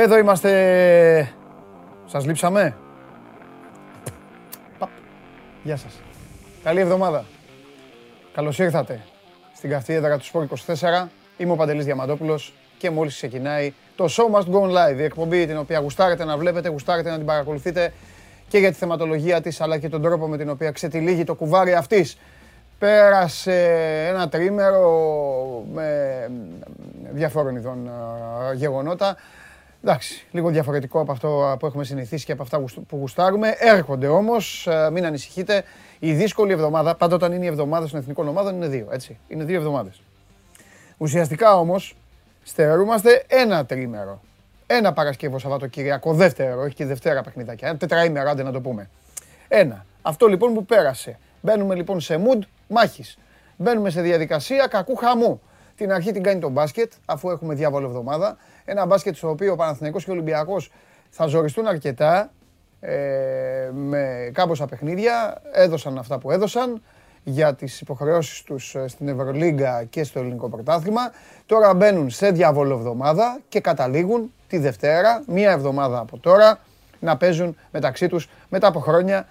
Εδώ 0.00 0.18
είμαστε. 0.18 1.32
Σας 2.06 2.26
λείψαμε; 2.26 2.76
Παπ. 4.78 4.88
Γεια 5.62 5.76
σας. 5.76 6.00
Καλή 6.64 6.80
εβδομάδα. 6.80 7.24
Καλώς 8.34 8.58
ήρθατε 8.58 9.00
στην 9.56 9.70
καυτή 9.70 9.92
έδρα 9.92 10.18
του 10.18 10.24
Σπορ 10.24 10.42
24. 10.42 11.08
Είμαι 11.36 11.52
ο 11.52 11.56
Παντελής 11.56 11.84
Διαμαντόπουλος 11.84 12.54
και 12.78 12.90
μόλις 12.90 13.14
ξεκινάει 13.14 13.72
το 13.96 14.04
Show 14.10 14.34
Must 14.34 14.54
Go 14.54 14.60
On 14.62 14.70
Live, 14.70 14.98
η 14.98 15.02
εκπομπή 15.02 15.46
την 15.46 15.58
οποία 15.58 15.78
γουστάρετε 15.78 16.24
να 16.24 16.36
βλέπετε, 16.36 16.68
γουστάρετε 16.68 17.10
να 17.10 17.16
την 17.16 17.26
παρακολουθείτε 17.26 17.92
και 18.48 18.58
για 18.58 18.68
τη 18.68 18.76
θεματολογία 18.76 19.40
της 19.40 19.60
αλλά 19.60 19.78
και 19.78 19.88
τον 19.88 20.02
τρόπο 20.02 20.28
με 20.28 20.36
την 20.36 20.50
οποία 20.50 20.70
ξετυλίγει 20.70 21.24
το 21.24 21.34
κουβάρι 21.34 21.74
αυτής. 21.74 22.18
Πέρασε 22.78 23.66
ένα 24.08 24.28
τρίμερο 24.28 24.90
με 25.72 26.30
διαφόρων 27.12 27.56
ειδών 27.56 27.90
γεγονότα. 28.54 29.16
Εντάξει, 29.82 30.26
λίγο 30.30 30.50
διαφορετικό 30.50 31.00
από 31.00 31.12
αυτό 31.12 31.56
που 31.58 31.66
έχουμε 31.66 31.84
συνηθίσει 31.84 32.24
και 32.24 32.32
από 32.32 32.42
αυτά 32.42 32.58
που 32.58 32.96
γουστάρουμε. 32.96 33.54
Έρχονται 33.58 34.06
όμως, 34.06 34.68
μην 34.92 35.06
ανησυχείτε. 35.06 35.64
Η 35.98 36.12
δύσκολη 36.12 36.52
εβδομάδα, 36.52 36.94
πάντα 36.94 37.14
όταν 37.14 37.32
είναι 37.32 37.44
η 37.44 37.48
εβδομάδα 37.48 37.88
των 37.88 38.00
εθνικών 38.00 38.28
ομάδων, 38.28 38.54
είναι 38.54 38.68
δύο. 38.68 38.88
Έτσι. 38.90 39.18
Είναι 39.28 39.44
δύο 39.44 39.56
εβδομάδες. 39.56 40.02
Ουσιαστικά 40.96 41.58
όμως, 41.58 41.96
στερούμαστε 42.42 43.24
ένα 43.28 43.66
τρίμερο. 43.66 44.20
Ένα 44.66 44.92
Παρασκευό 44.92 45.38
Σαββατοκύριακο, 45.38 46.14
δεύτερο, 46.14 46.60
όχι 46.60 46.74
και 46.74 46.86
Δευτέρα 46.86 47.22
παιχνιδάκια. 47.22 47.68
Ένα 47.68 47.76
τετραήμερο, 47.76 48.30
άντε 48.30 48.42
να 48.42 48.52
το 48.52 48.60
πούμε. 48.60 48.90
Ένα. 49.48 49.86
Αυτό 50.02 50.26
λοιπόν 50.26 50.54
που 50.54 50.64
πέρασε. 50.64 51.18
Μπαίνουμε 51.40 51.74
λοιπόν 51.74 52.00
σε 52.00 52.22
mood 52.24 52.38
μάχης. 52.68 53.18
Μπαίνουμε 53.56 53.90
σε 53.90 54.00
διαδικασία 54.00 54.66
κακού 54.66 54.96
χαμού. 54.96 55.40
Την 55.76 55.92
αρχή 55.92 56.12
την 56.12 56.22
κάνει 56.22 56.40
το 56.40 56.48
μπάσκετ, 56.48 56.92
αφού 57.04 57.30
έχουμε 57.30 57.54
διάβολο 57.54 57.86
εβδομάδα. 57.86 58.36
Ένα 58.70 58.86
μπάσκετ 58.86 59.16
στο 59.16 59.28
οποίο 59.28 59.52
ο 59.52 59.56
Παναθηναϊκός 59.56 60.04
και 60.04 60.10
ο 60.10 60.12
Ολυμπιακός 60.12 60.70
θα 61.10 61.26
ζοριστούν 61.26 61.66
αρκετά 61.66 62.30
ε, 62.80 63.70
με 63.72 64.30
κάμποσα 64.32 64.66
παιχνίδια. 64.66 65.42
Έδωσαν 65.52 65.98
αυτά 65.98 66.18
που 66.18 66.30
έδωσαν 66.30 66.82
για 67.24 67.54
τις 67.54 67.80
υποχρεώσεις 67.80 68.42
τους 68.42 68.74
ε, 68.74 68.88
στην 68.88 69.08
Ευρωλίγκα 69.08 69.84
και 69.84 70.04
στο 70.04 70.18
ελληνικό 70.18 70.48
πρωτάθλημα. 70.48 71.00
Τώρα 71.46 71.74
μπαίνουν 71.74 72.10
σε 72.10 72.30
διάβολο 72.30 72.74
εβδομάδα 72.74 73.40
και 73.48 73.60
καταλήγουν 73.60 74.32
τη 74.48 74.58
Δευτέρα, 74.58 75.22
μία 75.26 75.50
εβδομάδα 75.50 75.98
από 75.98 76.18
τώρα, 76.18 76.58
να 77.00 77.16
παίζουν 77.16 77.56
μεταξύ 77.70 78.08
τους 78.08 78.28
μετά 78.48 78.66
από 78.66 78.80
χρόνια, 78.80 79.28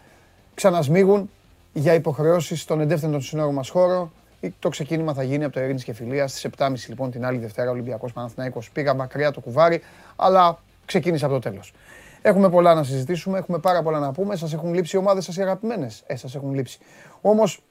ξανασμίγουν 0.55 1.29
για 1.73 1.93
υποχρεώσεις 1.93 2.61
στον 2.61 2.81
εντεύθυντο 2.81 3.19
συνόρου 3.19 3.53
μας 3.53 3.69
χώρο. 3.69 4.11
Το 4.59 4.69
ξεκίνημα 4.69 5.13
θα 5.13 5.23
γίνει 5.23 5.43
από 5.43 5.53
το 5.53 5.59
Ειρήνης 5.59 5.83
και 5.83 5.93
Φιλίας 5.93 6.31
στις 6.31 6.47
7.30 6.57 6.71
λοιπόν 6.87 7.11
την 7.11 7.25
άλλη 7.25 7.37
Δευτέρα 7.37 7.69
Ολυμπιακός 7.69 8.13
Παναθηναϊκός. 8.13 8.71
Πήγα 8.71 8.93
μακριά 8.93 9.31
το 9.31 9.39
κουβάρι, 9.39 9.81
αλλά 10.15 10.59
ξεκίνησε 10.85 11.25
από 11.25 11.33
το 11.33 11.39
τέλος. 11.39 11.73
Έχουμε 12.21 12.49
πολλά 12.49 12.73
να 12.73 12.83
συζητήσουμε, 12.83 13.37
έχουμε 13.37 13.59
πάρα 13.59 13.83
πολλά 13.83 13.99
να 13.99 14.11
πούμε. 14.11 14.35
Σας 14.35 14.53
έχουν 14.53 14.73
λείψει 14.73 14.95
οι 14.95 14.99
ομάδες 14.99 15.23
σας 15.25 15.37
οι 15.37 15.41
αγαπημένες; 15.41 16.03
Ε, 16.07 16.15
σας 16.15 16.35
έχουν 16.35 16.53
λείψει. 16.53 16.79
Όμως 17.21 17.63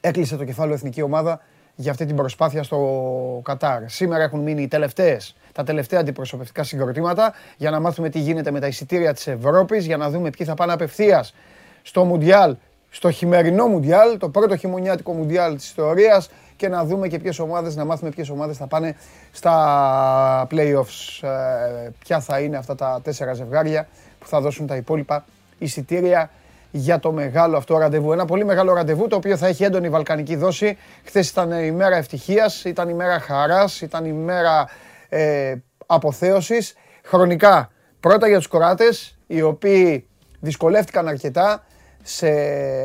έκλεισε 0.00 0.36
το 0.36 0.44
κεφάλαιο 0.44 0.74
εθνική 0.74 1.02
ομάδα 1.02 1.40
για 1.74 1.90
αυτή 1.90 2.06
την 2.06 2.16
προσπάθεια 2.16 2.62
στο 2.62 3.40
Κατάρ. 3.44 3.88
Σήμερα 3.88 4.22
έχουν 4.22 4.40
μείνει 4.40 4.62
οι 4.62 4.68
τελευταίες, 4.68 5.36
τα 5.52 5.64
τελευταία 5.64 6.00
αντιπροσωπευτικά 6.00 6.62
συγκροτήματα 6.62 7.32
για 7.56 7.70
να 7.70 7.80
μάθουμε 7.80 8.08
τι 8.08 8.18
γίνεται 8.18 8.50
με 8.50 8.60
τα 8.60 8.66
εισιτήρια 8.66 9.14
της 9.14 9.26
Ευρώπης, 9.26 9.86
για 9.86 9.96
να 9.96 10.10
δούμε 10.10 10.30
ποιοι 10.30 10.46
θα 10.46 10.54
πάνε 10.54 10.72
απευθείας 10.72 11.34
στο 11.82 12.04
Μουντιάλ 12.04 12.56
στο 12.94 13.10
χειμερινό 13.10 13.66
Μουντιάλ, 13.66 14.18
το 14.18 14.28
πρώτο 14.28 14.56
χειμωνιάτικο 14.56 15.12
Μουντιάλ 15.12 15.56
της 15.56 15.64
ιστορίας 15.64 16.30
και 16.56 16.68
να 16.68 16.84
δούμε 16.84 17.08
και 17.08 17.18
ποιες 17.18 17.38
ομάδες, 17.38 17.76
να 17.76 17.84
μάθουμε 17.84 18.10
ποιες 18.10 18.28
ομάδες 18.28 18.56
θα 18.56 18.66
πάνε 18.66 18.96
στα 19.32 20.46
playoffs. 20.50 21.28
Ε, 21.28 21.90
ποια 21.98 22.20
θα 22.20 22.40
είναι 22.40 22.56
αυτά 22.56 22.74
τα 22.74 23.00
τέσσερα 23.02 23.34
ζευγάρια 23.34 23.88
που 24.18 24.26
θα 24.26 24.40
δώσουν 24.40 24.66
τα 24.66 24.76
υπόλοιπα 24.76 25.24
εισιτήρια 25.58 26.30
για 26.70 26.98
το 26.98 27.12
μεγάλο 27.12 27.56
αυτό 27.56 27.78
ραντεβού. 27.78 28.12
Ένα 28.12 28.24
πολύ 28.24 28.44
μεγάλο 28.44 28.72
ραντεβού 28.72 29.06
το 29.08 29.16
οποίο 29.16 29.36
θα 29.36 29.46
έχει 29.46 29.64
έντονη 29.64 29.88
βαλκανική 29.88 30.36
δόση. 30.36 30.78
Χθες 31.04 31.30
ήταν 31.30 31.50
η 31.50 31.70
μέρα 31.70 31.96
ευτυχίας, 31.96 32.64
ήταν 32.64 32.88
η 32.88 32.94
μέρα 32.94 33.18
χαράς, 33.18 33.80
ήταν 33.80 34.04
η 34.04 34.12
μέρα 34.12 34.68
ε, 35.08 35.54
αποθέωσης. 35.86 36.74
Χρονικά 37.04 37.70
πρώτα 38.00 38.28
για 38.28 38.36
τους 38.36 38.46
κοράτες 38.46 39.18
οι 39.26 39.42
οποίοι 39.42 40.08
δυσκολεύτηκαν 40.40 41.08
αρκετά 41.08 41.64
σε 42.06 42.30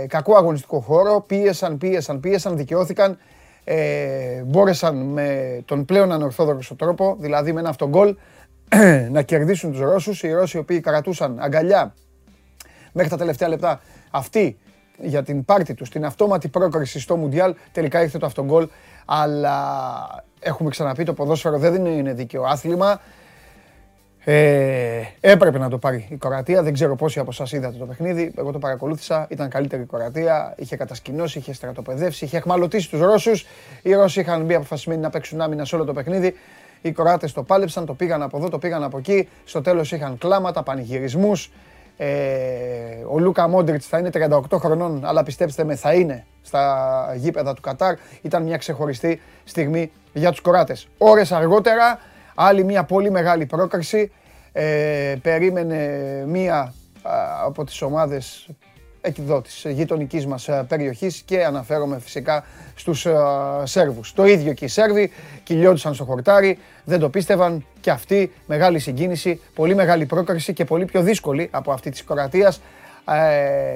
κακό 0.07 0.35
αγωνιστικό 0.35 0.79
χώρο, 0.79 1.23
πίεσαν, 1.27 1.77
πίεσαν, 1.77 2.19
πίεσαν, 2.19 2.57
δικαιώθηκαν, 2.57 3.17
ε, 3.63 4.43
μπόρεσαν 4.45 4.95
με 4.95 5.59
τον 5.65 5.85
πλέον 5.85 6.11
ανορθόδοξο 6.11 6.75
τρόπο, 6.75 7.15
δηλαδή 7.19 7.53
με 7.53 7.59
ένα 7.59 7.69
αυτογκολ, 7.69 8.15
να 9.11 9.21
κερδίσουν 9.21 9.71
τους 9.71 9.79
Ρώσους. 9.79 10.23
Οι 10.23 10.31
Ρώσοι 10.31 10.57
οι 10.57 10.59
οποίοι 10.59 10.79
κρατούσαν 10.79 11.39
αγκαλιά 11.39 11.93
μέχρι 12.91 13.09
τα 13.09 13.17
τελευταία 13.17 13.47
λεπτά 13.47 13.81
αυτοί 14.11 14.57
για 15.01 15.23
την 15.23 15.45
πάρτη 15.45 15.73
τους, 15.73 15.89
την 15.89 16.05
αυτόματη 16.05 16.47
πρόκριση 16.47 16.99
στο 16.99 17.15
Μουντιάλ, 17.15 17.55
τελικά 17.71 18.01
ήρθε 18.01 18.17
το 18.17 18.25
αυτογκολ, 18.25 18.67
αλλά 19.05 19.55
έχουμε 20.39 20.69
ξαναπεί 20.69 21.03
το 21.03 21.13
ποδόσφαιρο 21.13 21.57
δεν 21.57 21.85
είναι 21.85 22.13
δίκαιο 22.13 22.43
άθλημα. 22.43 23.01
Ε, 24.23 25.01
έπρεπε 25.19 25.57
να 25.57 25.69
το 25.69 25.77
πάρει 25.77 26.07
η 26.09 26.15
Κορατία. 26.15 26.63
Δεν 26.63 26.73
ξέρω 26.73 26.95
πόσοι 26.95 27.19
από 27.19 27.29
εσά 27.31 27.57
είδατε 27.57 27.77
το 27.77 27.85
παιχνίδι. 27.85 28.31
Εγώ 28.37 28.51
το 28.51 28.59
παρακολούθησα. 28.59 29.27
Ήταν 29.29 29.49
καλύτερη 29.49 29.81
η 29.81 29.85
Κορατία. 29.85 30.53
Είχε 30.57 30.75
κατασκηνώσει, 30.75 31.37
είχε 31.37 31.53
στρατοπεδεύσει, 31.53 32.25
είχε 32.25 32.37
εχμαλωτήσει 32.37 32.89
τους 32.89 32.99
Ρώσους. 32.99 33.45
Οι 33.81 33.93
Ρώσοι 33.93 34.19
είχαν 34.19 34.45
μπει 34.45 34.53
αποφασισμένοι 34.55 35.01
να 35.01 35.09
παίξουν 35.09 35.41
άμυνα 35.41 35.65
σε 35.65 35.75
όλο 35.75 35.85
το 35.85 35.93
παιχνίδι. 35.93 36.35
Οι 36.81 36.91
Κοράτε 36.91 37.27
το 37.27 37.43
πάλεψαν, 37.43 37.85
το 37.85 37.93
πήγαν 37.93 38.21
από 38.21 38.37
εδώ, 38.37 38.49
το 38.49 38.57
πήγαν 38.57 38.83
από 38.83 38.97
εκεί. 38.97 39.29
Στο 39.45 39.61
τέλος 39.61 39.91
είχαν 39.91 40.17
κλάματα, 40.17 40.63
πανηγυρισμούς. 40.63 41.51
Ε, 41.97 42.07
ο 43.11 43.19
Λούκα 43.19 43.47
Μόντριτς 43.47 43.87
θα 43.87 43.97
είναι 43.97 44.09
38 44.13 44.57
χρονών, 44.59 45.01
αλλά 45.05 45.23
πιστέψτε 45.23 45.63
με, 45.63 45.75
θα 45.75 45.93
είναι 45.93 46.25
στα 46.41 47.13
γήπεδα 47.15 47.53
του 47.53 47.61
Κατάρ. 47.61 47.95
Ήταν 48.21 48.43
μια 48.43 48.57
ξεχωριστή 48.57 49.21
στιγμή 49.43 49.91
για 50.13 50.29
τους 50.31 50.41
Κοράτε. 50.41 50.75
Ώρες 50.97 51.31
αργότερα 51.31 51.99
Άλλη 52.41 52.63
μια 52.63 52.83
πολύ 52.83 53.11
μεγάλη 53.11 53.45
πρόκριση. 53.45 54.11
Ε, 54.51 55.15
περίμενε 55.21 55.77
μία 56.27 56.73
από 57.45 57.63
τις 57.63 57.81
ομάδες 57.81 58.49
εκεί 59.01 59.21
εδώ 59.21 59.41
της 59.41 59.65
γειτονικής 59.69 60.25
μας 60.25 60.49
περιοχής 60.67 61.21
και 61.25 61.43
αναφέρομαι 61.45 61.99
φυσικά 61.99 62.43
στους 62.75 63.07
Σέρβους. 63.63 64.13
Το 64.13 64.25
ίδιο 64.25 64.53
και 64.53 64.65
οι 64.65 64.67
Σέρβοι 64.67 65.11
κυλιόντουσαν 65.43 65.93
στο 65.93 66.03
χορτάρι, 66.03 66.57
δεν 66.83 66.99
το 66.99 67.09
πίστευαν 67.09 67.65
και 67.79 67.91
αυτοί 67.91 68.31
μεγάλη 68.45 68.79
συγκίνηση, 68.79 69.41
πολύ 69.53 69.75
μεγάλη 69.75 70.05
πρόκριση 70.05 70.53
και 70.53 70.65
πολύ 70.65 70.85
πιο 70.85 71.01
δύσκολη 71.01 71.47
από 71.51 71.71
αυτή 71.71 71.89
της 71.89 72.03
Κροατίας. 72.03 72.61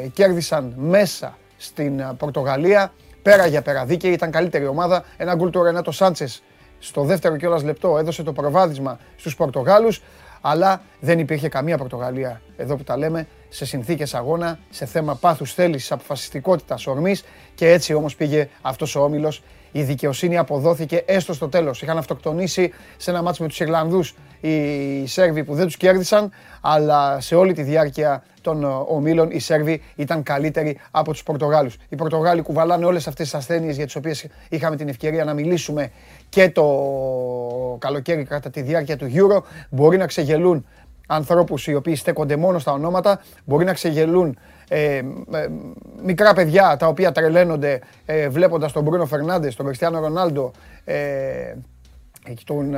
Ε, 0.03 0.07
κέρδισαν 0.07 0.73
μέσα 0.77 1.37
στην 1.57 2.03
Πορτογαλία, 2.17 2.93
πέρα 3.21 3.45
για 3.45 3.61
πέρα 3.61 3.85
δίκαιη, 3.85 4.11
ήταν 4.11 4.31
καλύτερη 4.31 4.67
ομάδα. 4.67 5.03
Ένα 5.17 5.35
γκολ 5.35 5.49
του 5.49 5.63
Ρενάτο 5.63 5.91
Σάντσες 5.91 6.43
στο 6.83 7.03
δεύτερο 7.03 7.37
κιόλας 7.37 7.63
λεπτό 7.63 7.97
έδωσε 7.97 8.23
το 8.23 8.33
προβάδισμα 8.33 8.99
στους 9.15 9.35
Πορτογάλους, 9.35 10.01
αλλά 10.41 10.81
δεν 10.99 11.19
υπήρχε 11.19 11.47
καμία 11.47 11.77
Πορτογαλία 11.77 12.41
εδώ 12.57 12.75
που 12.75 12.83
τα 12.83 12.97
λέμε 12.97 13.27
σε 13.49 13.65
συνθήκες 13.65 14.13
αγώνα, 14.13 14.59
σε 14.69 14.85
θέμα 14.85 15.15
πάθους 15.15 15.53
θέλησης, 15.53 15.91
αποφασιστικότητας, 15.91 16.87
ορμής 16.87 17.23
και 17.55 17.71
έτσι 17.71 17.93
όμως 17.93 18.15
πήγε 18.15 18.49
αυτός 18.61 18.95
ο 18.95 19.03
όμιλος. 19.03 19.43
Η 19.75 19.81
δικαιοσύνη 19.81 20.37
αποδόθηκε 20.37 21.03
έστω 21.05 21.33
στο 21.33 21.49
τέλος. 21.49 21.81
Είχαν 21.81 21.97
αυτοκτονήσει 21.97 22.71
σε 22.97 23.11
ένα 23.11 23.21
μάτσο 23.21 23.41
με 23.41 23.47
τους 23.47 23.59
Ιρλανδούς 23.59 24.15
οι 24.41 25.07
Σέρβοι 25.07 25.43
που 25.43 25.53
δεν 25.53 25.65
τους 25.65 25.77
κέρδισαν, 25.77 26.31
αλλά 26.61 27.19
σε 27.19 27.35
όλη 27.35 27.53
τη 27.53 27.63
διάρκεια 27.63 28.23
των 28.41 28.63
ομίλων 28.87 29.31
οι 29.31 29.39
Σέρβοι 29.39 29.81
ήταν 29.95 30.23
καλύτεροι 30.23 30.79
από 30.91 31.11
τους 31.11 31.23
Πορτογάλους. 31.23 31.77
Οι 31.89 31.95
Πορτογάλοι 31.95 32.41
κουβαλάνε 32.41 32.85
όλες 32.85 33.07
αυτές 33.07 33.25
τις 33.29 33.35
ασθένειες 33.35 33.75
για 33.75 33.85
τις 33.85 33.95
οποίες 33.95 34.27
είχαμε 34.49 34.75
την 34.75 34.87
ευκαιρία 34.87 35.23
να 35.23 35.33
μιλήσουμε 35.33 35.91
και 36.29 36.49
το 36.49 36.65
καλοκαίρι 37.79 38.23
κατά 38.23 38.49
τη 38.49 38.61
διάρκεια 38.61 38.97
του 38.97 39.11
Euro. 39.13 39.43
Μπορεί 39.69 39.97
να 39.97 40.05
ξεγελούν 40.05 40.65
ανθρώπους 41.07 41.67
οι 41.67 41.73
οποίοι 41.73 41.95
στέκονται 41.95 42.35
μόνο 42.35 42.59
στα 42.59 42.71
ονόματα, 42.71 43.21
μπορεί 43.45 43.65
να 43.65 43.73
ξεγελούν 43.73 44.37
ε, 44.67 44.95
ε, 44.97 45.03
μικρά 46.03 46.33
παιδιά 46.33 46.75
τα 46.77 46.87
οποία 46.87 47.11
τρελαίνονται 47.11 47.79
ε, 48.05 48.29
βλέποντας 48.29 48.71
τον 48.71 48.83
Μπρούνο 48.83 49.05
Φερνάντες, 49.05 49.55
τον 49.55 49.65
Κριστιανό 49.65 49.99
Ρονάλντο, 49.99 50.51
ε, 50.83 50.93
τον, 52.45 52.75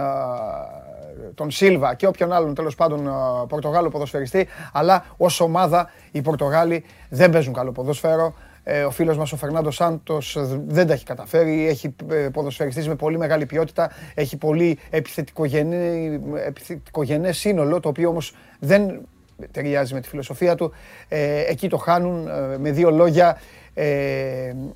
τον 1.35 1.51
Σίλβα 1.51 1.93
και 1.93 2.07
όποιον 2.07 2.33
άλλον 2.33 2.55
τέλος 2.55 2.75
πάντων 2.75 3.09
Πορτογάλο 3.47 3.89
ποδοσφαιριστή. 3.89 4.47
Αλλά 4.73 5.05
ως 5.17 5.39
ομάδα 5.39 5.89
οι 6.11 6.21
Πορτογάλοι 6.21 6.83
δεν 7.09 7.29
παίζουν 7.29 7.53
καλό 7.53 7.71
ποδόσφαιρο. 7.71 8.33
Ε, 8.67 8.83
ο 8.83 8.91
φίλος 8.91 9.17
μας 9.17 9.31
ο 9.31 9.35
Φερνάντο 9.35 9.71
Σάντος 9.71 10.37
δεν 10.67 10.87
τα 10.87 10.93
έχει 10.93 11.05
καταφέρει, 11.05 11.67
έχει 11.67 11.95
ε, 12.11 12.15
ποδοσφαιριστής 12.15 12.87
με 12.87 12.95
πολύ 12.95 13.17
μεγάλη 13.17 13.45
ποιότητα, 13.45 13.91
έχει 14.13 14.37
πολύ 14.37 14.79
επιθετικογενέ 14.89 17.31
σύνολο, 17.31 17.79
το 17.79 17.89
οποίο 17.89 18.09
όμως 18.09 18.35
δεν 18.59 19.01
ταιριάζει 19.51 19.93
με 19.93 20.01
τη 20.01 20.07
φιλοσοφία 20.07 20.55
του. 20.55 20.71
Ε, 21.07 21.41
εκεί 21.41 21.69
το 21.69 21.77
χάνουν 21.77 22.29
με 22.59 22.71
δύο 22.71 22.91
λόγια. 22.91 23.37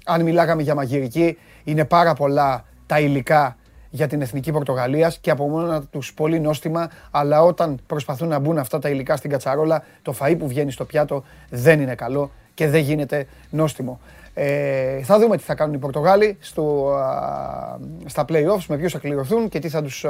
αν 0.05 0.21
μιλάγαμε 0.21 0.61
για 0.61 0.75
μαγειρική, 0.75 1.37
είναι 1.63 1.85
πάρα 1.85 2.13
πολλά 2.13 2.65
τα 2.85 2.99
υλικά 2.99 3.57
για 3.89 4.07
την 4.07 4.21
εθνική 4.21 4.51
Πορτογαλίας 4.51 5.17
και 5.17 5.31
από 5.31 5.47
μόνα 5.47 5.83
τους 5.83 6.13
πολύ 6.13 6.39
νόστιμα, 6.39 6.89
αλλά 7.11 7.43
όταν 7.43 7.79
προσπαθούν 7.87 8.27
να 8.27 8.39
μπουν 8.39 8.57
αυτά 8.57 8.79
τα 8.79 8.89
υλικά 8.89 9.15
στην 9.15 9.29
κατσαρόλα, 9.29 9.83
το 10.01 10.15
φαΐ 10.19 10.35
που 10.39 10.47
βγαίνει 10.47 10.71
στο 10.71 10.85
πιάτο 10.85 11.23
δεν 11.49 11.81
είναι 11.81 11.95
καλό 11.95 12.31
και 12.59 12.67
δεν 12.67 12.81
γίνεται 12.81 13.27
νόστιμο. 13.49 13.99
Ε, 14.33 15.01
θα 15.03 15.19
δούμε 15.19 15.37
τι 15.37 15.43
θα 15.43 15.55
κάνουν 15.55 15.73
οι 15.73 15.77
Πορτογάλοι 15.77 16.37
στο, 16.39 16.89
α, 16.89 17.77
στα 18.05 18.25
play-offs, 18.29 18.65
με 18.67 18.77
ποιους 18.77 18.91
θα 18.91 18.99
κληρωθούν 18.99 19.49
και 19.49 19.59
τι 19.59 19.69
θα 19.69 19.81
τους 19.81 20.05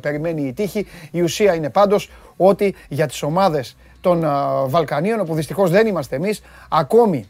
περιμένει 0.00 0.42
η 0.42 0.52
τύχη. 0.52 0.86
Η 1.10 1.22
ουσία 1.22 1.54
είναι 1.54 1.70
πάντως 1.70 2.10
ότι 2.36 2.74
για 2.88 3.06
τις 3.06 3.22
ομάδες 3.22 3.76
των 4.00 4.24
Βαλκανίων, 4.66 5.20
όπου 5.20 5.34
δυστυχώς 5.34 5.70
δεν 5.70 5.86
είμαστε 5.86 6.16
εμείς, 6.16 6.42
ακόμη 6.68 7.26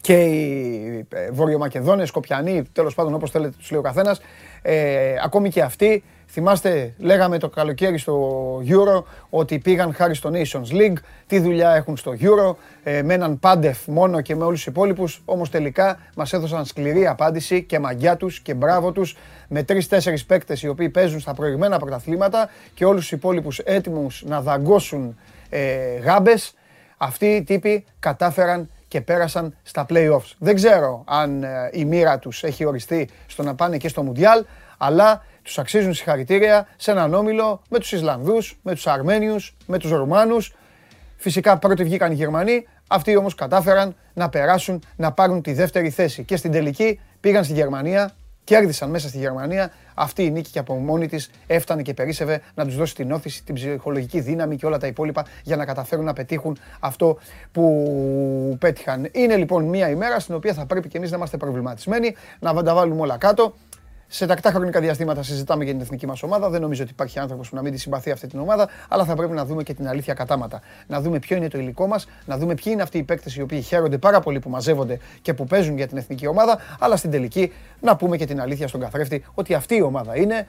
και 0.00 0.22
οι 0.22 1.06
ε, 1.08 1.30
Βορειομακεδόνες, 1.30 2.08
Σκοπιανοί, 2.08 2.62
τέλος 2.72 2.94
πάντων 2.94 3.14
όπως 3.14 3.30
θέλετε 3.30 3.54
τους 3.58 3.70
λέει 3.70 3.80
ο 3.80 3.82
καθένας, 3.82 4.20
ε, 4.62 5.14
ακόμη 5.24 5.50
και 5.50 5.62
αυτοί, 5.62 6.04
θυμάστε 6.30 6.94
λέγαμε 6.98 7.38
το 7.38 7.48
καλοκαίρι 7.48 7.98
στο 7.98 8.62
Euro 8.68 9.02
ότι 9.30 9.58
πήγαν 9.58 9.94
χάρη 9.94 10.14
στο 10.14 10.30
Nations 10.32 10.72
League, 10.72 10.96
τι 11.26 11.38
δουλειά 11.40 11.74
έχουν 11.74 11.96
στο 11.96 12.14
Euro, 12.20 12.54
ε, 12.82 13.02
με 13.02 13.14
έναν 13.14 13.38
Πάντεφ 13.38 13.86
μόνο 13.86 14.20
και 14.20 14.36
με 14.36 14.44
όλους 14.44 14.58
τους 14.58 14.66
υπόλοιπους, 14.66 15.22
όμως 15.24 15.50
τελικά 15.50 15.98
μας 16.16 16.32
έδωσαν 16.32 16.64
σκληρή 16.64 17.06
απάντηση 17.06 17.62
και 17.62 17.78
μαγιά 17.78 18.16
τους 18.16 18.40
και 18.40 18.54
μπράβο 18.54 18.92
τους. 18.92 19.16
Με 19.48 19.62
τρεις-τέσσερις 19.62 20.24
παίκτες 20.24 20.62
οι 20.62 20.68
οποίοι 20.68 20.88
παίζουν 20.88 21.20
στα 21.20 21.34
προηγμένα 21.34 21.78
πρωταθλήματα 21.78 22.50
και 22.74 22.84
όλους 22.84 23.00
τους 23.00 23.12
υπόλοιπους 23.12 23.58
έτοιμους 23.58 24.22
να 24.26 24.40
δαγκώσουν 24.40 25.18
ε, 25.48 25.98
γάμπες, 25.98 26.54
αυτοί 26.96 27.26
οι 27.26 27.42
τύποι 27.42 27.84
κατάφεραν 27.98 28.70
και 28.88 29.00
πέρασαν 29.00 29.56
στα 29.62 29.86
play-offs. 29.88 30.32
Δεν 30.38 30.54
ξέρω 30.54 31.02
αν 31.06 31.42
ε, 31.42 31.70
η 31.72 31.84
μοίρα 31.84 32.18
τους 32.18 32.42
έχει 32.42 32.64
οριστεί 32.64 33.08
στο 33.26 33.42
να 33.42 33.54
πάνε 33.54 33.76
και 33.76 33.88
στο 33.88 34.02
Μουντιάλ, 34.02 34.44
αλλά 34.78 35.24
τους 35.48 35.58
αξίζουν 35.58 35.94
συγχαρητήρια 35.94 36.68
σε 36.76 36.90
έναν 36.90 37.14
όμιλο 37.14 37.62
με 37.68 37.78
τους 37.78 37.92
Ισλανδούς, 37.92 38.58
με 38.62 38.72
τους 38.74 38.86
Αρμένιους, 38.86 39.56
με 39.66 39.78
τους 39.78 39.90
Ρουμάνους. 39.90 40.54
Φυσικά 41.16 41.58
πρώτοι 41.58 41.84
βγήκαν 41.84 42.12
οι 42.12 42.14
Γερμανοί, 42.14 42.66
αυτοί 42.88 43.16
όμως 43.16 43.34
κατάφεραν 43.34 43.96
να 44.14 44.28
περάσουν, 44.28 44.82
να 44.96 45.12
πάρουν 45.12 45.42
τη 45.42 45.52
δεύτερη 45.52 45.90
θέση. 45.90 46.24
Και 46.24 46.36
στην 46.36 46.52
τελική 46.52 47.00
πήγαν 47.20 47.44
στη 47.44 47.52
Γερμανία, 47.52 48.14
κέρδισαν 48.44 48.90
μέσα 48.90 49.08
στη 49.08 49.18
Γερμανία. 49.18 49.72
Αυτή 49.94 50.24
η 50.24 50.30
νίκη 50.30 50.50
και 50.50 50.58
από 50.58 50.74
μόνη 50.74 51.08
της 51.08 51.30
έφτανε 51.46 51.82
και 51.82 51.94
περίσευε 51.94 52.40
να 52.54 52.64
τους 52.64 52.76
δώσει 52.76 52.94
την 52.94 53.12
όθηση, 53.12 53.44
την 53.44 53.54
ψυχολογική 53.54 54.20
δύναμη 54.20 54.56
και 54.56 54.66
όλα 54.66 54.78
τα 54.78 54.86
υπόλοιπα 54.86 55.24
για 55.42 55.56
να 55.56 55.64
καταφέρουν 55.64 56.04
να 56.04 56.12
πετύχουν 56.12 56.58
αυτό 56.80 57.18
που 57.52 58.56
πέτυχαν. 58.60 59.08
Είναι 59.12 59.36
λοιπόν 59.36 59.64
μια 59.64 59.90
ημέρα 59.90 60.20
στην 60.20 60.34
οποία 60.34 60.54
θα 60.54 60.66
πρέπει 60.66 60.88
και 60.88 60.96
εμείς 60.96 61.10
να 61.10 61.16
είμαστε 61.16 61.36
προβληματισμένοι, 61.36 62.14
να 62.40 62.62
τα 62.62 62.74
βάλουμε 62.74 63.00
όλα 63.00 63.16
κάτω. 63.16 63.54
Σε 64.10 64.26
τακτά 64.26 64.50
χρονικά 64.50 64.80
διαστήματα 64.80 65.22
συζητάμε 65.22 65.64
για 65.64 65.72
την 65.72 65.82
εθνική 65.82 66.06
μας 66.06 66.22
ομάδα. 66.22 66.50
Δεν 66.50 66.60
νομίζω 66.60 66.82
ότι 66.82 66.92
υπάρχει 66.92 67.18
άνθρωπος 67.18 67.48
που 67.48 67.56
να 67.56 67.62
μην 67.62 67.72
τη 67.72 67.78
συμπαθεί 67.78 68.10
αυτή 68.10 68.26
την 68.26 68.38
ομάδα, 68.38 68.68
αλλά 68.88 69.04
θα 69.04 69.14
πρέπει 69.14 69.32
να 69.32 69.44
δούμε 69.44 69.62
και 69.62 69.74
την 69.74 69.88
αλήθεια 69.88 70.14
κατάματα. 70.14 70.60
Να 70.86 71.00
δούμε 71.00 71.18
ποιο 71.18 71.36
είναι 71.36 71.48
το 71.48 71.58
υλικό 71.58 71.86
μας, 71.86 72.06
να 72.26 72.38
δούμε 72.38 72.54
ποιοι 72.54 72.72
είναι 72.72 72.82
αυτοί 72.82 72.98
οι 72.98 73.02
παίκτες 73.02 73.36
οι 73.36 73.42
οποίοι 73.42 73.60
χαίρονται 73.60 73.98
πάρα 73.98 74.20
πολύ 74.20 74.38
που 74.38 74.50
μαζεύονται 74.50 74.98
και 75.22 75.34
που 75.34 75.44
παίζουν 75.44 75.76
για 75.76 75.86
την 75.86 75.96
εθνική 75.96 76.26
ομάδα, 76.26 76.58
αλλά 76.78 76.96
στην 76.96 77.10
τελική 77.10 77.52
να 77.80 77.96
πούμε 77.96 78.16
και 78.16 78.26
την 78.26 78.40
αλήθεια 78.40 78.68
στον 78.68 78.80
καθρέφτη 78.80 79.24
ότι 79.34 79.54
αυτή 79.54 79.76
η 79.76 79.82
ομάδα 79.82 80.16
είναι 80.16 80.46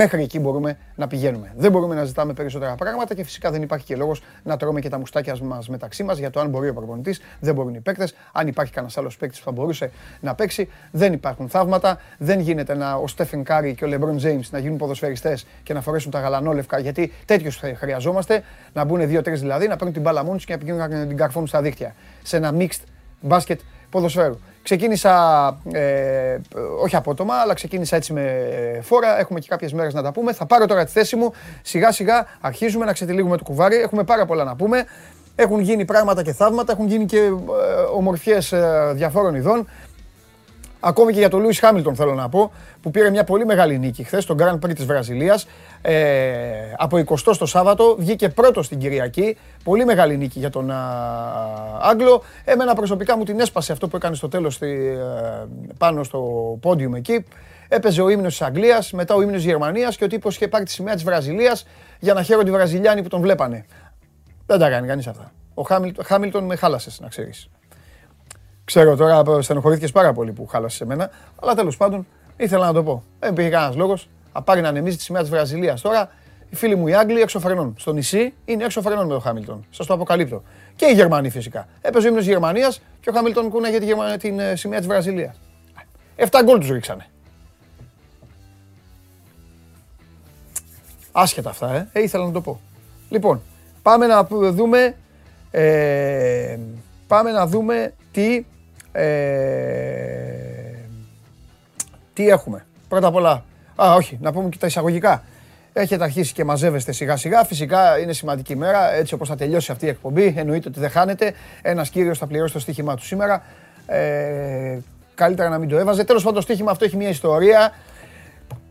Μέχρι 0.00 0.22
εκεί 0.22 0.38
μπορούμε 0.38 0.78
να 0.94 1.06
πηγαίνουμε. 1.06 1.52
Δεν 1.56 1.70
μπορούμε 1.70 1.94
να 1.94 2.04
ζητάμε 2.04 2.32
περισσότερα 2.32 2.74
πράγματα 2.74 3.14
και 3.14 3.24
φυσικά 3.24 3.50
δεν 3.50 3.62
υπάρχει 3.62 3.84
και 3.84 3.96
λόγος 3.96 4.22
να 4.42 4.56
τρώμε 4.56 4.80
και 4.80 4.88
τα 4.88 4.98
μουστάκια 4.98 5.36
μας 5.42 5.68
μεταξύ 5.68 6.02
μας 6.02 6.18
για 6.18 6.30
το 6.30 6.40
αν 6.40 6.48
μπορεί 6.48 6.68
ο 6.68 6.74
προπονητής, 6.74 7.20
δεν 7.40 7.54
μπορούν 7.54 7.74
οι 7.74 7.80
παίκτες. 7.80 8.14
Αν 8.32 8.46
υπάρχει 8.46 8.72
κανένας 8.72 8.98
άλλος 8.98 9.16
παίκτης 9.16 9.38
που 9.38 9.44
θα 9.44 9.50
μπορούσε 9.50 9.90
να 10.20 10.34
παίξει, 10.34 10.68
δεν 10.90 11.12
υπάρχουν 11.12 11.48
θαύματα. 11.48 12.00
Δεν 12.18 12.40
γίνεται 12.40 12.74
να, 12.74 12.94
ο 12.94 13.06
Στέφεν 13.06 13.44
Κάρι 13.44 13.74
και 13.74 13.84
ο 13.84 13.88
Λεμπρόν 13.88 14.16
Τζέιμς 14.16 14.50
να 14.50 14.58
γίνουν 14.58 14.76
ποδοσφαιριστές 14.76 15.46
και 15.62 15.72
να 15.72 15.80
φορέσουν 15.80 16.10
τα 16.10 16.20
γαλανόλευκα 16.20 16.78
γιατί 16.78 17.12
τέτοιους 17.24 17.60
χρειαζόμαστε. 17.76 18.42
Να 18.72 18.84
μπουν 18.84 19.08
δύο-τρεις 19.08 19.40
δηλαδή, 19.40 19.66
να 19.66 19.76
παίρνουν 19.76 19.92
την 19.92 20.02
μπάλα 20.02 20.24
μόνοι 20.24 20.38
και 20.38 20.52
να 20.52 20.58
πηγαίνουν 20.58 20.90
να 20.90 21.06
την 21.06 21.16
καρφώνουν 21.16 21.48
στα 21.48 21.62
δίχτυα. 21.62 21.94
Σε 22.22 22.36
ένα 22.36 22.54
mixed 22.58 22.82
μπάσκετ 23.20 23.60
ποδοσφαίρου. 23.90 24.38
Ξεκίνησα, 24.68 25.46
ε, 25.72 26.38
όχι 26.82 26.96
απότομα, 26.96 27.34
αλλά 27.34 27.54
ξεκίνησα 27.54 27.96
έτσι 27.96 28.12
με 28.12 28.22
φόρα. 28.82 29.18
Έχουμε 29.18 29.40
και 29.40 29.46
κάποιες 29.48 29.72
μέρες 29.72 29.94
να 29.94 30.02
τα 30.02 30.12
πούμε. 30.12 30.32
Θα 30.32 30.46
πάρω 30.46 30.66
τώρα 30.66 30.84
τη 30.84 30.90
θέση 30.90 31.16
μου. 31.16 31.32
Σιγά 31.62 31.92
σιγά 31.92 32.26
αρχίζουμε 32.40 32.84
να 32.84 32.92
ξετυλίγουμε 32.92 33.36
το 33.36 33.44
κουβάρι. 33.44 33.76
Έχουμε 33.76 34.04
πάρα 34.04 34.26
πολλά 34.26 34.44
να 34.44 34.56
πούμε. 34.56 34.84
Έχουν 35.34 35.60
γίνει 35.60 35.84
πράγματα 35.84 36.22
και 36.22 36.32
θαύματα, 36.32 36.72
έχουν 36.72 36.86
γίνει 36.86 37.04
και 37.04 37.18
ε, 37.18 37.30
ομορφιές 37.94 38.52
ε, 38.52 38.92
διαφόρων 38.94 39.34
ειδών. 39.34 39.68
Ακόμη 40.80 41.12
και 41.12 41.18
για 41.18 41.28
τον 41.28 41.40
Λούι 41.40 41.54
Χάμιλτον 41.54 41.94
θέλω 41.94 42.14
να 42.14 42.28
πω, 42.28 42.52
που 42.82 42.90
πήρε 42.90 43.10
μια 43.10 43.24
πολύ 43.24 43.46
μεγάλη 43.46 43.78
νίκη 43.78 44.02
χθες 44.02 44.22
στον 44.22 44.36
Grand 44.40 44.54
Prix 44.54 44.74
της 44.74 44.84
Βραζιλίας. 44.84 45.46
Ε, 45.82 45.94
από 46.76 46.96
20 46.96 47.36
το 47.38 47.46
Σάββατο 47.46 47.96
βγήκε 47.98 48.28
πρώτος 48.28 48.66
στην 48.66 48.78
Κυριακή. 48.78 49.36
Πολύ 49.64 49.84
μεγάλη 49.84 50.16
νίκη 50.16 50.38
για 50.38 50.50
τον 50.50 50.70
Άγγλο. 51.80 52.22
Εμένα 52.44 52.74
προσωπικά 52.74 53.16
μου 53.16 53.24
την 53.24 53.40
έσπασε 53.40 53.72
αυτό 53.72 53.88
που 53.88 53.96
έκανε 53.96 54.14
στο 54.14 54.28
τέλος 54.28 54.60
ε, 54.60 54.98
πάνω 55.78 56.02
στο 56.02 56.20
πόντιουμ 56.60 56.94
εκεί. 56.94 57.24
Έπαιζε 57.68 58.02
ο 58.02 58.08
ύμνος 58.08 58.36
της 58.36 58.46
Αγγλίας, 58.46 58.92
μετά 58.92 59.14
ο 59.14 59.20
ύμνος 59.20 59.36
της 59.36 59.44
Γερμανίας 59.44 59.96
και 59.96 60.04
ο 60.04 60.06
τύπος 60.06 60.34
είχε 60.34 60.48
πάρει 60.48 60.64
τη 60.64 60.70
σημαία 60.70 60.94
της 60.94 61.04
Βραζιλίας 61.04 61.66
για 61.98 62.14
να 62.14 62.22
χαίρονται 62.22 62.48
οι 62.48 62.52
Βραζιλιάνοι 62.52 63.02
που 63.02 63.08
τον 63.08 63.20
βλέπανε. 63.20 63.64
Δεν 64.46 64.58
τα 64.58 64.70
κάνει 64.70 64.86
κανείς 64.86 65.06
αυτά. 65.06 65.32
Ο 65.54 65.62
Χάμιλτον 66.02 66.44
με 66.44 66.56
χάλασες, 66.56 67.00
να 67.00 67.08
ξέρεις. 67.08 67.48
Ξέρω 68.68 68.96
τώρα 68.96 69.42
στενοχωρήθηκες 69.42 69.92
πάρα 69.92 70.12
πολύ 70.12 70.32
που 70.32 70.46
χάλασες 70.46 70.80
εμένα, 70.80 71.10
αλλά 71.42 71.54
τέλος 71.54 71.76
πάντων 71.76 72.06
ήθελα 72.36 72.66
να 72.66 72.72
το 72.72 72.82
πω. 72.82 73.02
Δεν 73.18 73.32
υπήρχε 73.32 73.50
κανένας 73.50 73.76
λόγος. 73.76 74.08
να 74.32 74.42
πάρει 74.42 74.60
να 74.60 74.68
ανεμίζει 74.68 74.96
τη 74.96 75.02
σημαία 75.02 75.20
της 75.20 75.30
Βραζιλίας 75.30 75.80
τώρα. 75.80 76.10
Οι 76.50 76.56
φίλοι 76.56 76.74
μου 76.76 76.86
οι 76.86 76.94
Άγγλοι 76.94 77.20
έξω 77.20 77.40
φρενών. 77.40 77.74
Στο 77.78 77.92
νησί 77.92 78.34
είναι 78.44 78.64
έξω 78.64 78.82
φρενών 78.82 79.06
με 79.06 79.12
τον 79.12 79.20
Χάμιλτον. 79.20 79.66
Σας 79.70 79.86
το 79.86 79.94
αποκαλύπτω. 79.94 80.42
Και 80.76 80.86
οι 80.86 80.92
Γερμανοί 80.92 81.30
φυσικά. 81.30 81.68
Έπαιζε 81.80 82.06
ο 82.06 82.10
ύμνος 82.10 82.24
Γερμανίας 82.24 82.80
και 83.00 83.10
ο 83.10 83.12
Χάμιλτον 83.12 83.50
κούναγε 83.50 83.78
την, 83.78 83.96
την 84.18 84.38
ε, 84.38 84.56
σημαία 84.56 84.78
της 84.78 84.88
Βραζιλίας. 84.88 85.40
Εφτά 86.16 86.42
γκολ 86.42 86.58
τους 86.58 86.70
ρίξανε. 86.70 87.06
Άσχετα 91.12 91.50
αυτά, 91.50 91.74
ε. 91.74 91.88
ε. 91.92 92.02
ήθελα 92.02 92.24
να 92.24 92.32
το 92.32 92.40
πω. 92.40 92.60
Λοιπόν, 93.08 93.42
πάμε 93.82 94.06
να 94.06 94.24
δούμε. 94.30 94.96
Ε, 95.50 96.58
πάμε 97.06 97.30
να 97.30 97.46
δούμε 97.46 97.92
τι 98.12 98.44
ε, 98.92 99.04
τι 102.12 102.28
έχουμε; 102.28 102.66
Πρώτα 102.88 103.06
απ' 103.06 103.14
όλα, 103.14 103.44
α, 103.76 103.94
όχι, 103.94 104.18
να 104.20 104.32
πούμε 104.32 104.48
και 104.48 104.58
τα 104.58 104.66
εισαγωγικά. 104.66 105.24
Έχετε 105.72 106.04
αρχίσει 106.04 106.32
και 106.32 106.44
μαζεύεστε 106.44 106.92
σιγά 106.92 107.16
σιγά. 107.16 107.44
Φυσικά 107.44 107.98
είναι 107.98 108.12
σημαντική 108.12 108.52
ημέρα. 108.52 108.92
Έτσι 108.92 109.14
όπως 109.14 109.28
θα 109.28 109.36
τελειώσει 109.36 109.72
αυτή 109.72 109.86
η 109.86 109.88
εκπομπή, 109.88 110.34
εννοείται 110.36 110.68
ότι 110.68 110.80
δεν 110.80 110.90
χάνετε. 110.90 111.34
Ένας 111.62 111.90
κύριος 111.90 112.18
θα 112.18 112.26
πληρώσει 112.26 112.52
το 112.52 112.58
στοίχημά 112.58 112.96
του 112.96 113.04
σήμερα. 113.04 113.42
Ε, 113.86 114.78
καλύτερα 115.14 115.48
να 115.48 115.58
μην 115.58 115.68
το 115.68 115.78
έβαζε. 115.78 116.04
Τέλος 116.04 116.22
πάντων, 116.22 116.36
το 116.36 116.42
στοίχημα 116.42 116.70
αυτό 116.70 116.84
έχει 116.84 116.96
μια 116.96 117.08
ιστορία. 117.08 117.72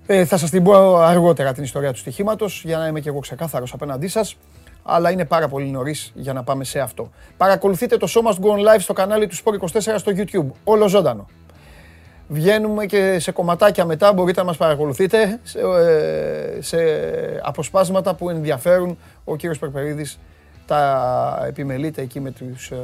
Ε, 0.06 0.26
θα 0.26 0.38
σας 0.38 0.50
την 0.50 0.64
πω 0.64 0.98
αργότερα 0.98 1.54
την 1.54 1.64
ιστορία 1.64 1.92
του 1.92 1.98
στοιχήματο 1.98 2.46
για 2.64 2.78
να 2.78 2.88
είμαι 2.88 3.00
και 3.00 3.10
εγώ 3.10 3.20
ξεκάθαρος 3.20 3.74
απέναντί 3.74 4.08
σας 4.08 4.38
αλλά 4.90 5.12
είναι 5.12 5.26
πάρα 5.26 5.48
πολύ 5.48 5.66
νωρίς 5.66 6.12
για 6.16 6.34
να 6.34 6.44
πάμε 6.44 6.64
σε 6.64 6.80
αυτό. 6.80 7.10
Παρακολουθείτε 7.38 7.98
το 7.98 8.08
Show 8.10 8.28
Must 8.28 8.46
Go 8.46 8.52
On 8.52 8.74
Live 8.74 8.80
στο 8.80 8.94
κανάλι 8.94 9.28
του 9.28 9.36
Sport 9.36 9.80
24 9.80 9.96
στο 9.98 10.12
YouTube. 10.16 10.52
Όλο 10.64 10.88
ζωντανό. 10.88 11.28
Βγαίνουμε 12.28 12.86
και 12.86 13.20
σε 13.20 13.32
κομματάκια 13.32 13.86
μετά, 13.86 14.14
μπορείτε 14.14 14.40
να 14.40 14.46
μας 14.46 14.58
παρακολουθείτε 14.58 15.40
σε, 15.44 15.60
ε, 15.60 16.62
σε 16.62 16.78
αποσπάσματα 17.44 18.16
που 18.16 18.30
ενδιαφέρουν. 18.30 18.98
Ο 19.24 19.36
κύριος 19.36 19.60
Περπερίδης 19.60 20.20
τα 20.66 21.44
επιμελείται 21.48 22.02
εκεί 22.02 22.20
με 22.20 22.32
τους 22.32 22.72
ε, 22.72 22.78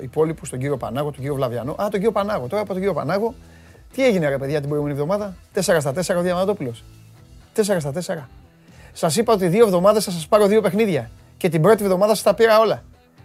υπόλοιπους, 0.00 0.50
τον 0.50 0.58
κύριο 0.58 0.76
Πανάγο, 0.76 1.10
τον 1.10 1.18
κύριο 1.18 1.34
Βλαβιανό. 1.34 1.72
Α, 1.72 1.76
τον 1.76 1.90
κύριο 1.90 2.12
Πανάγο, 2.12 2.46
τώρα 2.46 2.62
από 2.62 2.70
τον 2.70 2.78
κύριο 2.78 2.94
Πανάγο. 2.94 3.34
Τι 3.92 4.06
έγινε 4.06 4.28
ρε 4.28 4.38
παιδιά 4.38 4.58
την 4.58 4.68
προηγούμενη 4.68 4.98
εβδομάδα, 4.98 5.34
4 5.54 5.60
στα 5.60 5.92
4 5.92 6.18
ο 6.18 6.22
Διαμαντόπουλος. 6.22 6.84
4 7.54 7.80
στα 7.80 7.92
4. 7.92 8.28
Σας 8.92 9.16
είπα 9.16 9.32
ότι 9.32 9.46
δύο 9.46 9.64
εβδομάδες 9.64 10.04
θα 10.04 10.10
σας 10.10 10.26
πάρω 10.26 10.46
δύο 10.46 10.60
παιχνίδια 10.60 11.10
και 11.40 11.48
την 11.48 11.62
πρώτη 11.62 11.82
εβδομάδα 11.82 12.14
σας 12.14 12.22
τα 12.22 12.34
πήρα 12.34 12.58
όλα. 12.58 12.82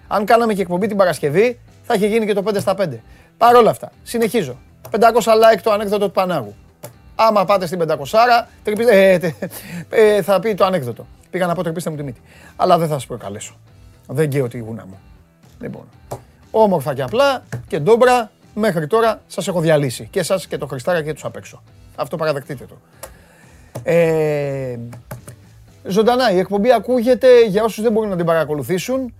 Αν 0.07 0.25
κάναμε 0.25 0.53
και 0.53 0.61
εκπομπή 0.61 0.87
την 0.87 0.97
Παρασκευή, 0.97 1.59
θα 1.83 1.93
είχε 1.93 2.07
γίνει 2.07 2.25
και 2.25 2.33
το 2.33 2.43
5 2.45 2.59
στα 2.59 2.75
5. 2.77 2.89
Παρ' 3.37 3.55
όλα 3.55 3.69
αυτά, 3.69 3.91
συνεχίζω. 4.03 4.57
500 4.91 4.99
like 5.33 5.59
το 5.63 5.71
ανέκδοτο 5.71 6.05
του 6.05 6.11
Πανάγου. 6.11 6.55
Άμα 7.15 7.45
πάτε 7.45 7.65
στην 7.65 7.79
500, 7.79 8.47
ε, 8.89 9.17
ε, 9.89 10.21
θα 10.21 10.39
πει 10.39 10.53
το 10.53 10.65
ανέκδοτο. 10.65 11.05
Πήγα 11.29 11.45
να 11.45 11.55
πω 11.55 11.63
τρυπήστε 11.63 11.89
μου 11.89 11.95
τη 11.95 12.03
μύτη. 12.03 12.21
Αλλά 12.55 12.77
δεν 12.77 12.87
θα 12.87 12.93
σας 12.93 13.05
προκαλέσω. 13.05 13.55
Δεν 14.07 14.29
καίω 14.29 14.47
τη 14.47 14.57
γούνα 14.57 14.85
μου. 14.85 14.99
Λοιπόν, 15.61 15.83
όμορφα 16.51 16.93
και 16.93 17.01
απλά 17.01 17.43
και 17.67 17.79
ντόμπρα, 17.79 18.31
μέχρι 18.53 18.87
τώρα 18.87 19.21
σας 19.27 19.47
έχω 19.47 19.59
διαλύσει. 19.59 20.07
Και 20.11 20.19
εσά 20.19 20.39
και 20.49 20.57
το 20.57 20.67
Χριστάρα 20.67 21.03
και 21.03 21.13
τους 21.13 21.25
απ' 21.25 21.35
έξω. 21.35 21.63
Αυτό 21.95 22.17
παραδεχτείτε 22.17 22.65
το. 22.65 22.75
Ε, 23.83 24.79
Ζωντανά, 25.87 26.31
η 26.31 26.37
εκπομπή 26.37 26.71
ακούγεται 26.73 27.45
για 27.45 27.63
όσους 27.63 27.83
δεν 27.83 27.91
μπορούν 27.91 28.09
να 28.09 28.15
την 28.15 28.25
παρακολουθήσουν 28.25 29.13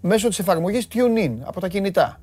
μέσω 0.00 0.28
της 0.28 0.38
εφαρμογής 0.38 0.88
TuneIn 0.92 1.32
από 1.44 1.60
τα 1.60 1.68
κινητά. 1.68 2.20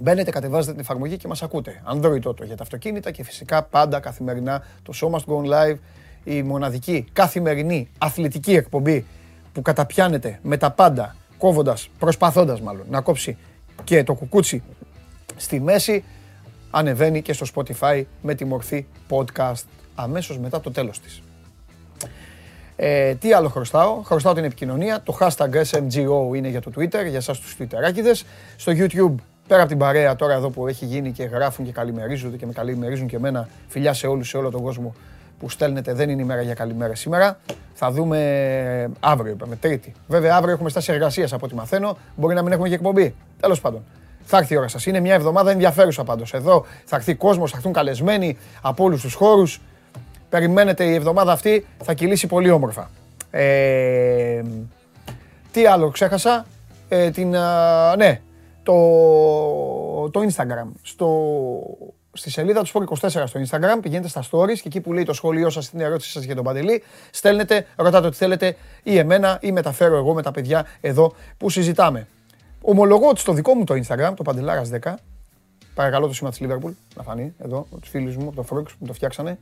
Μπαίνετε, 0.00 0.30
κατεβάζετε 0.30 0.72
την 0.72 0.80
εφαρμογή 0.80 1.16
και 1.16 1.28
μας 1.28 1.42
ακούτε. 1.42 1.82
Android 1.92 2.22
Auto 2.22 2.44
για 2.44 2.56
τα 2.56 2.62
αυτοκίνητα 2.62 3.10
και 3.10 3.24
φυσικά 3.24 3.62
πάντα 3.62 4.00
καθημερινά 4.00 4.62
το 4.82 4.92
Show 5.00 5.10
Must 5.10 5.34
Go 5.34 5.42
On 5.42 5.52
Live, 5.52 5.76
η 6.24 6.42
μοναδική 6.42 7.06
καθημερινή 7.12 7.88
αθλητική 7.98 8.54
εκπομπή 8.54 9.06
που 9.52 9.62
καταπιάνεται 9.62 10.38
με 10.42 10.56
τα 10.56 10.70
πάντα, 10.70 11.16
κόβοντας, 11.38 11.88
προσπαθώντας 11.98 12.60
μάλλον, 12.60 12.86
να 12.90 13.00
κόψει 13.00 13.36
και 13.84 14.04
το 14.04 14.14
κουκούτσι 14.14 14.62
στη 15.36 15.60
μέση, 15.60 16.04
ανεβαίνει 16.70 17.22
και 17.22 17.32
στο 17.32 17.46
Spotify 17.54 18.04
με 18.22 18.34
τη 18.34 18.44
μορφή 18.44 18.86
podcast 19.08 19.64
αμέσως 19.94 20.38
μετά 20.38 20.60
το 20.60 20.70
τέλος 20.70 21.00
της. 21.00 21.22
Ε, 22.80 23.14
τι 23.14 23.32
άλλο 23.32 23.48
χρωστάω, 23.48 24.02
χρωστάω 24.04 24.34
την 24.34 24.44
επικοινωνία, 24.44 25.00
το 25.02 25.18
hashtag 25.20 25.62
SMGO 25.70 26.36
είναι 26.36 26.48
για 26.48 26.60
το 26.60 26.70
Twitter, 26.76 27.06
για 27.08 27.16
εσάς 27.16 27.38
τους 27.38 27.56
Twitterάκιδες, 27.58 28.22
στο 28.56 28.72
YouTube 28.76 29.14
πέρα 29.48 29.60
από 29.60 29.68
την 29.68 29.78
παρέα 29.78 30.16
τώρα 30.16 30.34
εδώ 30.34 30.50
που 30.50 30.66
έχει 30.66 30.84
γίνει 30.84 31.12
και 31.12 31.24
γράφουν 31.24 31.64
και 31.64 31.72
καλημερίζονται 31.72 32.36
και 32.36 32.46
με 32.46 32.52
καλημερίζουν 32.52 33.06
και 33.06 33.16
εμένα, 33.16 33.48
φιλιά 33.68 33.92
σε 33.92 34.06
όλους, 34.06 34.28
σε 34.28 34.36
όλο 34.36 34.50
τον 34.50 34.62
κόσμο 34.62 34.94
που 35.38 35.50
στέλνετε, 35.50 35.92
δεν 35.92 36.10
είναι 36.10 36.22
ημέρα 36.22 36.42
για 36.42 36.54
καλημέρα 36.54 36.94
σήμερα. 36.94 37.38
Θα 37.74 37.90
δούμε 37.90 38.90
αύριο, 39.00 39.32
είπαμε, 39.32 39.56
Τρίτη. 39.56 39.92
Βέβαια, 40.06 40.36
αύριο 40.36 40.52
έχουμε 40.52 40.68
στάση 40.68 40.92
εργασίας 40.92 41.32
από 41.32 41.46
ό,τι 41.46 41.54
μαθαίνω. 41.54 41.96
Μπορεί 42.16 42.34
να 42.34 42.42
μην 42.42 42.52
έχουμε 42.52 42.68
και 42.68 42.74
εκπομπή. 42.74 43.14
Τέλος 43.40 43.60
πάντων. 43.60 43.84
Θα 44.24 44.36
έρθει 44.36 44.54
η 44.54 44.56
ώρα 44.56 44.68
σας. 44.68 44.86
Είναι 44.86 45.00
μια 45.00 45.14
εβδομάδα 45.14 45.50
ενδιαφέρουσα 45.50 46.04
πάντως. 46.04 46.32
Εδώ 46.34 46.64
θα 46.84 46.96
έρθει 46.96 47.14
κόσμος, 47.14 47.50
θα 47.50 47.56
έρθουν 47.56 47.72
καλεσμένοι 47.72 48.36
από 48.62 48.84
όλους 48.84 49.00
τους 49.00 49.14
χώρους. 49.14 49.60
Περιμένετε 50.28 50.84
η 50.84 50.94
εβδομάδα 50.94 51.32
αυτή, 51.32 51.66
θα 51.82 51.94
κυλήσει 51.94 52.26
πολύ 52.26 52.50
όμορφα. 52.50 52.90
Ε, 53.30 54.42
τι 55.50 55.66
άλλο 55.66 55.90
ξέχασα; 55.90 56.46
Ε, 56.88 57.10
την, 57.10 57.34
ναι, 57.96 58.20
το, 58.62 60.10
το 60.10 60.20
Instagram. 60.20 60.68
Στο, 60.82 61.08
στη 62.12 62.30
σελίδα 62.30 62.62
του 62.62 62.68
Sport 62.72 63.08
24 63.08 63.08
στο 63.08 63.40
Instagram, 63.48 63.78
πηγαίνετε 63.82 64.08
στα 64.08 64.22
stories 64.30 64.54
και 64.54 64.62
εκεί 64.64 64.80
που 64.80 64.92
λέει 64.92 65.04
το 65.04 65.12
σχόλιο 65.12 65.50
σας, 65.50 65.70
την 65.70 65.80
ερώτηση 65.80 66.10
σας 66.10 66.24
για 66.24 66.34
τον 66.34 66.44
Παντελή, 66.44 66.82
στέλνετε, 67.10 67.66
ρωτάτε 67.76 68.06
ό,τι 68.06 68.16
θέλετε 68.16 68.56
ή 68.82 68.98
εμένα 68.98 69.38
ή 69.40 69.52
μεταφέρω 69.52 69.96
εγώ 69.96 70.14
με 70.14 70.22
τα 70.22 70.30
παιδιά 70.30 70.66
εδώ 70.80 71.12
που 71.36 71.50
συζητάμε. 71.50 72.06
Ομολογώ 72.62 73.08
ότι 73.08 73.20
στο 73.20 73.32
δικό 73.32 73.54
μου 73.54 73.64
το 73.64 73.74
Instagram, 73.74 74.12
το 74.16 74.22
Παντελάρας 74.22 74.70
10, 74.82 74.94
παρακαλώ 75.74 76.06
το 76.06 76.14
σήμα 76.14 76.30
της 76.30 76.40
Liverpool 76.42 76.72
να 76.96 77.02
φανεί 77.02 77.34
εδώ, 77.38 77.66
τους 77.80 77.90
φίλους 77.90 78.16
μου, 78.16 78.32
το 78.34 78.44
Frogs 78.50 78.68
που 78.68 78.76
μου 78.78 78.86
το 78.86 78.92
φτιάξανε, 78.92 79.38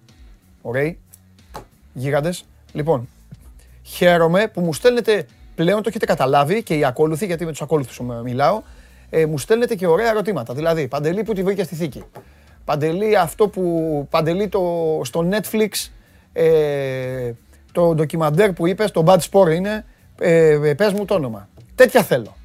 ωραίοι, 0.66 0.98
γίγαντες. 1.92 2.44
Λοιπόν, 2.72 3.08
χαίρομαι 3.82 4.46
που 4.46 4.60
μου 4.60 4.72
στέλνετε 4.72 5.26
πλέον, 5.54 5.82
το 5.82 5.88
έχετε 5.88 6.06
καταλάβει 6.06 6.62
και 6.62 6.74
οι 6.74 6.84
ακόλουθοι, 6.84 7.26
γιατί 7.26 7.44
με 7.44 7.50
τους 7.50 7.62
ακόλουθους 7.62 8.00
μιλάω, 8.22 8.62
ε, 9.10 9.26
μου 9.26 9.38
στέλνετε 9.38 9.74
και 9.74 9.86
ωραία 9.86 10.10
ερωτήματα. 10.10 10.54
Δηλαδή, 10.54 10.88
Παντελή 10.88 11.22
που 11.22 11.32
τη 11.32 11.42
βρήκε 11.42 11.62
στη 11.62 11.74
θήκη. 11.74 12.04
Παντελή 12.64 13.16
αυτό 13.16 13.48
που, 13.48 14.06
Παντελή 14.10 14.48
το, 14.48 15.00
στο 15.04 15.28
Netflix, 15.30 15.90
ε, 16.32 17.32
το 17.72 17.94
ντοκιμαντέρ 17.94 18.52
που 18.52 18.66
είπες, 18.66 18.90
το 18.90 19.04
Bad 19.06 19.18
Sport 19.30 19.54
είναι, 19.54 19.84
ε, 20.18 20.74
πες 20.76 20.92
μου 20.92 21.04
το 21.04 21.14
όνομα. 21.14 21.48
Τέτοια 21.74 22.02
θέλω. 22.02 22.36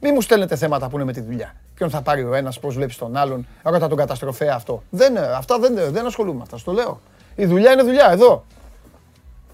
Μην 0.00 0.12
μου 0.14 0.20
στέλνετε 0.20 0.56
θέματα 0.56 0.88
που 0.88 0.96
είναι 0.96 1.04
με 1.04 1.12
τη 1.12 1.20
δουλειά. 1.20 1.54
Ποιον 1.74 1.90
θα 1.90 2.02
πάρει 2.02 2.24
ο 2.24 2.34
ένας, 2.34 2.58
πώς 2.58 2.74
βλέπεις 2.74 2.96
τον 2.96 3.16
άλλον, 3.16 3.46
ρώτα 3.62 3.88
τον 3.88 3.98
καταστροφέα 3.98 4.54
αυτό. 4.54 4.82
Δεν, 4.90 5.18
αυτά 5.18 5.58
δεν, 5.58 5.74
δεν 5.90 6.06
ασχολούμαι 6.06 6.36
με 6.36 6.42
αυτά, 6.42 6.56
στο 6.56 6.72
λέω. 6.72 7.00
Η 7.38 7.46
δουλειά 7.46 7.72
είναι 7.72 7.82
δουλειά, 7.82 8.10
εδώ. 8.10 8.44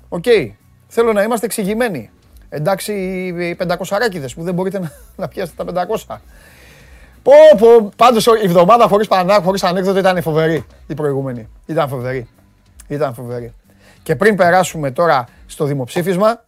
Οκ. 0.08 0.24
Θέλω 0.88 1.12
να 1.12 1.22
είμαστε 1.22 1.46
εξηγημένοι. 1.46 2.10
Εντάξει, 2.48 2.92
οι 2.92 3.56
500 3.68 4.28
που 4.34 4.42
δεν 4.42 4.54
μπορείτε 4.54 4.78
να, 4.78 4.92
να 5.16 5.28
πιάσετε 5.28 5.64
τα 5.64 5.86
500. 6.08 6.16
Πω, 7.22 7.32
πω, 7.58 7.90
πάντως 7.96 8.26
η 8.26 8.30
εβδομάδα 8.42 8.88
χωρίς 8.88 9.08
πανάκ, 9.08 9.42
χωρίς 9.44 9.62
ανέκδοτο 9.62 9.98
ήταν 9.98 10.22
φοβερή 10.22 10.64
η 10.86 10.94
προηγούμενη. 10.94 11.48
Ήταν 11.66 11.88
φοβερή. 11.88 12.28
Ήταν 12.88 13.14
φοβερή. 13.14 13.54
Και 14.02 14.16
πριν 14.16 14.36
περάσουμε 14.36 14.90
τώρα 14.90 15.28
στο 15.46 15.64
δημοψήφισμα, 15.64 16.44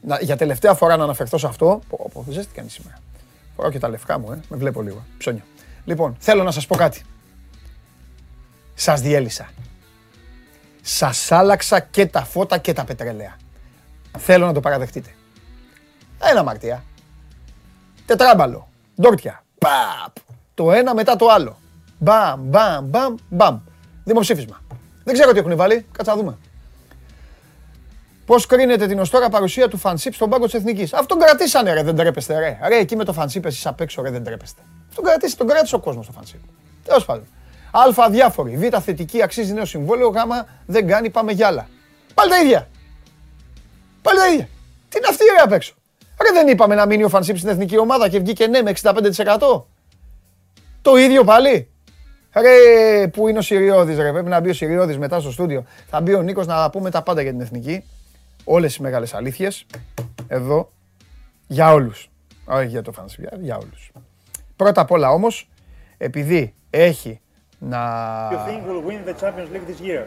να, 0.00 0.18
για 0.20 0.36
τελευταία 0.36 0.74
φορά 0.74 0.96
να 0.96 1.04
αναφερθώ 1.04 1.38
σε 1.38 1.46
αυτό. 1.46 1.80
Πω, 1.88 2.10
πω, 2.12 2.24
ζέστη 2.28 2.54
κάνει 2.54 2.68
σήμερα. 2.68 2.98
Φοράω 3.56 3.70
και 3.70 3.78
τα 3.78 3.88
λευκά 3.88 4.18
μου, 4.18 4.32
ε. 4.32 4.40
με 4.48 4.56
βλέπω 4.56 4.82
λίγο. 4.82 5.04
Ψώνιο. 5.18 5.42
Λοιπόν, 5.84 6.16
θέλω 6.18 6.42
να 6.42 6.50
σας 6.50 6.66
πω 6.66 6.76
κάτι. 6.76 7.02
Σας 8.74 9.00
διέλυσα. 9.00 9.48
Σας 10.82 11.32
άλλαξα 11.32 11.80
και 11.80 12.06
τα 12.06 12.24
φώτα 12.24 12.58
και 12.58 12.72
τα 12.72 12.84
πετρελαία. 12.84 13.36
Θέλω 14.18 14.46
να 14.46 14.52
το 14.52 14.60
παραδεχτείτε. 14.60 15.14
Ένα 16.30 16.42
μαρτία. 16.42 16.84
Τετράμπαλο. 18.06 18.68
Ντόρτια. 19.00 19.44
Παπ. 19.58 20.16
Το 20.54 20.72
ένα 20.72 20.94
μετά 20.94 21.16
το 21.16 21.28
άλλο. 21.28 21.58
Μπαμ, 21.98 22.40
μπαμ, 22.40 22.84
μπαμ, 22.84 23.14
μπαμ. 23.28 23.60
Δημοψήφισμα. 24.04 24.60
Δεν 25.04 25.14
ξέρω 25.14 25.32
τι 25.32 25.38
έχουν 25.38 25.56
βάλει. 25.56 25.86
Κάτσε 25.92 26.10
να 26.10 26.16
δούμε. 26.16 26.38
Πώς 28.26 28.46
κρίνεται 28.46 28.86
την 28.86 28.98
ω 28.98 29.06
τώρα 29.06 29.28
παρουσία 29.28 29.68
του 29.68 29.76
φανσίπ 29.76 30.14
στον 30.14 30.30
πάγκο 30.30 30.44
της 30.44 30.54
Εθνικής; 30.54 30.92
Αυτόν 30.92 31.18
κρατήσανε, 31.18 31.72
ρε, 31.72 31.82
δεν 31.82 31.96
τρέπεστε, 31.96 32.38
ρε. 32.38 32.58
Ρε, 32.68 32.78
εκεί 32.78 32.96
με 32.96 33.04
το 33.04 33.12
φανσίπ 33.12 33.44
εσείς 33.44 33.66
απ' 33.66 33.80
έξω, 33.80 34.02
ρε, 34.02 34.10
δεν 34.10 34.24
τρέπεστε. 34.24 34.62
Αυτόν 34.88 35.04
κρατήσει, 35.04 35.36
τον 35.36 35.46
κράτησε 35.46 35.74
ο 35.74 35.78
κόσμος 35.80 36.06
το 36.06 36.12
φανσίπ. 36.12 36.40
Τέλος 36.84 37.04
πάντων. 37.04 37.26
Α 37.72 38.10
διάφοροι. 38.10 38.56
Β 38.56 38.78
θετική 38.80 39.22
αξίζει 39.22 39.52
νέο 39.52 39.64
συμβόλαιο. 39.64 40.08
Γ 40.08 40.14
δεν 40.66 40.86
κάνει, 40.86 41.10
πάμε 41.10 41.32
για 41.32 41.46
άλλα. 41.46 41.68
Πάλι 42.14 42.30
τα 42.30 42.40
ίδια. 42.40 42.68
Πάλι 44.02 44.18
τα 44.18 44.28
ίδια. 44.28 44.48
Τι 44.88 44.98
είναι 44.98 45.06
αυτή, 45.10 45.24
ρε, 45.24 45.42
απ' 45.42 45.52
έξω. 45.52 45.74
Ρε 46.22 46.32
δεν 46.32 46.48
είπαμε 46.48 46.74
να 46.74 46.86
μείνει 46.86 47.04
ο 47.04 47.08
Φανσίπ 47.08 47.36
στην 47.36 47.48
εθνική 47.48 47.78
ομάδα 47.78 48.08
και 48.08 48.18
βγήκε 48.18 48.46
ναι 48.46 48.62
με 48.62 48.72
65%. 48.82 49.62
Το 50.82 50.96
ίδιο 50.96 51.24
πάλι. 51.24 51.68
Ρε 52.34 53.08
που 53.08 53.28
είναι 53.28 53.38
ο 53.38 53.42
Σιριώδης 53.42 53.96
ρε, 53.96 54.12
πρέπει 54.12 54.28
να 54.28 54.40
μπει 54.40 54.50
ο 54.50 54.54
Σιριώδης 54.54 54.98
μετά 54.98 55.20
στο 55.20 55.30
στούντιο. 55.30 55.64
Θα 55.88 56.00
μπει 56.00 56.14
ο 56.14 56.22
Νίκος 56.22 56.46
να 56.46 56.70
πούμε 56.70 56.90
τα 56.90 57.02
πάντα 57.02 57.22
για 57.22 57.30
την 57.30 57.40
εθνική. 57.40 57.84
Όλες 58.44 58.76
οι 58.76 58.82
μεγάλες 58.82 59.14
αλήθειες. 59.14 59.66
Εδώ. 60.28 60.72
Για 61.46 61.72
όλους. 61.72 62.10
Όχι 62.44 62.66
για 62.66 62.82
το 62.82 62.92
Φανσίπ, 62.92 63.24
για 63.40 63.56
όλους. 63.56 63.92
Πρώτα 64.56 64.80
απ' 64.80 64.90
όλα 64.90 65.10
όμως, 65.10 65.48
επειδή 65.98 66.54
έχει 66.70 67.20
να... 67.64 68.30
You 68.30 68.48
think 68.48 68.66
will 68.66 68.82
win 68.88 69.04
the 69.08 69.14
Champions 69.22 69.50
League 69.52 69.66
this 69.66 69.80
year? 69.80 70.06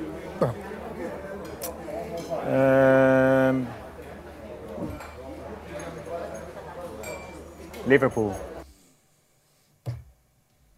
Liverpool. 7.88 8.32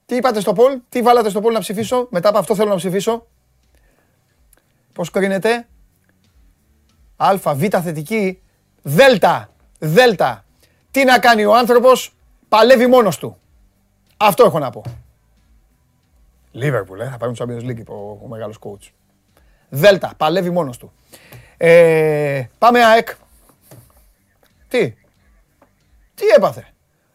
Τι 0.06 0.16
είπατε 0.16 0.40
στο 0.40 0.54
Πολ, 0.54 0.80
τι 0.90 1.02
βάλατε 1.02 1.30
στο 1.30 1.42
Πολ 1.42 1.54
να 1.54 1.60
ψηφίσω, 1.60 2.08
μετά 2.10 2.30
από 2.30 2.38
αυτό 2.38 2.56
θέλω 2.56 2.70
να 2.70 2.76
ψηφίσω. 2.76 3.28
Πώς 4.94 5.12
κρίνεται. 5.12 5.68
Α, 7.16 7.34
Β 7.56 7.64
θετική, 7.84 8.42
Δέλτα, 8.82 9.50
Δέλτα. 9.80 10.46
Τι 10.92 11.04
να 11.04 11.20
κάνει 11.20 11.46
ο 11.46 11.56
άνθρωπος, 11.56 12.14
παλεύει 12.50 12.88
μόνος 12.88 13.18
του. 13.18 13.38
Αυτό 14.18 14.46
έχω 14.46 14.60
να 14.60 14.70
πω. 14.70 14.84
Λίβερπουλ, 16.58 17.00
ε, 17.00 17.10
θα 17.10 17.18
πάρει 17.18 17.34
το 17.34 17.46
Champions 17.46 17.66
League 17.70 17.86
ο, 17.88 18.20
ο 18.24 18.28
μεγάλος 18.28 18.60
coach. 18.60 18.92
Δέλτα, 19.70 20.14
παλεύει 20.18 20.50
μόνος 20.50 20.78
του. 20.78 20.92
Ε, 21.58 22.44
πάμε 22.58 22.84
ΑΕΚ. 22.84 23.10
Τι; 24.68 24.94
Τι 26.16 26.26
έπαθε; 26.36 26.68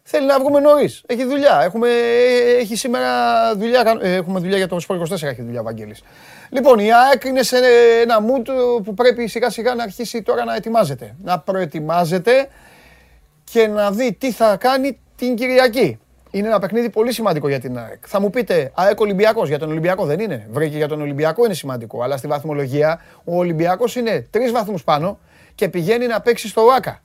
Θέλει 0.02 0.26
να 0.26 0.38
βγούμε 0.38 0.60
νωρίς. 0.60 1.02
Έχει 1.06 1.24
δουλειά. 1.24 1.60
Έχουμε, 1.62 1.88
έχει 2.58 2.76
σήμερα 2.76 3.10
δουλειά. 3.56 3.98
Ε, 4.00 4.14
έχουμε 4.14 4.40
δουλειά 4.40 4.56
για 4.56 4.68
το 4.68 4.80
Σπορ 4.80 4.96
24. 4.96 5.22
Έχει 5.22 5.42
δουλειά 5.42 5.60
ο 5.60 5.62
Βαγγέλης. 5.62 6.02
Λοιπόν, 6.50 6.78
η 6.78 6.92
ΑΕΚ 6.92 7.24
είναι 7.24 7.42
σε 7.42 7.56
ένα 8.02 8.18
mood 8.18 8.48
που 8.84 8.94
πρέπει 8.94 9.26
σιγά 9.26 9.50
σιγά 9.50 9.74
να 9.74 9.82
αρχίσει 9.82 10.22
τώρα 10.22 10.44
να 10.44 10.54
ετοιμάζεται. 10.54 11.14
Να 11.22 11.38
προετοιμάζεται 11.38 12.48
και 13.44 13.66
να 13.66 13.90
δει 13.90 14.12
τι 14.12 14.32
θα 14.32 14.56
κάνει 14.56 14.98
την 15.16 15.34
Κυριακή. 15.34 15.98
Είναι 16.34 16.46
ένα 16.46 16.58
παιχνίδι 16.58 16.90
πολύ 16.90 17.12
σημαντικό 17.12 17.48
για 17.48 17.60
την 17.60 17.78
ΑΕΚ. 17.78 18.04
Θα 18.06 18.20
μου 18.20 18.30
πείτε, 18.30 18.70
ΑΕΚ 18.74 19.00
Ολυμπιακός. 19.00 19.48
Για 19.48 19.58
τον 19.58 19.70
Ολυμπιακό 19.70 20.04
δεν 20.04 20.20
είναι. 20.20 20.46
Βρήκε 20.50 20.76
για 20.76 20.88
τον 20.88 21.00
Ολυμπιακό 21.00 21.44
είναι 21.44 21.54
σημαντικό. 21.54 22.02
Αλλά 22.02 22.16
στη 22.16 22.26
βαθμολογία 22.26 23.00
ο 23.24 23.36
Ολυμπιακός 23.36 23.96
είναι 23.96 24.26
τρεις 24.30 24.52
βαθμούς 24.52 24.84
πάνω 24.84 25.18
και 25.54 25.68
πηγαίνει 25.68 26.06
να 26.06 26.20
παίξει 26.20 26.48
στο 26.48 26.60
ΟΑΚΑ 26.60 27.02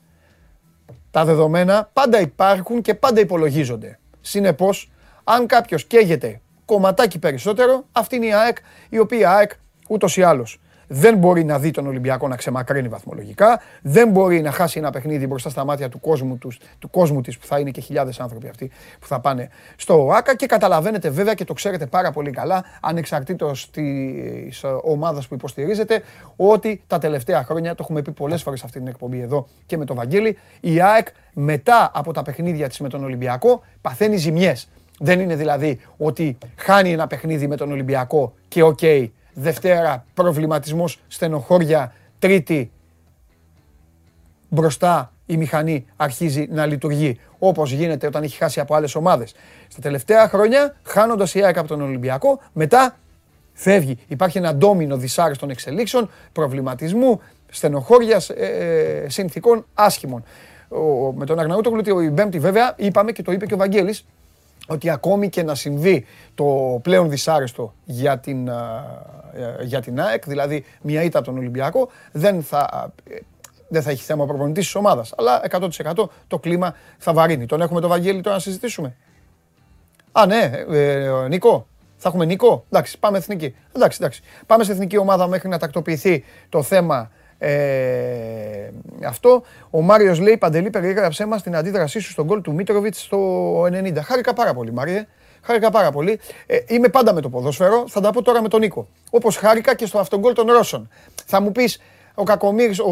τα 1.11 1.25
δεδομένα 1.25 1.89
πάντα 1.93 2.19
υπάρχουν 2.19 2.81
και 2.81 2.93
πάντα 2.93 3.19
υπολογίζονται. 3.19 3.99
Συνεπώς, 4.21 4.91
αν 5.23 5.45
κάποιος 5.45 5.85
καίγεται 5.85 6.41
κομματάκι 6.65 7.19
περισσότερο, 7.19 7.85
αυτή 7.91 8.15
είναι 8.15 8.25
η 8.25 8.33
ΑΕΚ, 8.33 8.57
η 8.89 8.99
οποία 8.99 9.19
η 9.19 9.25
ΑΕΚ 9.25 9.51
ούτως 9.87 10.17
ή 10.17 10.21
άλλως 10.21 10.59
δεν 10.87 11.17
μπορεί 11.17 11.43
να 11.43 11.59
δει 11.59 11.71
τον 11.71 11.87
Ολυμπιακό 11.87 12.27
να 12.27 12.35
ξεμακρύνει 12.35 12.87
βαθμολογικά, 12.87 13.61
δεν 13.81 14.09
μπορεί 14.09 14.41
να 14.41 14.51
χάσει 14.51 14.79
ένα 14.79 14.89
παιχνίδι 14.89 15.27
μπροστά 15.27 15.49
στα 15.49 15.65
μάτια 15.65 15.89
του 15.89 15.99
κόσμου, 15.99 16.37
τους, 16.37 16.59
του 16.79 16.89
κόσμου 16.89 17.21
της, 17.21 17.37
που 17.37 17.45
θα 17.45 17.59
είναι 17.59 17.71
και 17.71 17.81
χιλιάδες 17.81 18.19
άνθρωποι 18.19 18.47
αυτοί 18.47 18.71
που 18.99 19.07
θα 19.07 19.19
πάνε 19.19 19.49
στο 19.75 20.05
ΟΑΚΑ 20.05 20.35
και 20.35 20.45
καταλαβαίνετε 20.45 21.09
βέβαια 21.09 21.33
και 21.33 21.45
το 21.45 21.53
ξέρετε 21.53 21.85
πάρα 21.85 22.11
πολύ 22.11 22.31
καλά, 22.31 22.63
ανεξαρτήτως 22.81 23.69
της 23.71 24.63
ομάδας 24.83 25.27
που 25.27 25.33
υποστηρίζετε, 25.33 26.01
ότι 26.35 26.83
τα 26.87 26.97
τελευταία 26.97 27.43
χρόνια, 27.43 27.75
το 27.75 27.77
έχουμε 27.83 28.01
πει 28.01 28.11
πολλές 28.11 28.43
φορές 28.43 28.63
αυτή 28.63 28.77
την 28.77 28.87
εκπομπή 28.87 29.19
εδώ 29.19 29.47
και 29.65 29.77
με 29.77 29.85
τον 29.85 29.95
Βαγγέλη, 29.95 30.37
η 30.59 30.81
ΑΕΚ 30.81 31.07
μετά 31.33 31.91
από 31.93 32.13
τα 32.13 32.21
παιχνίδια 32.21 32.67
της 32.67 32.79
με 32.79 32.89
τον 32.89 33.03
Ολυμπιακό 33.03 33.63
παθαίνει 33.81 34.17
ζημιές. 34.17 34.69
Δεν 34.99 35.19
είναι 35.19 35.35
δηλαδή 35.35 35.79
ότι 35.97 36.37
χάνει 36.55 36.91
ένα 36.91 37.07
παιχνίδι 37.07 37.47
με 37.47 37.55
τον 37.55 37.71
Ολυμπιακό 37.71 38.33
και 38.47 38.63
οκ, 38.63 38.79
Δευτέρα 39.39 40.05
προβληματισμός, 40.13 40.99
στενοχώρια, 41.07 41.93
Τρίτη 42.19 42.71
μπροστά 44.49 45.11
η 45.25 45.37
μηχανή 45.37 45.85
αρχίζει 45.95 46.47
να 46.51 46.65
λειτουργεί 46.65 47.19
όπως 47.39 47.71
γίνεται 47.71 48.07
όταν 48.07 48.23
έχει 48.23 48.37
χάσει 48.37 48.59
από 48.59 48.75
άλλες 48.75 48.95
ομάδες. 48.95 49.33
Στα 49.67 49.81
τελευταία 49.81 50.27
χρόνια, 50.27 50.75
χάνοντας 50.83 51.35
η 51.35 51.43
ΑΕΚ 51.43 51.57
από 51.57 51.67
τον 51.67 51.81
Ολυμπιακό, 51.81 52.39
μετά 52.53 52.95
φεύγει. 53.53 53.97
Υπάρχει 54.07 54.37
ένα 54.37 54.55
ντόμινο 54.55 54.97
δυσάρεστων 54.97 55.49
εξελίξεων, 55.49 56.09
προβληματισμού, 56.31 57.21
στενοχώριας, 57.49 58.29
ε, 58.29 58.45
ε, 59.05 59.09
συνθήκων 59.09 59.65
άσχημων. 59.73 60.23
Ο, 60.69 60.77
με 61.15 61.25
τον 61.25 61.39
Αγναούτογλου 61.39 62.01
η 62.01 62.11
Πέμπτη 62.11 62.39
βέβαια 62.39 62.73
είπαμε 62.77 63.11
και 63.11 63.21
το 63.21 63.31
είπε 63.31 63.45
και 63.45 63.53
ο 63.53 63.57
Βαγγέλης 63.57 64.05
ότι 64.67 64.89
ακόμη 64.89 65.29
και 65.29 65.43
να 65.43 65.55
συμβεί 65.55 66.05
το 66.35 66.79
πλέον 66.81 67.09
δυσάρεστο 67.09 67.73
για 67.83 68.19
την, 68.19 68.47
ε, 68.47 68.53
για 69.63 69.81
την 69.81 70.01
ΑΕΚ, 70.01 70.27
δηλαδή 70.27 70.65
μια 70.81 71.03
ήττα 71.03 71.17
από 71.17 71.27
τον 71.27 71.37
Ολυμπιακό, 71.37 71.89
δεν 72.11 72.43
θα, 72.43 72.91
ε, 73.09 73.15
δεν 73.67 73.81
θα 73.81 73.89
έχει 73.89 74.03
θέμα 74.03 74.23
ο 74.23 74.27
προπονητής 74.27 74.63
της 74.63 74.75
ομάδας. 74.75 75.13
Αλλά 75.17 75.41
100% 75.43 76.09
το 76.27 76.39
κλίμα 76.39 76.75
θα 76.97 77.13
βαρύνει. 77.13 77.45
Τον 77.45 77.61
έχουμε 77.61 77.81
το 77.81 77.87
Βαγγέλη 77.87 78.21
τώρα 78.21 78.35
να 78.35 78.41
συζητήσουμε. 78.41 78.95
Α, 80.11 80.25
ναι, 80.25 80.51
ε, 80.69 81.27
Νίκο. 81.27 81.67
Θα 81.97 82.09
έχουμε 82.09 82.25
Νίκο. 82.25 82.65
Εντάξει, 82.69 82.99
πάμε 82.99 83.17
εθνική. 83.17 83.55
Εντάξει, 83.75 83.97
εντάξει. 84.01 84.21
Πάμε 84.45 84.63
σε 84.63 84.71
εθνική 84.71 84.97
ομάδα 84.97 85.27
μέχρι 85.27 85.49
να 85.49 85.57
τακτοποιηθεί 85.57 86.23
το 86.49 86.63
θέμα 86.63 87.11
ε, 87.37 88.69
αυτό. 89.05 89.43
Ο 89.69 89.81
Μάριος 89.81 90.19
λέει: 90.19 90.37
Παντελή, 90.37 90.69
περιέγραψέ 90.69 91.25
μας 91.25 91.43
την 91.43 91.55
αντίδρασή 91.55 91.99
σου 91.99 92.11
στον 92.11 92.25
γκολ 92.25 92.41
του 92.41 92.53
Μίτροβιτς 92.53 93.01
στο 93.01 93.61
90. 93.63 93.97
Χάρηκα 94.03 94.33
πάρα 94.33 94.53
πολύ, 94.53 94.71
Μάριε. 94.73 95.07
Χάρηκα 95.41 95.71
πάρα 95.71 95.91
πολύ. 95.91 96.19
Ε, 96.45 96.57
είμαι 96.67 96.87
πάντα 96.87 97.13
με 97.13 97.21
το 97.21 97.29
ποδόσφαιρο. 97.29 97.83
Θα 97.87 98.01
τα 98.01 98.11
πω 98.11 98.21
τώρα 98.21 98.41
με 98.41 98.47
τον 98.47 98.59
Νίκο. 98.59 98.87
Όπως 99.09 99.35
χάρηκα 99.35 99.75
και 99.75 99.85
στο 99.85 99.99
αυτογκολ 99.99 100.33
των 100.33 100.51
Ρώσων. 100.51 100.89
Θα 101.25 101.41
μου 101.41 101.51
πεις, 101.51 101.81
ο 102.13 102.23
Κακομήρη, 102.23 102.79
ο, 102.79 102.91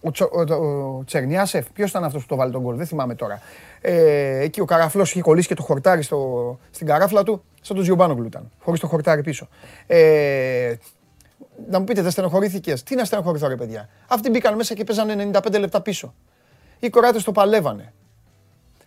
ο, 0.00 0.10
ο, 0.30 0.54
ο 0.54 1.04
Τσερνιάσεφ, 1.04 1.66
ποιος 1.72 1.90
ήταν 1.90 2.04
αυτός 2.04 2.22
που 2.22 2.28
το 2.28 2.36
βάλει 2.36 2.52
τον 2.52 2.62
γκολ, 2.62 2.76
δεν 2.76 2.86
θυμάμαι 2.86 3.14
τώρα. 3.14 3.40
Ε, 3.80 4.38
εκεί 4.38 4.60
ο 4.60 4.64
Καραφλός 4.64 5.10
είχε 5.10 5.20
κολλήσει 5.20 5.48
και 5.48 5.54
το 5.54 5.62
χορτάρι 5.62 6.02
στο, 6.02 6.58
στην 6.70 6.86
καράφλα 6.86 7.22
του, 7.22 7.42
σαν 7.60 7.76
τον 7.76 7.84
Τζιουμπάνογκλου 7.84 8.26
ήταν. 8.26 8.50
Χωρίς 8.58 8.80
το 8.80 8.86
χορτάρι 8.86 9.22
πίσω. 9.22 9.48
Ε, 9.86 10.74
να 11.68 11.78
μου 11.78 11.84
πείτε, 11.84 12.02
δεν 12.02 12.10
στενοχωρήθηκες; 12.10 12.82
Τι 12.82 12.94
να 12.94 13.04
στενοχωρηθώ, 13.04 13.48
ρε 13.48 13.56
παιδιά; 13.56 13.88
Αυτοί 14.08 14.30
μπήκαν 14.30 14.54
μέσα 14.54 14.74
και 14.74 14.84
παίζανε 14.84 15.30
95 15.32 15.58
λεπτά 15.58 15.80
πίσω. 15.80 16.14
Οι 16.78 16.90
κοράτες 16.90 17.24
το 17.24 17.32
παλεύανε. 17.32 17.92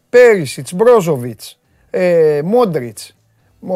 Πέρισιτ, 0.10 0.68
Μπρόζοβιτς, 0.74 1.60
ε, 1.90 2.42
Μόντριτς, 2.44 3.16
ο, 3.60 3.76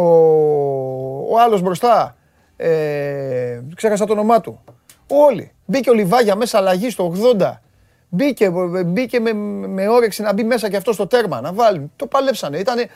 ο 1.34 1.40
άλλος 1.40 1.62
μπροστά. 1.62 2.18
Ε, 2.58 3.62
ξέχασα 3.76 4.06
το 4.06 4.14
όνομά 4.14 4.42
του. 4.42 4.64
Όλοι. 5.08 5.52
Μπήκε 5.66 5.90
ο 5.90 5.94
Λιβάγια 5.94 6.36
μέσα 6.36 6.58
αλλαγή 6.58 6.90
στο 6.90 7.14
80. 7.40 7.52
Μπήκε, 8.10 8.52
μπήκε 8.86 9.20
με, 9.20 9.34
με 9.68 9.88
όρεξη 9.88 10.22
να 10.22 10.34
μπει 10.34 10.44
μέσα 10.44 10.70
και 10.70 10.78
αυτό 10.78 10.94
στο 10.94 11.08
τέρμα, 11.08 11.42
να 11.42 11.54
βάλει. 11.54 11.92
Το 11.96 12.08
παλέψανε. 12.08 12.58
Ήτανε, 12.58 12.90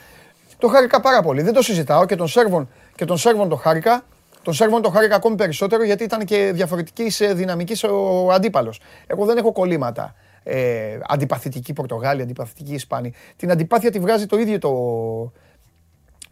το 0.57 0.67
χάρηκα 0.67 1.01
πάρα 1.01 1.21
πολύ. 1.21 1.41
Δεν 1.41 1.53
το 1.53 1.61
συζητάω 1.61 2.05
και 2.05 2.15
τον 2.15 2.27
Σέρβον, 2.27 2.69
και 2.95 3.05
τον 3.05 3.17
Σέρβον 3.17 3.49
το 3.49 3.55
χάρηκα. 3.55 4.03
Τον 4.43 4.53
Σέρβον 4.53 4.81
το 4.81 4.89
χάρηκα 4.89 5.15
ακόμη 5.15 5.35
περισσότερο 5.35 5.83
γιατί 5.83 6.03
ήταν 6.03 6.25
και 6.25 6.51
διαφορετικής 6.53 7.21
δυναμικής 7.33 7.83
ο 7.83 8.31
αντίπαλος. 8.31 8.79
Εγώ 9.07 9.25
δεν 9.25 9.37
έχω 9.37 9.51
κολλήματα. 9.51 10.15
Ε, 10.43 10.99
αντιπαθητική 11.07 11.73
Πορτογάλη, 11.73 12.21
αντιπαθητική 12.21 12.73
Ισπανή. 12.73 13.13
Την 13.35 13.51
αντιπάθεια 13.51 13.91
τη 13.91 13.99
βγάζει 13.99 14.25
το 14.25 14.37
ίδιο 14.37 14.59
το, 14.59 14.71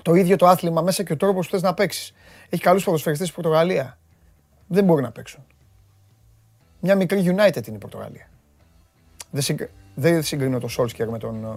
το, 0.01 0.13
ίδιο 0.13 0.35
το 0.35 0.47
άθλημα 0.47 0.81
μέσα 0.81 1.03
και 1.03 1.13
ο 1.13 1.17
τρόπος 1.17 1.45
που 1.45 1.51
θες 1.51 1.61
να 1.61 1.73
παίξεις. 1.73 2.13
Έχει 2.49 2.61
καλούς 2.61 2.83
ποδοσφαιριστές 2.83 3.27
στην 3.27 3.41
Πορτογαλία. 3.41 3.97
Δεν 4.67 4.83
μπορεί 4.83 5.01
να 5.01 5.11
παίξουν. 5.11 5.43
Μια 6.79 6.95
μικρή 6.95 7.19
United 7.25 7.67
είναι 7.67 7.75
η 7.75 7.79
Πορτογαλία. 7.79 8.29
Δεν, 9.31 9.41
συγκ... 9.41 9.61
δεν 9.95 10.23
συγκρίνω 10.23 10.59
το 10.59 10.67
Σόλσκερ 10.67 11.09
με 11.09 11.17
τον, 11.17 11.43
ε, 11.43 11.47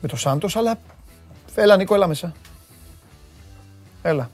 με 0.00 0.08
τον 0.08 0.18
Σάντος, 0.18 0.56
αλλά 0.56 0.78
έλα 1.54 1.76
Νίκο, 1.76 1.94
έλα 1.94 2.06
μέσα. 2.06 2.34
Έλα. 4.06 4.30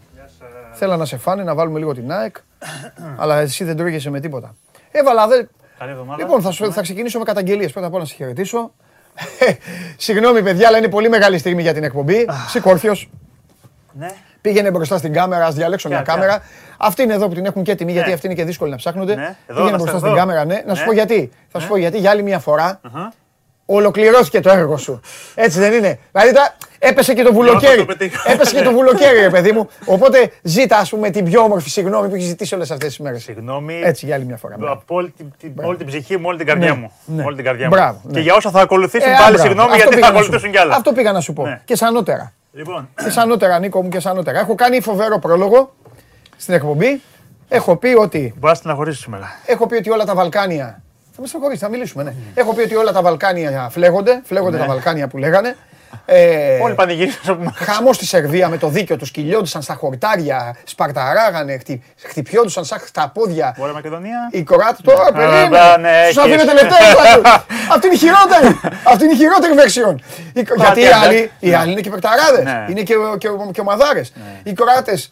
Θέλω 0.72 0.96
να 0.96 1.04
σε 1.04 1.16
φάνε, 1.16 1.42
να 1.42 1.54
βάλουμε 1.54 1.78
λίγο 1.78 1.94
την 1.94 2.12
ΑΕΚ, 2.12 2.36
αλλά 3.20 3.38
εσύ 3.38 3.64
δεν 3.64 3.76
τρώγεσαι 3.76 4.10
με 4.10 4.20
τίποτα. 4.20 4.54
Έβαλα, 4.90 5.26
δε... 5.26 5.44
Λοιπόν, 6.18 6.42
θα, 6.42 6.70
θα 6.70 6.82
ξεκινήσω 6.82 7.18
με 7.18 7.24
καταγγελίες. 7.24 7.72
Πρώτα 7.72 7.86
απ' 7.86 7.92
όλα 7.92 8.02
να 8.02 8.08
σε 8.08 8.14
χαιρετήσω. 8.14 8.72
Συγγνώμη, 9.96 10.42
παιδιά, 10.42 10.68
αλλά 10.68 10.78
είναι 10.78 10.88
πολύ 10.88 11.08
μεγάλη 11.08 11.38
στιγμή 11.38 11.62
για 11.62 11.74
την 11.74 11.84
εκπομπή. 11.84 12.28
Σηκώρθιο. 12.48 12.96
Ναι. 13.92 14.10
Πήγαινε 14.40 14.70
μπροστά 14.70 14.98
στην 14.98 15.12
κάμερα, 15.12 15.46
ας 15.46 15.54
διαλέξω 15.54 15.88
μια 15.88 16.02
κάμερα. 16.02 16.42
Αυτή 16.76 17.02
είναι 17.02 17.14
εδώ 17.14 17.28
που 17.28 17.34
την 17.34 17.46
έχουν 17.46 17.62
και 17.62 17.70
έτοιμη, 17.70 17.92
γιατί 17.92 18.08
ναι. 18.08 18.14
αυτή 18.14 18.26
είναι 18.26 18.34
και 18.34 18.44
δύσκολη 18.44 18.70
να 18.70 18.76
ψάχνονται. 18.76 19.14
Ναι. 19.14 19.36
Πήγαινε 19.46 19.76
μπροστά 19.76 19.98
στην 19.98 20.14
κάμερα, 20.14 20.44
ναι. 20.44 20.62
Να 20.66 20.74
σου 20.74 20.84
πω 20.84 20.92
γιατί. 20.92 21.30
Θα 21.48 21.60
σου 21.60 21.68
πω 21.68 21.76
γιατί 21.76 21.98
για 21.98 22.10
άλλη 22.10 22.22
μια 22.22 22.38
φορά 22.38 22.80
ολοκληρώθηκε 23.66 24.40
το 24.40 24.50
έργο 24.50 24.76
σου. 24.76 25.00
Έτσι 25.34 25.58
δεν 25.58 25.72
είναι. 25.72 25.98
Δηλαδή 26.12 26.32
έπεσε 26.78 27.14
και 27.14 27.22
το 27.22 27.32
βουλοκαίρι. 27.32 27.86
έπεσε 28.26 28.54
και 28.54 28.62
το 28.62 28.72
βουλοκαίρι, 28.72 29.20
ρε 29.20 29.30
παιδί 29.30 29.52
μου. 29.52 29.68
Οπότε 29.94 30.32
ζήτα, 30.42 30.76
ας 30.78 30.90
πούμε, 30.90 31.10
την 31.10 31.24
πιο 31.24 31.42
όμορφη 31.42 31.70
συγγνώμη 31.70 32.08
που 32.08 32.14
έχεις 32.14 32.26
ζητήσει 32.26 32.54
όλες 32.54 32.70
αυτές 32.70 32.88
τις 32.88 32.98
μέρες. 32.98 33.22
Συγγνώμη. 33.22 33.80
Έτσι 33.84 34.06
για 34.06 34.14
άλλη 34.14 34.24
μια 34.24 34.36
φορά. 34.36 34.56
Από 34.60 34.94
όλη, 34.94 35.14
την 35.78 35.86
ψυχή 35.86 36.16
μου, 36.16 36.24
όλη 36.26 36.38
την 36.38 36.46
καρδιά 36.46 36.68
ναι, 36.68 36.80
μου. 36.80 36.92
Ναι. 37.04 37.24
Όλη 37.24 37.36
την 37.36 37.44
καρδιά 37.44 37.68
μου. 37.68 38.10
Και 38.12 38.20
για 38.20 38.34
όσα 38.34 38.50
θα 38.50 38.60
ακολουθήσουν 38.60 39.10
ε, 39.10 39.16
πάλι 39.18 39.38
συγγνώμη, 39.38 39.76
γιατί 39.76 39.96
θα 39.96 40.06
ακολουθήσουν 40.06 40.50
κι 40.50 40.58
άλλα. 40.58 40.74
Αυτό 40.74 40.92
πήγα 40.92 41.12
να 41.12 41.20
σου 41.20 41.32
πω. 41.32 41.46
Ναι. 41.46 41.60
Και 41.64 41.76
σανότερα. 41.76 42.32
Λοιπόν. 42.52 42.88
Και 43.04 43.10
σανότερα, 43.10 43.58
Νίκο 43.58 43.82
μου, 43.82 43.88
και 43.88 44.00
σανότερα. 44.00 44.38
Έχω 44.38 44.54
κάνει 44.54 44.80
φοβερό 44.80 45.18
πρόλογο 45.18 45.74
στην 46.36 46.54
εκπομπή. 46.54 47.00
Έχω 47.48 47.76
πει 47.76 47.88
ότι. 47.88 48.34
Μπορεί 48.38 48.58
να 48.62 48.92
σήμερα. 48.92 49.40
Έχω 49.46 49.66
πει 49.66 49.74
ότι 49.74 49.90
όλα 49.90 50.04
τα 50.04 50.14
Βαλκάνια 50.14 50.66
θα 50.66 50.82
με 51.22 51.28
στενοχωρήσει, 51.28 51.60
θα 51.60 51.68
μιλήσουμε. 51.68 52.02
Ναι. 52.02 52.14
Έχω 52.34 52.54
πει 52.54 52.62
ότι 52.62 52.74
όλα 52.74 52.92
τα 52.92 53.02
Βαλκάνια 53.02 53.68
φλέγονται, 53.70 54.20
φλέγονται 54.24 54.56
τα 54.56 54.62
ναι. 54.62 54.68
Βαλκάνια 54.68 55.08
που 55.08 55.18
λέγανε. 55.18 55.56
Ε, 56.04 56.58
Όλοι 56.60 56.74
πανηγύρισαν. 56.74 57.52
Χαμός 57.54 57.96
στη 57.96 58.06
Σερβία 58.06 58.48
με 58.48 58.58
το 58.58 58.68
δίκιο 58.68 58.96
τους, 58.96 59.10
κυλιόντουσαν 59.10 59.62
στα 59.62 59.74
χορτάρια, 59.74 60.56
σπαρταράγανε, 60.64 61.58
χτυ, 61.58 61.82
χτυπιόντουσαν 62.02 62.64
σαν 62.64 62.80
στα 62.86 63.10
πόδια. 63.14 63.54
Βόρεια 63.58 63.74
Μακεδονία. 63.74 64.28
Οι 64.30 64.42
Κοράτε 64.42 64.76
τώρα 64.82 65.12
περίμενε. 65.12 66.06
Τους 66.08 66.16
αφήνω 66.16 66.44
τελευταία. 66.44 66.78
Αυτή 67.72 67.86
είναι 67.86 67.94
η 67.94 67.98
χειρότερη. 67.98 68.60
Αυτή 68.84 69.04
είναι 69.04 69.12
η 69.12 69.16
χειρότερη 69.16 69.52
βεξιόν. 69.52 70.02
Γιατί 70.56 70.80
οι 71.38 71.54
άλλοι 71.54 71.72
είναι 71.72 71.80
και 71.80 71.90
περταράδε. 71.90 72.42
Ναι. 72.42 72.66
Είναι 72.68 72.82
και 73.52 73.60
ομαδάρε. 73.60 74.00
Ναι. 74.00 74.50
Οι 74.50 74.52
Κοράτε 74.54 75.02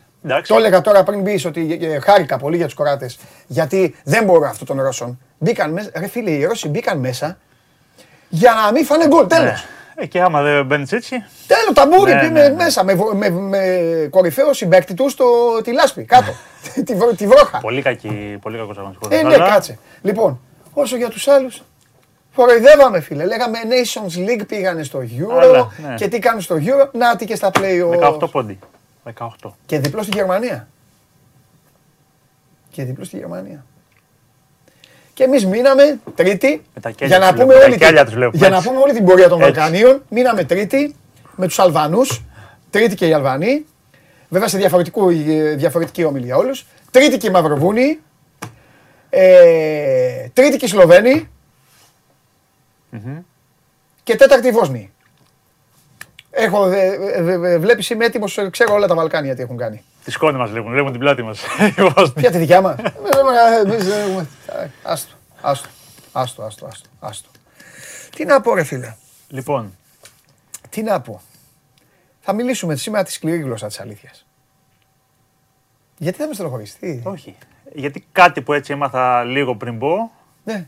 το 0.47 0.57
έλεγα 0.57 0.81
τώρα 0.81 1.03
πριν 1.03 1.21
μπεις 1.21 1.45
ότι 1.45 1.79
ε, 1.83 2.01
χάρηκα 2.01 2.39
πολύ 2.39 2.57
για 2.57 2.65
τους 2.65 2.75
κοράτες. 2.75 3.19
Γιατί 3.47 3.95
δεν 4.05 4.25
μπορώ 4.25 4.47
αυτό 4.47 4.65
των 4.65 4.81
Ρώσων. 4.83 5.19
Μπήκαν 5.39 5.73
μέσα, 5.73 5.91
ρε 5.95 6.09
φίλε, 6.09 6.31
οι 6.31 6.45
Ρώσοι 6.45 6.69
μπήκαν 6.69 6.99
μέσα 6.99 7.39
για 8.29 8.53
να 8.65 8.73
μην 8.73 8.85
φάνε 8.85 9.07
γκολ. 9.07 9.27
Τέλος. 9.27 9.65
Ε, 9.95 10.07
και 10.07 10.21
άμα 10.21 10.43
δεν 10.43 10.67
μπαίνεις 10.67 10.93
έτσι. 10.93 11.25
Τέλος, 11.47 11.73
ταμπούρι 11.75 12.15
ναι, 12.15 12.23
ναι, 12.23 12.29
ναι. 12.29 12.55
μέσα 12.55 12.85
με, 12.85 12.97
με, 13.15 13.31
με 13.31 14.07
κορυφαίο 14.11 14.53
συμπέκτη 14.53 14.95
τους 14.95 15.13
στο, 15.13 15.27
τη 15.65 15.73
λάσπη 15.73 16.05
κάτω. 16.05 16.33
τη, 16.85 17.15
τη 17.17 17.27
βρόχα. 17.27 17.59
Πολύ 17.59 17.83
κακή, 17.83 18.39
πολύ 18.41 18.57
κακός 18.57 18.77
Ε, 19.09 19.23
ναι, 19.23 19.37
κάτσε. 19.37 19.79
Λοιπόν, 20.03 20.41
όσο 20.73 20.97
για 20.97 21.09
τους 21.09 21.29
άλλους. 21.29 21.63
Φοροϊδεύαμε, 22.31 23.01
φίλε. 23.01 23.25
Λέγαμε 23.25 23.59
Nations 23.63 24.29
League 24.29 24.47
πήγανε 24.47 24.83
στο 24.83 24.99
Euro 24.99 25.67
ναι. 25.89 25.95
και 25.95 26.09
τι 26.09 26.19
κάνουν 26.19 26.41
στο 26.41 26.57
Euro. 26.57 26.89
Να 26.93 27.17
τι 27.17 27.25
και 27.25 27.37
στα 27.37 27.51
play 27.55 28.01
18 28.23 28.31
πόντι. 28.31 28.59
18. 29.19 29.51
Και 29.67 29.79
διπλό 29.79 30.03
στη 30.03 30.17
Γερμανία. 30.17 30.69
Και 32.71 32.85
διπλό 32.85 33.05
στη 33.05 33.17
Γερμανία. 33.17 33.65
Και 35.15 35.25
εμείς 35.25 35.47
μείναμε 35.47 36.01
τρίτη. 36.15 36.63
Για 37.03 37.19
να, 37.19 37.35
πούμε 37.35 37.55
όλη, 37.55 37.79
για 38.33 38.49
να 38.49 38.63
πούμε 38.63 38.79
όλη 38.79 38.93
την 38.93 39.05
πορεία 39.05 39.29
των 39.29 39.39
Βαλκανίων. 39.39 40.03
Μείναμε 40.09 40.45
τρίτη 40.45 40.95
με 41.37 41.47
τους 41.47 41.59
Αλβανούς. 41.59 42.23
Τρίτη 42.71 42.95
και 42.95 43.07
οι 43.07 43.13
Αλβανοί. 43.13 43.67
Βέβαια 44.29 44.49
σε 44.49 44.59
διαφορετική 45.57 46.05
ομιλία 46.05 46.37
όλους. 46.37 46.67
Τρίτη 46.91 47.17
και 47.17 47.27
οι 47.27 47.31
Μαυροβούνοι. 47.31 47.99
Ε, 49.11 50.29
τρίτη 50.33 50.57
και 50.57 50.65
οι 50.65 50.69
Σλοβαίνοι. 50.69 51.29
Και 54.03 54.17
τέταρτη 54.17 54.49
οι 54.49 54.51
Βόσνοι. 54.51 54.93
Έχω, 56.31 56.69
βλέπεις 57.59 57.91
είμαι 57.91 58.05
έτοιμος, 58.05 58.39
ξέρω 58.51 58.75
όλα 58.75 58.87
τα 58.87 58.95
Βαλκάνια 58.95 59.35
τι 59.35 59.43
έχουν 59.43 59.57
κάνει. 59.57 59.83
Τη 60.05 60.11
σκόνη 60.11 60.39
μας 60.39 60.51
βλέπουν, 60.51 60.71
βλέπουν 60.71 60.91
την 60.91 61.01
πλάτη 61.01 61.23
μας. 61.23 61.41
Ποια 62.15 62.31
τη 62.31 62.39
δικιά 62.39 62.61
μας. 62.61 62.77
Άστο, 64.83 65.15
άστο, 65.41 65.69
άστο, 66.13 66.43
άστο, 66.43 66.89
άστο. 67.01 67.29
Τι 68.17 68.25
να 68.25 68.41
πω 68.41 68.55
ρε 68.55 68.65
φίλε. 68.65 68.95
Λοιπόν. 69.29 69.77
Τι 70.71 70.83
να 70.83 71.01
πω. 71.01 71.21
Θα 72.21 72.33
μιλήσουμε 72.33 72.77
σήμερα 72.77 73.05
τη 73.05 73.13
σκληρή 73.13 73.39
γλώσσα 73.39 73.67
της 73.67 73.81
αλήθειας. 73.81 74.27
Γιατί 75.99 76.19
θα 76.19 76.27
με 76.27 76.35
στενοχωρήσει, 76.35 77.03
Όχι. 77.05 77.37
Γιατί 77.75 78.07
κάτι 78.13 78.43
που 78.43 78.53
έτσι 78.53 78.73
έμαθα 78.73 79.25
λίγο 79.25 79.57
πριν 79.57 79.79
πω. 79.79 80.13
Ναι. 80.45 80.67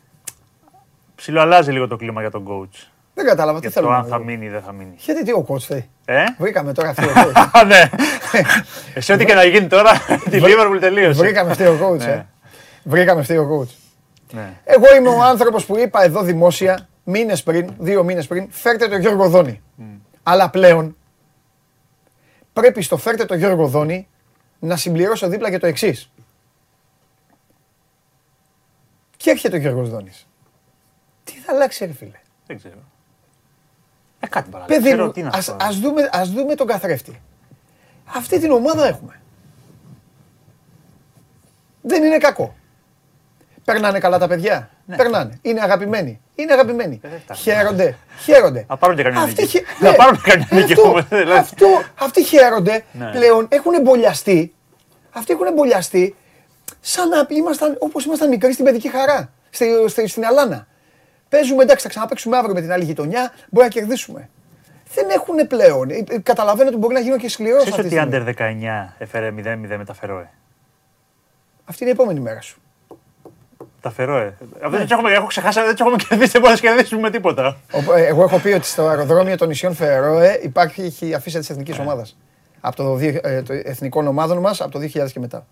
Ψιλοαλλάζει 1.14 1.72
λίγο 1.72 1.88
το 1.88 1.96
κλίμα 1.96 2.20
για 2.20 2.31
τον 2.31 2.44
coach. 2.48 2.87
Δεν 3.14 3.25
κατάλαβα 3.27 3.61
τι 3.61 3.66
Για 3.66 3.70
θέλω 3.75 3.87
το 3.87 3.92
να 3.92 3.98
αν 3.98 4.05
θα 4.07 4.16
πω. 4.16 4.25
μείνει 4.25 4.44
ή 4.44 4.48
δεν 4.48 4.62
θα 4.62 4.72
μείνει. 4.72 4.94
Γιατί 4.98 5.25
τι 5.25 5.33
ο 5.33 5.46
coach 5.48 5.61
θέλει. 5.61 5.90
Ε; 6.05 6.25
Βρήκαμε 6.38 6.72
τώρα 6.72 6.88
αυτή 6.96 7.05
ο 7.05 7.12
coach. 7.16 7.44
Α, 7.53 7.64
ναι. 7.64 7.90
Εσύ 8.94 9.12
ό,τι 9.12 9.25
και 9.25 9.35
να 9.35 9.44
γίνει 9.44 9.66
τώρα, 9.66 9.90
τη 10.31 10.38
Liverpool 10.42 10.77
τελείωσε. 10.81 11.18
Βρήκαμε 11.20 11.51
αυτή 11.51 11.66
ο 11.66 11.79
coach. 11.83 12.01
ε. 12.01 12.07
Ναι. 12.07 12.27
Βρήκαμε 12.85 13.20
αυτή 13.20 13.37
ο 13.37 13.48
coach. 13.61 13.75
Ναι. 14.33 14.53
Εγώ 14.64 14.94
είμαι 14.96 15.09
ο 15.09 15.22
άνθρωπος 15.22 15.66
που 15.66 15.79
είπα 15.79 16.03
εδώ 16.05 16.22
δημόσια 16.22 16.88
μήνες 17.05 17.42
πριν, 17.42 17.70
δύο 17.79 18.05
μήνες 18.05 18.27
πριν, 18.27 18.46
φέρτε 18.51 18.88
το 18.88 18.96
Γιώργο 18.96 19.29
Δόνη. 19.29 19.62
Αλλά 20.22 20.51
πλέον 20.51 20.96
πρέπει 22.53 22.83
στο 22.83 22.96
φέρτε 22.96 23.25
το 23.25 23.35
Γιώργο 23.35 23.66
Δόνη 23.66 24.09
να 24.59 24.77
συμπληρώσω 24.77 25.29
δίπλα 25.29 25.51
και 25.51 25.59
το 25.59 25.66
εξής. 25.66 26.11
Και 29.16 29.31
έρχεται 29.31 29.57
ο 29.57 29.61
Γιώργος 29.61 29.90
Δόνης. 29.90 30.27
Τι 31.25 31.33
θα 31.33 31.53
αλλάξει, 31.53 31.85
ρε 31.87 31.92
φίλε; 31.92 32.20
Δεν 32.46 32.57
ξέρω. 32.57 32.75
Ε, 34.25 34.27
κάτι 34.29 34.51
παράδειγμα. 34.51 34.81
Παιδί 34.81 34.93
Ξέρω 34.93 35.05
μου, 35.07 35.13
τι 35.13 35.23
να 35.23 35.31
ας, 35.35 35.45
σου 35.45 35.57
πω. 35.57 35.65
ας, 35.65 35.79
δούμε, 35.79 36.09
ας 36.13 36.31
δούμε 36.31 36.55
τον 36.55 36.67
καθρέφτη. 36.67 37.21
Αυτή 38.17 38.39
την 38.39 38.51
ομάδα 38.51 38.87
έχουμε. 38.87 39.21
Δεν 41.83 42.03
είναι 42.05 42.17
κακό. 42.19 42.55
Περνάνε 43.65 43.99
καλά 43.99 44.19
τα 44.19 44.27
παιδιά; 44.29 44.71
Ναι. 44.85 44.97
Περνάνε. 44.97 45.39
Είναι 45.43 45.61
αγαπημένοι. 45.63 46.21
Είναι 46.35 46.53
αγαπημένοι. 46.53 47.01
Ε, 47.03 47.09
δεν 47.09 47.21
φτάνει. 47.21 47.41
Χαίρονται. 47.41 47.97
Χαίρονται. 48.25 48.65
Να 48.69 48.77
πάρουν 48.77 48.97
και 48.97 49.03
καμιά 49.03 49.21
Αυτοί 49.21 49.41
νίκη. 49.43 49.57
χαι- 49.59 49.81
Να 49.81 49.91
ναι. 49.91 49.97
πάρουν 49.97 50.23
και 50.23 50.31
καμιά 50.31 50.47
νίκη, 50.51 50.73
Αυτό, 50.73 50.89
όμως, 50.89 51.09
δηλαδή. 51.09 51.33
αυτό, 51.33 51.67
αυτοί 52.01 52.23
χαίρονται. 52.25 52.85
Ναι. 52.93 53.11
Πλέον 53.11 53.47
έχουν 53.51 53.75
εμπολιαστεί. 53.75 54.55
Αυτοί 55.13 55.33
έχουν 55.33 55.47
εμπολιαστεί 55.47 56.15
σαν 56.81 57.09
να 57.09 57.27
ήμασταν 57.29 57.77
όπως 57.81 58.05
ήμασταν 58.05 58.29
μικροί 58.29 58.53
στην 58.53 58.65
παιδική 58.65 58.89
χαρά. 58.89 59.31
Στη, 59.51 59.67
στη- 59.89 60.07
στην 60.07 60.25
Αλάνα. 60.27 60.67
Παίζουμε 61.33 61.62
εντάξει, 61.62 61.83
θα 61.83 61.88
ξαναπαίξουμε 61.88 62.37
αύριο 62.37 62.55
με 62.55 62.61
την 62.61 62.73
άλλη 62.73 62.85
γειτονιά. 62.85 63.33
Μπορεί 63.51 63.64
να 63.66 63.73
κερδίσουμε. 63.73 64.29
Δεν 64.95 65.07
έχουν 65.11 65.47
πλέον. 65.47 65.90
Ε, 65.90 66.05
ε, 66.09 66.18
Καταλαβαίνω 66.18 66.68
ότι 66.68 66.79
μπορεί 66.79 66.95
να 66.95 67.01
γίνω 67.01 67.16
και 67.16 67.29
σκληρός 67.29 67.57
Ξέρεις 67.64 67.75
αυτή 67.79 67.88
τη 67.88 67.99
ότι 67.99 68.16
η 68.16 68.18
στιγμή. 68.21 68.35
Under 68.38 68.88
19 68.88 68.95
έφερε 68.99 69.31
0-0 69.31 69.77
με 69.79 69.85
τα 69.85 69.95
Φερόε; 69.95 70.29
Αυτή 71.64 71.83
είναι 71.83 71.92
η 71.92 71.95
επόμενη 71.99 72.21
μέρα 72.21 72.40
σου. 72.40 72.61
Τα 73.81 73.90
Φερόε. 73.90 74.27
Αυτό 74.27 74.68
Ναι. 74.68 74.77
δεν 74.77 74.81
τους 74.81 74.90
έχουμε, 74.90 75.12
έχω 75.12 75.27
ξεχάσει, 75.27 75.61
δεν 75.61 75.75
του 75.77 75.83
έχουμε 75.83 75.97
κερδίσει, 76.09 76.31
δεν 76.31 76.40
μπορούμε 76.40 76.61
να 76.62 76.68
κερδίσουμε 76.68 77.01
με 77.01 77.11
τίποτα. 77.11 77.57
Ο- 77.88 77.95
ε, 77.95 78.07
Εγώ 78.07 78.23
έχω 78.23 78.38
πει 78.38 78.49
ότι 78.49 78.66
στο 78.66 78.87
αεροδρόμιο 78.87 79.37
των 79.37 79.49
νησιών 79.49 79.75
Φερόε 79.75 80.38
υπάρχει 80.42 80.95
η 81.01 81.14
αφίσα 81.14 81.38
τη 81.40 81.47
εθνική 81.51 81.75
ομάδα. 81.81 82.07
Από 82.61 82.77
το, 82.77 82.95
δύο- 82.95 83.21
ε, 83.23 83.42
το 83.42 83.53
εθνικών 83.53 84.07
ομάδων 84.07 84.38
μας 84.38 84.61
από 84.61 84.71
το 84.71 84.79
2000 84.79 85.12
και 85.12 85.21
μετά. 85.21 85.47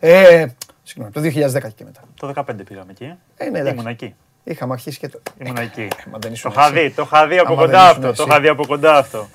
Ε, 0.00 0.46
συγγνώμη, 0.82 1.10
από 1.10 1.12
το 1.12 1.20
2010 1.20 1.68
και 1.74 1.84
μετά. 1.84 2.00
Το 2.20 2.32
15 2.36 2.64
πήγαμε 2.64 2.90
εκεί. 2.90 3.14
Ε, 3.36 3.50
ναι, 3.50 3.58
εντάξει. 3.58 3.74
Ήμουν 3.78 3.86
εκεί. 3.86 4.14
Είχαμε 4.44 4.72
αρχίσει 4.72 4.98
και 4.98 5.08
το. 5.08 5.20
Ήμουν 5.38 5.56
εκεί. 5.56 5.88
μα 6.10 6.18
δεν 6.18 6.20
Το 6.20 6.28
ήσουν 6.32 6.50
είχα 6.50 6.64
εσύ. 6.64 6.72
δει, 6.72 6.90
το 6.90 7.02
είχα 7.02 7.26
δει 7.26 7.38
από 7.38 7.52
Άμα 7.52 7.60
δεν 7.60 7.70
κοντά 7.70 7.90
ήσουν 7.90 8.04
αυτό. 8.04 8.12
Το 8.16 8.22
εσύ. 8.22 8.22
είχα 8.30 8.40
δει 8.40 8.48
από 8.48 8.66
κοντά 8.66 8.96
αυτό. 8.96 9.28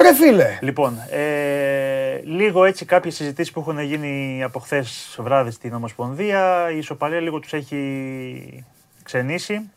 Ρε 0.00 0.14
φίλε! 0.14 0.58
Λοιπόν, 0.60 0.98
ε, 1.10 2.20
λίγο 2.24 2.64
έτσι 2.64 2.84
κάποιες 2.84 3.14
συζητήσεις 3.14 3.52
που 3.52 3.60
έχουν 3.60 3.78
γίνει 3.78 4.42
από 4.42 4.58
χθες 4.58 5.16
βράδυ 5.22 5.50
στην 5.50 5.74
Ομοσπονδία. 5.74 6.70
Η 6.70 6.78
ισοπαλία 6.78 7.20
λίγο 7.20 7.38
τους 7.40 7.52
έχει 7.52 8.64
ξενήσει 9.02 9.70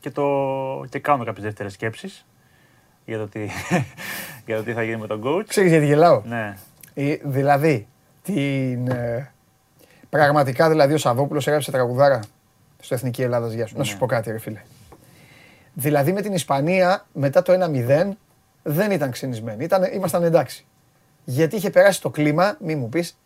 και, 0.00 0.10
το, 0.10 0.24
και 0.88 0.98
κάνω 0.98 1.24
κάποιες 1.24 1.44
δεύτερες 1.44 1.72
σκέψεις 1.72 2.26
για 3.04 3.18
το, 3.18 3.28
τι, 3.28 3.40
για 4.46 4.56
το 4.56 4.62
τι 4.62 4.72
θα 4.72 4.82
γίνει 4.82 4.96
με 4.96 5.06
τον 5.06 5.22
coach. 5.24 5.44
Ξέρεις 5.46 5.70
γιατί 5.70 5.86
γελάω; 5.86 6.22
Ναι, 6.24 6.56
Ε, 6.94 7.16
δηλαδή, 7.22 7.86
την, 8.22 8.88
ε, 8.90 9.32
πραγματικά 10.10 10.68
δηλαδή 10.68 10.94
ο 10.94 10.98
Σαββόπουλος 10.98 11.46
έγραψε 11.46 11.70
τραγουδάρα; 11.70 12.20
Στο 12.84 12.94
Εθνική 12.94 13.22
Ελλάδα 13.22 13.48
Γεια 13.54 13.66
σου. 13.66 13.74
Να 13.78 13.84
σου 13.84 13.92
Ναι. 13.92 13.98
πω 13.98 14.06
κάτι 14.06 14.30
ρε 14.30 14.38
φίλε. 14.38 14.60
Δηλαδή 15.74 16.12
με 16.12 16.20
την 16.20 16.32
Ισπανία 16.32 17.06
μετά 17.12 17.42
το 17.42 17.52
1-0 17.52 18.08
δεν 18.62 18.90
ήταν 18.90 19.10
ξυνισμένοι. 19.10 19.64
Ήταν, 19.64 19.82
ήμασταν 19.92 20.22
εντάξει. 20.22 20.66
Γιατί 21.24 21.56
είχε 21.56 21.70
περάσει 21.70 22.00
το 22.00 22.10
κλίμα, 22.10 22.56
μη 22.60 22.74
μου 22.74 22.88
πεις, 22.88 23.18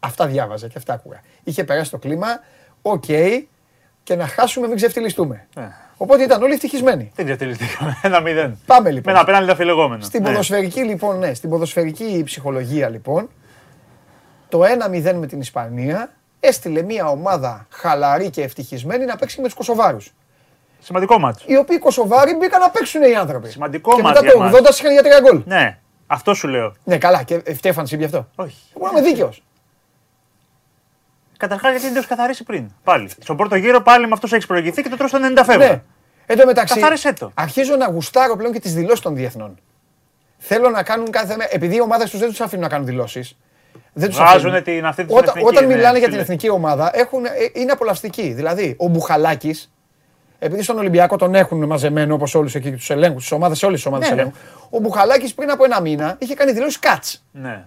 αυτά 0.00 0.26
διάβαζα 0.26 0.68
και 0.68 0.78
αυτά 0.78 0.92
άκουγα. 0.92 1.20
Είχε 1.44 1.64
περάσει 1.64 1.90
το 1.90 1.98
κλίμα, 1.98 2.26
οκ, 2.82 3.04
και 4.02 4.14
να 4.16 4.26
χάσουμε 4.26 4.66
μην 4.66 4.76
ξεφτιλιστούμε. 4.76 5.46
ναι. 5.56 5.70
Οπότε 5.98 6.22
ήταν 6.22 6.42
όλοι 6.42 6.52
ευτυχισμένοι. 6.52 7.12
Δεν 7.14 7.24
ξεφτιλιστήκαμε. 7.24 7.96
Ένα 8.02 8.20
μηδέν. 8.20 8.58
Πάμε 8.66 8.82
Με 8.88 8.90
λοιπόν. 8.90 9.14
ένα 9.14 9.24
πέναλτι 9.24 9.50
αμφιλεγόμενο. 9.50 10.02
Στην 10.02 10.22
Ναι. 10.22 10.28
ποδοσφαιρική 10.28 10.80
λοιπόν, 10.84 11.18
ναι, 11.18 11.34
στην 11.34 11.50
ποδοσφαιρική 11.50 12.22
ψυχολογία 12.24 12.88
λοιπόν, 12.88 13.28
το 14.48 14.62
1-0 14.62 15.12
με 15.14 15.26
την 15.26 15.40
Ισπανία 15.40 16.12
έστειλε 16.40 16.82
μια 16.82 17.06
ομάδα 17.06 17.66
χαλαρή 17.70 18.30
και 18.30 18.42
ευτυχισμένη 18.42 19.04
να 19.04 19.16
παίξει 19.16 19.40
με 19.40 19.46
τους 19.46 19.54
Κωσοβάρους. 19.54 20.12
Σημαντικό 20.80 21.18
ματς. 21.18 21.44
Οι 21.48 21.56
οποίοι 21.56 21.78
Κωσοβάροι 21.78 22.34
μπήκαν 22.34 22.60
να 22.60 22.70
παίξουν 22.70 23.02
οι 23.02 23.14
άνθρωποι. 23.14 23.48
Σημαντικό 23.48 23.96
και 23.96 24.02
ματς 24.02 24.20
μετά 24.20 24.32
το 24.32 24.48
για 24.48 24.60
80 24.60 24.78
είχαν 24.78 24.92
για 24.92 25.02
τρία 25.02 25.20
γκολ. 25.20 25.42
Ναι, 25.46 25.78
αυτό 26.06 26.34
σου 26.34 26.48
λέω. 26.48 26.74
Ναι, 26.84 26.98
καλά, 26.98 27.22
και 27.22 27.42
φτέφανση 27.54 27.96
γι' 27.96 28.04
αυτό. 28.04 28.28
Όχι. 28.34 28.56
Εγώ 28.76 28.90
είμαι 28.90 29.00
δίκαιος. 29.00 29.42
Καταρχάς 31.36 31.70
γιατί 31.70 31.84
δεν 31.84 31.92
το 31.92 31.98
έχεις 31.98 32.10
καθαρίσει 32.10 32.44
πριν. 32.44 32.70
Πάλι. 32.84 33.10
Στον 33.20 33.36
πρώτο 33.36 33.56
γύρο 33.56 33.82
πάλι 33.82 34.06
με 34.06 34.12
αυτός 34.12 34.32
έχεις 34.32 34.46
προηγηθεί 34.46 34.82
και 34.82 34.88
το 34.88 34.96
τρως 34.96 35.10
στο 35.10 35.18
90 35.22 35.42
φεύγει. 35.44 35.68
Ναι. 35.68 35.82
Εν 36.26 36.38
τω 36.38 36.46
μεταξύ, 36.46 36.74
Καθάρισέ 36.74 37.12
το. 37.12 37.30
αρχίζω 37.34 37.76
να 37.76 37.86
γουστάρω 37.86 38.36
πλέον 38.36 38.52
και 38.52 38.60
τις 38.60 38.74
δηλώσεις 38.74 39.00
των 39.00 39.14
διεθνών. 39.14 39.58
Θέλω 40.38 40.70
να 40.70 40.82
κάνουν 40.82 41.10
κάθε 41.10 41.36
μέρα. 41.36 41.50
Επειδή 41.52 41.76
οι 41.76 41.80
ομάδες 41.80 42.10
τους 42.10 42.20
δεν 42.20 42.28
τους 42.28 42.40
αφήνουν 42.40 42.64
να 42.64 42.70
κάνουν 42.70 42.86
δηλώσεις. 42.86 43.36
Δεν 43.92 44.08
τους 44.08 44.18
Βγάζουν 44.18 44.36
αφήνουν. 44.54 44.62
την 44.62 44.86
αυτή 44.86 45.04
τη 45.04 45.12
Όταν, 45.14 45.24
εθνική, 45.28 45.46
όταν 45.48 45.66
ναι, 45.68 45.74
μιλάνε 45.74 45.92
για 45.98 46.02
την 46.06 46.10
φίλε. 46.10 46.22
εθνική 46.22 46.48
ομάδα, 46.50 46.90
έχουν, 46.94 47.24
ε, 47.24 47.30
είναι 47.52 47.72
απολαυστικοί. 47.72 48.32
Δηλαδή, 48.32 48.74
ο 48.78 48.88
Μπουχαλάκης, 48.88 49.72
επειδή 50.38 50.62
στον 50.62 50.78
Ολυμπιακό 50.78 51.16
τον 51.16 51.34
έχουν 51.34 51.64
μαζεμένο 51.64 52.14
όπως 52.14 52.34
όλους 52.34 52.54
εκεί 52.54 52.70
τους 52.72 52.90
ελέγχους, 52.90 53.22
τις 53.22 53.32
ομάδες, 53.32 53.62
όλες 53.62 53.76
τις 53.76 53.86
ομάδες 53.86 54.08
Ναι, 54.08 54.14
ναι. 54.14 54.20
ελέγχου. 54.20 54.38
Ο 54.70 54.78
Μπουχαλάκης 54.78 55.34
πριν 55.34 55.50
από 55.50 55.64
ένα 55.64 55.80
μήνα 55.80 56.14
είχε 56.18 56.34
κάνει 56.34 56.52
δηλώσεις 56.52 56.78
κάτς. 56.78 57.24
Ναι. 57.32 57.64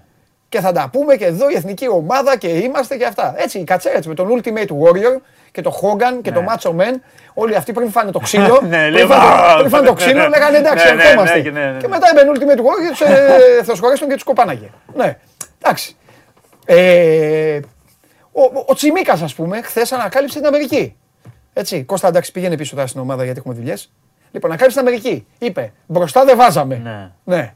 Και 0.50 0.60
θα 0.60 0.72
τα 0.72 0.90
πούμε 0.92 1.16
και 1.16 1.26
εδώ 1.26 1.50
η 1.50 1.54
εθνική 1.56 1.90
ομάδα 1.90 2.38
και 2.38 2.48
είμαστε 2.48 2.96
και 2.98 3.06
αυτά. 3.06 3.34
Έτσι, 3.38 3.60
η 3.60 3.64
κατσέρα 3.64 3.98
έτσι, 3.98 4.10
με 4.10 4.16
τον 4.16 4.28
Ultimate 4.38 4.68
Warrior 4.68 5.22
και 5.52 5.62
το 5.62 5.80
Hogan 5.82 6.22
και 6.22 6.32
το 6.32 6.44
Macho 6.48 6.70
Man. 6.70 6.94
Όλοι 7.34 7.56
αυτοί 7.56 7.72
πριν 7.74 7.90
φάνε 7.92 8.12
το 8.12 8.20
ξύλο. 8.20 8.60
Ναι, 8.70 8.78
πριν 8.78 8.92
λέει, 8.94 9.06
φάνε- 9.06 9.24
«Α, 9.52 9.56
πριν 9.58 9.70
φάνε 9.70 9.86
το 9.86 9.94
ναι, 9.94 9.98
ξύλο, 9.98 10.22
ναι. 10.22 10.28
λέγανε 10.28 10.58
εντάξει, 10.58 10.88
Ναι, 10.88 10.94
ναι, 10.94 11.04
ερχόμαστε. 11.04 11.42
ναι, 11.42 11.50
ναι, 11.50 11.72
ναι. 11.72 11.78
Και 11.80 11.88
μετά 11.88 12.08
έμπαινε 12.12 12.32
Ultimate 12.34 12.60
Warrior, 12.60 12.98
του 12.98 13.04
ε, 13.60 13.64
θεοσχωρέστον 13.66 14.08
και 14.08 14.14
τους 14.14 14.24
κοπάναγε. 14.24 14.70
Ναι, 14.96 15.18
εντάξει. 15.64 15.96
Ε, 16.72 17.60
ο, 18.32 18.42
ο, 18.42 18.64
ο 18.66 18.74
Τσιμίκας, 18.74 19.22
ας 19.22 19.34
πούμε, 19.36 19.62
χθες 19.62 19.92
ανακάλυψε 19.92 20.38
την 20.38 20.48
Αμερική. 20.48 20.96
Έτσι, 21.54 21.84
Κώστα, 21.84 22.08
εντάξει, 22.08 22.32
πήγαινε 22.32 22.56
πίσω 22.56 22.76
τώρα 22.76 22.88
στην 22.88 23.02
ομάδα 23.02 23.24
γιατί 23.24 23.40
έχουμε 23.40 23.54
δουλειές. 23.54 23.92
Λοιπόν, 24.32 24.50
ανακάλυψε 24.52 24.80
την 24.80 24.88
Αμερική. 24.88 25.26
Είπε, 25.38 25.72
μπροστά 25.86 26.26
δεν 26.26 26.38
βάζαμε. 26.38 26.76
Ναι. 26.84 27.10
ναι. 27.36 27.54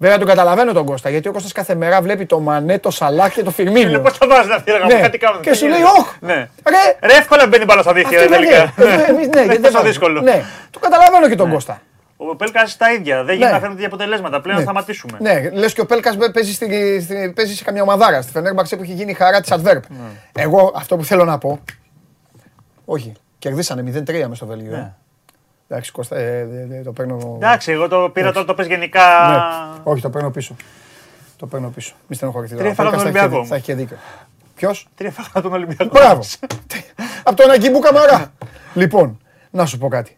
Βέβαια 0.00 0.18
τον 0.18 0.26
καταλαβαίνω 0.26 0.72
τον 0.72 0.84
Κώστα, 0.84 1.10
γιατί 1.10 1.28
ο 1.28 1.32
Κώστας 1.32 1.52
κάθε 1.52 1.74
μέρα 1.74 2.00
βλέπει 2.00 2.26
το 2.26 2.40
Μανέ, 2.40 2.78
το 2.78 2.90
Σαλάχ 2.90 3.32
και 3.34 3.42
το 3.42 3.50
Φιρμίνιο. 3.50 3.88
Λοιπόν, 3.88 4.02
πώς 4.02 4.18
τα 4.18 4.26
βάζουν 4.26 4.52
αυτοί, 4.52 4.70
ρε 4.70 4.78
Ναι. 4.78 4.84
γαμώ, 4.88 5.02
κάτι 5.02 5.18
κάνουν. 5.18 5.40
Και 5.42 5.50
τι 5.50 5.56
σου 5.56 5.66
λέει, 5.66 5.76
γίνεται. 5.78 5.98
όχ, 5.98 6.14
Ναι. 6.20 6.34
ρε, 6.34 7.08
Ρε, 7.08 7.12
εύκολα 7.16 7.46
μπαίνει 7.46 7.64
μπάλα 7.64 7.82
στα 7.82 7.92
δίχτυα, 7.92 8.18
αυτή 8.20 8.30
ρε, 8.30 8.36
είναι 8.36 8.46
τελικά. 8.46 8.72
ναι. 8.96 9.04
Εμείς, 9.08 9.26
ναι, 9.28 9.40
γιατί 9.42 9.48
δεν 9.48 9.60
τόσο 9.62 9.72
βάζουμε. 9.72 9.88
δύσκολο. 9.88 10.20
Ναι, 10.20 10.42
το 10.70 10.78
καταλαβαίνω 10.78 11.28
και 11.28 11.34
τον 11.34 11.50
Κώστα. 11.52 11.80
Ο 12.20 12.36
Πέλκας 12.36 12.76
τα 12.76 12.92
ίδια. 12.92 13.24
Δεν 13.24 13.34
γίνεται 13.34 13.46
Ναι. 13.46 13.52
να 13.52 13.58
φέρνουν 13.58 13.76
τέτοια 13.76 13.88
αποτελέσματα. 13.94 14.40
Πλέον 14.40 14.58
Ναι. 14.58 14.64
θα 14.64 14.70
σταματήσουμε. 14.70 15.18
Ναι, 15.20 15.50
λες 15.50 15.72
και 15.72 15.80
ο 15.80 15.86
Πέλκας 15.86 16.16
παίζει, 16.32 16.52
στη- 16.54 17.00
στη- 17.00 17.32
παίζει 17.36 17.54
σε 17.54 17.64
καμιά 17.64 17.82
ομαδάρα. 17.82 18.22
Στη 18.22 18.32
Φενέρμπαξε 18.32 18.76
που 18.76 18.82
έχει 18.82 18.92
γίνει 18.92 19.10
η 19.10 19.14
χαρά 19.14 19.40
της 19.40 19.50
Adverb. 19.52 19.80
Ναι. 19.88 20.42
Εγώ 20.42 20.72
αυτό 20.76 20.96
που 20.96 21.04
θέλω 21.04 21.24
να 21.24 21.38
πω. 21.38 21.60
Όχι, 22.84 23.12
κερδίσανε 23.38 23.82
0-3 23.82 24.26
μες 24.28 24.36
στο 24.36 24.46
Βέλγιο. 24.46 24.70
Ναι. 24.70 24.76
ε. 24.76 24.94
Εντάξει, 25.68 25.92
Κώστα, 25.92 26.16
ε, 26.16 26.48
ε, 26.70 26.76
ε, 26.78 26.82
το 26.82 26.92
παίρνω. 26.92 27.32
Εντάξει, 27.36 27.72
εγώ 27.72 27.88
το 27.88 28.10
πήρα 28.12 28.32
τώρα 28.32 28.46
το 28.46 28.54
πες 28.54 28.66
γενικά. 28.66 29.00
Ναι. 29.30 29.80
Όχι, 29.82 30.02
το 30.02 30.10
παίρνω 30.10 30.30
πίσω. 30.30 30.56
Το 31.36 31.46
παίρνω 31.46 31.68
πίσω. 31.68 31.94
Μη 32.06 32.16
στενοχωρηθείτε. 32.16 32.58
Τρία 32.58 32.70
Ο 32.70 32.74
φάγαμε 32.74 32.96
Πέλκας 32.96 33.12
τον 33.12 33.12
θα 33.12 33.18
έχει- 33.18 33.34
Ολυμπιακό. 33.34 33.48
Θα 33.48 33.54
έχει 33.54 33.64
και 33.64 33.74
δίκιο. 33.74 33.96
Ποιος; 34.54 34.88
Τρία 34.94 35.10
φάγα 35.10 35.42
τον 35.42 35.52
Ολυμπιακό. 35.52 35.84
Μπράβο. 35.92 36.20
Από 37.22 37.36
τον 37.42 37.50
Αγκίμπου 37.50 37.78
Καμαρά. 37.78 38.32
Λοιπόν, 38.74 39.18
να 39.50 39.66
σου 39.66 39.78
πω 39.78 39.88
κάτι. 39.88 40.16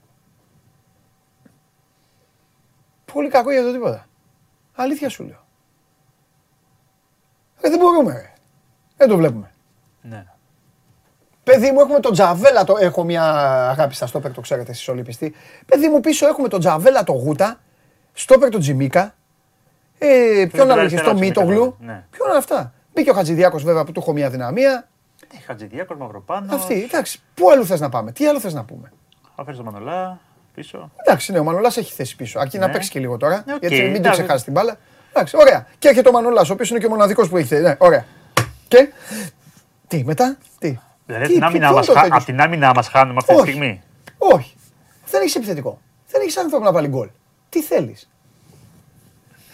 Πολύ 3.13 3.29
κακό 3.29 3.51
για 3.53 3.63
το 3.63 3.73
τίποτα. 3.73 4.07
Αλήθεια 4.75 5.09
σου 5.09 5.25
λέω. 5.25 5.45
Ε, 7.61 7.69
δεν 7.71 7.79
μπορούμε. 7.79 8.13
Ρε. 8.13 8.33
Δεν 8.97 9.09
το 9.09 9.17
βλέπουμε. 9.17 9.51
Ναι. 10.03 10.25
Παιδί 11.45 11.71
μου, 11.71 11.81
έχουμε 11.81 12.01
τον 12.01 12.13
Τζαβέλα. 12.13 12.65
Το... 12.65 12.77
Έχω 12.81 13.05
μια 13.05 13.25
αγάπη 13.71 13.95
στα 13.95 14.07
στόπερ, 14.07 14.33
το 14.33 14.41
ξέρετε 14.41 14.71
εσείς 14.71 14.89
όλοι 14.89 15.03
πιστοί. 15.03 15.35
Παιδί 15.67 15.89
μου, 15.89 16.01
πίσω 16.01 16.27
έχουμε 16.27 16.49
τον 16.49 16.61
Τζαβέλα, 16.61 17.05
τον 17.05 17.13
Γούτα. 17.13 17.61
Στόπερ 18.13 18.49
τον 18.51 18.61
Τσιμίκα. 18.61 19.15
Ε, 19.99 20.47
ποιον 20.53 20.67
τον 20.67 20.71
άλλο 20.71 20.71
είχες, 20.71 20.79
αριστερά 20.79 21.05
στο 21.05 21.15
Τσιμίκα, 21.15 21.43
Μίτογλου. 21.45 21.77
ναι. 21.81 22.07
Ποιον 22.11 22.29
είναι 22.29 22.39
αυτά; 22.39 22.73
Μπήκε 22.95 23.11
ο 23.11 23.15
Χατζηδιάκος 23.15 23.63
βέβαια 23.63 23.85
που 23.85 23.93
του 23.93 24.01
έχω 24.01 24.13
μια 24.13 24.31
αδυναμία. 24.31 24.89
Χατζηδιάκος, 25.47 25.97
Μαυροπάνος. 25.97 26.55
Αυτή, 26.55 26.83
εντάξει. 26.83 27.23
Πού 27.35 27.51
άλλο 27.51 27.65
θες 27.65 27.81
να 27.81 27.89
πάμε, 27.89 28.13
τι 28.13 28.27
άλλο 28.27 28.41
θες 28.41 28.55
να 28.55 28.65
πούμε; 28.65 28.93
Θα 29.37 29.45
φέρεις 29.45 29.61
τον 29.61 29.73
Μανολά 29.73 30.21
πίσω. 30.61 30.91
Εντάξει, 30.97 31.33
ναι, 31.33 31.39
ο 31.39 31.45
Μανολάς 31.45 31.73
έχει 31.77 31.93
θέση 31.93 32.17
πίσω. 32.17 32.39
Αρκεί 32.39 32.59
να 32.59 32.67
Ναι. 32.67 32.73
παίξει 32.73 32.91
και 32.91 32.99
λίγο 33.01 33.17
τώρα. 33.17 33.43
Ναι, 33.47 33.55
οκ, 33.55 33.61
γιατί 33.61 33.77
μην 33.83 33.91
του 33.93 33.97
εντάξει. 33.99 34.21
ξεχάσει 34.23 34.45
την 34.45 34.53
μπάλα. 34.53 34.77
Εντάξει, 35.13 35.37
ωραία. 35.37 35.67
Και 35.79 35.89
έρχεται 35.89 36.09
ο 36.09 36.13
Μανολά, 36.13 36.41
ο 36.41 36.53
οποίος 36.53 36.71
είναι 36.71 36.79
και 36.79 36.87
ο 36.87 36.89
μοναδικός 36.89 37.29
που 37.29 37.37
έχει 37.37 37.47
θέση. 37.47 37.63
Ναι, 37.63 37.75
ωραία. 37.79 38.05
Και. 38.69 38.89
Τι, 39.89 40.05
μετά, 40.05 40.37
τι. 40.59 40.79
Δηλαδή 41.07 41.27
Τι, 41.27 41.33
από 41.33 41.33
την 41.33 41.39
ποιο- 41.39 41.47
άμυνά 41.47 41.67
ποιο 41.67 41.77
μας 41.77 41.87
είναι 41.87 41.95
το 41.95 42.01
χα- 42.01 42.01
τέτοιο 42.03 42.17
απ' 42.17 42.25
την 42.25 42.41
άμυνά 42.41 42.73
μας 42.75 42.89
χάνουμε 42.89 43.17
αυτή 43.19 43.35
τη 43.35 43.41
Όχι. 43.41 43.49
στιγμή; 43.51 43.83
Όχι. 44.19 44.55
Δεν 45.11 45.21
έχεις 45.21 45.35
επιθετικό. 45.35 45.81
Δεν 46.11 46.21
έχεις 46.21 46.37
άνθρωπο 46.37 46.65
να 46.65 46.73
βάλει 46.73 46.89
γκολ. 46.89 47.09
Τι 47.49 47.63
θέλεις; 47.63 48.10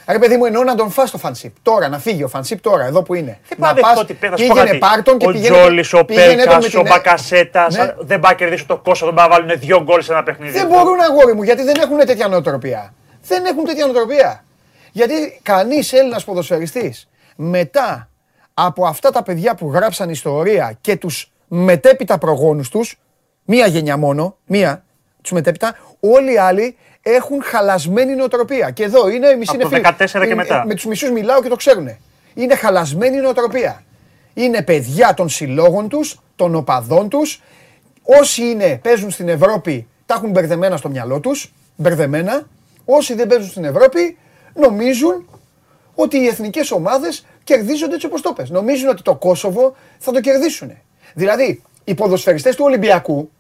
Ρε 0.08 0.18
παιδί 0.18 0.36
μου, 0.36 0.44
εννοώ 0.44 0.62
να 0.64 0.74
τον 0.74 0.90
φας 0.90 1.10
το 1.10 1.18
φανσίπ. 1.18 1.54
Τώρα, 1.62 1.88
να 1.88 1.98
φύγει 1.98 2.22
ο 2.22 2.28
φανσίπ 2.28 2.60
τώρα, 2.60 2.84
εδώ 2.84 3.02
που 3.02 3.14
είναι. 3.14 3.38
Δεν 3.48 3.58
να 3.60 3.74
πάω 3.74 3.82
πας, 3.82 3.98
ότι 4.00 4.14
πέρα, 4.14 4.36
σου 4.36 4.46
πω 4.46 4.54
πήγαινε 4.54 4.78
κάτι. 4.78 4.78
πάρτον 4.92 5.18
και 5.18 5.26
ο 5.26 5.30
πήγαινε. 5.30 5.56
Τζόλης, 5.56 5.92
ο 5.92 6.04
πήγαινε 6.04 6.26
τον 6.26 6.36
Πέλκα, 6.36 6.58
με 6.60 6.68
την- 6.68 6.78
ο 6.78 6.82
Μπακασέτας. 6.82 7.76
Ναι. 7.76 7.94
Δεν 7.98 8.20
πάει 8.20 8.32
να 8.32 8.38
κερδίσει 8.38 8.66
το 8.66 8.76
κόσμο, 8.76 9.06
δεν 9.06 9.16
πάει 9.16 9.28
να 9.28 9.34
βάλουν 9.34 9.58
δύο 9.58 9.82
γκολ 9.82 10.02
σε 10.02 10.12
ένα 10.12 10.22
παιχνίδι. 10.22 10.52
Δεν 10.52 10.66
μπορούν 10.66 11.00
αγόρι 11.00 11.34
μου 11.34 11.42
γιατί 11.42 11.62
δεν 11.62 11.74
έχουν 11.80 11.98
τέτοια 11.98 12.28
νοοτροπία. 12.28 12.94
Δεν 13.22 13.44
έχουν 13.44 13.64
τέτοια 13.64 13.84
νοοτροπία. 13.86 14.44
Γιατί 14.92 15.40
κανείς 15.42 15.92
Έλληνας 15.92 16.24
ποδοσφαιριστής 16.24 17.08
μετά 17.36 18.08
από 18.54 18.86
αυτά 18.86 19.10
τα 19.10 19.22
παιδιά 19.22 19.54
που 19.54 19.70
γράψαν 19.72 20.10
ιστορία 20.10 20.78
και 20.80 20.96
τους 20.96 21.32
μετέπειτα 21.48 22.18
προγόνους 22.18 22.68
τους, 22.68 22.98
μία 23.44 23.66
γενιά 23.66 23.96
μόνο, 23.96 24.36
μία, 24.46 24.84
τους 25.22 25.32
μετέπειτα, 25.32 25.76
όλοι 26.00 26.32
οι 26.32 26.38
άλλοι 26.38 26.76
έχουν 27.14 27.42
χαλασμένη 27.42 28.14
νοοτροπία. 28.14 28.70
Και 28.70 28.82
εδώ 28.82 29.08
είναι 29.08 29.26
οι 29.28 29.36
μισοί 29.36 29.50
Από 29.50 29.68
το 29.68 29.76
είναι 29.76 29.86
φίλοι. 29.88 29.96
14 29.98 30.18
και 30.20 30.26
Είναι- 30.26 30.34
μετά. 30.34 30.64
Με 30.66 30.74
τους 30.74 30.84
μισούς 30.84 31.10
μιλάω 31.10 31.42
και 31.42 31.48
το 31.48 31.56
ξέρουν. 31.56 31.88
Είναι 32.34 32.54
χαλασμένη 32.54 33.16
νοοτροπία. 33.16 33.82
Είναι 34.34 34.62
παιδιά 34.62 35.14
των 35.14 35.28
συλλόγων 35.28 35.88
τους, 35.88 36.20
των 36.36 36.54
οπαδών 36.54 37.08
τους. 37.08 37.42
Όσοι 38.02 38.42
είναι, 38.42 38.80
παίζουν 38.82 39.10
στην 39.10 39.28
Ευρώπη, 39.28 39.86
τα 40.06 40.14
έχουν 40.14 40.30
μπερδεμένα 40.30 40.76
στο 40.76 40.88
μυαλό 40.88 41.20
τους. 41.20 41.52
Μπερδεμένα. 41.76 42.46
Όσοι 42.84 43.14
δεν 43.14 43.26
παίζουν 43.26 43.48
στην 43.50 43.64
Ευρώπη, 43.64 44.18
νομίζουν 44.54 45.28
ότι 45.94 46.16
οι 46.16 46.26
εθνικές 46.26 46.70
ομάδες 46.70 47.26
κερδίζονται 47.44 47.94
έτσι 47.94 48.06
όπως 48.06 48.20
το 48.22 48.32
πες. 48.32 48.50
Νομίζουν 48.50 48.88
ότι 48.88 49.02
το 49.02 49.14
Κόσοβο 49.14 49.76
θα 49.98 50.12
το 50.12 50.20
κερδίσουν. 50.20 50.72
Δηλαδή, 51.14 51.62
οι 51.84 51.94
ποδοσφαιριστές 51.94 52.56
του 52.56 52.64
Ολυμπιακού, 52.64 53.30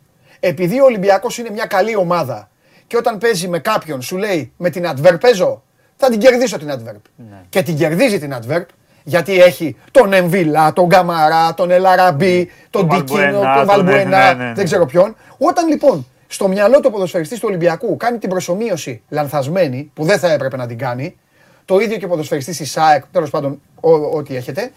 επειδή 0.40 0.80
ο 0.80 0.84
Ολυμπιακός 0.84 1.38
είναι 1.38 1.50
μια 1.50 1.66
καλή 1.66 1.96
ομάδα 1.96 2.50
και 2.86 2.96
όταν 2.96 3.18
παίζει 3.18 3.48
με 3.48 3.58
κάποιον 3.58 4.02
σου 4.02 4.16
λέει 4.16 4.52
με 4.56 4.70
την 4.70 4.84
Adverb 4.86 5.16
παίζω, 5.20 5.62
θα 5.96 6.08
την 6.10 6.18
κερδίσω 6.18 6.58
την 6.58 6.70
Adverb. 6.70 7.00
Και 7.48 7.62
την 7.62 7.76
κερδίζει 7.76 8.18
την 8.18 8.34
Adverb 8.40 8.64
γιατί 9.04 9.40
έχει 9.42 9.76
τον 9.90 10.12
Εμβίλα, 10.12 10.72
τον 10.72 10.88
Καμαρά, 10.88 11.54
τον 11.54 11.70
Ελαραμπή, 11.70 12.50
τον 12.70 12.88
Τον 12.88 12.98
Ντικίνο, 12.98 13.20
Βαλμπουενά, 13.22 13.54
τον 13.56 13.66
τον- 13.66 13.66
Βαλμπουενά, 13.66 14.34
ναι, 14.34 14.38
ναι, 14.38 14.44
ναι. 14.48 14.54
δεν 14.54 14.64
ξέρω 14.64 14.86
ποιον. 14.86 15.16
Όταν 15.38 15.68
λοιπόν 15.68 16.06
στο 16.26 16.48
μυαλό 16.48 16.80
του 16.80 16.90
ποδοσφαιριστής 16.90 17.38
του 17.38 17.44
Ολυμπιακού 17.48 17.96
κάνει 17.96 18.18
την 18.18 18.28
προσωμείωση 18.28 19.02
λανθασμένη, 19.08 19.90
που 19.94 20.04
δεν 20.04 20.18
θα 20.18 20.32
έπρεπε 20.32 20.56
να 20.56 20.66
την 20.66 20.78
κάνει, 20.78 21.16
το 21.64 21.78
ίδιο 21.78 21.96
και 21.96 22.04
ο 22.04 22.08
ποδοσφαιριστής 22.08 22.56
της 22.56 22.70
ΣΑΕΚ, 22.70 23.04
τέλος 23.10 23.30
πάντων, 23.30 23.60
ό- 23.80 24.16
ό,τι 24.16 24.36
έχετε, 24.36 24.70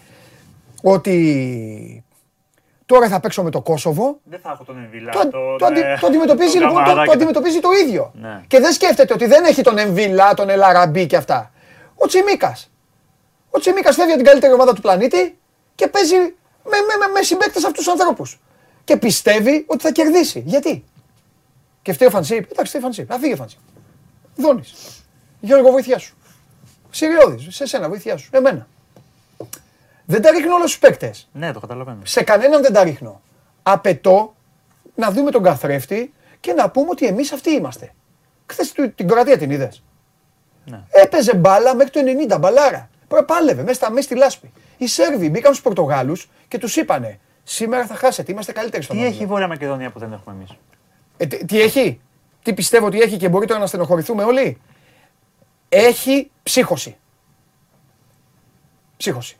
ότι 0.82 2.04
τώρα 2.90 3.08
θα 3.08 3.20
παίξω 3.20 3.42
με 3.42 3.50
το 3.50 3.60
Κόσοβο. 3.60 4.20
Δεν 4.24 4.40
θα 4.42 4.50
έχω 4.50 4.64
τον 4.64 4.78
Εμβιλά. 4.78 5.12
Το, 5.12 5.28
το, 5.58 5.66
αντι- 5.66 6.00
το 6.00 6.06
αντιμετωπίζει 6.06 6.58
τον 6.58 6.60
λοιπόν, 6.60 6.74
το, 6.76 6.88
Καμαρά 6.88 7.04
το 7.04 7.10
και 7.10 7.16
αντιμετωπίζει 7.16 7.60
το 7.60 7.68
ίδιο. 7.84 8.12
Ναι. 8.14 8.42
Και 8.46 8.60
δεν 8.60 8.72
σκέφτεται 8.72 9.12
ότι 9.12 9.26
δεν 9.26 9.44
έχει 9.44 9.62
τον 9.62 9.78
Εμβιλά, 9.78 10.34
τον 10.34 10.48
Ελαραμπή 10.48 11.06
και 11.06 11.16
αυτά. 11.16 11.52
Ο 11.94 12.06
Τσιμίκας. 12.06 12.70
Ο 13.50 13.58
Τσιμίκας 13.58 13.94
φεύγει 13.94 14.12
από 14.12 14.20
την 14.20 14.30
καλύτερη 14.30 14.52
ομάδα 14.52 14.72
του 14.72 14.80
πλανήτη 14.80 15.38
και 15.74 15.86
παίζει 15.88 16.16
με, 16.16 16.28
με, 16.64 16.94
με, 17.06 17.12
με 17.14 17.22
συμπαίκτες 17.22 17.64
αυτούς 17.64 17.84
τους 17.84 17.92
ανθρώπους. 17.92 18.40
Και 18.84 18.96
πιστεύει 18.96 19.64
ότι 19.68 19.82
θα 19.82 19.92
κερδίσει. 19.92 20.42
Γιατί; 20.46 20.84
Και 21.82 21.92
φταίει 21.92 22.08
ο 22.08 22.10
Φανσίπ. 22.10 22.50
Εντάξει, 22.50 22.68
φταίει 22.68 22.80
ο 22.80 22.84
Φανσίπ. 22.84 23.06
Θα 23.08 23.18
φύγει 23.18 23.32
ο 23.32 23.36
Φανσίπ. 23.36 23.58
Δόνει. 24.36 24.62
Γιώργο, 25.40 25.70
βοήθειά 25.70 25.98
σου. 25.98 26.14
Σιριώδη, 26.90 27.50
σε 27.50 27.66
σένα, 27.66 27.88
βοήθειά 27.88 28.16
σου. 28.16 28.28
Εμένα. 28.32 28.66
Δεν 30.10 30.22
τα 30.22 30.30
ρίχνω 30.30 30.54
όλους 30.54 30.64
τους 30.70 30.78
παίκτες. 30.78 31.28
Ναι, 31.32 31.52
το 31.52 31.60
καταλαβαίνω. 31.60 31.98
Σε 32.04 32.22
κανέναν 32.22 32.62
δεν 32.62 32.72
τα 32.72 32.82
ρίχνω. 32.84 33.20
Απαιτώ 33.62 34.34
να 34.94 35.10
δούμε 35.10 35.30
τον 35.30 35.42
καθρέφτη 35.42 36.12
και 36.40 36.52
να 36.52 36.70
πούμε 36.70 36.88
ότι 36.90 37.06
εμείς 37.06 37.32
αυτοί 37.32 37.50
είμαστε. 37.50 37.92
Χθες 38.46 38.72
την 38.94 39.08
Κροατία 39.08 39.38
την 39.38 39.50
είδες. 39.50 39.82
Ναι. 40.64 40.80
Έπαιζε 40.90 41.34
μπάλα 41.34 41.74
μέχρι 41.74 41.90
το 41.92 42.00
90, 42.34 42.38
μπαλάρα. 42.40 42.90
Προπάλευε 43.08 43.62
μέσα, 43.62 43.74
στα- 43.74 43.90
μέσα 43.90 44.02
στη 44.02 44.14
λάσπη. 44.14 44.52
Οι 44.76 44.86
Σέρβοι 44.86 45.30
μπήκαν 45.30 45.52
στους 45.52 45.62
Πορτογάλους 45.64 46.30
και 46.48 46.58
τους 46.58 46.76
είπανε: 46.76 47.18
Σήμερα 47.42 47.86
θα 47.86 47.94
χάσετε, 47.94 48.32
είμαστε 48.32 48.52
καλύτεροι 48.52 48.82
στον 48.82 48.96
Τι 48.96 49.02
όμιλο». 49.02 49.14
έχει 49.16 49.24
η 49.24 49.26
Βόρεια 49.26 49.48
Μακεδονία 49.48 49.90
που 49.90 49.98
δεν 49.98 50.12
έχουμε 50.12 50.34
εμείς; 50.34 50.50
Ε, 51.16 51.26
τι, 51.26 51.44
τι 51.44 51.60
έχει, 51.60 52.00
τι 52.42 52.54
πιστεύω 52.54 52.86
ότι 52.86 53.00
έχει 53.00 53.16
και 53.16 53.28
μπορεί 53.28 53.46
τώρα 53.46 53.60
να 53.60 53.66
στενοχωρηθούμε 53.66 54.24
όλοι; 54.24 54.60
Έχει 55.68 56.30
ψύχωση. 56.42 56.96
Ψύχωση. 58.96 59.36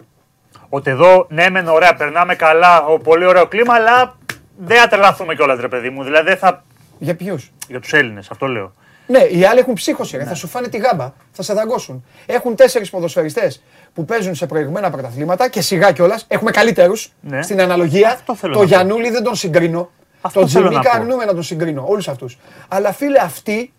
Ότι 0.70 0.90
εδώ, 0.90 1.26
ναι, 1.30 1.50
μεν 1.50 1.68
ωραία, 1.68 1.94
περνάμε 1.94 2.34
καλά, 2.34 2.84
ο, 2.84 2.98
πολύ 2.98 3.24
ωραίο 3.24 3.46
κλίμα, 3.46 3.74
αλλά 3.74 4.16
δεν 4.58 4.78
θα 4.78 4.88
τρελαθούμε 4.88 5.34
κιόλας, 5.34 5.60
ρε 5.60 5.68
παιδί 5.68 5.90
μου. 5.90 6.02
Δηλαδή 6.04 6.28
δεν 6.28 6.36
θα. 6.36 6.64
Για 6.98 7.16
ποιους; 7.16 7.52
Για 7.68 7.80
τους 7.80 7.92
Έλληνες, 7.92 8.30
αυτό 8.30 8.46
λέω. 8.46 8.72
Ναι, 9.06 9.18
οι 9.18 9.44
άλλοι 9.44 9.58
έχουν 9.58 9.74
ψύχωση. 9.74 10.16
ρε. 10.16 10.24
Θα 10.24 10.34
σου 10.34 10.46
φάνε 10.48 10.68
τη 10.68 10.76
γάμπα, 10.78 11.12
θα 11.32 11.42
σε 11.42 11.54
δαγκώσουν. 11.54 12.04
Έχουν 12.26 12.56
τέσσερις 12.56 12.90
ποδοσφαιριστές 12.90 13.62
που 13.94 14.04
παίζουν 14.04 14.34
σε 14.34 14.46
προηγμένα 14.46 14.90
πρωταθλήματα 14.90 15.48
και 15.48 15.60
σιγά 15.60 15.92
κιόλας. 15.92 16.24
Έχουμε 16.28 16.50
καλύτερους 16.50 17.12
Ναι. 17.20 17.42
στην 17.42 17.60
αναλογία. 17.60 18.10
Αυτό 18.10 18.34
θέλω 18.34 18.52
το 18.52 18.58
να 18.58 18.64
πω. 18.64 18.70
Γιανούλη 18.70 19.10
δεν 19.10 19.22
τον 19.22 19.34
συγκρίνω. 19.34 19.90
Αυτό 20.20 20.40
τον 20.40 20.48
θέλω 20.48 20.64
να 20.64 20.70
Τζιμίκα 20.70 20.90
πω. 20.90 20.96
αρνούμε 21.02 21.24
να 21.24 21.34
τον 21.34 21.42
συγκρίνω. 21.42 21.84
Όλους 21.88 22.08
αυτούς. 22.08 22.38
Αλλά 22.68 22.92
φίλε, 22.92 23.18
αυτοί 23.18 23.72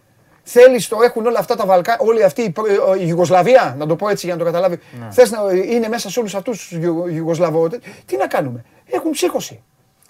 θέλεις 0.52 0.88
το 0.88 0.98
έχουν 1.04 1.26
όλα 1.26 1.40
αυτά 1.40 1.56
τα 1.56 1.66
Βαλκά, 1.66 1.98
όλη 2.00 2.24
αυτή 2.24 2.42
η, 2.42 2.50
προ- 2.50 2.68
η 3.00 3.04
Ιουγκοσλαβία, 3.08 3.76
να 3.78 3.86
το 3.86 3.96
πω 3.96 4.10
έτσι 4.10 4.26
για 4.26 4.36
να 4.36 4.40
το 4.40 4.46
καταλάβει. 4.46 4.80
Ναι. 5.00 5.08
Θες 5.12 5.32
να 5.32 5.40
είναι 5.66 5.88
μέσα 5.88 6.10
σε 6.10 6.20
όλους 6.20 6.36
αυτούς 6.36 6.68
τους 6.68 6.78
Ιουγκοσλαβό. 7.16 7.68
Τι 8.06 8.18
να 8.18 8.28
κάνουμε; 8.28 8.64
Έχουν 8.92 9.12
ψύχωση. 9.12 9.64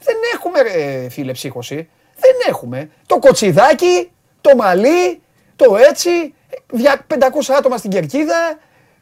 Δεν 0.04 0.16
έχουμε, 0.34 0.62
ρε, 0.62 1.10
φίλε, 1.10 1.32
ψύχωση. 1.32 1.90
Δεν 2.16 2.32
έχουμε. 2.48 2.90
Το 3.06 3.20
κοτσιδάκι, 3.20 4.12
το 4.42 4.56
μαλλί, 4.56 5.22
το 5.56 5.76
έτσι, 5.90 6.34
δια- 6.72 7.06
500 7.08 7.54
άτομα 7.58 7.78
στην 7.78 7.90
κερκίδα 7.90 8.60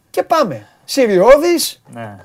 και 0.09 0.23
πάμε. 0.23 0.67
Συριώδης 0.85 1.81
Ναι. 1.93 2.15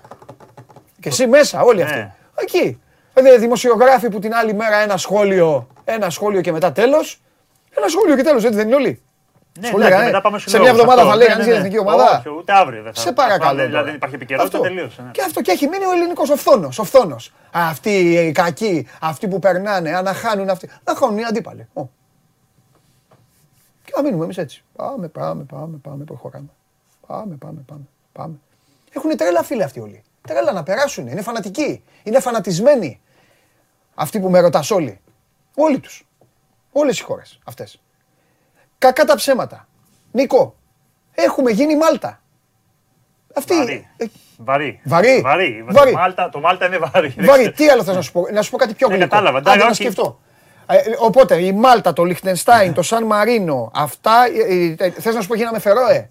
και 1.00 1.08
εσύ 1.08 1.26
μέσα, 1.26 1.62
όλοι 1.62 1.82
αυτοί. 1.82 1.96
Ναι. 1.98 2.14
Εκεί. 2.40 2.80
Δηλαδή, 3.14 3.38
δημοσιογράφοι 3.38 4.08
που 4.08 4.18
την 4.18 4.34
άλλη 4.34 4.54
μέρα 4.54 4.76
ένα 4.76 4.96
σχόλιο, 4.96 5.66
ένα 5.84 6.10
σχόλιο 6.10 6.40
και 6.40 6.52
μετά 6.52 6.72
τέλος. 6.72 7.20
Ένα 7.76 7.88
σχόλιο 7.88 8.16
και 8.16 8.22
τέλος, 8.22 8.44
έτσι 8.44 8.56
δεν 8.56 8.66
είναι 8.66 8.76
όλοι. 8.76 9.02
Ναι, 9.60 9.66
Σχόλια, 9.66 9.86
εντάξει, 9.86 10.04
ε. 10.04 10.06
μετά 10.10 10.20
πάμε 10.20 10.38
στους 10.38 10.52
Σε 10.52 10.58
μια 10.58 10.66
λόγους, 10.72 10.82
εβδομάδα 10.82 11.10
αυτό. 11.10 11.12
θα 11.12 11.16
λέει 11.18 11.26
Ναι, 11.28 11.32
κανείς 11.32 11.46
ναι, 11.46 11.52
για 11.52 11.60
ναι. 11.62 11.66
εθνική 11.68 11.88
ομάδα. 11.88 12.18
Όχι, 12.18 12.28
ούτε 12.38 12.52
αύριο 12.52 12.82
δεν 12.82 12.94
θα. 12.94 13.00
Σε 13.00 13.12
παρακαλώ. 13.12 13.54
Δηλαδή 13.54 13.70
τώρα. 13.72 13.84
δεν 13.84 13.94
υπάρχει 13.94 14.14
επικαιρότητα, 14.14 14.56
Αυτό. 14.58 14.68
τελείωσε. 14.68 15.02
ναι. 15.02 15.10
Και 15.10 15.22
αυτό 15.22 15.40
και 15.42 15.50
έχει 15.50 15.66
μείνει 15.68 15.84
ο 15.84 15.90
ελληνικός 15.92 16.30
οφθόνο. 16.30 16.68
Οφθόνος. 16.78 17.32
Αυτοί 17.52 17.90
οι 18.10 18.32
κακοί, 18.32 18.86
αυτοί 19.00 19.28
που 19.28 19.38
περνάνε, 19.38 19.96
αναχάνουν 19.96 20.48
αυτοί. 20.50 20.70
Να 20.84 20.94
χάνουν 20.94 21.18
οι 21.18 21.24
αντίπαλοι. 21.24 21.68
Ω. 21.74 21.82
Και 23.84 23.92
να 23.96 24.02
μείνουμε 24.02 24.24
εμείς 24.24 24.38
έτσι. 24.38 24.64
Πάμε, 24.76 25.08
πάμε, 25.08 25.44
πάμε, 25.44 25.76
πάμε, 25.82 26.04
προχωράμε. 26.04 26.48
Πάμε, 27.06 27.34
πάμε, 27.36 27.60
πάμε. 27.66 27.82
πάμε. 28.12 28.34
Έχουν 28.92 29.16
τρέλα 29.16 29.42
φίλοι 29.42 29.62
αυτοί 29.62 29.80
όλοι. 29.80 30.02
Τρέλα 30.28 30.52
να 30.52 30.62
περάσουν. 30.62 31.06
Είναι 31.06 31.22
φανατικοί. 31.22 31.84
Είναι 32.02 32.20
φανατισμένοι. 32.20 33.00
Αυτοί 33.94 34.20
που 34.20 34.30
με 34.30 34.40
ρωτάς 34.40 34.70
όλοι. 34.70 35.00
Όλοι 35.54 35.78
τους. 35.80 36.06
Όλες 36.72 36.98
οι 36.98 37.02
χώρες 37.02 37.38
αυτές. 37.44 37.78
Κακά 38.84 39.04
τα 39.04 39.14
ψέματα. 39.16 39.68
Νίκο, 40.12 40.54
έχουμε 41.14 41.50
γίνει 41.50 41.76
Μάλτα. 41.76 42.20
Αυτή. 43.34 43.54
Βαρύ. 43.54 43.88
ε, 43.96 44.04
Βαρύ. 44.36 44.80
Βαρύ. 44.84 45.20
Βαρύ. 45.20 45.64
Βαρύ. 45.68 45.90
Το 45.92 45.96
Μάλτα, 45.98 46.28
το 46.28 46.40
Μάλτα 46.40 46.66
είναι 46.66 46.78
βαρύ. 46.78 47.14
Βαρύ, 47.18 47.52
τι 47.52 47.68
άλλο 47.68 47.84
θες 47.84 47.94
να 47.94 48.00
σου 48.02 48.12
πω, 48.12 48.26
να 48.32 48.42
σου 48.42 48.50
πω 48.50 48.56
κάτι 48.56 48.74
πιο 48.74 48.88
Ναι, 48.88 48.94
γλυκό. 48.94 49.08
κατάλαβα, 49.10 49.38
Άντε 49.38 49.48
εντάξει, 49.50 49.64
να 49.66 49.70
όχι. 49.70 49.82
σκεφτώ. 49.82 50.20
Ε, 50.66 50.76
οπότε 50.98 51.34
η 51.44 51.52
Μάλτα, 51.52 51.92
το 51.92 52.04
Λιχτενστάιν, 52.04 52.72
το 52.74 52.82
Σαν 52.82 53.04
Μαρίνο, 53.06 53.70
αυτά, 53.74 54.12
ε, 54.48 54.74
ε, 54.78 54.90
θες 54.90 55.14
να 55.14 55.20
σου 55.20 55.28
πω 55.28 55.34
γίναμε 55.34 55.58
Φερόε; 55.58 56.10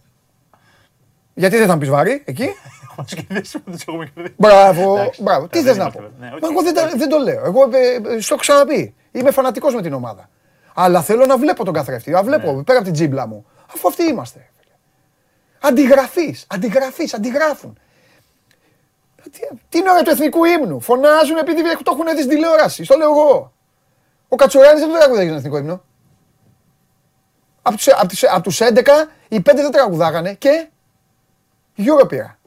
Γιατί 1.33 1.57
δεν 1.57 1.67
θα 1.67 1.73
μου 1.73 1.79
πεις 1.79 1.89
βαρύ, 1.89 2.23
εκεί; 2.25 2.47
Έχουμε 2.91 3.05
κερδίσει, 3.27 3.61
δεν 3.65 3.73
τους 3.73 3.81
έχουμε 3.87 4.05
κερδίσει. 4.13 4.35
Μπράβο, 4.37 4.97
Εντάξει, 4.99 5.23
μπράβο. 5.23 5.47
Τι 5.47 5.57
δεν 5.61 5.65
θες 5.67 5.77
να 5.77 5.83
είμαστε, 5.83 6.01
πω. 6.01 6.11
ναι, 6.19 6.31
οκ. 6.35 6.41
Μα 6.41 6.47
εγώ 6.51 6.61
δεν, 6.61 6.73
τα- 6.73 6.91
δεν 6.95 7.09
το 7.09 7.17
λέω. 7.17 7.43
Εγώ 7.45 7.69
ε, 7.73 8.13
ε, 8.15 8.19
στο 8.19 8.33
έχω 8.33 8.41
ξαναπεί. 8.41 8.93
Είμαι 9.11 9.31
φανατικός 9.31 9.73
με 9.75 9.81
την 9.81 9.93
ομάδα. 9.93 10.29
Αλλά 10.73 11.01
θέλω 11.01 11.25
να 11.25 11.37
βλέπω 11.37 11.63
τον 11.63 11.73
καθρέφτη. 11.73 12.11
Να 12.11 12.23
βλέπω 12.23 12.51
Ναι. 12.51 12.63
πέρα 12.63 12.77
από 12.77 12.85
την 12.87 12.93
τζίμπλα 12.93 13.27
μου. 13.27 13.45
Αφού 13.75 13.87
αυτοί 13.87 14.03
είμαστε. 14.03 14.47
Αντιγραφείς, 15.61 16.45
αντιγραφείς, 16.49 17.13
αντιγράφουν. 17.13 17.77
Τι- 19.31 19.57
Την 19.69 19.87
ώρα 19.87 20.01
του 20.01 20.09
εθνικού 20.09 20.45
ύμνου; 20.45 20.79
Φωνάζουν 20.79 21.37
επειδή 21.37 21.61
το 21.83 21.91
έχουν 21.93 22.05
δει 22.15 22.17
στην 22.21 22.29
τηλεόραση. 22.29 22.83
Στο 22.83 22.97
λέω 22.97 23.09
εγώ. 23.09 23.53
Ο 24.27 24.35
Κατσουράνης 24.35 24.81
δεν 24.85 24.93
τραγουδάγει 24.97 25.27
τον 25.27 25.37
εθνικό 25.37 25.57
ύμνο. 25.57 25.83
Από 27.61 27.75
τους, 27.75 27.87
από, 27.87 28.07
τους, 28.07 28.23
από 28.23 28.41
τους 28.41 28.59
11, 28.61 29.09
οι 29.27 29.41
5 29.41 29.61
δεν 29.61 29.71
τραγουδάγανε 29.71 30.33
και 30.33 30.67
Euro 31.77 32.07
πήρα. 32.07 32.37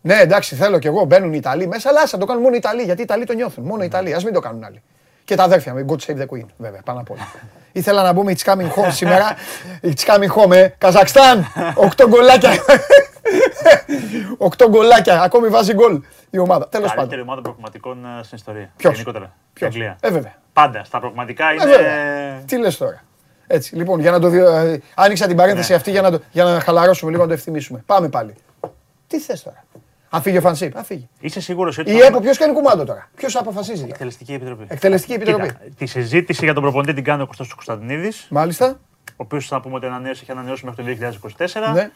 Ναι, 0.00 0.14
εντάξει, 0.14 0.54
θέλω 0.54 0.78
κι 0.78 0.86
εγώ. 0.86 1.04
Μπαίνουν 1.04 1.32
οι 1.32 1.36
Ιταλοί 1.40 1.66
μέσα, 1.66 1.88
αλλά 1.88 2.00
άσε 2.00 2.14
να 2.16 2.20
το 2.20 2.26
κάνουν 2.26 2.42
μόνο 2.42 2.54
οι 2.54 2.58
Ιταλοί. 2.58 2.82
Γιατί 2.82 3.00
οι 3.00 3.04
Ιταλοί 3.04 3.24
το 3.24 3.32
νιώθουν. 3.32 3.64
Μόνο 3.64 3.82
οι 3.82 3.86
Ιταλοί. 3.86 4.14
Α 4.14 4.20
μην 4.24 4.32
το 4.32 4.40
κάνουν 4.40 4.64
άλλοι. 4.64 4.82
Και 5.30 5.36
τα 5.36 5.42
αδέρφια 5.42 5.74
με 5.74 5.84
God 5.88 5.96
Save 6.06 6.16
the 6.18 6.26
Queen, 6.26 6.46
βέβαια, 6.56 6.80
πάνω 6.84 7.00
απ' 7.00 7.10
όλα. 7.10 7.28
Ήθελα 7.72 8.02
να 8.02 8.12
μπούμε 8.12 8.34
It's 8.36 8.52
coming 8.52 8.68
home 8.68 8.90
σήμερα. 8.90 9.36
It's 9.82 10.14
coming 10.14 10.30
home, 10.42 10.52
ε. 10.52 10.68
Καζακστάν. 10.78 11.46
Οκτώ 11.74 12.08
γκολάκια. 12.08 12.50
Οκτώ 14.38 14.68
γκολάκια. 14.68 15.22
Ακόμη 15.22 15.48
βάζει 15.48 15.72
γκολ 15.74 16.02
η 16.30 16.38
ομάδα. 16.38 16.68
Τέλος 16.68 16.88
Καλύτερη 16.94 17.10
πάντων. 17.10 17.28
ομάδα 17.28 17.40
προγραμματικών 17.42 18.04
ε, 18.04 18.22
στην 18.22 18.36
ιστορία. 18.36 18.70
Ποιος; 18.76 18.92
Γενικότερα. 18.92 19.32
Ποιος; 19.52 19.70
Η 19.70 19.72
Αγγλία. 19.78 19.96
Ε, 20.00 20.10
βέβαια. 20.10 20.34
Πάντα 20.52 20.84
στα 20.84 20.98
προγραμματικά 20.98 21.50
Ε, 21.50 21.52
είναι. 21.52 21.64
βέβαια. 21.64 22.40
Τι 22.46 22.58
λες 22.58 22.76
τώρα; 22.76 23.02
Έτσι, 23.46 23.76
λοιπόν, 23.76 24.00
για 24.00 24.10
να 24.10 24.20
το 24.20 24.28
δει, 24.28 24.38
ε, 24.38 24.78
άνοιξα 24.94 25.26
την 25.26 25.36
παρένθεση 25.36 25.74
αυτή 25.74 25.90
για 25.90 26.02
να, 26.02 26.10
το, 26.10 26.20
για 26.30 26.44
να 26.44 26.60
χαλαρώσουμε 26.60 27.10
λίγο, 27.10 27.22
να 27.22 27.28
το 27.28 27.34
ευθυμίσουμε. 27.34 27.82
Πάμε 27.86 28.08
πάλι. 28.08 28.34
Τι 29.06 29.18
θες 29.20 29.42
τώρα; 29.42 29.64
Αν 30.12 30.22
φύγει 30.22 30.36
ο 30.36 30.40
Φανσίπ, 30.40 30.76
αν 30.76 30.84
φύγει. 30.84 31.08
Είσαι 31.20 31.40
σίγουρος 31.40 31.78
ότι. 31.78 31.90
Η 31.92 31.98
θα- 31.98 32.06
ΕΠΟ, 32.06 32.20
ποιος 32.20 32.38
κάνει 32.38 32.52
κουμάντο 32.52 32.84
τώρα; 32.84 33.08
Ποιος 33.16 33.36
αποφασίζει. 33.36 33.86
Εκτελεστική 33.88 34.32
επιτροπή. 34.32 34.64
Εκτελεστική 34.68 35.12
επιτροπή. 35.12 35.42
Κοίτα, 35.46 35.58
τη 35.76 35.86
συζήτηση 35.86 36.44
για 36.44 36.54
τον 36.54 36.62
προπονητή 36.62 36.92
την 36.94 37.04
κάνει 37.04 37.22
ο 37.22 37.26
Κωστός 37.26 37.54
Κωνσταντινίδης, 37.54 38.26
Μάλιστα. 38.30 38.80
ο 39.10 39.14
οποίος 39.16 39.46
θα 39.46 39.60
πούμε 39.60 39.74
ότι 39.74 39.86
ανανέωσε, 39.86 40.20
έχει 40.22 40.30
ανανεώσει 40.30 40.64
μέχρι 40.66 40.82
το 40.82 40.88
2024. 40.88 41.72
Ναι. 41.72 41.90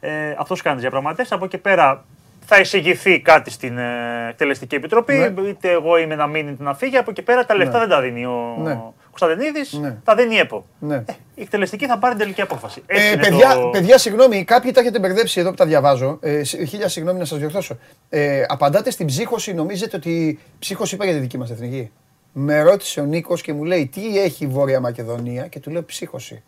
Ε, 0.00 0.34
Αυτός 0.38 0.62
κάνει 0.62 0.74
τις 0.74 0.82
διαπραγματεύσεις. 0.84 1.34
Από 1.34 1.44
εκεί 1.44 1.58
πέρα 1.58 2.04
θα 2.46 2.58
εισηγηθεί 2.60 3.20
κάτι 3.20 3.50
στην 3.50 3.78
ε, 3.78 4.26
εκτελεστική 4.28 4.74
επιτροπή. 4.74 5.14
Ναι. 5.14 5.48
Είτε 5.48 5.70
εγώ 5.70 5.96
είμαι 5.98 6.14
να 6.14 6.26
μείνει 6.26 6.50
είτε 6.50 6.62
να 6.62 6.74
φύγει. 6.74 6.96
Από 6.96 7.10
εκεί 7.10 7.22
πέρα 7.22 7.44
τα 7.46 7.54
λεφτά 7.54 7.72
Ναι. 7.72 7.78
δεν 7.78 7.88
τα 7.88 8.00
δίνει 8.00 8.24
ο 8.26 8.56
Ναι. 8.62 8.80
Κωνσταντινίδης, 9.18 9.72
Ναι. 9.72 9.96
τα 10.04 10.14
δίνει 10.14 10.34
η 10.34 10.38
ΕΠΟ. 10.38 10.64
Ναι. 10.78 10.94
Ε, 10.94 11.04
η 11.34 11.42
εκτελεστική 11.42 11.86
θα 11.86 11.98
πάρει 11.98 12.14
την 12.14 12.22
τελική 12.22 12.40
απόφαση. 12.40 12.82
Έτσι 12.86 13.06
Ε, 13.06 13.10
είναι 13.12 13.22
παιδιά, 13.22 13.54
το... 13.54 13.68
παιδιά, 13.68 13.98
συγγνώμη, 13.98 14.44
κάποιοι 14.44 14.70
τα 14.72 14.80
έχετε 14.80 14.98
μπερδέψει 14.98 15.40
εδώ 15.40 15.50
που 15.50 15.56
τα 15.56 15.66
διαβάζω. 15.66 16.18
Ε, 16.22 16.44
σ- 16.44 16.64
χίλια 16.68 16.88
συγγνώμη 16.88 17.18
να 17.18 17.24
σας 17.24 17.38
διορθώσω. 17.38 17.78
Ε, 18.08 18.44
απαντάτε 18.48 18.90
στην 18.90 19.06
ψύχωση, 19.06 19.54
νομίζετε 19.54 19.96
ότι. 19.96 20.38
Ψύχωση 20.58 20.94
είπα 20.94 21.04
για 21.04 21.14
τη 21.14 21.20
δική 21.20 21.38
μας 21.38 21.50
εθνική; 21.50 21.90
Με 22.32 22.62
ρώτησε 22.62 23.00
ο 23.00 23.04
Νίκος 23.04 23.42
και 23.42 23.52
μου 23.52 23.64
λέει 23.64 23.86
τι 23.86 24.18
έχει 24.18 24.44
η 24.44 24.46
Βόρεια 24.46 24.80
Μακεδονία; 24.80 25.46
Και 25.46 25.60
του 25.60 25.70
λέω 25.70 25.84
ψύχωση. 25.84 26.42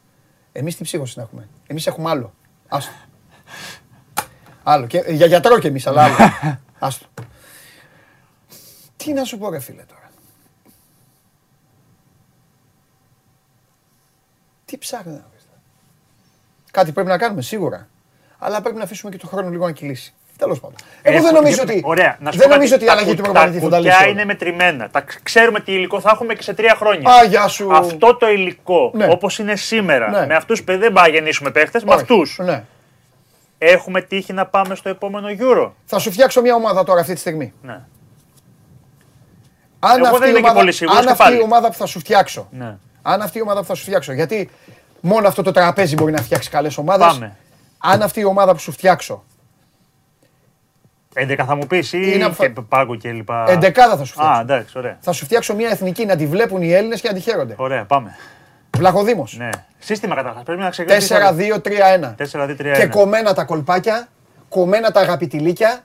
Εμείς 0.52 0.76
τι 0.76 0.83
ψύχωση 0.85 1.14
να 1.16 1.22
έχουμε; 1.22 1.48
Εμείς 1.66 1.87
έχουμε 1.87 2.11
άλλο. 2.11 2.35
Άστο. 2.68 2.92
Άλλο. 4.62 4.87
Και, 4.87 5.05
για 5.09 5.26
γιατρό 5.26 5.59
κι 5.59 5.66
εμείς, 5.66 5.87
αλλά 5.87 6.02
άλλο. 6.05 6.14
Άστο. 6.79 7.07
Τι 8.96 9.12
να 9.12 9.24
σου 9.24 9.38
πω, 9.38 9.50
ρε 9.50 9.59
φίλε 9.59 9.83
τώρα. 9.83 10.05
Τι 14.66 14.79
ψάχνει 14.79 15.12
να 15.12 15.24
βρεις 15.31 15.44
τώρα. 15.44 15.61
Κάτι 16.70 16.92
πρέπει 16.92 17.09
να 17.09 17.18
κάνουμε 17.18 17.42
σίγουρα. 17.42 17.88
Αλλά 18.38 18.61
πρέπει 18.61 18.76
να 18.76 18.83
αφήσουμε 18.85 19.11
και 19.11 19.18
τον 19.18 19.29
χρόνο 19.29 19.48
λίγο 19.48 19.64
να 19.66 19.72
κυλήσει. 19.72 20.14
Τέλος 20.38 20.61
πάντων. 20.61 20.76
Εγώ 21.02 21.16
δεν 21.16 21.24
Έχω- 21.26 21.35
νομίζω 21.35 21.62
ότι. 21.62 21.81
Ωραία, 21.85 22.16
να 22.20 22.33
σου 22.33 22.38
δεν 22.38 22.48
πω 22.48 22.55
νομίζω 22.55 22.72
κάτι. 22.72 22.85
ότι 22.85 22.92
η 22.92 22.94
αλλαγή 22.94 23.11
Τα 23.11 23.16
του 23.16 23.22
κου- 23.22 23.33
προπονητή 23.33 23.59
θα 23.59 23.64
τα 23.64 23.70
Τα 23.70 23.79
λύσει. 23.79 23.90
κουκιά 23.90 24.07
όλα. 24.07 24.12
είναι 24.12 24.24
μετρημένα. 24.24 24.90
Τα 24.90 25.00
ξ- 25.00 25.22
ξέρουμε 25.22 25.61
τι 25.61 25.72
υλικό 25.72 26.00
θα 26.00 26.11
έχουμε 26.14 26.35
και 26.35 26.42
σε 26.42 26.55
τρία 26.55 26.74
χρόνια. 26.74 27.11
Α, 27.12 27.24
γεια 27.24 27.48
σου. 27.48 27.76
Αυτό 27.76 28.16
το 28.16 28.29
υλικό, 28.29 28.90
Ναι. 28.94 29.07
όπως 29.11 29.38
είναι 29.38 29.57
σήμερα, 29.57 30.11
Ναι. 30.11 30.26
με 30.26 30.35
αυτούς 30.35 30.62
που 30.64 30.79
δεν 30.79 30.92
πάμε 30.92 31.00
να 31.09 31.09
γεννήσουμε 31.14 31.50
παίχτες, 31.50 31.85
με 31.85 31.90
Όχι. 31.92 32.00
αυτούς 32.00 32.38
Ναι. 32.42 32.64
έχουμε 33.59 34.00
τύχει 34.00 34.33
να 34.33 34.46
πάμε 34.46 34.74
στο 34.74 34.88
επόμενο 34.88 35.26
Euro. 35.38 35.70
Θα 35.85 35.98
σου 35.98 36.11
φτιάξω 36.12 36.40
μια 36.40 36.55
ομάδα 36.55 36.85
τώρα 36.85 37.00
αυτή 37.00 37.12
τη 37.14 37.20
στιγμή. 37.20 37.52
Ναι. 37.62 37.81
Αν 39.79 39.98
Εγώ 39.98 40.07
αυτή, 40.07 40.18
δεν 40.18 40.29
η 40.29 40.31
είμαι 40.31 40.38
και 40.38 40.44
ομάδα, 40.44 40.59
πολύ 40.59 40.72
σίγουρος 40.72 40.98
αν 40.98 41.05
και 41.07 41.11
αυτή 41.12 41.22
πάλι. 41.24 41.37
η 41.37 41.42
ομάδα 41.42 41.68
που 41.68 41.74
θα 41.74 41.87
σου 41.87 41.98
φτιάξω. 41.98 42.48
ναι. 42.50 42.76
Αν 43.08 43.22
αυτή 43.22 43.38
η 43.38 43.42
ομάδα 43.42 43.60
που 43.60 43.66
θα 43.66 43.74
σου 43.74 43.82
φτιάξω. 43.82 44.12
Γιατί 44.12 44.50
μόνο 45.00 45.28
αυτό 45.28 45.42
το 45.42 45.50
τραπέζι 45.52 45.94
μπορεί 45.94 46.12
να 46.12 46.22
φτιάξει 46.22 46.50
καλές 46.50 46.78
ομάδες. 46.78 47.06
Πάμε. 47.06 47.36
Αν 47.78 48.02
αυτή 48.02 48.20
η 48.20 48.24
ομάδα 48.24 48.52
που 48.52 48.58
σου 48.58 48.72
φτιάξω. 48.72 49.24
11 51.14 51.44
θα 51.46 51.54
μου 51.54 51.66
πεις 51.66 51.92
ή 51.92 51.98
Είναι 52.14 52.24
αποφα- 52.24 52.48
και 52.48 52.60
πάγκο 52.68 52.94
και 52.96 53.12
λοιπά. 53.12 53.44
Εντεκάδα 53.48 53.96
θα 53.96 54.04
σου 54.04 54.12
φτιάξω. 54.12 54.32
Α, 54.32 54.40
εντάξει, 54.40 54.78
ωραία. 54.78 54.96
Θα 55.00 55.12
σου 55.12 55.24
φτιάξω 55.24 55.54
μια 55.54 55.68
εθνική 55.68 56.04
να 56.06 56.16
τη 56.16 56.26
βλέπουν 56.26 56.62
οι 56.62 56.72
Έλληνες 56.72 57.00
και 57.00 57.08
να 57.08 57.14
τη 57.14 57.20
χαίρονται. 57.20 57.54
Ωραία, 57.56 57.84
πάμε. 57.84 58.16
Βλαχοδήμος. 58.76 59.36
Ναι. 59.36 59.48
Σύστημα 59.78 60.14
καταρχάς. 60.14 60.42
Πρέπει 60.42 60.60
να 60.60 60.70
ξεκινήσει. 60.70 61.14
4-2-3-1. 61.14 62.14
4-2-3-1. 62.32 62.78
Και 62.78 62.86
κομμένα 62.86 63.34
τα 63.34 63.44
κολπάκια, 63.44 64.08
κομμένα 64.48 64.90
τα 64.90 65.00
αγαπητηλίκια, 65.00 65.80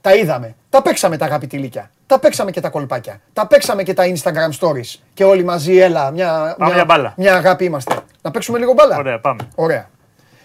τα 0.00 0.14
είδαμε. 0.14 0.54
Τα 0.74 0.82
παίξαμε 0.82 1.16
τα 1.16 1.24
αγαπητηλίκια. 1.24 1.90
Τα 2.06 2.18
παίξαμε 2.18 2.50
και 2.50 2.60
τα 2.60 2.68
κολπάκια. 2.68 3.20
Τα 3.32 3.46
παίξαμε 3.46 3.82
και 3.82 3.94
τα 3.94 4.02
Instagram 4.06 4.58
stories. 4.60 4.98
Και 5.14 5.24
όλοι 5.24 5.44
μαζί, 5.44 5.76
έλα, 5.76 6.10
μια, 6.10 6.54
Πάμε 6.58 6.74
για 6.74 6.84
μπάλα. 6.84 7.14
μια 7.16 7.34
αγάπη 7.34 7.64
είμαστε. 7.64 7.96
Να 8.22 8.30
παίξουμε 8.30 8.58
λίγο 8.58 8.72
μπάλα; 8.72 8.96
Ωραία, 8.96 9.20
πάμε. 9.20 9.48
Ωραία. 9.54 9.90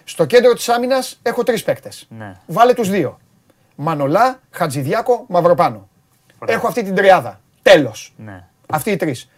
Στο 0.04 0.26
κέντρο 0.26 0.54
της 0.54 0.70
άμυνας 0.70 1.20
έχω 1.22 1.44
τρεις 1.44 1.64
παίκτες. 1.64 2.08
Ναι. 2.18 2.36
Βάλε 2.46 2.74
τους 2.74 2.90
δύο. 2.90 3.20
Μανολά, 3.76 4.40
Χατζηδιάκο, 4.52 5.26
Μαυροπάνο. 5.28 5.88
Ωραία. 6.40 6.56
Έχω 6.56 6.68
αυτή 6.68 6.84
την 6.84 6.96
τριάδα. 6.96 7.40
Τέλος. 7.62 8.14
Ναι. 8.18 8.44
Αυτοί 8.70 8.92
οι 8.92 8.96
τρεις. 8.96 9.30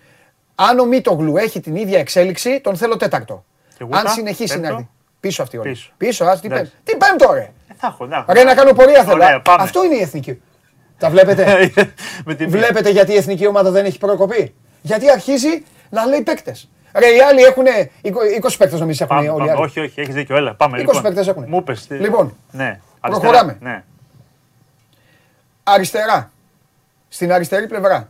Αν 0.56 0.80
ο 0.80 0.86
Μίτογλου 0.86 1.38
έχει 1.38 1.60
την 1.60 1.76
ίδια 1.76 2.00
εξέλιξη, 2.00 2.60
τον 2.62 2.76
θέλω 2.76 2.98
τέταρτο. 2.98 3.46
Και 3.78 3.84
Γούτα, 3.84 4.00
Αν 4.00 4.08
συνεχίσει 4.08 4.54
να 4.56 4.62
πέμπτο. 4.62 4.76
έρθει. 4.76 4.90
Πίσω 5.20 5.42
αυτή 5.44 5.58
όλη. 5.58 5.70
Πίσω. 5.70 5.92
Πίσω, 5.98 6.26
ας, 6.26 6.40
τι, 6.42 6.48
Εντάξει. 6.48 6.72
πέμπτο. 6.84 7.06
τι 7.06 7.06
πέμπτο, 7.10 7.34
ρε. 7.34 7.42
Ε, 7.68 7.74
θα 7.78 7.88
έχω, 7.88 8.06
να 8.06 8.18
έχω. 8.18 8.34
Ρε 8.34 8.44
να 8.44 8.54
κάνω 8.56 8.74
πορεία 8.74 9.04
θέλω. 9.04 9.24
Ωραία, 9.24 9.42
πάμε. 9.42 9.64
Αυτό 9.64 9.84
είναι 9.86 9.96
η 9.96 10.02
εθνική. 10.02 10.42
Τα 11.02 11.10
βλέπετε; 11.10 11.72
Με 12.26 12.36
την 12.36 12.50
βλέπετε 12.50 12.90
γιατί 12.90 13.12
η 13.12 13.16
εθνική 13.16 13.48
ομάδα 13.48 13.72
δεν 13.72 13.86
έχει 13.86 13.98
προκοπή; 13.98 14.54
Γιατί 14.82 15.10
αρχίζει 15.12 15.64
να 15.90 16.06
λέει 16.06 16.22
παίκτες. 16.22 16.70
Ρε 16.94 17.06
οι 17.16 17.20
άλλοι 17.22 17.42
έχουν 17.42 17.64
20 18.42 18.54
παίκτες 18.58 18.80
νομίζω 18.80 19.04
έχουν 19.04 19.16
Πάμε, 19.16 19.30
όλοι 19.30 19.36
οι 19.36 19.38
πάμε. 19.48 19.52
άλλοι. 19.52 19.62
Όχι, 19.62 19.80
όχι, 19.80 20.00
έχεις 20.02 20.14
δίκιο. 20.16 20.36
Έλα, 20.36 20.56
πάμε. 20.56 20.78
20 20.78 20.80
λοιπόν. 20.86 21.02
παίκτες 21.02 21.28
έχουνε. 21.28 21.48
Μου 21.48 21.58
είπες, 21.58 21.88
τι- 21.88 21.96
Λοιπόν, 21.98 22.36
ναι. 22.52 22.80
προχωράμε. 23.02 23.58
Ναι. 23.62 23.84
Αριστερά. 25.64 26.32
Στην 27.10 27.32
αριστερή 27.34 27.68
πλευρά. 27.68 28.10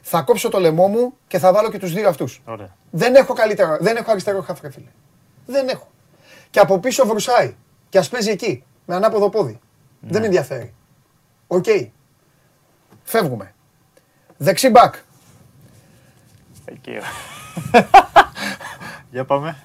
Θα 0.00 0.20
κόψω 0.20 0.48
το 0.48 0.60
λαιμό 0.60 0.86
μου 0.86 1.12
και 1.26 1.38
θα 1.38 1.52
βάλω 1.52 1.70
και 1.70 1.78
τους 1.78 1.92
δύο 1.92 2.08
αυτούς. 2.08 2.40
Ωραία. 2.44 2.76
Δεν 2.90 3.14
έχω 3.14 3.32
καλύτερο, 3.34 3.76
δεν 3.80 3.96
έχω 3.96 4.10
αριστερό 4.10 4.40
χαφ, 4.42 4.60
ρε 4.60 4.70
φίλε. 4.70 4.88
Δεν 5.46 5.68
έχω. 5.68 5.88
Και 6.50 6.60
από 6.60 6.78
πίσω 6.78 7.06
Βρουσάι. 7.06 7.54
Και 7.88 7.98
ας 7.98 8.08
παίζει 8.08 8.30
εκεί, 8.30 8.64
με 8.86 8.94
ανάποδο 8.94 9.28
πόδι. 9.28 9.60
Δεν 10.00 10.20
με 10.20 10.26
ενδιαφέρει. 10.26 10.74
Οκ. 11.52 11.64
Φεύγουμε. 13.02 13.54
Δεξί 14.36 14.70
μπακ. 14.70 14.94
Εκεί. 16.64 16.92
Για 19.10 19.24
πάμε. 19.24 19.56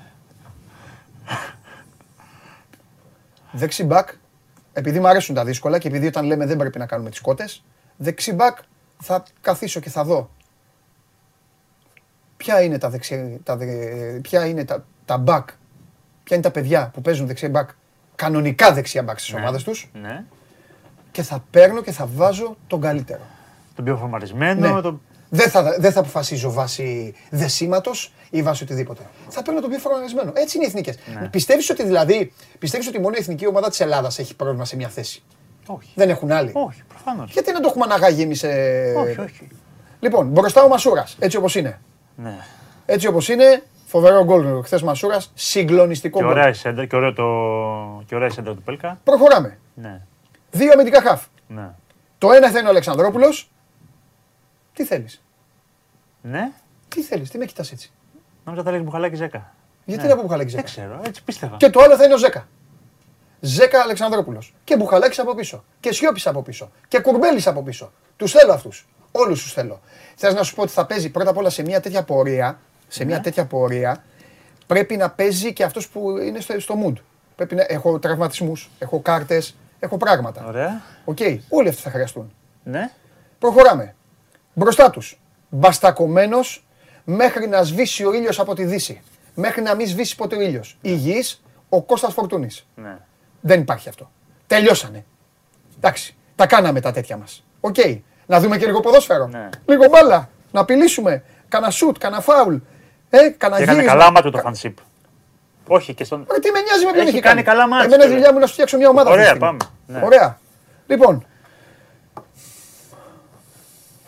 Δεξί 3.52 3.84
μπακ. 3.84 4.10
Επειδή 4.74 5.00
μου 5.00 5.08
αρέσουν 5.08 5.36
τα 5.36 5.46
δύσκολα 5.46 5.78
και 5.80 5.88
επειδή 5.88 6.08
όταν 6.08 6.26
λέμε 6.26 6.46
δεν 6.46 6.58
πρέπει 6.58 6.78
να 6.78 6.86
κάνουμε 6.86 7.10
τις 7.10 7.22
κότες, 7.22 7.64
δεξί 7.98 8.34
μπακ 8.34 8.58
θα 9.04 9.24
καθίσω 9.42 9.80
και 9.80 9.90
θα 9.90 10.04
δω. 10.04 10.30
Ποια 12.38 12.62
είναι 12.62 12.78
τα 12.78 12.90
δεξιά, 12.90 13.40
τα, 13.44 13.58
δε- 13.58 14.20
ποια 14.20 14.46
είναι 14.46 14.66
τα, 14.66 14.86
τα 15.06 15.18
μπακ, 15.18 15.50
ποια 16.24 16.36
είναι 16.36 16.46
τα 16.46 16.52
παιδιά 16.52 16.90
που 16.94 17.02
παίζουν 17.02 17.28
δεξιά 17.28 17.50
μπακ, 17.50 17.70
κανονικά 18.16 18.74
δεξιά 18.74 19.04
μπακ 19.04 19.20
στις 19.20 19.34
ομάδες 19.34 19.64
τους 19.64 19.90
Ναι. 19.94 20.24
Και 21.12 21.22
θα 21.22 21.44
παίρνω 21.52 21.82
και 21.82 21.92
θα 21.92 22.08
βάζω 22.16 22.58
τον 22.68 22.82
καλύτερο. 22.82 23.22
Τον 23.76 23.86
πιο 23.86 23.96
φορμαρισμένο. 23.98 24.74
Ναι. 24.76 24.82
τον- 24.82 25.02
Δεν, 25.30 25.50
θα, 25.50 25.76
δεν 25.80 25.92
θα 25.92 26.00
αποφασίζω 26.00 26.52
βάσει 26.52 27.14
δεσίματος 27.30 28.14
ή 28.30 28.42
βάσει 28.44 28.64
οτιδήποτε. 28.64 29.02
Θα 29.30 29.42
παίρνω 29.42 29.62
τον 29.62 29.70
πιο 29.70 29.80
φορμαρισμένο. 29.80 30.32
Έτσι 30.36 30.58
είναι 30.58 30.66
οι 30.66 30.70
εθνικές. 30.70 30.98
Ναι. 31.22 31.28
Πιστεύεις 31.28 31.70
ότι 31.70 31.84
δηλαδή, 31.84 32.34
πιστεύεις 32.60 32.88
ότι 32.88 33.00
μόνο 33.00 33.16
η 33.16 33.20
εθνική 33.20 33.48
ομάδα 33.48 33.70
της 33.70 33.80
Ελλάδας 33.80 34.20
έχει 34.20 34.36
πρόβλημα 34.36 34.66
σε 34.66 34.76
μια 34.76 34.88
θέση; 34.88 35.24
Όχι. 35.66 35.90
Δεν 35.96 36.10
έχουν 36.10 36.32
άλλοι; 36.32 36.52
Όχι, 36.54 36.84
προφανώς. 36.88 37.32
Γιατί 37.32 37.52
να 37.52 37.60
το 37.60 37.68
έχουμε 37.68 37.84
αναγάγει 37.86 38.22
εμείς. 38.22 38.44
Όχι, 38.98 39.20
όχι. 39.20 39.48
Λοιπόν, 40.00 40.28
μπροστά 40.28 40.64
ο 40.64 40.68
Μασούρας, 40.68 41.16
έτσι 41.20 41.38
όπως 41.38 41.56
είναι. 41.56 41.80
Ναι. 42.16 42.36
Έτσι 42.86 43.08
όπως 43.08 43.30
είναι, 43.30 43.64
φοβερό 43.86 44.24
γκολ 44.24 44.64
χθες 44.64 44.82
Μασούρας, 44.82 45.32
συγκλονιστικό 45.34 46.18
Και 46.20 46.24
γκολ. 46.24 46.34
ωραία 46.34 46.50
η 46.50 46.54
σέντερ 46.54 46.88
και, 46.88 46.96
ωραίο 46.96 47.14
το... 47.14 47.24
και 48.06 48.16
ωραία 48.16 48.28
η 48.28 48.32
σέντερ 48.32 48.54
του 48.56 48.62
Πέλκα. 48.62 49.00
Προχωράμε. 49.04 49.58
Ναι. 49.74 50.02
Δύο 50.58 50.72
αμυντικά 50.72 51.02
χαφ. 51.02 51.26
Ναι. 51.48 51.70
Το 52.18 52.32
ένα 52.32 52.52
θα 52.52 52.58
είναι 52.60 52.68
ο 52.68 52.70
Αλεξανδρόπουλος. 52.72 53.52
Τι 54.74 54.86
θέλεις; 54.86 55.22
Ναι. 56.22 56.52
Τι 56.88 57.02
θέλεις, 57.02 57.30
τι 57.30 57.38
με 57.38 57.46
κοιτάς 57.46 57.72
έτσι; 57.72 57.92
Νόμιζα 58.46 58.64
θα 58.64 58.72
λέγει 58.72 58.84
Μπουχαλάκη 58.86 59.16
Ζέκα. 59.16 59.54
Γιατί 59.86 60.02
Ναι. 60.04 60.08
να 60.10 60.16
πω 60.16 60.22
Μπουχαλάκη 60.22 60.50
Δεν 60.56 60.68
Ζέκα. 60.68 60.72
ξέρω, 60.72 61.02
έτσι 61.06 61.24
πίστευα. 61.24 61.58
Και 61.58 61.70
το 61.70 61.80
άλλο 61.82 61.96
θα 61.96 62.04
είναι 62.04 62.14
ο 62.14 62.18
Ζέκα. 62.18 62.48
Ζέκα 63.40 63.82
Αλεξανδρόπουλος. 63.82 64.54
Και 64.64 64.78
Μπουχαλάκης 64.78 65.20
από 65.20 65.36
πίσω. 65.36 65.64
Και 65.80 65.94
Σιώπης 65.94 66.28
από 66.28 66.42
πίσω. 66.42 66.72
Και 66.88 67.00
Κουρμπέλης 67.00 67.48
από 67.48 67.64
πίσω. 67.64 67.92
Τους 68.16 68.32
θέλω 68.32 68.54
αυτούς. 68.54 68.88
Όλους 69.12 69.42
τους 69.42 69.54
θέλω. 69.54 69.82
Θες 70.16 70.34
να 70.34 70.44
σου 70.44 70.56
πω 70.56 70.62
ότι 70.62 70.72
θα 70.72 70.86
παίζει 70.86 71.10
πρώτα 71.10 71.30
απ' 71.30 71.38
όλα 71.38 71.50
σε 71.50 71.62
μια 71.62 71.80
τέτοια 71.80 72.04
πορεία. 72.04 72.60
Σε 72.88 73.06
μια 73.06 73.16
Ναι. 73.18 73.22
τέτοια 73.24 73.46
πορεία 73.46 74.04
πρέπει 74.68 74.98
να 74.98 75.10
παίζει 75.10 75.54
και 75.54 75.64
αυτός 75.64 75.88
που 75.90 76.18
είναι 76.18 76.40
στο, 76.40 76.60
στο 76.60 76.76
mood. 76.86 76.94
Πρέπει 77.36 77.56
να, 77.56 77.66
έχω 77.68 78.00
τραυματισμούς, 78.00 78.70
έχω 78.80 79.00
κάρτες, 79.00 79.56
έχω 79.80 79.98
πράγματα. 79.98 80.46
Ωραία. 80.48 80.82
Οκ. 81.06 81.18
Όλοι 81.50 81.70
αυτοί 81.70 81.82
θα 81.82 81.90
χρειαστούν. 81.90 82.34
Ναι. 82.64 82.92
Προχωράμε. 83.40 83.96
Μπροστά 84.54 84.90
τους. 84.90 85.20
Μπαστακωμένος 85.50 86.66
μέχρι 87.04 87.48
να 87.48 87.64
σβήσει 87.64 88.06
ο 88.06 88.14
ήλιος 88.14 88.40
από 88.40 88.56
τη 88.56 88.64
δύση. 88.66 89.02
Μέχρι 89.36 89.62
να 89.62 89.76
μην 89.76 89.88
σβήσει 89.88 90.16
ποτέ 90.16 90.36
ο 90.36 90.42
ήλιος. 90.42 90.78
Υγιής 90.82 91.42
ο 91.70 91.82
Κώστας 91.84 92.14
Φορτούνης. 92.14 92.68
ναι. 92.76 92.98
Δεν 93.42 93.60
υπάρχει 93.60 93.90
αυτό. 93.90 94.12
Τελειώσανε. 94.48 95.06
Εντάξει. 95.78 96.16
Τα 96.36 96.48
κάναμε 96.48 96.82
τα 96.82 96.92
τέτοια 96.92 97.18
μας. 97.18 97.44
Οκ. 97.60 97.76
Να 98.26 98.40
δούμε 98.40 98.58
και 98.58 98.66
λίγο 98.66 98.80
ποδόσφαιρο. 98.80 99.28
Ναι. 99.28 99.50
Λίγο 99.66 99.88
μπάλα. 99.90 100.30
Να 100.52 100.60
απειλήσουμε. 100.62 101.24
Κάνα 101.48 101.70
σουτ, 101.70 101.98
κάνα 101.98 102.22
φάουλ. 102.22 102.56
Ε, 103.10 103.30
κάνα 103.30 103.56
Και 103.58 103.64
έκανε 103.64 103.78
γύρισμα. 103.78 103.98
καλά 103.98 104.12
μάτι 104.12 104.32
το 104.32 104.38
fan 104.38 104.53
ship. 104.53 104.78
Όχι 105.68 105.94
και 105.94 106.04
στον. 106.04 106.26
Ρε, 106.32 106.40
τι 106.40 106.52
με 106.52 106.60
νοιάζει 106.62 106.86
με 106.86 106.92
ποιον 106.92 107.08
έχει, 107.08 107.16
έχει 107.16 107.24
κάνει. 107.24 107.44
καλά 107.44 107.68
μάτια. 107.68 107.86
Εμένα 107.86 108.10
δουλειά 108.10 108.34
μου 108.34 108.40
να 108.40 108.48
φτιάξω 108.48 108.78
μια 108.78 108.90
ομάδα. 108.90 109.12
Ωραία, 109.12 109.38
πάμε. 109.38 109.58
Ναι. 109.88 110.02
Ωραία. 110.04 110.40
Λοιπόν. 110.88 111.26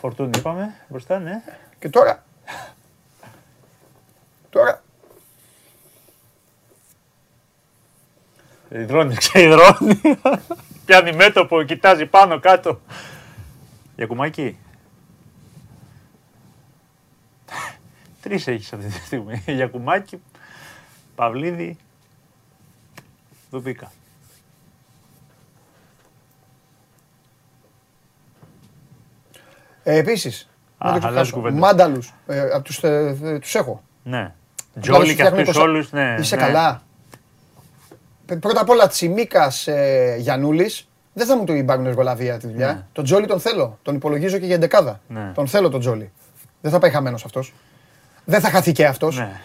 Φορτούνι 0.00 0.30
είπαμε 0.38 0.74
μπροστά, 0.88 1.18
ναι. 1.18 1.42
Και 1.78 1.88
τώρα. 1.88 2.24
τώρα. 4.50 4.82
Ιδρώνει, 8.68 9.14
ξεϊδρώνει. 9.14 10.00
Πιάνει 10.84 11.12
μέτωπο, 11.12 11.62
κοιτάζει 11.62 12.06
πάνω 12.06 12.40
κάτω. 12.40 12.80
Για 13.96 14.06
κουμάκι. 14.06 14.58
Τρεις 18.20 18.46
έχεις 18.46 18.72
αυτή 18.72 18.86
τη 18.86 19.04
στιγμή. 19.04 19.42
Για 19.46 19.66
κουμάκι, 19.66 20.22
Παυλίδη, 21.20 21.76
Δουβίκα. 23.50 23.90
Ε, 29.82 29.96
Επίσης, 29.96 30.48
Α, 30.78 30.96
αλλάζει 31.02 31.32
κουβέντα. 31.32 31.58
Μάνταλους. 31.58 32.14
Ε, 32.26 32.60
τους 32.60 32.82
ε, 32.82 33.38
τους 33.40 33.54
έχω. 33.54 33.82
Ναι. 34.02 34.32
Τους 34.74 34.82
Τζόλι 34.82 35.06
και 35.06 35.12
φτιάχνουν 35.12 35.38
αυτούς 35.40 35.54
το 35.54 35.60
σα- 35.60 35.66
όλους. 35.66 35.92
Ναι, 35.92 36.16
Είσαι 36.20 36.36
ναι. 36.36 36.42
καλά. 36.42 36.82
Π- 38.26 38.36
Πρώτα 38.36 38.60
απ' 38.60 38.68
όλα 38.68 38.86
Τσιμίκας 38.88 39.66
ε, 39.66 40.16
Γιανούλη. 40.18 40.70
Δεν 41.12 41.26
θα 41.26 41.36
μου 41.36 41.44
το 41.44 41.64
πάρουν 41.66 41.86
εργολαβία 41.86 42.38
τη 42.38 42.46
δουλειά. 42.46 42.72
Ναι. 42.72 42.84
Τον 42.92 43.04
Τζόλι 43.04 43.26
τον 43.26 43.40
θέλω. 43.40 43.78
Τον 43.82 43.94
υπολογίζω 43.94 44.38
και 44.38 44.46
για 44.46 44.54
εντεκάδα. 44.54 45.00
Ναι. 45.08 45.32
Τον 45.34 45.46
θέλω 45.46 45.68
τον 45.68 45.80
Τζόλι. 45.80 46.12
Δεν 46.60 46.70
θα 46.70 46.78
πάει 46.78 46.90
χαμένος 46.90 47.24
αυτός. 47.24 47.54
Δεν 48.24 48.40
θα 48.40 48.50
χαθεί 48.50 48.72
και 48.72 48.86
αυτός. 48.86 49.16
Ναι. 49.18 49.40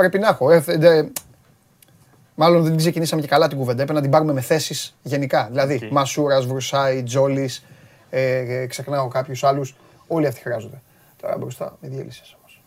Πρέπει 0.00 0.18
να 0.18 0.28
έχω. 0.28 0.50
Ε, 0.50 0.58
δε- 0.60 1.04
μάλλον 2.34 2.62
δεν 2.62 2.76
ξεκινήσαμε 2.76 3.20
και 3.22 3.28
καλά 3.28 3.48
την 3.48 3.58
κουβέντα. 3.58 3.82
Έπρεπε 3.82 3.92
να 3.92 4.00
την 4.00 4.10
πάρουμε 4.10 4.32
με 4.32 4.40
θέσεις 4.40 4.96
γενικά. 5.02 5.46
Δηλαδή, 5.50 5.74
Οκ. 5.84 5.90
Μασούρας, 5.90 6.46
Βρουσάη, 6.46 7.02
Τζόλι, 7.02 7.50
ε, 8.10 8.36
ε, 8.60 8.66
ξεχνάω 8.66 9.08
κάποιους 9.08 9.44
άλλους. 9.44 9.74
Όλοι 10.06 10.26
αυτοί 10.26 10.40
χρειάζονται. 10.40 10.82
Τώρα 11.20 11.38
μπροστά 11.38 11.76
με 11.80 11.88
διέλυσες 11.88 12.34
όμως. 12.38 12.62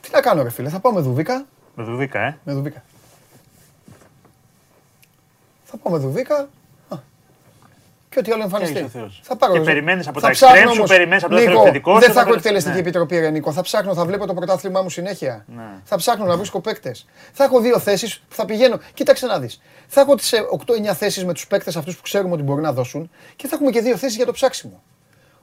Τι 0.00 0.10
να 0.12 0.20
κάνω, 0.20 0.42
ρε 0.42 0.50
φίλε, 0.50 0.68
θα 0.68 0.78
πάω 0.80 0.92
με 0.92 1.00
Δουβίκα. 1.00 1.46
Με 1.74 1.84
Δουβίκα, 1.84 2.20
ε. 2.20 2.38
Με 2.44 2.52
Δουβίκα. 2.52 2.82
Θα 5.64 5.76
πάω 5.76 5.92
με 5.92 5.98
δουβίκα. 5.98 6.48
Α. 8.12 8.14
Και 8.14 8.18
ό,τι 8.18 8.32
άλλο 8.32 8.42
εμφανιστεί. 8.42 8.74
Και 8.74 8.84
ο 8.84 8.88
Θεός. 8.88 9.20
Θα 9.22 9.36
πάρω. 9.36 9.52
Και 9.52 9.60
περιμένεις 9.60 10.08
από 10.08 10.20
θα 10.20 10.26
τα 10.26 10.32
ψάχνω 10.32 10.56
extreme 10.56 10.66
σου, 10.66 10.76
όμως. 10.76 10.90
περιμένεις 10.90 11.24
από 11.24 11.32
το 11.32 11.38
Νίκο, 11.38 11.50
δεύτερο 11.50 11.68
επιθετικό 11.68 11.98
Δεν 11.98 12.08
σου, 12.08 12.14
θα 12.14 12.20
έχω 12.20 12.30
θα 12.30 12.36
εκτελεστική 12.36 12.74
ναι. 12.74 12.80
επιτροπή, 12.80 13.18
ρε 13.18 13.30
Νίκο. 13.30 13.52
Θα 13.52 13.62
ψάχνω, 13.62 13.94
θα 13.94 14.04
βλέπω 14.04 14.26
το 14.26 14.34
πρωτάθλημά 14.34 14.82
μου 14.82 14.90
συνέχεια. 14.90 15.44
Ναι. 15.56 15.62
Θα 15.84 15.96
ψάχνω 15.96 16.24
να 16.24 16.36
βρίσκω 16.36 16.60
παίκτες. 16.60 17.06
Θα 17.32 17.44
έχω 17.44 17.60
δύο 17.60 17.78
θέσεις 17.78 18.18
που 18.28 18.34
θα 18.34 18.44
πηγαίνω. 18.44 18.80
Κοίταξε 18.94 19.26
να 19.26 19.38
δεις. 19.38 19.60
Θα 19.86 20.00
έχω 20.00 20.14
τις 20.14 20.32
8-9 20.90 20.94
θέσεις 20.94 21.24
με 21.24 21.32
τους 21.32 21.46
παίκτες 21.46 21.76
αυτούς 21.76 21.96
που 21.96 22.02
ξέρουμε 22.02 22.34
ότι 22.34 22.42
μπορεί 22.42 22.62
να 22.62 22.72
δώσουν 22.72 23.10
και 23.36 23.48
θα 23.48 23.54
έχουμε 23.54 23.70
και 23.70 23.80
δύο 23.80 23.96
θέσεις 23.96 24.16
για 24.16 24.26
το 24.26 24.32
ψάξιμο. 24.32 24.82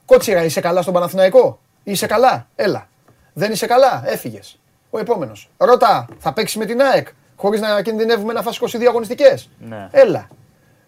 Κότσιρα, 0.04 0.44
είσαι 0.44 0.60
καλά 0.60 0.82
στον 0.82 0.94
Παναθηναϊκό; 0.94 1.60
Είσαι 1.82 2.06
καλά; 2.06 2.48
Έλα. 2.54 2.88
Δεν 3.32 3.52
είσαι 3.52 3.66
καλά; 3.66 4.02
Έφυγες. 4.06 4.58
Ο 4.90 4.98
επόμενος. 4.98 5.50
Ρώτα, 5.56 6.06
θα 6.18 6.32
παίξεις 6.32 6.56
με 6.56 6.64
την 6.64 6.80
ΑΕΚ 6.80 7.08
χωρίς 7.36 7.60
να 7.60 7.82
κινδυνεύουμε 7.82 8.32
να 8.32 8.42
φας 8.42 8.58
22 8.60 8.86
αγωνιστικές; 8.88 9.48
Ναι. 9.58 9.88
Έλα. 9.90 10.28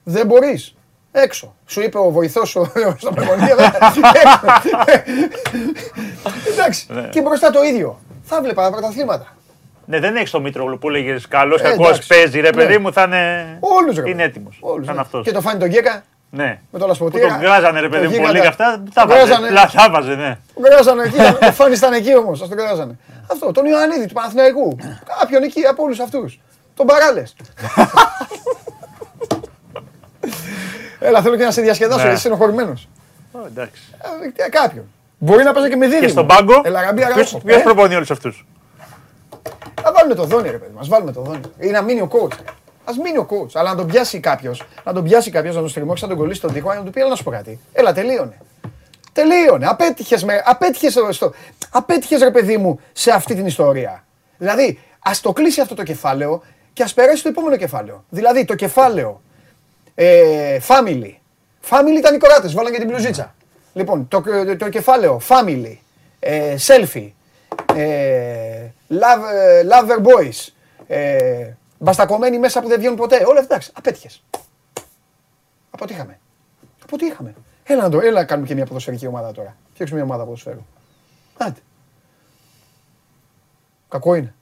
Δεν 0.03 0.27
μπορείς. 0.27 0.75
Έξω. 1.13 1.55
Σου 1.67 1.81
είπε 1.83 1.99
ο 1.99 2.11
βοηθός 2.11 2.51
στο 2.99 3.13
πνευμονία. 3.15 3.57
Εντάξει. 6.53 6.87
Ναι. 6.89 7.03
Και 7.11 7.21
μπροστά 7.21 7.51
το 7.51 7.63
ίδιο. 7.63 7.99
Θα 8.23 8.41
βλέπα 8.43 8.63
τα 8.63 8.71
πρωταθλήματα. 8.71 9.27
Ναι, 9.87 9.99
δεν 10.01 10.17
έχεις 10.17 10.31
το 10.31 10.41
Μήτρογλου 10.41 10.79
που 10.79 10.89
έλεγε 10.89 11.17
καλός, 11.29 11.61
Ε, 11.61 11.65
κακός 11.65 11.89
εντάξει. 11.89 12.09
παίζει, 12.09 12.41
ρε 12.41 12.51
παιδί 12.51 12.73
Ναι. 12.73 12.79
μου, 12.79 12.93
θα 12.93 13.03
είναι. 13.03 13.57
Όλους 13.61 13.97
ρε. 13.97 14.11
Είναι 14.11 14.23
έτοιμος. 14.23 14.59
Όλους, 14.61 14.87
Σαν 14.87 14.95
ναι. 14.95 15.01
αυτός. 15.01 15.25
Και 15.25 15.33
το 15.33 15.41
φάνη 15.41 15.59
τον 15.59 15.69
Γκέκα 15.69 16.03
Ναι. 16.31 16.59
με 16.71 16.79
το 16.79 16.87
λασποτήρα. 16.87 17.27
Που 17.27 17.33
τον 17.33 17.41
γκράζανε, 17.41 17.81
ρε 17.81 17.89
παιδί 17.89 18.03
Το 18.05 18.09
μου, 18.11 18.15
γίγαντα. 18.17 18.29
πολύ 18.29 18.41
για 18.41 18.49
αυτά. 18.49 18.73
Τον 18.73 18.91
Τα 18.95 19.07
βάζε. 19.07 19.25
γκράζανε. 19.25 19.49
πλά- 19.49 19.73
Τα 19.73 19.91
βάζε, 19.91 20.15
ναι. 20.15 20.39
Τον 20.55 20.63
κράζανε 20.63 21.03
εκεί. 21.03 21.17
Ο 21.49 21.53
Φάνη 21.53 21.75
ήταν 21.75 21.93
εκεί 21.93 22.17
όμως. 22.17 22.43
Α 22.43 22.49
τον 22.49 22.57
κράζανε. 22.57 22.99
Αυτό. 23.33 23.53
Τον 23.53 23.65
Ιωαννίδη 23.67 24.07
του 24.07 24.15
Παναθηναϊκού. 24.15 24.77
Κάποιον 25.21 25.43
εκεί 25.43 25.63
από 25.65 25.83
όλους 25.83 26.01
αυτούς. 26.01 26.41
Τον 26.75 26.87
Παράλε. 26.87 27.23
Έλα, 31.03 31.23
θέλω 31.23 31.37
και 31.37 31.45
να 31.45 31.51
σε 31.51 31.61
διασκεδάσω, 31.63 32.05
Ναι. 32.05 32.09
είσαι 32.11 32.19
στενοχωρημένο. 32.19 32.73
Ω, 33.33 33.39
Εντάξει. 33.47 33.83
Κάποιον. 34.51 34.85
Μπορεί 35.19 35.45
να 35.45 35.53
παίζει 35.53 35.69
και 35.69 35.77
με 35.77 35.87
δίδυμο. 35.87 36.03
Και 36.05 36.09
στον 36.09 36.27
πάγκο. 36.27 36.61
Έλα, 36.65 36.83
γαμπή, 36.83 37.05
αγάπη. 37.05 37.41
Ποιο 37.45 37.61
προπονεί 37.63 37.95
όλους 37.95 38.11
αυτούς; 38.11 38.47
Θα 39.83 39.93
βάλουμε 39.93 40.15
το 40.15 40.25
δόνι, 40.25 40.51
ρε 40.51 40.57
παιδί 40.59 40.73
μας. 40.77 40.89
Βάλουμε 40.89 41.13
το 41.13 41.21
δόνι. 41.21 41.41
Ή 41.59 41.67
να 41.71 41.83
μείνει 41.83 42.01
ο 42.01 42.09
coach. 42.13 42.33
Α 42.85 42.93
μείνει 43.03 43.19
ο 43.19 43.27
coach. 43.31 43.51
Αλλά 43.53 43.71
να 43.71 43.77
τον 43.77 43.87
πιάσει 43.87 44.21
κάποιος, 44.21 44.65
να 44.85 44.93
τον 44.93 45.05
πιάσει 45.05 45.31
κάποιος, 45.31 45.55
να 45.55 45.61
τον 45.61 45.71
στριμώξει, 45.71 46.03
να 46.03 46.09
τον 46.09 46.19
κολλήσει 46.19 46.39
στον 46.39 46.53
τοίχο, 46.53 46.75
να 46.75 46.83
του 46.83 46.91
πει: 46.91 47.01
Έλα 47.01 47.09
να 47.09 47.15
σου 47.17 47.23
πω 47.23 47.31
κάτι. 47.31 47.61
Έλα, 47.73 47.93
τελείωνε. 47.93 48.39
Τελείωνε. 49.13 49.67
Απέτυχες 49.67 50.25
με. 50.25 50.43
Απέτυχες 50.45 50.99
στο. 51.11 51.33
Απέτυχες, 51.71 52.21
ρε 52.23 52.31
παιδί 52.31 52.57
μου, 52.57 52.81
σε 52.93 53.11
αυτή 53.11 53.35
την 53.35 53.47
ιστορία. 53.47 54.05
Δηλαδή, 54.39 54.79
ας 54.99 55.21
το 55.21 55.33
κλείσει 55.33 55.61
αυτό 55.61 55.75
το 55.75 55.83
κεφάλαιο 55.83 56.43
και 56.73 56.83
ας 56.83 56.95
περάσει 56.95 57.17
στο 57.19 57.29
επόμενο 57.29 57.57
κεφάλαιο. 57.57 58.05
Δηλαδή, 58.09 58.45
το 58.45 58.55
κεφάλαιο 58.55 59.21
ε, 59.95 60.59
family. 60.69 61.15
Family 61.69 61.97
ήταν 61.99 62.15
οι 62.15 62.19
κοράτες, 62.19 62.53
βάλαν 62.53 62.73
και 62.73 62.79
την 62.79 62.89
μπλουζίτσα. 62.89 63.35
Λοιπόν, 63.73 64.09
το, 64.09 64.21
το, 64.21 64.57
το 64.57 64.69
κεφάλαιο 64.69 65.21
family, 65.29 65.77
ε, 66.19 66.57
selfie, 66.67 67.11
ε, 67.75 68.69
love, 68.91 69.23
ε, 69.35 69.63
lover 69.71 69.99
boys, 69.99 70.49
ε, 70.87 71.53
μπαστακωμένοι 71.79 72.39
μέσα 72.39 72.61
που 72.61 72.69
δεν 72.69 72.79
βγαίνουν 72.79 72.97
ποτέ. 72.97 73.25
Όλα 73.27 73.41
αυτά 73.41 73.55
εντάξει, 73.55 73.71
απέτυχες. 73.75 74.25
Αποτύχαμε. 75.71 76.19
Αποτύχαμε. 76.83 77.35
Έλα 77.65 77.83
να, 77.83 77.89
το, 77.89 78.01
έλα 78.01 78.21
να 78.21 78.25
κάνουμε 78.25 78.49
και 78.49 78.55
μια 78.55 78.67
ποδοσφαιρική 78.67 79.07
ομάδα 79.07 79.33
τώρα. 79.33 79.57
Φτιάξουμε 79.73 80.01
μια 80.01 80.09
ομάδα 80.11 80.25
ποδοσφαίρου. 80.25 80.67
Άντε. 81.39 81.61
Κακό 83.89 84.15
είναι. 84.15 84.35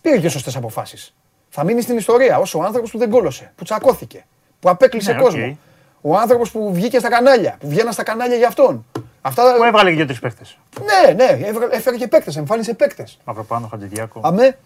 Πήρε 0.00 0.18
και 0.18 0.28
σωστές 0.28 0.56
αποφάσεις. 0.56 1.14
Θα 1.50 1.64
μείνει 1.64 1.80
στην 1.80 1.96
ιστορία 1.96 2.38
ως 2.38 2.42
ο 2.54 2.62
άνθρωπος 2.62 2.90
που 2.90 2.98
δεν 2.98 3.10
κόλωσε, 3.10 3.52
που 3.56 3.64
τσακώθηκε, 3.64 4.26
που 4.60 4.68
απέκλεισε 4.70 5.12
Ναι, 5.12 5.18
οκ. 5.18 5.24
κόσμο. 5.24 5.58
Ο 6.00 6.16
άνθρωπος 6.16 6.50
που 6.50 6.72
βγήκε 6.74 6.98
στα 6.98 7.08
κανάλια, 7.08 7.56
που 7.60 7.68
βγαίναν 7.68 7.92
στα 7.92 8.02
κανάλια 8.02 8.36
για 8.36 8.46
αυτόν. 8.48 8.86
Αυτά. 9.22 9.54
Που 9.56 9.64
έβγαλε 9.64 9.90
και 9.90 9.96
δύο-τρεις 9.96 10.18
παίχτες. 10.18 10.44
Ναι, 10.80 11.12
ναι, 11.12 11.46
έβγα- 11.46 11.68
έφερε 11.70 11.96
και 11.96 12.08
παίκτες, 12.08 12.36
εμφάνισε 12.36 12.74
παίκτες. 12.74 13.18
Μαυροπάνο, 13.24 13.66
Χατζηδιάκο. 13.66 14.20
Αμέ, 14.24 14.58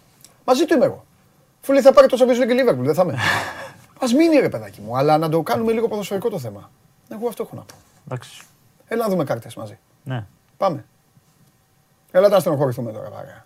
μαζί 0.44 0.64
του 0.64 0.74
είμαι 0.74 0.84
εγώ. 0.84 1.04
Αφού 1.62 1.72
λέει 1.72 1.82
θα 1.82 1.92
πάρει 1.92 2.06
το 2.08 2.16
Champions 2.20 2.42
League 2.42 2.46
και 2.46 2.64
Liverpool, 2.64 2.84
δεν 2.84 2.94
θα 2.94 3.02
είμαι. 3.02 3.12
Α 4.04 4.06
μείνει 4.16 4.36
ρε 4.40 4.48
παιδάκι 4.48 4.80
μου, 4.80 4.96
αλλά 4.96 5.18
να 5.18 5.28
το 5.28 5.42
κάνουμε 5.42 5.72
λίγο 5.72 5.88
ποδοσφαιρικό 5.88 6.28
το 6.30 6.38
θέμα. 6.38 6.70
Εγώ 7.12 7.28
αυτό 7.28 7.42
έχω 7.42 7.56
να 7.56 7.62
πω. 7.62 7.74
Εντάξει. 8.06 8.42
Έλα 8.88 9.02
να 9.02 9.08
δούμε 9.10 9.24
κάρτες 9.24 9.54
μαζί. 9.54 9.78
Ναι. 10.04 10.26
Πάμε. 10.56 10.84
Έλα 12.10 12.28
να 12.28 12.38
στενοχωρηθούμε 12.40 12.92
τώρα 12.92 13.08
παρέα. 13.08 13.44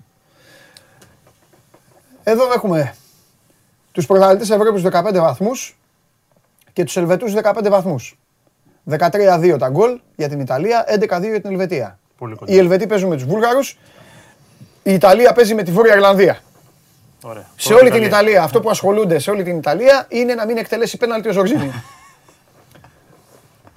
Εδώ 2.23 2.53
έχουμε 2.53 2.95
τους 3.99 4.07
πρωταθλητές 4.07 4.51
Ευρώπης 4.51 4.83
15 4.83 5.21
βαθμούς 5.21 5.79
και 6.73 6.85
τους 6.85 6.97
Ελβετούς 6.97 7.35
15 7.35 7.69
βαθμούς. 7.71 8.19
13-2 8.91 9.57
τα 9.59 9.69
γκολ 9.69 10.01
για 10.17 10.29
την 10.29 10.41
Ιταλία, 10.41 10.85
11-2 10.89 11.29
για 11.29 11.41
την 11.41 11.51
Ελβετία. 11.51 11.99
Πολύ 12.19 12.35
κοντά. 12.35 12.53
Οι 12.53 12.59
Ελβετοί 12.59 12.87
παίζουν 12.87 13.09
με 13.09 13.15
τους 13.15 13.25
Βούλγαρους, 13.25 13.79
η 14.83 14.93
Ιταλία 14.93 15.33
παίζει 15.33 15.55
με 15.55 15.63
τη 15.63 15.71
Βόρεια 15.71 15.95
Ιρλανδία. 15.95 16.39
Ωραία. 17.23 17.47
Σε 17.57 17.75
όλη 17.75 17.91
την 17.91 18.03
Ιταλία, 18.03 18.43
αυτό 18.43 18.61
που 18.61 18.71
ασχολούνται 18.71 19.19
σε 19.19 19.31
όλη 19.31 19.43
την 19.43 19.57
Ιταλία 19.57 20.07
είναι 20.09 20.35
να 20.35 20.47
μην 20.47 20.57
εκτελέσει 20.57 20.97
πέναλτι 20.97 21.29
ο 21.29 21.33
Ζορζίνιο. 21.33 21.73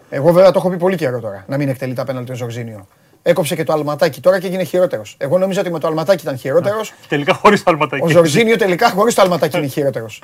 Εγώ 0.09 0.31
βέβαια 0.31 0.51
το 0.51 0.59
έχω 0.59 0.69
πει 0.69 0.77
πολύ 0.77 0.95
καιρό 0.95 1.19
τώρα, 1.19 1.43
να 1.47 1.57
μην 1.57 1.69
εκτελεί 1.69 1.93
τα 1.93 2.03
πέναλτι 2.03 2.31
ο 2.31 2.35
Ζορζίνιο. 2.35 2.87
Έκοψε 3.23 3.55
και 3.55 3.63
το 3.63 3.73
αλματάκι 3.73 4.21
τώρα 4.21 4.39
και 4.39 4.47
έγινε 4.47 4.63
χειρότερος. 4.63 5.15
Εγώ 5.17 5.37
νόμιζα 5.37 5.59
ότι 5.59 5.71
με 5.71 5.79
το 5.79 5.87
αλματάκι 5.87 6.23
ήταν 6.23 6.37
χειρότερος. 6.37 6.93
Τελικά 7.07 7.33
χωρίς 7.33 7.63
τα 7.63 7.71
αλματάκια. 7.71 8.05
Ο 8.05 8.09
Ζορζίνιο 8.09 8.57
τελικά 8.57 8.89
χωρίς 8.89 9.15
το 9.15 9.21
αλματάκι 9.21 9.57
είναι 9.57 9.67
χειρότερος. 9.67 10.21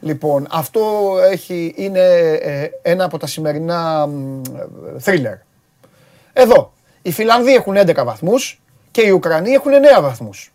Λοιπόν, 0.00 0.46
αυτό 0.50 0.80
έχει, 1.30 1.74
είναι 1.76 2.00
ε, 2.42 2.70
ένα 2.82 3.04
από 3.04 3.18
τα 3.18 3.26
σημερινά 3.26 4.08
θρίλερ. 4.98 5.34
Εδώ, 6.32 6.72
οι 7.02 7.12
Φιλανδοί 7.12 7.54
έχουν 7.54 7.76
11 7.76 8.04
βαθμούς 8.04 8.60
και 8.90 9.00
οι 9.00 9.10
Ουκρανοί 9.10 9.50
έχουν 9.50 9.72
9 9.98 10.02
βαθμούς. 10.02 10.52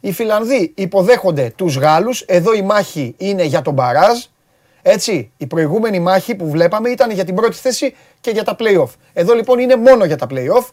Οι 0.00 0.12
Φιλανδοί 0.12 0.72
υποδέχονται 0.76 1.52
τους 1.56 1.76
Γάλλους, 1.76 2.20
εδώ 2.20 2.54
η 2.54 2.62
μάχη 2.62 3.14
είναι 3.18 3.44
για 3.44 3.62
τον 3.62 3.72
Μπαράζ. 3.74 4.24
Έτσι, 4.82 5.32
η 5.36 5.46
προηγούμενη 5.46 6.00
μάχη 6.00 6.34
που 6.34 6.50
βλέπαμε 6.50 6.88
ήταν 6.88 7.10
για 7.10 7.24
την 7.24 7.34
πρώτη 7.34 7.56
θέση 7.56 7.94
και 8.20 8.30
για 8.30 8.44
τα 8.44 8.56
play-off. 8.58 8.90
Εδώ 9.12 9.34
λοιπόν 9.34 9.58
είναι 9.58 9.76
μόνο 9.76 10.04
για 10.04 10.16
τα 10.16 10.26
play-off. 10.30 10.66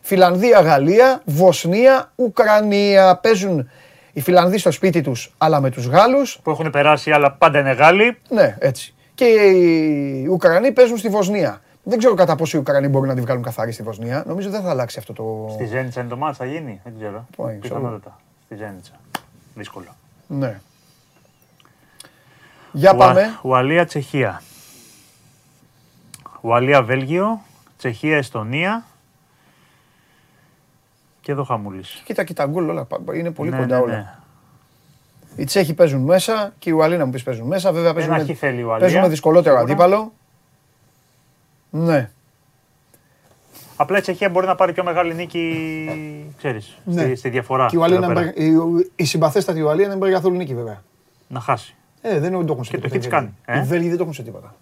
Φιλανδία, 0.00 0.60
Γαλλία, 0.60 1.22
Βοσνία, 1.24 2.12
Ουκρανία. 2.14 3.16
Παίζουν 3.16 3.70
οι 4.12 4.20
Φιλανδοί 4.20 4.58
στο 4.58 4.70
σπίτι 4.70 5.00
τους, 5.00 5.34
αλλά 5.38 5.60
με 5.60 5.70
τους 5.70 5.86
Γάλλους. 5.86 6.40
Που 6.42 6.50
έχουν 6.50 6.70
περάσει, 6.70 7.10
αλλά 7.10 7.32
πάντα 7.32 7.58
είναι 7.58 7.72
Γάλλοι. 7.72 8.18
Ναι, 8.28 8.56
έτσι. 8.58 8.94
Και 9.14 9.24
οι 9.24 10.26
Ουκρανοί 10.26 10.72
παίζουν 10.72 10.96
στη 10.96 11.08
Βοσνία. 11.08 11.60
Δεν 11.82 11.98
ξέρω 11.98 12.14
κατά 12.14 12.34
πόσο 12.36 12.56
οι 12.56 12.60
Ουκρανοί 12.60 12.88
μπορούν 12.88 13.08
να 13.08 13.14
τη 13.14 13.20
βγάλουν 13.20 13.42
καθαρή 13.42 13.72
στη 13.72 13.82
Βοσνία. 13.82 14.24
Νομίζω 14.26 14.50
δεν 14.50 14.62
θα 14.62 14.70
αλλάξει 14.70 14.98
αυτό 14.98 15.12
το. 15.12 15.50
Στη 15.52 15.64
Ζένιτσα 15.64 16.00
είναι 16.00 16.08
το 16.08 16.16
μάτς, 16.16 16.36
θα 16.36 16.44
γίνει; 16.44 16.80
Δεν 16.84 16.92
ξέρω. 16.98 17.26
Πού 17.36 17.42
είναι, 17.42 17.58
ξέρω. 17.60 17.78
Πιθανότατα. 17.78 18.20
Στη 18.44 18.54
Ζένιτσα. 18.54 18.92
Δύσκολο. 19.54 19.96
Ναι. 20.26 20.60
Για 22.72 22.94
πάμε. 22.94 23.38
Ουαλία, 23.42 23.84
Τσεχία. 23.84 24.42
Ουαλία, 26.40 26.82
Βέλγιο. 26.82 27.40
Τσεχία, 27.78 28.16
Εστονία. 28.16 28.84
Και 31.30 31.36
Και 31.36 31.40
εδώ 31.42 31.54
χαμούλη. 31.54 31.82
Κοίτα 32.04 32.24
και 32.24 32.32
τα 32.34 32.46
γκολ 32.46 32.68
όλα. 32.68 32.84
πα- 32.84 33.14
Είναι 33.14 33.30
πολύ 33.30 33.50
Ναι, 33.50 33.56
κοντά 33.58 33.76
ναι, 33.76 33.82
όλα. 33.82 33.94
ναι. 33.96 34.14
Οι 35.36 35.44
Τσέχοι 35.44 35.74
παίζουν 35.74 36.00
μέσα 36.00 36.52
και 36.58 36.70
οι 36.70 36.72
Ουαλοί 36.72 36.96
να 36.96 37.04
μου 37.04 37.10
πεις 37.10 37.22
παίζουν 37.22 37.46
μέσα. 37.46 37.72
Βέβαια 37.72 37.94
παίζουν, 37.94 38.12
Ένα 38.14 38.24
με, 38.26 38.34
χ 38.34 38.38
θέλει 38.38 38.58
η 38.58 38.62
Ουαλία, 38.62 38.78
παίζουν 38.78 39.00
με 39.00 39.08
δυσκολότερο 39.08 39.56
σίγουρα. 39.56 39.72
αντίπαλο. 39.72 40.12
Ναι. 41.70 42.10
Απλά 43.76 43.98
η 43.98 44.00
Τσεχία 44.00 44.28
μπορεί 44.28 44.46
να 44.46 44.54
πάρει 44.54 44.72
πιο 44.72 44.84
μεγάλη 44.84 45.14
νίκη, 45.14 46.34
ξέρεις, 46.36 46.78
Ναι. 46.84 47.02
στη, 47.02 47.14
στη 47.16 47.28
διαφορά. 47.28 47.66
Και 47.66 47.76
η, 47.76 47.78
Ουαλία 47.78 47.96
εδώ 47.96 48.04
είναι 48.04 48.14
πέρα. 48.14 48.26
μπε- 48.26 48.38
η, 48.38 48.90
η 48.96 49.04
συμπαθέστατη 49.04 49.60
Ουαλία 49.60 49.88
δεν 49.88 49.98
μπορεί 49.98 50.12
καθόλου 50.12 50.36
νίκη 50.36 50.54
βέβαια. 50.54 50.82
Να 51.28 51.40
χάσει. 51.40 51.74
Ε, 52.00 52.18
δεν 52.18 52.30
το 52.46 52.52
έχουν 52.52 52.64
σε 52.64 52.70
Και 52.70 52.78
το 52.78 52.88
τίποτα. 52.88 52.88
χ 52.88 52.94
οι 52.94 52.98
τις 52.98 53.08
Βέλγοι. 53.08 53.08
κάνει, 53.08 53.58
ε. 53.58 53.62
Οι 53.62 53.66
Βέλγοι 53.68 53.88
δεν 53.88 53.96
το 53.96 54.02
έχουν 54.02 54.14
σε 54.14 54.22
τίποτα. 54.22 54.54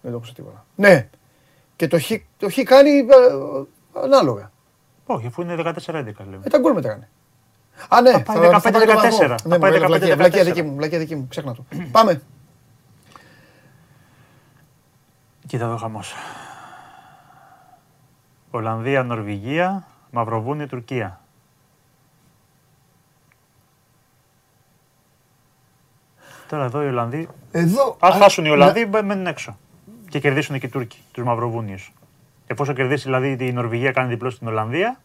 Δεν 0.00 0.10
το 0.10 0.16
έχουν 0.16 0.26
σε 0.28 0.34
τίποτα. 0.34 0.64
Ναι. 0.74 1.08
Και 1.76 1.88
το 1.88 2.00
χ, 2.00 2.10
το 2.36 2.50
χ 2.50 2.54
κάνει 2.64 2.90
ε, 2.90 3.04
ανάλογα. 4.02 4.50
Όχι, 5.10 5.26
αφού 5.26 5.42
είναι 5.42 5.54
14-11 5.58 5.84
λέμε. 5.90 6.40
Ε, 6.42 6.48
τα 6.50 6.58
γκολ 6.58 6.72
μετράνε. 6.74 7.08
Α, 7.88 8.00
ναι, 8.00 8.10
Θα 8.10 8.22
πάει 8.22 8.36
15-14. 8.36 8.60
πάρει 8.62 8.86
το 8.86 8.92
βαθμό. 8.92 9.18
Θα 9.26 9.36
Ναι, 9.44 9.58
πάει 9.58 9.70
μωρέ, 9.70 9.84
15-14. 9.84 9.86
βλακεία, 9.86 10.16
βλακεία 10.16 10.44
δική 10.44 10.62
μου, 10.62 10.74
βλακεία 10.76 10.98
δική 10.98 11.16
μου, 11.16 11.26
ξέχνα 11.28 11.54
το. 11.54 11.64
Πάμε. 11.90 12.22
Κοίτα 15.46 15.64
εδώ 15.64 15.76
χαμός. 15.76 16.14
Ολλανδία, 18.50 19.02
Νορβηγία, 19.02 19.86
Μαυροβούνιο, 20.10 20.66
Τουρκία. 20.66 21.20
Τώρα 26.48 26.64
εδώ 26.64 26.82
οι 26.82 26.86
Ολλανδοί, 26.86 27.28
Εδώ. 27.50 27.96
αν 28.00 28.12
α, 28.12 28.16
χάσουν 28.16 28.44
οι 28.44 28.48
να- 28.48 28.54
Ολλανδοί, 28.54 28.86
μπα- 28.86 29.02
μένουν 29.02 29.26
έξω. 29.26 29.58
Και 30.08 30.20
κερδίσουν 30.20 30.58
και 30.58 30.66
οι 30.66 30.68
Τούρκοι, 30.68 30.98
τους 31.12 31.24
Μαυροβούνιους. 31.24 31.92
Εφόσον 32.50 32.74
κερδίσει 32.74 33.02
δηλαδή 33.04 33.36
η 33.40 33.52
Νορβηγία 33.52 33.90
κάνει 33.92 34.08
διπλό 34.08 34.30
στην 34.30 34.48
Ολλανδία, 34.48 35.00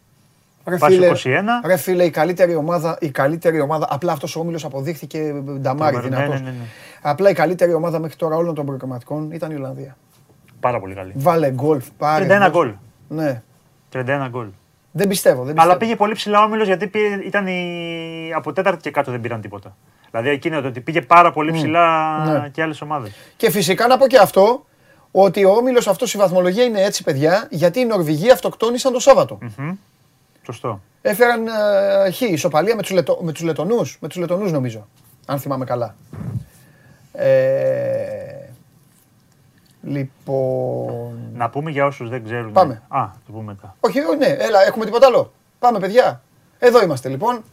Ρε 0.65 0.77
πάει 0.77 0.93
φίλε, 0.93 1.11
21. 1.13 1.65
Ρε 1.65 1.77
φίλε, 1.77 2.03
η 2.03 2.09
καλύτερη 2.09 2.55
ομάδα, 2.55 2.97
η 2.99 3.09
καλύτερη 3.11 3.59
ομάδα, 3.59 3.87
απλά 3.89 4.11
αυτός 4.11 4.35
ο 4.35 4.39
όμιλος 4.39 4.65
αποδείχθηκε 4.65 5.33
νταμάρι 5.59 5.95
Τρομερό, 5.97 6.17
ναι, 6.19 6.25
δυνατός. 6.25 6.41
ναι, 6.41 6.49
ναι, 6.49 6.55
ναι. 6.57 6.65
Απλά 7.01 7.29
η 7.29 7.33
καλύτερη 7.33 7.73
ομάδα 7.73 7.99
μέχρι 7.99 8.15
τώρα 8.15 8.35
όλων 8.35 8.55
των 8.55 8.65
προκριματικών 8.65 9.31
ήταν 9.31 9.51
η 9.51 9.55
Ολλανδία. 9.55 9.97
Πάρα 10.59 10.79
πολύ 10.79 10.93
καλή. 10.93 11.11
Βάλε 11.15 11.51
γκολ, 11.51 11.81
πάρε. 11.97 12.25
31 12.25 12.27
δώσε. 12.27 12.49
γκολ. 12.49 12.73
Ναι. 13.07 13.41
31 13.93 14.01
γκολ. 14.29 14.47
Δεν 14.91 15.07
πιστεύω, 15.07 15.35
δεν 15.43 15.45
πιστεύω. 15.45 15.61
Αλλά 15.69 15.77
πήγε 15.77 15.95
πολύ 15.95 16.13
ψηλά 16.13 16.39
ο 16.39 16.43
Όμιλος 16.43 16.67
γιατί 16.67 16.87
πήγε, 16.87 17.19
ήταν 17.25 17.47
η... 17.47 18.31
από 18.35 18.53
τέταρτη 18.53 18.81
και 18.81 18.91
κάτω 18.91 19.11
δεν 19.11 19.21
πήραν 19.21 19.41
τίποτα. 19.41 19.75
Δηλαδή 20.11 20.29
εκείνο 20.29 20.61
το 20.61 20.67
ότι 20.67 20.79
πήγε 20.81 21.01
πάρα 21.01 21.31
πολύ 21.31 21.51
ψηλά 21.51 22.17
Ναι. 22.25 22.49
και 22.49 22.61
άλλες 22.61 22.81
ομάδες. 22.81 23.11
Και 23.37 23.51
φυσικά 23.51 23.87
να 23.87 23.97
πω 23.97 24.07
και 24.07 24.17
αυτό, 24.17 24.65
ότι 25.15 25.45
ο 25.45 25.51
όμιλος 25.51 25.87
αυτός 25.87 26.13
η 26.13 26.17
βαθμολογία 26.17 26.63
είναι 26.63 26.81
έτσι, 26.81 27.03
παιδιά, 27.03 27.47
γιατί 27.49 27.79
οι 27.79 27.85
Νορβηγοί 27.85 28.31
αυτοκτόνησαν 28.31 28.93
το 28.93 28.99
Σάββατο. 28.99 29.37
Μμμ. 29.57 29.75
Σωστό. 30.45 30.81
Έφεραν 31.01 31.47
ε, 31.47 32.11
χ, 32.11 32.21
ισοπαλία 32.21 32.75
με 32.75 32.81
τους, 32.81 32.91
Λετο, 32.91 33.19
με 33.21 33.31
τους 33.31 33.41
Λετονούς, 33.41 33.97
με 34.01 34.07
τους 34.07 34.17
Λετονούς 34.17 34.51
νομίζω, 34.51 34.87
αν 35.25 35.39
θυμάμαι 35.39 35.65
καλά. 35.65 35.95
Ε, 37.11 38.49
λοιπόν... 39.81 41.31
Να 41.33 41.49
πούμε 41.49 41.71
για 41.71 41.85
όσους 41.85 42.09
δεν 42.09 42.23
ξέρουν. 42.23 42.51
Πάμε. 42.51 42.81
Α, 42.87 43.05
το 43.25 43.31
πούμε 43.31 43.43
μετά. 43.43 43.75
Όχι, 43.79 43.99
όχι, 43.99 44.17
ναι, 44.17 44.27
έλα, 44.27 44.65
έχουμε 44.65 44.85
τίποτα 44.85 45.07
άλλο. 45.07 45.31
Πάμε, 45.59 45.79
παιδιά. 45.79 46.21
Εδώ 46.59 46.83
είμαστε 46.83 47.09
λοιπόν. 47.09 47.43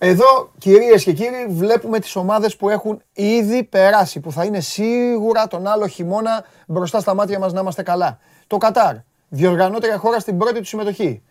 Εδώ, 0.00 0.52
κυρίες 0.58 1.04
και 1.04 1.12
κύριοι, 1.12 1.46
βλέπουμε 1.48 1.98
τις 1.98 2.16
ομάδες 2.16 2.56
που 2.56 2.68
έχουν 2.68 3.02
ήδη 3.12 3.62
περάσει, 3.62 4.20
που 4.20 4.32
θα 4.32 4.44
είναι 4.44 4.60
σίγουρα 4.60 5.46
τον 5.46 5.66
άλλο 5.66 5.86
χειμώνα 5.86 6.44
μπροστά 6.66 7.00
στα 7.00 7.14
μάτια 7.14 7.38
μας 7.38 7.52
να 7.52 7.60
είμαστε 7.60 7.82
καλά. 7.82 8.18
Το 8.46 8.56
Κατάρ, 8.56 8.94
διοργανώτρια 9.28 9.96
χώρα 9.96 10.18
στην 10.18 10.38
πρώτη 10.38 10.58
του 10.58 10.64
συμμετοχή. 10.64 11.22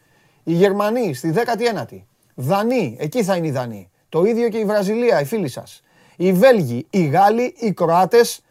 Οι 0.43 0.53
Γερμανοί 0.53 1.13
στη 1.13 1.34
19η. 1.36 2.03
Δανείοι, 2.36 2.95
εκεί 2.99 3.24
θα 3.24 3.36
είναι 3.36 3.47
οι 3.47 3.51
Δανείοι. 3.51 3.89
Το 4.09 4.24
ίδιο 4.24 4.49
και 4.49 4.57
η 4.57 4.65
Βραζιλία, 4.65 5.22
οι 5.22 5.26
φίλοι 5.26 5.49
σας. 5.49 5.84
Οι 6.15 6.34
Βέλγοι, 6.34 6.88
οι 6.89 7.05
Γάλλοι, 7.05 7.55
οι 7.57 7.72
Κροάτες, 7.74 8.41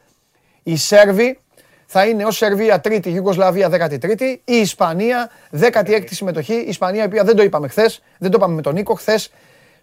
οι 0.62 0.77
Σέρβοι 0.77 1.39
θα 1.87 2.07
είναι 2.07 2.25
ως 2.25 2.37
Σερβία 2.37 2.81
τρίτη, 2.81 3.11
Ιουγκοσλαβία 3.11 3.69
13η, 3.69 4.37
η 4.45 4.57
Ισπανία 4.57 5.31
16η 5.61 6.07
συμμετοχή. 6.11 6.55
Η 6.55 6.69
Ισπανία, 6.69 7.03
η 7.03 7.07
οποία 7.07 7.25
δεν 7.25 7.37
το 7.37 7.43
είπαμε 7.43 7.69
χθες, 7.69 8.03
δεν 8.19 8.31
το 8.31 8.37
είπαμε 8.39 8.55
με 8.55 8.62
τον 8.62 8.75
Νίκο, 8.75 8.95
χθες 8.95 9.31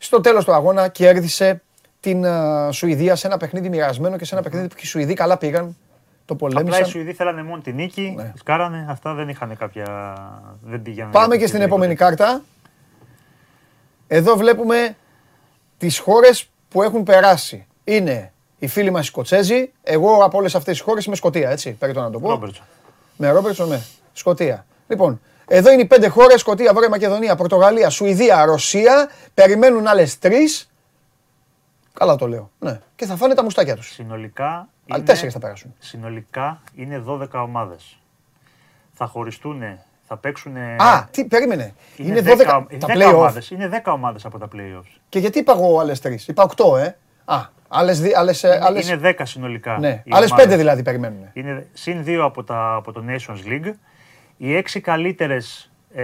στο 0.05 0.21
τέλος 0.21 0.45
του 0.45 0.53
αγώνα 0.53 0.87
κέρδισε 0.87 1.61
την 1.99 2.23
ε, 2.23 2.71
Σουηδία 2.71 3.15
σε 3.15 3.27
ένα 3.27 3.37
παιχνίδι 3.37 3.69
μοιρασμένο 3.69 4.17
και 4.17 4.25
σε 4.25 4.35
ένα 4.35 4.43
παιχνίδι 4.43 4.67
που 4.67 4.75
και 4.75 4.81
οι 4.83 4.87
Σουηδοί 4.87 5.13
καλά 5.13 5.37
πήγαν. 5.37 5.77
Το 6.25 6.33
Απλά 6.33 6.49
οι 6.49 6.53
πολέμησαν. 6.53 6.85
Σουηδοί 6.85 7.13
θέλανε 7.13 7.43
μόνο 7.43 7.61
τη 7.61 7.73
νίκη, 7.73 8.13
Ναι. 8.17 8.23
τις 8.23 8.43
κάρανε, 8.43 8.85
αυτά 8.89 9.13
δεν 9.13 9.29
είχαν 9.29 9.57
κάποια... 9.57 9.85
δεν 10.61 10.81
πήγαιναν. 10.81 11.11
Πάμε 11.11 11.35
για 11.35 11.37
και 11.37 11.47
στην 11.47 11.61
οτιδήποτε. 11.61 11.83
επόμενη 11.85 11.95
κάρτα. 11.95 12.41
Εδώ 14.07 14.35
βλέπουμε 14.35 14.95
τις 15.77 15.97
χώρες 15.99 16.49
που 16.69 16.83
έχουν 16.83 17.03
περάσει. 17.03 17.65
Είναι 17.83 18.31
οι 18.59 18.67
φίλοι 18.67 18.91
μας 18.91 19.03
οι 19.03 19.07
Σκοτσέζοι. 19.07 19.71
Εγώ 19.83 20.23
από 20.23 20.37
όλες 20.37 20.55
αυτές 20.55 20.73
τις 20.73 20.83
χώρες 20.83 21.05
είμαι 21.05 21.15
Σκοτία, 21.15 21.49
έτσι, 21.49 21.71
περί 21.71 21.93
το 21.93 22.01
να 22.01 22.09
το 22.09 22.19
πω. 22.19 22.29
Ρόμπερτσον. 22.29 22.65
Με 23.17 23.29
Ρόμπερτσον, 23.29 23.67
ναι. 23.67 23.79
Σκοτία. 24.13 24.65
Λοιπόν, 24.87 25.21
εδώ 25.47 25.71
είναι 25.71 25.81
οι 25.81 25.85
πέντε 25.85 26.07
χώρες: 26.07 26.39
Σκοτία, 26.39 26.73
Βόρεια 26.73 26.89
Μακεδονία, 26.89 27.35
Πορτογαλία, 27.35 27.89
Σουηδία, 27.89 28.45
Ρωσία. 28.45 29.09
Περιμένουν 29.33 29.87
άλλες 29.87 30.19
τρεις. 30.19 30.71
Καλά 31.93 32.15
το 32.15 32.27
λέω. 32.27 32.51
Ναι. 32.59 32.79
Και 32.95 33.05
θα 33.05 33.15
φάνε 33.15 33.33
τα 33.33 33.43
μουστάκια 33.43 33.75
τους. 33.75 33.87
Συνολικά 33.93 34.45
Αλλά 34.45 34.67
είναι, 34.97 35.05
τέσσερις 35.05 35.33
θα 35.33 35.39
περάσουν. 35.39 35.73
συνολικά 35.79 36.61
είναι 36.75 37.03
12 37.07 37.27
ομάδες. 37.31 37.97
Θα 38.93 39.05
χωριστούν, 39.05 39.61
θα 40.07 40.17
παίξουν... 40.17 40.57
Α, 40.57 41.07
τι, 41.11 41.25
περίμενε. 41.25 41.73
Είναι 41.95 42.21
12 42.25 42.31
10, 42.31 42.45
τα 42.79 42.87
10 42.87 42.97
playoff. 42.97 43.13
ομάδες. 43.15 43.49
Είναι 43.49 43.81
10 43.85 43.91
ομάδες 43.93 44.25
από 44.25 44.37
τα 44.39 44.47
playoffs. 44.55 44.97
Και 45.09 45.19
γιατί 45.19 45.39
είπα 45.39 45.53
εγώ 45.53 45.79
άλλες 45.79 45.99
τρεις; 45.99 46.27
Είπα 46.27 46.49
8, 46.55 46.77
ε. 46.79 46.95
Α, 47.25 47.37
άλλες. 47.67 48.01
Άλλες, 48.15 48.43
άλλες, 48.43 48.87
Είναι 48.89 49.13
10 49.17 49.21
συνολικά. 49.23 49.77
ναι. 49.79 50.01
οι 50.05 50.11
άλλες 50.13 50.29
ομάδες. 50.31 50.45
πέντε 50.45 50.57
δηλαδή 50.57 50.81
περιμένουν. 50.83 51.29
Είναι 51.33 51.67
συν 51.73 52.03
2 52.07 52.17
από, 52.23 52.43
τα, 52.43 52.73
από 52.75 52.91
το 52.91 53.03
Nations 53.07 53.47
League. 53.47 53.73
Οι 54.37 54.63
6 54.73 54.79
καλύτερες 54.81 55.71
ε, 55.95 56.03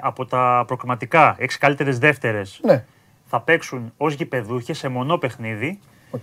από 0.00 0.24
τα 0.26 0.64
προκριματικά, 0.66 1.36
6 1.40 1.46
καλύτερες 1.58 1.98
δεύτερες, 1.98 2.60
Ναι. 2.62 2.84
θα 3.26 3.40
παίξουν 3.40 3.92
ως 3.96 4.14
γηπεδούχες 4.14 4.78
σε 4.78 4.88
μονό 4.88 5.16
παιχνίδι. 5.18 5.78
Οκ. 6.10 6.22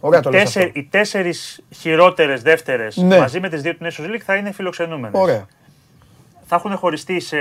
Ωραία 0.00 0.20
το 0.20 0.30
λες 0.30 0.42
Τέσσερ, 0.42 0.62
αυτό. 0.66 0.78
οι 0.80 0.84
τέσσερις 0.84 1.64
χειρότερες 1.70 2.42
δεύτερες 2.42 2.96
Ναι. 2.96 3.18
μαζί 3.18 3.40
με 3.40 3.48
τις 3.48 3.62
δύο 3.62 3.74
του 3.76 3.84
Nations 3.86 4.06
League 4.14 4.22
θα 4.24 4.34
είναι 4.34 4.52
φιλοξενούμενες. 4.52 5.20
Ωραία. 5.20 5.46
Θα 6.46 6.56
έχουν 6.56 6.76
χωριστεί 6.76 7.20
σε 7.20 7.36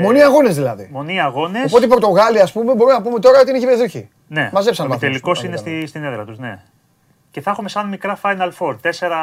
Μονοί 0.00 0.22
αγώνες 0.22 0.54
δηλαδή. 0.54 0.88
μονοί 0.92 1.20
αγώνες. 1.20 1.64
Οπότε 1.66 1.84
οι 1.84 1.88
Πορτογάλοι, 1.88 2.40
ας 2.40 2.52
πούμε, 2.52 2.74
μπορούμε 2.74 2.92
να 2.92 3.02
πούμε 3.02 3.18
τώρα 3.18 3.40
ότι 3.40 3.48
είναι 3.50 3.58
γηπεδούχοι. 3.58 4.08
Ναι, 4.28 4.50
Μαζέψαν 4.52 4.86
ο 4.86 4.88
βαθμούς, 4.88 5.08
τελικός 5.08 5.38
αν 5.38 5.44
είναι 5.44 5.54
δεν 5.56 5.64
κάνω. 5.64 5.76
στη, 5.78 5.86
στην 5.88 6.04
έδρα 6.04 6.24
τους, 6.24 6.38
ναι. 6.38 6.58
Και 7.30 7.40
θα 7.40 7.50
έχουμε 7.50 7.68
σαν 7.68 7.88
μικρά 7.88 8.18
Final 8.22 8.50
Four, 8.58 8.76
τέσσερα... 8.80 9.18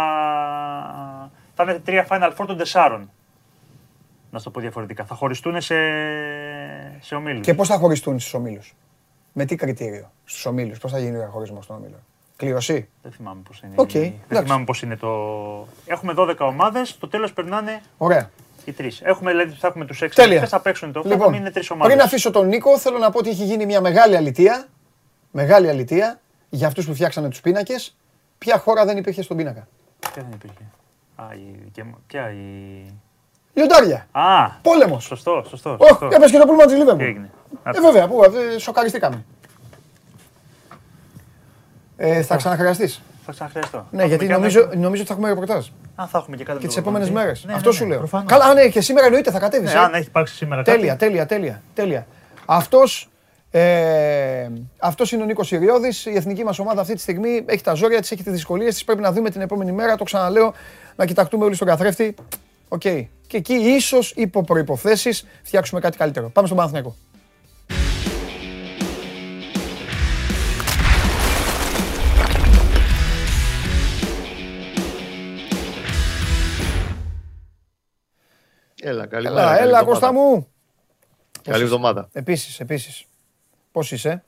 Θα 1.56 1.64
είναι 1.64 1.74
τρία 1.86 2.08
Final 2.10 2.30
Four 2.38 2.46
των 2.48 2.58
τεσσάρων. 2.58 3.12
Να 4.34 4.40
σου 4.40 4.46
το 4.46 4.52
πω 4.52 4.60
διαφορετικά. 4.60 5.06
Θα 5.06 5.16
χωριστούν 5.16 5.62
σε, 5.62 5.76
σε 7.00 7.16
ομίλους. 7.16 7.42
Και 7.46 7.54
πώς 7.54 7.68
θα 7.68 7.78
χωριστούν 7.78 8.20
στους 8.20 8.34
ομίλους; 8.34 8.76
Με 9.34 9.46
τι 9.46 9.56
κριτήριο 9.56 10.12
στους 10.26 10.46
ομίλους, 10.46 10.78
πώς 10.80 10.92
θα 10.92 11.00
γίνει 11.00 11.16
ο 11.16 11.20
διαχωρισμός 11.20 11.60
των 11.68 11.76
ομίλων; 11.76 12.00
Κλήρωση; 12.36 12.90
Δεν 13.02 13.12
θυμάμαι 13.12 13.42
πώς 13.48 13.62
είναι. 13.62 13.74
Οκ, 13.76 13.94
η- 13.94 13.98
εντάξει. 13.98 14.20
Δεν 14.28 14.44
θυμάμαι 14.44 14.64
πώς 14.66 14.82
είναι 14.82 14.96
το... 14.96 15.10
Έχουμε 15.86 16.14
12 16.18 16.36
ομάδες, 16.40 16.90
στο 16.90 17.08
τέλος 17.08 17.34
περνάνε 17.34 17.82
Ωραία. 17.98 18.30
οι 18.66 18.72
τρεις. 18.72 19.02
Έχουμε, 19.02 19.32
δηλαδή, 19.32 19.52
θα 19.52 19.68
έχουμε 19.68 19.86
τους 19.86 20.02
έξι 20.02 20.16
Τέλεια. 20.16 20.30
νικητές, 20.34 20.50
θα 20.50 20.60
παίξουν 20.62 20.92
το 20.92 21.00
λοιπόν, 21.04 21.18
Λοιπόν, 21.18 21.34
είναι 21.34 21.52
τρεις 21.52 21.70
ομάδες. 21.70 21.94
πριν 21.94 22.06
αφήσω 22.06 22.32
τον 22.32 22.48
Νίκο, 22.48 22.78
θέλω 22.80 22.98
να 22.98 23.10
πω 23.10 23.18
ότι 23.20 23.30
έχει 23.30 23.44
γίνει 23.44 23.66
μια 23.66 23.82
μεγάλη 23.82 24.16
αλητεία. 24.16 24.68
Μεγάλη 25.32 25.70
αλητεία 25.70 26.20
για 26.50 26.68
αυτούς 26.68 26.86
που 26.86 26.94
φτιάξανε 26.94 27.30
τους 27.30 27.42
πίνακες. 27.42 27.96
Ποια 28.38 28.58
χώρα 28.58 28.86
δεν 28.86 28.98
υπήρχε 28.98 29.22
στον 29.22 29.38
πίνακα; 29.38 29.68
Ποια 30.00 30.12
δεν 30.24 30.32
υπήρχε; 30.34 30.64
Α, 31.16 31.26
η 31.34 31.60
δικιά 31.64 31.86
μου. 31.86 31.98
Ποια 32.08 32.32
η... 32.32 32.94
Λιοντάρια. 33.54 34.08
Α, 34.12 34.49
Πόλεμος. 34.62 35.04
σωστό, 35.04 35.45
σωστό. 35.49 35.76
Όχι, 35.80 35.89
σωστό. 35.89 36.10
έπεσε 36.12 36.32
και 36.34 36.38
το 36.39 36.45
πούλμα 36.45 36.64
της 36.64 36.74
Τι 36.74 36.80
Λίβερπουλ. 36.80 37.04
έγινε. 37.06 37.30
Ε, 37.64 37.80
βέβαια, 37.82 38.08
πού, 38.08 38.24
ε, 38.24 38.58
σοκαριστήκαμε. 38.60 39.26
Ε, 41.97 42.22
θα 42.22 42.36
ξαναχρειαστεί. 42.36 42.88
Θα 43.26 43.32
ξαναχρειαστώ. 43.32 43.88
Ναι, 43.91 44.01
Θα 44.01 44.08
γιατί 44.08 44.26
έχουμε 44.26 44.28
και 44.28 44.34
νομίζω, 44.41 44.60
ένα- 44.60 44.76
νομίζω 44.82 45.01
ότι 45.01 45.06
θα 45.12 45.14
έχουμε 45.14 45.30
ρεπορτάζ. 45.30 45.68
Α, 45.95 46.08
θα 46.08 46.18
έχουμε 46.18 46.38
και 46.38 46.43
κάτι 46.43 46.60
Και 46.60 46.68
τις 46.68 46.76
με 46.76 46.82
το 46.82 46.88
επόμενες 46.89 47.08
προπονητή. 47.08 47.34
μέρες. 47.36 47.45
Ναι, 47.45 47.54
Αυτό 47.54 47.70
ναι, 47.70 47.76
σου 47.76 47.84
ναι, 47.84 47.89
λέω. 47.89 47.97
προφανώς. 47.97 48.32
Καλά, 48.32 48.54
ναι, 48.54 48.68
και 48.68 48.82
σήμερα 48.82 49.06
εννοείται 49.06 49.32
θα 49.32 49.39
κατέβεις. 49.39 49.74
Ναι, 49.74 49.80
αν 49.80 49.93
έχει 49.93 50.08
υπάρξει 50.08 50.36
σήμερα 50.36 50.64
κάτι. 50.64 50.78
Τέλεια, 50.78 50.95
τέλεια, 50.95 51.26
τέλεια, 51.26 51.62
τέλεια. 51.74 52.08
Αυτός, 52.45 53.10
ε, 53.51 54.47
αυτός 54.80 55.12
είναι 55.12 55.24
ο 55.24 55.26
Νίκος 55.26 55.51
Ιριώδης. 55.51 56.06
Η 56.06 56.14
εθνική 56.16 56.43
μας 56.43 56.60
ομάδα 56.60 56.82
αυτή 56.82 56.93
τη 56.93 57.01
στιγμή 57.01 57.43
έχει 57.45 57.64
τα 57.64 57.74
ζόρια 57.74 57.99
της, 58.01 58.12
έχει 58.12 58.24
τις 58.24 58.32
δυσκολίες 58.34 58.74
της. 58.74 58.84
Πρέπει 58.84 59.01
να 59.01 59.12
δούμε 59.12 59.30
την 59.30 59.41
επόμενη 59.41 59.72
μέρα, 59.72 59.95
το 59.95 60.04
ξαναλέω, 60.04 60.54
να 60.95 61.06
κοιταχτούμε 61.06 61.45
όλοι 61.45 61.56
στον 61.56 61.68
καθρέφτη. 61.68 62.16
Οκ. 62.74 62.82
Και 63.28 63.38
εκεί 63.38 63.54
ίσως 63.54 64.12
υπό 64.16 64.44
προϋποθέσεις 64.44 65.26
φτιάξουμε 65.44 65.80
κάτι 65.80 65.98
καλύτερο. 65.98 66.30
Πάμε 66.30 66.48
στον 66.48 66.58
Παναθηναϊκό. 66.58 66.96
Έλα, 78.82 79.06
καλημέρα. 79.06 79.42
Έλα, 79.42 79.56
καλή 79.56 79.68
έλα 79.68 79.80
εβδομάδα. 79.80 79.84
Κώστα 79.84 80.14
μου. 80.14 80.48
Καλή 81.42 81.64
εβδομάδα. 81.64 82.10
Επίσης, 82.14 82.60
επίσης. 82.60 83.06
Πώς 83.72 83.92
είσαι, 83.92 84.24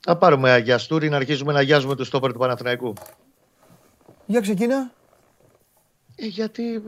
Θα 0.00 0.16
πάρουμε 0.16 0.50
αγιαστούρι 0.50 1.08
να 1.08 1.16
αρχίσουμε 1.16 1.52
να 1.52 1.58
αγιάζουμε 1.58 1.94
το 1.94 2.04
στόπερ 2.04 2.32
του 2.32 2.38
Παναθηναϊκού. 2.38 2.92
Για 4.26 4.40
ξεκίνα. 4.40 4.95
Ε, 6.16 6.26
γιατί 6.26 6.74
ε, 6.74 6.80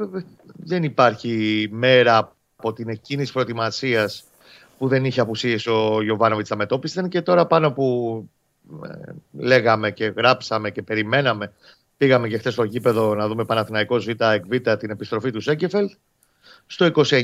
δεν 0.56 0.82
υπάρχει 0.82 1.68
μέρα 1.70 2.36
από 2.56 2.72
την 2.72 2.88
εκκίνηση 2.88 3.32
προετοιμασίας 3.32 4.24
που 4.78 4.88
δεν 4.88 5.04
είχε 5.04 5.20
απουσίες 5.20 5.66
ο 5.66 6.02
Γιωβάνοβιτς 6.02 6.48
στα 6.48 6.56
μετόπισθεν 6.56 7.08
και 7.08 7.22
τώρα 7.22 7.46
πάνω 7.46 7.72
που 7.72 8.28
ε, 8.84 9.12
λέγαμε 9.32 9.90
και 9.90 10.04
γράψαμε 10.04 10.70
και 10.70 10.82
περιμέναμε. 10.82 11.52
Πήγαμε 11.96 12.28
και 12.28 12.38
χθες 12.38 12.52
στο 12.52 12.64
γήπεδο 12.64 13.14
να 13.14 13.28
δούμε 13.28 13.44
Παναθηναϊκός 13.44 14.04
Β' 14.04 14.22
εκ 14.22 14.44
Β' 14.46 14.76
την 14.76 14.90
επιστροφή 14.90 15.30
του 15.30 15.40
Σέκεφελτ. 15.40 15.92
Στο 16.66 16.90
29 16.94 17.20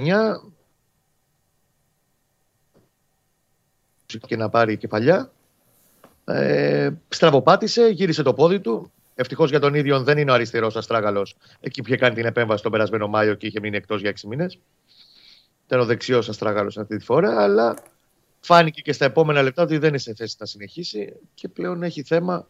και 4.07 4.37
να 4.37 4.49
πάρει 4.49 4.77
κεφαλιά 4.77 5.33
ε, 6.25 6.91
στραβοπάτησε, 7.09 7.87
γύρισε 7.87 8.23
το 8.23 8.35
πόδι 8.35 8.61
του 8.61 8.93
Ευτυχώς 9.15 9.51
για 9.51 9.61
τον 9.61 9.75
ίδιο 9.75 10.03
δεν 10.03 10.19
είναι 10.19 10.31
ο 10.31 10.35
αριστερός 10.35 10.77
Αστράγαλος. 10.77 11.37
Εκεί 11.61 11.83
που 11.83 11.89
είχε 11.89 11.97
κάνει 11.97 12.15
την 12.15 12.25
επέμβαση 12.25 12.63
τον 12.63 12.73
περασμένο 12.73 13.09
Μάιο 13.09 13.35
και 13.35 13.47
είχε 13.47 13.61
μείνει 13.61 13.77
εκτός 13.77 14.01
για 14.01 14.11
6 14.11 14.29
μήνες. 14.29 14.59
Ήταν 15.67 15.81
ο 15.81 15.85
δεξιός 15.85 16.29
Αστράγαλος 16.29 16.79
αυτή 16.79 16.97
τη 16.97 17.05
φορά, 17.05 17.43
αλλά 17.43 17.77
φάνηκε 18.41 18.81
και 18.81 18.93
στα 18.93 19.05
επόμενα 19.05 19.43
λεπτά 19.43 19.63
ότι 19.63 19.79
δεν 19.79 19.89
είναι 19.89 19.99
σε 19.99 20.15
θέση 20.15 20.37
να 20.39 20.47
συνεχίσει 20.47 21.13
και 21.35 21.49
πλέον 21.49 21.83
έχει 21.83 22.03
θέμα. 22.03 22.49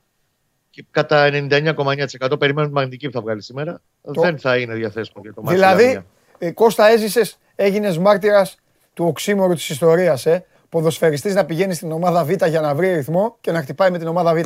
Και 0.70 0.84
κατά 0.90 1.28
99,9% 1.32 2.38
περιμένουν 2.38 2.68
τη 2.68 2.74
μαγνητική 2.74 3.06
που 3.06 3.12
θα 3.12 3.20
βγάλει 3.20 3.42
σήμερα. 3.42 3.80
Το... 4.12 4.20
Δεν 4.20 4.38
θα 4.38 4.56
είναι 4.56 4.74
διαθέσιμο 4.74 5.22
για 5.22 5.34
το 5.34 5.42
μάτι. 5.42 5.54
Δηλαδή, 5.54 6.04
ε, 6.38 6.50
Κώστα, 6.50 6.86
έζησες, 6.86 7.38
έγινες 7.54 7.98
μάρτυρας 7.98 8.58
του 8.94 9.04
οξύμορου 9.06 9.54
της 9.54 9.68
ιστορίας. 9.68 10.26
Ε. 10.26 10.44
Ποδοσφαιριστής 10.68 11.34
να 11.34 11.44
πηγαίνει 11.44 11.74
στην 11.74 11.92
ομάδα 11.92 12.24
Β 12.24 12.30
για 12.30 12.60
να 12.60 12.74
βρει 12.74 12.94
ρυθμό 12.94 13.36
και 13.40 13.52
να 13.52 13.62
χτυπάει 13.62 13.90
με 13.90 13.98
την 13.98 14.06
ομάδα 14.06 14.34
Β 14.34 14.40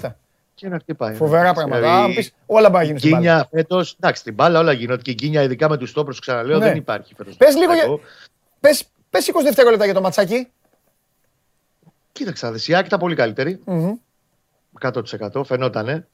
και 0.59 0.69
να 0.69 0.79
χτυπάει. 0.79 1.15
Φοβερά 1.15 1.53
πράγματα. 1.53 1.81
Δηλαδή, 1.81 2.15
πεις, 2.15 2.35
όλα 2.47 2.71
μπορεί 2.71 2.79
να 2.79 2.85
γίνουν 2.85 2.99
στην 2.99 3.11
μπάλα. 3.11 3.49
Φέτος, 3.51 3.97
εντάξει, 4.01 4.21
στην 4.21 4.35
μπάλα 4.35 4.59
όλα 4.59 4.73
γίνονται 4.73 5.03
και 5.03 5.11
η 5.11 5.15
γκίνια 5.15 5.43
ειδικά 5.43 5.69
με 5.69 5.77
τους 5.77 5.93
τόπου, 5.93 6.15
ξαναλέω, 6.21 6.59
ναι. 6.59 6.65
δεν 6.65 6.77
υπάρχει 6.77 7.15
φέτος. 7.15 7.37
Πες 7.37 7.57
λίγο, 7.57 7.75
για... 7.75 7.85
πες, 8.61 8.85
πες 9.11 9.31
20 9.33 9.41
δευτερόλεπτα 9.43 9.85
για 9.85 9.95
το 9.95 10.01
ματσάκι. 10.01 10.49
Κοίταξα, 12.13 12.51
Δεσιάκη 12.51 12.87
ήταν 12.87 12.99
πολύ 12.99 13.15
καλύτερη. 13.15 13.61
Mm-hmm. 13.67 14.93
100% 15.35 15.45
φαινότανε. 15.45 16.07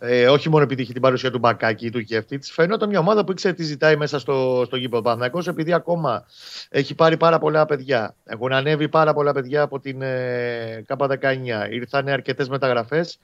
Ε, 0.00 0.28
όχι 0.28 0.48
μόνο 0.48 0.62
επειδή 0.62 0.82
είχε 0.82 0.92
την 0.92 1.02
παρουσία 1.02 1.30
του 1.30 1.38
Μπακάκη 1.38 1.86
ή 1.86 1.90
του 1.90 1.98
Γεύτιτ, 1.98 2.44
φαινόταν 2.44 2.88
μια 2.88 2.98
ομάδα 2.98 3.24
που 3.24 3.32
ήξερε 3.32 3.54
τι 3.54 3.62
ζητάει 3.62 3.96
μέσα 3.96 4.18
στο, 4.18 4.62
στο 4.66 4.76
γήπεδο 4.76 5.02
Παναθυνακό, 5.02 5.42
επειδή 5.50 5.72
ακόμα 5.72 6.24
έχει 6.68 6.94
πάρει 6.94 7.16
πάρα 7.16 7.38
πολλά 7.38 7.66
παιδιά. 7.66 8.14
Έχουν 8.24 8.52
ανέβει 8.52 8.88
πάρα 8.88 9.14
πολλά 9.14 9.32
παιδιά 9.32 9.62
από 9.62 9.80
την 9.80 10.02
ε, 10.02 10.84
ΚΑΠΑ19. 10.86 11.16
Ήρθαν 11.70 12.08
αρκετές 12.08 12.48
μεταγραφές 12.48 13.18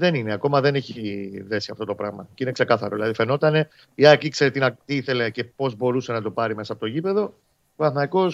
δεν 0.00 0.14
είναι. 0.14 0.32
Ακόμα 0.32 0.60
δεν 0.60 0.74
έχει 0.74 1.30
δέσει 1.46 1.70
αυτό 1.70 1.84
το 1.84 1.94
πράγμα. 1.94 2.28
Και 2.34 2.42
είναι 2.42 2.52
ξεκάθαρο. 2.52 2.94
Δηλαδή 2.94 3.14
φαινόταν 3.14 3.68
η 3.94 4.06
Άκη 4.06 4.26
ήξερε 4.26 4.50
τι 4.84 4.94
ήθελε 4.94 5.30
και 5.30 5.44
πώς 5.44 5.76
μπορούσε 5.76 6.12
να 6.12 6.22
το 6.22 6.30
πάρει 6.30 6.54
μέσα 6.54 6.72
από 6.72 6.80
το 6.80 6.86
γήπεδο. 6.86 7.22
Ο 7.22 7.76
Παναθυναϊκό 7.76 8.32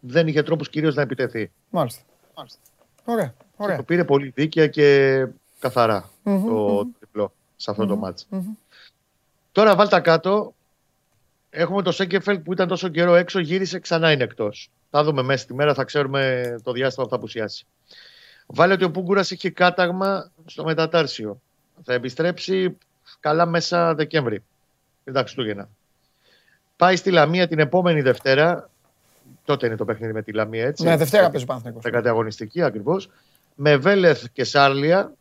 δεν 0.00 0.26
είχε 0.26 0.42
τρόπους 0.42 0.68
κυρίως 0.68 0.94
να 0.94 1.02
επιτεθεί. 1.02 1.50
Μάλιστα. 1.70 2.02
Μάλιστα. 2.36 2.58
Ωραία. 3.04 3.34
Ωραία. 3.56 3.76
το 3.76 3.82
πήρε 3.82 4.04
πολύ 4.04 4.32
δίκαια 4.34 4.66
και 4.66 5.26
καθαρα 5.58 6.10
το 6.24 6.86
διπλό 7.00 7.32
σε 7.56 7.70
αυτό 7.70 7.86
το 7.86 7.96
μάτς. 7.96 8.28
Τώρα 9.52 9.76
βάλτε 9.76 10.00
κάτω. 10.00 10.54
Έχουμε 11.50 11.82
το 11.82 11.92
Σέγκεφελ 11.92 12.38
που 12.38 12.52
ήταν 12.52 12.68
τόσο 12.68 12.88
καιρό 12.88 13.14
έξω, 13.14 13.38
γύρισε, 13.38 13.78
ξανά 13.78 14.12
είναι 14.12 14.24
εκτός. 14.24 14.70
Θα 14.90 15.04
δούμε 15.04 15.22
μέσα 15.22 15.42
στη 15.42 15.54
μέρα, 15.54 15.74
θα 15.74 15.84
ξέρουμε 15.84 16.54
το 16.62 16.72
διάστημα 16.72 17.04
που 17.04 17.10
θα 17.10 17.16
απουσιάσει. 17.16 17.66
Βάλε 18.50 18.72
ότι 18.72 18.84
ο 18.84 18.90
Πούγκουρας 18.90 19.30
είχε 19.30 19.50
κάταγμα 19.50 20.30
στο 20.46 20.64
μετατάρσιο. 20.64 21.40
Θα 21.84 21.92
επιστρέψει 21.92 22.76
καλά 23.20 23.46
μέσα 23.46 23.94
Δεκέμβρη. 23.94 24.42
τα 25.12 25.20
Χριστούγεννα. 25.20 25.68
Πάει 26.76 26.96
στη 26.96 27.10
Λαμία 27.10 27.48
την 27.48 27.58
επόμενη 27.58 28.00
Δευτέρα. 28.00 28.70
Τότε 29.44 29.66
είναι 29.66 29.76
το 29.76 29.84
παιχνίδι 29.84 30.12
με 30.12 30.22
τη 30.22 30.32
Λαμία, 30.32 30.66
έτσι. 30.66 30.84
Ναι, 30.84 30.96
Δευτέρα 30.96 31.30
παίζει 31.30 31.46
πάνω. 31.46 31.62
Σε 31.80 31.90
αγωνιστική 32.08 32.62
ακριβώς. 32.62 33.10
Με 33.54 33.76
Βέλεθ 33.76 34.24
και 34.32 34.44
Σάρλια 34.44 35.12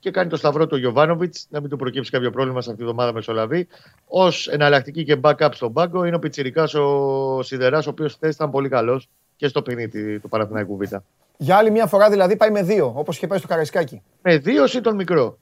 και 0.00 0.10
κάνει 0.10 0.30
το 0.30 0.36
σταυρό 0.36 0.66
του 0.66 0.76
Γιωβάνοβιτς, 0.76 1.46
να 1.50 1.60
μην 1.60 1.70
του 1.70 1.76
προκύψει 1.76 2.10
κάποιο 2.10 2.30
πρόβλημα 2.30 2.60
σε 2.60 2.70
αυτή 2.70 2.82
τη 2.82 2.88
βδομάδα 2.88 3.12
Μεσολαβή. 3.12 3.68
Ω 4.08 4.52
εναλλακτική 4.52 5.04
και 5.04 5.20
backup 5.22 5.48
στον 5.52 5.72
πάγκο 5.72 6.04
είναι 6.04 6.16
ο 6.16 6.18
Πιτσυρικά 6.18 6.62
ο 6.62 7.42
Σιδεράς, 7.42 7.86
ο 7.86 7.90
οποίος 7.90 8.14
χθες 8.14 8.34
ήταν 8.34 8.50
πολύ 8.50 8.68
καλός 8.68 9.08
και 9.36 9.48
στο 9.48 9.62
παιχνίδι 9.62 10.18
του 10.18 10.28
Παναθηναϊκού 10.28 10.76
Β. 10.76 10.82
Για 11.40 11.56
άλλη 11.56 11.70
μια 11.70 11.86
φορά 11.86 12.10
δηλαδή 12.10 12.36
πάει 12.36 12.50
με 12.50 12.62
δύο, 12.62 12.92
όπως 12.96 13.16
είχε 13.16 13.26
πάει 13.26 13.38
στο 13.38 13.48
Καραϊσκάκι. 13.48 14.02
Με 14.22 14.38
δύο 14.38 14.64
ή 14.64 14.80
τον 14.80 14.94
μικρό. 14.94 15.38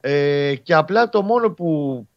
Ε, 0.00 0.54
και 0.62 0.74
απλά 0.74 1.08
το 1.08 1.22
μόνο 1.22 1.50
που 1.50 2.08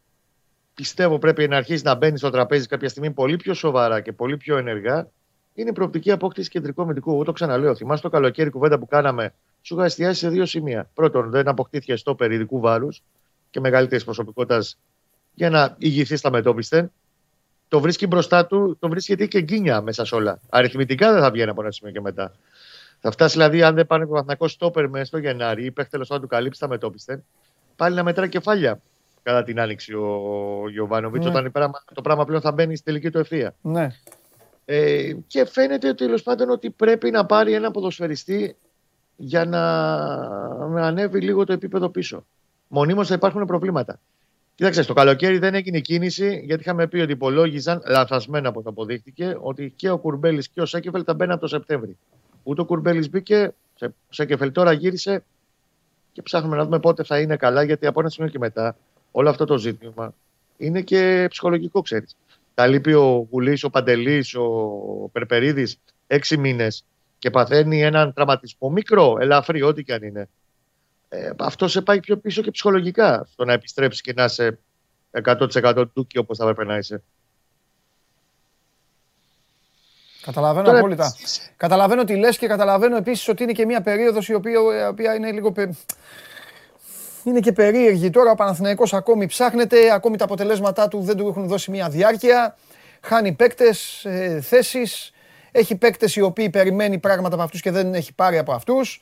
πιστεύω 0.74 1.18
πρέπει 1.18 1.47
να 1.47 1.57
αρχίσει 1.57 1.84
να 1.84 1.95
μπαίνει 1.95 2.18
στο 2.18 2.30
τραπέζι 2.30 2.68
κάποια 2.68 2.89
στιγμή 2.89 3.12
πολύ 3.12 3.36
πιο 3.36 3.53
σοβαρά 3.53 4.01
και 4.01 4.12
πολύ 4.12 4.38
πιο 4.38 4.57
ενεργά 4.57 5.07
είναι 5.53 5.70
η 5.70 5.74
προοπτική 5.74 6.12
απόκτηση 6.12 6.49
κεντρικού 6.49 6.82
αμυντικού. 6.82 7.12
Εγώ 7.12 7.24
το 7.24 7.32
ξαναλέω. 7.32 7.76
Θυμάστε 7.76 8.10
το 8.10 8.14
καλοκαίρι 8.16 8.49
κουβέντα 8.49 8.80
που 8.80 8.88
κάναμε. 8.88 9.34
Σου 9.62 9.76
είχα 9.76 9.86
εστιάσει 9.86 10.20
σε 10.20 10.30
δύο 10.30 10.45
σημεία. 10.45 10.89
Πρώτον, 10.93 11.30
δεν 11.30 11.47
αποκτήθηκε 11.47 11.95
στο 11.95 12.16
περιδικού 12.16 12.60
βάρους 12.60 13.03
και 13.49 13.60
μεγαλύτερης 13.60 14.03
προσωπικότητας 14.03 14.78
για 15.34 15.49
να 15.49 15.76
ηγηθεί 15.78 16.16
στα 16.16 16.32
μετόπισθεν. 16.32 16.91
Το 17.68 17.80
βρίσκει 17.80 18.07
μπροστά 18.07 18.45
του, 18.45 18.78
το 18.80 18.89
βρίσκει 18.89 19.28
και 19.28 19.41
γκίνια 19.41 19.82
μέσα 19.82 20.05
σε 20.05 20.16
όλα. 20.16 20.39
Αριθμητικά 20.49 21.14
δεν 21.14 21.22
θα 21.22 21.32
βγαίνει 21.32 21.49
από 21.49 21.62
ένα 21.62 21.72
σημείο 21.72 21.93
και 21.93 22.01
μετά. 22.01 22.36
Θα 22.99 23.11
φτάσει 23.11 23.37
δηλαδή, 23.37 23.63
αν 23.63 23.75
δεν 23.75 23.87
πάνε 23.87 24.05
το 24.05 24.11
βαθνακό 24.11 24.47
στόπερ 24.47 24.89
με 24.89 25.03
στο 25.03 25.17
Γενάρη 25.17 25.65
ή 25.65 25.71
παίχτε 25.71 25.89
τέλος 25.91 26.07
πάντων 26.07 26.23
του 26.23 26.29
καλύψει 26.29 26.59
τα 26.59 26.67
μετόπιστε, 26.67 27.23
πάλι 27.75 27.95
να 27.95 28.03
μετρά 28.03 28.27
κεφάλια 28.27 28.81
κατά 29.23 29.43
την 29.43 29.59
άνοιξη 29.59 29.93
ο 29.93 30.69
Γιωβάνοβιτς, 30.69 31.25
ναι. 31.25 31.31
όταν 31.31 31.71
το 31.93 32.01
πράγμα 32.01 32.25
πλέον 32.25 32.41
θα 32.41 32.51
μπαίνει 32.51 32.75
στη 32.75 32.85
τελική 32.85 33.09
του 33.09 33.17
ευθεία. 33.17 33.55
Ναι. 33.61 33.87
Ε, 34.65 35.13
και 35.27 35.45
φαίνεται 35.45 35.93
τέλος 35.93 36.23
πάντων 36.23 36.49
ότι 36.49 36.69
πρέπει 36.69 37.11
να 37.11 37.25
πάρει 37.25 37.53
ένα 37.53 37.71
ποδοσφαιριστή 37.71 38.55
για 39.15 39.45
να, 39.45 39.61
να 40.67 40.81
ανέβει 40.81 41.21
λίγο 41.21 41.43
το 41.43 41.53
επίπεδο 41.53 41.89
πίσω. 41.89 42.25
Μονίμως 42.67 43.07
θα 43.07 43.13
υπάρχουν 43.13 43.45
προβλήματα. 43.45 43.99
Κοίταξε, 44.55 44.85
το 44.85 44.93
καλοκαίρι 44.93 45.37
δεν 45.37 45.53
έγινε 45.53 45.79
κίνηση 45.79 46.41
γιατί 46.45 46.61
είχαμε 46.61 46.87
πει 46.87 46.99
ότι 46.99 47.11
υπολόγιζαν, 47.11 47.81
λαθασμένα 47.87 48.49
όπως 48.49 48.65
αποδείχτηκε, 48.65 49.37
ότι 49.39 49.73
και 49.75 49.89
ο 49.89 49.97
Κουρμπέλης 49.97 50.49
και 50.49 50.61
ο 50.61 50.65
Σέκεφελ 50.65 51.03
θα 51.05 51.13
μπαίνουν 51.13 51.33
από 51.33 51.41
το 51.41 51.47
Σεπτέμβρη. 51.47 51.97
Ούτε 52.43 52.61
ο 52.61 52.65
Κουρμπέλης 52.65 53.09
μπήκε, 53.09 53.53
σε, 53.75 53.93
σε 54.09 54.25
κεφαλή 54.25 54.51
τώρα 54.51 54.71
γύρισε 54.71 55.23
και 56.11 56.21
ψάχνουμε 56.21 56.55
να 56.55 56.63
δούμε 56.63 56.79
πότε 56.79 57.03
θα 57.03 57.19
είναι 57.19 57.35
καλά, 57.35 57.63
γιατί 57.63 57.85
από 57.85 57.99
ένα 57.99 58.09
σημείο 58.09 58.29
και 58.29 58.37
μετά 58.37 58.75
όλο 59.11 59.29
αυτό 59.29 59.45
το 59.45 59.57
ζήτημα 59.57 60.13
είναι 60.57 60.81
και 60.81 61.27
ψυχολογικό, 61.29 61.81
ξέρεις. 61.81 62.15
Τα 62.53 62.67
λείπει 62.67 62.93
ο 62.93 63.27
Γουλής, 63.31 63.63
ο 63.63 63.69
Παντελής, 63.69 64.35
ο 64.35 65.09
Περπερίδης 65.11 65.79
έξι 66.07 66.37
μήνες 66.37 66.85
και 67.17 67.29
παθαίνει 67.29 67.81
έναν 67.81 68.13
τραυματισμό 68.13 68.69
μικρό, 68.69 69.17
ελαφρύ, 69.19 69.61
ό,τι 69.61 69.83
και 69.83 69.93
αν 69.93 70.03
είναι. 70.03 70.29
Ε, 71.09 71.31
αυτό 71.37 71.67
σε 71.67 71.81
πάει 71.81 71.99
πιο 71.99 72.17
πίσω 72.17 72.41
και 72.41 72.51
ψυχολογικά 72.51 73.25
στο 73.31 73.45
να 73.45 73.53
επιστρέψει 73.53 74.01
και 74.01 74.13
να 74.13 74.23
είσαι 74.23 74.59
100% 75.23 75.85
και 76.07 76.19
όπως 76.19 76.37
θα 76.37 76.49
έπρεπε 76.49 76.71
να 76.71 76.77
είσαι. 76.77 77.03
Καταλαβαίνω 80.30 80.65
Τώρα... 80.65 80.77
απόλυτα. 80.77 81.13
Καταλαβαίνω 81.57 82.03
τι 82.03 82.15
λες 82.15 82.38
και 82.38 82.47
καταλαβαίνω 82.47 82.97
επίσης 82.97 83.27
ότι 83.27 83.43
είναι 83.43 83.51
και 83.51 83.65
μια 83.65 83.82
περίοδος 83.82 84.27
η 84.27 84.34
οποία, 84.34 84.59
η 84.84 84.88
οποία 84.88 85.15
είναι 85.15 85.32
λίγο... 85.32 85.53
Είναι 87.23 87.39
και 87.39 87.51
περίεργη. 87.51 88.09
Τώρα 88.09 88.32
ο 88.32 88.36
Παναθηναϊκός 88.36 88.93
ακόμη 88.93 89.25
ψάχνεται, 89.25 89.93
ακόμη 89.93 90.17
τα 90.17 90.23
αποτελέσματά 90.23 90.88
του 90.88 91.01
δεν 91.01 91.17
του 91.17 91.27
έχουν 91.27 91.47
δώσει 91.47 91.71
μια 91.71 91.89
διάρκεια. 91.89 92.57
Χάνει 93.01 93.32
παίκτες, 93.32 94.05
ε, 94.05 94.41
θέσεις. 94.41 95.11
Έχει 95.51 95.75
παίκτες 95.75 96.15
οι 96.15 96.21
οποίοι 96.21 96.49
περιμένει 96.49 96.97
πράγματα 96.97 97.34
από 97.36 97.43
αυτούς 97.43 97.61
και 97.61 97.71
δεν 97.71 97.93
έχει 97.93 98.13
πάρει 98.13 98.38
από 98.38 98.53
αυτούς. 98.53 99.01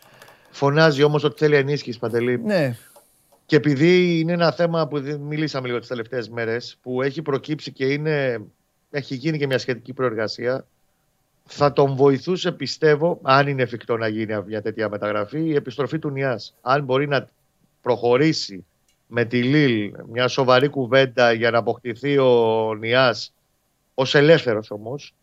Φωνάζει 0.49 1.03
όμως 1.03 1.23
ότι 1.23 1.35
θέλει 1.37 1.55
ενίσχυση, 1.55 1.99
Παντελή. 1.99 2.41
Ναι. 2.43 2.75
Και 3.45 3.55
επειδή 3.55 4.19
είναι 4.19 4.33
ένα 4.33 4.51
θέμα 4.51 4.87
που 4.87 5.01
μιλήσαμε 5.19 5.67
λίγο 5.67 5.79
τις 5.79 5.87
τελευταίες 5.87 6.29
μέρες, 6.29 6.77
που 6.81 7.01
έχει 7.01 7.21
προκύψει 7.21 7.71
και 7.71 7.85
είναι, 7.85 8.41
έχει 8.91 9.15
γίνει 9.15 9.37
και 9.37 9.47
μια 9.47 9.57
σχετική 9.57 9.93
προεργασία, 9.93 10.65
θα 11.47 11.73
τον 11.73 11.95
βοηθούσε, 11.95 12.51
πιστεύω, 12.51 13.19
αν 13.21 13.47
είναι 13.47 13.61
εφικτό 13.61 13.97
να 13.97 14.07
γίνει 14.07 14.43
μια 14.45 14.61
τέτοια 14.61 14.89
μεταγραφή, 14.89 15.39
η 15.39 15.55
επιστροφή 15.55 15.99
του 15.99 16.09
Νιάς. 16.09 16.53
Αν 16.61 16.83
μπορεί 16.83 17.07
να 17.07 17.29
προχωρήσει 17.81 18.65
με 19.07 19.25
τη 19.25 19.43
Λίλ 19.43 19.93
μια 20.11 20.27
σοβαρή 20.27 20.67
κουβέντα 20.67 21.31
για 21.31 21.51
να 21.51 21.57
αποκτηθεί 21.57 22.17
ο 22.17 22.73
Νιάς 22.79 23.33
ως 23.93 24.15
ελεύθερος 24.15 24.71
όμως, 24.71 25.13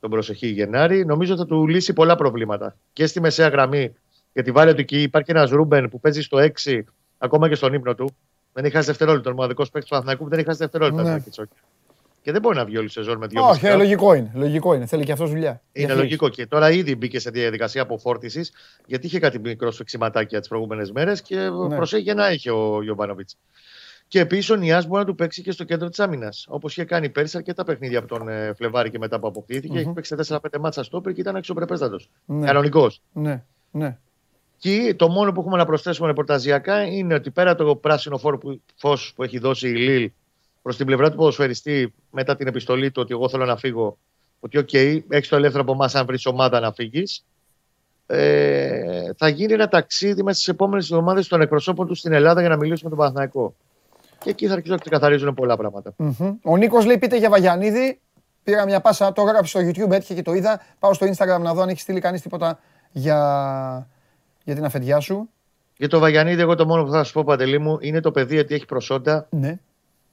τον 0.00 0.10
προσεχή 0.10 0.46
Γενάρη, 0.46 1.04
νομίζω 1.04 1.36
θα 1.36 1.46
του 1.46 1.66
λύσει 1.66 1.92
πολλά 1.92 2.16
προβλήματα. 2.16 2.76
Και 2.92 3.06
στη 3.06 3.20
μεσαία 3.20 3.48
γραμμή, 3.48 3.94
γιατί 4.32 4.50
βάλει 4.50 4.70
ότι 4.70 4.80
εκεί 4.80 5.02
υπάρχει 5.02 5.30
ένας 5.30 5.50
Ρούμπεν 5.50 5.88
που 5.88 6.00
παίζει 6.00 6.22
στο 6.22 6.38
6, 6.38 6.84
ακόμα 7.18 7.48
και 7.48 7.54
στον 7.54 7.74
ύπνο 7.74 7.94
του. 7.94 8.16
Δεν 8.52 8.64
είχα 8.64 8.80
δευτερόλεπτο. 8.80 9.30
Ο 9.30 9.34
μοναδικό 9.34 9.62
παίκτης 9.62 9.90
του 9.90 9.96
Αθηναϊκού 9.96 10.28
δεν 10.28 10.38
είχα 10.38 10.54
δευτερόλεπτο. 10.54 11.02
Ναι. 11.02 11.22
Και 12.24 12.32
δεν 12.32 12.40
μπορεί 12.40 12.56
να 12.56 12.64
βγει 12.64 12.76
όλη 12.76 12.86
η 12.86 12.90
σεζόν 12.90 13.18
με 13.18 13.26
δύο 13.26 13.48
Όχι, 13.48 13.66
ε, 13.66 13.74
λογικό 13.76 14.14
είναι. 14.14 14.30
Λογικό 14.34 14.74
είναι. 14.74 14.86
Θέλει 14.86 15.04
και 15.04 15.12
αυτός 15.12 15.30
δουλειά. 15.30 15.48
Είναι 15.72 15.86
Διαφύγεις. 15.86 15.96
λογικό. 16.00 16.28
Και 16.28 16.46
τώρα 16.46 16.70
ήδη 16.70 16.96
μπήκε 16.96 17.18
σε 17.18 17.30
διαδικασία 17.30 17.82
αποφόρτηση, 17.82 18.40
γιατί 18.86 19.06
είχε 19.06 19.18
κάτι 19.18 19.38
μικρό 19.38 19.70
σφιξιματάκια 19.70 20.38
τις 20.38 20.48
προηγούμενες 20.48 20.92
μέρες 20.92 21.22
και 21.22 21.36
Ναι. 21.36 21.76
προσέχει 21.76 22.14
να 22.14 22.26
έχει 22.26 22.50
ο 22.50 22.82
Ιωβάνοβιτ. 22.82 23.28
Και 24.08 24.20
επίσης 24.20 24.50
ο 24.50 24.54
Νιάς 24.56 24.86
μπορεί 24.86 25.00
να 25.00 25.06
του 25.06 25.14
παίξει 25.14 25.42
και 25.42 25.50
στο 25.50 25.64
κέντρο 25.64 25.88
της 25.88 26.00
άμυνας. 26.00 26.46
Όπως 26.48 26.72
είχε 26.72 26.84
κάνει 26.84 27.08
πέρσι 27.08 27.36
αρκετά 27.36 27.64
παιχνίδια 27.64 27.98
από 27.98 28.08
τον 28.08 28.28
ε, 28.28 28.52
Φλεβάρη 28.56 28.90
και 28.90 28.98
μετά 28.98 29.18
που 29.20 29.26
αποκτήθηκε. 29.26 29.78
Έχει 29.78 29.92
παίξει 29.94 30.14
4-5 30.28 30.38
μάτσα 30.60 30.82
στόπερ 30.82 31.12
και 31.12 31.20
ήταν 31.20 31.36
αξιοπρεπέστατο. 31.36 31.96
Ναι. 32.24 32.46
Κανονικός. 32.46 33.00
Ναι, 33.12 33.42
ναι. 33.70 33.98
Και 34.56 34.94
το 34.98 35.08
μόνο 35.08 35.32
που 35.32 35.40
έχουμε 35.40 35.56
να 35.56 35.64
προσθέσουμε 35.64 36.06
ρεπορταζιακά 36.08 36.82
είναι 36.82 37.14
ότι 37.14 37.30
πέρα 37.30 37.54
το 37.54 37.76
πράσινο 37.76 38.18
φόρο 38.18 38.38
που, 38.38 38.60
φως 38.76 39.12
που 39.16 39.22
έχει 39.22 39.38
δώσει 39.38 39.68
η 39.68 39.74
Λίλ 39.74 40.10
προς 40.64 40.76
την 40.76 40.86
πλευρά 40.86 41.10
του 41.10 41.16
ποδοσφαιριστή 41.16 41.94
μετά 42.10 42.36
την 42.36 42.46
επιστολή 42.46 42.90
του 42.90 43.02
ότι 43.02 43.12
εγώ 43.12 43.28
θέλω 43.28 43.44
να 43.44 43.56
φύγω, 43.56 43.98
ότι 44.40 44.58
οκ, 44.58 44.72
έχεις 44.72 45.28
το 45.28 45.36
ελεύθερο 45.36 45.62
από 45.62 45.72
εμάς 45.72 45.94
αν 45.94 46.06
βρεις 46.06 46.26
ομάδα 46.26 46.60
να 46.60 46.72
φύγεις. 46.72 47.24
Ε, 48.06 49.12
θα 49.16 49.28
γίνει 49.28 49.52
ένα 49.52 49.68
ταξίδι 49.68 50.22
μέσα 50.22 50.36
στις 50.36 50.48
επόμενες 50.48 50.90
εβδομάδες 50.90 51.28
των 51.28 51.40
εκπροσώπων 51.40 51.86
του 51.86 51.94
στην 51.94 52.12
Ελλάδα 52.12 52.40
για 52.40 52.48
να 52.48 52.56
μιλήσουμε 52.56 52.90
με 52.90 52.96
τον 52.96 52.98
Παναθηναϊκό. 52.98 53.54
Και 54.18 54.30
εκεί 54.30 54.46
θα 54.46 54.52
αρχίσουν 54.52 54.74
να 54.74 54.80
ξεκαθαρίζουν 54.80 55.34
πολλά 55.34 55.56
πράγματα. 55.56 55.92
Μμμ. 55.96 56.36
Ο 56.42 56.56
Νίκος 56.56 56.84
λέει: 56.84 56.98
Πείτε 56.98 57.16
για 57.16 57.30
Βαγιανίδη. 57.30 58.00
Πήρα 58.42 58.64
μια 58.64 58.80
πάσα, 58.80 59.12
το 59.12 59.22
έγραψε 59.22 59.58
στο 59.58 59.68
YouTube, 59.68 59.90
έτυχε 59.90 60.14
και 60.14 60.22
το 60.22 60.32
είδα. 60.32 60.60
Πάω 60.78 60.92
στο 60.92 61.06
Instagram 61.06 61.40
να 61.40 61.54
δω 61.54 61.62
αν 61.62 61.68
έχει 61.68 61.80
στείλει 61.80 62.00
κανείς 62.00 62.20
τίποτα 62.20 62.58
για, 62.92 63.88
για 64.44 64.54
την 64.54 64.64
αφεντιά 64.64 65.00
σου. 65.00 65.28
Για 65.76 65.88
το 65.88 65.98
Βαγιανίδη, 65.98 66.40
εγώ 66.40 66.54
το 66.54 66.66
μόνο 66.66 66.84
που 66.84 66.90
θα 66.90 67.04
σου 67.04 67.12
πω, 67.12 67.24
Παντελή 67.24 67.58
μου, 67.58 67.78
είναι 67.80 68.00
το 68.00 68.10
παιδί 68.10 68.38
ότι 68.38 68.54
έχει 68.54 68.64
προσόντα. 68.64 69.26
Ναι. 69.30 69.58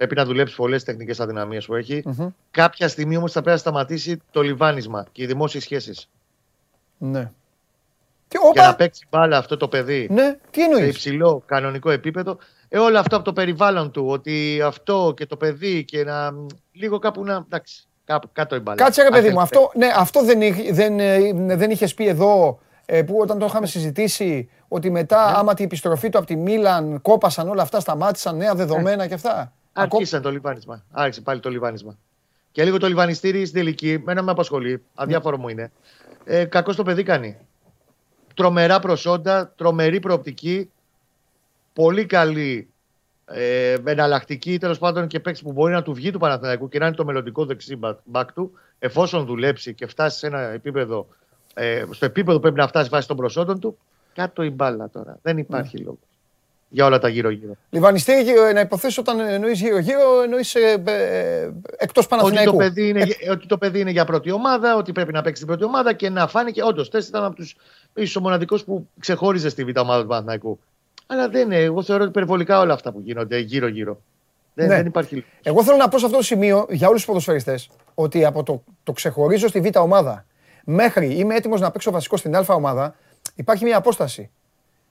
Πρέπει 0.02 0.16
να 0.16 0.26
δουλέψει 0.26 0.56
πολλές 0.56 0.84
τεχνικές 0.84 1.20
αδυναμίες 1.20 1.66
που 1.66 1.76
έχει. 1.76 2.02
Μμμ. 2.06 2.28
Κάποια 2.52 2.88
στιγμή 2.88 3.18
όμως 3.18 3.32
θα 3.32 3.39
πρέπει 3.41 3.56
να 3.56 3.62
σταματήσει 3.62 4.22
το 4.32 4.41
λιβάνισμα 4.41 5.06
και 5.12 5.24
οι 5.24 5.26
δημόσιες 5.26 5.64
σχέσεις. 5.64 6.10
Ναι. 6.97 7.32
Τι, 8.28 8.38
Για 8.54 8.62
να 8.62 8.68
όπα, 8.68 8.76
παίξει 8.76 9.08
μπάλα 9.10 9.38
αυτό 9.38 9.58
το 9.58 9.68
παιδί 9.68 10.08
ναι, 10.12 10.38
τι 10.52 10.60
σε 10.62 10.66
εννοεί. 10.66 10.88
υψηλό 10.88 11.43
κανονικό 11.45 11.89
επίπεδο. 11.89 12.38
Ε, 12.70 12.78
όλο 12.78 12.99
αυτό 12.99 13.16
από 13.16 13.26
το 13.26 13.34
περιβάλλον 13.34 13.91
του, 13.91 14.06
ότι 14.08 14.62
αυτό 14.66 15.14
και 15.16 15.26
το 15.26 15.38
παιδί 15.38 15.86
και 15.86 16.04
να. 16.04 16.34
λίγο 16.72 16.99
κάπου 16.99 17.24
να. 17.24 17.34
εντάξει, 17.34 17.84
κάπου 18.06 18.30
κάτω 18.34 18.56
η 18.56 18.60
μπάλα. 18.60 18.78
Κάτσε 18.84 19.02
ρε 19.04 19.10
παιδί 19.10 19.28
Αν 19.28 19.34
μου, 19.39 19.47
θέλει. 19.47 19.64
αυτό, 19.64 19.72
ναι, 19.78 19.88
αυτό 19.95 20.24
δεν, 20.24 20.41
είχε- 20.41 20.74
δεν, 20.74 20.99
ε, 20.99 21.20
δεν 21.56 21.72
είχες 21.72 21.93
πει 21.93 22.08
εδώ 22.08 22.60
ε, 22.86 23.04
που 23.04 23.18
όταν 23.22 23.39
το 23.39 23.45
είχαμε 23.45 23.66
συζητήσει 23.68 24.49
ότι 24.68 24.89
μετά 24.89 25.32
Ναι. 25.32 25.38
άμα 25.38 25.54
την 25.54 25.66
επιστροφή 25.66 26.10
του 26.10 26.18
από 26.18 26.28
τη 26.28 26.36
Μίλαν 26.36 27.02
κόπασαν 27.02 27.49
όλα 27.49 27.62
αυτά, 27.62 27.80
σταμάτησαν 27.80 28.38
νέα 28.38 28.56
δεδομένα 28.56 29.08
και 29.08 29.14
αυτά; 29.14 29.54
Ακό- 29.74 29.96
Άρχισαν 29.98 30.22
το 30.22 30.32
λιβάνισμα. 30.32 30.84
Άρχισε 30.92 31.22
πάλι 31.22 31.40
το 31.40 31.50
λιβάνισμα. 31.50 31.98
Και 32.52 32.64
λίγο 32.64 32.78
το 32.78 32.88
λιβανιστήρι 32.88 33.46
στην 33.46 33.60
τελική, 33.60 34.02
μένα 34.04 34.22
με 34.22 34.32
απασχολεί. 34.32 34.84
Αδιάφορο 34.96 35.38
μου 35.38 35.48
είναι. 35.50 35.72
Ε, 36.24 36.46
κακό 36.46 36.74
το 36.76 36.84
παιδί 36.84 37.04
κάνει. 37.04 37.38
Τρομερά 38.36 38.80
προσόντα, 38.80 39.54
τρομερή 39.56 40.00
προοπτική. 40.00 40.72
Πολύ 41.74 42.06
καλή 42.06 42.70
ε, 43.26 43.76
εναλλακτική 43.86 44.58
τέλος 44.58 44.78
πάντων 44.78 45.08
και 45.08 45.20
παίξει 45.20 45.44
που 45.44 45.52
μπορεί 45.52 45.74
να 45.74 45.82
του 45.82 45.94
βγει 45.94 46.12
του 46.12 46.20
Παναθηναϊκού 46.20 46.70
και 46.70 46.80
να 46.80 46.86
είναι 46.86 46.96
το 46.96 47.06
μελλοντικό 47.06 47.46
δεξί 47.46 47.80
μπακ 48.04 48.32
του, 48.34 48.52
εφόσον 48.80 49.26
δουλέψει 49.26 49.74
και 49.74 49.88
φτάσει 49.88 50.18
σε 50.18 50.28
ένα 50.28 50.40
επίπεδο, 50.40 51.08
ε, 51.54 51.86
στο 51.92 52.06
επίπεδο 52.06 52.36
που 52.36 52.42
πρέπει 52.42 52.58
να 52.60 52.68
φτάσει 52.68 52.90
βάσει 52.90 53.08
των 53.08 53.18
προσόντων 53.18 53.60
του, 53.60 53.78
κάτω 54.14 54.44
η 54.44 54.50
μπάλα 54.50 54.90
τώρα. 54.90 55.20
Δεν 55.22 55.38
υπάρχει 55.38 55.78
λόγο. 55.78 56.00
Για 56.74 56.86
όλα 56.86 57.00
τα 57.00 57.08
γύρω-γύρω. 57.08 57.54
Λιβανιστή, 57.70 58.14
ε, 58.50 58.54
να 58.54 58.60
υποθέσει 58.60 59.00
όταν 59.00 59.20
εννοείς 59.20 59.60
γύρω-γύρω, 59.62 60.22
εννοείς 60.24 60.56
ε, 60.56 60.84
εκτός 61.78 62.06
Ότι 62.06 62.16
το, 62.16 62.16
Παναθηναϊκού. 62.18 62.58
παιδί 62.58 62.88
είναι, 62.88 63.04
για- 63.04 63.32
ότι 63.32 63.48
το 63.48 63.58
παιδί 63.58 63.80
είναι 63.80 63.92
για 63.92 64.06
πρώτη 64.06 64.32
ομάδα, 64.32 64.76
ότι 64.76 64.92
πρέπει 64.92 65.14
να 65.14 65.22
παίξει 65.22 65.42
την 65.42 65.48
πρώτη 65.48 65.64
ομάδα 65.64 65.94
και 65.94 66.10
να 66.10 66.28
φάνηκε. 66.28 66.64
Όντως, 66.64 66.90
τεστ 66.90 67.10
ήταν 67.10 67.24
από 67.24 67.36
τους 67.36 67.56
ίσως 67.94 68.16
ο 68.16 68.22
μοναδικός 68.22 68.64
που 68.64 68.88
ξεχώριζε 69.00 69.50
στη 69.50 69.64
β' 69.64 69.78
ομάδα 69.80 70.02
του 70.02 70.08
Παναθηναϊκού. 70.08 70.60
Αλλά 71.08 71.30
δεν 71.30 71.42
είναι. 71.42 71.58
Εγώ 71.60 71.84
θεωρώ 71.84 72.02
ότι 72.02 72.12
υπερβολικά 72.12 72.60
όλα 72.60 72.74
αυτά 72.74 72.92
που 72.92 73.02
γίνονται 73.04 73.38
γύρω-γύρω. 73.38 74.02
Δεν, 74.54 74.68
Ναι. 74.68 74.76
δεν 74.76 74.86
υπάρχει. 74.86 75.26
Εγώ 75.44 75.64
θέλω 75.64 75.78
να 75.78 75.88
πω 75.88 75.98
σε 76.00 76.06
αυτό 76.06 76.18
το 76.18 76.24
σημείο 76.24 76.66
για 76.70 76.88
όλους 76.88 77.00
τους 77.00 77.08
ποδοσφαιριστές 77.10 77.70
ότι 77.94 78.26
από 78.26 78.44
το, 78.44 78.64
το 78.84 78.92
ξεχωρίζω 78.92 79.48
στη 79.48 79.62
β' 79.62 79.78
ομάδα 79.78 80.26
μέχρι 80.64 81.14
είμαι 81.14 81.36
έτοιμος 81.36 81.60
να 81.62 81.72
παίξω 81.72 81.92
βασικό 81.92 82.18
στην 82.18 82.36
α 82.36 82.46
ομάδα, 82.48 82.96
υπάρχει 83.36 83.64
μια 83.64 83.78
απόσταση. 83.78 84.30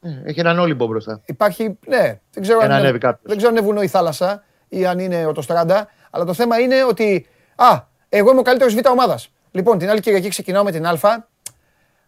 Ε, 0.03 0.20
Έχει 0.24 0.40
έναν 0.40 0.59
όλυμπο 0.59 0.86
μπροστά. 0.86 1.20
Υπάρχει, 1.26 1.78
ναι, 1.86 2.20
δεν 2.32 2.42
ξέρω, 2.42 2.59
Για 2.59 2.66
αν 2.66 2.68
να 2.68 2.76
είναι, 2.78 2.84
ανέβει 2.84 2.98
κάποιος. 2.98 3.22
δεν 3.24 3.36
ξέρω 3.36 3.53
αν 3.53 3.57
είναι 3.59 3.66
βουνό 3.66 3.82
η 3.82 3.88
θάλασσα 3.88 4.44
ή 4.68 4.86
αν 4.86 4.98
είναι 4.98 5.26
ο 5.26 5.42
Στράντα, 5.42 5.88
αλλά 6.11 6.24
το 6.24 6.34
θέμα 6.34 6.59
είναι 6.59 6.84
ότι, 6.84 7.26
α, 7.57 7.80
εγώ 8.09 8.30
είμαι 8.30 8.40
ο 8.40 8.42
καλύτερος 8.42 8.74
β' 8.74 8.86
ομάδας. 8.88 9.32
Λοιπόν, 9.51 9.78
την 9.78 9.90
άλλη 9.90 10.01
Κυριακή 10.01 10.28
ξεκινάω 10.28 10.64
με 10.64 10.70
την 10.70 10.86
Α. 10.86 11.28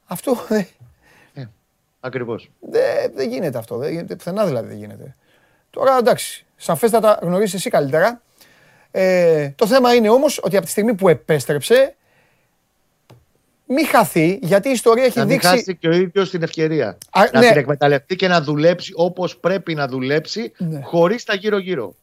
Αυτό 0.06 0.36
δεν 0.48 0.66
Ακριβώς. 2.00 2.50
δε, 2.60 2.80
δεν 3.14 3.28
γίνεται 3.28 3.58
αυτό. 3.58 3.76
Δεν 3.76 3.90
γίνεται, 3.90 4.16
πουθενά 4.16 4.46
δηλαδή 4.46 4.68
δεν 4.68 4.76
γίνεται. 4.76 5.14
Τώρα 5.70 5.96
εντάξει, 5.96 6.46
σαφέστατα 6.56 7.18
γνωρίζεις 7.22 7.54
εσύ 7.54 7.70
καλύτερα. 7.70 8.22
Ε, 8.90 9.50
το 9.56 9.66
θέμα 9.66 9.94
είναι 9.94 10.08
όμως 10.10 10.40
ότι 10.42 10.56
από 10.56 10.64
τη 10.64 10.70
στιγμή 10.70 10.94
που 10.94 11.08
επέστρεψε, 11.08 11.94
μη 13.72 13.84
χαθεί, 13.84 14.38
γιατί 14.42 14.68
η 14.68 14.72
ιστορία 14.72 15.04
έχει 15.04 15.18
Να 15.18 15.24
μην 15.24 15.32
δείξει. 15.32 15.48
χάσει 15.48 15.76
και 15.76 15.88
ο 15.88 15.92
ίδιος 15.92 16.30
την 16.30 16.42
ευκαιρία. 16.42 16.98
Α, 17.10 17.22
να 17.32 17.40
ναι. 17.40 17.48
την 17.48 17.58
εκμεταλλευτεί 17.58 18.16
και 18.16 18.28
να 18.28 18.40
δουλέψει 18.40 18.92
όπως 18.96 19.36
πρέπει 19.36 19.74
να 19.74 19.86
δουλέψει, 19.88 20.52
Ναι. 20.58 20.80
χωρίς 20.82 21.24
τα 21.24 21.34
γύρω-γύρω. 21.34 21.94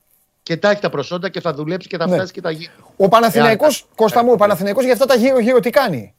Και 0.44 0.58
τα 0.58 0.70
έχει 0.70 0.82
τα 0.82 0.90
προσόντα 0.90 1.30
και 1.30 1.42
θα 1.42 1.54
δουλέψει 1.54 1.88
και 1.88 1.98
θα 1.98 2.08
Ναι. 2.08 2.16
φτάσει 2.16 2.32
και 2.34 2.42
τα 2.42 2.52
γύρω. 2.52 2.72
Ο 2.98 3.08
Παναθηναϊκός, 3.08 3.80
Εάν- 3.80 3.90
Κώστα 3.96 4.24
μου, 4.24 4.32
ο 4.32 4.36
Παναθηναϊκός 4.36 4.84
για 4.84 4.94
αυτά 4.94 5.06
τα 5.06 5.16
γύρω-γύρω 5.16 5.60
τι 5.60 5.70
κάνει; 5.70 6.14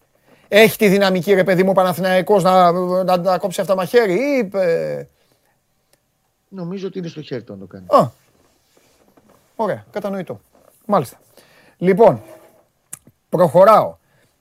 Έχει 0.49 0.77
τη 0.77 0.89
δυναμική 0.89 1.33
ρε 1.35 1.45
παιδί 1.45 1.63
μου 1.63 1.71
ο 1.71 1.73
Παναθηναϊκός 1.73 2.43
να, 2.43 2.73
να, 3.05 3.17
να 3.17 3.39
κόψει 3.39 3.61
αυτά 3.61 3.75
μαχαίρι 3.75 4.13
ή... 4.15 4.51
ε, 4.59 5.03
Νομίζω 6.49 6.87
ότι 6.87 6.99
είναι 6.99 7.09
στο 7.09 7.23
χέρι 7.23 7.43
του 7.43 7.53
να 7.53 7.59
το 7.59 7.67
κάνει. 7.67 7.85
Α, 7.89 8.11
ωραία, 9.57 9.85
κατανοητό. 9.91 10.41
Μάλιστα. 10.87 11.21
Λοιπόν, 11.79 12.23
προχωράω. 13.29 13.97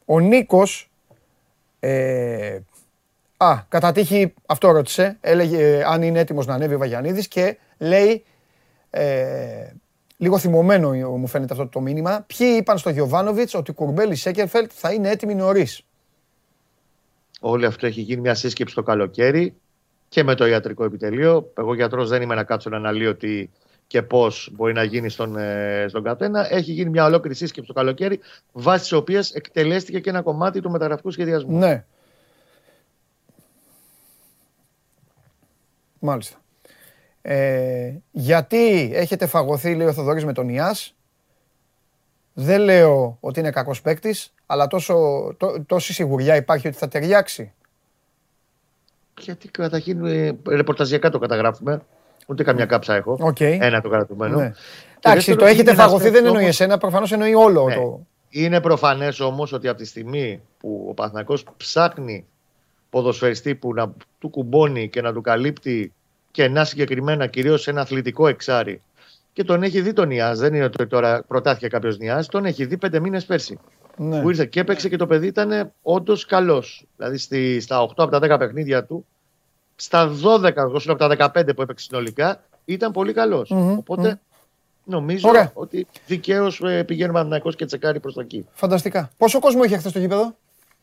Ο 0.06 0.20
Νίκος, 0.20 0.89
ε, 1.80 2.60
α, 3.38 3.64
κατά 3.70 3.92
τύχη, 3.92 4.34
αυτό 4.46 4.72
ρώτησε, 4.72 5.18
έλεγε 5.22 5.78
ε, 5.78 5.84
αν 5.84 6.02
είναι 6.02 6.20
έτοιμος 6.20 6.46
να 6.46 6.54
ανέβει 6.54 6.74
ο 6.74 6.78
Βαγιανίδης 6.78 7.28
και 7.28 7.58
λέει, 7.78 8.24
ε, 8.90 9.72
λίγο 10.18 10.38
θυμωμένο 10.38 10.92
μου 10.92 11.28
φαίνεται 11.28 11.54
αυτό 11.54 11.68
το 11.68 11.82
μήνυμα, 11.82 12.26
ποιοι 12.28 12.56
είπαν 12.60 12.78
στο 12.78 12.90
Γιωβάνοβιτς 12.90 13.54
ότι 13.54 13.72
Κουρμπέλη 13.72 14.16
Σέκερφελτ 14.16 14.72
θα 14.74 14.94
είναι 14.94 15.10
έτοιμοι 15.10 15.36
νωρίς; 15.36 15.84
Όλο 17.40 17.68
αυτό 17.68 17.86
έχει 17.86 18.02
γίνει 18.02 18.22
μια 18.22 18.36
σύσκεψη 18.36 18.76
το 18.76 18.84
καλοκαίρι 18.84 19.54
και 20.10 20.24
με 20.24 20.36
το 20.36 20.46
ιατρικό 20.46 20.84
επιτελείο. 20.84 21.52
Εγώ 21.58 21.76
γιατρός 21.76 22.10
δεν 22.10 22.22
είμαι 22.22 22.36
να 22.36 22.44
κάτσω 22.44 22.70
να 22.70 22.78
αναλύω 22.78 23.16
τι 23.16 23.50
και 23.90 24.02
πώς 24.02 24.50
μπορεί 24.54 24.74
να 24.74 24.84
γίνει 24.84 25.10
στον, 25.10 25.38
ε, 25.38 25.86
στον 25.90 26.04
καθένα. 26.04 26.54
Έχει 26.54 26.72
γίνει 26.72 26.90
μια 26.90 27.06
ολόκληρη 27.06 27.36
σύσκεψη 27.36 27.68
το 27.68 27.74
καλοκαίρι, 27.74 28.20
βάσει 28.52 28.82
της 28.82 28.92
οποίας 28.92 29.32
εκτελέστηκε 29.32 30.00
και 30.00 30.10
ένα 30.10 30.22
κομμάτι 30.22 30.62
του 30.62 30.70
μεταγραφικού 30.70 31.12
σχεδιασμού. 31.12 31.58
Ναι. 31.58 31.86
Μάλιστα. 36.00 36.38
Ε, 37.22 37.94
γιατί 38.12 38.92
έχετε 38.94 39.26
φαγωθεί, 39.26 39.76
λέει 39.76 39.88
ο 39.88 39.94
Θοδωρής, 39.94 40.26
με 40.26 40.34
τον 40.34 40.50
Ιάς. 40.50 40.96
Δεν 42.34 42.62
λέω 42.62 43.18
ότι 43.20 43.40
είναι 43.40 43.52
κακός 43.52 43.82
παίκτης, 43.82 44.34
αλλά 44.46 44.68
τόσο, 44.68 44.96
τό- 45.38 45.66
τόση 45.66 45.94
σιγουριά 45.94 46.36
υπάρχει 46.36 46.68
ότι 46.68 46.78
θα 46.78 46.88
ταιριάξει. 46.88 47.54
Γιατί 49.20 49.48
καταρχήν 49.48 50.06
ε, 50.06 50.38
ρεπορταζιακά 50.48 51.10
το 51.10 51.20
καταγράφουμε. 51.20 51.82
Ούτε 52.30 52.44
καμιά 52.44 52.66
κάψα 52.66 52.96
έχω. 52.96 53.18
Οκ. 53.22 53.40
Ένα 53.40 53.82
το 53.82 53.90
κρατούμενο. 53.90 54.38
Ναι. 54.38 54.50
Και 54.50 54.56
Εντάξει, 55.10 55.16
δεύτερον, 55.32 55.40
το 55.40 55.46
έχετε 55.46 55.62
είναι 55.62 55.72
ένας 55.72 55.84
φαγωθεί 55.86 56.04
δεν 56.04 56.12
παίκτης 56.12 56.28
εννοεί 56.28 56.44
όμως- 56.44 56.60
εσένα, 56.60 56.78
προφανώς 56.78 57.12
εννοεί 57.12 57.34
όλο 57.34 57.68
Ναι. 57.68 57.76
το... 57.76 58.00
Είναι 58.30 58.62
προφανές 58.62 59.20
όμως 59.20 59.54
ότι 59.54 59.68
από 59.68 59.78
τη 59.78 59.86
στιγμή 59.86 60.42
που 60.60 60.86
ο 60.90 60.94
Παναθηναϊκός 60.94 61.44
ψάχνει 61.58 62.26
ποδοσφαιριστή 62.90 63.56
που 63.56 63.74
να 63.74 63.94
του 64.20 64.30
κουμπώνει 64.30 64.90
και 64.90 65.02
να 65.02 65.14
του 65.14 65.22
καλύπτει 65.22 65.94
κενά 66.32 66.66
συγκεκριμένα, 66.66 67.28
κυρίως 67.28 67.62
σε 67.62 67.70
ένα 67.70 67.82
αθλητικό 67.82 68.28
εξάρι. 68.28 68.82
Και 69.34 69.44
τον 69.44 69.64
έχει 69.64 69.82
δει 69.82 69.94
τον 69.94 70.12
Ιάς, 70.12 70.40
δεν 70.40 70.54
είναι 70.54 70.64
ότι 70.64 70.88
τώρα 70.88 71.24
προτάθηκε 71.28 71.68
κάποιος 71.68 71.98
Ιάς, 72.00 72.28
τον 72.28 72.46
έχει 72.46 72.66
δει 72.66 72.78
πέντε 72.78 73.00
μήνες 73.00 73.26
πέρσι. 73.26 73.60
Ναι. 73.98 74.22
Που 74.22 74.30
ήρθε 74.30 74.46
και 74.46 74.60
έπαιξε 74.60 74.90
και 74.90 74.98
το 74.98 75.08
παιδί 75.08 75.28
ήταν 75.28 75.72
όντως 75.82 76.26
καλός. 76.26 76.86
Δηλαδή 76.98 77.18
στη, 77.18 77.60
στα 77.60 77.82
8 77.82 77.88
από 77.96 78.20
τα 78.20 78.36
10 78.36 78.40
παιχνίδια 78.40 78.84
του, 78.86 79.06
στα 79.82 80.12
12, 80.24 80.56
εγώ 80.56 80.80
σου 80.80 80.88
λέω 80.96 81.08
από 81.08 81.16
τα 81.18 81.32
15 81.42 81.56
που 81.56 81.62
έπαιξε 81.62 81.86
συνολικά, 81.86 82.44
ήταν 82.66 82.92
πολύ 82.92 83.14
καλός. 83.14 83.50
Μμμ, 83.50 83.78
Οπότε 83.78 84.08
μμμ. 84.10 84.14
νομίζω 84.84 85.30
Ωραία. 85.30 85.52
ότι 85.54 85.88
δικαίως 86.06 86.62
πηγαίνει 86.86 87.10
ο 87.10 87.14
Παναθηναϊκός 87.14 87.56
και 87.56 87.66
τσεκάρει 87.66 88.00
προς 88.00 88.14
τα 88.14 88.22
εκεί. 88.22 88.48
Φανταστικά. 88.54 89.10
Πόσο 89.18 89.40
κόσμο 89.40 89.64
είχε 89.64 89.78
χθες 89.78 89.90
στο 89.92 90.00
γήπεδο, 90.00 90.36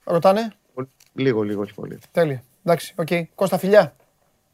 ρωτάνε; 0.05 0.53
Πολύ- 0.75 0.89
Λίγο, 1.13 1.43
λίγο, 1.43 1.61
όχι 1.61 1.75
πολύ. 1.75 1.99
Τέλεια. 2.13 2.43
Εντάξει, 2.65 2.95
οκ. 2.97 3.09
Κώστα 3.35 3.59
φιλιά. 3.59 3.95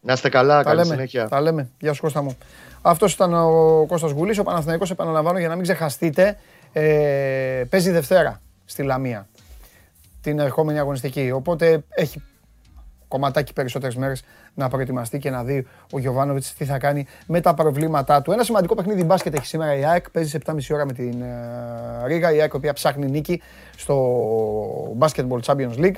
Να 0.00 0.12
είστε 0.12 0.28
καλά, 0.28 0.56
Τα 0.56 0.62
καλή 0.62 0.76
λέμε. 0.80 0.94
συνέχεια. 0.94 1.28
Τα 1.28 1.40
λέμε. 1.40 1.70
Γεια 1.80 1.92
σου 1.92 2.00
Κώστα 2.02 2.22
μου. 2.22 2.36
Αυτός 2.82 3.12
ήταν 3.12 3.34
ο 3.34 3.84
Κώστας 3.88 4.10
Γουλής, 4.10 4.38
ο 4.38 4.42
Παναθηναϊκός, 4.42 4.90
επαναλαμβάνω 4.90 5.38
για 5.38 5.48
να 5.48 5.54
μην 5.54 5.62
ξεχαστείτε. 5.62 6.38
Ε, 6.72 7.64
παίζει 7.70 7.90
Δευτέρα 7.90 8.40
στη 8.64 8.82
Λαμία 8.82 9.28
την 10.20 10.38
ερχόμενη 10.38 10.78
αγωνιστική. 10.78 11.30
Οπότε 11.30 11.84
έχει 11.88 12.22
κομματάκι 13.12 13.52
περισσότερες 13.52 13.96
μέρες 13.96 14.22
να 14.54 14.68
προετοιμαστεί 14.68 15.18
και 15.18 15.30
να 15.30 15.44
δει 15.44 15.66
ο 15.92 15.98
Γιωβάνοβιτς 15.98 16.54
τι 16.54 16.64
θα 16.64 16.78
κάνει 16.78 17.06
με 17.26 17.40
τα 17.40 17.54
προβλήματά 17.54 18.22
του. 18.22 18.32
Ένα 18.32 18.42
σημαντικό 18.42 18.74
παιχνίδι 18.74 19.04
μπάσκετ 19.04 19.34
έχει 19.34 19.46
σήμερα 19.46 19.76
η 19.76 19.84
ΑΕΚ. 19.84 20.10
Παίζει 20.10 20.28
σε 20.28 20.38
7,5 20.46 20.54
ώρα 20.70 20.86
με 20.86 20.92
την 20.92 21.22
ε, 21.22 22.06
Ρίγα. 22.06 22.32
Η 22.32 22.40
ΑΕΚ 22.40 22.52
η 22.52 22.56
οποία 22.56 22.72
ψάχνει 22.72 23.10
νίκη 23.10 23.42
στο 23.76 23.96
Basketball 24.98 25.40
Champions 25.44 25.76
League. 25.76 25.96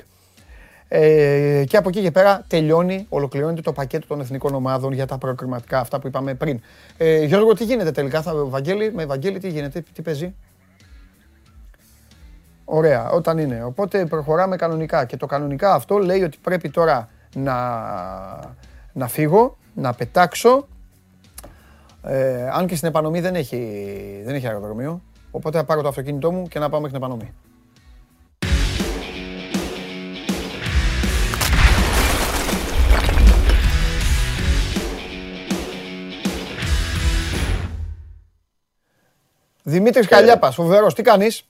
Ε, 0.87 1.63
και 1.67 1.77
από 1.77 1.89
εκεί 1.89 2.01
και 2.01 2.11
πέρα 2.11 2.45
τελειώνει, 2.47 3.05
ολοκληρώνεται 3.09 3.61
το 3.61 3.71
πακέτο 3.71 4.07
των 4.07 4.19
εθνικών 4.19 4.55
ομάδων 4.55 4.93
για 4.93 5.05
τα 5.05 5.17
προκριματικά, 5.17 5.79
αυτά 5.79 5.99
που 5.99 6.07
είπαμε 6.07 6.33
πριν. 6.33 6.61
Ε, 6.97 7.23
Γιώργο, 7.23 7.53
τι 7.53 7.63
γίνεται 7.63 7.91
τελικά, 7.91 8.21
θα, 8.21 8.33
Βαγγέλη, 8.35 8.91
με 8.93 9.05
Βαγγέλη 9.05 9.39
τι 9.39 9.49
γίνεται, 9.49 9.83
τι 9.93 10.01
παίζει; 10.01 10.33
Ωραία, 12.65 13.09
όταν 13.09 13.37
είναι. 13.37 13.63
Οπότε 13.63 14.05
προχωράμε 14.05 14.55
κανονικά. 14.55 15.05
Και 15.05 15.17
το 15.17 15.25
κανονικά 15.25 15.73
αυτό 15.73 15.97
λέει 15.97 16.23
ότι 16.23 16.37
πρέπει 16.41 16.69
τώρα 16.69 17.09
να, 17.35 17.57
να 18.93 19.07
φύγω, 19.07 19.57
να 19.73 19.93
πετάξω. 19.93 20.67
Ε, 22.03 22.49
αν 22.49 22.67
και 22.67 22.75
στην 22.75 22.87
επανομή 22.87 23.21
δεν 23.21 23.35
έχει, 23.35 24.21
δεν 24.25 24.35
έχει 24.35 24.47
αεροδρομίο. 24.47 25.01
Οπότε 25.31 25.57
θα 25.57 25.63
πάρω 25.63 25.81
το 25.81 25.87
αυτοκίνητό 25.87 26.31
μου 26.31 26.47
και 26.47 26.59
να 26.59 26.69
πάω 26.69 26.81
μέχρι 26.81 26.97
την 26.97 27.05
επανομή. 27.05 27.33
Δημήτρης 39.67 40.07
Καλιάπας, 40.07 40.55
φοβερός. 40.55 40.93
Τι 40.93 41.01
κάνεις; 41.01 41.49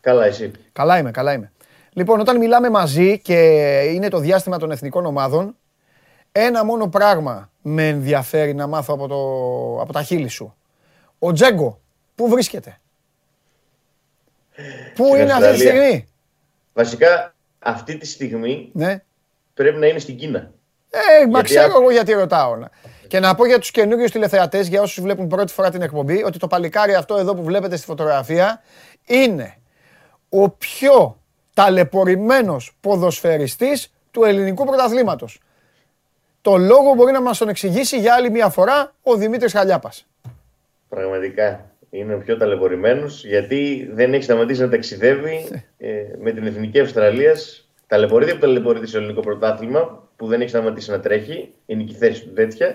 Καλά, 0.00 0.24
εσύ. 0.24 0.50
Καλά 0.72 0.98
είμαι, 0.98 1.10
καλά 1.10 1.32
είμαι. 1.32 1.52
Λοιπόν, 1.92 2.20
όταν 2.20 2.36
μιλάμε 2.38 2.70
μαζί 2.70 3.18
και 3.20 3.38
είναι 3.94 4.08
το 4.08 4.18
διάστημα 4.18 4.58
των 4.58 4.70
εθνικών 4.70 5.06
ομάδων, 5.06 5.56
ένα 6.32 6.64
μόνο 6.64 6.88
πράγμα 6.88 7.50
με 7.62 7.88
ενδιαφέρει 7.88 8.54
να 8.54 8.66
μάθω 8.66 8.94
από, 8.94 9.06
το, 9.08 9.16
από 9.82 9.92
τα 9.92 10.02
χείλη 10.02 10.28
σου. 10.28 10.54
Ο 11.18 11.32
Τζέγκο, 11.32 11.80
πού 12.14 12.28
βρίσκεται; 12.28 12.78
Πού 14.94 15.04
Στην 15.06 15.20
είναι 15.20 15.32
αυτή 15.32 15.44
τη 15.44 15.50
Αυστραλία. 15.50 15.80
στιγμή; 15.82 16.08
Βασικά, 16.72 17.34
αυτή 17.58 17.96
τη 17.98 18.06
στιγμή 18.06 18.70
Ναι. 18.72 19.02
πρέπει 19.54 19.78
να 19.78 19.86
είναι 19.86 19.98
στην 19.98 20.16
Κίνα. 20.16 20.38
Ε, 20.90 21.26
μα 21.26 21.30
Γιατί 21.30 21.44
ξέρω 21.48 21.72
α- 21.72 21.76
εγώ 21.80 21.90
γιατί 21.90 22.12
ρωτάω. 22.12 22.56
να. 22.56 22.70
Και 23.08 23.20
να 23.20 23.34
πω 23.34 23.46
για 23.46 23.58
τους 23.58 23.70
καινούριους 23.70 24.10
τηλεθεατές, 24.10 24.68
για 24.68 24.82
όσους 24.82 25.02
βλέπουν 25.02 25.26
πρώτη 25.28 25.52
φορά 25.52 25.70
την 25.70 25.82
εκπομπή, 25.82 26.22
ότι 26.22 26.38
το 26.38 26.46
παλικάρι 26.46 26.94
αυτό 26.94 27.16
εδώ 27.16 27.34
που 27.34 27.42
βλέπετε 27.42 27.76
στη 27.76 27.86
φωτογραφία 27.86 28.62
είναι 29.06 29.54
ο 30.28 30.48
πιο 30.48 31.20
ταλαιπωρημένος 31.54 32.76
ποδοσφαιριστής 32.80 33.92
του 34.10 34.24
ελληνικού 34.24 34.64
πρωταθλήματος. 34.64 35.40
Το 36.40 36.56
λόγο 36.56 36.94
μπορεί 36.94 37.12
να 37.12 37.20
μας 37.20 37.38
τον 37.38 37.48
εξηγήσει 37.48 37.98
για 37.98 38.14
άλλη 38.14 38.30
μια 38.30 38.48
φορά 38.48 38.94
ο 39.02 39.14
Δημήτρης 39.14 39.52
Χαλιάπας. 39.52 40.06
Πραγματικά. 40.88 41.70
Είναι 41.90 42.14
ο 42.14 42.18
πιο 42.18 42.36
ταλαιπωρημένος 42.36 43.24
γιατί 43.24 43.90
δεν 43.92 44.14
έχει 44.14 44.22
σταματήσει 44.22 44.60
να 44.60 44.68
ταξιδεύει 44.68 45.48
ε, 45.78 45.88
με 46.20 46.32
την 46.32 46.46
εθνική 46.46 46.80
Αυστραλία. 46.80 47.34
Ταλαιπωρείται 47.86 48.32
που 48.32 48.38
ταλαιπωρείται 48.38 48.86
στο 48.86 48.98
ελληνικό 48.98 49.20
πρωτάθλημα 49.20 50.08
που 50.16 50.26
δεν 50.26 50.40
έχει 50.40 50.50
σταματήσει 50.50 50.90
να 50.90 51.00
τρέχει. 51.00 51.54
Είναι 51.66 51.82
και 51.82 51.92
η 51.92 51.96
θέση 51.96 52.22
του 52.24 52.32
τέτοια. 52.32 52.74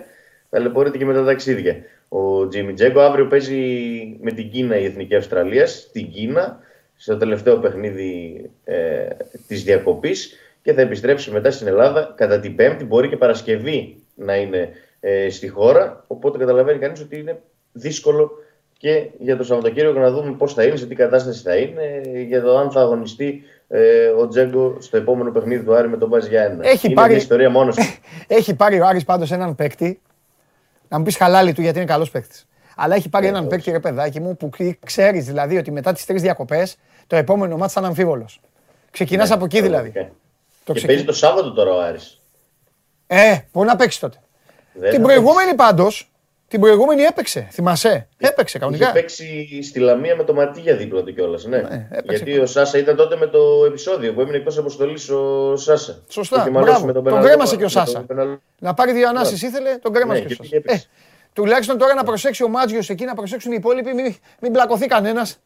Ταλαιπωρείται 0.50 0.98
και 0.98 1.06
με 1.06 1.14
τα 1.14 1.24
ταξίδια. 1.26 1.76
Ο 2.08 2.48
Τζίμι 2.48 2.74
Τζέγκο 2.74 3.00
αύριο 3.02 3.28
παίζει 3.28 3.60
με 4.22 4.32
την 4.32 4.50
Κίνα 4.50 4.78
η 4.78 4.86
εθνική 4.86 5.16
Αυστραλία. 5.16 5.68
Στην 5.68 6.12
Κίνα, 6.12 6.60
στο 7.04 7.18
τελευταίο 7.18 7.58
παιχνίδι 7.58 8.42
ε, 8.64 9.08
της 9.48 9.64
διακοπής 9.64 10.34
και 10.62 10.74
θα 10.74 10.82
επιστρέψει 10.82 11.32
μετά 11.32 11.52
στην 11.52 11.68
Ελλάδα 11.68 12.14
κατά 12.18 12.40
την 12.40 12.56
Πέμπτη. 12.56 12.84
Μπορεί 12.84 13.10
και 13.10 13.18
Παρασκευή 13.18 13.96
να 14.16 14.36
είναι 14.36 14.70
ε, 15.00 15.30
στη 15.30 15.48
χώρα. 15.48 16.04
Οπότε 16.08 16.38
καταλαβαίνει 16.38 16.80
κανείς 16.80 17.02
ότι 17.02 17.20
είναι 17.20 17.42
δύσκολο 17.72 18.32
και 18.78 19.10
για 19.20 19.38
το 19.38 19.44
Σαββατοκύριακο 19.44 20.00
να 20.00 20.12
δούμε 20.12 20.32
πώς 20.38 20.54
θα 20.54 20.64
είναι, 20.64 20.76
σε 20.76 20.86
τι 20.86 20.96
κατάσταση 20.96 21.42
θα 21.42 21.56
είναι, 21.56 22.02
για 22.28 22.42
το 22.42 22.58
αν 22.58 22.72
θα 22.72 22.82
αγωνιστεί 22.82 23.44
ε, 23.68 24.06
ο 24.08 24.28
Τζέγκο 24.28 24.78
στο 24.80 24.98
επόμενο 24.98 25.32
παιχνίδι 25.32 25.64
του 25.64 25.76
Άρη 25.76 25.90
με 25.90 25.98
τον 25.98 26.10
Μπάζ 26.10 26.26
Γιάννη. 26.26 26.68
Έχει 26.68 26.86
είναι 26.86 26.96
πάρει- 26.96 27.10
μια 27.10 27.18
ιστορία 27.18 27.50
μόνος 27.50 27.78
Έχει 28.28 28.56
πάρει 28.56 28.80
ο 28.80 28.86
Άρης 28.86 29.04
πάντως 29.04 29.32
έναν 29.32 29.56
παίκτη, 29.56 30.02
να 30.90 30.98
μου 30.98 31.04
πεις 31.04 31.18
χαλάλι 31.18 31.54
του 31.54 31.62
γιατί 31.62 31.78
είναι 31.78 31.88
καλός 31.88 32.12
παίκτης. 32.12 32.48
Αλλά 32.76 32.96
έχει 32.96 33.10
πάρει 33.10 33.24
Ναι, 33.26 33.30
έναν 33.32 33.42
όχι. 33.42 33.50
παίκτη 33.50 33.72
ρε 33.72 33.80
παιδάκι 33.80 34.20
μου 34.20 34.38
που 34.38 34.50
ξέρεις 34.86 35.26
δηλαδή 35.26 35.58
ότι 35.58 35.72
μετά 35.72 35.94
τις 35.94 36.06
τρεις 36.06 36.22
διακοπές 36.22 36.78
το 37.08 37.16
επόμενο 37.16 37.58
μάτς 37.58 37.74
θα 37.74 37.80
είναι 37.80 37.90
αμφίβολος. 37.90 38.42
Ξεκινάς 38.92 39.32
από 39.32 39.46
εκεί 39.46 39.62
δηλαδή. 39.62 39.86
Ναι, 39.88 39.92
Πραγματικά. 39.94 40.20
Το 40.66 40.74
και 40.74 40.80
ξεκι- 40.80 40.88
παίζει 40.88 41.04
το 41.06 41.14
Σάββατο 41.14 41.52
τώρα 41.54 41.74
ο 41.74 41.82
Άρης. 41.82 42.20
Ε, 43.08 43.38
μπορεί 43.54 43.68
να 43.68 43.76
παίξει 43.76 44.00
τότε. 44.00 44.18
Δεν 44.74 44.90
την 44.92 45.00
θα 45.02 45.06
προηγούμενη 45.08 45.54
πάντως, 45.56 46.12
την 46.48 46.60
προηγούμενη 46.60 47.02
έπαιξε. 47.02 47.48
Θυμάσαι; 47.52 48.08
Έπαιξε 48.18 48.58
Είχε 48.58 48.60
κανονικά. 48.66 48.92
παίξει 48.92 49.60
στη 49.64 49.80
Λαμία 49.80 50.16
με 50.16 50.24
το 50.24 50.34
Μαρτίγια 50.34 50.76
δίπλα 50.76 51.04
του 51.04 51.14
κιόλας. 51.14 51.46
Ναι. 51.46 51.58
Ναι, 51.58 51.88
έπαιξε. 51.92 52.24
Γιατί 52.24 52.40
ο 52.40 52.46
Σάσα 52.46 52.78
ήταν 52.78 52.96
τότε 52.96 53.16
με 53.16 53.28
το 53.28 53.40
επεισόδιο 53.68 54.14
που 54.14 54.22
έμεινε 54.22 54.38
εκτός 54.38 54.58
αποστολής 54.58 55.10
ο 55.10 55.56
Σάσα. 55.58 56.00
Σωστά, 56.08 56.36
Που 56.36 56.42
ετοιμαζόταν 56.42 56.72
μπράβο. 56.74 56.86
με 56.86 56.94
Τον 56.94 57.04
Πεναλό- 57.04 57.26
κρέμασε 57.26 57.56
και 57.56 57.64
ο 57.64 57.68
με 57.68 57.72
τον 57.74 57.86
Σάσα. 57.86 58.00
Πεναλό- 58.02 58.40
Να 58.60 58.74
πάρει 58.74 58.92
δύο 58.92 59.08
ανάσεις 59.10 59.42
ήθελε, 59.42 59.78
τον 59.78 59.94
κρέμασε 59.94 60.20
Ναι, 60.20 60.26
και 60.26 60.34
ο 60.34 60.36
γιατί 60.40 60.56
Σάσα. 60.56 60.56
Ε, 60.56 60.74
έπαιξε. 60.74 60.88
τουλάχιστον 61.34 61.78
τώρα 61.78 61.94
να 61.94 62.04
προσέξει 62.04 62.44
ο 62.44 62.48
Μάτζιος 62.48 62.90
εκεί, 62.90 63.06
να 63.06 63.14
προσέξουν 63.16 63.52
οι 63.52 63.56
υπόλοιποι, 63.60 63.94
μην, 63.94 64.16
μην 64.40 64.52
μπλακωθεί 64.52 64.86
κανένας 64.88 65.40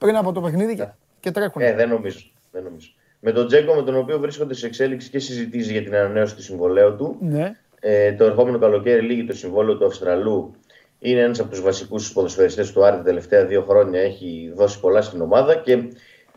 πριν 0.00 0.16
από 0.16 0.32
το 0.32 0.40
παιχνίδι 0.40 0.74
και, 0.76 0.86
και 1.20 1.30
τρέχουν. 1.30 1.62
Ε, 1.62 1.74
δεν 1.74 1.88
νομίζω. 1.88 2.18
δεν 2.52 2.62
νομίζω. 2.62 2.88
Με 3.20 3.32
τον 3.32 3.46
Τζέκο, 3.46 3.74
με 3.74 3.82
τον 3.82 3.96
οποίο 3.96 4.18
βρίσκονται 4.18 4.54
σε 4.54 4.66
εξέλιξη 4.66 5.10
και 5.10 5.18
συζητήσει 5.18 5.72
για 5.72 5.82
την 5.82 5.94
ανανέωση 5.94 6.34
του 6.34 6.42
συμβολέου 6.42 6.96
του. 6.96 7.16
Ναι. 7.20 7.56
Ε, 7.80 8.12
το 8.12 8.24
ερχόμενο 8.24 8.58
καλοκαίρι 8.58 9.00
λύγει 9.00 9.24
το 9.24 9.34
συμβόλαιο 9.34 9.76
του 9.76 9.86
Αυστραλού. 9.86 10.54
Είναι 10.98 11.20
ένας 11.20 11.40
από 11.40 11.50
τους 11.50 11.60
βασικούς 11.60 12.12
ποδοσφαιριστές 12.12 12.72
του 12.72 12.84
Άρη 12.84 12.96
τα 12.96 13.02
τελευταία 13.02 13.44
δύο 13.44 13.62
χρόνια. 13.62 14.00
Έχει 14.00 14.52
δώσει 14.56 14.80
πολλά 14.80 15.02
στην 15.02 15.20
ομάδα 15.20 15.54
και 15.54 15.82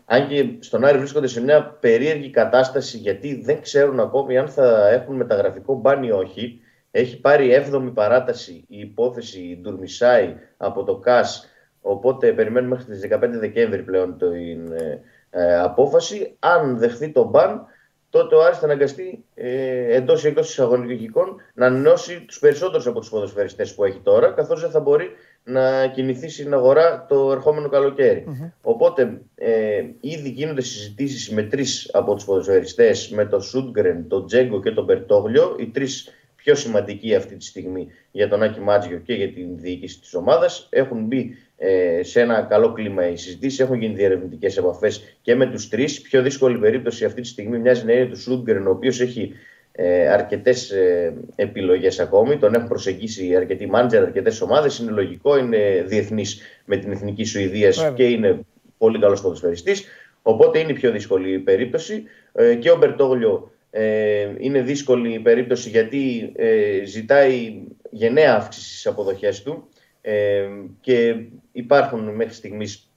αν 0.04 0.28
και 0.28 0.48
στον 0.60 0.84
Άρη 0.84 0.98
βρίσκονται 0.98 1.26
σε 1.26 1.42
μια 1.42 1.76
περίεργη 1.80 2.30
κατάσταση 2.30 2.96
γιατί 2.96 3.42
δεν 3.42 3.60
ξέρουν 3.60 4.00
ακόμη 4.00 4.38
αν 4.38 4.48
θα 4.48 4.88
έχουν 4.88 5.16
μεταγραφικό 5.16 5.74
μπαν 5.74 6.02
ή 6.02 6.10
όχι. 6.10 6.60
Έχει 6.90 7.20
πάρει 7.20 7.64
7η 7.72 7.90
παράταση 7.94 8.64
η 8.68 8.78
υπόθεση 8.78 9.58
Ντουρμισάη 9.62 10.34
από 10.56 10.84
το 10.84 10.96
ΚΑΣ. 10.96 11.48
Οπότε 11.86 12.32
περιμένουμε 12.32 12.76
μέχρι 12.76 12.92
τις 12.92 13.08
15 13.10 13.18
Δεκέμβρη 13.38 13.82
πλέον 13.82 14.18
την 14.18 14.72
ε, 14.72 15.00
ε, 15.30 15.58
απόφαση. 15.58 16.36
Αν 16.38 16.78
δεχθεί 16.78 17.08
το 17.08 17.24
μπαν, 17.24 17.66
τότε 18.10 18.34
ο 18.34 18.44
Άρης 18.44 18.58
θα 18.58 18.64
αναγκαστεί 18.64 19.24
ε, 19.34 19.94
εντός 19.94 20.24
ή 20.24 20.26
εκτός 20.26 20.48
εισαγωγικών 20.50 21.36
να 21.54 21.66
ανανεώσει 21.66 22.24
τους 22.26 22.38
περισσότερους 22.38 22.86
από 22.86 23.00
τους 23.00 23.08
ποδοσφαιριστές 23.08 23.74
που 23.74 23.84
έχει 23.84 24.00
τώρα, 24.02 24.30
καθώς 24.30 24.60
δεν 24.60 24.70
θα 24.70 24.80
μπορεί 24.80 25.10
να 25.44 25.86
κινηθεί 25.86 26.28
στην 26.28 26.54
αγορά 26.54 27.06
το 27.08 27.32
ερχόμενο 27.32 27.68
καλοκαίρι. 27.68 28.24
Οπότε 28.62 29.20
ε, 29.34 29.84
ήδη 30.00 30.28
γίνονται 30.28 30.62
συζητήσεις 30.62 31.30
με 31.30 31.42
τρεις 31.42 31.90
από 31.92 32.14
τους 32.14 32.24
ποδοσφαιριστές, 32.24 33.10
με 33.10 33.24
τον 33.24 33.42
Σούντγκρεν, 33.42 34.08
τον 34.08 34.26
Τζέγκο 34.26 34.60
και 34.60 34.70
τον 34.70 34.84
Μπερτόγλιο, 34.84 35.56
οι 35.58 35.66
τρεις 35.66 36.08
πιο 36.44 36.54
σημαντικοί 36.54 37.14
αυτή 37.14 37.36
τη 37.36 37.44
στιγμή 37.44 37.88
για 38.10 38.28
τον 38.28 38.42
Άκη 38.42 38.60
Μάτζιο 38.60 38.98
και 38.98 39.14
για 39.14 39.32
την 39.32 39.58
διοίκηση 39.58 40.00
της 40.00 40.14
ομάδας. 40.14 40.66
Έχουν 40.70 41.04
μπει 41.04 41.36
ε, 41.56 42.02
σε 42.02 42.20
ένα 42.20 42.42
καλό 42.42 42.72
κλίμα 42.72 43.08
οι 43.08 43.16
συζητήσεις, 43.16 43.60
έχουν 43.60 43.80
γίνει 43.80 43.94
διερευνητικές 43.94 44.56
επαφές 44.56 45.18
και 45.22 45.34
με 45.34 45.46
τους 45.46 45.68
τρεις. 45.68 46.00
Πιο 46.00 46.22
δύσκολη 46.22 46.58
περίπτωση 46.58 47.04
αυτή 47.04 47.20
τη 47.20 47.28
στιγμή 47.28 47.58
μοιάζει 47.58 47.84
να 47.84 47.92
είναι 47.92 48.06
του 48.06 48.20
Σούντγκρεν, 48.20 48.66
ο 48.66 48.70
οποίος 48.70 49.00
έχει 49.00 49.32
ε, 49.72 50.08
αρκετές 50.08 50.70
ε, 50.70 51.14
επιλογές 51.34 52.00
ακόμη. 52.00 52.36
Τον 52.36 52.54
έχουν 52.54 52.68
προσεγγίσει 52.68 53.36
αρκετοί 53.36 53.66
μάντζερ, 53.66 54.02
αρκετές 54.02 54.40
ομάδες. 54.40 54.78
Είναι 54.78 54.90
λογικό, 54.90 55.38
είναι 55.38 55.84
διεθνής 55.86 56.40
με 56.64 56.76
την 56.76 56.92
εθνική 56.92 57.24
Σουηδία 57.24 57.70
Βέβαια. 57.70 57.90
και 57.90 58.04
είναι 58.04 58.40
πολύ 58.78 58.98
καλός 58.98 59.20
ποδοσφαιριστής. 59.20 59.84
Οπότε 60.22 60.58
είναι 60.58 60.70
η 60.70 60.74
πιο 60.74 60.90
δύσκολη 60.90 61.32
η 61.32 61.38
περίπτωση. 61.38 62.02
Ε, 62.32 62.54
και 62.54 62.70
ο 62.70 62.76
Μπερτόγλιο 62.76 63.52
ε, 63.70 64.28
είναι 64.38 64.60
δύσκολη 64.60 65.14
η 65.14 65.18
περίπτωση 65.18 65.68
γιατί 65.68 66.32
ε, 66.36 66.84
ζητάει 66.84 67.62
γενναία 67.90 68.34
αύξηση 68.34 68.68
στις 68.68 68.86
αποδοχές 68.86 69.42
του 69.42 69.68
ε, 70.06 70.48
και 70.80 71.14
υπάρχουν 71.52 72.08
μέχρι 72.14 72.34
στιγμής 72.34 72.88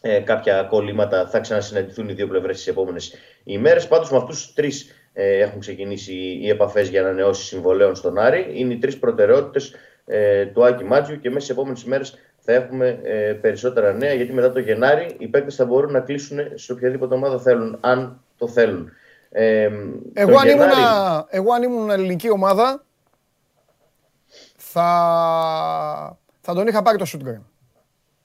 ε, 0.00 0.18
κάποια 0.20 0.62
κολλήματα. 0.62 1.28
Θα 1.28 1.40
ξανασυναντηθούν 1.40 2.08
οι 2.08 2.12
δύο 2.12 2.28
πλευρές 2.28 2.56
τις 2.56 2.66
επόμενες 2.66 3.14
ημέρες. 3.44 3.88
Πάντως 3.88 4.10
με 4.10 4.16
αυτούς 4.16 4.42
τους 4.44 4.54
τρεις 4.54 4.94
ε, 5.12 5.38
έχουν 5.38 5.60
ξεκινήσει 5.60 6.14
οι 6.14 6.48
επαφές 6.48 6.88
για 6.88 7.00
ανανεώσεις 7.00 7.46
συμβολέων 7.46 7.94
στον 7.94 8.18
Άρη. 8.18 8.46
Είναι 8.54 8.72
οι 8.72 8.78
τρεις 8.78 8.98
προτεραιότητες 8.98 9.74
ε, 10.06 10.46
του 10.46 10.64
Άκη 10.64 10.84
Μάτζιου 10.84 11.20
και 11.20 11.28
μέσα 11.28 11.40
στις 11.44 11.56
επόμενες 11.56 11.82
ημέρες 11.82 12.18
θα 12.38 12.52
έχουμε 12.52 13.00
ε, 13.02 13.32
περισσότερα 13.32 13.92
νέα 13.92 14.12
γιατί 14.12 14.32
μετά 14.32 14.52
το 14.52 14.58
Γενάρη 14.58 15.16
οι 15.18 15.26
παίκτες 15.28 15.54
θα 15.54 15.64
μπορούν 15.64 15.92
να 15.92 16.00
κλείσουν 16.00 16.38
σε 16.54 16.72
οποιαδήποτε 16.72 17.14
ομάδα 17.14 17.38
θέλουν, 17.38 17.78
αν 17.80 18.20
το 18.38 18.48
θέλουν. 18.48 18.90
Ε, 19.30 19.70
Εγώ 20.12 20.30
το 20.30 20.38
αν, 20.38 20.48
ήμουν, 20.48 20.68
Γενάρη- 20.68 21.26
εγώ 21.28 21.52
αν 21.52 21.62
ήμουν 21.62 21.90
ελληνική 21.90 22.30
ομάδα 22.30 22.84
θα, 24.56 26.18
θα 26.44 26.54
τον 26.54 26.66
είχα 26.66 26.82
πάρει 26.82 26.98
το 26.98 27.04
Σούτγκρεν. 27.04 27.46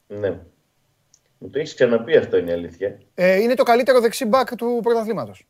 Ναι. 0.08 0.30
Μου 1.38 1.50
το 1.50 1.60
έχεις 1.60 1.74
ξαναπεί 1.74 2.18
αυτό 2.18 2.38
είναι 2.38 2.50
η 2.50 2.54
αλήθεια. 2.54 2.98
Ε, 3.14 3.36
είναι 3.36 3.54
το 3.54 3.64
καλύτερο 3.64 4.00
δεξί 4.00 4.26
μπακ 4.26 4.56
του 4.56 4.80
πρωταθλήματος. 4.84 5.48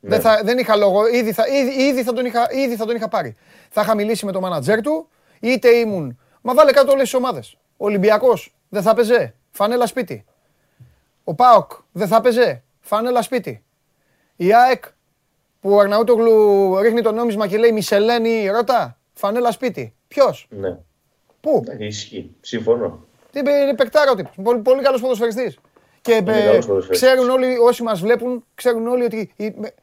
Ναι. 0.00 0.10
Δεν, 0.10 0.20
θα, 0.20 0.40
δεν 0.44 0.58
είχα 0.58 0.76
λόγο. 0.76 1.06
Ήδη 1.06 1.32
θα, 1.32 1.46
ήδη, 1.48 1.82
ήδη, 1.82 2.02
θα 2.02 2.12
τον 2.12 2.24
είχα, 2.24 2.48
ήδη 2.50 2.76
θα 2.76 2.86
τον 2.86 2.96
είχα 2.96 3.08
πάρει. 3.08 3.36
Θα 3.70 3.80
είχα 3.80 3.94
μιλήσει 3.94 4.24
με 4.24 4.32
τον 4.32 4.42
μάνατζερ 4.42 4.80
του, 4.80 5.08
είτε 5.40 5.68
ήμουν. 5.68 6.18
Μα 6.40 6.54
βάλε 6.54 6.72
κάτω 6.72 6.92
όλες 6.92 7.02
τις 7.02 7.14
ομάδες. 7.14 7.56
Ο 7.76 7.84
Ολυμπιακός 7.84 8.54
δεν 8.68 8.82
θα 8.82 8.94
παίζε. 8.94 9.34
Φανέλα 9.50 9.86
σπίτι. 9.86 10.24
Ο 11.24 11.34
Πάοκ 11.34 11.72
δεν 11.92 12.08
θα 12.08 12.20
παίζε. 12.20 12.62
Φανέλα 12.80 13.22
σπίτι. 13.22 13.64
Η 14.36 14.54
ΑΕΚ 14.54 14.84
που 15.60 15.70
ο 15.70 15.78
Αρναούτογλου 15.78 16.78
ρίχνει 16.80 17.00
το 17.00 17.12
νόμισμα 17.12 17.46
και 17.46 17.58
λέει 17.58 17.72
Μισελένη 17.72 18.48
ρώτα. 18.48 18.98
Φανέλα 19.12 19.50
σπίτι. 19.50 19.94
Ποιος; 20.08 20.46
Ναι. 20.50 20.78
Πού; 21.44 21.62
Εντάξει, 21.64 21.84
Ισχύει. 21.86 22.30
Συμφωνώ. 22.40 23.04
Τι 23.32 23.38
είπε, 23.38 23.50
είναι 23.50 23.74
παικτάρα 23.74 24.10
ο 24.10 24.14
τύπος. 24.14 24.34
Πολύ, 24.42 24.60
πολύ 24.60 24.82
καλός 24.82 25.00
ποδοσφαιριστής. 25.00 25.58
Και 26.00 26.12
ε, 26.12 26.22
καλός 26.22 26.66
ποδοσφαιριστής. 26.66 27.08
ξέρουν 27.10 27.30
όλοι, 27.30 27.56
όσοι 27.58 27.82
μας 27.82 28.00
βλέπουν, 28.00 28.44
ξέρουν 28.54 28.86
όλοι 28.86 29.04
ότι 29.04 29.32
οι, 29.36 29.54
με- 29.56 29.74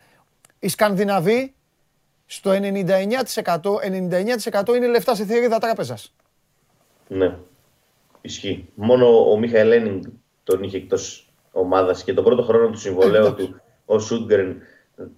οι 0.60 0.68
Σκανδιναβοί 0.68 1.54
στο 2.26 2.52
99%, 2.52 2.58
99% 4.62 4.76
είναι 4.76 4.88
λεφτά 4.88 5.16
σε 5.16 5.26
θηρίδα 5.26 5.58
τράπεζας. 5.58 6.14
Ναι. 7.08 7.36
Ισχύει. 8.22 8.70
Μόνο 8.76 9.32
ο 9.32 9.38
Μίχαελ 9.38 9.68
Λένινγκ 9.68 10.04
τον 10.44 10.64
είχε 10.64 10.78
εκτός 10.78 11.30
ομάδας 11.52 12.04
και 12.04 12.14
τον 12.14 12.24
πρώτο 12.24 12.42
χρόνο 12.44 12.70
του 12.70 12.78
συμβολέου 12.80 13.26
εντάξει. 13.26 13.46
του 13.46 13.62
ο 13.86 14.00
Σούντγκρεν 14.00 14.62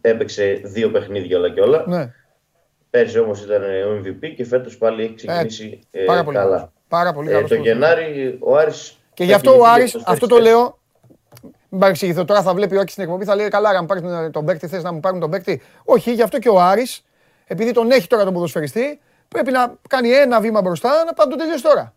έπαιξε 0.01 0.61
δύο 0.63 0.91
παιχνίδια 0.91 1.37
όλα 1.37 1.49
και 1.53 1.61
όλα. 1.61 1.83
Ναι, 1.87 2.13
Πέρσι 2.93 3.19
όμως 3.19 3.41
ήταν 3.43 3.61
ο 3.63 4.01
MVP 4.03 4.33
και 4.35 4.45
φέτος 4.45 4.77
πάλι 4.77 5.03
έχει 5.03 5.13
ξεκινήσει 5.13 5.79
ε, 5.91 6.03
πάρα 6.03 6.23
πολύ 6.23 6.37
καλά. 6.37 6.49
καλός. 6.55 6.69
Πάρα 6.87 7.13
πολύ 7.13 7.29
Ε, 7.29 7.33
καλός 7.33 7.49
το 7.49 7.55
ποδοσφαιριστής. 7.55 7.87
Γενάρη 7.89 8.37
ο 8.39 8.57
Άρης 8.57 8.97
Και 9.13 9.23
θα 9.23 9.29
γι' 9.29 9.33
αυτό 9.35 9.49
ο 9.49 9.53
κινηθεί 9.53 9.71
Άρης, 9.73 9.91
για 9.91 10.03
αυτό 10.05 10.27
το 10.27 10.37
λέω, 10.39 10.77
μην 11.69 11.79
παρεξηγηθώ, 11.79 12.25
τώρα 12.25 12.41
θα 12.41 12.53
βλέπει 12.53 12.75
ο 12.75 12.79
Άκης 12.79 12.91
στην 12.91 13.03
εκπομπή, 13.03 13.25
θα 13.25 13.35
λέει 13.35 13.47
καλά, 13.47 13.69
αν 13.69 13.85
πάρεις 13.85 14.03
τον- 14.03 14.31
τον 14.31 14.45
παίκτη, 14.45 14.67
θες 14.67 14.83
να 14.83 14.91
μου 14.91 14.99
πάρουν 14.99 15.19
τον 15.19 15.29
παίκτη. 15.29 15.61
Όχι, 15.85 16.13
γι' 16.13 16.21
αυτό 16.21 16.39
και 16.39 16.49
ο 16.49 16.59
Άρης, 16.61 17.03
επειδή 17.47 17.71
τον 17.71 17.91
έχει 17.91 18.07
τώρα 18.07 18.23
τον 18.23 18.33
ποδοσφαιριστή, 18.33 18.99
πρέπει 19.27 19.51
να 19.51 19.75
κάνει 19.89 20.09
ένα 20.09 20.39
βήμα 20.41 20.61
μπροστά, 20.61 20.89
να 20.89 21.13
πάει 21.13 21.25
να 21.27 21.31
τον 21.31 21.37
τελειώσει 21.37 21.63
τώρα. 21.63 21.93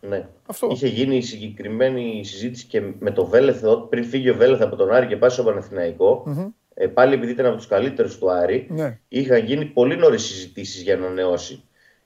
Ναι. 0.00 0.26
Αυτό. 0.46 0.68
Είχε 0.70 0.86
γίνει 0.86 1.16
η 1.16 1.22
συγκεκριμένη 1.22 2.24
συζήτηση 2.24 2.66
και 2.66 2.82
με 2.98 3.10
το 3.10 3.26
Βέλεθ, 3.26 3.64
ό- 3.64 3.80
πριν 3.88 4.04
φύγει 4.04 4.30
ο 4.30 4.34
Βέλεθ 4.34 4.62
από 4.62 4.76
τον 4.76 4.92
Άρη 4.92 5.06
και 5.06 5.16
πάει 5.16 5.30
στο 5.30 5.42
παναθηναικο 5.42 6.22
ε, 6.78 6.86
πάλι 6.86 7.14
επειδή 7.14 7.32
ήταν 7.32 7.46
από 7.46 7.56
τους 7.56 7.66
καλύτερους 7.66 8.18
του 8.18 8.30
Άρη, 8.30 8.66
Ναι. 8.70 8.98
είχαν 9.08 9.44
γίνει 9.44 9.64
πολύ 9.64 9.96
νωρίς 9.96 10.22
συζητήσεις 10.22 10.82
για 10.82 10.96
να 10.96 11.06
ανανεώσει. 11.06 11.64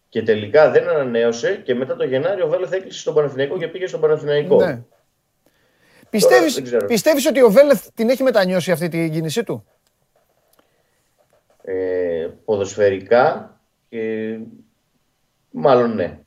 Και 0.08 0.22
τελικά 0.22 0.70
δεν 0.70 0.88
ανανέωσε 0.88 1.60
και 1.64 1.74
μετά 1.74 1.96
το 1.96 2.04
Γενάριο 2.04 2.44
ο 2.46 2.48
Βέλεθ 2.48 2.72
έκλεισε 2.72 2.98
στον 3.00 3.14
Παναθηναϊκό 3.14 3.58
και 3.58 3.68
πήγε 3.68 3.86
στον 3.86 4.00
Παναθηναϊκό. 4.00 4.64
Ναι. 4.64 4.82
Πιστεύεις, 6.10 6.54
δεν 6.54 6.64
ξέρω. 6.64 6.86
πιστεύεις 6.86 7.26
ότι 7.26 7.42
ο 7.42 7.50
Βέλεθ 7.50 7.86
την 7.94 8.08
έχει 8.08 8.22
μετανιώσει 8.22 8.70
αυτή 8.72 8.88
την 8.88 9.12
κίνησή 9.12 9.44
του; 9.44 9.64
Ε, 11.62 12.28
ποδοσφαιρικά 12.44 13.54
και 13.88 14.38
μάλλον 15.50 15.94
ναι. 15.94 16.18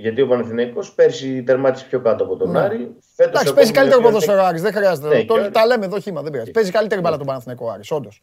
Γιατί 0.00 0.20
ο 0.20 0.26
Παναθηναϊκός 0.28 0.92
πέρσι 0.92 1.42
τερμάτισε 1.42 1.84
πιο 1.88 2.00
κάτω 2.00 2.24
από 2.24 2.36
τον 2.36 2.50
Ναι. 2.50 2.58
Άρη. 2.60 2.76
Φέτος 2.76 2.96
Εντάξει, 3.16 3.38
ακόμη 3.40 3.54
παίζει 3.56 3.72
καλύτερο 3.72 4.00
μια- 4.00 4.08
ποδόσφαιρο 4.10 4.42
ο 4.42 4.44
Άρης, 4.44 4.62
δεν 4.62 4.72
χρειάζεται. 4.72 5.08
Ναι, 5.08 5.24
Το- 5.24 5.42
και- 5.42 5.48
τα 5.50 5.66
λέμε 5.66 5.84
εδώ 5.84 5.98
χήμα, 6.00 6.22
δεν 6.22 6.32
πειράζει. 6.32 6.50
Παίζει 6.50 6.70
καλύτερη 6.70 7.00
μπάλα 7.00 7.16
τον 7.16 7.26
Παναθηναϊκό 7.26 7.66
ο 7.66 7.70
Άρης, 7.70 7.90
όντως. 7.90 8.22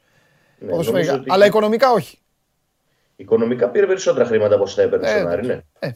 Ναι, 0.59 0.69
Ποδοσφαιρικά. 0.69 1.01
νομίζω 1.05 1.21
ότι 1.21 1.31
Αλλά 1.31 1.45
οικονομικά 1.45 1.91
όχι. 1.91 2.17
Οικονομικά 3.15 3.69
πήρε 3.69 3.85
περισσότερα 3.85 4.25
χρήματα 4.25 4.53
από 4.55 4.63
όσα 4.63 4.75
τα 4.75 4.81
έπαιρνε 4.81 5.07
Ε, 5.09 5.17
στον 5.17 5.27
Άρη, 5.27 5.45
ναι. 5.45 5.59
Ε. 5.79 5.89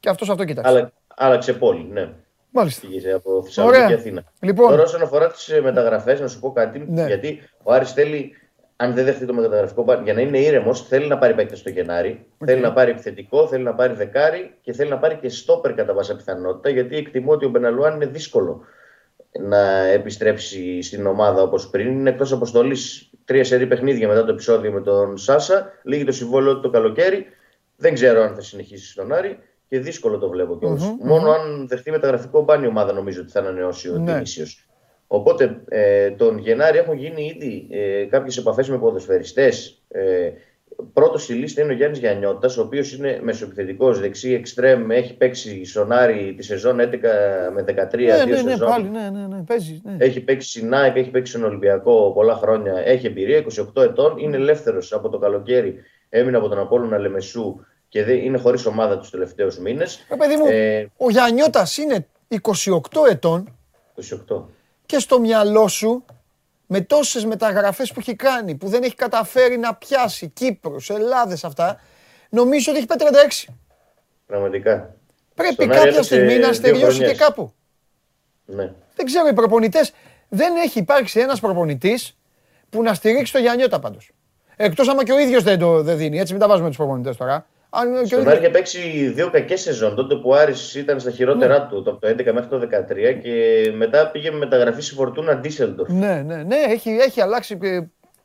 Και 0.00 0.08
αυτός 0.08 0.30
αυτό 0.30 0.44
κοίταξε. 0.44 0.70
Αλλά, 0.70 0.92
άλλαξε 1.16 1.52
πόλη, 1.52 1.88
ναι. 1.92 2.08
Μάλιστα. 2.50 2.86
Πήγε 2.86 3.12
από 3.12 3.42
Θεσσαλονίκη 3.44 3.78
Ωραία. 3.82 3.94
και 3.94 4.00
Αθήνα. 4.00 4.24
Λοιπόν. 4.40 4.68
Τώρα, 4.70 4.82
όσον 4.82 5.02
αφορά 5.02 5.30
τις 5.30 5.60
μεταγραφές, 5.62 6.20
να 6.20 6.28
σου 6.28 6.40
πω 6.40 6.52
κάτι. 6.52 6.84
Ναι. 6.88 7.06
Γιατί 7.06 7.42
ο 7.62 7.72
Άρης 7.72 7.92
θέλει, 7.92 8.32
αν 8.82 8.94
δεν 8.94 9.04
δεχτεί 9.04 9.26
το 9.26 9.34
μεταγραφικό 9.34 9.84
πάνελ, 9.84 10.04
για 10.04 10.14
να 10.14 10.20
είναι 10.20 10.38
ήρεμος, 10.38 10.86
θέλει 10.86 11.06
να 11.06 11.18
πάρει 11.18 11.34
παίκτες 11.34 11.58
στο 11.58 11.70
Γενάρη. 11.70 12.26
Θέλει 12.44 12.60
να 12.60 12.72
πάρει 12.72 12.90
επιθετικό, 12.90 13.46
θέλει 13.46 13.62
να 13.62 13.74
πάρει 13.74 13.94
δεκάρι 13.94 14.54
και 14.60 14.72
θέλει 14.72 14.90
να 14.90 14.98
πάρει 14.98 15.14
και 15.14 15.28
στόπερ 15.28 15.74
κατά 15.74 15.94
πάσα 15.94 16.16
πιθανότητα. 16.16 16.68
Γιατί 16.68 16.96
εκτιμώ 16.96 17.32
ότι 17.32 17.44
ο 17.44 17.48
Μπεναλουάν 17.48 17.94
είναι 17.94 18.06
δύσκολο 18.06 18.60
να 19.40 19.84
επιστρέψει 19.84 20.82
στην 20.82 21.06
ομάδα 21.06 21.42
όπως 21.42 21.68
πριν. 21.70 21.90
Είναι 21.90 22.10
εκτός 22.10 22.32
αποστολής 22.32 23.10
τρία 23.24 23.44
σερή 23.44 23.66
παιχνίδια 23.66 24.08
μετά 24.08 24.24
το 24.24 24.32
επεισόδιο 24.32 24.72
με 24.72 24.80
τον 24.80 25.16
Σάσα. 25.16 25.72
Λύγει 25.82 26.04
το 26.04 26.12
συμβόλαιο 26.12 26.54
του 26.54 26.60
το 26.60 26.70
καλοκαίρι. 26.70 27.26
Δεν 27.76 27.94
ξέρω 27.94 28.22
αν 28.22 28.34
θα 28.34 28.40
συνεχίσει 28.40 28.90
στον 28.90 29.12
Άρη 29.12 29.38
και 29.68 29.78
δύσκολο 29.78 30.18
το 30.18 30.28
βλέπω 30.28 30.58
κιόλας. 30.58 30.94
Μόνο 31.00 31.30
αν 31.30 31.66
δεχτεί 31.68 31.90
μεταγραφικό 31.90 32.42
μπάνι 32.42 32.64
η 32.64 32.68
ομάδα 32.68 32.92
νομίζω 32.92 33.20
ότι 33.20 33.30
θα 33.30 33.40
ανανεώσει 33.40 33.88
ο 33.88 33.98
Ναι. 33.98 34.12
ναι. 34.12 34.22
Οπότε 35.14 35.60
ε, 35.68 36.10
τον 36.10 36.38
Γενάρη 36.38 36.78
έχουν 36.78 36.96
γίνει 36.96 37.32
ήδη 37.36 37.66
ε, 37.70 38.04
κάποιες 38.04 38.36
επαφές 38.36 38.68
με 38.68 38.78
ποδοσφαιριστές. 38.78 39.82
Ε, 39.88 40.30
Πρώτος 40.92 41.22
στη 41.22 41.32
λίστα 41.32 41.62
είναι 41.62 41.72
ο 41.72 41.76
Γιάννης 41.76 41.98
Γιαννιώτας, 41.98 42.56
ο 42.56 42.62
οποίος 42.62 42.92
είναι 42.92 43.18
μεσοεπιθετικός, 43.22 44.00
δεξί, 44.00 44.32
εξτρέμ, 44.32 44.90
έχει 44.90 45.14
παίξει 45.16 45.64
στον 45.64 45.92
Άρη 45.92 46.34
τη 46.36 46.42
σεζόν 46.42 46.80
11 46.80 46.98
με 47.54 47.62
13, 47.62 48.16
Ναι, 48.16 48.24
δύο 48.24 48.34
ναι, 48.36 48.42
ναι, 48.42 48.50
σεζόν. 48.50 48.68
πάλι, 48.68 48.88
ναι, 48.88 49.10
ναι, 49.10 49.26
ναι, 49.26 49.42
παίζει. 49.46 49.80
Ναι. 49.84 49.96
Έχει 50.04 50.20
παίξει 50.20 50.48
στην 50.48 50.74
ΑΕΚ, 50.74 50.96
έχει 50.96 51.10
παίξει 51.10 51.32
στον 51.32 51.44
Ολυμπιακό 51.44 52.12
πολλά 52.14 52.34
χρόνια. 52.34 52.72
Έχει 52.84 53.06
εμπειρία, 53.06 53.44
28 53.76 53.82
ετών. 53.82 54.18
Είναι 54.18 54.36
ελεύθερος 54.36 54.92
από 54.92 55.08
το 55.08 55.18
καλοκαίρι. 55.18 55.74
Έμεινε 56.08 56.36
από 56.36 56.48
τον 56.48 56.58
Απόλλωνα 56.58 56.98
Λεμεσού 56.98 57.60
και 57.88 58.04
δεν- 58.04 58.18
είναι 58.18 58.38
χωρίς 58.38 58.66
ομάδα 58.66 58.98
τους 58.98 59.10
τελευταίους 59.10 59.58
μήνες. 59.58 60.06
Ρε 60.10 60.16
παιδί 60.16 60.36
μου, 60.36 60.44
Ε, 60.48 60.86
ο 60.96 61.10
Γιαννιώτας 61.10 61.76
είναι 61.76 62.06
28 62.28 63.06
ετών 63.10 63.56
28. 63.94 64.48
Και 64.92 64.98
στο 64.98 65.20
μυαλό 65.20 65.68
σου 65.68 66.04
με 66.66 66.80
τόσες 66.80 67.24
μεταγραφές 67.24 67.92
που 67.92 68.00
έχει 68.00 68.14
κάνει, 68.14 68.54
που 68.54 68.68
δεν 68.68 68.82
έχει 68.82 68.94
καταφέρει 68.94 69.58
να 69.58 69.74
πιάσει 69.74 70.28
Κύπρους, 70.28 70.90
Ελλάδες 70.90 71.44
αυτά, 71.44 71.80
νομίζω 72.28 72.70
ότι 72.70 72.78
έχει 72.78 72.88
πάει 72.88 72.98
36. 73.46 73.52
Πραγματικά. 74.26 74.94
Πρέπει 75.34 75.54
Στον 75.54 75.70
Άρη 75.70 75.78
κάποια 75.78 75.90
έπαιξε 75.90 76.14
στιγμή 76.14 76.38
να 76.38 76.44
δύο 76.44 76.52
στεριώσει 76.52 76.86
και 76.86 77.04
χρονιές. 77.04 77.18
κάπου. 77.18 77.52
Ναι. 78.44 78.72
Δεν 78.94 79.06
ξέρω, 79.06 79.28
οι 79.28 79.32
προπονητές, 79.32 79.92
δεν 80.28 80.56
έχει 80.56 80.78
υπάρξει 80.78 81.20
ένας 81.20 81.40
προπονητής 81.40 82.18
που 82.70 82.82
να 82.82 82.94
στηρίξει 82.94 83.32
το 83.32 83.38
Γιαννιώτα 83.38 83.78
πάντως. 83.78 84.10
Εκτός 84.56 84.88
άμα 84.88 85.04
και 85.04 85.12
ο 85.12 85.18
ίδιος 85.18 85.42
δεν 85.42 85.58
το 85.58 85.82
δεν 85.82 85.96
δίνει, 85.96 86.18
έτσι 86.18 86.32
μην 86.32 86.42
τα 86.42 86.48
βάζουμε 86.48 86.68
τους 86.68 86.76
προπονητές 86.76 87.16
τώρα. 87.16 87.46
Αν 87.74 87.92
και 87.92 87.98
ο 87.98 88.04
Στον 88.06 88.18
ίδιος- 88.18 88.34
Άρη 88.34 88.42
είχε 88.42 88.50
παίξει 88.52 89.08
δύο 89.14 89.30
κακές 89.30 89.60
σεζόν. 89.60 89.94
Τότε 89.94 90.14
που 90.14 90.28
ο 90.30 90.34
Άρης 90.34 90.74
ήταν 90.74 91.00
στα 91.00 91.10
χειρότερά 91.10 91.66
του, 91.66 91.82
το 91.82 91.90
από 91.90 92.00
το 92.00 92.08
11 92.08 92.32
μέχρι 92.32 92.48
το 92.48 92.58
13 92.58 93.12
και 93.22 93.72
μετά 93.76 94.10
πήγε 94.10 94.30
με 94.30 94.36
μεταγραφή 94.38 94.80
στη 94.80 94.94
Φορτούνα 94.94 95.36
Ντίσσελντορφ. 95.36 95.90
Ναι, 95.90 96.22
ναι, 96.22 96.42
ναι, 96.42 96.56
έχει, 96.56 96.90
έχει 96.90 97.20
αλλάξει, 97.20 97.58
ε, 97.62 97.80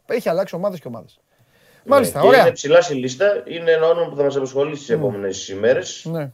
έχει 0.05 0.29
αλλάξει 0.29 0.55
ομάδες 0.55 0.79
και 0.79 0.87
ομάδες. 0.87 1.19
Μάλιστα, 1.85 2.17
Ναι, 2.17 2.23
και 2.23 2.27
ωραία. 2.29 2.41
είναι 2.41 2.51
ψηλά 2.51 2.81
στη 2.81 2.93
λίστα. 2.93 3.43
Είναι 3.45 3.71
ένα 3.71 3.87
όνομα 3.87 4.09
που 4.09 4.15
θα 4.15 4.23
μας 4.23 4.35
απασχολήσει 4.35 4.79
τις 4.79 4.89
επόμενες 4.89 5.49
ημέρες. 5.49 6.05
Ναι. 6.11 6.31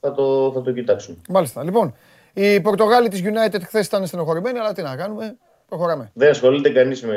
Θα, 0.00 0.12
το, 0.12 0.52
θα 0.54 0.62
το 0.62 0.72
κοιτάξουμε. 0.72 1.16
Μάλιστα. 1.28 1.64
Λοιπόν, 1.64 1.94
οι 2.32 2.60
Πορτογάλοι 2.60 3.08
της 3.08 3.22
United 3.24 3.60
χθες 3.66 3.86
ήταν 3.86 4.06
στενοχωρημένοι, 4.06 4.58
αλλά 4.58 4.72
τι 4.72 4.82
να 4.82 4.96
κάνουμε, 4.96 5.36
προχωράμε. 5.68 6.10
Δεν 6.14 6.30
ασχολείται 6.30 6.70
κανείς 6.70 7.02
με 7.02 7.16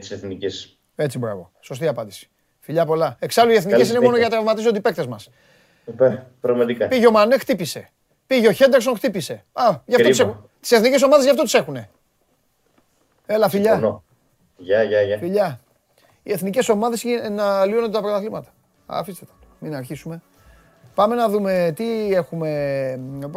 τις 0.00 0.10
εθνικές. 0.10 0.78
Έτσι, 0.96 1.18
μπράβο. 1.18 1.50
Σωστή 1.60 1.88
απάντηση. 1.88 2.28
Φιλιά 2.64 2.84
πολλά. 2.86 3.16
Εξάλλου 3.18 3.50
οι 3.50 3.54
εθνικές 3.54 3.78
Καλή 3.78 3.90
είναι 3.90 3.98
μόνο 3.98 4.14
συνέχεια. 4.14 4.28
για 4.28 4.36
τραυματίζονται 4.36 4.78
οι 4.78 4.80
παίκτες 4.80 5.06
μας. 5.06 5.28
Πραγματικά. 6.40 6.88
Πήγε 6.88 7.06
ο 7.06 7.10
Μανέ, 7.10 7.38
χτύπησε. 7.38 7.90
Πήγε 8.26 8.48
ο 8.48 8.52
Χέντερσον, 8.52 8.96
χτύπησε. 8.96 9.44
Α, 9.52 9.64
γι' 9.68 9.70
αυτό 9.70 9.92
Κρίμα. 9.94 10.08
τις 10.08 10.18
έχουν. 10.20 10.50
Τις 10.60 10.72
εθνικές 10.72 11.02
ομάδες 11.02 11.24
γι' 11.24 11.30
αυτό 11.30 11.42
τις 11.42 11.54
έχουνε. 11.54 11.90
Έλα, 13.26 13.48
φιλιά. 13.48 13.72
Συμφωνώ. 13.72 14.02
Γεια, 14.56 14.82
γεια, 14.82 15.02
γεια. 15.02 15.18
Φιλιά. 15.18 15.60
Οι 16.22 16.32
εθνικές 16.32 16.68
ομάδες 16.68 17.02
είναι 17.02 17.28
να 17.28 17.64
λύνονται 17.66 17.88
τα 17.92 18.00
πρωταθλήματα. 18.00 18.48
Αφήστε 18.86 19.24
τα. 19.24 19.32
Μην 19.58 19.74
αρχίσουμε. 19.74 20.22
Πάμε 20.94 21.14
να 21.14 21.28
δούμε 21.28 21.72
τι 21.76 22.14
έχουμε. 22.14 22.48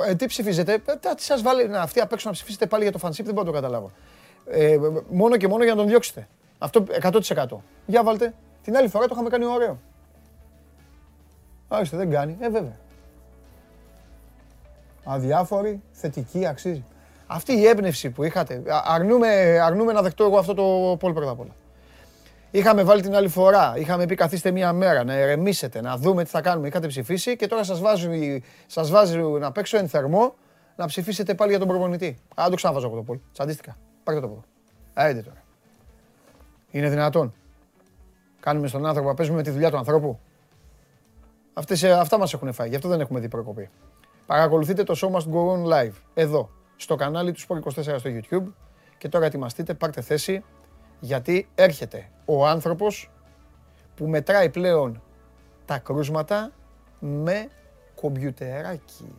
Ε, 0.07 0.15
τι 0.15 0.26
ψηφίζετε. 0.26 0.73
Ε, 0.73 0.95
τα- 0.99 1.15
Τι 1.15 1.23
σας 1.23 1.41
βάλει 1.41 1.67
να 1.67 1.82
αυτοί 1.82 1.99
απ' 1.99 2.11
έξω 2.13 2.28
να 2.28 2.34
ψηφίσετε 2.34 2.65
πάλι 2.65 2.84
για 2.84 2.91
το 2.91 2.97
φανσίπ, 2.97 3.26
δεν 3.26 3.34
μπορώ 3.34 3.45
να 3.47 3.53
το 3.53 3.59
καταλάβω. 3.61 3.91
Ε, 4.49 4.78
μόνο 5.09 5.38
και 5.38 5.47
μόνο 5.47 5.63
για 5.63 5.71
να 5.73 5.78
τον 5.78 5.88
διώξετε. 5.88 6.28
Αυτό 6.57 6.86
100%. 7.01 7.63
Για 7.86 8.03
βάλτε. 8.03 8.34
Την 8.66 8.76
άλλη 8.78 8.88
φορά 8.88 9.05
το 9.05 9.11
είχαμε 9.13 9.30
κάνει 9.30 9.45
ωραίο. 9.45 9.80
Άριστε, 11.68 11.97
δεν 11.97 12.09
κάνει. 12.09 12.38
Ε, 12.39 12.49
βέβαια. 12.49 12.76
Αδιάφορη, 15.03 15.82
θετική, 15.91 16.45
αξίζει. 16.47 16.84
Αυτή 17.28 17.53
η 17.53 17.68
έμπνευση 17.68 18.09
που 18.09 18.24
είχατε. 18.24 18.63
α- 18.68 18.84
Αρνούμε, 18.86 19.28
αρνούμε 19.59 19.91
να 19.93 20.01
δεχτώ 20.01 20.24
εγώ 20.24 20.38
αυτό 20.38 20.53
το 20.53 20.97
πόλ 20.99 21.13
πρώτα 21.13 21.32
απ' 21.32 21.39
όλα. 21.39 21.55
Είχαμε 22.51 22.84
βάλει 22.84 23.01
την 23.01 23.16
άλλη 23.16 23.28
φορά. 23.28 23.74
Είχαμε 23.78 24.05
πει 24.05 24.16
καθίστε 24.16 24.51
μία 24.51 24.74
μέρα 24.74 25.03
να 25.03 25.13
ερεμήσετε, 25.13 25.82
να 25.82 25.97
δούμε 25.97 26.24
τι 26.24 26.30
θα 26.30 26.41
κάνουμε. 26.41 26.68
Είχατε 26.68 26.88
ψηφίσει 26.88 27.36
και 27.36 27.47
τώρα 27.47 27.63
σας 27.63 27.80
βάζει, 27.80 28.43
σας 28.68 28.89
βάζει 28.89 29.18
να 29.20 29.51
παίξω 29.51 29.78
εν 29.78 29.88
θερμό 29.88 30.36
να 30.76 30.86
ψηφίσετε 30.86 31.34
πάλι 31.34 31.49
για 31.49 31.59
τον 31.59 31.68
προπονητή. 31.68 32.07
Α, 32.07 32.34
δεν 32.36 32.49
το 32.49 32.55
ξαναβάζω 32.55 32.88
εγώ 32.88 32.95
το 32.95 33.01
πόλ. 33.03 33.20
Τσαντίστηκα. 33.34 33.78
Πάρτε 34.03 34.20
το 34.22 34.26
από 34.28 34.36
εδώ. 34.36 34.43
Άιντε 34.93 35.22
τώρα. 35.22 35.43
Είναι 36.72 36.89
δυνατόν. 36.89 37.34
Κάνουμε 38.46 38.68
στον 38.68 38.86
άνθρωπο, 38.86 39.14
παίζουμε 39.14 39.38
με 39.38 39.43
τη 39.43 39.50
δουλειά 39.50 39.72
του 39.72 39.78
ανθρώπου. 39.78 40.20
Αυτές, 41.54 41.84
ε, 41.84 41.91
αυτά 41.91 42.18
μας 42.18 42.34
έχουν 42.34 42.54
φάει, 42.54 42.70
γι' 42.70 42.76
αυτό 42.76 42.88
δεν 42.88 43.00
έχουμε 43.00 43.20
δει 43.20 43.28
προκοπή. 43.28 43.70
Παρακολουθείτε 44.26 44.84
το 44.84 44.96
Show 45.02 45.16
Must 45.16 45.34
Go 45.34 45.54
On 45.54 45.74
Live, 45.74 45.93
εδώ, 46.14 46.50
στο 46.76 46.96
κανάλι 46.96 47.32
του 47.32 47.39
Sport 47.39 47.60
24 47.60 48.00
στο 48.00 48.10
YouTube 48.14 48.52
και 48.98 49.10
τώρα 49.10 49.26
ετοιμαστείτε, 49.26 49.74
πάρτε 49.74 50.02
θέση 50.02 50.43
γιατί 51.00 51.48
έρχεται 51.56 52.10
ο 52.26 52.48
άνθρωπος 52.48 53.12
που 53.96 54.08
μετράει 54.08 54.50
πλέον 54.50 55.02
τα 55.66 55.78
κρούσματα 55.78 56.52
με 57.00 57.48
κομπιουτεράκι. 57.96 59.14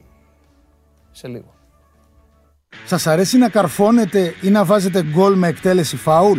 Σε 1.11 1.29
λίγο. 1.29 1.55
Σας 2.85 3.07
αρέσει 3.07 3.39
να 3.39 3.49
καρφώνετε 3.49 4.35
ή 4.43 4.51
να 4.51 4.65
βάζετε 4.65 5.03
γκολ 5.03 5.35
με 5.35 5.49
εκτέλεση 5.49 5.97
φάουλ; 5.97 6.39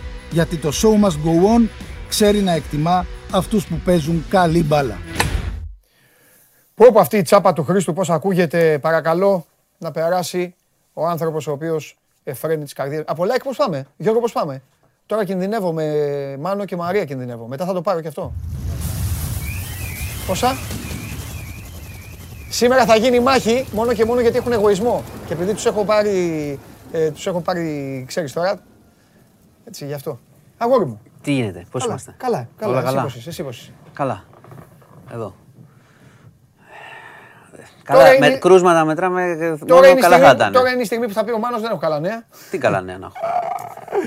Γιατί 0.31 0.57
το 0.57 0.71
show 0.73 1.05
must 1.05 1.15
go 1.25 1.57
on 1.57 1.67
ξέρει 2.09 2.41
να 2.41 2.51
εκτιμά 2.51 3.05
αυτούς 3.31 3.67
που 3.67 3.75
παίζουν 3.85 4.25
καλή 4.29 4.63
μπάλα. 4.63 4.97
Πού 6.75 6.85
από 6.87 6.99
αυτή 6.99 7.17
η 7.17 7.21
τσάπα 7.21 7.53
του 7.53 7.63
Χρήστου 7.63 7.93
πώς 7.93 8.09
ακούγεται 8.09 8.79
παρακαλώ 8.79 9.45
να 9.77 9.91
περάσει 9.91 10.55
ο 10.93 11.07
άνθρωπος 11.07 11.47
ο 11.47 11.51
οποίος 11.51 11.97
εφραίνει 12.23 12.63
τις 12.63 12.73
καρδιές. 12.73 13.03
Από 13.07 13.23
like 13.23 13.41
πώς 13.43 13.57
πάμε, 13.57 13.85
Γιώργο 13.97 14.19
πώς 14.19 14.31
πάμε; 14.31 14.61
Τώρα 15.05 15.25
κινδυνεύω 15.25 15.73
με 15.73 15.85
Μάνο 16.39 16.65
και 16.65 16.75
Μαρία 16.75 17.05
κινδυνεύω. 17.05 17.47
Μετά 17.47 17.65
θα 17.65 17.73
το 17.73 17.81
πάρω 17.81 18.01
και 18.01 18.07
αυτό. 18.07 18.33
Πόσα; 20.27 20.57
Σήμερα 22.49 22.85
θα 22.85 22.95
γίνει 22.95 23.19
μάχη 23.19 23.65
μόνο 23.71 23.93
και 23.93 24.05
μόνο 24.05 24.21
γιατί 24.21 24.37
έχουν 24.37 24.51
εγωισμό. 24.51 25.03
Και 25.27 25.33
επειδή 25.33 25.53
τους 25.53 25.65
έχω 25.65 25.85
πάρει, 25.85 26.59
ε, 26.91 27.11
τους 27.11 27.27
έχω 27.27 27.41
πάρει, 27.41 28.03
ξέρεις 28.07 28.33
τώρα, 28.33 28.61
έτσι 29.71 29.85
γι' 29.85 29.93
αυτό. 29.93 30.19
Αγόρι 30.57 30.85
μου. 30.85 31.01
Τι 31.21 31.31
γίνεται, 31.31 31.65
πώς 31.71 31.81
Καλά, 31.81 31.93
είμαστε; 31.93 32.13
καλά, 32.17 32.47
καλά. 32.57 32.71
Όλα 32.71 32.81
Εσύ 32.81 32.89
καλά; 32.89 33.01
πώς 33.03 33.15
είσαι, 33.15 33.29
εσύ 33.29 33.43
πώς 33.43 33.57
είσαι. 33.61 33.71
Καλά. 33.93 34.23
Εδώ. 35.13 35.33
Τώρα 37.87 38.03
Καλά, 38.03 38.13
είναι- 38.15 38.29
με 38.29 38.35
κρούσματα 38.37 38.85
μετράμε, 38.85 39.23
ε, 39.23 39.35
Τώρα 39.37 39.57
μόνο 39.67 39.85
είναι, 39.87 39.99
η 39.99 40.01
καλά 40.01 40.17
θα 40.17 40.23
στιγμή, 40.23 40.35
ήταν. 40.35 40.51
τώρα 40.51 40.69
είναι 40.71 40.81
η 40.81 40.85
στιγμή 40.85 41.07
που 41.07 41.13
θα 41.13 41.23
πει 41.23 41.31
ο 41.31 41.37
Μάνος 41.39 41.61
δεν 41.61 41.69
έχω 41.69 41.79
καλά 41.79 41.99
νέα. 41.99 42.23
Τι 42.51 42.57
καλά 42.57 42.81
νέα 42.81 42.97
να 42.97 43.05
έχω. 43.05 43.15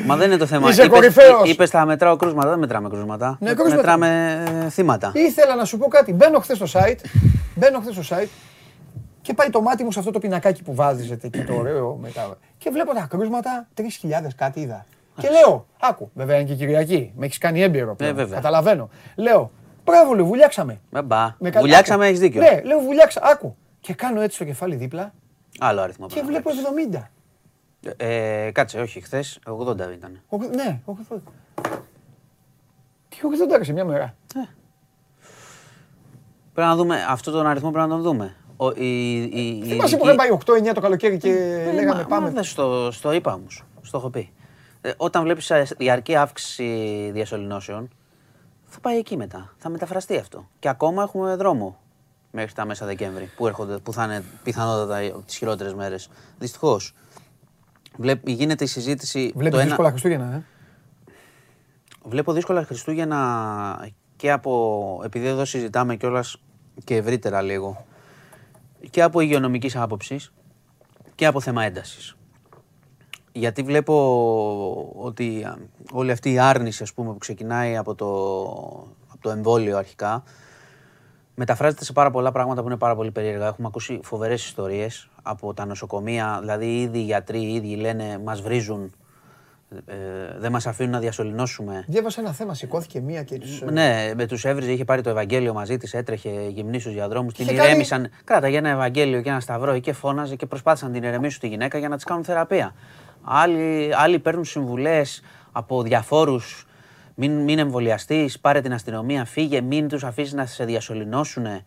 Μα 0.07 0.17
δεν 0.17 0.29
είναι 0.29 0.37
το 0.39 0.47
θέμα. 0.47 0.69
Είσαι 0.69 0.83
Είπες- 0.85 0.95
κορυφαίος. 0.99 1.51
Είπες 1.51 1.71
θα 1.71 1.85
μετράω 1.85 2.17
κρούσματα, 2.17 2.49
δεν 2.49 2.59
μετράμε 2.59 2.89
κρούσματα. 2.89 3.37
Ναι, 3.41 3.55
κρούσματα. 3.55 3.77
Μετράμε 3.77 4.43
ε, 4.65 4.69
θύματα. 4.69 5.11
Ήθελα 5.15 5.55
να 5.55 5.65
σου 5.65 5.79
πω 5.79 5.89
κάτι. 5.89 6.13
Μπαίνω 6.13 6.39
χθες 6.41 6.57
στο 6.57 6.67
site. 6.81 6.99
Μπαίνω 7.55 7.81
χθες 7.81 8.05
στο 8.05 8.17
site 8.17 8.29
και 9.23 9.35
πάει 9.35 9.51
το 9.51 9.61
μάτι 9.61 9.85
μου 9.85 9.91
σε 9.93 9.99
αυτό 9.99 10.11
το 10.11 10.19
πινακάκι 10.19 10.63
που 10.63 10.75
βάζετε 10.75 11.27
εκεί 11.27 11.45
το 11.45 11.55
ωραίο 11.55 11.99
μετά. 12.03 12.37
Και 12.59 12.71
βλέπω 12.71 12.95
τα 12.95 13.07
κρούσματα 13.11 13.67
3.000 13.75 13.83
κάτι 14.37 14.61
είδα. 14.61 14.85
Και 15.21 15.29
λέω, 15.31 15.67
άκου, 15.81 16.11
βέβαια 16.15 16.37
είναι 16.37 16.49
και 16.49 16.55
Κυριακή. 16.55 17.13
Με 17.17 17.25
έχεις 17.27 17.39
κάνει 17.39 17.63
έμπειρο. 17.63 17.95
πλέον, 17.95 18.13
Ε, 18.13 18.15
βέβαια. 18.15 18.35
Καταλαβαίνω. 18.37 18.89
Λέω, 19.17 19.51
μπράβο, 19.85 20.15
λέω, 20.15 20.25
βουλιάξαμε. 20.25 20.81
Με 20.91 21.03
μπα. 21.03 21.35
Με 21.39 21.51
κα- 21.51 21.61
Βουλιάξαμε, 21.61 22.03
άκου. 22.05 22.09
έχεις 22.09 22.21
δίκιο. 22.21 22.41
Ναι, 22.43 22.61
λέω, 22.65 22.79
βουλιάξα, 22.81 23.21
άκου. 23.25 23.57
Και 23.81 23.95
κάνω 23.95 24.21
έτσι 24.21 24.39
το 24.39 24.45
κεφάλι 24.45 24.75
δίπλα 24.77 25.15
Άλλο 25.59 25.81
αριθμό. 25.81 26.07
και 26.07 26.13
πρέπει 26.15 26.27
να 26.33 26.33
βλέπω 26.41 26.49
παίξεις. 26.51 26.65
70. 26.65 27.11
Ε, 27.97 28.51
κάτσε, 28.53 28.81
όχι, 28.81 29.01
χθες 29.01 29.39
80 29.47 29.93
ήταν. 29.93 30.21
Ο- 30.29 30.37
Ναι, 30.37 30.81
80. 30.85 31.23
Τι 33.09 33.17
80 33.23 33.65
σε 33.65 33.73
μια 33.73 33.85
μέρα. 33.85 34.15
Πρέπει 36.55 36.69
να 36.69 36.77
δούμε, 36.77 37.07
αυτό 37.09 37.31
τον 37.31 37.47
αριθμό 37.47 37.71
πρέπει 37.71 37.89
να 37.89 37.95
τον 37.95 38.03
δούμε. 38.03 38.35
Ο, 38.57 38.71
η, 38.71 39.13
η, 39.23 39.23
η 39.23 39.63
Θυμάσαι 39.63 39.67
που 39.67 39.75
ειδική- 39.75 39.95
είχαμε 40.03 40.15
πάει 40.15 40.29
8-9 40.31 40.75
το 40.75 40.81
καλοκαίρι 40.81 41.19
και 41.19 41.31
Ε, 41.31 41.73
λέγαμε 41.73 42.01
μα- 42.01 42.07
πάμε. 42.09 42.27
Μα 42.27 42.33
δεν 42.33 42.45
στο, 42.45 42.89
στο 42.93 43.13
είπα 43.13 43.33
όμως. 43.35 43.63
Στο 43.83 43.99
έχω 43.99 44.11
πει. 44.11 44.33
Ε, 44.87 44.93
όταν 44.97 45.23
βλέπεις 45.23 45.53
διαρκή 45.79 46.17
αύξηση 46.17 47.11
διασωληνώσεων, 47.13 47.89
θα 48.65 48.81
πάει 48.81 48.97
εκεί 48.99 49.17
μετά. 49.17 49.55
Θα 49.59 49.69
μεταφραστεί 49.69 50.17
αυτό. 50.17 50.49
Και 50.59 50.69
ακόμα 50.69 51.03
έχουμε 51.03 51.37
δρόμο 51.37 51.79
μέχρι 52.31 52.53
τα 52.53 52.65
μέσα 52.65 52.87
Δεκέμβρη 52.87 53.31
που, 53.37 53.47
έρχονται, 53.47 53.79
που 53.79 53.93
θα 53.93 54.05
είναι 54.05 54.25
πιθανότατα 54.43 55.23
τις 55.23 55.37
χειρότερες 55.37 55.75
μέρες. 55.75 56.09
Δυστυχώς. 56.39 56.95
Γίνεται 58.25 58.65
η 58.65 58.67
συζήτηση. 58.67 59.33
Βλέπεις 59.35 59.51
το 59.51 59.57
ένα- 59.59 59.67
δύσκολα 59.67 59.91
Χριστούγεννα, 59.91 60.33
ε; 60.35 60.43
Βλέπω 62.05 62.33
δύσκολα 62.33 62.65
Χριστούγεννα 62.65 63.91
και 64.17 64.31
από. 64.33 65.01
επειδή 65.05 65.27
εδώ 65.27 65.45
συζητάμε 65.45 65.97
κιόλας 65.97 66.37
και 66.85 66.97
ευρύτερα 66.97 67.43
λίγο. 67.43 67.85
και 68.91 69.03
από 69.03 69.21
υγειονομικής 69.21 69.77
άποψης 69.77 70.33
και 71.15 71.27
από 71.27 71.41
θέμα 71.41 71.65
έντασης. 71.65 72.17
Γιατί 73.37 73.63
βλέπω 73.63 74.93
ότι 74.97 75.43
α, 75.45 75.59
όλη 75.93 76.11
αυτή 76.11 76.33
η 76.33 76.39
άρνηση 76.39 76.83
ας 76.83 76.93
πούμε, 76.93 77.13
που 77.13 77.19
ξεκινάει 77.19 77.77
από 77.77 77.95
το, 77.95 78.07
από 79.13 79.19
το 79.21 79.31
εμβόλιο 79.31 79.77
αρχικά 79.77 80.23
μεταφράζεται 81.35 81.85
σε 81.85 81.93
πάρα 81.93 82.11
πολλά 82.11 82.33
πράγματα 82.33 82.61
που 82.61 82.67
είναι 82.69 82.77
πάρα 82.77 82.97
πολύ 82.97 83.11
περίεργα. 83.11 83.47
Έχουμε 83.47 83.67
ακούσει 83.67 84.01
φοβερές 84.03 84.45
ιστορίες 84.45 85.09
από 85.23 85.55
τα 85.55 85.65
νοσοκομεία, 85.67 86.39
δηλαδή 86.41 86.81
ήδη 86.81 86.99
οι 86.99 87.03
γιατροί 87.03 87.39
οι 87.39 87.55
ίδιοι 87.55 87.77
λένε 87.77 88.21
μας 88.25 88.41
βρίζουν, 88.43 88.93
ε, 89.87 89.95
δεν 90.39 90.53
μας 90.53 90.67
αφήνουν 90.67 90.93
να 90.93 90.99
διασωληνώσουμε. 90.99 91.85
Διάβασα 91.89 92.21
ένα 92.21 92.33
θέμα, 92.33 92.55
σηκώθηκε 92.55 93.01
μία 93.01 93.23
και 93.23 93.39
τους... 93.39 93.61
ε, 93.63 93.71
Ναι, 93.71 94.13
με 94.17 94.27
τους 94.27 94.45
έβριζε, 94.45 94.73
είχε 94.73 94.85
πάρει 94.85 95.03
το 95.03 95.11
Ευαγγέλιο 95.11 95.53
μαζί 95.53 95.77
της, 95.77 95.95
έτρεχε 95.95 96.31
γυμνή 96.49 96.77
για 96.77 97.09
δρόμου. 97.09 97.31
Την 97.31 97.45
είχε 97.45 97.55
κάνει- 97.55 97.69
ηρέμησαν. 97.69 98.09
Κράταγε 98.25 98.57
ένα 98.57 98.69
Ευαγγέλιο 98.69 99.21
και 99.23 99.29
ένα 99.29 99.41
σταυρό 99.41 99.79
και 99.79 99.93
φώναζε 99.93 100.37
και 100.37 100.47
προσπάθησαν 100.47 100.89
να 100.91 100.95
την 100.99 101.09
ηρεμήσουν 101.09 101.41
τη 101.41 101.49
γυναίκα 101.49 101.79
για 101.79 101.89
να 101.89 101.95
της 101.97 102.05
κάνουν 102.05 102.25
θεραπεία. 102.25 102.75
Άλλοι, 103.25 103.91
άλλοι 103.95 104.19
παίρνουν 104.19 104.45
συμβουλές 104.45 105.23
από 105.53 105.83
διαφόρους. 105.83 106.67
Μην, 107.15 107.43
μην 107.43 107.59
εμβολιαστείς, 107.59 108.41
πάρε 108.41 108.61
την 108.61 108.73
αστυνομία, 108.73 109.25
φύγε, 109.25 109.61
μην 109.61 109.89
τους 109.89 110.05
αφήσεις 110.05 110.33
να 110.33 110.47
σε 110.47 110.65
διασωληνώσουν. 110.65 111.47
Ε, 111.47 111.63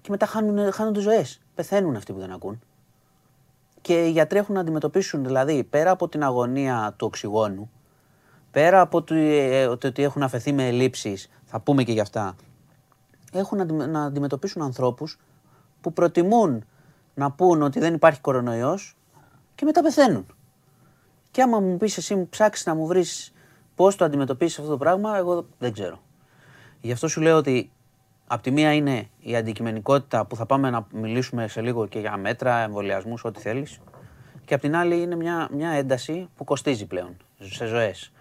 και 0.00 0.10
μετά 0.10 0.26
χάνουν, 0.26 0.72
χάνονται 0.72 1.00
ζωές. 1.00 1.40
Πεθαίνουν 1.54 1.96
αυτοί 1.96 2.12
που 2.12 2.18
δεν 2.18 2.32
ακούν. 2.32 2.60
Και 3.80 4.04
οι 4.06 4.10
γιατροί 4.10 4.38
έχουν 4.38 4.54
να 4.54 4.60
αντιμετωπίσουν, 4.60 5.24
δηλαδή, 5.24 5.64
πέρα 5.64 5.90
από 5.90 6.08
την 6.08 6.22
αγωνία 6.22 6.94
του 6.96 7.06
οξυγόνου, 7.06 7.70
πέρα 8.50 8.80
από 8.80 9.02
το, 9.02 9.14
ε, 9.14 9.76
το 9.76 9.86
ότι 9.86 10.02
έχουν 10.02 10.22
αφαιθεί 10.22 10.52
με 10.52 10.66
ελλείψεις, 10.66 11.30
θα 11.44 11.60
πούμε 11.60 11.82
και 11.82 11.92
γι' 11.92 12.00
αυτά, 12.00 12.34
έχουν 13.32 13.56
να, 13.56 13.62
αντιμε- 13.62 13.88
να 13.88 14.04
αντιμετωπίσουν 14.04 14.62
ανθρώπους 14.62 15.18
που 15.80 15.92
προτιμούν 15.92 16.64
να 17.14 17.30
πούν 17.30 17.62
ότι 17.62 17.78
δεν 17.78 17.94
υπάρχει 17.94 18.20
κορονοϊός 18.20 18.96
και 19.54 19.64
μετά 19.64 19.82
πεθαίνουν. 19.82 20.26
Και 21.30 21.42
άμα 21.42 21.60
μου 21.60 21.76
πεις 21.76 21.96
εσύ, 21.96 22.14
μου 22.14 22.28
ψάξεις 22.28 22.66
να 22.66 22.74
μου 22.74 22.86
βρεις 22.86 23.32
πώς 23.74 23.96
το 23.96 24.04
αντιμετωπίσεις 24.04 24.58
αυτό 24.58 24.70
το 24.70 24.76
πράγμα, 24.76 25.16
εγώ 25.16 25.46
δεν 25.58 25.72
ξέρω. 25.72 26.00
Γι' 26.80 26.92
αυτό 26.92 27.08
σου 27.08 27.20
λέω 27.20 27.36
ότι 27.36 27.70
απ' 28.26 28.42
τη 28.42 28.50
μία 28.50 28.72
είναι 28.72 29.08
η 29.18 29.36
αντικειμενικότητα 29.36 30.26
που 30.26 30.36
θα 30.36 30.46
πάμε 30.46 30.70
να 30.70 30.86
μιλήσουμε 30.92 31.48
σε 31.48 31.60
λίγο 31.60 31.86
και 31.86 31.98
για 31.98 32.16
μέτρα, 32.16 32.58
εμβολιασμούς, 32.58 33.24
ό,τι 33.24 33.40
θέλεις. 33.40 33.80
Και 34.44 34.54
απ' 34.54 34.60
την 34.60 34.76
άλλη 34.76 35.00
είναι 35.02 35.16
μια, 35.16 35.48
μια 35.52 35.70
ένταση 35.70 36.28
που 36.36 36.44
κοστίζει 36.44 36.86
πλέον 36.86 37.16
σε 37.38 37.66
ζωές. 37.66 38.12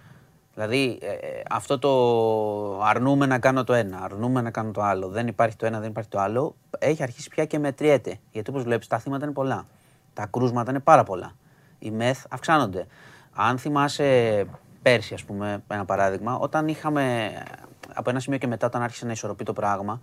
Δηλαδή 0.54 0.98
ε, 1.02 1.12
ε, 1.12 1.44
αυτό 1.50 1.80
το 1.80 2.82
αρνούμε 2.82 3.26
να 3.26 3.40
κάνω 3.40 3.64
το 3.64 3.74
ένα, 3.74 4.00
αρνούμε 4.04 4.42
να 4.42 4.52
κάνω 4.52 4.72
το 4.72 4.82
άλλο, 4.82 5.08
δεν 5.08 5.28
υπάρχει 5.28 5.56
το 5.56 5.66
ένα, 5.66 5.80
δεν 5.80 5.90
υπάρχει 5.90 6.10
το 6.10 6.20
άλλο, 6.20 6.56
έχει 6.80 7.04
αρχίσει 7.04 7.30
πια 7.30 7.46
και 7.46 7.60
μετριέται. 7.60 8.20
Γιατί 8.32 8.50
όπως 8.50 8.64
βλέπεις 8.64 8.88
τα 8.88 9.00
θύματα 9.00 9.26
είναι 9.26 9.34
πολλά. 9.34 9.68
Τα 10.14 10.26
κρούσματα 10.26 10.72
είναι 10.72 10.80
πάρα 10.80 11.04
πολλά. 11.04 11.36
Οι 11.80 11.92
μεθ 11.92 12.26
αυξάνονται. 12.30 12.88
Αν 13.34 13.58
θυμάσαι 13.58 14.46
πέρσι, 14.82 15.14
ας 15.14 15.24
πούμε, 15.24 15.64
ένα 15.68 15.86
παράδειγμα, 15.86 16.36
όταν 16.38 16.68
είχαμε 16.68 17.34
από 17.94 18.10
ένα 18.10 18.20
σημείο 18.20 18.40
και 18.40 18.48
μετά, 18.48 18.68
όταν 18.68 18.82
άρχισε 18.82 19.06
να 19.06 19.12
ισορροπεί 19.12 19.44
το 19.44 19.54
πράγμα, 19.54 20.02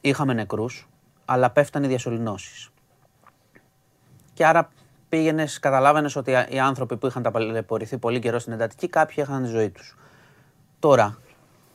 είχαμε 0.00 0.32
νεκρούς, 0.32 0.88
αλλά 1.24 1.50
πέφτανε 1.50 1.86
οι 1.86 1.88
διασωληνώσεις. 1.88 2.70
Και 4.34 4.46
άρα 4.46 4.68
πήγαινες, 5.08 5.58
καταλάβαινες 5.58 6.16
ότι 6.16 6.32
οι 6.48 6.58
άνθρωποι 6.58 6.96
που 6.96 7.06
είχαν 7.06 7.22
ταλαιπωρηθεί 7.22 7.98
πολύ 7.98 8.18
καιρό 8.18 8.38
στην 8.38 8.52
εντατική, 8.52 8.88
κάποιοι 8.88 9.16
είχαν 9.18 9.42
τη 9.42 9.48
ζωή 9.48 9.70
τους. 9.70 9.96
Τώρα, 10.78 11.18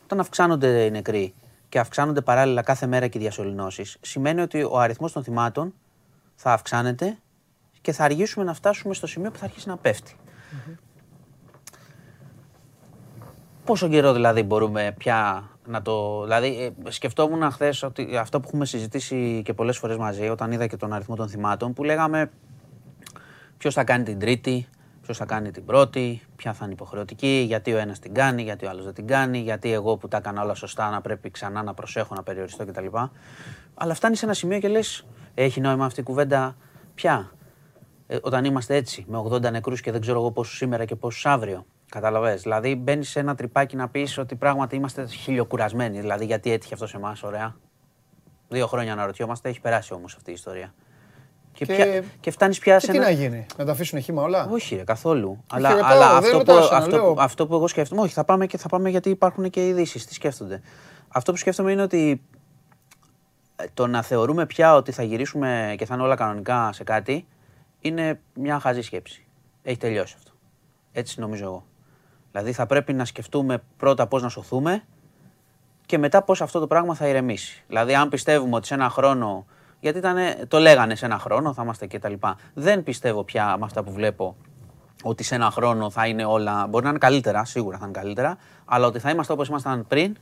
όταν 0.03 0.19
αυξάνονται 0.19 0.83
οι 0.83 0.91
νεκροί 0.91 1.33
και 1.69 1.79
αυξάνονται 1.79 2.21
παράλληλα 2.21 2.61
κάθε 2.61 2.85
μέρα 2.85 3.07
και 3.07 3.17
οι 3.17 3.21
διασωληνώσεις, 3.21 3.97
σημαίνει 4.01 4.41
ότι 4.41 4.63
ο 4.63 4.79
αριθμός 4.79 5.11
των 5.11 5.23
θυμάτων 5.23 5.73
θα 6.35 6.53
αυξάνεται 6.53 7.17
και 7.81 7.91
θα 7.91 8.03
αργήσουμε 8.03 8.45
να 8.45 8.53
φτάσουμε 8.53 8.93
στο 8.93 9.07
σημείο 9.07 9.31
που 9.31 9.37
θα 9.37 9.45
αρχίσει 9.45 9.67
να 9.67 9.77
πέφτει. 9.77 10.15
Πόσο 13.65 13.89
καιρό 13.89 14.13
δηλαδή 14.13 14.43
μπορούμε 14.43 14.93
πια 14.97 15.49
να 15.65 15.81
το. 15.81 16.23
Δηλαδή, 16.23 16.73
ε, 16.85 16.91
σκεφτόμουν 16.91 17.51
χθες 17.51 17.83
ότι 17.83 18.17
αυτό 18.17 18.39
που 18.39 18.47
έχουμε 18.47 18.65
συζητήσει 18.65 19.41
και 19.45 19.53
πολλές 19.53 19.77
φορές 19.77 19.97
μαζί, 19.97 20.29
όταν 20.29 20.51
είδα 20.51 20.67
και 20.67 20.77
τον 20.77 20.93
αριθμό 20.93 21.15
των 21.15 21.29
θυμάτων, 21.29 21.73
που 21.73 21.83
λέγαμε 21.83 22.29
Ποιος 23.57 23.73
θα 23.73 23.83
κάνει 23.83 24.03
την 24.03 24.19
τρίτη, 24.19 24.67
ποιος 25.01 25.17
θα 25.17 25.25
κάνει 25.25 25.51
την 25.51 25.65
πρώτη, 25.65 26.21
ποια 26.35 26.53
θα 26.53 26.65
είναι 26.65 26.73
υποχρεωτική, 26.73 27.43
γιατί 27.47 27.73
ο 27.73 27.77
ένας 27.77 27.99
την 27.99 28.13
κάνει, 28.13 28.41
γιατί 28.41 28.65
ο 28.65 28.69
άλλος 28.69 28.83
δεν 28.83 28.93
την 28.93 29.07
κάνει, 29.07 29.37
γιατί 29.37 29.71
εγώ 29.71 29.97
που 29.97 30.07
τα 30.07 30.17
έκανα 30.17 30.41
όλα 30.41 30.53
σωστά 30.53 30.89
να 30.89 31.01
πρέπει 31.01 31.31
ξανά 31.31 31.63
να 31.63 31.73
προσέχω, 31.73 32.15
να 32.15 32.23
περιοριστώ 32.23 32.65
κτλ. 32.65 32.85
Αλλά 33.73 33.93
φτάνεις 33.93 34.19
σε 34.19 34.25
ένα 34.25 34.33
σημείο 34.33 34.59
και 34.59 34.67
λες: 34.67 35.05
Έχει 35.33 35.61
νόημα 35.61 35.85
αυτή 35.85 35.99
η 35.99 36.03
κουβέντα 36.03 36.55
πια; 36.95 37.31
Ε, 38.07 38.17
όταν 38.21 38.45
είμαστε 38.45 38.75
έτσι, 38.75 39.05
με 39.07 39.17
80 39.17 39.41
νεκρούς 39.51 39.81
και 39.81 39.91
δεν 39.91 40.01
ξέρω 40.01 40.19
εγώ 40.19 40.31
πόσου 40.31 40.55
σήμερα 40.55 40.85
και 40.85 40.95
πόσου 40.95 41.29
αύριο. 41.29 41.65
Καταλαβες. 41.89 42.41
Δηλαδή 42.41 42.75
μπαίνεις 42.75 43.09
σε 43.09 43.19
ένα 43.19 43.35
τρυπάκι 43.35 43.75
να 43.75 43.89
πεις 43.89 44.17
ότι 44.17 44.35
πράγματι 44.35 44.75
είμαστε 44.75 45.05
χιλιοκουρασμένοι. 45.05 45.99
Δηλαδή 45.99 46.25
γιατί 46.25 46.51
έτυχε 46.51 46.73
αυτό 46.73 46.88
σε 46.88 46.97
εμάς, 46.97 47.23
ωραία. 47.23 47.55
Δύο 48.49 48.67
χρόνια 48.67 48.93
αναρωτιόμαστε, 48.93 49.49
έχει 49.49 49.61
περάσει 49.61 49.93
όμως 49.93 50.15
αυτή 50.15 50.29
η 50.29 50.34
ιστορία. 50.34 50.73
Και, 51.53 51.65
Και- 51.65 51.73
πια, 51.75 52.03
και 52.19 52.31
φτάνεις 52.31 52.59
πια 52.59 52.73
Και 52.77 52.85
σε 52.85 52.91
τι 52.91 52.97
ένα. 52.97 53.05
να 53.05 53.11
γίνει, 53.11 53.45
να 53.57 53.65
τα 53.65 53.71
αφήσουν 53.71 54.01
χήμα 54.01 54.21
όλα; 54.21 54.47
Όχι, 54.51 54.75
ρε, 54.75 54.84
καθόλου. 54.84 55.43
Αλλά, 55.51 55.69
ρωτάω, 55.73 55.89
αλλά 55.91 56.07
δεν 56.07 56.17
αυτό, 56.17 56.31
που, 56.31 56.38
ρωτάω, 56.38 56.61
σαν 56.61 56.71
να 56.71 56.77
αυτό, 56.77 56.95
λέω. 56.97 57.13
που- 57.13 57.21
αυτό 57.21 57.47
που 57.47 57.53
εγώ 57.55 57.67
σκέφτομαι. 57.67 58.01
Όχι, 58.01 58.13
θα 58.13 58.23
πάμε, 58.23 58.45
και, 58.45 58.57
θα 58.57 58.67
πάμε 58.67 58.89
γιατί 58.89 59.09
υπάρχουν 59.09 59.49
και 59.49 59.67
ειδήσεις. 59.67 60.05
Τι 60.05 60.13
σκέφτονται. 60.13 60.61
Αυτό 61.07 61.31
που 61.31 61.38
σκέφτομαι 61.38 61.71
είναι 61.71 61.81
ότι 61.81 62.21
ε, 63.55 63.65
το 63.73 63.88
να 63.88 64.01
θεωρούμε 64.01 64.45
πια 64.45 64.75
ότι 64.75 64.91
θα 64.91 65.03
γυρίσουμε 65.03 65.75
και 65.77 65.85
θα 65.85 65.93
είναι 65.93 66.03
όλα 66.03 66.15
κανονικά 66.15 66.69
σε 66.73 66.84
κάτι 66.84 67.27
είναι 67.79 68.19
μια 68.33 68.59
χαζή 68.59 68.81
σκέψη. 68.81 69.25
Έχει 69.63 69.77
τελειώσει 69.77 70.15
αυτό. 70.17 70.31
Έτσι 70.91 71.19
νομίζω 71.19 71.43
εγώ. 71.43 71.65
Δηλαδή 72.31 72.51
θα 72.51 72.65
πρέπει 72.65 72.93
να 72.93 73.05
σκεφτούμε 73.05 73.63
πρώτα 73.77 74.07
πώς 74.07 74.21
να 74.21 74.29
σωθούμε 74.29 74.83
και 75.85 75.97
μετά 75.97 76.21
πώς 76.21 76.41
αυτό 76.41 76.59
το 76.59 76.67
πράγμα 76.67 76.95
θα 76.95 77.07
ηρεμήσει. 77.07 77.63
Δηλαδή 77.67 77.95
αν 77.95 78.09
πιστεύουμε 78.09 78.55
ότι 78.55 78.67
σε 78.67 78.73
ένα 78.73 78.89
χρόνο, 78.89 79.45
γιατί 79.79 79.97
ήταν, 79.97 80.17
το 80.47 80.59
λέγανε 80.59 80.95
σε 80.95 81.05
ένα 81.05 81.19
χρόνο, 81.19 81.53
θα 81.53 81.63
είμαστε 81.63 81.85
και 81.85 81.99
τα 81.99 82.09
λοιπά. 82.09 82.37
Δεν 82.53 82.83
πιστεύω 82.83 83.23
πια 83.23 83.55
με 83.57 83.65
αυτά 83.65 83.83
που 83.83 83.91
βλέπω 83.91 84.35
ότι 85.03 85.23
σε 85.23 85.35
ένα 85.35 85.51
χρόνο 85.51 85.89
θα 85.89 86.07
είναι 86.07 86.25
όλα, 86.25 86.67
μπορεί 86.67 86.83
να 86.83 86.89
είναι 86.89 86.99
καλύτερα, 86.99 87.45
σίγουρα 87.45 87.77
θα 87.77 87.85
είναι 87.85 87.99
καλύτερα, 87.99 88.37
αλλά 88.65 88.87
ότι 88.87 88.99
θα 88.99 89.09
είμαστε 89.09 89.33
όπως 89.33 89.47
ήμασταν 89.47 89.87
πριν, 89.87 90.17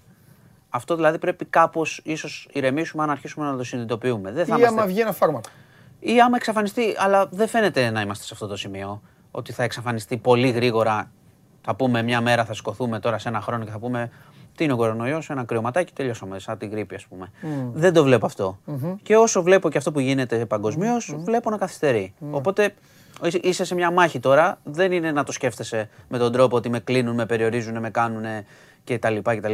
αυτό 0.70 0.96
δηλαδή 0.96 1.18
πρέπει 1.18 1.46
κάπως 1.46 2.02
ίσως 2.04 2.48
ηρεμήσουμε 2.52 3.04
αν 3.04 3.10
αρχίσουμε 3.10 3.46
να 3.46 3.58
το 3.58 3.64
συνειδητοποιούμε. 3.64 4.32
Δεν 4.32 4.46
θα 4.46 4.56
Ή 4.56 4.58
είμαστε 4.60 4.80
άμα 4.82 4.88
βγει 4.88 5.00
ένα 5.00 5.12
φάρμακο. 5.12 5.50
Ή 6.14 6.22
άμα 6.22 6.36
εξαφανιστεί, 6.36 6.96
αλλά 6.98 7.28
δεν 7.32 7.48
φαίνεται 7.48 7.90
να 7.90 8.02
είμαστε 8.02 8.24
σε 8.24 8.30
αυτό 8.34 8.48
το 8.48 8.56
σημείο. 8.56 9.02
Ότι 9.32 9.52
θα 9.52 9.64
εξαφανιστεί 9.64 10.18
πολύ 10.18 10.50
γρήγορα. 10.50 11.12
Θα 11.62 11.76
πούμε 11.76 12.02
μια 12.04 12.22
μέρα, 12.22 12.46
θα 12.46 12.54
σκοθούμε 12.54 13.00
τώρα 13.00 13.18
σε 13.18 13.30
ένα 13.30 13.42
χρόνο 13.42 13.64
και 13.66 13.72
θα 13.72 13.80
πούμε 13.80 14.10
τι 14.56 14.64
είναι 14.64 14.74
ο 14.74 14.76
κορονοϊός, 14.76 15.30
ένα 15.30 15.44
κρυωματάκι, 15.44 15.94
τελειώσαμε. 15.94 16.40
Σαν 16.40 16.58
την 16.58 16.70
γρήπη, 16.72 16.96
ας 16.96 17.06
πούμε. 17.06 17.32
Δεν 17.74 17.94
το 17.94 18.04
βλέπω 18.04 18.26
αυτό. 18.26 18.58
Και 19.04 19.16
όσο 19.18 19.42
βλέπω 19.44 19.70
και 19.70 19.78
αυτό 19.78 19.92
που 19.92 20.00
γίνεται 20.00 20.46
παγκοσμίως, 20.46 21.16
βλέπω 21.18 21.50
να 21.50 21.58
καθυστερεί. 21.58 22.14
Οπότε 22.32 22.74
είσαι- 23.24 23.40
είσαι 23.44 23.64
σε 23.64 23.76
μια 23.76 23.92
μάχη 23.92 24.20
τώρα. 24.20 24.58
Δεν 24.64 24.92
είναι 24.92 25.12
να 25.12 25.24
το 25.24 25.32
σκέφτεσαι 25.32 25.90
με 26.08 26.18
τον 26.18 26.32
τρόπο 26.32 26.56
ότι 26.56 26.70
με 26.70 26.80
κλείνουν, 26.80 27.16
με 27.16 27.26
περιορίζουν, 27.26 27.80
με 27.80 27.90
κάνουν 27.90 28.24
κτλ. 28.84 29.18
κτλ. 29.24 29.54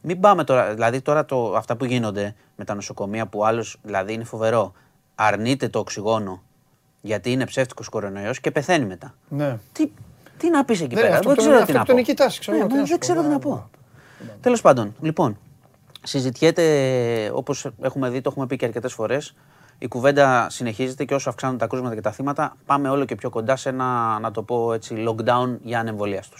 Μην 0.00 0.20
πάμε 0.20 0.44
τώρα, 0.44 0.74
δηλαδή 0.74 1.00
τώρα 1.00 1.24
το, 1.24 1.54
αυτά 1.56 1.76
που 1.76 1.84
γίνονται 1.84 2.34
με 2.56 2.64
τα 2.64 2.74
νοσοκομεία 2.74 3.26
που 3.26 3.44
άλλος, 3.46 3.76
δηλαδή 3.82 4.12
είναι 4.12 4.24
φοβερό. 4.24 4.72
Αρνείται 5.18 5.68
το 5.68 5.78
οξυγόνο 5.78 6.42
γιατί 7.00 7.32
είναι 7.32 7.44
ψεύτικος 7.46 7.88
κορονοϊός 7.88 8.40
και 8.40 8.50
πεθαίνει 8.50 8.84
μετά. 8.86 9.14
Ναι. 9.28 9.58
Τι, 9.72 9.90
τι 10.38 10.50
να 10.50 10.64
πεις 10.64 10.80
εκεί 10.80 10.94
Δεν, 10.94 11.04
πέρα, 11.04 11.14
αυτό 11.16 11.28
δεν 11.28 11.36
το- 11.36 11.42
ξέρω 11.42 11.56
τι 11.56 11.60
να 11.60 11.66
πω. 11.66 11.72
αυτοκτονική 11.80 12.14
τάση, 12.14 12.40
ξέρω 12.40 12.56
Ναι, 12.56 12.62
εγώ, 12.62 12.72
τι 12.72 12.74
μα 12.76 12.80
να 12.80 12.86
σου 12.86 12.90
δεν 12.92 12.98
πω. 13.00 13.06
ξέρω 13.06 13.20
τι 13.20 13.26
Ναι, 13.26 13.32
να 13.32 13.38
πω. 13.38 13.70
Τέλος 14.40 14.60
πάντων, 14.60 14.94
λοιπόν, 15.00 15.38
συζητιέται 16.02 16.64
όπως 17.34 17.70
έχουμε 17.82 18.08
δει, 18.10 18.20
το 18.20 18.28
έχουμε 18.32 18.46
πει 18.46 18.56
και 18.56 18.64
αρκετές 18.64 18.92
φορές. 18.92 19.34
Η 19.78 19.88
κουβέντα 19.88 20.46
συνεχίζεται 20.50 21.04
και 21.04 21.14
όσο 21.14 21.28
αυξάνονται 21.28 21.58
τα 21.58 21.66
κρούσματα 21.66 21.94
και 21.94 22.00
τα 22.00 22.10
θύματα, 22.12 22.56
πάμε 22.66 22.88
όλο 22.88 23.04
και 23.04 23.14
πιο 23.14 23.30
κοντά 23.30 23.56
σε 23.56 23.68
ένα, 23.68 24.18
να 24.18 24.30
το 24.30 24.42
πω 24.42 24.72
έτσι, 24.72 25.04
lockdown 25.08 25.56
για 25.62 25.78
ανεμβολίαστου. 25.80 26.36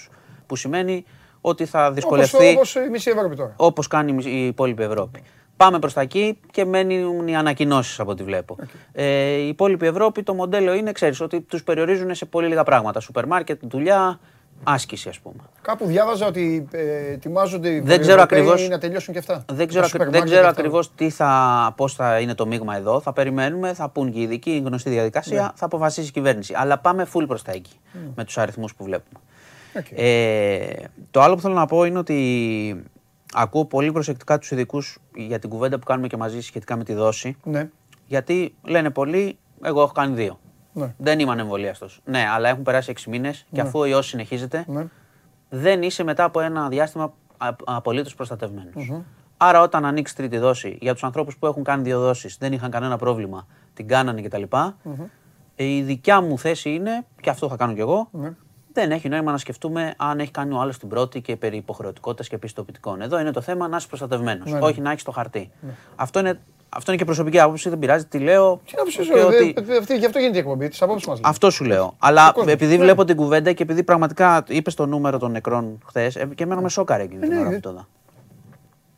Που 0.47 0.57
σημαίνει 0.57 1.05
ότι 1.41 1.65
θα 1.67 1.93
δυσκολευτεί 1.93 2.37
Όπως, 2.37 2.77
όπως 2.77 2.87
η 2.87 2.91
μισή 2.91 3.11
Ευρώπη 3.11 3.37
τώρα. 3.37 3.53
όπως 3.57 3.87
κάνει 3.87 4.25
η 4.25 4.47
υπόλοιπη 4.47 4.83
Ευρώπη. 4.83 5.23
Πάμε 5.57 5.79
προς 5.79 5.93
τα 5.93 6.01
εκεί 6.01 6.39
και 6.51 6.65
μένουν 6.65 7.29
οι 7.29 7.37
ανακοινώσεις 7.37 8.01
από 8.01 8.11
ό,τι 8.11 8.23
βλέπω. 8.23 8.57
Ε, 8.93 9.05
η 9.33 9.49
υπόλοιπη 9.49 9.87
Ευρώπη 9.87 10.23
το 10.23 10.35
μοντέλο 10.35 10.73
είναι, 10.75 10.93
ξέρεις, 10.93 11.21
ότι 11.21 11.41
τους 11.41 11.63
περιορίζουν 11.65 12.15
σε 12.15 12.25
πολύ 12.25 12.49
λίγα 12.49 12.63
πράγματα. 12.63 13.01
Σούπερ 13.01 13.27
μάρκετ, 13.27 13.61
δουλειά, 13.65 14.21
άσκηση, 14.65 15.09
ας 15.09 15.19
πούμε. 15.19 15.37
Κάπου 15.63 15.87
διάβαζα 15.87 16.27
ότι 16.27 16.69
ε, 16.73 17.13
ετοιμάζονται 17.13 17.69
οι 17.69 17.81
Δεν 17.81 18.01
ξέρω 18.01 18.15
Ευρωπαίοι 18.17 18.39
ακριβώς- 18.41 18.69
να 18.69 18.79
τελειώσουν 18.79 19.13
και 19.13 19.19
αυτά. 19.19 19.45
Δεν 19.53 19.67
ξέρω, 19.69 19.83
Τα 19.83 19.89
σούπερ 19.89 20.07
δεν 20.07 20.15
μάρκετ 20.15 20.29
ξέρω 20.31 20.43
και 20.43 20.49
αυτά. 20.49 20.61
ακριβώς 20.61 20.95
τι 20.95 21.11
θα, 21.11 21.73
πώς 21.77 21.95
θα 21.95 22.19
είναι 22.21 22.35
το 22.35 22.47
μείγμα 22.47 22.77
εδώ. 22.77 23.01
Θα 23.01 23.13
περιμένουμε, 23.13 23.75
θα 23.75 23.89
πούν 23.89 24.13
και 24.13 24.19
οι 24.19 24.23
ειδικοί, 24.23 24.51
η 24.51 24.59
γνωστή 24.67 24.91
διαδικασία, 24.91 25.43
Ναι. 25.43 25.49
θα 25.55 25.65
αποφασίσει 25.65 26.09
η 26.09 26.11
κυβέρνηση. 26.13 26.55
Αλλά 26.57 26.79
πάμε 26.79 27.07
full 27.15 27.25
προς 27.27 27.43
τα 27.43 27.53
εκεί 27.53 27.73
με 28.15 28.25
τους 28.25 28.39
αριθμούς 28.39 28.75
που 28.75 28.85
βλέπουμε. 28.85 29.21
Οκ. 29.77 29.85
Ε, 29.95 30.67
το 31.11 31.21
άλλο 31.21 31.35
που 31.35 31.41
θέλω 31.41 31.55
να 31.55 31.67
πω 31.67 31.85
είναι 31.85 31.99
ότι 31.99 32.85
ακούω 33.35 33.65
πολύ 33.65 33.93
προσεκτικά 33.93 34.39
τους 34.39 34.51
ειδικούς 34.51 34.99
για 35.15 35.39
την 35.39 35.51
κουβέντα 35.51 35.79
που 35.79 35.85
κάνουμε 35.85 36.07
και 36.07 36.17
μαζί 36.17 36.41
σχετικά 36.41 36.77
με 36.77 36.85
τη 36.85 36.95
δόση. 36.95 37.37
Ναι. 37.45 37.71
Γιατί 38.07 38.55
λένε 38.63 38.91
πολλοί, 38.91 39.39
εγώ 39.63 39.83
έχω 39.83 39.93
κάνει 39.93 40.15
δύο. 40.15 40.39
Ναι. 40.73 40.95
Δεν 40.99 41.19
είμαι 41.19 41.31
ανεμβολίαστος. 41.33 42.01
Ναι, 42.05 42.27
αλλά 42.35 42.49
έχουν 42.49 42.63
περάσει 42.63 42.91
έξι 42.91 43.11
μήνες 43.11 43.47
και 43.53 43.61
αφού 43.61 43.79
ο 43.79 43.85
ιός 43.87 44.07
συνεχίζεται, 44.07 44.65
Ναι. 44.69 44.87
δεν 45.49 45.83
είσαι 45.83 46.05
μετά 46.05 46.25
από 46.25 46.41
ένα 46.41 46.69
διάστημα 46.69 47.13
απολύτως 47.65 48.15
προστατευμένος. 48.15 48.93
Άρα, 49.37 49.61
όταν 49.61 49.85
ανοίξεις 49.85 50.17
τρίτη 50.17 50.39
δόση, 50.39 50.79
για 50.81 50.93
τους 50.93 51.05
ανθρώπους 51.05 51.37
που 51.37 51.47
έχουν 51.47 51.65
κάνει 51.65 51.83
δύο 51.83 52.01
δόσεις, 52.01 52.37
δεν 52.37 52.53
είχαν 52.53 52.71
κανένα 52.71 52.97
πρόβλημα, 52.97 53.47
την 53.75 53.89
κάνανε 53.89 54.23
κτλ. 54.23 54.43
Ε, 55.57 55.65
η 55.65 55.83
δικιά 55.83 56.21
μου 56.21 56.39
θέση 56.39 56.71
είναι, 56.71 57.07
και 57.21 57.31
αυτό 57.31 57.49
θα 57.49 57.57
κάνω 57.57 57.73
κι 57.73 57.81
εγώ, 57.81 58.09
Ναι. 58.13 58.35
Δεν 58.81 58.91
έχει 58.91 59.09
νόημα 59.09 59.33
να 59.33 59.39
σκεφτούμε 59.39 59.95
αν 59.97 60.19
έχει 60.19 60.31
κάνει 60.31 60.55
ο 60.55 60.61
άλλος 60.61 60.79
την 60.79 60.89
πρώτη 60.89 61.21
και 61.21 61.37
περί 61.37 61.57
υποχρεωτικότητας 61.57 62.29
και 62.29 62.39
πιστοποιητικών. 62.39 63.01
Εδώ 63.01 63.19
είναι 63.21 63.31
το 63.31 63.41
θέμα 63.41 63.69
να 63.69 63.77
είσαι 63.77 63.87
προστατευμένος, 63.87 64.51
Ναι, 64.53 64.59
ναι. 64.59 64.65
όχι 64.67 64.81
να 64.81 64.91
έχεις 64.91 65.03
το 65.03 65.11
χαρτί. 65.11 65.51
Αυτό, 65.97 66.19
είναι, 66.19 66.41
αυτό 66.69 66.91
είναι 66.91 67.01
και 67.01 67.07
προσωπική 67.07 67.41
άποψη, 67.41 67.69
δεν 67.69 67.79
πειράζει, 67.79 68.05
τη 68.07 68.19
λέω. 68.19 68.61
Τι 68.67 68.75
να 68.77 68.83
πεις 68.83 68.99
εσύ, 68.99 69.09
και 69.09 69.15
ρε, 69.15 69.23
ότι- 69.25 69.53
δε- 69.53 69.63
δε- 69.63 69.79
αυτή- 69.79 69.97
Γι' 69.99 70.07
αυτό 70.07 70.19
γίνεται 70.19 70.37
η 70.37 70.41
εκπομπή, 70.41 70.69
τις 70.69 70.83
απόψεις 70.83 71.07
μας. 71.09 71.21
λέει. 71.21 71.31
αυτό 71.31 71.51
σου 71.51 71.65
λέω. 71.65 71.95
Αλλά 71.99 72.31
κόσμος. 72.33 72.53
επειδή 72.53 72.77
Ναι. 72.77 72.83
βλέπω 72.83 73.05
την 73.05 73.17
κουβέντα 73.17 73.53
και 73.53 73.63
επειδή 73.63 73.83
πραγματικά 73.83 74.45
είπες 74.49 74.75
το 74.75 74.87
νούμερο 74.87 75.19
των 75.19 75.31
νεκρών 75.31 75.79
χθες 75.87 76.19
και 76.35 76.43
εμένα 76.43 76.61
με 76.61 76.69
σόκαρε 76.69 77.03
εκείνη 77.03 77.21
την 77.21 77.29
ναι, 77.31 77.39
ώρα 77.41 77.49
ναι. 77.49 77.55
που 77.55 77.61
το 77.61 77.71
είδα. 77.71 77.89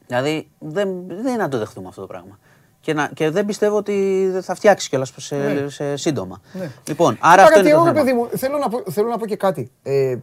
Δηλαδή 0.06 0.48
δεν, 0.58 0.88
δεν 1.08 1.18
είναι 1.26 1.36
να 1.36 1.48
το 1.48 1.58
δεχτούμε 1.58 1.88
αυτό 1.88 2.00
το 2.00 2.06
πράγμα. 2.06 2.38
Και, 2.80 2.92
να, 2.92 3.10
και 3.14 3.30
δεν 3.30 3.46
πιστεύω 3.46 3.76
ότι 3.76 4.28
θα 4.42 4.54
φτιάξει 4.54 4.88
κιόλας 4.88 5.12
σε, 5.16 5.36
Ναι. 5.36 5.68
σε 5.68 5.96
σύντομα. 5.96 6.40
Ναι. 6.52 6.70
Λοιπόν, 6.88 7.16
άρα 7.20 7.42
αυτό 7.42 7.58
είναι 7.60 7.68
το 7.70 7.74
εγώ, 7.76 7.84
ρε 7.84 7.90
θέμα. 7.92 8.04
παιδί 8.04 8.16
μου, 8.16 8.28
θέλω 8.36 8.58
να, 8.58 8.68
πω, 8.68 8.82
θέλω 8.90 9.08
να 9.08 9.18
πω 9.18 9.26
και 9.26 9.36
κάτι. 9.36 9.70
Ε, 9.82 10.16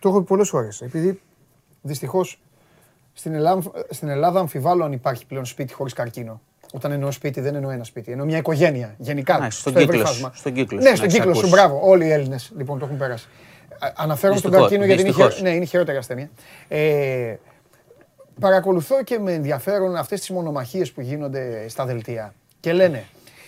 το 0.00 0.08
έχω 0.08 0.18
πει 0.18 0.24
πολλές 0.26 0.48
φορές. 0.48 0.80
Επειδή 0.80 1.20
δυστυχώς 1.82 2.40
στην 3.12 3.34
Ελλάδα, 3.34 3.62
στην 3.90 4.08
Ελλάδα 4.08 4.40
αμφιβάλλω 4.40 4.84
αν 4.84 4.92
υπάρχει 4.92 5.26
πλέον 5.26 5.44
σπίτι 5.44 5.72
χωρίς 5.72 5.92
καρκίνο. 5.92 6.40
Όταν 6.72 6.92
εννοώ 6.92 7.10
σπίτι, 7.10 7.40
δεν 7.40 7.54
εννοώ 7.54 7.70
ένα 7.70 7.84
σπίτι. 7.84 8.10
Εννοώ 8.10 8.26
μια 8.26 8.38
οικογένεια. 8.38 8.94
Γενικά. 8.98 9.38
Ναι, 9.38 9.50
στον 9.50 9.72
στο 9.72 9.80
ευρύ 9.80 9.84
κύκλος 9.92 10.08
σου, 10.08 10.14
φάσμα. 10.14 10.32
στον 10.34 10.52
κύκλος 10.52 10.80
σου, 10.80 10.84
Ναι, 10.84 10.90
να 10.90 10.96
στον 10.96 11.08
έχεις 11.08 11.18
κύκλος 11.18 11.38
σου. 11.38 11.46
ακούσει. 11.46 11.62
Μπράβο. 11.62 11.80
Όλοι 11.90 12.06
οι 12.06 12.10
Έλληνες 12.10 12.52
λοιπόν 12.56 12.78
το 12.78 12.84
έχουν 12.84 12.96
περάσει. 12.98 13.26
Α, 13.78 13.92
Αναφέρομαι 13.96 14.38
στον 14.38 14.50
Δυστυχώς, 14.50 14.58
καρκίνο 14.60 14.84
γιατί 14.84 15.00
είναι, 15.00 15.10
δυστυχώς. 15.10 15.34
χειρο- 15.34 15.48
ναι, 15.48 15.54
είναι 15.54 15.64
η 15.64 15.66
χειρότερη 15.66 15.96
ασθένεια. 15.98 16.30
Ε, 16.68 17.34
παρακολουθώ 18.40 19.02
και 19.02 19.18
με 19.18 19.32
ενδιαφέρον 19.32 19.96
αυτές 19.96 20.20
τις 20.20 20.30
μονομαχίες 20.30 20.92
που 20.92 21.00
γίνονται 21.00 21.68
στα 21.68 21.84
δελτία. 21.84 22.34
Και 22.60 22.72
λένε, 22.72 23.04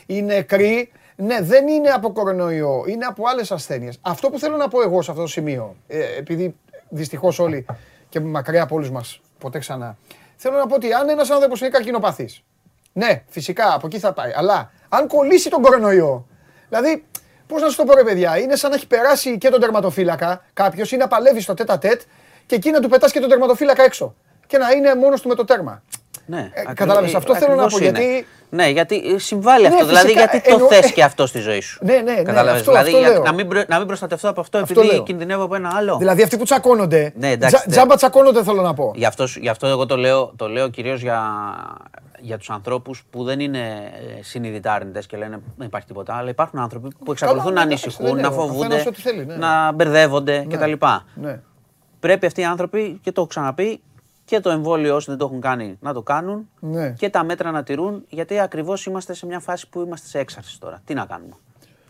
οι 0.07 0.23
νεκροί, 0.23 0.93
ναι, 1.17 1.41
δεν 1.41 1.69
είναι 1.69 1.89
από 1.89 2.12
κορονοϊό, 2.12 2.85
είναι 2.87 3.05
από 3.05 3.25
άλλες 3.29 3.53
ασθένειες. 3.53 3.99
Αυτό 4.01 4.31
που 4.31 4.39
θέλω 4.39 4.57
να 4.57 4.69
πω 4.69 4.83
εγώ 4.83 5.03
σε 5.03 5.11
αυτό 5.11 5.23
το 5.23 5.29
σημείο, 5.29 5.77
ε, 5.87 6.19
επειδή 6.19 6.55
δυστυχώς 6.89 7.39
όλοι 7.39 7.67
και 8.09 8.21
μακριά 8.21 8.62
από 8.62 8.75
όλους 8.75 8.91
μας, 8.91 9.21
ποτέ 9.39 9.59
ξανά, 9.59 9.97
θέλω 10.37 10.57
να 10.57 10.67
πω 10.67 10.75
ότι 10.75 10.93
αν 10.93 11.09
ένας 11.09 11.31
άνθρωπος 11.31 11.61
είναι 11.61 11.71
καρκινοπαθής, 11.71 12.43
ναι, 12.93 13.23
φυσικά 13.29 13.75
από 13.75 13.87
εκεί 13.87 13.99
θα 13.99 14.12
πάει, 14.12 14.33
αλλά 14.35 14.71
αν 14.89 15.07
κολλήσει 15.07 15.51
τον 15.51 15.62
κορονοϊό, 15.62 16.27
δηλαδή 16.69 17.05
Πώς 17.51 17.62
να 17.62 17.69
σου 17.69 17.77
το 17.77 17.85
πω, 17.85 17.95
ρε 17.95 18.05
παιδιά, 18.05 18.39
είναι 18.39 18.57
σαν 18.57 18.71
να 18.71 18.77
έχει 18.77 18.87
περάσει 18.87 19.39
και 19.39 19.49
τον 19.49 19.61
τερματοφύλακα 19.61 20.45
κάποιος 20.53 20.93
ή 20.93 20.97
να 20.97 21.09
παλεύει 21.09 21.41
στο 21.41 21.55
τέτα 21.55 21.79
τέτ 21.79 22.01
και 22.47 22.55
εκεί 22.55 22.71
να 22.71 22.81
του 22.81 22.89
πετάς 22.89 23.12
και 23.12 23.21
τον 23.21 23.29
τερματοφύλακα 23.29 23.83
έξω. 23.83 24.15
Και 24.51 24.59
να 24.59 24.70
είναι 24.70 24.94
μόνος 24.94 25.20
του 25.20 25.28
με 25.28 25.35
το 25.35 25.44
τέρμα. 25.44 25.82
Ναι, 26.27 26.39
Ε, 26.39 26.43
ακριβώς- 26.44 26.74
κατάλαβες, 26.74 27.14
αυτό 27.14 27.35
θέλω 27.36 27.55
να 27.55 27.62
ακριβώς 27.62 27.81
πω, 27.81 27.86
είναι. 27.86 27.98
γιατί- 28.01 28.27
Ναι, 28.52 28.68
γιατί 28.68 28.97
ε, 29.14 29.18
συμβάλλει 29.18 29.62
Ναι, 29.62 29.68
αυτό. 29.74 29.86
Δηλαδή, 29.86 30.06
φυσικά, 30.06 30.20
γιατί 30.31 30.48
το 30.48 30.55
εννοώ- 30.55 30.68
θες 30.72 30.93
και 30.93 31.02
αυτό 31.02 31.27
στη 31.27 31.39
ζωή 31.39 31.60
σου. 31.60 31.78
Ναι, 31.85 31.93
ναι, 31.93 32.01
ναι, 32.12 32.22
Κατάλαβες. 32.22 32.60
αυτό- 32.60 32.70
δηλαδή, 32.70 32.89
αυτό 32.90 33.01
για- 33.01 33.10
λέω. 33.10 33.22
να, 33.22 33.32
μην, 33.32 33.48
προ- 33.48 33.68
να 33.68 33.78
μην 33.78 33.86
προστατευτώ 33.86 34.28
από 34.28 34.40
αυτό, 34.40 34.59
Αυτό 34.59 34.81
επειδή 34.81 34.94
λέω. 34.94 35.02
κινδυνεύω 35.02 35.43
από 35.44 35.55
ένα 35.55 35.70
άλλο. 35.77 35.97
Δηλαδή 35.98 36.22
αυτοί 36.22 36.36
που 36.36 36.44
τσακώνονται. 36.44 37.12
Ναι, 37.16 37.31
εντάξει, 37.31 37.55
τζα- 37.55 37.64
ναι. 37.66 37.72
τζάμπα 37.72 37.97
τσακώνονται, 37.97 38.43
θέλω 38.44 38.62
να 38.62 38.74
πω. 38.74 38.93
Γι' 38.94 39.05
αυτό, 39.05 39.27
σου- 39.27 39.40
γι' 39.40 39.48
αυτό 39.48 39.66
εγώ 39.66 39.86
το 39.86 39.97
λέω, 39.97 40.32
το 40.36 40.48
λέω 40.48 40.68
κυρίως 40.68 41.01
για, 41.01 41.22
για 42.20 42.39
τους 42.39 42.51
ανθρώπους 42.51 43.02
που 43.10 43.24
δεν 43.24 43.40
είναι 43.40 43.59
ε, 44.18 44.22
συνειδητά 44.22 44.72
αρνητές 44.72 45.06
και 45.06 45.16
λένε 45.16 45.40
δεν 45.56 45.66
υπάρχει 45.66 45.86
τίποτα, 45.86 46.14
αλλά 46.14 46.28
υπάρχουν 46.31 46.59
άνθρωποι 46.59 46.89
που 47.05 47.10
εξακολουθούν 47.12 47.52
να 47.52 47.59
ναι, 47.60 47.66
εντάξει, 47.66 47.85
ανησυχούν, 47.85 48.06
δεν 48.14 48.24
να 48.24 48.31
λέω, 48.31 48.39
ο 48.39 48.43
φοβούνται, 48.47 48.62
καθένας 48.68 48.86
ό,τι 48.86 49.01
θέλει, 49.01 49.24
ναι. 49.27 49.35
να 49.36 49.72
μπερδεύονται 49.72 50.44
Ναι. 50.48 50.56
κτλ. 50.56 50.72
Ναι. 51.14 51.40
Πρέπει 52.01 52.27
αυτοί 52.27 52.40
οι 52.40 52.44
άνθρωποι, 52.44 52.98
και 53.02 53.12
το 53.12 53.20
έχω 53.20 53.27
ξαναπεί, 53.31 53.81
και 54.31 54.40
το 54.40 54.51
εμβόλιο 54.51 54.94
όσοι 54.94 55.11
δεν 55.11 55.19
το 55.19 55.24
έχουν 55.24 55.40
κάνει 55.40 55.77
να 55.81 55.93
το 55.93 56.02
κάνουν 56.02 56.48
Ναι. 56.61 56.90
και 56.90 57.11
τα 57.11 57.24
μέτρα 57.24 57.51
να 57.51 57.62
τηρούν, 57.62 58.05
γιατί 58.09 58.39
ακριβώς 58.40 58.86
είμαστε 58.86 59.15
σε 59.15 59.27
μια 59.27 59.40
φάση 59.40 59.69
που 59.69 59.81
είμαστε 59.81 60.07
σε 60.09 60.19
έξαρση 60.19 60.61
τώρα. 60.61 60.81
Τι 60.85 60.94
να 60.94 61.05
κάνουμε; 61.07 61.35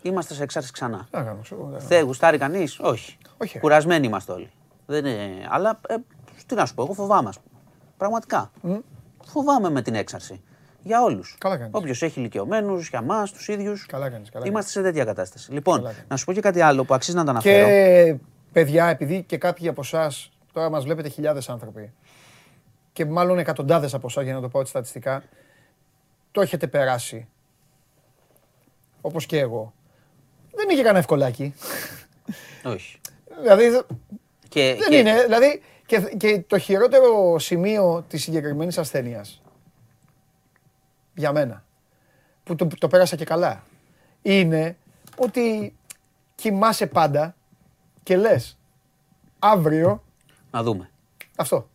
είμαστε 0.03 0.35
σε 0.35 0.43
έξαρση 0.43 0.73
ξανά. 0.73 1.07
Τι 1.11 1.17
να 1.17 1.23
κάνω, 1.25 1.39
ξέρω, 1.43 1.69
δεν- 1.73 1.81
Θε, 1.81 2.01
γουστάρει 2.01 2.39
κανείς, 2.39 2.79
όχι. 2.81 3.17
Όχι. 3.37 3.59
Κουρασμένοι 3.59 4.07
είμαστε 4.07 4.33
όλοι. 4.33 4.51
Δεν 4.87 5.05
είναι... 5.05 5.47
Αλλά 5.51 5.81
ε, 5.89 5.95
τι 6.47 6.55
να 6.55 6.67
σου 6.67 6.75
πω, 6.75 6.83
εγώ 6.83 6.93
φοβάμαι. 6.93 7.29
ας 7.29 7.39
πούμε. 7.39 7.61
Πραγματικά. 7.97 8.51
Φοβάμαι 9.25 9.71
με 9.71 9.83
την 9.83 9.95
έξαρση. 9.95 10.41
Για 10.83 11.03
όλους. 11.03 11.37
Καλά 11.41 11.57
κάνεις. 11.57 11.73
Όποιος 11.75 12.03
έχει 12.03 12.21
ηλικιωμένους, 12.21 12.89
για 12.89 12.99
εμά, 13.03 13.23
τους 13.25 13.49
ίδιους. 13.49 13.87
Καλά 13.87 14.11
κάνεις, 14.11 14.31
καλά 14.31 14.47
Είμαστε 14.47 14.71
σε 14.71 14.83
τέτοια 14.83 15.05
κατάσταση. 15.05 15.53
Λοιπόν, 15.53 15.77
Καλά 15.77 15.89
κάνεις. 15.91 16.05
να 16.09 16.17
σου 16.17 16.25
πω 16.25 16.33
και 16.33 16.41
κάτι 16.41 16.61
άλλο 16.61 16.85
που 16.85 16.95
αξίζει 16.95 17.17
να 17.17 17.25
το 17.25 17.31
αναφέρω. 17.31 17.67
Και 17.67 18.17
παιδιά, 18.53 18.87
επειδή 18.87 19.23
και 19.23 19.39
κάποιοι 19.39 19.69
από 19.69 19.81
εσάς, 19.81 20.31
τώρα 20.53 20.71
μας 20.71 20.85
βλέπετε 20.85 21.09
χιλιάδες 21.09 21.49
άνθρωποι, 21.49 21.93
και 23.01 23.07
μάλλον 23.07 23.39
εκατοντάδες 23.39 23.95
από 23.95 24.07
εσά, 24.07 24.23
για 24.23 24.35
να 24.35 24.41
το 24.41 24.49
πω 24.49 24.59
έτσι 24.59 24.71
στατιστικά, 24.71 25.23
το 26.33 26.41
έχετε 26.41 26.67
περάσει. 26.67 27.29
Όπως 29.01 29.27
και 29.27 29.39
εγώ. 29.39 29.73
Δεν 30.55 30.69
είχε 30.69 30.81
κανένα 30.81 30.99
ευκολάκι. 30.99 31.55
Όχι. 32.65 33.01
δηλαδή, 33.41 33.69
δεν 33.69 33.87
Και, 34.49 34.77
και- 34.89 34.97
είναι. 34.97 35.23
Δηλαδή, 35.23 35.63
και, 35.87 36.01
και 36.17 36.41
το 36.47 36.59
χειρότερο 36.59 37.39
σημείο 37.39 38.05
της 38.09 38.23
συγκεκριμένης 38.23 38.79
ασθένειας. 38.79 39.43
Για 41.15 41.33
μένα. 41.33 41.65
Που 42.45 42.55
το, 42.55 42.67
το 42.79 42.89
πέρασα 42.89 43.17
και 43.17 43.25
καλά. 43.25 43.63
Είναι 44.23 44.77
ότι 45.17 45.75
κοιμάσαι 46.35 46.87
πάντα 46.87 47.35
και 48.03 48.17
λες 48.17 48.59
αύριο 49.39 50.03
Να 50.51 50.63
δούμε. 50.63 50.91
αυτό. 51.37 51.69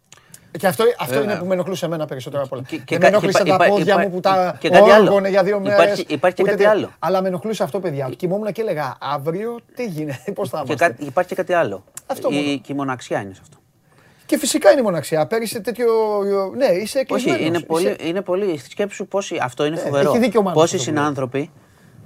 Και 0.58 0.68
αυτό, 0.68 0.84
αυτό 1.00 1.14
Βέβαια. 1.16 1.32
είναι 1.32 1.40
που 1.42 1.46
με 1.46 1.54
ενοχλούσε 1.54 1.86
εμένα 1.86 2.06
περισσότερο 2.06 2.44
απ' 2.44 2.52
όλα. 2.52 2.62
Και- 2.68 2.76
και 2.78 2.84
Δεν 2.88 2.98
με 2.98 3.04
κα- 3.04 3.08
ενοχλούσε 3.08 3.38
υπά- 3.46 3.58
τα 3.58 3.66
υπά- 3.66 3.76
πόδια 3.78 3.94
υπά- 3.94 4.04
μου 4.06 4.12
που 4.14 4.20
τα 4.20 4.56
και 4.60 4.70
κάτι 4.70 4.90
άλλο. 4.92 5.04
όργωνε 5.06 5.30
για 5.30 5.44
δύο 5.44 5.58
Υπάρχει- 5.64 5.80
μέρες. 5.80 6.00
υπάρχει 6.00 6.36
και 6.36 6.42
ούτε 6.42 6.52
κάτι 6.52 6.64
τέτοια. 6.64 6.70
άλλο. 6.80 6.90
Αλλά 7.00 7.22
με 7.22 7.28
ενοχλούσε 7.28 7.64
αυτό, 7.64 7.80
παιδιά. 7.80 8.10
Κοιμόμουν 8.18 8.52
και 8.52 8.62
έλεγα 8.62 8.98
αύριο 9.00 9.58
τι 9.76 9.86
γίνεται, 9.86 10.32
πώς 10.32 10.50
θα 10.50 10.58
Και 10.58 10.64
είμαστε. 10.68 10.88
κάτι, 10.88 11.04
υπάρχει 11.06 11.30
και 11.30 11.36
κάτι 11.36 11.54
άλλο. 11.54 11.84
Αυτό 12.06 12.30
η, 12.32 12.34
μόνο. 12.36 12.58
και 12.58 12.72
η 12.72 12.76
μοναξιά 12.76 13.22
είναι 13.22 13.34
σε 13.34 13.40
αυτό. 13.44 13.58
Και 14.26 14.38
φυσικά 14.38 14.72
είναι 14.72 14.80
η 14.80 14.84
μοναξιά. 14.84 15.28
Πέρυσι 15.28 15.62
τέτοιο. 15.62 15.86
Ναι, 16.56 16.66
είσαι 16.66 17.04
κλεισμένος. 17.04 17.40
Όχι, 17.40 17.48
είναι 17.48 17.58
Είσαι- 17.58 17.66
πολύ, 17.66 17.96
είναι 18.00 18.22
πολύ. 18.22 18.58
Σκέψου 18.70 19.08
πόσοι. 19.08 19.38
Αυτό 19.42 19.66
είναι 19.66 19.76
Ε, 19.76 19.80
φοβερό. 19.80 20.10
έχει 20.10 20.20
δίκιο 20.20 20.40
ο 20.40 20.44
Μάνος 20.44 20.60
Πόσοι 20.62 20.76
αυτό 20.76 20.86
που 20.86 20.92
λέει. 20.96 21.04
συνάνθρωποι 21.04 21.52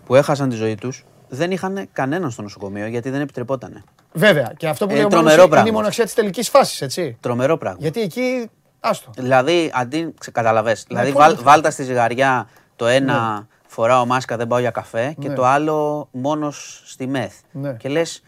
που 0.05 0.15
έχασαν 0.15 0.49
τη 0.49 0.55
ζωή 0.55 0.75
τους 0.75 1.05
δεν 1.29 1.51
είχαν 1.51 1.87
κανέναν 1.93 2.31
στο 2.31 2.41
νοσοκομείο 2.41 2.87
γιατί 2.87 3.09
δεν 3.09 3.21
επιτρεπότανε. 3.21 3.83
Βέβαια. 4.13 4.53
Και 4.57 4.67
αυτό 4.67 4.85
που 4.85 4.91
Ε, 4.91 4.95
λέει 4.95 5.03
ο 5.03 5.07
τρομερό 5.07 5.27
Μάνος 5.35 5.45
είναι 5.47 5.55
η 5.59 5.61
πράγμα. 5.61 5.77
μοναξιά 5.79 6.03
της 6.03 6.13
τελικής 6.13 6.49
φάσης, 6.49 6.81
έτσι. 6.81 7.17
Τρομερό 7.19 7.57
πράγμα. 7.57 7.77
Γιατί 7.81 8.01
εκεί. 8.01 8.49
Άστο. 8.79 9.09
Δηλαδή, 9.17 9.71
αντί. 9.73 10.13
Καταλαβέ. 10.31 10.77
Δηλαδή, 10.87 11.11
πώς 11.11 11.21
βάλ, 11.21 11.35
δεν 11.35 11.43
βάλτα 11.43 11.71
στη 11.71 11.83
ζυγαριά 11.83 12.47
το 12.75 12.85
ένα 12.87 13.47
φοράω 13.67 14.05
μάσκα, 14.05 14.37
δεν 14.37 14.47
πάω 14.47 14.59
για 14.59 14.71
καφέ 14.71 15.15
και 15.19 15.27
Ναι. 15.27 15.33
το 15.33 15.45
άλλο 15.45 16.07
μόνος 16.11 16.81
στη 16.85 17.07
μεθ. 17.07 17.33
Ναι. 17.51 17.73
Και 17.73 17.89
λες, 17.89 18.23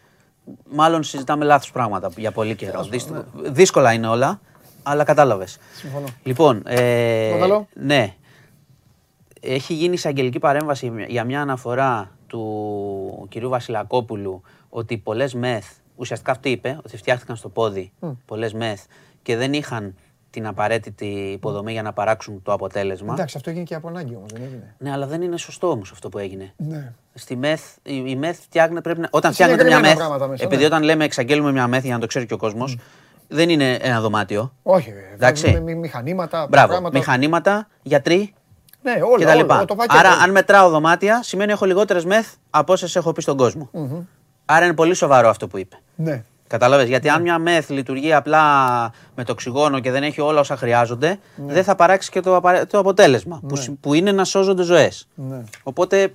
μάλλον 0.72 1.04
συζητάμε 1.04 1.46
λάθος 1.46 1.72
πράγματα 1.72 2.10
για 2.18 2.32
πολύ 2.32 2.56
καιρό. 2.56 2.84
Δυστυχ- 2.84 3.16
Δύσκολα 3.44 3.94
είναι 3.94 4.08
όλα, 4.08 4.40
αλλά 4.84 5.04
κατάλαβες. 5.04 5.58
Συμφωνώ. 5.76 6.06
Λοιπόν, 6.24 6.62
ε, 6.66 7.28
Παρακαλώ. 7.32 7.68
ναι. 7.74 8.14
Έχει 9.44 9.74
γίνει 9.74 9.94
εισαγγελική 9.94 10.40
παρέμβαση 10.40 10.92
για 11.08 11.24
μια 11.24 11.42
αναφορά 11.42 12.12
του 12.32 13.26
κυρίου 13.30 13.50
Βασιλακόπουλου 13.50 14.42
ότι 14.70 14.98
πολλές 14.98 15.34
μεθ, 15.34 15.66
ουσιαστικά 15.96 16.32
αυτή 16.32 16.50
είπε, 16.50 16.78
ότι 16.86 16.98
φτιάχτηκαν 16.98 17.36
στο 17.36 17.50
πόδι 17.50 17.92
πολλές 18.26 18.54
μεθ 18.54 18.82
και 19.22 19.36
δεν 19.38 19.54
είχαν 19.54 19.96
την 20.30 20.48
απαραίτητη 20.48 21.06
υποδομή 21.06 21.72
για 21.72 21.82
να 21.82 21.94
παράξουν 21.94 22.42
το 22.44 22.54
αποτέλεσμα. 22.54 23.14
Εντάξει, 23.14 23.38
αυτό 23.38 23.50
έγινε 23.50 23.66
και 23.66 23.76
από 23.76 23.88
ανάγκη 23.88 24.16
όμως, 24.16 24.32
δεν 24.34 24.42
έγινε. 24.46 24.76
Ναι, 24.78 24.92
αλλά 24.92 25.08
δεν 25.08 25.22
είναι 25.22 25.38
σωστό 25.38 25.70
όμως 25.70 25.92
αυτό 25.92 26.10
που 26.10 26.18
έγινε. 26.18 26.54
Ναι. 26.58 26.94
Στη 27.14 27.36
μεθ, 27.36 27.76
η, 27.84 28.04
η 28.06 28.16
μεθ 28.16 28.40
φτιάχνεται, 28.42 28.82
πρέπει 28.82 29.00
να. 29.00 29.08
Όταν 29.12 29.34
φτιάχνεται 29.34 29.64
μια 29.64 29.72
Συγκεκριμένα 29.76 30.00
μεθ, 30.00 30.08
πράγματα 30.08 30.32
μέσα, 30.32 30.44
επειδή 30.44 30.62
ναι. 30.62 30.68
όταν 30.68 30.84
λέμε 30.84 31.04
εξαγγέλουμε 31.04 31.52
μια 31.52 31.68
μεθ 31.68 31.84
για 31.84 31.94
να 31.94 32.00
το 32.00 32.06
ξέρει 32.08 32.26
και 32.26 32.34
ο 32.34 32.38
κόσμος, 32.38 32.78
δεν 33.28 33.50
είναι 33.50 33.74
ένα 33.74 34.02
δωμάτιο. 34.02 34.54
Όχι, 34.64 34.94
Εντάξει. 35.14 35.52
με 35.52 35.60
μη- 35.60 35.76
μηχανήματα, 35.78 36.48
Μπράβο. 36.48 36.68
προγράμματα. 36.68 36.98
Μηχανήματα, 36.98 37.68
γιατροί 37.82 38.34
Ναι, 38.82 38.92
όλα, 38.92 39.18
και 39.18 39.24
τα 39.26 39.32
όλα, 39.32 39.42
λοιπά. 39.42 39.56
όλα, 39.56 39.66
το 39.66 39.76
πακέτο. 39.76 40.00
Άρα, 40.00 40.10
αν 40.12 40.32
μετράω 40.32 40.70
δωμάτια, 40.70 41.24
σημαίνει 41.24 41.52
έχω 41.52 41.66
λιγότερες 41.66 42.06
μεθ 42.06 42.34
από 42.50 42.74
όσες 42.74 42.96
έχω 42.96 43.12
πει 43.12 43.22
στον 43.22 43.38
κόσμο. 43.38 43.70
Άρα 44.46 44.66
είναι 44.66 44.74
πολύ 44.74 44.94
σοβαρό 44.94 45.30
αυτό 45.30 45.48
που 45.48 45.58
είπε. 45.58 45.76
Ναι. 45.96 46.24
Κατάλαβε. 46.48 46.84
Γιατί 46.84 47.10
αν 47.10 47.22
μια 47.22 47.40
μεθ 47.40 47.70
λειτουργεί 47.70 48.14
απλά 48.14 48.42
με 49.16 49.24
το 49.24 49.32
οξυγόνο 49.32 49.80
και 49.80 49.92
δεν 49.92 50.04
έχει 50.04 50.22
όλα 50.22 50.40
όσα 50.40 50.56
χρειάζονται, 50.58 51.20
δεν 51.36 51.64
θα 51.64 51.76
παράξει 51.76 52.12
και 52.12 52.20
το, 52.20 52.36
απαρα- 52.36 52.68
το 52.68 52.78
αποτέλεσμα. 52.80 53.42
Που, 53.48 53.56
συ- 53.56 53.72
που 53.82 53.94
είναι 53.94 54.12
να 54.12 54.24
σώζονται 54.24 54.64
ζωές. 54.64 55.08
Ναι. 55.16 55.44
Οπότε 55.64 56.12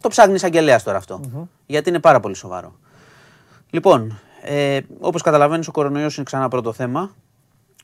το 0.00 0.08
ψάχνει 0.08 0.34
εισαγγελέα 0.34 0.82
τώρα 0.82 0.96
αυτό. 0.98 1.20
Γιατί 1.66 1.88
είναι 1.88 1.98
πάρα 2.00 2.20
πολύ 2.20 2.34
σοβαρό. 2.34 2.72
Λοιπόν, 3.70 4.20
ε, 4.42 4.78
όπως 5.00 5.22
καταλαβαίνεις, 5.22 5.68
ο 5.68 5.70
κορονοϊός 5.70 6.14
είναι 6.16 6.24
ξανά 6.24 6.48
πρώτο 6.48 6.72
θέμα. 6.72 7.10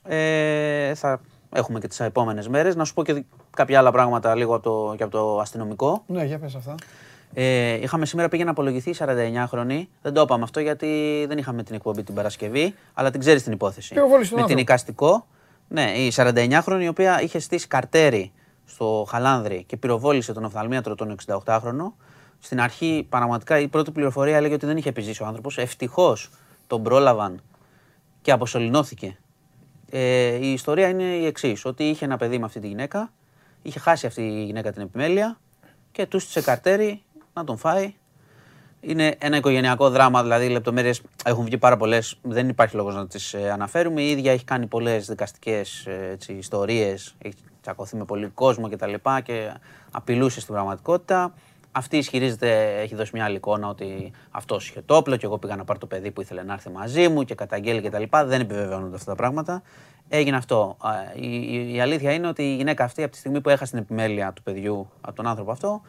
Ε, 0.03 0.95
θα 0.95 1.19
έχουμε 1.57 1.79
και 1.79 1.87
τις 1.87 1.99
επόμενες 1.99 2.47
μέρες. 2.47 2.75
Να 2.75 2.85
σου 2.85 2.93
πω 2.93 3.03
και 3.03 3.13
δι- 3.13 3.25
κάποια 3.55 3.79
άλλα 3.79 3.91
πράγματα 3.91 4.35
λίγο 4.35 4.55
από 4.55 4.63
το, 4.63 4.93
και 4.97 5.03
από 5.03 5.11
το 5.11 5.39
αστυνομικό. 5.39 6.03
Ναι, 6.07 6.23
για 6.23 6.39
πες 6.39 6.55
αυτά. 6.55 6.75
Ε, 7.33 7.73
είχαμε 7.73 8.05
σήμερα 8.05 8.29
πήγε 8.29 8.43
να 8.43 8.51
απολογηθεί 8.51 8.89
η 8.89 8.95
49χρονη. 8.99 9.81
Δεν 10.01 10.13
το 10.13 10.21
είπαμε 10.21 10.43
αυτό 10.43 10.59
γιατί 10.59 11.25
δεν 11.27 11.37
είχαμε 11.37 11.63
την 11.63 11.75
εκπομπή 11.75 12.03
την 12.03 12.15
Παρασκευή, 12.15 12.75
αλλά 12.93 13.11
την 13.11 13.19
ξέρεις 13.19 13.43
την 13.43 13.51
υπόθεση. 13.51 13.93
Πυροβόλησε 13.93 14.29
τον 14.33 14.39
Με 14.41 14.47
την 14.47 14.57
άνθρωπο. 14.57 14.61
οικαστικό. 14.61 15.27
Ναι, 15.67 15.91
η 15.97 16.11
49χρονη 16.15 16.81
η 16.81 16.87
οποία 16.87 17.21
είχε 17.21 17.39
στήσει 17.39 17.67
καρτέρι 17.67 18.31
στο 18.65 19.05
Χαλάνδρη 19.09 19.63
και 19.67 19.77
πυροβόλησε 19.77 20.33
τον 20.33 20.43
οφθαλμίατρο 20.45 20.95
τον 20.95 21.15
68χρονο. 21.25 21.93
Στην 22.39 22.61
αρχή, 22.61 23.05
πραγματικά, 23.09 23.59
η 23.59 23.67
πρώτη 23.67 23.91
πληροφορία 23.91 24.35
έλεγε 24.37 24.53
ότι 24.53 24.65
δεν 24.65 24.77
είχε 24.77 24.89
επιζήσει 24.89 25.23
ο 25.23 25.25
άνθρωπος. 25.25 25.57
Ευτυχώς 25.57 26.29
τον 26.67 26.83
πρόλαβαν 26.83 27.41
και 28.21 28.31
αποσωληνώθηκε. 28.31 29.17
Ε, 29.89 30.35
η 30.35 30.51
ιστορία 30.51 30.87
είναι 30.87 31.03
η 31.03 31.25
εξής: 31.25 31.65
Ότι 31.65 31.83
είχε 31.83 32.05
ένα 32.05 32.17
παιδί 32.17 32.39
με 32.39 32.45
αυτή 32.45 32.59
τη 32.59 32.67
γυναίκα, 32.67 33.13
είχε 33.61 33.79
χάσει 33.79 34.05
αυτή 34.05 34.21
η 34.21 34.43
γυναίκα 34.43 34.71
την 34.71 34.81
επιμέλεια 34.81 35.39
και 35.91 36.05
τους 36.05 36.23
στήσε 36.23 36.41
καρτέρι 36.41 37.01
να 37.33 37.43
τον 37.43 37.57
φάει. 37.57 37.95
Είναι 38.79 39.15
ένα 39.19 39.37
οικογενειακό 39.37 39.89
δράμα, 39.89 40.21
δηλαδή 40.21 40.45
οι 40.45 40.49
λεπτομέρειες 40.49 41.01
έχουν 41.25 41.45
βγει 41.45 41.57
πάρα 41.57 41.77
πολλές. 41.77 42.17
Δεν 42.21 42.49
υπάρχει 42.49 42.75
λόγος 42.75 42.95
να 42.95 43.07
τις 43.07 43.33
αναφέρουμε. 43.33 44.01
Η 44.01 44.09
ίδια 44.09 44.31
έχει 44.31 44.43
κάνει 44.43 44.67
πολλές 44.67 45.07
δικαστικές 45.07 45.87
ιστορίες, 46.27 47.15
έχει 47.21 47.35
τσακωθεί 47.61 47.95
με 47.95 48.05
πολύ 48.05 48.27
κόσμο 48.27 48.69
κτλ. 48.69 48.93
Και, 48.93 49.21
και 49.23 49.51
απειλούσε 49.91 50.39
στην 50.39 50.53
πραγματικότητα. 50.53 51.33
Αυτή 51.77 51.97
ισχυρίζεται, 51.97 52.79
έχει 52.81 52.95
δώσει 52.95 53.11
μια 53.13 53.25
άλλη 53.25 53.35
εικόνα 53.35 53.67
ότι 53.67 54.11
αυτός 54.31 54.69
είχε 54.69 54.81
το 54.85 54.95
όπλο 54.95 55.15
και 55.17 55.25
εγώ 55.25 55.37
πήγα 55.37 55.55
να 55.55 55.63
πάρω 55.63 55.79
το 55.79 55.85
παιδί 55.85 56.11
που 56.11 56.21
ήθελε 56.21 56.43
να 56.43 56.53
έρθει 56.53 56.69
μαζί 56.69 57.07
μου 57.07 57.23
και 57.23 57.35
καταγγέλει 57.35 57.81
κτλ. 57.81 58.03
Δεν 58.25 58.41
επιβεβαιώνονται 58.41 58.95
αυτά 58.95 59.09
τα 59.11 59.15
πράγματα. 59.15 59.61
Έγινε 60.09 60.37
αυτό. 60.37 60.75
Α, 60.79 60.89
Η, 61.15 61.27
η, 61.35 61.73
η 61.73 61.81
αλήθεια 61.81 62.13
είναι 62.13 62.27
ότι 62.27 62.43
η 62.43 62.55
γυναίκα 62.55 62.83
αυτή 62.83 63.03
από 63.03 63.11
τη 63.11 63.17
στιγμή 63.17 63.41
που 63.41 63.49
έχασε 63.49 63.71
την 63.71 63.81
επιμέλεια 63.81 64.33
του 64.33 64.43
παιδιού 64.43 64.89
από 65.01 65.15
τον 65.15 65.27
άνθρωπο 65.27 65.51
αυτό, 65.51 65.81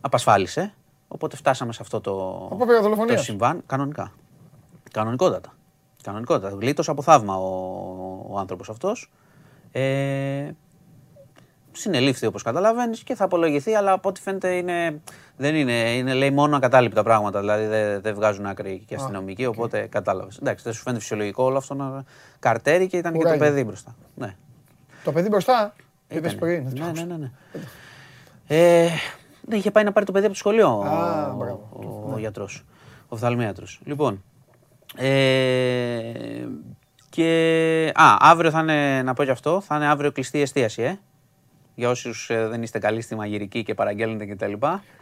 απασφάλισε. 0.00 0.74
Οπότε 1.08 1.36
φτάσαμε 1.36 1.72
σε 1.72 1.78
αυτό 1.82 2.00
το, 2.00 2.48
Απόπειρα 2.52 2.76
το 2.76 2.82
δολοφονίας. 2.82 3.22
συμβάν 3.24 3.62
κανονικά. 3.66 4.12
Κανονικότατα. 4.92 5.52
Κανονικότατα. 6.02 6.56
Γλίτωσε 6.56 6.90
από 6.90 7.02
θαύμα 7.02 7.36
ο, 7.36 7.46
ο 8.28 8.38
άνθρωπος 8.38 8.68
αυτός. 8.68 9.10
Ε, 9.72 10.50
συνελήφθη 11.80 12.26
όπως 12.26 12.42
καταλαβαίνεις 12.42 13.02
και 13.02 13.14
θα 13.14 13.24
απολογηθεί, 13.24 13.74
αλλά 13.74 13.92
από 13.92 14.08
ό,τι 14.08 14.20
φαίνεται 14.20 14.48
είναι, 14.52 15.00
δεν 15.36 15.54
είναι, 15.54 15.72
είναι 15.72 16.14
λέει 16.14 16.30
μόνο 16.30 16.56
ακατάληπτα 16.56 17.02
πράγματα, 17.02 17.40
δηλαδή 17.40 17.66
δεν, 17.66 18.00
δεν 18.00 18.14
βγάζουν 18.14 18.46
άκρη 18.46 18.82
και 18.86 18.94
αστυνομικοί, 18.94 19.46
οπότε 19.46 19.86
κατάλαβες. 19.90 20.36
Εντάξει, 20.36 20.64
δεν 20.64 20.72
σου 20.72 20.82
φαίνεται 20.82 21.00
φυσιολογικό 21.00 21.44
όλο 21.44 21.56
αυτό 21.56 21.74
να 21.74 22.04
καρτέρι 22.38 22.86
και 22.86 22.96
ήταν 22.96 23.12
και 23.12 23.18
Κουράγιο. 23.18 23.38
το 23.38 23.44
παιδί 23.44 23.64
μπροστά. 23.64 23.94
Ναι. 24.14 24.34
Το 25.04 25.12
παιδί 25.12 25.28
μπροστά. 25.28 25.74
Είπες 26.08 26.32
Ήτανε. 26.32 26.52
πριν. 26.70 26.84
Ναι, 26.84 26.92
ναι, 26.92 27.02
ναι. 27.04 27.16
ναι. 27.16 27.30
Ε, 28.46 28.88
ναι, 29.40 29.56
είχε 29.56 29.70
πάει 29.70 29.84
να 29.84 29.92
πάρει 29.92 30.06
το 30.06 30.12
παιδί 30.12 30.24
από 30.24 30.34
το 30.34 30.38
σχολείο 30.40 30.78
ο, 30.78 30.82
Α, 30.82 31.34
μπράβο. 31.36 31.68
ο, 31.72 32.12
ο 32.14 32.18
γιατρός, 32.18 32.64
ο 33.02 33.06
οφθαλμίατρος. 33.08 33.80
Λοιπόν, 33.84 34.22
ε, 34.96 36.00
και, 37.10 37.92
α, 37.94 38.16
αύριο 38.20 38.50
θα 38.50 38.60
είναι, 38.60 39.02
να 39.02 39.14
πω 39.14 39.24
και 39.24 39.30
αυτό, 39.30 39.60
θα 39.60 39.76
είναι 39.76 39.86
αύριο 39.86 40.12
κλειστή 40.12 40.40
εστίαση, 40.40 40.82
ε. 40.82 40.98
Για 41.80 41.88
όσους 41.90 42.30
ε, 42.30 42.46
δεν 42.48 42.62
είστε 42.62 42.78
καλοί 42.78 43.00
στη 43.00 43.14
μαγειρική 43.14 43.62
και 43.62 43.74
παραγγέλνετε 43.74 44.34
κτλ. 44.34 44.52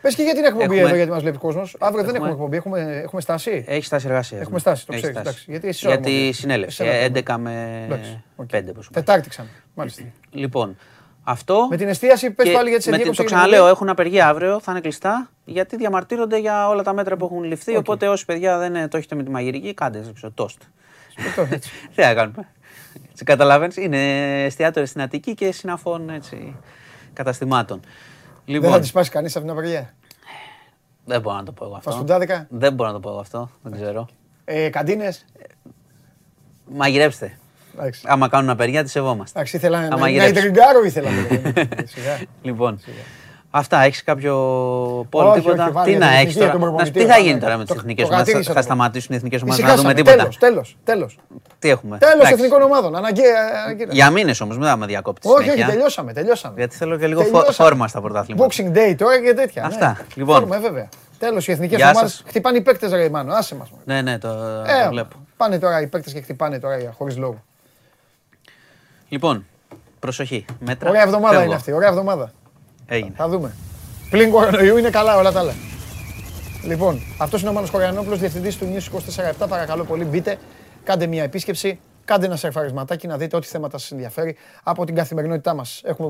Πες 0.01 0.15
και 0.15 0.23
για 0.23 0.35
την 0.35 0.45
εκπομπή 0.45 0.65
Έχουμε- 0.65 0.81
εδώ 0.81 0.95
γιατί 0.95 1.11
μας 1.11 1.23
βλέπει 1.23 1.39
κόσμος. 1.39 1.77
Αύριο 1.79 2.05
δεν 2.05 2.15
Έχουμε- 2.15 2.31
έχουμε 2.31 2.45
εκπομπή, 2.57 2.57
έχουμε, 2.57 3.01
έχουμε 3.03 3.21
στάση. 3.21 3.65
Έχει 3.69 3.85
στάση 3.85 4.07
εργασίας. 4.07 4.41
Έχουμε 4.41 4.59
στάση, 4.59 4.87
το 4.87 4.93
ξέρεις, 4.93 5.17
εντάξει. 5.17 5.45
Γιατί 5.49 5.69
εσύ 5.69 5.87
Για 5.87 6.01
τη 6.01 6.19
όρμο. 6.21 6.33
συνέλευση, 6.33 6.83
Εσένα 6.85 6.99
ε, 6.99 7.09
το 7.11 7.19
11 7.35 7.39
με 7.39 7.83
Εντάξει, 7.85 8.23
οκ. 8.37 8.49
5 8.53 8.73
πόσο. 8.75 8.91
Τετάρτη 8.93 9.29
ξανά. 9.29 9.49
Μάλιστα. 9.75 10.03
Λοιπόν, 10.31 10.77
αυτό. 11.23 11.67
Με 11.71 11.77
την 11.77 11.89
εστίαση, 11.89 12.31
πες 12.31 12.47
Και 12.47 12.53
πάλι 12.53 12.69
για 12.69 12.79
τις 12.79 12.87
με 12.87 12.93
την- 12.93 13.01
ενδίκες 13.01 13.17
Το 13.27 13.35
ξαναλέω, 13.35 13.67
έχουν 13.67 13.89
απεργία 13.89 14.29
αύριο, 14.29 14.61
θα 14.61 14.71
είναι 14.73 14.81
κλειστά, 14.81 15.31
γιατί 15.45 15.77
διαμαρτύρονται 15.77 16.39
για 16.39 16.69
όλα 16.69 16.83
τα 16.83 16.93
μέτρα 16.93 17.17
που 17.17 17.25
έχουν 17.25 17.43
ληφθεί. 17.43 17.77
Οπότε 17.77 18.09
όσοι 18.09 18.25
παιδιά 18.25 18.59
δεν 18.59 18.75
ε, 18.77 18.89
το 18.89 18.97
έχετε 18.97 19.15
με 19.15 19.23
τη 19.23 19.31
μαγειρική, 19.31 19.75
κάντε 19.75 20.03
σε 20.19 20.31
τοστ. 20.35 20.63
Τι 21.95 22.03
θα 22.03 22.15
κάνουμε. 22.15 22.49
Έτσι, 23.21 23.33
καταλαβαίνεις, 23.33 23.77
είναι 23.77 24.45
εστιατόρια 24.45 24.89
στην 24.89 25.01
Αττική 25.01 25.35
και 25.35 25.53
συναφών 25.53 26.11
έτσι, 26.11 26.57
καταστημάτων. 27.13 27.81
Δεν 27.81 28.55
Λοιπόν, 28.55 28.71
θα 28.71 28.81
τη 28.81 28.87
σπάσει 28.87 29.11
κανείς 29.11 29.37
από 29.37 29.45
την 29.45 29.55
απεργία. 29.55 29.95
Δεν 31.05 31.21
μπορώ 31.21 31.37
να 31.37 31.43
το 31.43 31.53
πω 31.53 31.65
εγώ 31.65 31.75
αυτό. 31.75 31.91
Φασφουντάδικα. 31.91 32.47
Δεν 32.51 32.73
μπορώ 32.73 32.89
να 32.89 32.95
το 32.95 33.01
πω 33.01 33.09
εγώ 33.09 33.19
αυτό. 33.19 33.51
Δεν 33.63 33.73
ξέρω. 33.73 34.09
Ε, 34.45 34.69
Καντίνες; 34.69 35.25
Μαγειρέψτε. 36.65 37.39
Εντάξει. 37.75 38.03
Άμα 38.07 38.29
κάνουν 38.29 38.51
απεργία, 38.51 38.83
τη 38.83 38.91
σεβόμαστε. 38.91 39.39
Εντάξει, 39.39 39.57
ήθελα 39.57 39.81
να, 39.81 39.87
Άμα 39.87 39.99
να 39.99 40.09
γυρέψω. 40.09 40.41
τριγκάρω 40.41 40.85
ήθελα. 40.85 41.11
Σιγά. 41.95 42.21
Λοιπόν. 42.43 42.81
Αυτά, 43.51 43.81
έχεις 43.83 44.03
κάποιο 44.05 44.35
πόλ, 45.11 45.27
Όχι, 45.27 45.41
τίποτα; 45.41 45.63
όχι, 45.65 45.73
βάλε 45.73 45.85
τι 45.85 45.91
για 45.91 45.99
να 45.99 46.07
την 46.07 46.15
έχεις 46.17 46.37
εθνική, 46.37 46.39
για 46.39 46.47
τώρα; 46.47 46.53
τον 46.53 46.61
Να 46.61 46.85
σου- 46.85 46.93
προπονητή, 46.93 46.99
Τι 46.99 47.07
θα 47.07 47.13
βάλε. 47.15 47.29
γίνει 47.29 47.41
τώρα 47.41 47.57
με 47.57 47.65
τις 47.65 47.73
Το- 47.75 47.79
εθνικές 47.81 48.03
το 48.07 48.09
ομάδε. 48.13 48.25
κατήργησα 48.25 48.53
Θα 48.53 48.59
το. 48.59 48.65
σταματήσουν 48.65 49.09
οι 49.15 49.17
εθνικές 49.17 49.43
ομάδες 49.43 49.65
να 49.65 49.75
δούμε 49.77 49.95
τίποτα; 49.95 50.17
Τέλος, 50.17 50.39
τέλος, 50.39 50.77
τέλος. 50.85 51.19
Τι 51.59 51.69
έχουμε; 51.71 51.99
Τέλος 51.99 52.15
Εντάξει. 52.15 52.33
εθνικών 52.33 52.63
ομάδων. 52.63 52.97
Αναγκαία. 52.97 53.63
αναγκαία. 53.65 53.87
Για 53.91 54.11
μήνες 54.11 54.41
όμως, 54.41 54.59
μην 54.59 54.67
θα 54.67 54.77
με 54.77 54.87
διακόπτει. 54.87 55.29
Όχι, 55.29 55.51
όχι, 55.51 55.65
τελειώσαμε, 55.65 56.13
τελειώσαμε. 56.13 56.55
Γιατί 56.57 56.77
θέλω 56.77 56.97
και 56.99 57.07
λίγο 57.07 57.21
φο- 57.21 57.27
Τελειώσαμε. 57.39 57.69
φόρμα 57.69 57.89
στα 57.89 58.01
πρωτάθληματα. 58.01 58.47
Boxing 58.55 58.77
Day 58.77 58.95
τώρα 58.99 59.21
και 59.23 59.35
τέτοια. 59.35 59.65
Αυτά. 59.65 59.87
Ναι. 59.99 60.05
Λοιπόν. 60.15 60.41
Φόρμα, 60.41 60.59
βέβαια. 60.59 60.89
Τέλος, 61.19 61.49
οι 61.49 61.53
εθνικές 61.53 61.79
Γεια 61.79 61.91
ομάδες 61.91 62.11
σας. 62.13 62.23
χτυπάνε 62.27 62.57
οι 62.59 62.61
παίκτες 62.61 62.93
ρε 62.93 63.09
Μάνο. 63.09 63.33
Άσε 63.33 63.55
μας. 63.55 63.71
μωρέ. 63.71 63.83
Ναι, 63.85 64.11
ναι, 64.11 64.19
το, 64.19 64.29
Ε, 64.29 64.83
το 64.85 64.89
βλέπω. 64.91 65.17
πάνε 65.37 65.59
τώρα 65.59 65.81
οι 65.81 65.87
παίκτες 65.87 66.13
και 66.13 66.21
χτυπάνε 66.21 66.59
τώρα 66.59 66.95
χωρίς 66.99 67.17
λόγο. 67.17 67.43
Λοιπόν, 69.09 69.47
προσοχή. 69.99 70.45
Μέτρα. 70.61 70.89
Ωραία 70.91 71.03
εβδομάδα 71.03 71.29
Φεύγω. 71.29 71.45
είναι 71.47 71.55
αυτή, 71.55 71.73
ωραία 71.73 71.89
εβδομάδα. 71.89 72.33
Έγινε. 72.89 73.13
Θα 73.17 73.29
δούμε. 73.29 73.55
Πλην 74.11 74.31
κορονοϊού 74.31 74.77
είναι 74.77 74.91
καλά 74.91 75.17
όλα 75.17 75.33
τα 75.33 75.39
άλλα. 75.39 75.53
Λοιπόν, 76.65 77.01
αυτός 77.19 77.41
είναι 77.41 77.51
ο 77.51 77.53
Μάνος 77.53 77.71
Κοριανόπουλος, 77.71 78.19
διευθυντής 78.19 78.59
του 78.59 78.67
News 78.75 78.83
24-7. 79.45 79.49
Παρακαλώ 79.49 79.85
πολύ, 79.85 80.05
μπείτε, 80.05 80.39
κάντε 80.85 81.07
μια 81.07 81.23
επίσκεψη, 81.23 81.81
κάντε 82.05 82.27
ένα 82.27 82.37
σερφαρισματάκι 82.37 83.07
να 83.07 83.17
δείτε 83.17 83.37
ό,τι 83.37 83.47
θέματα 83.47 83.79
σας 83.79 83.91
ενδιαφέρει 83.91 84.37
από 84.63 84.85
την 84.85 84.95
καθημερινότητά 84.95 85.55
μας. 85.55 85.83
Έχουμε 85.85 86.09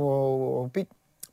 πει 0.70 0.88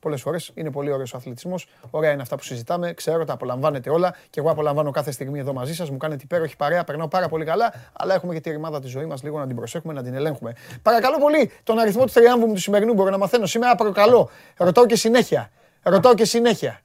πολλές 0.06 0.22
φορές, 0.22 0.50
είναι 0.54 0.70
πολύ 0.70 0.92
ωραίος 0.92 1.14
ο 1.14 1.16
αθλητισμός, 1.16 1.66
ωραία 1.90 2.12
είναι 2.12 2.22
αυτά 2.22 2.36
που 2.36 2.42
συζητάμε, 2.42 2.92
ξέρω, 2.92 3.24
τα 3.24 3.32
απολαμβάνετε 3.32 3.90
όλα 3.90 4.14
και 4.30 4.40
εγώ 4.40 4.50
απολαμβάνω 4.50 4.90
κάθε 4.90 5.10
στιγμή 5.10 5.38
εδώ 5.38 5.52
μαζί 5.52 5.74
σας, 5.74 5.90
μου 5.90 5.96
κάνετε 5.96 6.22
υπέροχη 6.24 6.56
παρέα, 6.56 6.84
περνάω 6.84 7.08
πάρα 7.08 7.28
πολύ 7.28 7.44
καλά, 7.44 7.72
αλλά 7.92 8.14
έχουμε 8.14 8.34
και 8.34 8.40
τη 8.40 8.50
ρημάδα 8.50 8.80
της 8.80 8.90
ζωής 8.90 9.06
μας 9.06 9.22
λίγο 9.22 9.38
να 9.38 9.46
την 9.46 9.56
προσέχουμε, 9.56 9.92
να 9.92 10.02
την 10.02 10.14
ελέγχουμε. 10.14 10.52
Παρακαλώ 10.82 11.18
πολύ, 11.18 11.50
τον 11.62 11.78
αριθμό 11.78 12.04
του 12.04 12.12
τριάμβου 12.12 12.46
μου 12.46 12.52
του 12.52 12.60
σημερινού 12.60 12.94
μπορώ 12.94 13.10
να 13.10 13.18
μαθαίνω 13.18 13.46
σήμερα, 13.46 13.74
παρακαλώ, 13.74 14.30
ρωτάω 14.56 14.86
και 14.86 14.96
συνέχεια. 14.96 15.50
Ρωτάω 15.82 16.14
και 16.14 16.24
συνέχεια. 16.24 16.80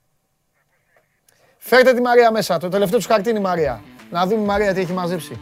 Φέρτε 1.58 1.94
τη 1.94 2.02
Μαρία 2.02 2.32
μέσα. 2.32 2.58
Το 2.58 2.70
τελευταίο 2.70 3.00
του 3.00 3.06
χαρτί 3.08 3.30
είναι 3.30 3.40
η 3.40 3.42
Μαρία. 3.42 3.82
Να 4.12 4.26
δούμε 4.26 4.42
η 4.42 4.46
Μαρία 4.46 4.74
τι 4.74 4.80
έχει 4.80 4.94
μαζέψει. 4.94 5.40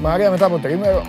Μαρία 0.00 0.30
μετά 0.30 0.46
από 0.46 0.58
τρίμερο. 0.58 1.02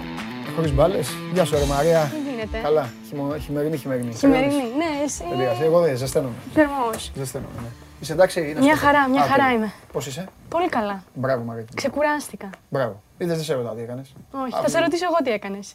Χωρίς 0.56 0.74
μπάλες. 0.74 1.08
Γεια 1.34 1.46
σου, 1.46 1.56
ρε 1.56 1.66
Μαρία. 1.66 2.12
Τι 2.46 2.52
γίνεται. 2.58 2.68
Καλά. 2.68 2.90
Χειμω- 3.08 3.38
Χειμερινή, 3.38 3.78
χειμερινή. 3.78 4.14
Χειμερινή. 4.14 4.54
Ναι, 4.78 5.04
εσύ. 5.04 5.24
Δεν 5.30 5.38
πειράζει. 5.38 5.64
Εγώ 5.64 5.80
δεν 5.80 5.98
ζεσταίνομαι. 5.98 6.34
Θερμός. 6.54 7.12
Ζεσταίνομαι, 7.16 7.52
ναι. 7.62 7.68
Είσαι 8.00 8.14
εντάξει, 8.14 8.50
είναι 8.50 8.60
Μια 8.60 8.74
αυτό. 8.74 8.86
χαρά, 8.86 9.10
μια 9.10 9.22
Α, 9.22 9.26
χαρά 9.26 9.44
τέλεια. 9.44 9.58
είμαι. 9.58 9.74
Πώς 9.92 10.08
είσαι; 10.08 10.28
Πολύ 10.50 10.70
καλά. 10.70 11.04
Μπράβο, 11.14 11.44
Μαρία. 11.44 11.66
Ξεκουράστηκα. 11.76 12.50
Μπράβο. 12.70 13.02
Είδες, 13.18 13.36
δεν 13.36 13.46
σε 13.46 13.54
ρωτάω 13.54 13.74
τι 13.76 13.82
έκανες. 13.82 14.14
Όχι, 14.32 14.56
Α, 14.58 14.62
θα 14.62 14.70
σε 14.70 14.80
ρωτήσω 14.80 15.06
εγώ 15.06 15.16
τι 15.24 15.32
έκανες. 15.32 15.74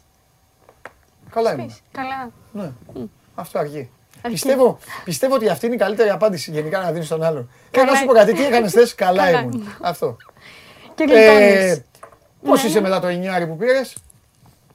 Καλά 1.29 1.53
ήμουν. 1.53 1.65
Πεις. 1.65 1.81
Καλά. 1.91 2.31
Ναι. 2.51 2.71
Αυτό 3.35 3.59
αρκεί. 3.59 3.89
Αρκεί. 4.21 4.29
Πιστεύω, 4.31 4.77
πιστεύω 5.03 5.35
ότι 5.35 5.49
αυτή 5.49 5.65
είναι 5.65 5.75
η 5.75 5.77
καλύτερη 5.77 6.09
απάντηση 6.09 6.51
γενικά 6.51 6.79
να 6.81 6.91
δίνεις 6.91 7.05
στον 7.07 7.23
άλλον. 7.23 7.49
Και 7.71 7.79
Καλά 7.79 7.91
να 7.91 7.97
σου 7.97 8.05
πω 8.05 8.13
κάτι, 8.13 8.33
τι 8.33 8.45
έκανες 8.45 8.71
θες, 8.71 8.95
καλά 8.95 9.25
Καλά 9.25 9.39
ήμουν. 9.39 9.51
ήμουν. 9.53 9.75
Αυτό. 9.81 10.17
Και 10.95 11.03
Ε, 11.03 11.05
γλιτώνεις. 11.05 11.81
Πώς 12.45 12.63
Ναι. 12.63 12.69
είσαι 12.69 12.81
μετά 12.81 12.99
το 12.99 13.07
9 13.07 13.47
που 13.47 13.55
πήρες, 13.57 13.95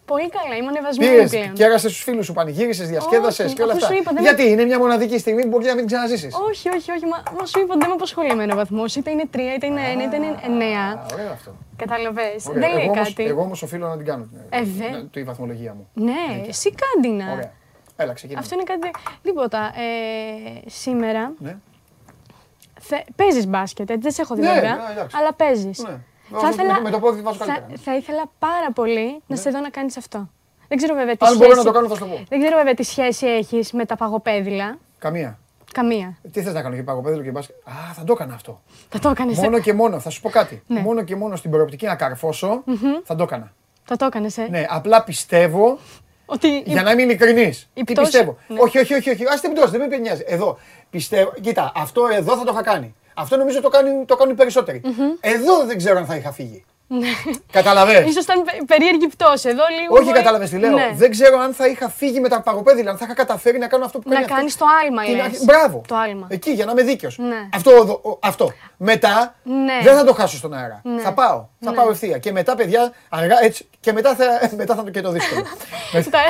Πολύ 0.06 0.28
καλά, 0.28 0.56
είμαι 0.56 0.66
ανεβασμένη 0.66 1.10
Πήρες, 1.14 1.30
πλέον. 1.30 1.52
κέρασε 1.52 1.86
τους 1.88 2.02
φίλους 2.02 2.26
σου, 2.26 2.32
πανηγύρισες, 2.32 2.88
διασκέδασες 2.88 3.46
Όχι, 3.46 3.54
και 3.54 3.62
όλα 3.62 3.72
αφού 3.72 3.82
αυτά. 3.84 3.94
σου 3.94 4.00
είπα, 4.00 4.12
δεν 4.12 4.22
Γιατί 4.22 4.42
είναι 4.50 4.64
μια 4.64 4.78
μοναδική 4.78 5.18
στιγμή 5.18 5.42
που 5.42 5.48
μπορεί 5.48 5.64
να 5.64 5.74
μην 5.74 5.86
ξαναζήσεις. 5.86 6.34
Όχι, 6.48 6.68
όχι, 6.68 6.90
όχι. 6.92 7.06
Μα, 7.06 7.22
μα 7.38 7.46
σου 7.46 7.58
είπα 7.60 7.70
ότι 7.70 7.78
δεν 7.78 7.88
με 7.88 7.94
απασχολεί 7.94 8.28
εμένα 8.30 8.52
ο 8.52 8.56
βαθμό. 8.56 8.84
Είτε 8.96 9.10
είναι 9.10 9.24
3, 9.34 9.38
είτε 9.56 9.66
είναι 9.66 9.80
1, 9.96 10.00
είτε 10.02 10.16
είναι 10.16 10.34
9. 10.46 11.06
Ωραίο 11.12 11.30
αυτό. 11.32 11.54
Καταλαβέ. 11.76 12.20
Ωραία. 12.48 12.60
Δεν 12.60 12.72
λέει 12.72 12.82
εγώ, 12.84 12.92
όμως, 12.92 13.08
κάτι. 13.08 13.24
εγώ 13.28 13.40
όμως 13.42 13.62
οφείλω 13.62 13.88
να 13.88 13.96
την 13.96 14.06
κάνω 14.06 14.24
την- 14.24 14.38
Ε, 14.58 14.62
δε. 14.62 14.88
ναι, 14.88 15.02
τη 15.04 15.22
βαθμολογία 15.22 15.74
μου. 15.74 15.88
Ναι, 15.94 16.44
εσύ 16.48 16.74
κάντινα. 16.74 17.32
Ωραία. 17.32 17.52
Έλα, 17.96 18.12
ξεκινάμε. 18.12 18.44
Αυτό 18.44 18.54
είναι 18.54 18.64
κάτι. 18.64 18.90
Τίποτα. 19.22 19.58
Ε, 19.76 20.68
σήμερα 20.68 21.32
Ναι. 21.38 21.56
θε... 22.80 22.96
παίζεις 23.16 23.46
μπάσκετ, 23.46 23.90
έτσι 23.90 24.02
δεν 24.02 24.12
σε 24.12 24.22
έχω 24.22 24.34
δει 24.34 24.40
Ναι, 24.40 24.52
βέβαια. 24.52 24.74
ναι, 24.76 24.82
εντάξει. 24.92 25.16
αλλά 25.20 25.34
παίζεις. 25.34 25.84
Ναι. 26.28 26.38
Θα 26.38 26.44
Βάζω- 26.46 26.60
ήθελα, 26.60 26.80
με 26.80 26.90
το 26.90 26.98
πόδι 26.98 27.20
βάζω 27.20 27.36
θα, 27.38 27.44
καλύτερα. 27.44 27.68
Ναι. 27.70 27.76
θα 27.76 27.96
ήθελα 27.96 28.22
πάρα 28.38 28.72
πολύ 28.74 29.22
να 29.26 29.36
σε 29.36 29.50
δω 29.50 29.60
να 29.60 29.68
κάνεις 29.70 29.96
αυτό. 29.96 30.28
Δεν 30.68 30.76
ξέρω 30.78 30.94
βέβαια 30.94 31.16
τι 31.16 31.26
Αν 31.26 31.32
σχέση... 31.34 31.44
μπορώ 31.48 31.56
να 31.58 31.64
το 31.64 31.72
κάνω, 31.72 31.88
θα 31.88 31.94
σου 31.94 32.00
το 32.00 32.06
πω. 32.06 32.24
Δεν 32.28 32.40
ξέρω 32.40 32.56
βέβαια 32.56 32.74
τι 32.74 32.82
σχέση 32.82 33.26
έχεις 33.26 33.72
με 33.72 33.84
τα 33.84 33.96
παγοπέδιλα. 33.96 34.78
Καμία. 34.98 35.38
Καμία. 35.72 36.18
Τι 36.32 36.42
θες 36.42 36.52
να 36.54 36.62
κάνω, 36.62 36.74
και 36.76 36.82
παγοπέδιλο 36.82 37.22
και 37.22 37.30
μπάσκετ; 37.30 37.56
Α, 37.64 37.92
θα 37.94 38.04
το 38.04 38.12
έκανα 38.12 38.34
αυτό. 38.34 38.60
Θα 38.88 38.98
το 38.98 39.08
έκανες. 39.08 39.38
Μόνο 39.38 39.58
και 39.58 39.72
μόνο, 39.72 40.00
θα 40.00 40.10
σου 40.10 40.20
πω 40.20 40.28
κάτι. 40.30 40.62
Ναι. 40.66 40.80
Μόνο 40.80 41.02
και 41.02 41.16
μόνο 41.16 41.36
στην 41.36 41.50
προοπτική 41.50 41.86
να 41.86 41.94
καρφώσω, 41.96 42.62
θα 43.04 43.14
το 43.14 43.22
έκανα. 43.22 43.52
Θα 43.84 43.96
το 43.96 44.04
έκανες, 44.04 44.38
ε. 44.38 44.46
Ναι, 44.50 44.66
απλά 44.68 45.02
πιστεύω, 45.04 45.78
Ότι. 46.26 46.46
η- 46.46 46.62
για 46.66 46.82
να 46.82 46.90
είμαι 46.90 47.02
ειλικρινή. 47.02 47.42
η 47.74 47.84
Τι 47.84 47.92
πτώση- 47.92 48.10
πιστεύω; 48.10 48.36
ναι. 48.48 48.60
Όχι, 48.60 48.78
όχι, 48.78 48.94
όχι, 48.94 49.10
όχι. 49.10 49.24
Α 49.24 49.38
την 49.40 49.52
πτώση, 49.52 49.76
δεν 49.78 49.88
με 49.88 49.96
νοιάζει. 49.96 50.22
Εδώ. 50.26 50.58
Πιστεύω. 50.90 51.32
Κοίτα, 51.40 51.72
αυτό 51.74 52.06
εδώ 52.12 52.36
θα 52.36 52.44
το 52.44 52.50
είχα 52.52 52.62
κάνει. 52.62 52.94
Αυτό 53.18 53.36
νομίζω 53.36 53.60
το, 53.60 53.68
κάνει, 53.68 54.04
το 54.04 54.16
κάνουν 54.16 54.32
οι 54.32 54.36
περισσότεροι. 54.36 54.80
Εδώ 55.20 55.64
δεν 55.66 55.76
ξέρω 55.76 55.98
αν 55.98 56.06
θα 56.06 56.16
είχα 56.16 56.32
φύγει. 56.32 56.64
Καταλαβες; 57.52 58.00
Ναι. 58.00 58.08
Ίσως 58.08 58.24
ήταν 58.24 58.42
πε- 58.44 58.64
περίεργη 58.66 59.06
πτώση. 59.08 59.48
Εδώ 59.48 59.62
λίγο. 59.80 59.94
Όχι, 59.94 60.04
μπορεί- 60.04 60.16
κατάλαβες 60.16 60.50
τι 60.50 60.56
λέω. 60.58 60.70
Ναι. 60.70 60.90
Δεν 60.94 61.10
ξέρω 61.10 61.38
αν 61.38 61.52
θα 61.54 61.66
είχα 61.66 61.88
φύγει 61.88 62.20
με 62.20 62.28
τα 62.28 62.40
παγοπέδιλα, 62.42 62.90
αν 62.90 62.96
θα 62.98 63.04
είχα 63.04 63.14
καταφέρει 63.14 63.58
να 63.58 63.66
κάνω 63.66 63.84
αυτό 63.84 63.98
που 63.98 64.08
Να 64.08 64.14
κάνει. 64.14 64.24
αυτό. 64.24 64.36
κάνεις 64.36 64.56
το 64.56 64.64
άλμα, 64.82 65.02
Την 65.02 65.14
λες. 65.16 65.24
αρχή- 65.24 65.44
Μπράβο. 65.44 65.82
Το 65.88 65.96
άλμα. 65.96 66.26
Εκεί 66.30 66.50
για 66.50 66.64
να 66.64 66.70
είμαι 66.72 66.82
δίκαιος. 66.82 67.18
Ναι. 67.18 67.48
Αυτό, 67.54 67.70
εδώ- 67.70 68.00
ο- 68.04 68.18
αυτό. 68.22 68.52
Μετά 68.76 69.34
Ναι. 69.42 69.78
δεν 69.82 69.96
θα 69.96 70.04
το 70.04 70.12
χάσω 70.12 70.36
στον 70.36 70.52
αέρα. 70.54 70.80
Ναι. 70.84 71.00
Θα 71.00 71.12
πάω. 71.12 71.46
Θα 71.60 71.72
πάω 71.72 71.90
ευθεία. 71.90 72.18
Και 72.18 72.32
μετά, 72.32 72.54
παιδιά, 72.54 72.92
αργά 73.08 73.36
έτσι. 73.44 73.68
Και 73.80 73.92
μετά 73.92 74.14
θα, 74.14 74.24
μετά 74.60 74.74
θα 74.74 74.80
είναι 74.80 74.90
και 74.90 75.00
το 75.00 75.10
δύσκολο. 75.10 75.42
Τα- 76.10 76.20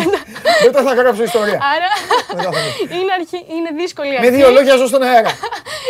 μετά 0.64 0.82
θα 0.82 0.94
γράψω 0.94 1.22
ιστορία. 1.22 1.58
Άρα 1.74 1.88
Μετά 2.34 2.42
θα 2.42 2.50
δω. 2.50 2.96
είναι, 2.96 3.12
αρχή, 3.18 3.38
είναι 3.56 3.70
δύσκολη 3.82 4.08
η 4.08 4.10
Με 4.12 4.16
αρχή. 4.18 4.30
δύο 4.30 4.50
λόγια 4.50 4.76
ζω 4.76 4.86
στον 4.86 5.02
αέρα. 5.02 5.30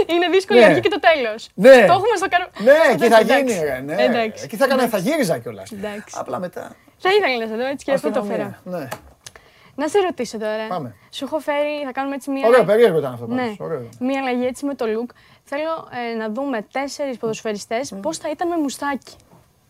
Είναι 0.06 0.28
δύσκολη 0.28 0.58
η 0.58 0.62
Ναι. 0.62 0.68
αρχή 0.68 0.80
και 0.80 0.88
το 0.88 1.00
τέλος. 1.08 1.48
Ναι. 1.54 1.70
Το 1.86 1.92
έχουμε 1.98 2.16
στο 2.16 2.28
καρό. 2.28 2.46
Ναι, 2.66 2.76
εκεί 2.92 3.06
θα 3.08 3.18
Εντάξει. 3.18 3.52
γίνει. 3.54 3.91
Ρε, 3.96 4.08
Ναι. 4.08 4.18
Εντάξει. 4.18 4.44
Εκεί 4.44 4.56
θα, 4.56 4.64
έκανα, 4.64 4.88
θα 4.88 4.98
γύριζα 4.98 5.38
κιόλας. 5.38 5.70
Εντάξει. 5.70 6.16
Απλά 6.18 6.38
μετά. 6.38 6.74
Θα 6.98 7.10
ήθελα 7.14 7.38
να 7.38 7.46
σε 7.46 7.56
δω 7.56 7.66
έτσι 7.66 7.84
και 7.84 7.92
αυτό 7.92 8.10
το 8.10 8.18
αστυνομία. 8.20 8.60
φέρω. 8.64 8.78
Ναι. 8.78 8.88
Να 9.74 9.88
σε 9.88 9.98
ρωτήσω 10.00 10.38
τώρα. 10.38 10.66
Πάμε. 10.68 10.94
Σου 11.10 11.24
έχω 11.24 11.38
φέρει, 11.38 11.82
θα 11.84 11.92
κάνουμε 11.92 12.14
έτσι 12.14 12.30
μία. 12.30 12.46
Ωραίο, 12.46 12.64
περίεργο 12.64 12.98
ήταν 12.98 13.12
αυτό. 13.12 13.26
Ναι, 13.26 13.40
πάντως. 13.42 13.56
Ωραίο 13.60 13.76
ήταν. 13.78 14.06
μία 14.06 14.20
αλλαγή 14.20 14.46
έτσι 14.46 14.64
με 14.66 14.74
το 14.74 14.84
look. 14.88 15.10
Θέλω 15.44 15.88
ε, 16.12 16.16
να 16.16 16.28
δούμε 16.30 16.66
τέσσερις 16.72 17.16
ποδοσφαιριστές 17.16 17.94
πώς 18.02 18.18
θα 18.18 18.30
ήταν 18.30 18.48
με 18.48 18.56
μουστάκι. 18.56 19.14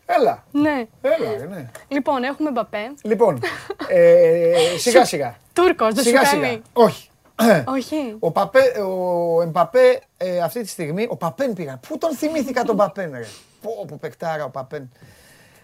Έλα. 0.05 0.43
Ναι. 0.51 0.85
Έλα, 1.01 1.37
ρε, 1.39 1.45
ναι. 1.45 1.69
Λοιπόν, 1.87 2.23
έχουμε 2.23 2.51
Μπαπέ. 2.51 2.93
Λοιπόν, 3.01 3.39
ε, 3.87 4.53
σιγά 4.83 5.05
σιγά. 5.05 5.35
Τούρκος, 5.53 5.93
δεν 5.93 6.03
σου 6.03 6.09
Σιγά 6.09 6.25
σιγά. 6.25 6.41
κάνει. 6.41 6.61
Όχι. 6.73 7.09
Όχι. 7.75 8.15
Ο, 8.19 8.31
Παπέ, 8.31 8.59
ο 8.81 9.41
Εμπαπέ 9.41 10.01
ε, 10.17 10.39
αυτή 10.41 10.61
τη 10.61 10.67
στιγμή, 10.67 11.07
ο 11.09 11.15
Παπέν 11.15 11.53
πήγα. 11.53 11.79
Πού 11.87 11.97
τον 11.97 12.15
θυμήθηκα 12.15 12.63
τον 12.63 12.75
Παπέν, 12.75 13.11
ρε; 13.11 13.25
Πω, 13.63 13.85
πω, 13.87 13.97
παικτάρα 14.01 14.43
ο 14.43 14.49
Παπέν. 14.49 14.91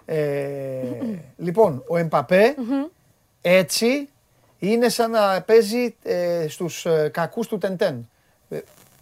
Ε, 0.05 0.81
λοιπόν, 1.37 1.83
ο 1.87 1.97
Εμπαπέ 1.97 2.55
έτσι 3.41 4.09
είναι 4.59 4.89
σαν 4.89 5.11
να 5.11 5.41
παίζει 5.41 5.95
ε, 6.03 6.45
στους 6.47 6.85
ε, 6.85 7.09
κακούς 7.13 7.47
του 7.47 7.57
Τεντέν. 7.57 8.09
Ε, 8.49 8.59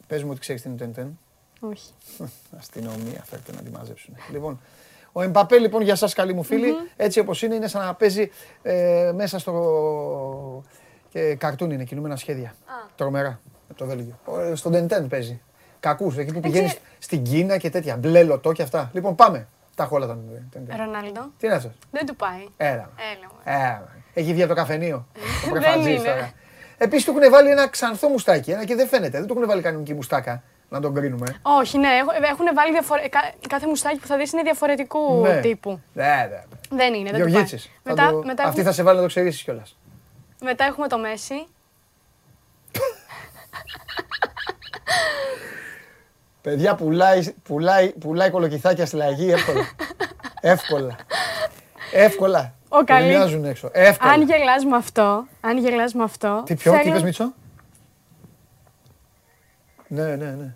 πες 0.08 0.24
μου 0.24 0.30
ότι 0.32 0.40
ξέρεις 0.40 0.62
τι 0.62 0.70
είναι 0.70 0.78
Τεντέν. 0.78 1.20
Όχι. 1.60 1.90
Αστυνομία, 2.60 3.24
φέρτε 3.26 3.52
να 3.52 3.62
τη 3.62 3.70
μαζέψουν. 3.70 4.16
Λοιπόν, 4.32 4.60
ο 5.12 5.22
Εμπαπέ, 5.22 5.58
λοιπόν, 5.58 5.82
για 5.82 5.96
σας 5.96 6.14
καλοί 6.14 6.34
μου 6.34 6.44
φίλοι, 6.44 6.74
έτσι 6.96 7.20
όπως 7.20 7.42
είναι, 7.42 7.56
είναι 7.56 7.68
σαν 7.68 7.86
να 7.86 7.94
παίζει 7.94 8.30
ε, 8.62 9.12
μέσα 9.16 9.40
στο... 9.40 10.64
Και 11.10 11.36
καρτούν 11.36 11.72
είναι, 11.72 11.84
κινούμενα 11.84 12.16
σχέδια. 12.16 12.56
Τρομερά, 12.96 13.40
από 13.70 13.78
το 13.78 13.86
Βέλγιο. 13.86 14.20
Ο- 14.26 14.56
Στον 14.56 14.72
Τεντέν 14.72 15.08
παίζει. 15.08 15.42
Κακούς, 15.88 16.18
εκεί 16.18 16.34
που 16.34 16.40
πηγαίνεις 16.40 16.72
Έτσι. 16.72 16.84
στην 17.00 17.24
Κίνα 17.24 17.58
και 17.58 17.70
τέτοια. 17.70 17.96
Μπλε 17.98 18.24
λωτό 18.24 18.52
και 18.52 18.62
αυτά. 18.62 18.90
Λοιπόν, 18.94 19.16
πάμε. 19.16 19.48
Τα 19.76 19.84
έχω 19.84 19.96
όλα 19.96 20.08
τα 20.08 20.18
Τεντέν. 20.52 20.78
Ρονάλντο. 20.78 21.22
Τι 21.38 21.46
είναι 21.48 21.56
αυτό. 21.56 21.72
Δεν 21.92 22.06
του 22.06 22.16
πάει. 22.16 22.46
Έλα. 22.58 22.72
Έλα. 23.14 23.28
μου. 23.32 23.40
Έλα. 23.44 23.88
Έχει 24.14 24.32
βγει 24.34 24.44
από 24.44 24.54
το 24.54 24.60
καφενείο. 24.60 25.08
Ο 25.16 25.20
Δεν 25.44 25.52
πρεφατζής 25.52 25.96
είναι. 26.00 26.04
τώρα. 26.10 26.32
Επίσης 26.78 27.06
του 27.06 27.16
έχουν 27.18 27.32
βάλει 27.32 27.50
ένα 27.50 27.68
ξανθό 27.68 28.10
μουστάκι 28.10 28.52
ένα 28.52 28.66
και 28.66 28.76
δεν 28.76 28.88
φαίνεται. 28.88 29.18
Δεν 29.18 29.28
του 29.28 29.34
έχουν 29.38 29.48
βάλει 29.48 29.62
κανονική 29.62 29.94
μουστάκα 29.94 30.44
να 30.70 30.80
τον 30.80 30.94
κρίνουμε. 30.94 31.36
Όχι, 31.42 31.78
ναι, 31.78 31.88
έχουν 32.30 32.46
βάλει 32.56 32.72
διαφορε... 32.72 33.08
κα- 33.08 33.34
κάθε 33.50 33.68
μουστάκι 33.68 34.00
που 34.00 34.08
θα 34.08 34.18
δεις 34.18 34.32
είναι 34.32 34.42
διαφορετικού 34.42 35.22
Ναι. 35.22 35.40
τύπου. 35.40 35.82
Ναι, 35.94 36.28
ναι. 36.30 36.44
Δεν 36.78 36.94
είναι, 36.94 37.04
δεν 37.12 37.20
του 37.20 37.20
πάει. 37.20 37.30
Γεωργίτσης. 37.30 37.64
Θα 37.84 37.90
Μετά, 37.90 38.10
το- 38.10 38.18
μετά, 38.18 38.32
Αυτή 38.44 38.48
έχουμε, 38.50 38.64
θα 38.64 38.72
σε 38.72 38.84
βάλει 38.84 38.96
να 38.96 39.02
το 39.02 39.08
ξέρεις 39.08 39.42
κιόλας. 39.44 39.78
μετά 40.42 40.64
έχουμε 40.66 40.88
το 40.88 40.98
Μέση. 40.98 41.34
Παιδιά 46.48 46.76
πουλάει, 46.76 47.34
πουλάει, 47.44 47.92
πουλάει 47.92 48.30
κολοκυθάκια 48.30 48.86
στη 48.86 48.96
λαγή 48.96 49.32
εύκολα. 49.32 49.70
εύκολα. 50.42 50.96
Εύκολα. 51.92 52.54
Ο 52.70 52.84
Καλή. 52.84 53.08
Μοιάζουν 53.08 53.46
έξω. 53.46 53.70
Εύκολα. 53.74 54.12
Αν 54.12 54.22
γελάς 54.22 54.66
με 54.66 54.76
αυτό, 54.76 55.28
αν 55.42 55.58
γελάς 55.58 55.94
με 55.94 56.04
αυτό... 56.04 56.44
Τι 56.46 56.56
πιο, 56.56 56.72
τι 56.72 56.78
θέλω- 56.78 56.90
είπες 56.90 57.04
Μίτσο; 57.04 57.34
Ναι, 59.88 60.16
ναι, 60.16 60.26
ναι. 60.26 60.54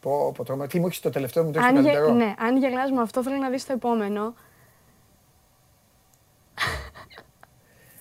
Πω, 0.00 0.32
πω, 0.36 0.44
τρώμα. 0.44 0.66
Τι 0.66 0.80
μου 0.80 0.86
έχεις 0.86 1.00
το 1.00 1.10
τελευταίο 1.10 1.44
μου 1.44 1.50
το 1.50 1.58
έχεις 1.58 1.70
Αν, 1.70 1.74
το 1.74 1.80
γε- 1.80 1.92
καλύτερο; 1.92 2.16
ναι, 2.16 2.34
αν 2.38 2.56
γελάς 2.56 2.90
με 2.90 3.00
αυτό, 3.00 3.22
θέλω 3.22 3.36
να 3.36 3.48
δεις 3.50 3.66
το 3.66 3.72
επόμενο. 3.72 4.34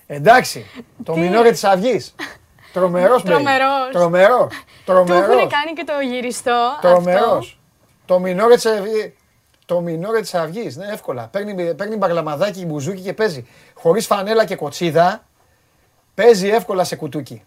Εντάξει, 0.08 0.66
το 1.04 1.14
Τι; 1.14 1.20
μινόρε 1.20 1.52
της 1.52 1.64
Αυγής. 1.64 2.16
Τρομερός, 2.74 3.24
Μπέι. 3.24 3.34
Τρομερός. 3.34 3.90
Τρομερός. 3.92 4.48
Του 4.86 4.92
έχουν 4.92 5.06
Τρομερός. 5.06 5.36
κάνει 5.52 5.74
και 5.76 5.84
το 5.84 5.94
γυριστό. 6.02 6.52
αυτό. 6.76 6.88
Τρομερός. 6.88 7.60
Το 8.06 8.20
μινόρε 8.20 8.56
της 8.56 8.66
Αυγής. 8.66 9.14
Το 9.66 9.82
μινόρε 9.82 10.22
της 10.22 10.34
Αυγής, 10.34 10.76
ναι, 10.76 10.86
εύκολα. 10.86 11.28
Παίρνει, 11.32 11.74
παίρνει 11.74 11.96
μπαγλαμαδάκι, 11.96 12.66
μπουζούκι 12.66 13.02
και 13.02 13.14
παίζει. 13.14 13.48
Χωρίς 13.74 14.06
φανέλα 14.06 14.46
και 14.46 14.56
κοτσίδα, 14.56 15.24
παίζει 16.16 16.48
εύκολα 16.50 16.84
σε 16.84 16.96
κουτούκι. 16.96 17.44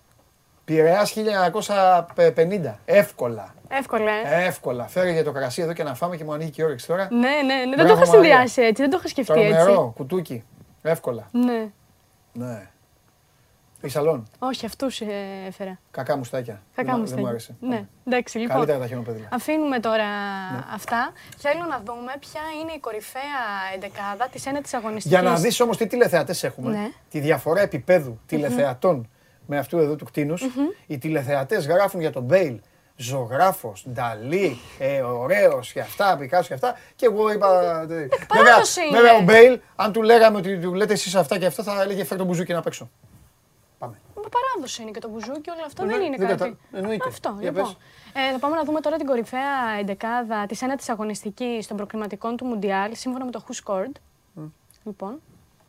Πειραιάς 0.65 1.13
1950. 1.13 2.79
Εύκολα. 2.85 3.55
Εύκολα, 3.69 4.11
ε. 4.13 4.45
Εύκολα. 4.45 4.87
Φέρε 4.87 5.11
για 5.11 5.25
το 5.25 5.33
κρασί 5.33 5.63
εδώ 5.63 5.73
και 5.73 5.83
να 5.83 5.95
φάμε 5.95 6.17
και 6.17 6.25
μου 6.25 6.33
ανοίγει 6.33 6.51
και 6.51 6.63
η 6.63 6.65
όρεξη 6.65 6.87
τώρα. 6.87 7.09
Ναι, 7.11 7.19
ναι, 7.19 7.55
ναι. 7.55 7.77
Δεν 7.77 7.77
το 7.77 7.85
Μπράβο, 7.85 8.03
είχα 8.03 8.17
Μαρία. 8.17 8.21
συνδυάσει 8.37 8.63
έτσι, 8.63 8.83
δεν 8.83 8.91
το 8.91 8.97
είχα 8.99 9.09
σκεφτεί 9.09 9.41
έτσι. 9.41 9.53
Τρομερό, 9.53 9.93
κουτούκι. 9.97 10.45
Εύκολα. 10.83 11.29
Ναι. 11.33 11.69
Ναι. 12.33 12.71
Έχει 13.85 13.93
σαλόν; 13.93 14.29
Όχι, 14.39 14.67
αυτούς 14.67 15.01
έφερα. 15.47 15.79
Κακά 15.91 16.17
μουστάκια. 16.17 16.63
Κακά 16.75 16.91
Δεν 16.91 16.99
μου 17.01 17.05
μ' 17.05 17.07
Δεν 17.09 17.19
μου 17.19 17.27
άρεσε. 17.27 17.55
Ναι, 17.61 17.87
εντάξει, 18.07 18.39
λοιπόν. 18.39 18.55
Καλύτερα 18.57 18.79
τα 18.79 18.87
χιονοπέδιλα. 18.87 19.29
Αφήνουμε 19.33 19.81
τώρα 19.81 20.05
Ναι. 20.53 20.65
αυτά. 20.75 21.13
Θέλω 21.39 21.65
να 21.71 21.83
δούμε 21.85 22.13
ποια 22.21 22.41
είναι 22.63 22.73
η 22.73 22.79
κορυφαία 22.79 23.43
εντεκάδα 23.75 24.29
της 24.33 24.47
ένατη 24.47 24.77
αγωνιστικής. 24.77 25.19
Για 25.21 25.31
να 25.31 25.37
δεις 25.37 25.61
όμως 25.61 25.77
τι 25.77 25.87
τηλεθεατές 25.87 26.43
έχουμε, 26.45 26.71
Ναι. 26.71 26.91
τη 27.11 27.21
διαφορά 27.21 27.61
επίπεδου 27.61 28.21
τηλεθεατών 28.27 29.09
με 29.47 29.59
αυτού 29.59 29.79
εδώ 29.79 29.97
του 29.97 30.05
κτίνους, 30.05 30.43
οι 30.87 30.99
τηλεθεατές 30.99 31.67
γράφουν 31.67 32.01
για 32.01 32.11
τον 32.13 32.23
Μπέιλ 32.23 32.61
ζωγράφος, 32.97 33.85
Νταλή, 33.93 34.59
ε, 34.79 35.01
ωραίος 35.01 35.73
και 35.73 35.81
αυτά, 35.81 36.17
Πικάσο 36.17 36.49
και 36.49 36.55
αυτά. 36.55 36.77
Και 36.97 37.07
εγώ 37.07 37.33
είπα. 37.33 37.81
ε, 37.81 37.87
Βέβαια, 37.87 38.09
παράδοση 38.29 38.81
είναι. 38.89 38.97
βέβαια 39.01 39.17
ο 39.17 39.21
Μπέιλ, 39.23 39.61
αν 39.77 39.93
του 39.93 40.03
λέγαμε 40.03 40.37
ότι 40.39 40.59
του 40.59 40.75
λέτε 40.75 40.93
εσείς 40.93 41.15
αυτά 41.15 41.39
και 41.39 41.47
αυτά, 41.47 41.63
θα 41.63 41.83
έλεγε 41.83 42.05
φέρ 42.05 42.19
το 42.19 42.25
μπουζούκι 42.25 42.53
να 42.53 42.61
παίξω. 42.63 42.91
Πάμε. 44.23 44.35
Μα 44.35 44.41
παράδοση 44.53 44.83
είναι 44.83 44.91
και 44.91 45.01
το 45.01 45.09
μπουζούκι, 45.09 45.51
όλο 45.51 45.61
αυτό 45.67 45.85
Ναι, 45.85 45.93
δεν 45.93 46.03
είναι 46.03 46.17
δεν 46.17 46.29
κάτι. 46.29 46.39
κατα- 46.43 46.57
εννοείται. 46.79 47.09
Αυτό, 47.09 47.37
Για 47.41 47.51
λοιπόν. 47.51 47.65
πες. 47.65 47.77
Ε, 48.29 48.33
θα 48.33 48.39
πάμε 48.39 48.57
να 48.57 48.65
δούμε 48.65 48.81
τώρα 48.81 48.97
την 48.97 49.07
κορυφαία 49.07 49.71
εντεκάδα 49.81 50.47
τη 50.47 50.59
ένατη 50.63 50.91
αγωνιστική 50.91 51.65
των 51.69 51.77
προκριματικών 51.77 52.37
του 52.37 52.45
Μουντιάλ, 52.45 52.95
σύμφωνα 52.97 53.25
με 53.25 53.31
το 53.31 53.45
Who 53.49 53.53
Scored. 53.65 53.93
Λοιπόν, 54.85 55.21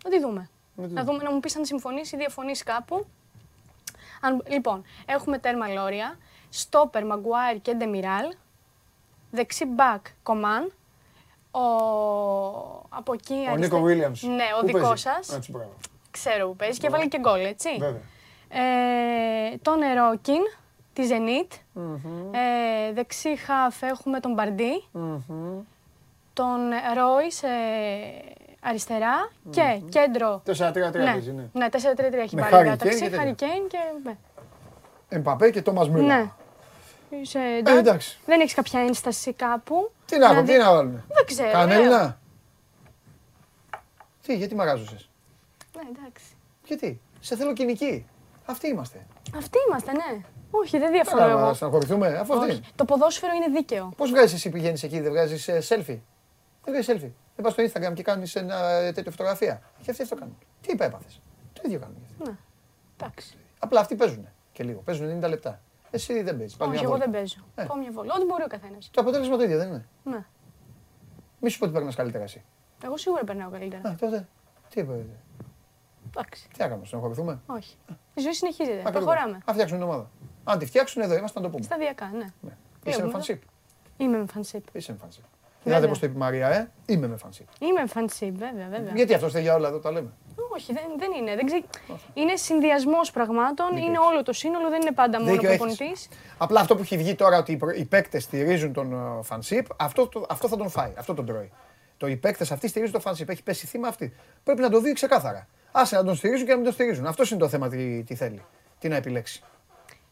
να 0.03 0.09
τη 0.09 0.19
δούμε. 0.19 0.49
Να 0.75 1.03
δούμε, 1.03 1.23
να 1.23 1.31
μου 1.31 1.39
πεις 1.39 1.55
αν 1.57 1.65
συμφωνήσει 1.65 2.15
ή 2.15 2.17
διαφωνήσει 2.17 2.63
κάπου. 2.63 3.05
Αν, 4.21 4.43
λοιπόν, 4.47 4.84
έχουμε 5.05 5.38
τέρμα 5.38 5.67
Λόρια, 5.67 6.17
στόπερ 6.49 7.05
Μαγκουάιρ 7.05 7.61
και 7.61 7.73
Ντεμιράλ, 7.73 8.34
δεξί 9.31 9.65
μπακ 9.65 10.05
Κομάν, 10.23 10.71
ο... 11.51 11.59
από 12.89 13.13
εκεί 13.13 13.34
Ο 13.34 13.51
αριστε- 13.51 13.59
Νίκο 13.59 13.80
Βίλιαμς. 13.81 14.23
Ναι, 14.23 14.43
ο 14.57 14.59
Πού 14.59 14.65
δικό 14.65 14.80
παίζει; 14.80 15.01
σας. 15.01 15.35
Έτσι, 15.35 15.51
μπράβο. 15.51 15.73
Ξέρω 16.11 16.47
που 16.47 16.55
παίζει 16.55 16.80
και 16.80 16.88
έβαλε 16.88 17.05
και 17.05 17.19
γκολ, 17.19 17.45
έτσι. 17.45 17.69
Βέβαια. 17.80 18.01
Ε, 18.55 19.57
τον 19.61 19.81
Ερόκιν, 19.81 20.41
τη 20.93 21.03
Zenit. 21.09 21.55
Ε, 22.31 22.93
δεξί 22.93 23.35
χαφ 23.35 23.81
έχουμε 23.81 24.19
τον 24.19 24.34
μπαρντι 24.34 24.84
Τον 26.34 26.59
Ρόις 26.95 27.43
ε, 27.43 27.49
αριστερά 28.61 29.31
και 29.49 29.81
κέντρο. 29.89 30.41
4-3-3 30.45 30.51
Ναι, 30.73 30.89
παίζει, 30.91 31.31
ναι. 31.31 31.43
ναι, 31.53 31.67
4-3-3 31.71 32.13
έχει 32.13 32.35
Με 32.35 32.41
πάρει 32.41 32.55
Harry 32.55 32.63
διάταξη. 32.63 32.97
Kane 32.97 33.01
και 33.01 33.09
τέτοια. 33.09 33.35
Harry 33.38 33.41
Kane 33.43 33.67
και. 33.69 33.77
ναι. 34.03 34.15
Εμπαπέ 35.09 35.49
και 35.51 35.61
Τόμας 35.61 35.89
Μίλλερ. 35.89 36.17
Ναι. 36.17 36.30
Είσαι 37.21 37.39
Ε, 37.39 37.57
εντάξει. 37.57 37.77
εντάξει. 37.80 38.19
Δεν 38.25 38.39
έχεις 38.39 38.53
κάποια 38.53 38.80
ένσταση 38.81 39.34
κάπου. 39.34 39.91
Τι 40.05 40.17
να 40.17 40.25
έχω, 40.25 40.34
Δηλαδή, 40.34 40.51
τι 40.53 40.57
να 40.57 40.73
βάλουμε. 40.73 41.03
Δεν 41.07 41.25
ξέρω. 41.25 41.51
Κανένα. 41.51 42.17
Τι, 44.25 44.35
γιατί 44.35 44.55
μαγάζωσες; 44.55 45.09
Ναι, 45.75 45.81
εντάξει. 45.97 46.25
Γιατί, 46.65 47.01
σε 47.19 47.35
θέλω 47.35 47.53
κοινική. 47.53 48.05
Αυτοί 48.45 48.67
είμαστε. 48.67 49.05
Αυτοί 49.35 49.57
είμαστε, 49.67 49.91
ναι. 49.91 50.21
Όχι, 50.51 50.77
δεν 50.77 50.91
διαφωνώ 50.91 51.21
Καλά, 51.21 51.31
εγώ. 51.31 51.41
να 51.41 51.53
στεναχωρηθούμε, 51.53 52.07
αφού 52.07 52.33
αυτή 52.33 52.45
Όχι. 52.49 52.55
είναι. 52.57 52.65
Το 52.75 52.85
ποδόσφαιρο 52.85 53.33
είναι 53.33 53.47
δίκαιο. 53.47 53.91
Πώς 53.97 54.09
βγάζεις 54.09 54.33
εσύ 54.33 54.49
πηγαίνεις 54.49 54.83
εκεί, 54.83 54.99
δεν 54.99 55.11
βγάζεις 55.11 55.47
ε, 55.47 55.57
selfie; 55.69 55.99
Δεν 56.63 56.73
βγάζεις 56.73 56.87
selfie. 56.89 57.11
Δεν 57.35 57.45
πας 57.45 57.53
στο 57.53 57.63
Instagram 57.63 57.93
και 57.93 58.03
κάνεις 58.03 58.35
ένα 58.35 58.69
ε, 58.69 58.91
τέτοιο 58.91 59.11
φωτογραφία. 59.11 59.61
Και 59.81 59.91
αυτοί 59.91 60.03
αυτό 60.03 60.15
κάνουν. 60.15 60.37
Τι 60.61 60.71
είπα, 60.71 60.85
έπαθες; 60.85 61.21
Το 61.53 61.61
ίδιο 61.65 61.79
κάνουν. 61.79 61.95
και 61.95 62.05
αυτοί. 62.11 62.29
Ναι. 62.29 62.35
Εντάξει. 62.97 63.37
Απλά 63.59 63.79
αυτοί 63.79 63.95
παίζουν 63.95 64.27
και 64.51 64.63
λίγο. 64.63 64.79
Παίζουν 64.79 65.19
90 65.23 65.29
λεπτά. 65.29 65.59
Εσύ 65.91 66.21
δεν 66.21 66.37
παίζεις. 66.37 66.55
Πας 66.57 66.67
Όχι, 66.67 66.75
μια 66.75 66.85
εγώ 66.87 66.91
βόλτα. 66.91 67.11
δεν 67.11 67.21
παίζω. 67.21 67.37
Ε. 67.55 67.63
Πάω 67.63 67.77
μια 67.77 67.91
βόλτα. 67.91 68.13
Ό,τι 68.15 68.25
μπορεί 68.25 68.43
ο 68.43 68.47
καθένας. 68.47 68.89
Το 68.93 69.01
αποτέλεσμα 69.01 69.37
το 69.37 69.43
ίδιο 69.43 69.57
δεν 69.57 69.67
είναι; 69.67 69.85
Ναι. 70.03 70.25
Μη 71.39 71.49
σου 71.49 71.59
πω 71.59 71.65
ότι 71.65 71.73
παίρνεις 71.73 71.95
καλύτερα 71.95 72.23
εσύ. 72.23 72.43
Εγώ 72.83 72.97
σίγουρα 72.97 73.23
περνάω 73.23 73.49
καλύτερα. 73.49 73.89
Α, 73.89 73.95
τότε. 73.95 74.27
Τι 74.69 74.79
είπα, 74.79 74.93
ε, 74.93 75.05
Εντάξει. 76.18 76.48
τι 76.57 76.64
έκανα, 76.64 76.85
στεναχωρηθούμε. 76.85 77.40
Όχι. 77.45 77.76
Η 78.14 78.22
ζωή 78.22 78.34
συνεχίζεται. 78.34 78.81
Ακριβώς. 78.85 78.91
Προχωράμε. 79.03 79.38
Α 79.45 79.52
φτιάξουν 79.53 79.77
την 79.77 79.85
ομάδα. 79.88 80.10
Αν 80.44 80.60
τη 80.60 80.65
φτιάξουν 80.65 81.02
εδώ 81.02 81.15
είμαστε 81.18 81.40
να 81.40 81.45
το 81.45 81.52
πούμε. 81.52 81.64
Σταδιακά, 81.64 82.06
ναι. 82.14 82.18
Ναι. 82.18 82.26
Είσαι 82.41 82.52
με 82.84 82.91
Βλέπουμε. 82.91 83.11
φανσίπ. 83.11 83.41
Είμαι 83.98 84.18
με 84.18 84.26
φανσίπ. 84.34 84.64
Είσαι 84.72 84.91
με 84.91 84.98
φανσίπ. 85.02 85.23
Βέβαια. 85.64 85.77
Είδατε 85.80 85.94
πώ 85.94 85.99
το 85.99 86.06
είπε 86.06 86.15
η 86.15 86.19
Μαρία, 86.19 86.48
ε. 86.49 86.72
Είμαι 86.85 87.07
με 87.07 87.18
φανσίπ. 87.18 87.48
Είμαι 87.60 87.81
με 87.81 87.88
φανσίπ, 87.88 88.38
βέβαια, 88.38 88.68
βέβαια. 88.69 88.94
Γιατί 88.95 89.14
αυτό 89.14 89.30
θέλει 89.30 89.44
για 89.44 89.56
όλα 89.56 89.68
εδώ 89.68 89.80
τα 89.80 89.91
λέμε; 89.91 90.10
Όχι, 90.53 90.73
δεν, 90.73 90.84
δεν 90.98 91.11
είναι. 91.11 91.35
Δεν 91.35 91.45
ξε... 91.45 91.64
Είναι 92.14 92.35
συνδυασμός 92.35 93.11
πραγμάτων. 93.11 93.77
είναι 93.77 93.98
όλο 93.99 94.23
το 94.23 94.34
σύνολο, 94.34 94.69
δεν 94.69 94.81
είναι 94.81 94.91
πάντα 94.91 95.19
μόνο 95.19 95.31
Δίκιο 95.31 95.49
ο 95.49 95.52
έχεις. 95.52 95.65
προπονητή. 95.77 96.02
Απλά 96.38 96.60
αυτό 96.60 96.76
που 96.76 96.81
έχει 96.81 96.98
βγει 96.98 97.15
τώρα 97.15 97.38
ότι 97.38 97.52
οι 97.52 97.57
προ- 97.57 97.77
οι 97.77 97.85
παίκτες 97.85 98.23
στηρίζουν 98.23 98.73
τον 98.73 98.94
ε, 98.94 99.23
φανσίπ, 99.23 99.65
αυτό, 99.77 100.07
το- 100.07 100.26
αυτό 100.30 100.48
θα 100.48 100.57
τον 100.57 100.69
φάει. 100.69 100.91
Αυτό 100.98 101.14
τον 101.14 101.26
τρώει. 101.26 101.52
Το 101.98 102.07
οι 102.07 102.15
παίκτες 102.15 102.52
αυτοί 102.52 102.68
στηρίζουν 102.68 102.94
τον 102.94 103.02
φανσίπ. 103.02 103.30
Έχει 103.30 103.44
πέσει 103.44 103.65
θύμα 103.68 103.88
αυτή. 103.88 104.14
Πρέπει 104.44 104.61
να 104.61 104.69
το 104.69 104.80
δει 104.80 104.94
ξεκάθαρα. 104.94 105.48
Άσε 105.75 105.95
να 105.95 106.03
τον 106.03 106.15
στηρίζουν 106.15 106.45
και 106.45 106.49
να 106.51 106.55
μην 106.55 106.65
τον 106.65 106.73
στηρίζουν. 106.73 107.05
Αυτός 107.05 107.31
είναι 107.31 107.39
το 107.39 107.47
θέμα 107.47 107.69
τι, 107.69 108.03
τι 108.03 108.15
θέλει. 108.15 108.45
Τι 108.79 108.87
να 108.87 108.95
επιλέξει. 108.95 109.43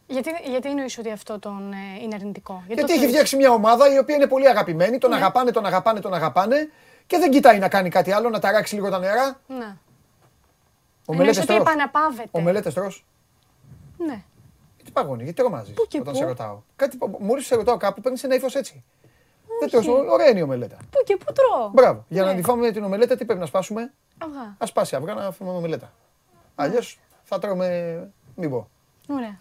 Γιατί, 0.07 0.29
γιατί 0.49 0.69
εννοείς 0.69 0.97
ότι 0.97 1.11
αυτό 1.11 1.39
τον, 1.39 1.71
ε, 1.71 2.01
είναι 2.03 2.15
αρνητικό; 2.15 2.63
Γιατί 2.67 2.81
το 2.81 2.87
έχει 2.87 2.95
θεωρείς; 2.97 3.13
φτιάξει 3.13 3.35
μια 3.35 3.51
ομάδα 3.51 3.93
η 3.93 3.97
οποία 3.97 4.15
είναι 4.15 4.27
πολύ 4.27 4.47
αγαπημένη, 4.47 4.91
Ναι. 4.91 4.97
τον 4.97 5.13
αγαπάνε, 5.13 5.51
τον 5.51 5.65
αγαπάνε, 5.65 5.99
τον 5.99 6.13
αγαπάνε 6.13 6.69
και 7.07 7.17
δεν 7.17 7.31
κοιτάει 7.31 7.59
να 7.59 7.67
κάνει 7.69 7.89
κάτι 7.89 8.11
άλλο, 8.11 8.29
να 8.29 8.39
ταράξει 8.39 8.75
λίγο 8.75 8.89
τα 8.89 8.99
νερά. 8.99 9.39
Ναι. 9.47 9.55
Ο 9.55 11.13
Εννοείς 11.13 11.17
μελέτες 11.17 11.37
ότι 11.37 11.47
τρως. 11.47 11.59
επαναπάβεται. 11.59 12.29
Ο 12.31 12.41
μελέτες 12.41 12.73
τρως. 12.73 13.05
Ναι. 13.97 14.23
Τι 14.83 14.91
παγώνει, 14.91 15.23
γιατί 15.23 15.41
τρομάζεις 15.41 15.73
Πού 15.73 15.85
και 15.87 15.99
όταν 15.99 16.13
πού; 16.13 16.19
σε 16.19 16.25
ρωτάω. 16.25 16.61
Κάτι, 16.75 16.97
μόλις 17.19 17.45
σε 17.45 17.55
ρωτάω 17.55 17.77
κάπου 17.77 18.01
παίρνεις 18.01 18.23
ένα 18.23 18.35
ύφος 18.35 18.55
έτσι. 18.55 18.83
Δεν 19.59 19.69
τρως, 19.69 19.87
ωραία 19.87 20.27
είναι 20.29 20.39
η 20.39 20.41
ομελέτα. 20.41 20.75
Πού 20.89 21.03
και 21.05 21.17
πού 21.17 21.33
τρώω. 21.33 21.69
Μπράβο. 21.69 22.05
Για 22.07 22.23
να 22.23 22.31
Ναι. 22.31 22.35
τη 22.37 22.43
φάμε 22.43 22.71
την 22.71 22.83
ομελέτα, 22.83 23.15
τι 23.17 23.25
πρέπει 23.25 23.39
να 23.39 23.45
σπάσουμε; 23.45 23.93
Αυγά. 24.21 24.55
Α 24.57 24.65
σπάσει 24.65 24.95
αυγά 24.95 25.13
να 25.13 25.31
φάμε 25.31 25.51
ομελέτα. 25.51 25.91
Αλλιώς 26.55 26.99
θα 27.23 27.39
τρώμε. 27.39 28.09
Μην 28.35 28.49
πω. 28.49 28.67
Ωραία. 29.09 29.39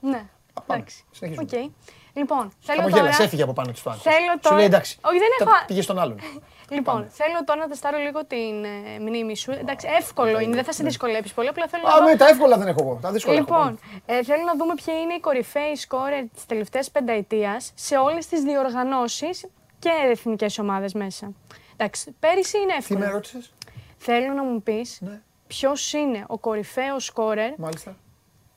Ναι. 0.00 0.16
Α, 0.54 0.60
πάμε. 0.60 0.78
Εντάξει. 0.80 1.04
Συνεχίζουμε. 1.10 1.46
Οκ. 1.52 1.70
Λοιπόν, 2.12 2.52
θέλω 2.60 2.78
Χαμογέλασε, 2.80 3.10
τώρα... 3.12 3.24
έφυγε 3.24 3.42
από 3.42 3.52
πάνω 3.52 3.70
της 3.72 3.82
το 3.82 3.90
άγχος. 3.90 4.02
Θέλω 4.04 4.32
Σου 4.32 4.38
τώρα- 4.42 4.56
λέει 4.56 4.64
εντάξει. 4.64 4.98
Όχι, 5.04 5.18
δεν 5.18 5.28
τα 5.38 5.44
έχω- 5.44 5.64
Πήγες 5.66 5.84
στον 5.84 5.98
άλλον. 5.98 6.18
Λοιπόν, 6.68 6.94
Πάμε. 6.94 7.08
θέλω 7.10 7.44
τώρα 7.44 7.60
να 7.60 7.68
τεστάρω 7.68 7.98
λίγο 7.98 8.24
την 8.24 8.64
ε, 8.64 8.98
μνήμη 9.00 9.36
σου. 9.36 9.50
Εντάξει, 9.50 9.86
εύκολο 9.98 10.38
είναι, 10.40 10.54
δεν 10.54 10.64
θα 10.64 10.72
σε 10.72 10.82
δυσκολέψει 10.84 11.34
πολύ. 11.34 11.48
Απλά 11.48 11.66
θέλω 11.68 11.82
να 11.82 11.88
Ναι. 11.88 11.94
Α, 11.94 11.98
δω- 12.00 12.10
με 12.10 12.16
τα 12.16 12.28
εύκολα 12.28 12.58
δεν 12.58 12.68
έχω 12.68 12.82
εγώ. 12.82 12.98
Τα 13.02 13.12
δύσκολα. 13.12 13.36
έχω. 13.36 13.44
Λοιπόν, 13.46 13.78
ε, 14.06 14.22
θέλω 14.24 14.42
να 14.44 14.56
δούμε 14.56 14.74
ποια 14.74 15.00
είναι 15.00 15.14
η 15.14 15.20
κορυφαίοι 15.20 15.74
σκόρερ 15.74 16.24
της 16.34 16.46
τελευταίας 16.46 16.90
πενταετίας 16.90 17.72
σε 17.74 17.96
όλες 17.96 18.26
τις 18.26 18.42
διοργανώσεις 18.42 19.46
και 19.78 19.90
εθνικές 20.10 20.58
ομάδες 20.58 20.92
μέσα. 20.94 21.32
Εντάξει, 21.76 22.14
πέρυσι 22.20 22.58
είναι 22.58 22.66
Τι 22.66 22.92
με 22.92 22.98
εύκολο. 22.98 23.10
ρώτησες; 23.14 23.52
Θέλω 23.96 24.32
να 24.32 24.42
μου 24.44 24.62
πεις 24.62 24.98
Ναι, 25.00 25.20
ποιος 25.46 25.92
είναι 25.92 26.24
ο 26.26 26.38
κορυφαίος 26.38 27.04
σκόρερ 27.04 27.58
μάλιστα. 27.58 27.96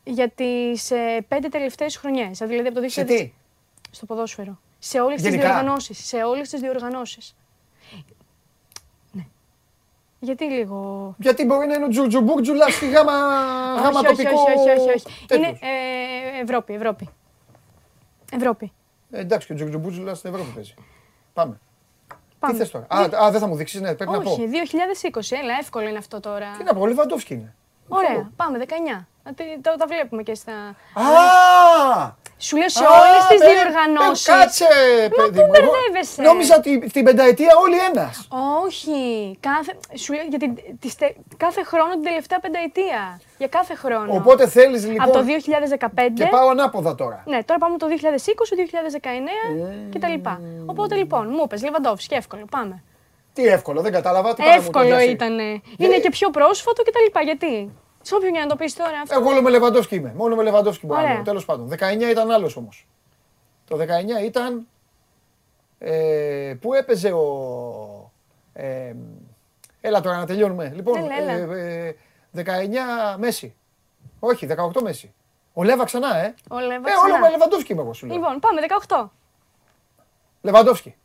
για 0.03 0.29
τις 0.29 0.91
ε, 0.91 1.25
πέντε 1.27 1.47
τελευταίες 1.49 1.95
χρονιές. 1.97 2.37
Δηλαδή 2.37 2.67
από 2.67 2.79
το 2.79 2.81
2000 2.85 2.89
Σε 2.89 3.03
τι; 3.03 3.31
στο 3.91 4.05
ποδόσφαιρο. 4.05 4.59
Σε 4.79 4.99
όλες 4.99 5.21
τις 5.21 5.29
Γενικά. 5.29 5.47
διοργανώσεις. 5.47 6.05
Σε 6.07 6.23
όλες 6.23 6.49
τις 6.49 6.59
διοργανώσεις. 6.59 7.35
Ναι. 9.11 9.25
Γιατί 10.19 10.43
λίγο. 10.43 11.15
Γιατί 11.19 11.45
μπορεί 11.45 11.67
να 11.67 11.73
είναι 11.73 11.85
ο 11.85 11.87
Τζουτζουμπούρτζουλα 11.87 12.69
στη 12.69 12.89
γάμα, 12.89 13.11
γάμα 13.75 13.99
όχι, 13.99 14.05
όχι, 14.07 14.23
τοπικό. 14.23 14.41
όχι, 14.41 14.69
όχι, 14.69 14.79
όχι, 14.79 14.89
όχι. 14.89 15.25
τέτοιος. 15.27 15.47
Είναι 15.49 15.59
ε, 15.61 16.41
Ευρώπη, 16.41 16.73
Ευρώπη. 16.73 17.09
Ευρώπη. 18.31 18.71
Ε, 19.11 19.19
εντάξει, 19.19 19.47
και 19.47 19.53
ο 19.53 19.55
Τζουτζουμπούρτζουλα 19.55 20.13
στην 20.15 20.33
Ευρώπη 20.33 20.51
παίζει. 20.51 20.73
Πάμε. 21.33 21.59
Πάμε. 22.39 22.53
Τι 22.53 22.59
θες 22.59 22.71
τώρα; 22.71 22.85
Α, 22.89 23.25
α, 23.25 23.31
δεν 23.31 23.39
θα 23.39 23.47
μου 23.47 23.55
δείξεις, 23.55 23.81
ναι, 23.81 23.95
πρέπει 23.95 24.11
να 24.11 24.21
πω. 24.21 24.31
Όχι, 24.31 24.47
2020, 25.11 25.37
έλα, 25.41 25.53
εύκολο 25.59 25.87
είναι 25.87 25.97
αυτό 25.97 26.19
τώρα. 26.19 26.55
Τι 26.57 26.63
να 26.63 26.73
πω, 26.73 26.81
ο 26.81 26.85
Λεβαντόφσκι 26.87 27.33
είναι. 27.33 27.55
Ωραία, 27.89 28.29
πάμε, 28.35 28.57
19. 28.57 29.05
Να 29.23 29.33
τη- 29.33 29.61
τα, 29.61 29.75
τα 29.75 29.85
βλέπουμε 29.87 30.23
και 30.23 30.35
στα... 30.35 30.51
Α! 30.93 32.17
Σου 32.41 32.57
λέω 32.57 32.69
σε 32.69 32.83
Α, 32.83 32.87
όλες 32.89 33.25
τις 33.29 33.37
περί- 33.37 33.53
διοργανώσεις. 33.61 34.27
ε, 34.27 34.31
Κάτσε, 34.31 34.65
παιδί 35.15 35.39
πού 35.39 35.45
μου. 35.45 35.51
εγώ 35.53 35.71
μπερδεύεσαι; 35.71 36.21
Νόμιζα 36.21 36.55
ότι 36.55 36.79
την 36.93 37.03
πενταετία 37.03 37.51
όλοι 37.63 37.75
ένας. 37.89 38.27
Όχι. 38.65 38.97
Κάθε, 39.39 39.71
σου 39.97 40.13
λέω, 40.13 40.23
γιατί 40.29 40.75
τις 40.79 40.95
τε- 40.95 41.15
κάθε 41.37 41.63
χρόνο 41.63 41.91
την 41.91 42.03
τελευταία 42.03 42.39
πενταετία. 42.39 43.21
Για 43.37 43.47
κάθε 43.47 43.75
χρόνο. 43.75 44.13
Οπότε 44.13 44.47
θέλεις 44.47 44.85
λοιπόν. 44.87 45.01
Από 45.01 45.11
το 45.17 45.23
2015. 45.23 46.13
Και 46.15 46.25
πάω 46.25 46.49
ανάποδα 46.49 46.95
τώρα. 46.95 47.23
Ναι, 47.25 47.43
τώρα 47.43 47.59
πάμε 47.59 47.77
το 47.77 47.87
2020, 47.87 48.55
2019 48.55 49.95
κτλ. 49.95 50.29
Οπότε 50.65 50.95
λοιπόν, 50.95 51.27
μου 51.29 51.41
είπες 51.45 51.63
Λεβαντόφσκι, 51.63 52.13
εύκολο. 52.15 52.45
Πάμε. 52.51 52.83
Τι 53.41 53.47
εύκολο, 53.47 53.81
δεν 53.81 53.91
κατάλαβα. 53.91 54.33
Τι 54.33 54.41
παρά 54.41 54.49
μου 54.55 54.57
το 54.57 54.63
Εύκολο 54.65 54.85
πιάσει. 54.95 55.09
ήταν. 55.09 55.39
Είναι 55.77 55.99
και 56.01 56.09
πιο 56.09 56.29
πρόσφατο 56.29 56.83
κτλ. 56.83 57.19
Γιατί; 57.23 57.71
Σε 58.01 58.15
όποιον 58.15 58.31
για 58.31 58.41
να 58.41 58.47
το 58.47 58.55
πεις 58.55 58.75
τώρα 58.75 58.99
αυτό. 59.03 59.19
Εγώ 59.19 59.29
όλο 59.29 59.41
με 59.41 59.49
Λεβαντόφσκι 59.49 59.95
είμαι. 59.95 60.13
Μόνο 60.15 60.35
με 60.35 60.43
Λεβαντόφσκι 60.43 60.85
μπορώ 60.85 60.97
να 60.99 61.03
Ωραία. 61.05 61.15
λέω. 61.15 61.23
Τέλος 61.25 61.45
πάντων. 61.45 61.69
19 61.69 62.09
ήταν 62.09 62.31
άλλος 62.31 62.55
όμως. 62.55 62.87
Το 63.67 63.77
19 63.77 64.23
ήταν. 64.25 64.67
Ε, 65.79 66.53
πού 66.61 66.73
έπαιζε 66.73 67.11
ο. 67.11 68.11
Ε, 68.53 68.93
έλα 69.81 70.01
τώρα 70.01 70.17
να 70.17 70.25
τελειώνουμε. 70.25 70.71
Λοιπόν, 70.75 70.97
Έλα, 70.97 71.31
έλα. 71.33 71.55
ε, 71.55 71.87
ε, 71.87 71.95
19 73.15 73.17
Μέση. 73.17 73.55
Όχι, 74.19 74.47
18 74.73 74.81
Μέση. 74.81 75.13
Ο 75.53 75.63
Λέβα 75.63 75.83
ξανά, 75.83 76.17
ε. 76.17 76.33
Ο 76.49 76.59
Λέβα 76.59 76.89
ε, 76.89 76.91
ξανά. 76.93 77.01
όλο 77.03 77.17
με 77.19 77.29
Λεβαντόφσκι 77.29 77.71
είμαι 77.71 77.81
εγώ 77.81 77.93
σου 77.93 78.05
λέω. 78.05 78.15
Λοιπόν, 78.15 78.39
πάμε 78.39 78.61
18. 78.87 79.05
Λεβαντόφσκι. 80.41 80.95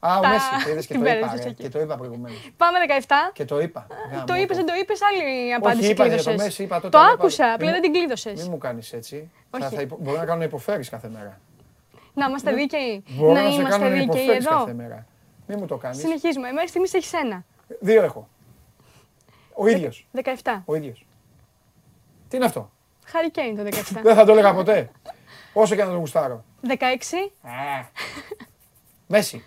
Α, 0.00 0.18
ο 0.18 0.20
Τα- 0.20 0.28
Μέση. 0.28 0.64
Το 0.64 0.70
είδες 0.70 0.86
και 0.86 0.92
την 0.94 1.02
το 1.02 1.08
είπα. 1.08 1.18
μπέρδεψες 1.18 1.44
ρε, 1.44 1.50
εκεί. 1.50 1.62
Και 1.62 1.68
το 1.68 1.80
είπα 1.80 1.96
προηγουμένως. 1.96 2.50
Πάμε 2.56 2.78
17. 2.78 3.30
Και 3.32 3.44
το 3.44 3.60
είπα. 3.60 3.86
Το 4.26 4.32
Γάμο 4.32 4.42
είπες, 4.42 4.56
δεν 4.56 4.66
το 4.66 4.72
είπες, 4.80 5.00
άλλη 5.02 5.54
απάντηση 5.54 5.90
είπα 5.90 6.06
για 6.06 6.16
το 6.16 6.22
κλείδωσες. 6.22 6.44
Μέση, 6.46 6.62
είπα 6.62 6.74
τότε, 6.76 6.88
Το 6.88 6.98
αλλά 6.98 7.10
άκουσα, 7.12 7.42
πάλι. 7.42 7.52
απλά 7.52 7.64
Μην 7.64 7.74
δεν 7.74 7.80
μου- 7.84 7.92
την 7.92 8.00
κλείδωσες. 8.00 8.40
Μην 8.42 8.50
μου 8.50 8.58
κάνεις 8.58 8.92
έτσι. 8.92 9.30
Θα, 9.50 9.66
Όχι. 9.66 9.74
θα 9.74 9.80
υπο... 9.82 9.96
Μπορώ 10.00 10.18
να 10.18 10.24
κάνω 10.24 10.38
να 10.38 10.44
υποφέρεις 10.44 10.88
κάθε 10.88 11.08
μέρα. 11.08 11.40
Να 12.14 12.26
είμαστε 12.26 12.52
δίκαιοι. 12.52 13.04
Μπορώ 13.08 13.32
Να 13.32 13.42
να 13.42 13.50
σε 13.50 13.54
είμαστε 13.60 13.78
κάνω 13.78 13.84
να 13.84 13.90
δίκαιοι 14.00 14.04
υποφέρεις 14.22 14.46
εδώ. 14.46 14.58
κάθε 14.58 14.72
μέρα. 14.72 15.06
Μην 15.46 15.58
μου 15.60 15.66
το 15.66 15.76
κάνεις. 15.76 15.98
Συνεχίζουμε. 15.98 16.50
Μέχρι 16.52 16.68
στιγμής 16.68 16.94
έχεις 16.94 17.12
ένα. 17.12 17.44
Δύο 17.80 18.02
έχω. 18.02 18.28
Ο 19.54 19.66
ίδιος. 19.66 20.06
17. 20.12 20.62
Ο 20.64 20.74
ίδιος. 20.74 21.06
Τι 22.28 22.36
είναι 22.36 22.44
αυτό; 22.44 22.70
Χάρη 23.04 23.30
Κέιν 23.30 23.56
το 23.56 23.62
17. 23.62 24.00
Δεν 24.02 24.14
θα 24.14 24.24
το 24.24 24.32
έλεγα 24.32 24.54
ποτέ. 24.54 24.90
Όσο 25.52 25.74
και 25.74 25.82
να 25.84 25.88
τον 25.88 25.98
γουστάρω. 25.98 26.44
16. 26.62 27.32
Μέση. 29.06 29.44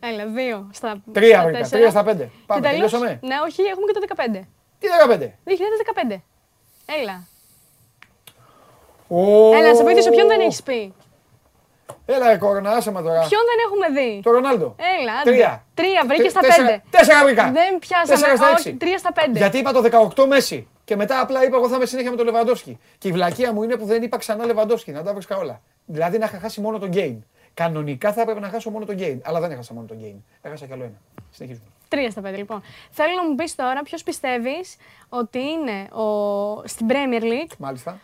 Έλα, 0.00 0.26
δύο 0.26 0.70
στα 0.72 1.02
Τρία 1.12 1.34
στα 1.36 1.42
βρήκα. 1.44 1.58
τέσσερα. 1.58 1.78
Τρία 1.80 1.90
στα 1.90 2.04
πέντε. 2.04 2.30
Πάμε. 2.46 2.60
Και 2.60 2.68
τελείως- 2.68 2.90
Τελειώσαμε. 2.90 3.18
Ναι, 3.22 3.34
όχι, 3.46 3.62
έχουμε 3.62 3.86
και 3.86 3.92
το 3.92 4.00
15. 4.00 4.46
Τι 4.78 4.86
15. 4.88 5.38
2015. 5.44 6.22
Έλα. 7.00 7.26
Ω, 9.08 9.54
Έλα, 9.54 9.68
να 9.68 9.74
σε 9.74 9.82
βοηθήσω, 9.82 10.10
ποιον 10.10 10.26
δεν 10.28 10.40
έχεις 10.40 10.62
πει; 10.62 10.94
Έλα, 12.06 12.28
ρε 12.30 12.36
κόρνα, 12.36 12.70
άσε 12.70 12.90
με 12.90 13.02
τώρα. 13.02 13.18
Ποιον 13.28 13.40
δεν 13.50 13.58
έχουμε 13.66 14.00
δει; 14.00 14.20
Το 14.22 14.30
Ρονάλντο. 14.30 14.76
Έλα, 15.00 15.12
άντε. 15.12 15.30
Τρία. 15.30 15.64
Τρία, 15.74 16.02
βρήκε 16.06 16.22
Τε- 16.22 16.30
στα 16.30 16.40
τέσσερα- 16.40 16.66
πέντε. 16.66 16.82
Τέσσερα 16.90 17.24
βρήκα. 17.24 17.50
Δεν 17.52 17.78
πιάσαμε. 17.78 18.08
Τέσσερα 18.14 18.36
στα 18.36 18.44
όχι, 18.46 18.54
έξι. 18.54 18.74
τρία 18.74 18.98
στα 18.98 19.12
πέντε. 19.12 19.38
Γιατί 19.38 19.58
είπα 19.58 19.72
το 19.72 19.80
18 19.80 20.26
Μέση. 20.26 20.68
Και 20.84 20.96
μετά 20.96 21.20
απλά 21.20 21.44
είπα 21.44 21.56
εγώ 21.56 21.68
θα 21.68 21.76
είμαι 21.76 21.86
συνέχεια 21.86 22.10
με 22.10 22.16
τον 22.16 22.26
Λεβαντόφσκι. 22.26 22.78
Και 22.98 23.08
η 23.08 23.12
βλακεία 23.12 23.52
μου 23.52 23.62
είναι 23.62 23.76
που 23.76 23.84
δεν 23.84 24.02
είπα 24.02 24.16
ξανά 24.16 24.44
Λεβαντόφσκι, 24.46 24.90
να 24.92 25.02
τα 25.02 25.12
βρίσκα 25.12 25.36
όλα. 25.36 25.60
Δηλαδή 25.86 26.18
να 26.18 26.24
είχα 26.24 26.38
χάσει 26.38 26.60
μόνο 26.60 26.78
τον 26.78 26.90
game. 26.94 27.16
Κανονικά 27.54 28.12
θα 28.12 28.20
έπρεπε 28.20 28.40
να 28.40 28.48
χάσω 28.48 28.70
μόνο 28.70 28.84
τον 28.84 28.96
game. 28.98 29.18
Αλλά 29.22 29.40
δεν 29.40 29.50
έχασα 29.50 29.74
μόνο 29.74 29.86
τον 29.86 29.98
game. 30.02 30.20
Έχασα 30.42 30.66
κι 30.66 30.72
άλλο 30.72 30.82
ένα. 30.82 31.00
Συνεχίζουμε. 31.30 31.66
Τρία 31.88 32.10
στα 32.10 32.20
πέντε, 32.20 32.36
λοιπόν. 32.36 32.62
Θέλω 32.90 33.14
να 33.14 33.28
μου 33.28 33.34
πεις 33.34 33.54
τώρα 33.54 33.82
ποιος 33.82 34.02
πιστεύεις 34.02 34.76
ότι 35.08 35.38
είναι 35.38 35.88
ο... 36.02 36.62
στην 36.66 36.86
Premier 36.90 37.22
League 37.22 37.52
Μάλιστα. 37.58 37.98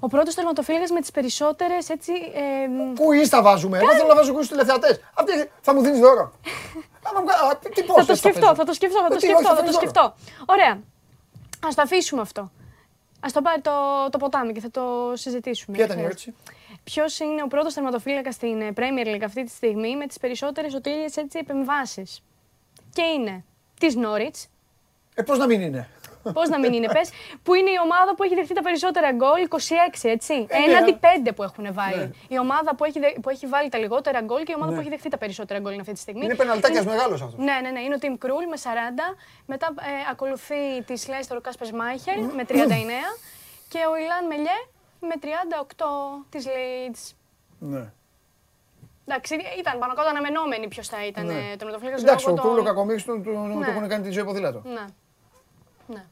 ο 0.00 0.06
πρώτος 0.08 0.34
τερματοφύλακας 0.34 0.90
με 0.90 1.00
τις 1.00 1.10
περισσότερες 1.10 1.88
έτσι. 1.88 2.12
Ε, 2.34 2.66
μ, 2.68 2.94
Κουί 2.94 3.28
τα 3.28 3.42
βάζουμε; 3.42 3.78
Εγώ 3.78 3.92
θέλω 3.92 4.08
να 4.08 4.14
βάζω 4.14 4.32
κουί 4.32 4.42
στου 4.44 4.52
τηλεθεατές. 4.52 5.00
Αυτή 5.14 5.32
θα 5.60 5.74
μου 5.74 5.80
δίνεις 5.82 6.00
δώρο. 6.00 6.32
Άμα 7.08 7.20
μου 7.20 7.26
κα- 7.26 7.34
α, 7.50 7.56
τι- 7.56 7.68
τι 7.70 7.80
θα 7.82 7.86
πόσες 7.92 8.06
το 8.06 8.12
θα 8.14 8.18
σκεφτώ, 8.18 8.40
παίζω. 8.40 8.54
θα 8.54 8.64
το 8.64 8.72
σκεφτώ, 8.72 8.98
θα 8.98 9.06
Ε, 9.06 9.08
το 9.08 9.14
τι, 9.16 9.20
σκεφτώ, 9.20 9.38
όχι, 9.38 9.46
θα 9.46 9.54
το 9.54 9.60
φέρεις 9.60 9.74
δώρο. 9.74 9.88
σκεφτώ. 9.88 10.14
Ωραία. 10.46 10.72
Α 11.66 11.68
το 11.74 11.82
αφήσουμε 11.82 12.20
αυτό. 12.20 12.40
Α 13.20 13.28
το 13.32 13.42
πάρει 13.42 13.60
το, 13.60 13.70
το 14.10 14.18
ποτάμι 14.18 14.52
και 14.52 14.60
θα 14.60 14.70
το 14.70 14.82
συζητήσουμε. 15.14 15.76
Ποια 15.76 15.86
ήταν 15.86 15.98
η 15.98 16.02
ερώτηση; 16.02 16.34
Ποιος 16.84 17.18
είναι 17.18 17.42
ο 17.42 17.46
πρώτος 17.46 17.74
τερματοφύλακα 17.74 18.32
στην 18.32 18.60
ε, 18.60 18.72
Premier 18.76 19.06
League 19.06 19.22
αυτή 19.24 19.44
τη 19.44 19.50
στιγμή 19.50 19.96
με 19.96 20.06
τις 20.06 20.18
περισσότερες 20.18 20.74
οτήλιε 20.74 21.06
επεμβάσεις. 21.32 22.22
Και 22.92 23.02
είναι 23.02 23.44
της 23.80 23.94
Νόριτ, 23.96 24.36
Ε, 25.14 25.22
πώς 25.22 25.38
να 25.38 25.46
μην 25.46 25.60
είναι; 25.60 25.88
Πώς 26.32 26.48
να 26.48 26.58
μην 26.58 26.72
είναι, 26.72 26.86
πες, 26.92 27.10
που 27.42 27.54
είναι 27.54 27.70
η 27.70 27.74
ομάδα 27.84 28.14
που 28.14 28.22
έχει 28.22 28.34
δεχτεί 28.34 28.54
τα 28.54 28.62
περισσότερα 28.62 29.12
γκολ, 29.12 29.40
26, 29.48 30.08
έτσι. 30.08 30.46
Ε, 30.48 30.58
ναι. 30.58 30.64
Έναντι 30.64 30.98
5 31.00 31.32
που 31.36 31.42
έχουν 31.42 31.72
βάλει. 31.74 31.96
Ναι. 31.96 32.10
Η 32.28 32.38
ομάδα 32.38 32.74
που 32.74 32.84
έχει, 32.84 32.98
δε- 32.98 33.12
που 33.22 33.30
έχει 33.30 33.46
βάλει 33.46 33.68
τα 33.68 33.78
λιγότερα 33.78 34.20
γκολ 34.20 34.42
και 34.42 34.52
η 34.52 34.54
ομάδα 34.58 34.72
που 34.74 34.80
έχει 34.80 34.88
δεχτεί 34.88 35.08
τα 35.08 35.18
περισσότερα 35.18 35.60
γκολ 35.60 35.72
είναι 35.72 35.80
αυτή 35.80 35.92
τη 35.92 35.98
στιγμή. 36.00 36.24
Είναι 36.24 36.34
πεναλτάκιας 36.34 36.84
μεγάλος 36.86 37.22
αυτός. 37.22 37.38
Ναι, 37.44 37.58
ναι, 37.62 37.70
ναι. 37.70 37.80
Είναι 37.80 37.94
ο 37.94 37.98
Τιμ 37.98 38.14
Κρούλ 38.18 38.44
με 38.48 38.56
40. 38.56 39.16
Μετά 39.46 39.66
ε, 39.80 40.10
ακολουθεί 40.10 40.82
της 40.86 41.08
Λέιστερ 41.08 41.36
ο 41.36 41.40
Κάσπερ 41.40 41.74
Σμάιχελ 41.74 42.20
με 42.34 42.44
39. 42.48 42.54
και 43.68 43.78
ο 43.90 43.96
Ιλάν 43.96 44.26
Μελιέ 44.28 44.58
με 45.06 45.14
38 45.20 46.24
της 46.28 46.46
Leeds. 46.46 47.12
Ναι. 47.58 47.92
Εντάξει, 49.06 49.34
ήταν 49.58 49.78
πάνω 49.78 49.94
κάτω 49.94 50.08
αναμενόμενοι 50.08 50.68
ποιος 50.68 50.88
θα 50.88 51.06
ήταν 51.06 51.26
Ναι. 51.26 51.32
ναι. 51.32 51.56
το 51.56 51.64
τερματοφύλακα. 51.66 51.96
Εντάξει, 52.00 52.28
ο 52.30 52.34
Κούλο 52.34 52.62
Κακομίρη 52.62 53.02
του 53.02 53.20
του- 53.20 53.32
του 53.32 53.58
Ναι. 53.58 53.66
έχουν 53.66 53.88
κάνει 53.88 54.02
τη 54.04 54.10
ζωή 54.10 54.24
ποδήλατο. 54.24 54.62
Ναι. 54.64 54.84
Ναι. 55.86 56.04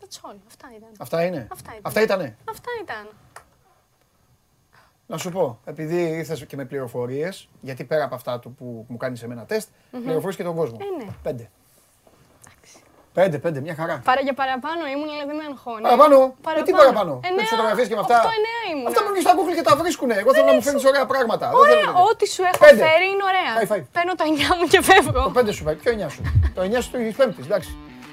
That's 0.00 0.30
all. 0.30 0.36
Αυτά 0.46 0.68
ήταν. 0.76 0.88
Αυτά 0.98 1.24
είναι. 1.24 1.48
Αυτά 1.52 1.70
ήταν. 1.70 1.80
Αυτά 1.82 2.00
ήτανε. 2.02 2.36
Αυτά 2.50 2.70
ήταν. 2.82 3.08
Να 5.06 5.18
σου 5.18 5.30
πω, 5.30 5.58
επειδή 5.64 6.02
ήρθες 6.08 6.46
και 6.46 6.56
με 6.56 6.64
πληροφορίες, 6.64 7.48
γιατί 7.60 7.84
πέρα 7.84 8.04
από 8.04 8.14
αυτά 8.14 8.38
του 8.38 8.54
που 8.54 8.84
μου 8.88 8.96
κάνεις 8.96 9.22
εμένα 9.22 9.44
τεστ, 9.44 9.68
πληροφορίες 9.90 10.36
και 10.36 10.42
τον 10.42 10.54
κόσμο. 10.56 10.78
Ε, 10.80 11.04
ναι. 11.04 11.10
Πέντε. 11.22 11.50
Πέντε, 13.18 13.36
πέντε, 13.44 13.58
μια 13.66 13.74
χαρά. 13.80 13.94
Παρά 14.10 14.20
για 14.28 14.34
παραπάνω 14.40 14.82
ήμουν, 14.94 15.08
αλλά 15.14 15.24
δεν 15.30 15.36
με 15.40 15.44
αγχώνει. 15.50 15.82
Παραπάνω; 15.88 16.16
Ε, 16.58 16.62
τι 16.66 16.72
παραπάνω; 16.80 17.12
Με 17.22 17.28
Εννέα, 17.28 17.44
τι 17.44 17.50
φωτογραφίες 17.54 17.86
και 17.90 17.96
με 17.98 18.02
αυτά; 18.06 18.16
οκτώ, 18.20 18.30
εννέα 18.38 18.62
ήμουν. 18.72 18.86
Αυτά 18.90 19.00
που 19.04 19.08
στα 19.26 19.32
Google 19.36 19.54
και 19.58 19.66
τα 19.70 19.74
βρίσκουνε. 19.80 20.14
Εγώ 20.22 20.30
θέλω 20.36 20.46
να 20.52 20.56
μου 20.58 20.62
φέρνεις 20.66 20.84
ωραία 20.90 21.04
πράγματα. 21.12 21.46
Δεν 21.50 21.58
Ωραία, 21.62 21.74
θέλω 21.74 21.86
τέτοια. 21.92 22.08
ό,τι 22.10 22.24
σου 22.34 22.42
έχω 22.50 22.62
Πέντε. 22.64 22.82
φέρει 22.86 23.06
είναι 23.12 23.24
ωραία. 23.30 23.52
High 23.58 23.68
five. 23.72 23.84
Παίρνω 23.96 24.12
το 24.20 24.24
9 24.32 24.54
μου 24.58 24.66
και 24.72 24.80
φεύγω. 24.88 25.10
Το 25.28 25.32
πέντε 25.38 25.50
σου 25.56 25.62
πάει. 25.66 25.76
Ποιο 25.82 25.90
9 26.06 26.10
σου; 26.14 26.20
το 26.56 26.60
9 26.68 26.78
σου 26.84 26.90
της 26.90 27.16
Πέμπτης, 27.20 27.44
εντάξει. 27.50 27.70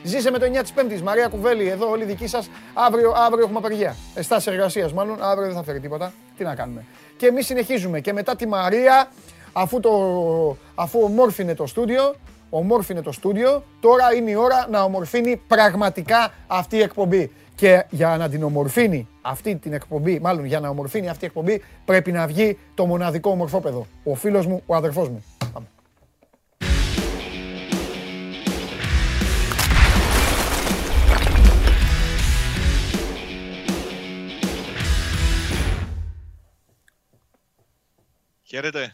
Ζήσε 0.09 0.29
με 0.35 0.37
το 0.41 0.45
9 0.45 0.61
της 0.65 0.71
Πέμπτης. 0.77 0.99
Μαρία 1.09 1.27
Κουβέλη, 1.33 1.65
εδώ 1.75 1.85
όλοι 1.93 2.03
δικοί 2.11 2.27
σας. 2.35 2.43
Αύριο, 2.87 3.09
αύριο 3.25 3.43
έχουμε 3.45 3.59
απεργία. 3.63 3.91
Εστάσει 4.21 4.47
εργασίας 4.51 4.89
μάλλον. 4.97 5.15
Αύριο 5.31 5.45
δεν 5.49 5.55
θα 5.59 5.63
φέρει 5.67 5.79
τίποτα. 5.85 6.07
Τι 6.37 6.43
να 6.49 6.53
κάνουμε. 6.59 6.81
Και 7.19 7.25
εμείς 7.31 7.45
συνεχίζουμε. 7.45 7.97
Και 8.05 8.13
μετά 8.19 8.35
τη 8.35 8.45
Μαρία, 8.47 8.95
αφού, 9.53 9.79
το, 9.79 9.91
αφού 10.75 10.99
ομόρφινε 11.03 11.53
το 11.55 11.65
στούντιο, 11.65 12.15
ομόρφινε 12.49 13.01
το 13.01 13.11
στούντιο, 13.11 13.63
τώρα 13.79 14.13
είναι 14.13 14.29
η 14.29 14.35
ώρα 14.35 14.67
να 14.69 14.81
ομορφύνει 14.81 15.41
πραγματικά 15.47 16.33
αυτή 16.47 16.75
η 16.75 16.81
εκπομπή. 16.81 17.31
Και 17.55 17.85
για 17.89 18.17
να 18.17 18.29
την 18.29 18.43
ομορφύνει 18.43 19.07
αυτή 19.21 19.55
την 19.55 19.73
εκπομπή, 19.73 20.19
μάλλον 20.19 20.45
για 20.45 20.59
να 20.59 20.69
ομορφύνει 20.69 21.09
αυτή 21.09 21.23
η 21.23 21.27
εκπομπή, 21.27 21.61
πρέπει 21.85 22.11
να 22.11 22.27
βγει 22.27 22.57
το 22.73 22.85
μοναδικό 22.85 23.29
ομορφόπεδο. 23.29 23.87
Ο 24.03 24.15
φίλος 24.15 24.45
μου, 24.45 24.63
ο 24.65 24.75
αδερφός 24.75 25.09
μου. 25.09 25.23
Πάμε. 25.53 25.67
Χαίρετε. 38.43 38.93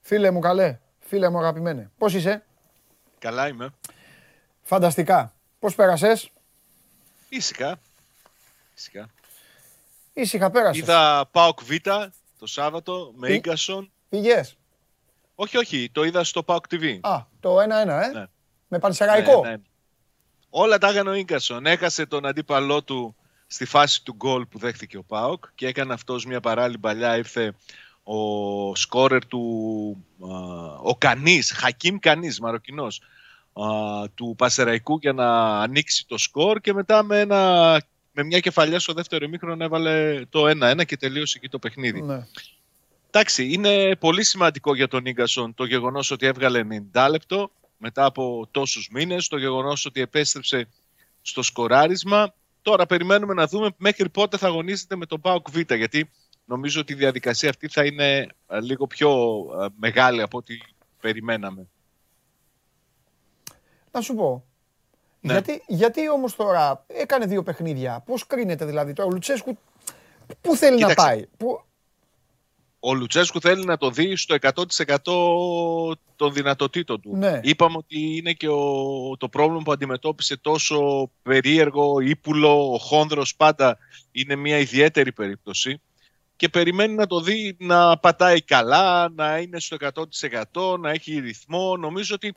Φίλε 0.00 0.30
μου 0.30 0.40
καλέ, 0.40 0.78
φίλε 1.10 1.28
μου 1.28 1.38
αγαπημένε. 1.38 1.90
Πώς 1.98 2.14
είσαι, 2.14 2.44
Καλά 3.18 3.48
είμαι. 3.48 3.70
φανταστικά. 4.62 5.32
Πώς 5.58 5.74
πέρασες, 5.74 6.30
Ήσυχα. 7.28 7.78
Ήσυχα. 8.76 9.08
ήσυχα 10.12 10.50
πέρασες. 10.50 10.82
Είδα 10.82 11.28
ΠΑΟΚ 11.32 11.62
Β 11.62 11.70
το 12.38 12.46
Σάββατο 12.46 13.12
με 13.16 13.26
Τι; 13.26 13.34
Ίγκασον. 13.34 13.90
Πήγες; 14.08 14.56
Όχι, 15.34 15.56
όχι, 15.56 15.90
το 15.92 16.04
είδα 16.04 16.24
στο 16.24 16.42
ΠΑΟΚ 16.42 16.64
TV. 16.70 16.98
Α, 17.00 17.22
το 17.40 17.56
1-1, 17.60 18.02
ε; 18.02 18.06
Ναι. 18.06 18.26
Με 18.68 18.78
πανσεραϊκό; 18.78 19.40
Ναι, 19.44 19.50
ναι. 19.50 19.56
Όλα 20.50 20.78
τα 20.78 20.88
έκανε 20.88 21.10
ο 21.10 21.14
Ίγκασον. 21.14 21.66
Έχασε 21.66 22.06
τον 22.06 22.26
αντίπαλό 22.26 22.82
του 22.82 23.16
στη 23.46 23.64
φάση 23.64 24.02
του 24.04 24.12
γκολ 24.14 24.46
που 24.46 24.58
δέχτηκε 24.58 24.96
ο 24.96 25.02
ΠΑΟΚ 25.02 25.44
και 25.54 25.66
έκανε 25.66 25.92
αυτός 25.92 26.24
μια 26.26 26.40
παράλληλη 26.40 26.78
παλιά. 26.78 27.16
Ήρθε 27.16 27.54
ο 28.02 28.74
σκόρερ 28.74 29.26
του, 29.26 30.04
α, 30.20 30.28
ο 30.82 30.96
Κανής, 30.98 31.52
Χακίμ 31.52 31.98
Κανής, 31.98 32.40
Μαροκινός, 32.40 33.00
α, 33.52 33.64
του 34.14 34.34
Πασεραϊκού 34.38 34.98
για 35.00 35.12
να 35.12 35.58
ανοίξει 35.60 36.06
το 36.06 36.18
σκορ 36.18 36.60
και 36.60 36.72
μετά 36.72 37.02
με, 37.02 37.20
ένα, 37.20 37.72
με 38.12 38.22
μια 38.22 38.40
κεφαλιά 38.40 38.78
στο 38.78 38.92
δεύτερο 38.92 39.24
ημίχρονο 39.24 39.64
έβαλε 39.64 40.24
το 40.28 40.44
1-1 40.46 40.84
και 40.86 40.96
τελείωσε 40.96 41.38
εκεί 41.38 41.48
το 41.48 41.58
παιχνίδι. 41.58 42.02
Ναι. 42.02 42.26
Εντάξει, 43.06 43.52
είναι 43.52 43.96
πολύ 43.96 44.24
σημαντικό 44.24 44.74
για 44.74 44.88
τον 44.88 45.06
Ίγκασον 45.06 45.54
το 45.54 45.64
γεγονός 45.64 46.10
ότι 46.10 46.26
έβγαλε 46.26 46.66
90 46.92 47.08
λεπτό 47.10 47.50
μετά 47.76 48.04
από 48.04 48.48
τόσους 48.50 48.88
μήνες, 48.92 49.28
το 49.28 49.36
γεγονός 49.36 49.86
ότι 49.86 50.00
επέστρεψε 50.00 50.68
στο 51.22 51.42
σκοράρισμα 51.42 52.34
Τώρα 52.62 52.86
περιμένουμε 52.86 53.34
να 53.34 53.46
δούμε 53.46 53.70
μέχρι 53.76 54.08
πότε 54.08 54.36
θα 54.36 54.46
αγωνίζεται 54.46 54.96
με 54.96 55.06
τον 55.06 55.20
ΠΑΟΚ 55.20 55.50
Β, 55.50 55.58
γιατί 55.74 56.10
νομίζω 56.50 56.80
ότι 56.80 56.92
η 56.92 56.96
διαδικασία 56.96 57.50
αυτή 57.50 57.68
θα 57.68 57.84
είναι 57.84 58.26
ε, 58.48 58.60
λίγο 58.60 58.86
πιο 58.86 59.10
ε, 59.62 59.66
μεγάλη 59.76 60.22
από 60.22 60.38
ό,τι 60.38 60.58
περιμέναμε. 61.00 61.66
Να 63.92 64.00
σου 64.00 64.14
πω. 64.14 64.44
Ναι. 65.20 65.32
Γιατί, 65.32 65.62
γιατί 65.66 66.10
όμως 66.10 66.36
τώρα 66.36 66.84
έκανε 66.86 67.26
δύο 67.26 67.42
παιχνίδια. 67.42 68.02
Πώς 68.06 68.26
κρίνεται 68.26 68.64
δηλαδή 68.64 68.92
τώρα 68.92 69.08
ο 69.08 69.12
Λουτσέσκου 69.12 69.58
πού 70.40 70.56
θέλει 70.56 70.76
Κοίταξε. 70.76 70.96
να 71.00 71.06
πάει; 71.06 71.26
Πού... 71.36 71.64
Ο 72.80 72.94
Λουτσέσκου 72.94 73.40
θέλει 73.40 73.64
να 73.64 73.76
το 73.76 73.90
δει 73.90 74.16
στο 74.16 74.36
100% 74.40 75.96
των 76.16 76.32
δυνατοτήτων 76.32 77.00
του. 77.00 77.16
Ναι. 77.16 77.40
Είπαμε 77.42 77.76
ότι 77.76 78.16
είναι 78.16 78.32
και 78.32 78.48
ο, 78.48 79.16
το 79.18 79.28
πρόβλημα 79.28 79.62
που 79.62 79.72
αντιμετώπισε 79.72 80.36
τόσο 80.36 81.10
περίεργο, 81.22 82.00
ύπουλο, 82.00 82.72
ο 82.72 82.78
Χόνδρος 82.78 83.36
πάντα 83.36 83.78
είναι 84.12 84.36
μια 84.36 84.58
ιδιαίτερη 84.58 85.12
περίπτωση 85.12 85.80
και 86.40 86.48
περιμένει 86.48 86.94
να 86.94 87.06
το 87.06 87.20
δει 87.20 87.56
να 87.58 87.98
πατάει 87.98 88.40
καλά, 88.40 89.08
να 89.08 89.38
είναι 89.38 89.60
στο 89.60 89.76
100%, 90.52 90.78
να 90.78 90.90
έχει 90.90 91.18
ρυθμό. 91.18 91.76
Νομίζω 91.76 92.14
ότι 92.14 92.34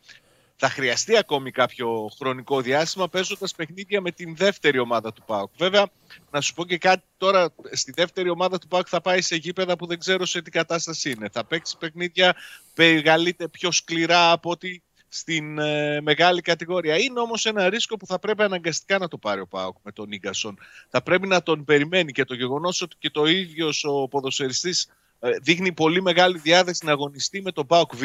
θα 0.55 0.69
χρειαστεί 0.69 1.17
ακόμη 1.17 1.51
κάποιο 1.51 2.09
χρονικό 2.17 2.61
διάστημα 2.61 3.09
παίζοντας 3.09 3.55
παιχνίδια 3.55 4.01
με 4.01 4.11
την 4.11 4.35
δεύτερη 4.35 4.79
ομάδα 4.79 5.13
του 5.13 5.23
ΠΑΟΚ. 5.25 5.51
Βέβαια, 5.57 5.85
να 6.31 6.41
σου 6.41 6.53
πω 6.53 6.65
και 6.65 6.77
κάτι 6.77 7.03
τώρα, 7.17 7.53
στη 7.71 7.91
δεύτερη 7.95 8.29
ομάδα 8.29 8.59
του 8.59 8.67
ΠΑΟΚ 8.67 8.87
θα 8.89 9.01
πάει 9.01 9.21
σε 9.21 9.35
γήπεδα 9.35 9.75
που 9.75 9.85
δεν 9.85 9.99
ξέρω 9.99 10.25
σε 10.25 10.41
τι 10.41 10.51
κατάσταση 10.51 11.11
είναι. 11.11 11.29
Θα 11.31 11.45
παίξει 11.45 11.77
παιχνίδια 11.77 12.35
περιγαλείται 12.73 13.47
πιο 13.47 13.71
σκληρά 13.71 14.31
από 14.31 14.49
ότι 14.49 14.83
στην 15.15 15.59
ε, 15.59 16.01
μεγάλη 16.01 16.41
κατηγορία. 16.41 16.97
Είναι 16.97 17.19
όμως 17.19 17.45
ένα 17.45 17.69
ρίσκο 17.69 17.97
που 17.97 18.05
θα 18.05 18.19
πρέπει 18.19 18.43
αναγκαστικά 18.43 18.97
να 18.97 19.07
το 19.07 19.17
πάρει 19.17 19.41
ο 19.41 19.47
ΠΑΟΚ 19.47 19.77
με 19.83 19.91
τον 19.91 20.11
Ίγκασον. 20.11 20.57
Θα 20.89 21.01
πρέπει 21.01 21.27
να 21.27 21.43
τον 21.43 21.63
περιμένει 21.63 22.11
και 22.11 22.23
το 22.23 22.33
γεγονός 22.33 22.81
ότι 22.81 22.95
και 22.99 23.09
το 23.09 23.25
ίδιος 23.25 23.83
ο 23.83 24.07
ποδοσφαιριστής 24.07 24.89
ε, 25.19 25.29
δείχνει 25.41 25.71
πολύ 25.71 26.01
μεγάλη 26.01 26.39
διάθεση 26.39 26.85
να 26.85 26.91
αγωνιστεί 26.91 27.41
με 27.41 27.51
τον 27.51 27.67
ΠΑΟΚ 27.67 27.95
Β, 27.95 28.01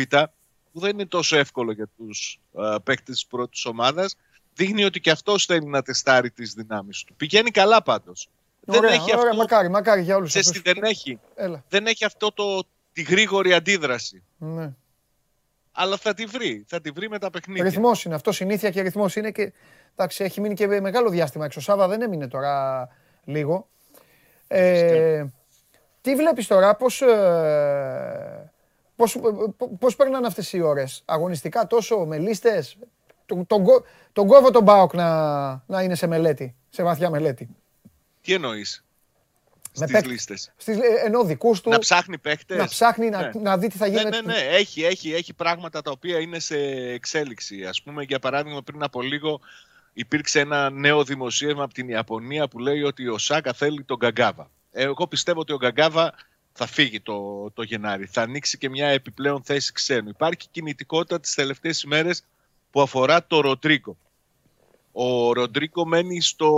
που 0.72 0.80
δεν 0.80 0.90
είναι 0.90 1.06
τόσο 1.06 1.36
εύκολο 1.36 1.72
για 1.72 1.88
τους 1.96 2.40
ε, 2.58 2.74
παίκτες 2.84 3.14
της 3.14 3.26
πρώτης 3.26 3.64
ομάδας, 3.64 4.16
δείχνει 4.54 4.84
ότι 4.84 5.00
και 5.00 5.10
αυτός 5.10 5.44
θέλει 5.44 5.66
να 5.66 5.82
τεστάρει 5.82 6.30
τις 6.30 6.52
δυνάμεις 6.52 7.04
του. 7.04 7.14
Πηγαίνει 7.14 7.50
καλά 7.50 7.82
πάντως. 7.82 8.28
Ωραία, 8.66 8.80
δεν 8.80 8.90
έχει 8.90 9.16
ωραία, 9.16 9.24
αυτό, 9.24 9.36
μακάρι, 9.36 9.70
μακάρι 9.70 10.02
για 10.02 10.16
όλους 10.16 10.28
ξέρεις 10.28 10.48
αυτούς. 10.48 10.62
τι 10.62 10.72
δεν 10.72 10.82
έχει. 10.82 11.18
Έλα. 11.34 11.64
Δεν 11.68 11.86
έχει 11.86 12.04
αυτό 12.04 12.32
το, 12.32 12.62
τη 12.92 13.02
γρήγορη 13.02 13.52
αντίδραση. 13.52 14.22
Ναι. 14.38 14.72
Αλλά 15.80 15.96
θα 15.96 16.14
τη 16.14 16.24
βρει. 16.24 16.64
Θα 16.68 16.80
τη 16.80 16.90
βρει 16.90 17.08
με 17.08 17.18
τα 17.18 17.30
παιχνίδια. 17.30 17.64
Ρυθμός 17.64 18.04
είναι 18.04 18.14
αυτό, 18.14 18.32
συνήθεια 18.32 18.70
και 18.70 18.80
ρυθμός 18.80 19.16
είναι 19.16 19.30
και. 19.30 19.52
Εντάξει, 19.92 20.24
έχει 20.24 20.40
μείνει 20.40 20.54
και 20.54 20.66
μεγάλο 20.66 21.10
διάστημα 21.10 21.44
έξω. 21.44 21.60
Σάβα 21.60 21.88
δεν 21.88 22.02
έμεινε 22.02 22.28
τώρα 22.28 22.88
λίγο. 23.24 23.68
Ε, 24.48 25.24
τι 26.00 26.14
βλέπεις 26.14 26.46
τώρα, 26.46 26.74
πώς, 26.76 27.02
ε, 27.02 28.52
πώς, 28.96 29.14
ε, 29.14 29.20
πώς 29.78 29.96
περνάνε 29.96 30.26
αυτές 30.26 30.52
οι 30.52 30.60
ώρες, 30.60 31.02
αγωνιστικά 31.04 31.66
τόσο, 31.66 32.04
με 32.04 32.18
λίστες, 32.18 32.78
τον, 33.26 33.46
τον, 33.46 33.64
κο- 33.64 33.84
τον 34.12 34.26
κόβω 34.26 34.50
τον 34.50 34.62
Μπάοκ 34.62 34.94
να, 34.94 35.50
να 35.66 35.82
είναι 35.82 35.94
σε 35.94 36.06
μελέτη, 36.06 36.54
σε 36.68 36.82
βαθιά 36.82 37.10
μελέτη. 37.10 37.48
Τι 38.20 38.32
εννοείς; 38.32 38.82
Με 38.82 38.87
στις 39.72 39.92
παίκ- 39.92 40.06
λίστες. 40.06 40.52
Στις, 40.56 40.76
ε, 40.76 40.80
ενώ 41.04 41.24
δικούς 41.24 41.60
του, 41.60 41.70
Να 41.70 41.78
ψάχνει 41.78 42.18
παίχτες. 42.18 42.58
να 42.58 42.66
ψάχνει 42.66 43.08
να, 43.08 43.20
Ναι. 43.22 43.30
να 43.40 43.58
δει 43.58 43.68
τι 43.68 43.76
θα 43.76 43.88
Ναι, 43.88 43.98
γίνει. 43.98 44.10
ναι, 44.10 44.20
ναι. 44.20 44.34
Έχει, 44.38 44.84
έχει, 44.84 45.12
έχει 45.14 45.32
πράγματα 45.34 45.82
τα 45.82 45.90
οποία 45.90 46.18
είναι 46.18 46.38
σε 46.38 46.56
εξέλιξη. 46.92 47.64
Α 47.64 47.74
πούμε, 47.84 48.02
για 48.02 48.18
παράδειγμα, 48.18 48.62
πριν 48.62 48.82
από 48.82 49.02
λίγο 49.02 49.40
υπήρξε 49.92 50.40
ένα 50.40 50.70
νέο 50.70 51.04
δημοσίευμα 51.04 51.62
από 51.62 51.74
την 51.74 51.88
Ιαπωνία 51.88 52.48
που 52.48 52.58
λέει 52.58 52.82
ότι 52.82 53.08
ο 53.08 53.18
Σάκα 53.18 53.52
θέλει 53.52 53.82
τον 53.84 53.96
Γκαγκάβα. 53.96 54.50
Ε, 54.72 54.82
Εγώ 54.82 55.06
πιστεύω 55.06 55.40
ότι 55.40 55.52
ο 55.52 55.56
Γκαγκάβα 55.56 56.14
θα 56.52 56.66
φύγει 56.66 57.00
το, 57.00 57.50
το 57.54 57.62
Γενάρη. 57.62 58.06
Θα 58.06 58.22
ανοίξει 58.22 58.58
και 58.58 58.68
μια 58.68 58.88
επιπλέον 58.88 59.42
θέση 59.42 59.72
ξένου. 59.72 60.08
Υπάρχει 60.08 60.48
κινητικότητα 60.50 61.20
τις 61.20 61.34
τελευταίες 61.34 61.82
ημέρες 61.82 62.22
που 62.70 62.80
αφορά 62.80 63.26
το 63.26 63.40
Ροντρίκο. 63.40 63.96
Ο 64.92 65.32
Ροντρίκο 65.32 65.86
μένει 65.86 66.20
στο 66.20 66.50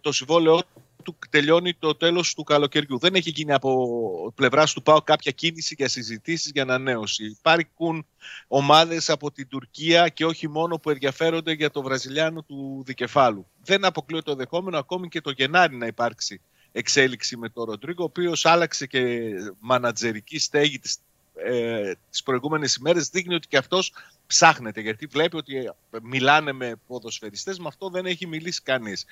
το 0.00 0.12
συμβόλαιό 0.12 0.58
του 0.58 0.82
τελειώνει 1.30 1.74
το 1.74 1.94
τέλος 1.94 2.34
του 2.34 2.42
καλοκαιριού. 2.42 2.98
Δεν 2.98 3.14
έχει 3.14 3.30
γίνει 3.30 3.52
από 3.52 4.32
πλευράς 4.34 4.72
του 4.72 4.82
ΠΑΟ 4.82 5.02
κάποια 5.02 5.32
κίνηση 5.32 5.74
για 5.78 5.88
συζητήσεις 5.88 6.50
για 6.50 6.62
ανανέωση. 6.62 7.24
Υπάρχουν 7.24 8.06
ομάδες 8.48 9.10
από 9.10 9.30
την 9.30 9.48
Τουρκία 9.48 10.08
και 10.08 10.24
όχι 10.24 10.48
μόνο 10.48 10.78
που 10.78 10.90
ενδιαφέρονται 10.90 11.52
για 11.52 11.70
το 11.70 11.82
Βραζιλιάνο 11.82 12.42
του 12.42 12.82
δικεφάλου. 12.86 13.46
Δεν 13.64 13.84
αποκλείω 13.84 14.22
το 14.22 14.34
δεχόμενο 14.34 14.78
ακόμη 14.78 15.08
και 15.08 15.20
το 15.20 15.30
Γενάρη 15.30 15.76
να 15.76 15.86
υπάρξει 15.86 16.40
εξέλιξη 16.72 17.36
με 17.36 17.48
τον 17.48 17.64
Ροντρίγκο, 17.64 18.02
ο 18.02 18.06
οποίος 18.06 18.46
άλλαξε 18.46 18.86
και 18.86 19.30
μανατζερική 19.58 20.38
στέγη 20.38 20.78
τις, 20.78 20.98
ε, 21.44 21.92
τις 22.10 22.22
προηγούμενες 22.22 22.74
ημέρες. 22.74 23.08
Δείχνει 23.08 23.34
ότι 23.34 23.48
και 23.48 23.56
αυτός 23.56 23.92
ψάχνεται, 24.26 24.80
γιατί 24.80 25.06
βλέπει 25.06 25.36
ότι 25.36 25.70
μιλάνε 26.02 26.52
με 26.52 26.74
ποδοσφαιριστές, 26.86 27.58
με 27.58 27.68
αυτό 27.68 27.88
δεν 27.88 28.06
έχει 28.06 28.26
μιλήσει 28.26 28.62
κανείς. 28.62 29.06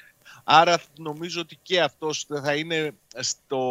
Άρα 0.45 0.83
νομίζω 0.99 1.41
ότι 1.41 1.59
και 1.63 1.81
αυτός 1.81 2.27
θα 2.43 2.55
είναι 2.55 2.95
στο, 3.19 3.63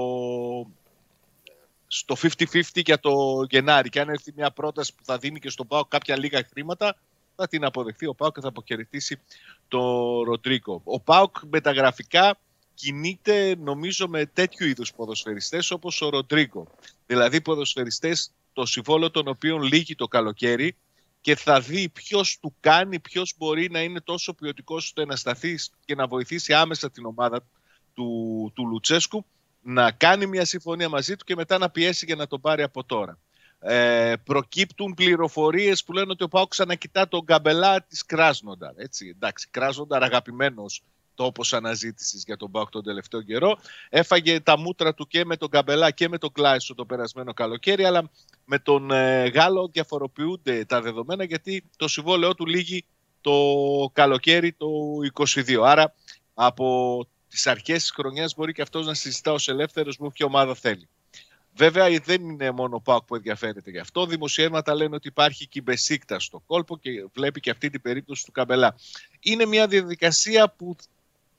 στο 1.88 2.16
50-50 2.22 2.62
για 2.74 3.00
το 3.00 3.46
Γενάρη. 3.50 3.90
Και 3.90 4.00
αν 4.00 4.10
έρθει 4.10 4.34
μια 4.36 4.52
πρόταση 4.52 4.96
που 4.96 5.06
θα 5.06 5.18
δίνει 5.18 5.40
και 5.40 5.50
στον 5.50 5.68
ΠΑΟ 5.68 5.86
κάποια 5.86 6.18
λίγα 6.18 6.48
χρήματα, 6.52 6.98
θα 7.36 7.48
την 7.48 7.66
αποδεχθεί 7.66 8.06
ο 8.06 8.14
ΠΑΟΚ 8.14 8.34
και 8.34 8.42
θα 8.42 8.48
αποχαιρετήσει 8.48 9.20
το 9.68 9.80
Ροντρίκο. 10.24 10.82
Ο 10.84 11.00
ΠΑΟΚ 11.00 11.38
μεταγραφικά 11.50 12.38
κινείται 12.74 13.56
νομίζω 13.60 14.08
με 14.08 14.26
τέτοιου 14.26 14.68
είδους 14.68 14.94
ποδοσφαιριστές 14.94 15.72
όπως 15.72 16.02
ο 16.02 16.10
Ροντρίκο. 16.10 16.68
Δηλαδή 17.06 17.42
ποδοσφαιριστές 17.42 18.32
το 18.56 18.66
συμβόλαιο 18.66 19.12
των 19.12 19.28
οποίων 19.28 19.62
λύγει 19.62 19.96
το 19.96 20.08
καλοκαίρι 20.08 20.76
και 21.22 21.36
θα 21.36 21.60
δει 21.60 21.90
ποιος 21.90 22.40
του 22.42 22.56
κάνει, 22.60 23.00
ποιος 23.00 23.34
μπορεί 23.38 23.70
να 23.72 23.82
είναι 23.82 24.02
τόσο 24.02 24.34
ποιοτικός 24.34 24.84
ώστε 24.86 25.06
να 25.06 25.16
σταθεί 25.16 25.60
και 25.86 25.96
να 25.96 26.08
βοηθήσει 26.08 26.54
άμεσα 26.54 26.92
την 26.92 27.06
ομάδα 27.06 27.48
του, 27.94 28.52
του 28.56 28.68
Λουτσέσκου 28.68 29.26
να 29.62 29.92
κάνει 29.92 30.26
μια 30.26 30.46
συμφωνία 30.46 30.90
μαζί 30.90 31.16
του 31.16 31.26
και 31.26 31.36
μετά 31.36 31.58
να 31.58 31.70
πιέσει 31.70 32.06
για 32.06 32.16
να 32.16 32.28
τον 32.28 32.42
πάρει 32.42 32.64
από 32.64 32.84
τώρα. 32.84 33.18
Ε, 33.60 34.14
προκύπτουν 34.24 34.94
πληροφορίες 34.94 35.84
που 35.84 35.94
λένε 35.94 36.12
ότι 36.12 36.24
ο 36.24 36.28
Πάο 36.28 36.48
ξανακοιτά 36.48 37.08
τον 37.08 37.26
καμπελά 37.26 37.84
της 37.84 38.06
Κράσνονταρ. 38.06 38.74
Έτσι, 38.76 39.08
εντάξει, 39.16 39.48
Κράσνονταρ 39.52 40.04
αγαπημένος 40.04 40.84
τόπος 41.16 41.54
αναζήτησης 41.54 42.24
για 42.26 42.38
τον 42.38 42.52
Πάοκ 42.52 42.70
τον 42.70 42.84
τελευταίο 42.84 43.22
καιρό. 43.22 43.58
Έφαγε 43.90 44.40
τα 44.40 44.58
μούτρα 44.58 44.94
του 44.94 45.08
και 45.08 45.26
με 45.26 45.38
τον 45.38 45.50
Καμπελά 45.50 45.92
και 45.92 46.10
με 46.10 46.18
τον 46.18 46.32
Κλάισο 46.32 46.76
το 46.76 46.86
περασμένο 46.86 47.34
καλοκαίρι, 47.34 47.86
αλλά 47.86 48.10
με 48.46 48.60
τον 48.60 48.92
ε, 48.92 49.28
Γάλλο 49.28 49.70
διαφοροποιούνται 49.72 50.66
τα 50.66 50.82
δεδομένα 50.82 51.24
γιατί 51.24 51.64
το 51.78 51.88
συμβόλαιό 51.88 52.36
του 52.36 52.46
λύγει 52.46 52.86
το 53.22 53.34
καλοκαίρι 53.94 54.54
το 54.54 54.68
22. 55.14 55.60
Άρα 55.64 55.94
από 56.34 57.08
τις 57.30 57.48
αρχές 57.48 57.82
της 57.82 57.92
χρονιάς 57.92 58.34
μπορεί 58.36 58.54
και 58.54 58.62
αυτός 58.62 58.86
να 58.86 58.94
συζητά 58.94 59.32
ως 59.32 59.48
ελεύθερος 59.48 59.98
μου 59.98 60.12
ποια 60.12 60.26
ομάδα 60.26 60.56
θέλει. 60.56 60.90
Βέβαια 61.58 62.00
δεν 62.04 62.22
είναι 62.22 62.52
μόνο 62.52 62.76
ο 62.76 62.82
ΠΑΟΚ 62.82 63.06
που 63.06 63.16
ενδιαφέρεται 63.16 63.72
γι' 63.72 63.80
αυτό. 63.80 64.06
Δημοσιεύματα 64.06 64.76
λένε 64.76 64.96
ότι 64.96 65.08
υπάρχει 65.08 65.48
και 65.48 65.60
η 65.60 65.62
Μπεσίκτα 65.66 66.20
στο 66.20 66.44
κόλπο 66.46 66.78
και 66.78 66.90
βλέπει 67.14 67.40
και 67.40 67.50
αυτή 67.50 67.70
την 67.70 67.82
περίπτωση 67.82 68.26
του 68.26 68.32
Καμπελά. 68.32 68.76
Είναι 69.20 69.46
μια 69.46 69.68
διαδικασία 69.68 70.50
που 70.50 70.76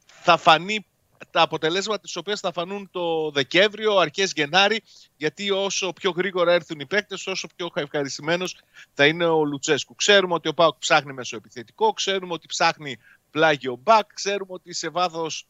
θα 0.07 0.37
φανεί 0.37 0.87
τα 1.31 1.43
αποτελέσματα 1.43 2.01
τις 2.01 2.17
οποίες 2.17 2.41
θα 2.41 2.53
φανούν 2.53 2.89
το 2.91 3.31
Δεκέμβριο, 3.31 3.97
αρχές 3.97 4.33
Γενάρη, 4.33 4.83
γιατί 5.17 5.51
όσο 5.51 5.93
πιο 5.93 6.11
γρήγορα 6.11 6.53
έρθουν 6.53 6.81
οι 6.81 6.87
παίκτες, 6.87 7.27
όσο 7.27 7.49
πιο 7.57 7.69
ευχαριστημένος 7.75 8.57
θα 8.95 9.07
είναι 9.07 9.25
ο 9.25 9.45
Λουτσέσκου. 9.45 9.95
Ξέρουμε 9.95 10.35
ότι 10.35 10.49
ο 10.49 10.55
Πάουκ 10.55 10.79
ψάχνει 10.79 11.13
μεσοεπιθετικό, 11.13 11.93
ξέρουμε 11.93 12.33
ότι 12.33 12.47
ψάχνει 12.47 12.99
πλάγιο 13.31 13.79
μπακ, 13.83 14.13
ξέρουμε 14.15 14.53
ότι 14.53 14.73
σε 14.73 14.89
βάθος 14.89 15.47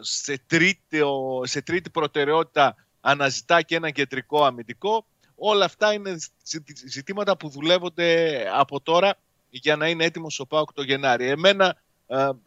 σε 0.00 0.42
τρίτη, 0.46 1.00
σε 1.42 1.62
τρίτη 1.62 1.90
προτεραιότητα 1.90 2.76
αναζητά 3.00 3.62
και 3.62 3.76
ένα 3.76 3.90
κεντρικό 3.90 4.44
αμυντικό. 4.44 5.06
Όλα 5.36 5.64
αυτά 5.64 5.92
είναι 5.92 6.16
ζητήματα 6.86 7.36
που 7.36 7.48
δουλεύονται 7.48 8.42
από 8.52 8.80
τώρα 8.80 9.14
για 9.50 9.76
να 9.76 9.88
είναι 9.88 10.04
έτοιμος 10.04 10.40
ο 10.40 10.46
Πάουκ 10.46 10.72
το 10.72 10.82
Γενάρη. 10.82 11.28
Εμένα, 11.28 11.82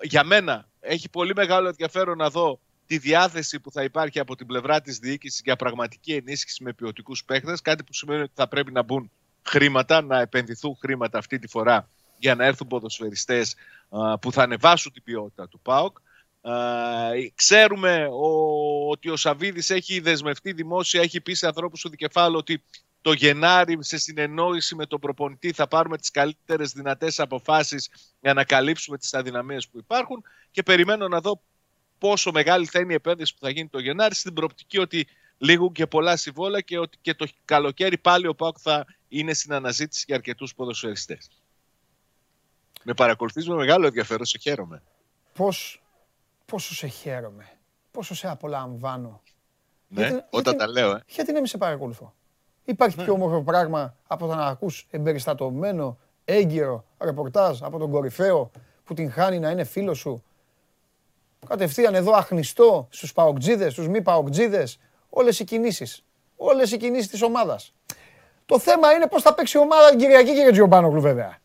για 0.02 0.24
μένα 0.24 0.68
έχει 0.80 1.10
πολύ 1.10 1.34
μεγάλο 1.36 1.68
ενδιαφέρον 1.68 2.18
να 2.18 2.30
δω 2.30 2.60
τη 2.88 2.98
διάθεση 2.98 3.60
που 3.60 3.72
θα 3.72 3.84
υπάρχει 3.84 4.20
από 4.20 4.36
την 4.36 4.48
πλευρά 4.48 4.82
της 4.82 4.98
διοίκησης 4.98 5.42
για 5.44 5.56
πραγματική 5.56 6.14
ενίσχυση 6.14 6.64
με 6.64 6.74
ποιοτικούς 6.74 7.24
παίχτες, 7.24 7.62
κάτι 7.62 7.84
που 7.84 7.94
σημαίνει 7.94 8.22
ότι 8.22 8.32
θα 8.36 8.48
πρέπει 8.48 8.72
να 8.72 8.84
μπουν 8.84 9.12
χρήματα, 9.44 10.02
να 10.02 10.20
επενδυθούν 10.20 10.78
χρήματα 10.80 11.18
αυτή 11.18 11.40
τη 11.40 11.48
φορά 11.48 11.90
για 12.18 12.36
να 12.36 12.46
έρθουν 12.46 12.68
ποδοσφαιριστές 12.68 13.56
που 14.22 14.32
θα 14.32 14.44
ανεβάσουν 14.44 14.92
την 14.92 15.04
ποιότητα 15.04 15.48
του 15.48 15.60
ΠΑΟΚ. 15.60 15.98
Ξέρουμε 17.36 18.08
ότι 18.90 19.10
ο 19.10 19.16
Σαββίδης 19.16 19.70
έχει 19.70 20.00
δεσμευτεί 20.00 20.52
δημόσια, 20.52 21.02
έχει 21.02 21.22
πει 21.22 21.34
σε 21.34 21.48
ανθρώπους 21.48 21.82
του 21.82 21.90
δικεφάλου 21.90 22.38
ότι 22.38 22.64
το 23.02 23.12
Γενάρη 23.12 23.78
σε 23.80 23.98
συνεννόηση 23.98 24.76
με 24.76 24.86
τον 24.86 25.00
προπονητή 25.00 25.52
θα 25.52 25.68
πάρουμε 25.68 25.98
τις 25.98 26.12
καλύτερες 26.12 26.72
δυνατές 26.72 27.20
αποφάσεις 27.20 27.90
για 28.22 28.34
να 28.34 28.44
καλύψουμε 28.44 28.98
τις 28.98 29.14
αδυναμίες 29.14 29.68
που 29.68 29.78
υπάρχουν 29.78 30.24
και 30.52 30.64
περιμένω 30.64 31.08
να 31.08 31.22
δω 31.22 31.42
πόσο 31.98 32.32
μεγάλη 32.32 32.66
θα 32.66 32.80
είναι 32.80 32.92
η 32.92 32.96
επένδυση 32.96 33.34
που 33.34 33.40
θα 33.40 33.50
γίνει 33.50 33.68
το 33.68 33.80
Γενάρη, 33.80 34.16
στην 34.16 34.34
προοπτική 34.34 34.78
ότι 34.78 35.08
λήγουν 35.38 35.72
και 35.72 35.88
πολλά 35.88 36.18
συμβόλαια 36.18 36.62
και 36.62 36.78
ότι 36.80 36.98
και 37.02 37.14
το 37.14 37.28
καλοκαίρι 37.46 37.98
πάλι 37.98 38.28
ο 38.28 38.36
Πάουκ 38.36 38.58
θα 38.60 38.86
είναι 39.08 39.34
στην 39.34 39.54
αναζήτηση 39.54 40.04
για 40.08 40.16
αρκετούς 40.16 40.56
ποδοσφαιριστές. 40.56 41.30
Με 42.84 42.94
παρακολουθείς 42.94 43.48
με 43.48 43.56
μεγάλο 43.56 43.86
ενδιαφέρον, 43.86 44.26
σε 44.26 44.38
χαίρομαι. 44.38 44.84
Πώς, 45.34 45.84
πόσο 46.46 46.74
σε 46.76 46.88
χαίρομαι. 46.88 47.58
Πόσο 47.92 48.16
σε 48.16 48.28
απολαμβάνω. 48.28 49.22
Ναι, 49.88 50.02
Γιατί- 50.02 50.16
όταν 50.30 50.56
γιατί- 50.56 50.58
τα 50.58 50.68
λέω, 50.68 50.92
ε. 50.92 51.04
Γιατί 51.08 51.32
να 51.32 51.38
μην 51.38 51.48
σε 51.48 51.58
παρακολουθώ; 51.58 52.16
Υπάρχει 52.68 52.96
πιο 53.04 53.14
όμορφο 53.14 53.42
πράγμα 53.42 53.96
από 54.08 54.28
το 54.28 54.36
να 54.36 54.46
ακούς 54.46 54.88
εμπεριστατωμένο, 54.92 55.98
έγκυρο 56.26 56.84
ρεπορτάζ 57.00 57.64
από 57.64 57.78
τον 57.78 57.92
κορυφαίο 57.92 58.52
που 58.84 58.94
την 58.94 59.12
χάνει 59.12 59.40
να 59.40 59.50
είναι 59.50 59.64
φίλος 59.64 59.98
σου. 59.98 60.24
Κατευθείαν 61.48 61.96
εδώ 61.96 62.12
αχνιστό 62.12 62.88
στους 62.90 63.14
παοκτζίδες, 63.14 63.72
στους 63.72 63.88
μη 63.88 64.02
παοκτζίδες, 64.02 64.80
όλες 65.10 65.40
οι 65.40 65.44
κινήσεις. 65.44 66.04
Όλες 66.36 66.72
οι 66.72 66.78
κινήσεις 66.78 67.08
της 67.08 67.22
ομάδας. 67.22 67.74
Το 68.46 68.60
θέμα 68.60 68.92
είναι 68.92 69.08
πώς 69.08 69.22
θα 69.22 69.34
παίξει 69.34 69.58
η 69.58 69.62
ομάδα 69.62 69.90
την 69.90 70.00
Κυριακή, 70.00 70.34
κύριε 70.34 70.52
Τζιομπάνογλου, 70.52 71.02
βέβαια. 71.02 71.38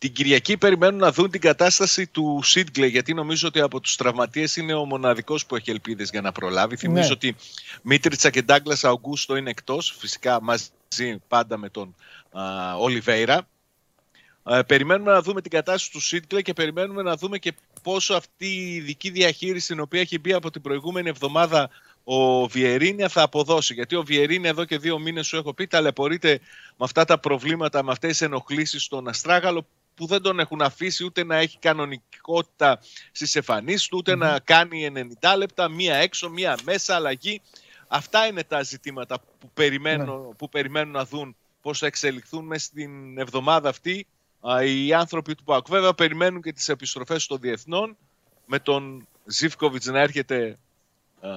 Την 0.00 0.12
Κυριακή 0.12 0.56
περιμένουν 0.56 1.00
να 1.00 1.12
δουν 1.12 1.30
την 1.30 1.40
κατάσταση 1.40 2.06
του 2.06 2.40
Σίτγκλε, 2.42 2.86
γιατί 2.86 3.14
νομίζω 3.14 3.48
ότι 3.48 3.60
από 3.60 3.80
τους 3.80 3.96
τραυματίες 3.96 4.56
είναι 4.56 4.74
ο 4.74 4.84
μοναδικός 4.84 5.46
που 5.46 5.56
έχει 5.56 5.70
ελπίδες 5.70 6.10
για 6.10 6.20
να 6.20 6.32
προλάβει. 6.32 6.76
Θυμίζω 6.76 7.06
Ναι. 7.06 7.12
ότι 7.12 7.36
Μίτριτσα 7.82 8.30
και 8.30 8.42
Ντάγκλας 8.42 8.84
Αουγκούστο 8.84 9.36
είναι 9.36 9.50
εκτός, 9.50 9.94
φυσικά 9.98 10.42
μαζί 10.42 10.68
πάντα 11.28 11.56
με 11.56 11.68
τον 11.68 11.94
α, 12.30 12.74
Ολιβέηρα. 12.76 13.48
Ε, 14.44 14.62
περιμένουμε 14.66 15.12
να 15.12 15.22
δούμε 15.22 15.40
την 15.40 15.50
κατάσταση 15.50 15.90
του 15.90 16.00
Σίτγκλε 16.00 16.42
και 16.42 16.52
περιμένουμε 16.52 17.02
να 17.02 17.16
δούμε 17.16 17.38
και 17.38 17.54
πόσο 17.82 18.14
αυτή 18.14 18.46
η 18.46 18.74
ειδική 18.74 19.10
διαχείριση 19.10 19.64
στην 19.64 19.80
οποία 19.80 20.00
έχει 20.00 20.18
μπει 20.18 20.32
από 20.32 20.50
την 20.50 20.62
προηγούμενη 20.62 21.08
εβδομάδα 21.08 21.70
ο 22.04 22.46
Βιερίνια 22.46 23.08
θα 23.08 23.22
αποδώσει. 23.22 23.74
Γιατί 23.74 23.94
ο 23.94 24.02
Βιερίνια 24.02 24.50
εδώ 24.50 24.64
και 24.64 24.78
δύο 24.78 24.98
μήνες 24.98 25.26
σου 25.26 25.36
έχω 25.36 25.54
πει 25.54 25.66
ταλαιπωρείται 25.66 26.40
με 26.76 26.84
αυτά 26.84 27.04
τα 27.04 27.18
προβλήματα, 27.18 27.84
με 27.84 27.92
αυτές 27.92 28.10
τις 28.10 28.20
ενοχλήσεις 28.20 28.82
στον 28.82 29.08
Αστράγαλο 29.08 29.66
που 30.00 30.06
δεν 30.06 30.22
τον 30.22 30.40
έχουν 30.40 30.62
αφήσει 30.62 31.04
ούτε 31.04 31.24
να 31.24 31.36
έχει 31.36 31.58
κανονικότητα 31.58 32.80
στις 33.12 33.34
εμφανίσεις 33.36 33.88
του, 33.88 33.96
ουτε 33.98 34.14
να 34.14 34.38
κάνει 34.38 34.92
90 35.20 35.34
λεπτά, 35.36 35.68
μία 35.68 35.94
έξω, 35.96 36.30
μία 36.30 36.58
μέσα 36.64 36.94
αλλαγή. 36.94 37.40
Αυτά 37.88 38.26
είναι 38.26 38.44
τα 38.44 38.62
ζητήματα 38.62 39.20
που, 39.20 39.50
περιμένω, 39.54 40.34
που 40.38 40.48
περιμένουν 40.48 40.92
να 40.92 41.04
δουν 41.04 41.36
πώς 41.62 41.78
θα 41.78 41.86
εξελιχθούν 41.86 42.44
μέσα 42.44 42.64
στην 42.64 43.18
εβδομάδα 43.18 43.68
αυτή 43.68 44.06
α, 44.40 44.64
οι 44.64 44.92
άνθρωποι 44.92 45.34
του 45.34 45.44
ΠΑΟΚ. 45.44 45.68
Βέβαια 45.68 45.94
περιμένουν 45.94 46.42
και 46.42 46.52
τις 46.52 46.68
επιστροφές 46.68 47.26
των 47.26 47.38
διεθνών 47.40 47.96
με 48.46 48.58
τον 48.58 49.06
Ζίβκοβιτς 49.24 49.86
να 49.86 50.00
έρχεται 50.00 50.58
α, 51.20 51.30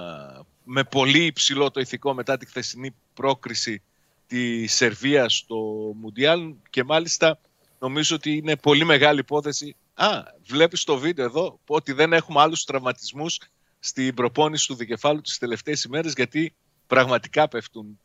με 0.64 0.84
πολύ 0.84 1.24
υψηλό 1.24 1.70
το 1.70 1.80
ηθικό 1.80 2.14
μετά 2.14 2.36
τη 2.36 2.46
χθεσινή 2.46 2.94
πρόκριση 3.14 3.82
της 4.26 4.74
Σερβίας 4.74 5.36
στο 5.36 5.56
Μουντιάλ 6.00 6.54
και 6.70 6.84
μάλιστα 6.84 7.38
νομίζω 7.84 8.16
ότι 8.16 8.36
είναι 8.36 8.56
πολύ 8.56 8.84
μεγάλη 8.84 9.20
υπόθεση. 9.20 9.76
Α, 9.94 10.08
βλέπεις 10.46 10.84
το 10.84 10.96
βίντεο 10.98 11.24
εδώ 11.24 11.58
ότι 11.66 11.92
δεν 11.92 12.12
έχουμε 12.12 12.40
άλλους 12.40 12.64
τραυματισμούς 12.64 13.40
στην 13.80 14.14
προπόνηση 14.14 14.66
του 14.66 14.74
δικεφάλου 14.74 15.20
τις 15.20 15.38
τελευταίες 15.38 15.84
ημέρες 15.84 16.12
γιατί 16.12 16.54
πραγματικά 16.86 17.48
πέφτουν 17.48 17.98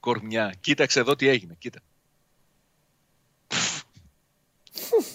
κορμιά. 0.00 0.54
Κοίταξε 0.60 1.00
εδώ 1.00 1.16
τι 1.16 1.28
έγινε, 1.28 1.54
κοίτα. 1.58 1.78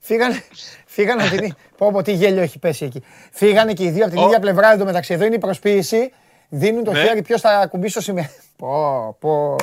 Φύγανε, 0.00 0.44
φύγανε 0.86 1.22
από 1.26 1.36
την. 1.36 1.54
Πω, 1.76 1.90
πω, 1.92 2.02
τι 2.02 2.12
γέλιο 2.12 2.42
έχει 2.42 2.58
πέσει 2.58 2.84
εκεί. 2.84 3.02
Φύγανε 3.32 3.72
και 3.72 3.84
οι 3.84 3.90
δύο 3.90 4.04
από 4.04 4.14
την 4.14 4.22
Ω. 4.22 4.26
ίδια 4.26 4.40
πλευρά 4.40 4.72
εδώ 4.72 4.84
μεταξύ. 4.84 5.12
Εδώ 5.14 5.24
είναι 5.24 5.34
η 5.34 5.38
προσποίηση. 5.38 6.12
Δίνουν 6.48 6.84
το 6.84 6.92
Ναι. 6.92 7.04
χέρι 7.04 7.22
ποιος 7.22 7.40
θα 7.40 7.66
κουμπίσει 7.66 7.90
στο 7.92 8.00
σημείο. 8.00 8.26
Πω, 8.56 9.16
πω. 9.20 9.56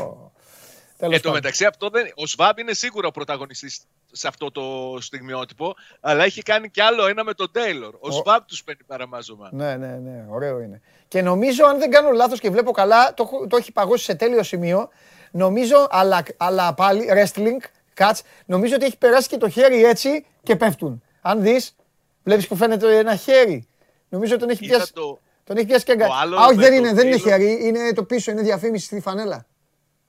Τέλος 1.02 1.16
Εν 1.16 1.22
τω 1.22 1.28
πάντων. 1.28 1.32
μεταξύ, 1.44 1.66
αυτό 1.66 1.90
δεν... 1.90 2.12
ο 2.16 2.28
Σβάμπ 2.28 2.58
είναι 2.60 2.74
σίγουρα 2.74 3.08
ο 3.08 3.12
πρωταγωνιστής 3.12 3.82
σε 4.12 4.28
αυτό 4.28 4.52
το 4.52 4.98
στιγμιότυπο, 5.02 5.76
αλλά 6.00 6.24
έχει 6.24 6.42
κάνει 6.42 6.70
κι 6.70 6.82
άλλο 6.82 7.08
ένα 7.08 7.24
με 7.24 7.34
τον 7.34 7.52
Τέιλορ. 7.52 7.96
Ο, 8.00 8.12
Σβάμπ 8.12 8.42
τους 8.48 8.64
παίρνει 8.64 8.82
παραμάζωμα. 8.88 9.50
Ναι, 9.52 9.76
ναι, 9.76 9.88
ναι, 9.88 10.26
ωραίο 10.30 10.60
είναι. 10.62 10.82
Και 11.08 11.22
νομίζω, 11.22 11.66
αν 11.66 11.80
δεν 11.80 11.92
κάνω 11.92 12.12
λάθος 12.12 12.40
και 12.40 12.50
βλέπω 12.50 12.72
καλά, 12.72 13.14
το, 13.14 13.24
έχω- 13.24 13.48
το 13.48 13.58
έχει 13.58 13.72
παγώσει 13.72 14.04
σε 14.04 14.16
τέλειο 14.16 14.44
σημείο. 14.44 14.90
Νομίζω, 15.32 15.88
αλλά, 15.90 16.24
αλλά 16.38 16.74
πάλι, 16.74 17.10
wrestling, 17.14 17.58
cuts, 17.98 18.20
νομίζω 18.46 18.76
ότι 18.76 18.86
έχει 18.86 18.98
περάσει 18.98 19.28
και 19.28 19.38
το 19.38 19.50
χέρι 19.50 19.84
έτσι 19.86 20.26
και 20.44 20.56
πέφτουν. 20.56 21.04
Αν 21.22 21.42
δεις, 21.42 21.76
βλέπεις 22.24 22.48
που 22.48 22.56
φαίνεται 22.56 22.98
ένα 22.98 23.16
χέρι. 23.16 23.68
Νομίζω 24.10 24.34
ότι 24.34 24.42
τον 24.42 24.52
έχει 24.52 24.66
Είδα 24.66 24.76
πιάσει. 24.76 24.94
το... 24.94 25.20
Τον 25.44 25.58
έχει 25.58 25.66
πιάσει 25.66 25.86
και 25.86 25.92
αγκα- 25.92 26.08
Το 26.08 26.14
άλλο 26.14 26.38
Α, 26.40 26.46
όχι, 26.46 26.56
με 26.56 26.62
δεν 26.62 26.72
το 26.72 26.78
είναι, 26.78 26.94
δεν 26.94 27.08
είναι 27.08 27.16
Taylor. 27.16 27.22
χέρι, 27.22 27.60
είναι 27.68 27.94
το 27.94 28.04
πίσω, 28.04 28.32
είναι 28.32 28.42
διαφήμιση 28.42 28.86
στη 28.86 29.00
φανέλα. 29.00 29.46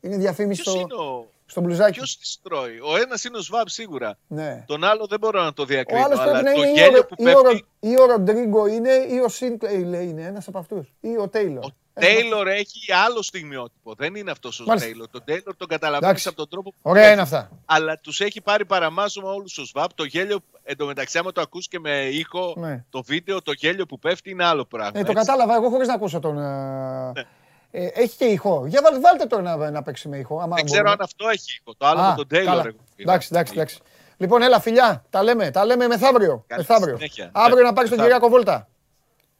Είναι 0.05 0.17
διαφήμιση 0.17 0.63
Ποιος 0.63 0.75
στο, 0.75 0.83
είναι 0.85 0.95
ο... 0.95 1.27
στο 1.47 1.61
μπλουζάκι. 1.61 1.93
Ποιος 1.93 2.19
τις 2.19 2.39
τρώει; 2.43 2.79
Ο 2.81 2.97
ένας 2.97 3.25
είναι 3.25 3.37
ο 3.37 3.41
Σβάμπ 3.41 3.67
σίγουρα. 3.67 4.19
Ναι. 4.27 4.65
Τον 4.67 4.85
άλλο 4.85 5.07
δεν 5.07 5.19
μπορώ 5.19 5.43
να 5.43 5.53
το 5.53 5.63
Ο 5.63 5.65
διακρίνω, 5.65 6.05
άλλος 6.05 6.19
αλλά 6.19 6.33
πρέπει 6.33 6.45
να 6.45 6.55
το 6.55 6.63
είναι 6.63 6.71
ή 6.71 6.75
γέλιο 6.75 6.99
ο, 7.01 7.07
που 7.07 7.15
ή 7.19 7.29
ο, 7.29 7.43
πέφτει... 7.43 7.65
ή 7.81 8.01
ο 8.01 8.07
Ροντρίγκο 8.07 8.67
είναι 8.67 8.91
ή 8.91 9.19
ο 9.19 9.29
Σίνκλεϊ 9.29 10.09
είναι 10.09 10.23
ένας 10.23 10.49
από 10.49 10.59
αυτούς. 10.59 10.93
Ή 11.01 11.17
ο 11.19 11.29
Τέιλορ. 11.29 11.65
Ο 11.65 12.01
Τέιλορ 12.01 12.49
έχει 12.49 12.93
άλλο 12.93 13.23
στιγμιότυπο. 13.23 13.95
Δεν 13.95 14.15
είναι 14.15 14.31
αυτός 14.31 14.61
ο 14.61 14.65
Μάλιστα. 14.67 14.89
Τέιλορ. 14.89 15.09
Τον 15.09 15.25
Τέιλορ 15.25 15.57
τον 15.57 15.69
καταλαβαίνεις 15.69 16.05
Εντάξει. 16.05 16.29
από 16.29 16.37
τον 16.37 16.49
τρόπο 16.49 16.71
που. 16.71 16.77
Ωραία 16.83 17.01
παίζει. 17.03 17.13
είναι 17.13 17.23
αυτά. 17.23 17.51
Αλλά 17.67 17.99
τους 17.99 18.21
έχει 18.21 18.41
πάρει 18.41 18.65
παραμάζωμα 18.65 19.33
όλους 19.33 19.59
ο 19.59 19.65
Σβάμπ. 19.65 19.91
Το 19.95 20.05
γέλιο, 20.05 20.39
εντωμεταξύ, 20.63 21.19
άμα 21.19 21.33
το 21.33 21.41
ακούς 21.41 21.69
και 21.69 21.79
με 21.79 22.05
ήχο, 22.05 22.55
Ναι. 22.57 22.85
το 22.91 23.03
βίντεο, 23.03 23.43
το 23.43 23.53
γέλιο 23.53 23.87
που 23.87 23.99
πέφτει 23.99 24.31
είναι 24.31 24.45
άλλο 24.45 24.65
πράγμα. 24.65 24.99
Ε, 24.99 25.03
το 25.05 25.11
έτσι. 25.11 25.15
κατάλαβα 25.15 25.55
εγώ 25.55 25.69
χωρίς 25.69 25.89
να 25.89 25.95
ακούσω 25.95 26.21
τον... 26.21 26.39
ε, 26.39 27.27
ε, 27.75 27.87
έχει 27.87 28.17
και 28.17 28.25
ηχό. 28.25 28.67
Για 28.67 28.81
βάλ- 28.83 29.01
βάλτε 29.01 29.27
τώρα 29.27 29.43
να, 29.43 29.71
να 29.71 29.83
παίξει 29.83 30.09
με 30.09 30.17
ηχό. 30.17 30.39
άμα 30.41 30.55
Δεν 30.57 30.65
ξέρω 30.65 30.83
μπορούμε. 30.83 30.97
αν 31.01 31.05
αυτό 31.05 31.29
έχει 31.29 31.59
ήχο. 31.61 31.75
Το 31.77 31.87
άλλο 31.87 32.01
Α, 32.01 32.11
με 32.11 32.17
τον 32.17 32.27
Τέιλορ. 32.29 32.49
καλά. 32.51 32.61
εγώ 32.61 32.77
είδα. 32.97 33.13
Εντάξει, 33.13 33.29
εντάξει, 33.33 33.53
εντάξει. 33.53 33.79
Λοιπόν, 34.17 34.43
έλα 34.43 34.61
φιλιά, 34.61 35.05
τα 35.11 35.23
λέμε. 35.23 35.51
Τα 35.51 35.65
λέμε 35.65 35.87
μεθαύριο. 35.87 36.45
Καλή 36.47 36.61
μεθαύριο. 36.69 36.97
συνέχεια. 36.97 37.31
Αύριο 37.33 37.57
Ναι, 37.57 37.63
να 37.63 37.73
πάρεις 37.73 37.91
τον 37.91 37.99
μεθαύριο. 37.99 38.19
Κυριάκο 38.29 38.29
Βόλτα. 38.29 38.69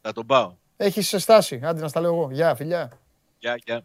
Θα 0.01 0.11
τον 0.13 0.25
πάω. 0.25 0.53
Έχεις 0.77 1.15
στάση. 1.17 1.59
Άντε 1.63 1.81
να 1.81 1.87
στα 1.87 2.01
λέω 2.01 2.13
εγώ. 2.13 2.29
Γεια, 2.31 2.55
φιλιά. 2.55 2.91
Γεια, 3.39 3.55
γεια. 3.65 3.81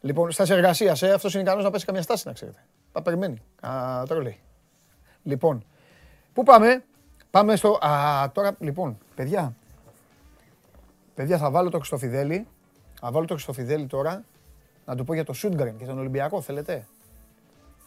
Λοιπόν, 0.00 0.30
στάση 0.32 0.52
εργασίας, 0.52 1.02
ε, 1.02 1.12
αυτός 1.12 1.32
είναι 1.34 1.42
ικανός 1.42 1.64
να 1.64 1.70
πέσει 1.70 1.84
καμία 1.84 2.02
στάση, 2.02 2.26
να 2.26 2.32
ξέρετε. 2.32 2.64
Θα 2.92 3.02
περιμένει. 3.02 3.42
Α, 3.60 4.02
τώρα 4.08 4.22
λέει. 4.22 4.40
Λοιπόν, 5.22 5.64
πού 6.32 6.42
πάμε; 6.42 6.84
Πάμε 7.30 7.56
στο. 7.56 7.78
Α, 7.80 8.30
τώρα, 8.32 8.56
λοιπόν, 8.58 8.98
παιδιά. 9.14 9.54
Παιδιά, 11.14 11.38
θα 11.38 11.50
βάλω 11.50 11.70
το 11.70 11.78
Χριστοφιδέλη. 11.78 12.46
Θα 13.06 13.12
βάλω 13.12 13.26
το 13.26 13.34
Χριστοφιδέλη 13.34 13.86
τώρα. 13.86 14.24
Να 14.84 14.96
του 14.96 15.04
πω 15.04 15.14
για 15.14 15.24
το 15.24 15.32
Σούντγκρεν 15.32 15.76
και 15.76 15.84
τον 15.84 15.98
Ολυμπιακό. 15.98 16.40
Θέλετε; 16.40 16.86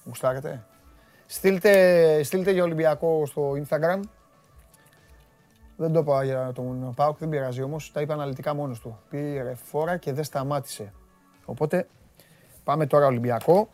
Γουστάρετε; 0.06 0.66
Στείλτε, 1.26 2.24
στείλτε 2.24 2.52
για 2.52 2.64
Ολυμπιακό 2.64 3.26
στο 3.26 3.52
Instagram. 3.52 4.00
Δεν 5.78 5.92
το 5.94 6.00
είπα 6.00 6.24
για 6.24 6.52
τον 6.56 6.94
Πάουκ, 6.96 7.18
δεν 7.18 7.30
πειράζει 7.30 7.62
όμως. 7.62 7.92
Τα 7.92 8.02
είπα 8.02 8.14
αναλυτικά 8.14 8.54
μόνος 8.54 8.80
του. 8.80 9.00
Πήρε 9.10 9.54
φόρα 9.54 9.98
και 9.98 10.14
δεν 10.14 10.24
σταμάτησε. 10.24 10.94
Οπότε 11.46 11.88
πάμε 12.64 12.86
τώρα 12.86 13.06
Ολυμπιακό. 13.06 13.70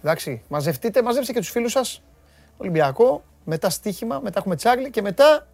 Εντάξει, 0.00 0.42
μαζευτείτε, 0.48 1.02
μαζέψτε 1.02 1.32
και 1.32 1.38
τους 1.38 1.50
φίλους 1.50 1.72
σας. 1.72 2.02
Ολυμπιακό, 2.56 3.22
μετά 3.44 3.70
στοίχημα, 3.70 4.20
μετά 4.22 4.38
έχουμε 4.38 4.56
τσάρλι 4.56 4.90
και 4.90 5.02
μετά 5.02 5.46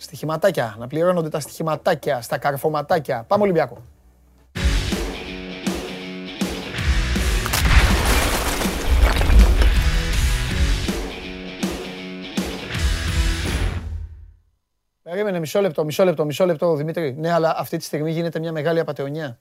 στοιχηματάκια. 0.00 0.76
Να 0.78 0.86
πληρώνονται 0.86 1.28
τα 1.28 1.40
στοιχηματάκια, 1.40 2.20
στα 2.20 2.38
καρφωματάκια. 2.38 3.24
Πάμε 3.26 3.42
Ολυμπιακό. 3.42 3.82
Περίμενε 15.02 15.38
μισό 15.38 15.60
λεπτό, 15.60 15.84
μισό 15.84 16.04
λεπτό, 16.04 16.24
μισό 16.24 16.46
λεπτό, 16.46 16.74
Δημήτρη. 16.74 17.14
Ναι, 17.18 17.32
αλλά 17.32 17.54
αυτή 17.58 17.76
τη 17.76 17.84
στιγμή 17.84 18.10
γίνεται 18.10 18.38
μια 18.38 18.52
μεγάλη 18.52 18.80
απαταιωνιά. 18.80 19.38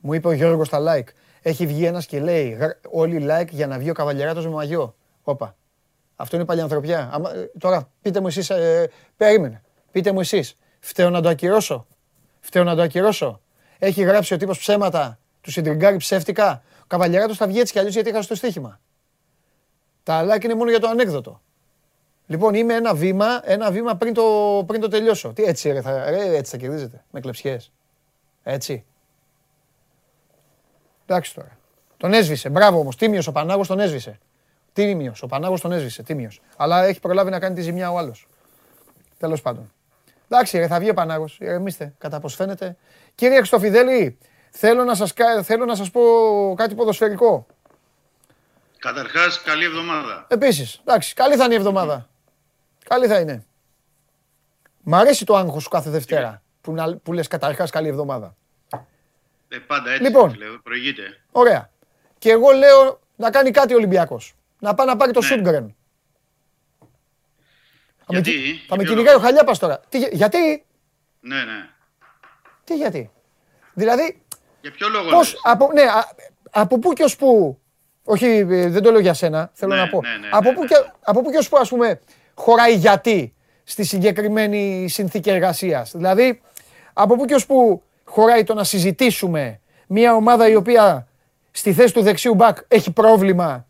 Μου 0.00 0.12
είπε 0.12 0.28
ο 0.28 0.32
Γιώργος 0.32 0.66
στα 0.66 0.78
like. 0.86 1.08
Έχει 1.42 1.66
βγει 1.66 1.84
ένας 1.84 2.06
και 2.06 2.20
λέει 2.20 2.48
«Γρα- 2.50 2.80
όλοι 2.90 3.26
like 3.30 3.48
για 3.50 3.66
να 3.66 3.78
βγει 3.78 3.90
ο 3.90 3.92
καβαλιαράτος 3.92 4.44
με 4.46 4.52
μαγιό. 4.52 4.94
Όπα. 5.22 5.56
Αυτό 6.16 6.36
είναι 6.36 6.44
παλιανθρωπιά. 6.44 7.10
Άμα, 7.12 7.34
ε, 7.34 7.50
τώρα 7.58 7.90
πείτε 8.02 8.20
μου 8.20 8.26
εσείς, 8.26 8.50
περίμενε. 9.16 9.62
Πείτε 9.90 10.12
μου 10.12 10.20
εσείς, 10.20 10.56
φταίω 10.80 11.10
να 11.10 11.20
το 11.20 11.28
ακυρώσω; 11.28 11.86
Φταίω 12.40 12.64
να 12.64 12.74
το 12.74 12.82
ακυρώσω; 12.82 13.40
Έχει 13.78 14.02
γράψει 14.02 14.34
ο 14.34 14.36
τύπος 14.36 14.58
ψέματα, 14.58 15.18
του 15.40 15.50
συντριγκάρει 15.50 15.96
ψεύτικα; 15.96 16.62
Ο 16.82 16.84
καβαλιαράτο 16.86 17.34
θα 17.34 17.46
βγει 17.46 17.60
έτσι 17.60 17.72
κι 17.72 17.78
αλλιώς 17.78 17.94
γιατί 17.94 18.08
έχασε 18.08 18.28
το 18.28 18.34
στοίχημα; 18.34 18.80
Τα 20.02 20.24
like 20.24 20.44
είναι 20.44 20.54
μόνο 20.54 20.70
για 20.70 20.80
το 20.80 20.88
ανέκδοτο. 20.88 21.40
Λοιπόν, 22.26 22.54
είμαι 22.54 22.74
ένα 22.74 22.94
βήμα, 22.94 23.40
ένα 23.44 23.70
βήμα 23.70 23.96
πριν 23.96 24.14
το, 24.14 24.22
πριν 24.66 24.80
το 24.80 24.88
τελειώσω. 24.88 25.32
Τι 25.32 25.42
έτσι, 25.42 25.70
ρε, 25.70 25.80
θα, 25.80 26.10
ρε, 26.10 26.36
έτσι 26.36 26.50
θα 26.50 26.56
κερδίζετε, 26.56 27.04
με 27.10 27.20
κλεψιές. 27.20 27.72
Έτσι. 28.42 28.84
Εντάξει 31.06 31.34
τώρα. 31.34 31.58
Τον 31.96 32.12
έσβησε. 32.12 32.48
Μπράβο 32.48 32.78
όμως. 32.78 32.96
Τίμιος 32.96 33.26
ο 33.26 33.32
Πανάγος 33.32 33.66
τον 33.66 33.80
έσβησε. 33.80 34.18
Τίμιος. 34.72 35.22
Ο 35.22 35.26
Πανάγος 35.26 35.60
τον 35.60 35.72
έσβησε. 35.72 36.02
Τίμιος. 36.02 36.40
Αλλά 36.56 36.84
έχει 36.84 37.00
προλάβει 37.00 37.30
να 37.30 37.38
κάνει 37.38 37.54
τη 37.54 37.60
ζημιά 37.60 37.90
ο 37.90 37.98
άλλος. 37.98 38.28
Τέλος 39.18 39.42
πάντων. 39.42 39.72
Εντάξει, 40.28 40.58
ρε, 40.58 40.66
θα 40.66 40.78
βγει 40.78 40.90
ο 40.90 40.94
Πανάγος. 40.94 41.38
Ηρεμήστε, 41.40 41.94
κατά 41.98 42.20
πώ 42.20 42.28
φαίνεται. 42.28 42.76
Κύριε 43.14 43.36
Χρυστοφιδέλη, 43.36 44.18
θέλω 44.50 44.84
να 44.84 44.94
σας, 44.94 45.12
κα- 45.12 45.42
θέλω 45.42 45.64
να 45.64 45.74
σας 45.74 45.90
πω 45.90 46.00
κάτι 46.56 46.74
ποδοσφαιρικό. 46.74 47.46
Καταρχάς, 48.78 49.42
καλή 49.42 49.64
εβδομάδα. 49.64 50.26
Επίσης, 50.28 50.80
εντάξει, 50.84 51.14
καλή 51.14 51.36
θα 51.36 51.44
είναι 51.44 51.52
η 51.54 51.56
εβδομάδα. 51.56 52.08
Καλή 52.88 53.06
θα 53.06 53.18
είναι. 53.20 53.44
Μ' 54.82 54.94
αρέσει 54.94 55.24
το 55.24 55.36
άγχος 55.36 55.62
σου 55.62 55.68
κάθε 55.68 55.90
Δευτέρα 55.90 56.42
που, 56.60 56.72
να, 56.72 56.96
που 56.96 57.12
λες 57.12 57.28
καταρχάς 57.28 57.70
καλή 57.70 57.88
εβδομάδα. 57.88 58.36
Ε, 59.48 59.56
πάντα 59.66 59.90
έτσι, 59.90 60.02
Λοιπόν. 60.02 60.30
φίλε, 60.30 60.46
προηγείται. 60.62 61.02
Ωραία. 61.32 61.70
Και 62.18 62.30
εγώ 62.30 62.50
λέω 62.50 63.00
να 63.16 63.30
κάνει 63.30 63.50
κάτι 63.50 63.72
ο 63.72 63.76
Ολυμπιακός. 63.76 64.34
Να 64.58 64.74
πάει 64.74 64.86
να 64.86 64.96
πάρει 64.96 65.12
το 65.12 65.20
Ναι. 65.20 65.26
Σούτγκρεν. 65.26 65.76
Θα 68.10 68.14
με, 68.14 68.20
Γιατί, 68.20 68.30
κι- 68.30 68.38
για 68.46 68.64
θα 68.68 68.76
με 68.76 68.82
ποιο 68.82 68.92
κυνηγάει 68.92 69.14
ο 69.14 69.16
λόγο; 69.16 69.26
Χαλιάπας 69.26 69.58
τώρα. 69.58 69.80
Τι, 69.88 69.98
γε- 69.98 70.14
γιατί, 70.14 70.64
Ναι, 71.20 71.36
ναι. 71.36 71.68
τι 72.64 72.76
γιατί; 72.76 73.10
Δηλαδή, 73.74 74.22
Για 74.60 74.70
ποιο 74.70 74.88
λόγο 74.88 75.10
πώς, 75.10 75.32
λες; 75.32 75.40
από, 75.44 75.70
ναι, 75.72 75.82
α- 75.82 76.08
από 76.50 76.78
πού 76.78 76.92
και 76.92 77.02
ως 77.02 77.16
πού, 77.16 77.58
όχι 78.04 78.26
ε, 78.26 78.44
δεν 78.68 78.82
το 78.82 78.90
λέω 78.90 79.00
για 79.00 79.14
σένα, 79.14 79.50
θέλω 79.52 79.74
Ναι, 79.74 79.80
να 79.80 79.88
πω. 79.88 80.00
ναι, 80.02 80.08
ναι, 80.08 80.28
από, 80.30 80.48
ναι, 80.48 80.54
πού 80.54 80.60
ναι. 80.60 80.66
και, 80.66 80.74
από 81.04 81.22
πού 81.22 81.30
και 81.30 81.36
ως 81.36 81.48
πού 81.48 81.56
ας 81.58 81.68
πούμε 81.68 82.00
χωράει 82.34 82.74
γιατί 82.74 83.34
στη 83.64 83.84
συγκεκριμένη 83.84 84.88
συνθήκη 84.88 85.30
εργασίας. 85.30 85.90
Δηλαδή, 85.94 86.40
από 86.92 87.16
πού 87.16 87.24
και 87.24 87.34
ως 87.34 87.46
πού 87.46 87.82
χωράει 88.04 88.44
το 88.44 88.54
να 88.54 88.64
συζητήσουμε 88.64 89.60
μια 89.86 90.14
ομάδα 90.14 90.48
η 90.48 90.54
οποία 90.54 91.08
στη 91.50 91.72
θέση 91.72 91.92
του 91.94 92.02
δεξιού 92.02 92.34
μπακ 92.34 92.58
έχει 92.68 92.90
πρόβλημα 92.92 93.66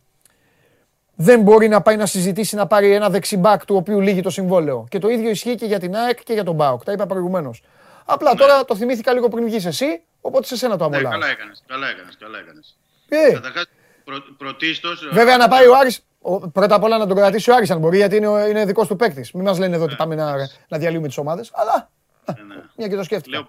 δεν 1.20 1.40
μπορεί 1.40 1.68
να 1.68 1.80
πάει 1.82 1.96
να 1.96 2.06
συζητήσει 2.06 2.56
να 2.56 2.66
πάρει 2.66 2.92
ένα 2.92 3.10
δεξιμπάκ 3.10 3.64
του 3.64 3.76
οποίου 3.76 4.00
λύγει 4.00 4.20
το 4.20 4.30
συμβόλαιο. 4.30 4.86
Και 4.88 4.98
το 4.98 5.08
ίδιο 5.08 5.30
ισχύει 5.30 5.54
και 5.54 5.66
για 5.66 5.78
την 5.78 5.96
ΑΕΚ 5.96 6.22
και 6.24 6.32
για 6.32 6.44
τον 6.44 6.56
ΠΑΟΚ. 6.56 6.84
Τα 6.84 6.92
είπα 6.92 7.06
προηγουμένως. 7.06 7.62
Απλά 8.04 8.34
τώρα 8.34 8.64
το 8.64 8.76
θυμήθηκα 8.76 9.12
λίγο 9.12 9.28
πριν 9.28 9.44
βγεις 9.44 9.64
εσύ, 9.64 10.02
οπότε 10.20 10.46
σε 10.46 10.56
σένα 10.56 10.76
το 10.76 10.88
Ναι, 10.88 10.96
αμολάω. 10.96 11.12
καλά 11.20 11.30
έκανες, 11.30 11.62
καλά 11.66 11.88
έκανες, 11.88 12.16
καλά 12.18 12.38
έκανες. 12.38 12.78
Ε, 13.08 13.32
Καταρχάς, 13.32 13.64
πρω, 14.04 14.16
πρωτίστως... 14.38 15.08
βέβαια 15.12 15.36
να 15.36 15.48
πάει 15.48 15.66
ο 15.66 15.76
Άρης, 15.76 16.04
ο- 16.20 16.48
πρώτα 16.50 16.74
απ' 16.74 16.82
όλα 16.82 16.98
να 16.98 17.06
τον 17.06 17.16
κρατήσει 17.16 17.50
ο 17.50 17.54
Άρης 17.54 17.70
αν 17.70 17.78
μπορεί, 17.78 17.96
γιατί 17.96 18.16
είναι, 18.16 18.26
ο- 18.28 18.46
είναι 18.48 18.64
δικός 18.64 18.86
του 18.88 18.96
παίκτης. 18.96 19.32
Μην 19.32 19.44
μας 19.44 19.58
λένε 19.58 19.74
εδώ 19.76 19.84
ότι 19.84 19.94
πάμε 19.96 20.14
να, 20.14 20.34
να 20.68 20.78
διαλύουμε 20.78 21.06
τις 21.06 21.18
ομάδες. 21.18 21.50
Αλλά 21.54 21.90
Ναι, 22.26 22.54
ναι. 22.54 22.62
μια 22.76 22.88
και 22.88 22.96
το 22.96 23.02
σκέφτηκα. 23.02 23.36
Λέω 23.38 23.48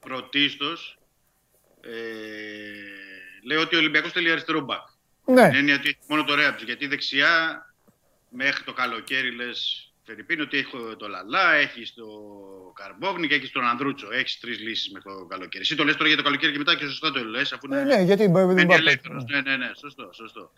πρωτίστως, 0.00 0.98
ε, 1.80 1.88
λέω 3.46 3.60
ότι 3.60 3.74
ο 3.74 3.78
Ολυμπιακός 3.78 4.12
θέλει 4.12 4.30
αριστερό 4.30 4.60
μπακ. 4.60 4.86
Ναι, 5.32 5.46
Είναι 5.46 5.58
έννοια 5.58 5.74
ότι 5.74 5.88
έχει 5.88 5.98
μόνο 6.08 6.24
το 6.24 6.34
Ρέαμπτς, 6.34 6.62
γιατί 6.62 6.86
δεξιά 6.86 7.62
μέχρι 8.30 8.64
το 8.64 8.72
καλοκαίρι 8.72 9.34
λες 9.34 9.88
Φερρυπίν 10.10 10.40
ότι 10.40 10.58
έχει 10.58 10.70
το 10.98 11.08
Λαλά, 11.08 11.52
έχει 11.52 11.92
το 11.94 12.06
Καρμπόβνη 12.74 13.26
και 13.26 13.34
έχει 13.34 13.52
τον 13.52 13.64
Ανδρούτσο. 13.64 14.08
Έχεις 14.12 14.38
τρεις 14.40 14.58
λύσεις 14.58 14.90
με 14.92 15.00
το 15.00 15.26
καλοκαίρι. 15.28 15.62
Εσύ 15.62 15.76
το 15.76 15.84
λες 15.84 15.96
τώρα 15.96 16.08
για 16.08 16.16
το 16.16 16.22
καλοκαίρι 16.22 16.52
και 16.52 16.58
μετά 16.58 16.76
και 16.76 16.84
σωστά 16.84 17.12
το 17.12 17.24
λες, 17.24 17.52
αφού 17.52 17.68
ναι, 17.68 17.76
είναι. 17.76 17.96
ναι, 17.96 18.02
γιατί 18.02 18.22
δεν 18.26 18.46
μένει 18.46 18.64
μπορεί 18.64 18.80
ελεύθερος. 18.80 19.24
Ναι, 19.24 19.40
ναι, 19.40 19.56
ναι, 19.56 19.70
σωστό, 19.78 20.10
σωστό. 20.12 20.52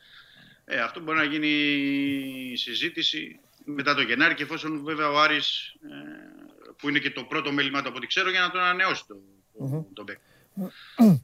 Ε, 0.64 0.80
αυτό 0.80 1.00
μπορεί 1.00 1.18
να 1.18 1.24
γίνει 1.24 2.56
συζήτηση 2.56 3.40
μετά 3.64 3.94
το 3.94 4.02
Γενάρη 4.02 4.34
και 4.34 4.42
εφόσον 4.42 4.84
βέβαια 4.84 5.10
ο 5.10 5.20
Άρης, 5.20 5.74
ε, 5.82 6.72
που 6.76 6.88
είναι 6.88 6.98
και 6.98 7.10
το 7.10 7.24
πρώτο 7.24 7.52
μέλημά 7.52 7.82
του 7.82 7.88
από 7.88 7.96
ό,τι 7.96 8.06
ξέρω, 8.06 8.30
για 8.30 8.40
να 8.40 8.50
τον 8.50 8.60
ανανεώσει 8.60 9.04
το, 9.06 9.14
το, 9.58 9.86
τον 9.92 10.04
παίκτη. 10.04 10.22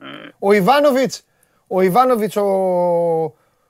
Ε, 0.00 0.28
Ο 0.38 0.52
Ιβάνοβιτς, 0.52 1.24
ο 1.66 1.80
Ιβάνοβιτς, 1.80 2.36
ο, 2.36 2.44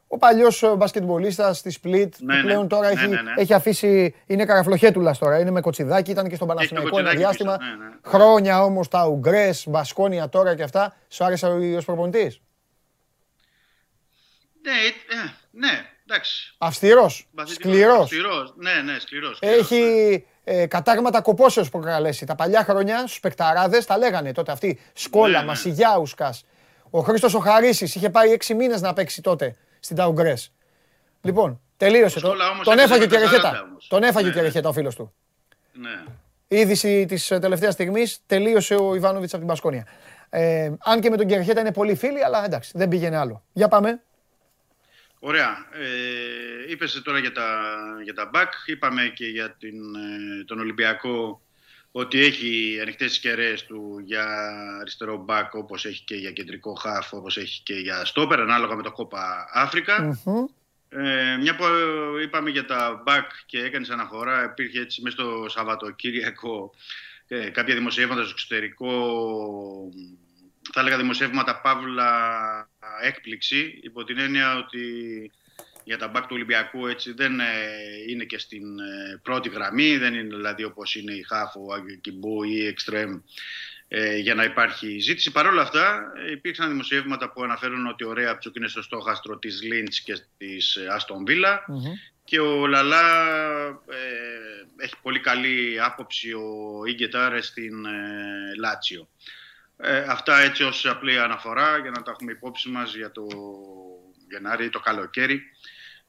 ο 0.09 0.19
παλιός 0.19 0.65
μπασκετμπολίστας 0.77 1.63
της 1.63 1.79
Split, 1.83 2.09
που 2.19 2.25
Ναι, 2.25 2.35
ναι. 2.37 2.43
πλέον 2.43 2.69
τώρα 2.69 2.87
Ναι, 2.87 3.01
έχει, 3.01 3.09
ναι, 3.09 3.21
ναι. 3.23 3.33
έχει 3.37 3.55
αφήσει, 3.55 4.15
είναι 4.27 4.45
καραφλοχέτουλας 4.45 5.19
τώρα, 5.19 5.39
είναι 5.39 5.51
με 5.51 5.61
κοτσιδάκι, 5.61 6.11
ήταν 6.11 6.29
και 6.29 6.35
στον 6.35 6.49
Έχει 6.51 6.69
το 6.69 6.75
Παναθηναϊκό 6.75 6.99
ένα 6.99 7.09
κοτσιδάκι 7.09 7.17
διάστημα. 7.17 7.57
πίσω, 7.57 7.71
ναι, 7.71 7.85
ναι. 7.85 7.93
Χρόνια 8.05 8.63
όμως 8.65 8.89
τα 8.89 9.07
Ουγγρές, 9.07 9.65
Μπασκόνια 9.69 10.29
τώρα 10.29 10.55
και 10.57 10.63
αυτά. 10.63 10.95
Σου 11.09 11.25
άρεσε 11.25 11.47
ο- 11.47 11.77
ως 11.77 11.85
προπονητής; 11.85 12.41
ναι, 14.63 14.73
ε, 14.73 15.31
ναι, 15.51 15.85
εντάξει. 16.07 16.55
Αυστηρός, 16.59 17.29
Βαθυτικός, 17.35 17.73
σκληρός. 17.73 17.99
Αυστηρός, 18.01 18.55
ναι, 18.57 18.73
ναι, 18.93 18.99
σκληρός. 18.99 19.37
σκληρός, 19.37 19.59
Έχει 19.59 20.25
ε, 20.45 20.67
κατάγματα 20.67 21.21
κοπόσεως 21.21 21.69
προκαλέσει. 21.71 22.27
Τα 22.27 22.35
παλιά 22.35 22.65
χρόνια 22.65 22.99
στους 22.99 23.21
παικταράδες 23.21 23.87
τα 23.87 23.99
λέγανε 23.99 24.33
τότε 24.33 24.53
αυτοί. 24.53 24.81
Σκόλα, 24.93 25.39
Ναι, 25.39 25.45
ναι. 25.45 25.51
Μασιγιάουσκας. 26.91 26.91
Ο 26.91 27.01
Χρήστος 27.01 27.35
ο 27.35 27.39
Χαρίσης 27.39 27.95
είχε 27.95 28.11
πάει 28.11 28.31
έξι 28.33 28.55
μήνες 28.55 28.81
να 28.81 28.93
παίξει 28.93 29.23
τότε 29.23 29.57
στην 29.81 29.97
Ταουγκρές. 29.97 30.53
Λοιπόν, 31.21 31.61
τελείωσε. 31.77 32.19
Ο 32.19 32.21
Τον, 32.21 32.31
Σκόλα 32.31 32.51
όμως 32.51 32.65
τον 32.65 32.79
έπαιζε 32.79 32.95
έφαγε 32.95 33.01
με 33.01 33.07
και 33.07 33.15
τα 33.15 33.31
Ρεχέτα. 33.31 33.61
40 33.61 33.65
όμως. 33.69 33.87
Τον 33.89 34.03
έφαγε 34.03 34.27
Ναι, 34.27 34.33
και 34.33 34.39
ναι. 34.41 34.45
Ρεχέτα 34.47 34.69
ο 34.69 34.73
φίλος 34.73 34.95
του. 34.95 35.15
Ναι. 35.73 36.05
Η 36.49 36.57
είδηση 36.57 37.07
της 37.07 37.31
ε, 37.31 37.39
τελευταίας 37.39 37.73
στιγμής 37.73 38.21
τελείωσε 38.27 38.75
ο 38.75 38.95
Ιβάνοβιτς 38.95 39.33
από 39.33 39.39
την 39.39 39.49
Πασκόνια. 39.49 39.87
Ε, 40.29 40.73
αν 40.85 41.01
και 41.01 41.11
με 41.11 41.17
τον 41.17 41.27
Κερχέτα 41.27 41.61
είναι 41.61 41.73
πολύ 41.73 41.95
φίλοι, 41.95 42.25
αλλά 42.25 42.45
εντάξει, 42.45 42.73
δεν 42.75 42.89
πήγαινε 42.89 43.17
άλλο. 43.17 43.45
Για 43.53 43.69
πάμε. 43.69 44.01
Ωραία. 45.19 45.67
Ε, 45.73 46.71
είπες 46.71 47.03
τώρα 47.05 47.19
για 47.19 47.33
τα, 47.33 47.45
για 48.03 48.15
τα 48.15 48.31
back. 48.35 48.49
Είπαμε 48.67 49.03
και 49.15 49.27
για 49.27 49.51
την, 49.59 49.95
ε, 49.95 50.45
τον 50.45 50.61
Ολυμπιακό 50.61 51.41
ότι 51.99 52.19
έχει 52.19 52.79
ανοιχτές 52.81 53.09
τις 53.09 53.19
κεραίες 53.19 53.65
του 53.65 54.03
για 54.05 54.27
αριστερό 54.81 55.25
back 55.29 55.49
όπως 55.53 55.85
έχει 55.85 56.05
και 56.05 56.15
για 56.15 56.31
κεντρικό 56.31 56.77
half, 56.85 57.09
όπως 57.11 57.37
έχει 57.37 57.63
και 57.63 57.75
για 57.75 58.07
stopper, 58.15 58.37
ανάλογα 58.39 58.77
με 58.77 58.83
το 58.83 58.93
κόπα 58.93 59.49
Αφρικα. 59.53 60.03
Μμμ. 60.03 60.45
Ε, 60.89 61.37
μια 61.37 61.57
που 61.57 61.65
είπαμε 62.23 62.51
για 62.51 62.65
τα 62.65 63.03
back 63.07 63.27
και 63.47 63.59
έκανες 63.59 63.91
αναφορά, 63.91 64.45
υπήρχε 64.45 64.81
έτσι 64.81 65.03
μέσα 65.03 65.17
στο 65.17 65.47
Σαββατοκύριακο 65.49 66.75
ε, 67.29 67.49
κάποια 67.51 67.75
δημοσιεύματα 67.75 68.23
στο 68.23 68.31
εξωτερικό, 68.31 68.91
θα 70.73 70.81
έλεγα 70.81 70.97
δημοσιεύματα 70.97 71.61
παύλα 71.61 72.11
έκπληξη, 73.03 73.79
υπό 73.83 74.05
την 74.05 74.19
έννοια 74.19 74.57
ότι 74.57 74.83
για 75.87 75.99
τα 75.99 76.13
back 76.15 76.21
του 76.21 76.29
Ολυμπιακού 76.31 76.87
έτσι 76.87 77.13
δεν 77.13 77.41
ε, 77.41 77.45
είναι 78.09 78.25
και 78.25 78.39
στην 78.39 78.79
ε, 78.79 79.21
πρώτη 79.23 79.49
γραμμή, 79.49 79.97
δεν 79.97 80.15
είναι 80.15 80.37
δηλαδή 80.37 80.65
όπως 80.65 80.95
είναι 80.95 81.13
η 81.13 81.23
Χάφο, 81.23 81.65
ο 81.69 81.73
Άγιο 81.73 81.97
Κιμπού 81.97 82.43
ή 82.43 82.55
η 82.55 82.75
Extreme 82.77 83.21
ε, 83.89 84.17
για 84.17 84.35
να 84.35 84.45
υπάρχει 84.45 84.99
ζήτηση. 84.99 85.33
Παρ' 85.33 85.47
όλα 85.47 85.63
αυτά, 85.63 86.13
ε, 86.27 86.31
υπήρξαν 86.31 86.69
δημοσιεύματα 86.69 87.33
που 87.33 87.43
αναφέρουν 87.43 87.87
ότι 87.87 88.05
ο 88.05 88.13
Ρέαπτσουκ 88.13 88.57
είναι 88.57 88.69
στο 88.69 88.83
στόχαστρο 88.83 89.39
της 89.39 89.63
Λίντς 89.63 90.01
και 90.01 90.23
της 90.37 90.79
Αστον 90.91 91.25
Βίλα 91.25 91.65
Μμμ. 91.67 91.93
και 92.25 92.41
ο 92.41 92.67
Λαλά 92.67 93.27
ε, 93.89 94.85
έχει 94.85 94.95
πολύ 95.03 95.21
καλή 95.21 95.81
άποψη 95.81 96.33
ο 96.33 96.83
Ιγκετάρε 96.87 97.43
στην 97.43 97.85
ε, 97.85 98.55
Λάτσιο. 98.59 99.09
Ε, 99.77 99.99
αυτά 99.99 100.39
έτσι 100.39 100.63
ως 100.63 100.87
απλή 100.87 101.19
αναφορά 101.19 101.79
για 101.79 101.91
να 101.91 102.03
τα 102.03 102.11
έχουμε 102.11 102.33
υπόψη 102.33 102.69
μας 102.69 102.95
για 102.95 103.13
το 103.13 103.27
Γενάρη, 104.31 104.69
το 104.69 104.81
καλοκαίρι 104.81 105.43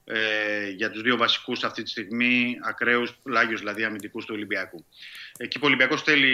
ε, 0.09 0.69
για 0.69 0.91
τους 0.91 1.01
δύο 1.01 1.17
βασικούς 1.17 1.63
αυτή 1.63 1.83
τη 1.83 1.89
στιγμή 1.89 2.57
ακραίους 2.63 3.13
πλάγιους 3.23 3.59
δηλαδή 3.59 3.83
αμυντικούς 3.83 4.25
του 4.25 4.33
Ολυμπιακού. 4.35 4.85
Εκεί 5.37 5.59
που 5.59 5.63
ο 5.63 5.67
Ολυμπιακός 5.67 6.01
θέλει, 6.01 6.31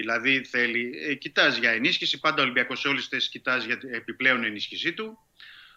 δηλαδή 0.00 0.44
θέλει, 0.44 0.92
ε, 1.08 1.14
κοιτάζει 1.14 1.58
για 1.58 1.70
ενίσχυση, 1.70 2.20
πάντα 2.20 2.40
ο 2.40 2.42
Ολυμπιακός 2.42 2.80
σε 2.80 2.88
όλες 2.88 3.00
τις 3.00 3.08
θέσεις 3.08 3.28
κοιτάζει 3.28 3.66
για 3.66 3.78
την 3.78 3.94
επιπλέον 3.94 4.44
ενίσχυσή 4.44 4.92
του. 4.92 5.18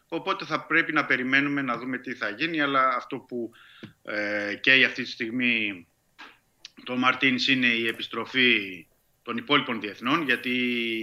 Οπότε 0.08 0.46
θα 0.46 0.66
πρέπει 0.66 0.94
να 0.94 1.06
περιμένουμε 1.06 1.62
να 1.62 1.78
δούμε 1.78 1.98
τι 1.98 2.14
θα 2.14 2.30
γίνει, 2.30 2.62
αλλά 2.62 2.88
αυτό 2.88 3.18
που 3.18 3.52
ε, 4.04 4.56
καίει 4.62 4.84
αυτή 4.84 5.04
τη 5.04 5.10
στιγμή 5.10 5.88
το 6.84 6.96
Μαρτίνς 6.98 7.48
είναι 7.48 7.68
η 7.68 7.88
επιστροφή 7.88 8.88
των 9.24 9.38
υπόλοιπων 9.38 9.80
διεθνών, 9.80 10.24
γιατί 10.24 10.50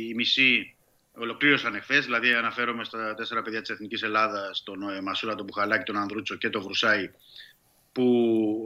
οι 0.08 0.14
μισοί 0.14 0.74
ολοκλήρωσαν 1.14 1.74
εχθές. 1.74 2.04
Δηλαδή, 2.04 2.34
αναφέρομαι 2.34 2.84
στα 2.84 3.14
τέσσερα 3.14 3.42
παιδιά 3.42 3.60
της 3.60 3.70
Εθνικής 3.70 4.02
Ελλάδας, 4.02 4.62
τον 4.62 4.90
ε, 4.90 5.00
Μασούρα, 5.00 5.34
τον 5.34 5.46
Μπουχαλάκη, 5.46 5.84
τον 5.84 5.96
Ανδρούτσο 5.96 6.34
και 6.36 6.50
τον 6.50 6.62
Βρουσάη, 6.62 7.10
που 7.92 8.04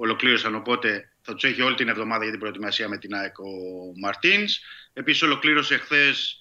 ολοκλήρωσαν. 0.01 0.55
Οπότε 0.55 1.11
θα 1.23 1.35
τους 1.35 1.45
έχει 1.45 1.63
όλη 1.63 1.75
την 1.75 1.89
εβδομάδα 1.89 2.23
για 2.23 2.31
την 2.31 2.41
προετοιμασία 2.41 2.89
με 2.89 2.99
την 2.99 3.15
ΑΕΚ 3.15 3.39
ο 3.39 3.45
Μαρτίνς. 4.01 4.61
Επίσης, 4.93 5.23
ολοκλήρωσε 5.23 5.75
εχθές 5.75 6.39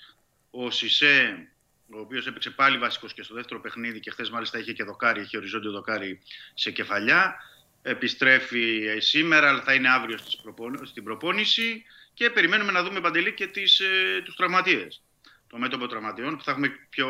ο 0.50 0.72
Σισε, 0.72 1.48
ο 1.96 2.00
οποίος 2.00 2.28
έπαιξε 2.28 2.50
πάλι 2.50 2.78
βασικός 2.78 3.14
και 3.14 3.24
στο 3.24 3.34
δεύτερο 3.34 3.62
παιχνίδι 3.62 4.00
και 4.00 4.12
χθες 4.12 4.30
μάλιστα 4.30 4.60
είχε 4.60 4.74
και 4.74 4.84
δοκάρι, 4.84 5.22
είχε 5.22 5.38
οριζόντιο 5.38 5.72
δοκάρι 5.72 6.22
σε 6.54 6.72
κεφαλιά. 6.72 7.36
Επιστρέφει 7.82 8.86
ε, 8.88 9.00
σήμερα, 9.00 9.50
αλλά 9.50 9.62
θα 9.62 9.74
είναι 9.74 9.90
αύριο 9.90 10.18
στις 10.18 10.36
προπο- 10.36 10.86
στην 10.86 11.04
προπόνηση 11.04 11.84
και 12.14 12.30
περιμένουμε 12.30 12.72
να 12.72 12.84
δούμε 12.84 13.02
παντελή 13.02 13.34
και 13.34 13.48
τις, 13.48 13.80
ε, 13.80 14.22
τους 14.24 14.36
τραυματίες 14.36 15.02
το 15.48 15.58
μέτωπο 15.58 15.88
τραυματιών 15.88 16.38
που 16.38 16.44
θα 16.44 16.52
έχουμε 16.52 16.72
πιο 16.90 17.10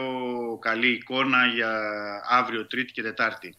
καλή 0.61 0.87
εικόνα 0.87 1.45
για 1.45 1.81
αύριο, 2.29 2.67
Τρίτη 2.67 2.91
και 2.91 3.01
Τετάρτη. 3.01 3.55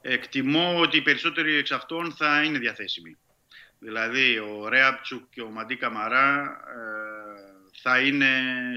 Εκτιμώ 0.00 0.78
ότι 0.80 0.96
οι 0.96 1.02
περισσότεροι 1.02 1.54
εξ 1.54 1.70
αυτών 1.70 2.12
θα 2.12 2.42
είναι 2.42 2.58
διαθέσιμοι. 2.58 3.16
Δηλαδή 3.78 4.38
ο 4.38 4.68
Ρέαπτσουκ 4.68 5.22
και 5.30 5.42
ο 5.42 5.50
Μαντί 5.50 5.76
Καμαρά 5.76 6.40
ε, 6.40 6.92
θα 7.82 8.00
είναι 8.00 8.28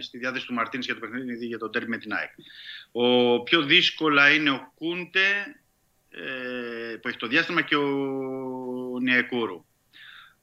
στη 0.02 0.18
διάθεση 0.18 0.46
του 0.46 0.54
Μαρτίνης 0.54 0.86
για 0.86 0.94
το 0.94 1.00
παιχνίδι 1.00 1.46
για 1.46 1.58
τον 1.58 1.72
τέρμι 1.72 1.90
με 1.90 1.98
την 1.98 2.14
ΑΕΚ. 2.14 2.32
Ο 2.92 3.44
πιο 3.44 3.62
δύσκολα 3.62 4.34
είναι 4.34 4.50
ο 4.50 4.72
Κούντε 4.76 5.56
ε, 6.10 6.96
που 6.96 7.08
έχει 7.08 7.18
το 7.18 7.28
διάστημα 7.28 7.62
και 7.62 7.76
ο 7.76 9.00
Νιεκούρου. 9.02 9.66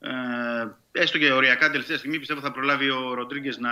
Ε, 0.04 1.00
έστω 1.00 1.18
και 1.18 1.32
οριακά 1.32 1.70
τελευταία 1.70 1.96
στιγμή 1.98 2.18
πιστεύω 2.18 2.40
θα 2.40 2.52
προλάβει 2.52 2.90
ο 2.90 3.14
Ροντρίγκες 3.14 3.58
να 3.58 3.70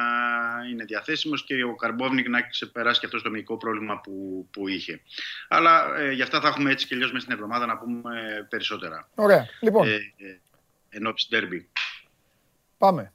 είναι 0.71 0.85
διαθέσιμος 0.85 1.45
και 1.45 1.65
ο 1.65 1.75
Καρμπόβνικ 1.75 2.29
να 2.29 2.39
έχει 2.39 2.49
ξεπεράσει 2.51 3.01
και 3.01 3.07
αυτό 3.07 3.23
το 3.23 3.31
μυϊκό 3.31 3.57
πρόβλημα 3.57 4.01
που, 4.01 4.47
που 4.53 4.69
είχε. 4.69 5.01
Αλλά 5.49 5.97
ε, 5.99 6.13
γι' 6.13 6.23
αυτά 6.23 6.41
θα 6.41 6.49
έχουμε 6.49 6.71
έτσι 6.71 6.87
και 6.87 6.95
αλλιώς 6.95 7.13
μέσα 7.13 7.25
στην 7.25 7.35
εβδομάδα 7.37 7.67
να 7.67 7.79
πούμε 7.79 8.11
περισσότερα. 8.49 9.09
Ωραία. 9.15 9.47
Λοιπόν, 9.61 9.89
Ε, 9.89 9.95
ε, 9.95 10.39
εν 10.89 11.07
ώψη 11.07 11.27
ντέρμπι. 11.31 11.69
πάμε. 12.79 13.13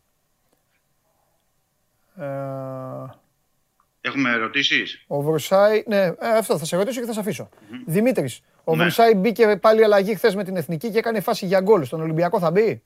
Ε, 2.17 2.25
Έχουμε 4.01 4.29
ερωτήσεις; 4.31 5.03
ο 5.07 5.21
Βρουσάη, 5.21 5.83
ναι, 5.87 6.03
ε, 6.05 6.15
αυτό 6.37 6.57
θα 6.57 6.65
σε 6.65 6.75
ρωτήσω 6.77 6.99
και 6.99 7.05
θα 7.05 7.13
σε 7.13 7.19
αφήσω. 7.19 7.49
Δημήτρης, 7.85 8.41
ο 8.63 8.75
Βρουσάη 8.75 9.13
μπήκε 9.15 9.57
πάλι 9.61 9.83
αλλαγή 9.83 10.15
χθες 10.15 10.35
με 10.35 10.43
την 10.43 10.55
Εθνική 10.55 10.91
και 10.91 10.97
έκανε 10.97 11.19
φάση 11.19 11.45
για 11.45 11.61
γκολ. 11.61 11.83
Στον 11.83 12.01
Ολυμπιακό 12.01 12.39
θα 12.39 12.51
μπει; 12.51 12.83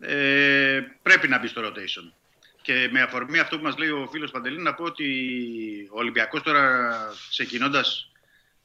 Ε, 0.00 0.80
πρέπει 1.02 1.28
να 1.28 1.38
μπει 1.38 1.46
στο 1.46 1.62
rotation. 1.64 2.12
Και 2.62 2.88
με 2.92 3.00
αφορμή 3.00 3.38
αυτό 3.38 3.56
που 3.56 3.62
μας 3.62 3.76
λέει 3.78 3.88
ο 3.88 4.08
φίλος 4.10 4.30
Παντελή 4.30 4.62
να 4.62 4.74
πω 4.74 4.84
ότι 4.84 5.04
ο 5.92 5.98
Ολυμπιακός 5.98 6.42
τώρα 6.42 6.94
ξεκινώντας 7.30 8.10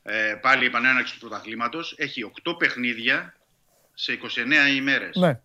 ε, 0.03 0.35
πάλι 0.41 0.63
η 0.63 0.65
επανέναρξη 0.65 1.13
του 1.13 1.19
πρωταθλήματος 1.19 1.95
έχει 1.97 2.31
8 2.43 2.55
παιχνίδια 2.57 3.35
σε 3.93 4.19
29 4.71 4.75
ημέρες. 4.75 5.15
Ναι. 5.15 5.39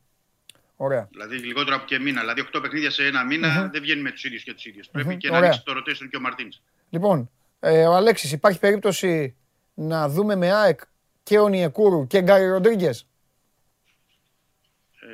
Ωραία. 0.77 1.09
Δηλαδή 1.11 1.37
λιγότερο 1.37 1.77
από 1.77 1.85
και 1.85 1.99
μήνα. 1.99 2.21
Δηλαδή 2.21 2.49
8 2.55 2.59
παιχνίδια 2.63 2.91
σε 2.91 3.05
ένα 3.05 3.25
μήνα 3.25 3.69
δεν 3.73 3.83
βγαίνει 3.83 4.03
με 4.03 4.11
τους 4.11 4.25
ίδιους 4.25 4.43
και 4.43 4.55
τους 4.55 4.65
ίδιους. 4.65 4.89
Πρέπει 4.89 5.17
και 5.17 5.31
να 5.31 5.37
Ωραία. 5.37 5.49
ανοίξει 5.49 5.65
το 5.65 5.73
rotation 5.79 6.09
και 6.11 6.17
ο 6.17 6.21
Μαρτίνς. 6.21 6.61
Λοιπόν, 6.91 7.31
ε, 7.61 7.87
ο 7.87 7.95
Αλέξης, 7.95 8.33
υπάρχει 8.33 8.59
περίπτωση 8.59 9.37
να 9.75 10.09
δούμε 10.09 10.37
με 10.37 10.53
ΑΕΚ 10.53 10.81
και 11.23 11.39
ο 11.39 11.49
Ονιεκούρου 11.49 12.07
και 12.07 12.23
Γκάρι 12.23 12.49
Ροντρίγκες; 12.49 13.07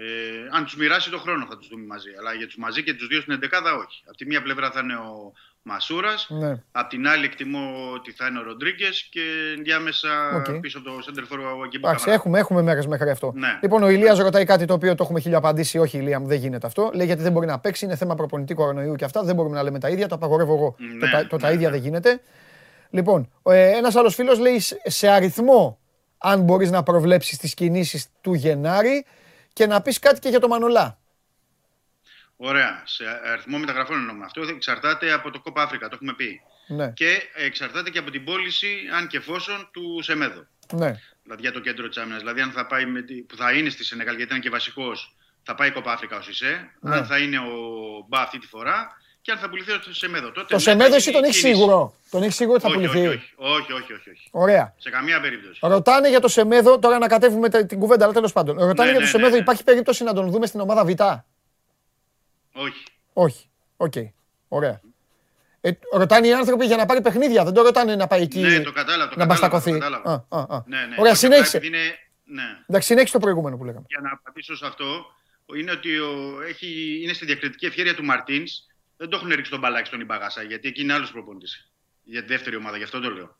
Ε, 0.00 0.56
αν 0.56 0.64
τους 0.64 0.76
μοιράσει 0.76 1.10
το 1.10 1.18
χρόνο 1.18 1.46
θα 1.48 1.56
τους 1.58 1.68
δούμε 1.68 1.86
μαζί. 1.86 2.08
Αλλά 2.18 2.32
για 2.34 2.46
τους 2.46 2.56
μαζί 2.56 2.82
και 2.82 2.94
τους 2.94 3.06
δύο 3.06 3.20
στην 3.20 3.32
11 3.34 3.76
όχι. 3.84 4.02
Από 4.06 4.16
τη 4.16 4.26
μία 4.26 4.42
πλευρά 4.42 4.70
θα 4.70 4.80
είναι 4.82 4.94
ο 4.94 5.32
Μασούρας. 5.62 6.26
Ναι. 6.30 6.62
Απ' 6.72 6.88
την 6.88 7.08
άλλη 7.08 7.24
εκτιμώ 7.24 7.90
ότι 7.94 8.12
θα 8.12 8.26
είναι 8.26 8.38
ο 8.38 8.42
Ροντρίγκες 8.42 9.08
και 9.10 9.20
ενδιάμεσα 9.56 10.08
Οκ. 10.36 10.60
πίσω 10.60 10.78
από 10.78 10.88
το 10.90 10.98
center 11.06 11.20
for 11.32 11.38
ο 11.58 11.62
Αγκιμπού 11.62 11.88
Εντάξει, 11.88 12.10
έχουμε, 12.10 12.38
έχουμε 12.38 12.62
μέρες 12.62 12.86
μέχρι 12.86 13.10
αυτό. 13.10 13.32
Ναι. 13.36 13.58
Λοιπόν, 13.62 13.82
ο 13.82 13.88
Ηλίας 13.88 14.18
ρωτάει 14.18 14.44
κάτι 14.44 14.64
το 14.64 14.74
οποίο 14.74 14.94
το 14.94 15.02
έχουμε 15.04 15.20
χίλιο 15.20 15.38
απαντήσει. 15.38 15.78
Όχι, 15.78 15.98
Ηλία 15.98 16.20
μου, 16.20 16.26
δεν 16.26 16.38
γίνεται 16.38 16.66
αυτό. 16.66 16.90
Λέει 16.94 17.06
γιατί 17.06 17.22
δεν 17.22 17.32
μπορεί 17.32 17.46
να 17.46 17.58
παίξει, 17.58 17.84
είναι 17.84 17.96
θέμα 17.96 18.14
προπονητή 18.14 18.54
κορονοϊού 18.54 18.94
και 18.94 19.04
αυτά. 19.04 19.22
Δεν 19.22 19.34
μπορούμε 19.34 19.56
να 19.56 19.62
λέμε 19.62 19.78
τα 19.78 19.88
ίδια, 19.88 20.08
το 20.08 20.14
απαγορεύω 20.14 20.54
εγώ. 20.54 20.74
το, 20.78 21.06
Ναι, 21.06 21.10
τα, 21.10 21.26
το 21.26 21.36
τα 21.36 21.48
ναι, 21.48 21.54
ίδια 21.54 21.68
ναι. 21.68 21.74
δεν 21.74 21.82
γίνεται. 21.84 22.20
Λοιπόν, 22.90 23.30
ε, 23.42 23.70
ένας 23.76 23.96
άλλος 23.96 24.14
φίλος 24.14 24.38
λέει 24.38 24.58
σε- 24.60 24.80
σε 24.84 25.08
αριθμό, 25.08 25.78
αν 26.18 26.40
μπορείς 26.40 26.70
να 26.70 26.82
προβλέψεις 26.82 27.38
τις 27.38 27.54
κινήσεις 27.54 28.06
του 28.20 28.32
Γενάρη 28.34 29.04
και 29.52 29.66
να 29.66 29.82
πεις 29.82 29.98
κάτι 29.98 30.20
και 30.20 30.28
για 30.28 30.40
το 30.40 30.48
Μανολά. 30.48 30.98
Ωραία. 32.36 32.82
Σε 32.84 33.04
αριθμό 33.24 33.58
μεταγραφών 33.58 33.96
εννοούμε. 33.96 34.24
Αυτό 34.24 34.42
εξαρτάται 34.42 35.12
από 35.12 35.30
το 35.30 35.40
Κόπα 35.40 35.62
Αφρικα, 35.62 35.88
το 35.88 35.94
έχουμε 35.94 36.14
πει. 36.14 36.40
Ναι, 36.66 36.90
Και 36.90 37.22
εξαρτάται 37.34 37.90
και 37.90 37.98
από 37.98 38.10
την 38.10 38.24
πώληση, 38.24 38.76
αν 38.96 39.06
και 39.06 39.16
εφόσον, 39.16 39.68
του 39.72 39.98
Σεμέδο. 40.02 40.46
ναι. 40.72 41.00
Δηλαδή 41.22 41.42
για 41.42 41.52
το 41.52 41.60
κέντρο 41.60 41.88
της 41.88 41.96
άμυνας. 41.96 42.18
Δηλαδή, 42.18 42.40
αν 42.40 42.50
θα 42.50 42.66
πάει 42.66 42.86
με 42.86 43.02
τη, 43.02 43.14
που 43.14 43.36
θα 43.36 43.52
είναι 43.52 43.68
στη 43.70 43.84
Σενεγάλ, 43.84 44.14
γιατί 44.16 44.30
ήταν 44.30 44.42
και 44.42 44.50
βασικός, 44.50 45.16
θα 45.42 45.54
πάει 45.54 45.68
η 45.68 45.72
Κόπα 45.72 45.92
Αφρικα 45.92 46.16
ω 46.16 46.20
Ισέ. 46.28 46.70
Ναι. 46.80 46.96
Αν 46.96 47.06
θα 47.06 47.18
είναι 47.18 47.38
ο 47.38 47.50
Μπα 48.08 48.20
αυτή 48.20 48.38
τη 48.38 48.46
φορά 48.46 48.96
και 49.22 49.30
αν 49.32 49.38
θα 49.38 49.48
πουληθεί 49.48 49.72
ο 49.72 49.78
Σεμέδο. 49.90 50.26
Τότε 50.32 50.46
Το 50.48 50.54
ναι, 50.54 50.60
Σεμέδο 50.60 50.90
θα 50.90 50.96
εσύ 50.96 51.10
γίνει 51.10 51.20
τον 51.22 51.30
έχεις 51.30 51.40
κίνηση. 51.40 51.58
σίγουρο. 51.60 51.94
Τον 52.10 52.22
έχεις 52.22 52.34
σίγουρο 52.34 52.54
ότι 52.56 52.62
θα 52.64 52.68
όχι, 52.78 52.88
πουληθεί. 52.88 53.06
όχι, 53.08 53.32
όχι, 53.36 53.72
όχι, 53.72 53.92
όχι, 53.92 54.10
όχι. 54.10 54.28
Ωραία. 54.30 54.74
Σε 54.78 54.90
καμία 54.90 55.20
περίπτωση. 55.20 55.58
Ρωτάνε 55.62 56.08
για 56.08 56.20
το 56.20 56.28
Σεμέδο, 56.28 56.78
τώρα 56.78 56.98
να 56.98 57.06
κατέβουμε 57.06 57.48
τε- 57.48 57.66
την 57.68 57.78
κουβέντα, 57.78 58.04
αλλά 58.04 58.12
τέλος 58.12 58.32
πάντων. 58.32 58.58
Ρωτάνε 58.58 58.84
Ναι, 58.84 58.84
για 58.90 58.94
το 58.94 59.00
ναι, 59.00 59.06
Σεμέδο, 59.10 59.28
ναι, 59.30 59.34
ναι. 59.36 59.42
υπάρχει 59.42 59.64
περίπτωση 59.64 60.04
να 60.04 60.12
τον 60.14 60.30
δούμε 60.30 60.46
στην 60.46 60.60
ομάδα 60.60 60.84
Β; 60.84 60.88
Όχι. 62.52 62.84
Όχι. 63.12 63.48
Οκ. 63.76 63.92
Ωραία. 64.48 64.80
Ε, 65.60 65.70
ρωτάνε 65.92 66.26
οι 66.26 66.32
άνθρωποι 66.32 66.66
για 66.66 66.76
να 66.76 66.86
πάρει 66.86 67.00
παιχνίδια. 67.00 67.44
Δεν 67.44 67.52
το 67.54 67.62
ρωτάνε 67.62 67.96
να 67.96 68.06
πάει 68.06 68.22
εκεί 68.22 68.38
Ναι, 68.40 68.60
το 68.60 68.72
κατάλαβα. 68.72 69.10
Το 69.10 69.16
να 69.18 69.26
κατάλαβα, 69.26 69.26
μπαστακωθεί. 69.26 69.70
το 69.72 69.78
κατάλαβα. 69.78 70.26
Α, 70.28 70.38
α, 70.38 70.56
α. 70.56 70.62
Ναι, 70.66 70.76
ναι. 70.76 70.94
Ωραία, 70.98 71.10
Όχι, 71.12 71.20
συνέχισε. 71.20 71.56
απλά 71.56 71.68
επειδή 71.68 71.82
Είναι, 71.82 71.98
ναι. 72.24 72.42
Εντάξει, 72.66 72.86
συνέχισε 72.88 73.12
το 73.12 73.18
προηγούμενο 73.18 73.56
που 73.56 73.64
λέγαμε. 73.64 73.84
Για 73.88 74.00
να 74.02 74.10
απαντήσω 74.12 74.56
σε 74.56 74.66
αυτό, 74.66 75.06
είναι 75.58 75.70
ότι 75.70 75.98
ο, 75.98 76.42
έχει, 76.48 77.00
είναι 77.02 77.12
στη 77.12 77.24
διακριτική 77.24 77.66
ευχαίρεια 77.66 77.94
του 77.94 78.04
Μαρτίνς. 78.04 78.52
Δεν 79.02 79.10
το 79.10 79.16
έχουν 79.16 79.28
ρίξει 79.28 79.50
τον 79.50 79.60
μπαλάκι 79.60 79.86
στον 79.86 80.00
Ιμπαγάσα, 80.00 80.42
γιατί 80.42 80.68
εκεί 80.68 80.80
είναι 80.82 80.92
άλλος 80.92 81.12
προπονητής. 81.12 81.70
Για 82.02 82.20
τη 82.20 82.26
δεύτερη 82.26 82.56
ομάδα, 82.56 82.76
γι' 82.76 82.82
αυτό 82.82 83.00
το 83.00 83.10
λέω. 83.10 83.38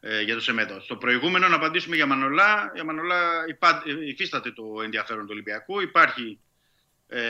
Ε, 0.00 0.20
για 0.20 0.34
το 0.34 0.40
Σεμέδο. 0.40 0.80
Στο 0.80 0.96
προηγούμενο, 0.96 1.48
να 1.48 1.56
απαντήσουμε 1.56 1.96
για 1.96 2.06
Μανολά. 2.06 2.70
Για 2.74 2.84
Μανολά 2.84 3.44
υπά, 3.48 3.82
ε, 3.86 4.06
υφίσταται 4.08 4.50
το 4.52 4.64
ενδιαφέρον 4.82 5.22
του 5.22 5.28
Ολυμπιακού. 5.30 5.80
Υπάρχει 5.80 6.38
ε, 7.08 7.22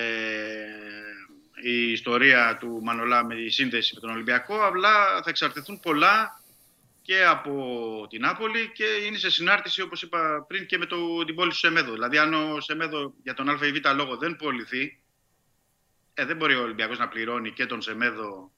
η 1.62 1.92
ιστορία 1.92 2.56
του 2.60 2.80
Μανολά 2.82 3.24
με 3.24 3.34
τη 3.34 3.48
σύνδεση 3.48 3.94
με 3.94 4.00
τον 4.00 4.10
Ολυμπιακό. 4.10 4.66
Απλά 4.66 5.22
θα 5.22 5.30
εξαρτηθούν 5.30 5.80
πολλά 5.80 6.42
και 7.02 7.24
από 7.24 8.06
την 8.10 8.20
Νάπολη 8.20 8.70
και 8.74 8.84
είναι 9.06 9.18
σε 9.18 9.30
συνάρτηση, 9.30 9.82
όπως 9.82 10.02
είπα 10.02 10.44
πριν, 10.48 10.66
και 10.66 10.78
με 10.78 10.86
το, 10.86 11.24
την 11.24 11.34
πόλη 11.34 11.50
του 11.50 11.56
Σεμέδο. 11.56 11.92
Δηλαδή, 11.92 12.18
αν 12.18 12.34
ο 12.34 12.60
Σεμέδο 12.60 13.14
για 13.22 13.34
τον 13.34 13.48
Α 13.48 13.66
ή 13.66 13.72
Β 13.72 13.76
λόγο 13.94 14.16
δεν 14.16 14.36
πωληθεί, 14.36 15.01
ε, 16.14 16.24
δεν 16.24 16.36
μπορεί 16.36 16.54
ο 16.54 16.62
Ολυμπιακός 16.62 16.98
να 16.98 17.08
πληρώνει 17.08 17.52
και 17.52 17.66
τον 17.66 17.82
Σεμέδο 17.82 18.52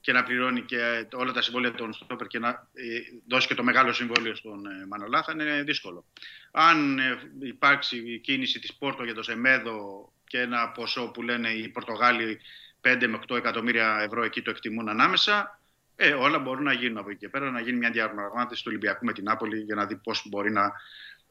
και 0.00 0.12
να 0.12 0.22
πληρώνει 0.22 0.62
και 0.62 1.06
όλα 1.12 1.32
τα 1.32 1.42
συμβόλαια 1.42 1.72
των 1.72 1.92
Στόπερ 1.92 2.26
και 2.26 2.38
να 2.38 2.48
ε, 2.48 3.00
δώσει 3.28 3.46
και 3.46 3.54
το 3.54 3.62
μεγάλο 3.62 3.92
συμβόλαιο 3.92 4.34
στον 4.34 4.66
ε, 4.66 4.86
Μανολά, 4.88 5.22
θα 5.22 5.32
είναι 5.32 5.62
δύσκολο. 5.62 6.04
Αν 6.50 6.98
ε, 6.98 7.18
υπάρξει 7.40 7.96
η 7.96 8.18
κίνηση 8.18 8.58
της 8.58 8.74
Πόρτο 8.74 9.04
για 9.04 9.14
το 9.14 9.22
Σεμέδο 9.22 10.12
και 10.26 10.40
ένα 10.40 10.68
ποσό 10.68 11.10
που 11.10 11.22
λένε 11.22 11.48
οι 11.48 11.68
Πορτογάλοι 11.68 12.40
5 12.82 13.06
με 13.08 13.18
8 13.28 13.36
εκατομμύρια 13.36 13.98
ευρώ 14.00 14.24
εκεί 14.24 14.42
το 14.42 14.50
εκτιμούν 14.50 14.88
ανάμεσα, 14.88 15.60
ε, 15.96 16.12
όλα 16.12 16.38
μπορούν 16.38 16.64
να 16.64 16.72
γίνουν 16.72 16.98
από 16.98 17.10
εκεί 17.10 17.18
και 17.18 17.28
πέρα, 17.28 17.50
να 17.50 17.60
γίνει 17.60 17.78
μια 17.78 17.90
διαπραγμάτευση 17.90 18.62
του 18.62 18.68
Ολυμπιακού 18.70 19.04
με 19.04 19.12
την 19.12 19.24
Νάπολη 19.24 19.60
για 19.60 19.74
να 19.74 19.86
δει 19.86 19.96
πώς 19.96 20.22
μπορεί 20.28 20.52
να 20.52 20.72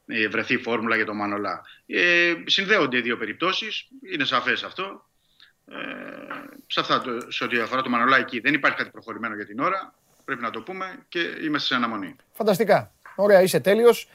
ε, 0.06 0.28
βρεθεί 0.28 0.54
η 0.54 0.58
φόρμουλα 0.58 0.96
για 0.96 1.06
τον 1.06 1.16
Μανολά. 1.16 1.62
Ε, 1.86 2.34
συνδέονται 2.46 2.98
οι 2.98 3.02
δύο 3.02 3.18
περιπτώσεις, 3.18 3.88
είναι 4.12 4.26
σαφές 4.26 4.64
αυτό. 4.64 5.10
Ε, 5.72 5.76
σε, 6.68 6.80
αυτά, 6.80 7.02
το- 7.02 7.32
σε 7.32 7.44
ό,τι 7.44 7.60
αφορά 7.60 7.82
το 7.82 7.90
Μανολά 7.90 8.18
εκεί 8.18 8.40
δεν 8.40 8.54
υπάρχει 8.54 8.78
κάτι 8.78 8.90
προχωρημένο 8.90 9.36
για 9.36 9.46
την 9.46 9.60
ώρα. 9.60 9.94
Πρέπει 10.26 10.42
να 10.42 10.50
το 10.50 10.62
πούμε 10.62 10.86
και 11.10 11.20
είμαστε 11.20 11.68
σε 11.68 11.76
αναμονή. 11.76 12.16
Φανταστικά. 12.32 12.92
Ωραία, 13.16 13.42
είσαι 13.42 13.60
τέλειος. 13.60 14.10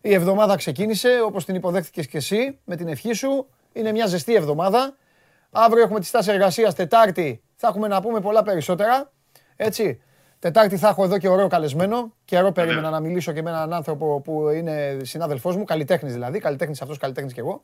Η 0.00 0.14
εβδομάδα 0.14 0.56
ξεκίνησε 0.56 1.20
όπως 1.24 1.44
την 1.44 1.54
υποδέχτηκες 1.54 2.06
και 2.06 2.16
εσύ 2.16 2.58
με 2.64 2.76
την 2.76 2.88
ευχή 2.88 3.12
σου. 3.12 3.46
Είναι 3.72 3.92
μια 3.92 4.06
ζεστή 4.06 4.34
εβδομάδα. 4.34 4.96
Αύριο 5.50 5.82
έχουμε 5.82 6.00
τη 6.00 6.06
στάση 6.06 6.30
εργασίας. 6.30 6.74
Τετάρτη 6.74 7.42
θα 7.56 7.68
έχουμε 7.68 7.88
να 7.88 8.00
πούμε 8.00 8.20
πολλά 8.20 8.42
περισσότερα. 8.42 9.12
Έτσι. 9.56 10.02
Τετάρτη 10.38 10.76
θα 10.76 10.88
έχω 10.88 11.04
εδώ 11.04 11.18
και 11.18 11.28
ωραίο 11.28 11.46
καλεσμένο. 11.48 12.14
Καιρό 12.24 12.52
περίμενα 12.52 12.90
να 12.90 13.00
μιλήσω 13.00 13.32
και 13.32 13.42
με 13.42 13.50
έναν 13.50 13.72
άνθρωπο 13.72 14.20
που 14.20 14.48
είναι 14.48 14.96
συνάδελφός 15.02 15.56
μου, 15.56 15.64
καλλιτέχνης 15.64 16.12
δηλαδή. 16.12 16.38
Καλλιτέχνης 16.38 16.82
αυτός, 16.82 16.98
καλλιτέχνης 16.98 17.32
κι 17.32 17.40
εγώ. 17.40 17.60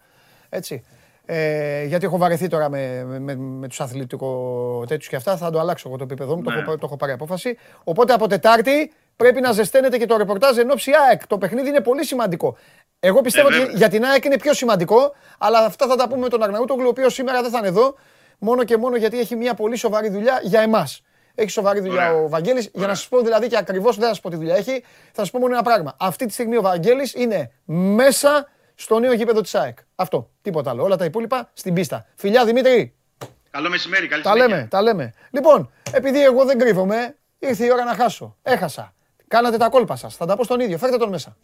Έτσι. 0.48 0.84
Ε, 1.24 1.84
γιατί 1.84 2.04
έχω 2.04 2.16
βαρεθεί 2.16 2.48
τώρα 2.48 2.68
με, 2.68 3.04
με, 3.06 3.18
με, 3.18 3.34
με 3.36 3.68
τους 3.68 3.80
αθλητικό 3.80 4.84
τέτοιους 4.88 5.08
και 5.08 5.16
αυτά. 5.16 5.36
Θα 5.36 5.50
το 5.50 5.58
αλλάξω 5.58 5.88
εγώ 5.88 5.96
το 5.96 6.04
επίπεδό 6.04 6.36
μου. 6.36 6.42
Το, 6.42 6.50
Ναι. 6.50 6.58
έχω, 6.58 6.70
το 6.72 6.80
έχω 6.86 6.96
πάρει 6.96 7.12
απόφαση. 7.12 7.56
Οπότε 7.84 8.12
από 8.12 8.26
Τετάρτη 8.26 8.92
πρέπει 9.16 9.40
να 9.40 9.52
ζεσταίνετε 9.52 9.98
και 9.98 10.06
το 10.06 10.16
ρεπορτάζ 10.16 10.56
εν 10.58 10.70
ώψη 10.70 10.90
ΑΕΚ. 11.08 11.26
Το 11.26 11.38
παιχνίδι 11.38 11.68
είναι 11.68 11.80
πολύ 11.80 12.04
σημαντικό. 12.04 12.56
Εγώ 13.00 13.20
πιστεύω 13.20 13.48
Ε, 13.48 13.50
ότι 13.50 13.58
βέβαια. 13.60 13.76
για 13.76 13.88
την 13.88 14.04
ΑΕΚ 14.04 14.24
είναι 14.24 14.38
πιο 14.38 14.54
σημαντικό, 14.54 15.12
αλλά 15.38 15.58
αυτά 15.58 15.86
θα 15.86 15.96
τα 15.96 16.08
πούμε 16.08 16.20
με 16.20 16.28
τον 16.28 16.42
Αγναούτογλου, 16.42 16.84
ο 16.86 16.88
οποίος 16.88 17.14
σήμερα 17.14 17.42
δεν 17.42 17.50
θα 17.50 17.58
είναι 17.58 17.68
εδώ, 17.68 17.94
μόνο 18.38 18.64
και 18.64 18.76
μόνο 18.76 18.96
γιατί 18.96 19.18
έχει 19.18 19.36
μια 19.36 19.54
πολύ 19.54 19.76
σοβαρή 19.76 20.08
δουλειά 20.10 20.40
για 20.42 20.60
εμάς. 20.60 21.02
Έχει 21.34 21.50
σοβαρή 21.50 21.80
δουλειά 21.80 22.08
Ωραία. 22.10 22.22
ο 22.22 22.28
Βαγγέλης. 22.28 22.70
Για 22.74 22.86
να 22.86 22.94
σας 22.94 23.08
πω 23.08 23.20
δηλαδή 23.20 23.46
και 23.46 23.56
ακριβώς 23.56 23.94
δεν 23.96 24.02
θα 24.04 24.08
σας 24.08 24.20
πω 24.20 24.30
τι 24.30 24.36
δουλειά 24.36 24.54
έχει, 24.56 24.80
θα 25.12 25.20
σας 25.22 25.30
πω 25.30 25.38
μόνο 25.38 25.52
ένα 25.54 25.62
πράγμα. 25.62 25.96
Αυτή 25.98 26.26
τη 26.26 26.32
στιγμή 26.32 26.56
ο 26.56 26.62
Βαγγέλης 26.62 27.14
είναι 27.14 27.50
μέσα 27.64 28.48
στο 28.80 28.98
νέο 28.98 29.12
γήπεδο 29.12 29.40
της 29.40 29.54
ΑΕΚ. 29.54 29.78
Αυτό. 29.94 30.30
Τίποτα 30.42 30.70
άλλο. 30.70 30.82
Όλα 30.82 30.96
τα 30.96 31.04
υπόλοιπα 31.04 31.50
στην 31.52 31.74
πίστα. 31.74 32.06
Φιλιά 32.14 32.44
Δημήτρη. 32.44 32.94
Καλό 33.50 33.68
μεσημέρι, 33.68 34.06
καλή 34.08 34.22
Τα 34.22 34.30
συνέχεια. 34.32 34.54
λέμε, 34.56 34.68
τα 34.68 34.82
λέμε. 34.82 35.14
Λοιπόν, 35.30 35.70
επειδή 35.92 36.24
εγώ 36.24 36.44
δεν 36.44 36.58
κρύβομαι, 36.58 37.16
ήρθε 37.38 37.64
η 37.64 37.70
ώρα 37.70 37.84
να 37.84 37.94
χάσω. 37.94 38.36
Έχασα. 38.42 38.94
Κάνατε 39.28 39.56
τα 39.56 39.68
κόλπα 39.68 39.96
σας. 39.96 40.16
Θα 40.16 40.26
τα 40.26 40.36
πω 40.36 40.44
στον 40.44 40.60
ίδιο. 40.60 40.78
Φέρτε 40.78 40.96
τον 40.96 41.08
μέσα. 41.08 41.36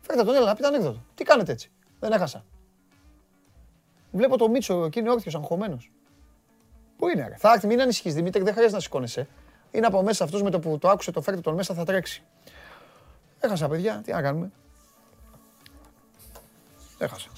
Φέρτε 0.00 0.22
τον, 0.24 0.34
έλα, 0.34 0.46
να 0.46 0.54
πείτε 0.54 0.66
ανέκδοτο. 0.66 1.04
Τι 1.14 1.24
κάνετε 1.24 1.52
έτσι. 1.52 1.70
Δεν 2.00 2.12
έχασα. 2.12 2.44
Βλέπω 4.10 4.38
το 4.38 4.48
Μίτσο 4.48 4.84
εκεί 4.84 4.98
είναι 4.98 5.10
όρθιος, 5.10 5.34
αγχωμένος. 5.34 5.90
Πού 6.96 7.08
είναι, 7.08 7.26
ρε; 7.28 7.36
Θα 7.38 7.52
έρθει, 7.52 7.66
μην 7.66 7.80
ανησυχείς 7.80 8.14
Δημήτρη, 8.14 8.42
δεν 8.42 8.52
χρειάζεται 8.52 8.76
να 8.76 8.82
σηκώνεσαι. 8.82 9.28
Είναι 9.70 9.86
από 9.86 10.02
μέσα 10.02 10.24
αυτό 10.24 10.42
με 10.42 10.50
το 10.50 10.58
που 10.58 10.78
το 10.78 10.88
άκουσε 10.88 11.10
το 11.10 11.20
φέρτε 11.20 11.40
τον 11.40 11.54
μέσα 11.54 11.74
θα 11.74 11.84
τρέξει. 11.84 12.22
Έχασα, 13.40 13.68
παιδιά. 13.68 14.00
Τι 14.04 14.12
να 14.12 14.22
κάνουμε. 14.22 14.50
Έχασα. 16.98 17.28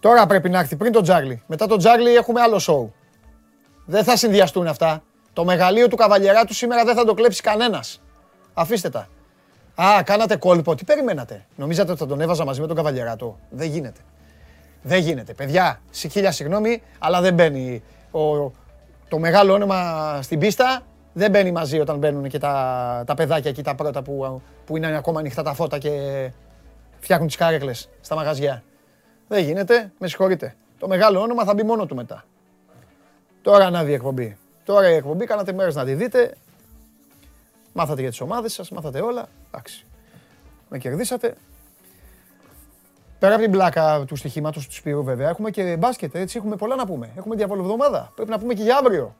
Τώρα 0.00 0.26
πρέπει 0.26 0.48
να 0.48 0.58
έρθει 0.58 0.76
πριν 0.76 0.92
τον 0.92 1.02
Τζάρλι. 1.02 1.42
Μετά 1.46 1.66
τον 1.66 1.78
Τζάρλι 1.78 2.14
έχουμε 2.14 2.40
άλλο 2.40 2.58
σοου. 2.58 2.94
Δεν 3.86 4.04
θα 4.04 4.16
συνδυαστούν 4.16 4.66
αυτά. 4.66 5.02
Το 5.32 5.44
μεγαλείο 5.44 5.88
του 5.88 5.96
καβαλιεράτου 5.96 6.54
σήμερα 6.54 6.84
δεν 6.84 6.94
θα 6.94 7.04
το 7.04 7.14
κλέψει 7.14 7.42
κανένας. 7.42 8.00
Αφήστε 8.54 8.90
τα. 8.90 9.08
Α, 9.82 10.02
κάνατε 10.02 10.36
κόλπο. 10.36 10.74
Τι 10.74 10.84
περιμένατε; 10.84 11.46
Νομίζατε 11.56 11.90
ότι 11.90 12.00
θα 12.00 12.06
τον 12.06 12.20
έβαζα 12.20 12.44
μαζί 12.44 12.60
με 12.60 12.66
τον 12.66 12.76
Καβαλιεράτο. 12.76 13.38
Δεν 13.50 13.68
γίνεται. 13.68 14.00
Δεν 14.82 15.00
γίνεται. 15.00 15.32
Παιδιά, 15.34 15.80
σε 15.90 16.08
χίλια 16.08 16.32
συγγνώμη, 16.32 16.82
αλλά 16.98 17.20
δεν 17.20 17.34
μπαίνει. 17.34 17.82
Ο, 18.10 18.50
το 19.08 19.18
μεγάλο 19.18 19.52
όνομα 19.52 20.18
στην 20.22 20.38
πίστα 20.38 20.82
δεν 21.12 21.30
μπαίνει 21.30 21.52
μαζί 21.52 21.78
όταν 21.78 21.98
μπαίνουν 21.98 22.28
και 22.28 22.38
τα, 22.38 23.02
τα 23.06 23.14
παιδάκια 23.14 23.50
εκεί 23.50 23.62
τα 23.62 23.74
πρώτα 23.74 24.02
που, 24.02 24.42
που 24.64 24.76
είναι 24.76 24.96
ακόμα 24.96 25.20
ανοιχτά 25.20 25.42
τα 25.42 25.54
φώτα 25.54 25.78
και 25.78 25.90
φτιάχνουν 27.00 27.26
τις 27.26 27.36
κάρεκλες 27.36 27.88
στα 28.00 28.14
μαγαζιά. 28.14 28.62
Δεν 29.28 29.44
γίνεται, 29.44 29.92
με 29.98 30.08
συγχωρείτε. 30.08 30.54
Το 30.78 30.88
μεγάλο 30.88 31.20
όνομα 31.20 31.44
θα 31.44 31.54
μπει 31.54 31.62
μόνο 31.62 31.86
του 31.86 31.94
μετά. 31.94 32.24
Τώρα 33.42 33.66
ανάδει 33.66 33.90
η 33.90 33.94
εκπομπή. 33.94 34.36
Τώρα 34.64 34.90
η 34.90 34.94
εκπομπή, 34.94 35.24
κάνατε 35.24 35.52
μέρες 35.52 35.74
να 35.74 35.84
τη 35.84 35.94
δείτε. 35.94 36.34
Μάθατε 37.72 38.00
για 38.00 38.10
τις 38.10 38.20
ομάδες 38.20 38.52
σας, 38.52 38.70
μάθατε 38.70 39.00
όλα. 39.00 39.28
Εντάξει. 39.48 39.86
Με 40.68 40.78
κερδίσατε. 40.78 41.34
Πέρα 43.18 43.34
από 43.34 43.42
την 43.42 43.52
πλάκα 43.52 44.04
του 44.06 44.16
στοιχήματος 44.16 44.66
του 44.66 44.74
Σπύρου 44.74 45.04
βέβαια, 45.04 45.28
έχουμε 45.28 45.50
και 45.50 45.76
μπάσκετ, 45.76 46.14
έτσι, 46.14 46.38
έχουμε 46.38 46.56
πολλά 46.56 46.74
να 46.74 46.86
πούμε. 46.86 47.10
Έχουμε 47.16 47.36
διαβολοβδομάδα. 47.36 48.12
Πρέπει 48.14 48.30
να 48.30 48.38
πούμε 48.38 48.54
και 48.54 48.62
για 48.62 48.76
αύριο. 48.76 49.16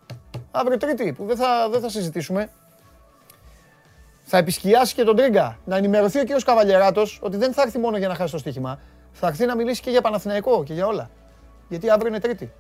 Αύριο 0.51 0.77
Τρίτη, 0.77 1.13
που 1.13 1.25
δεν 1.25 1.37
θα, 1.37 1.69
δεν 1.71 1.81
θα 1.81 1.89
συζητήσουμε. 1.89 2.51
Θα 4.31 4.37
επισκιάσει 4.37 4.95
και 4.95 5.05
τον 5.05 5.17
Τρίγκα. 5.17 5.59
Να 5.65 5.77
ενημερωθεί 5.77 6.19
ο 6.19 6.23
κύριος 6.23 6.45
Καβαλιεράτος 6.45 7.19
ότι 7.23 7.37
δεν 7.37 7.53
θα 7.53 7.63
έρθει 7.63 7.79
μόνο 7.79 7.97
για 7.97 8.09
να 8.09 8.15
χάσει 8.15 8.33
το 8.33 8.39
στοίχημα. 8.39 8.79
Θα 9.13 9.27
έρθει 9.27 9.47
να 9.47 9.57
μιλήσει 9.57 9.81
και 9.81 9.91
για 9.91 10.01
Παναθηναϊκό 10.01 10.65
και 10.65 10.73
για 10.73 10.87
όλα. 10.87 11.11
Γιατί 11.69 11.91
αύριο 11.91 12.09
είναι 12.09 12.21
Τρίτη. 12.21 12.53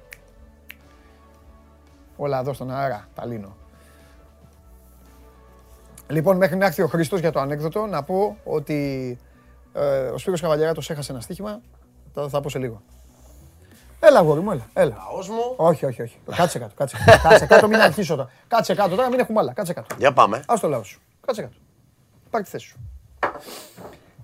Όλα 2.16 2.39
εδώ 2.39 2.53
στον 2.53 2.70
αέρα, 2.70 3.09
τα 3.15 3.27
λύνω. 3.27 3.57
Λοιπόν, 6.09 6.36
μέχρι 6.36 6.57
να 6.57 6.66
έρθει 6.66 6.82
ο 6.82 6.86
Χρήστος 6.86 7.20
για 7.20 7.32
το 7.32 7.40
ανέκδοτο, 7.40 7.86
να 7.86 8.03
πω 8.03 8.36
ότι 8.45 9.19
ε, 9.73 10.09
ο 10.09 10.19
Σπύρος 10.19 10.40
Καβαλιεράτος 10.40 10.90
έχασε 10.90 11.12
ένα 11.12 11.20
στοίχημα. 11.20 11.61
Θα, 12.15 12.28
θα 12.28 12.40
πω 12.40 12.49
σε 12.49 12.59
λίγο. 12.59 12.82
Έλα, 14.01 14.19
αγόρι 14.19 14.40
μου, 14.40 14.51
έλα. 14.51 14.66
έλα. 14.73 14.95
Λαός 15.11 15.28
μου. 15.28 15.55
Όχι, 15.57 15.86
όχι, 15.86 16.03
όχι. 16.03 16.19
Κάτσε 16.36 16.59
κάτω. 16.59 16.74
Κάτσε, 16.77 16.97
κάτσε 17.23 17.47
κάτω, 17.47 17.69
μην 17.69 17.81
αρχίσω 17.81 18.16
τώρα. 18.16 18.31
Κάτσε 18.49 18.74
κάτω 18.74 18.97
τώρα, 18.97 19.09
μην 19.09 19.19
έχουμε 19.19 19.40
άλλα. 19.40 19.53
Κάτσε 19.53 19.73
κάτω. 19.73 19.95
Για 19.99 20.12
πάμε. 20.12 20.36
Α 20.36 20.55
το 20.61 20.69
λαό 20.69 20.82
σου. 20.82 21.01
Κάτσε 21.29 21.43
κάτω. 21.43 21.55
Πάρ 22.31 22.43
τη 22.43 22.49
θέση 22.49 22.67
σου. 22.67 22.79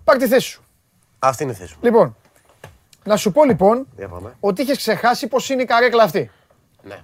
Πάρ 0.04 0.16
τη 0.16 0.26
θέση 0.28 0.48
σου. 0.48 0.62
Αυτή 1.18 1.42
είναι 1.42 1.52
η 1.52 1.54
θέση 1.54 1.72
μου. 1.74 1.80
Λοιπόν, 1.82 2.16
να 3.04 3.16
σου 3.16 3.32
πω 3.32 3.44
λοιπόν 3.44 3.86
Για 3.96 4.08
πάμε. 4.08 4.36
ότι 4.40 4.62
είχες 4.62 4.76
ξεχάσει 4.76 5.28
πώς 5.28 5.38
είναι 5.50 5.62
η 5.62 5.64
καρέκλα 5.64 6.02
αυτή. 6.02 6.30
Ναι. 6.82 7.00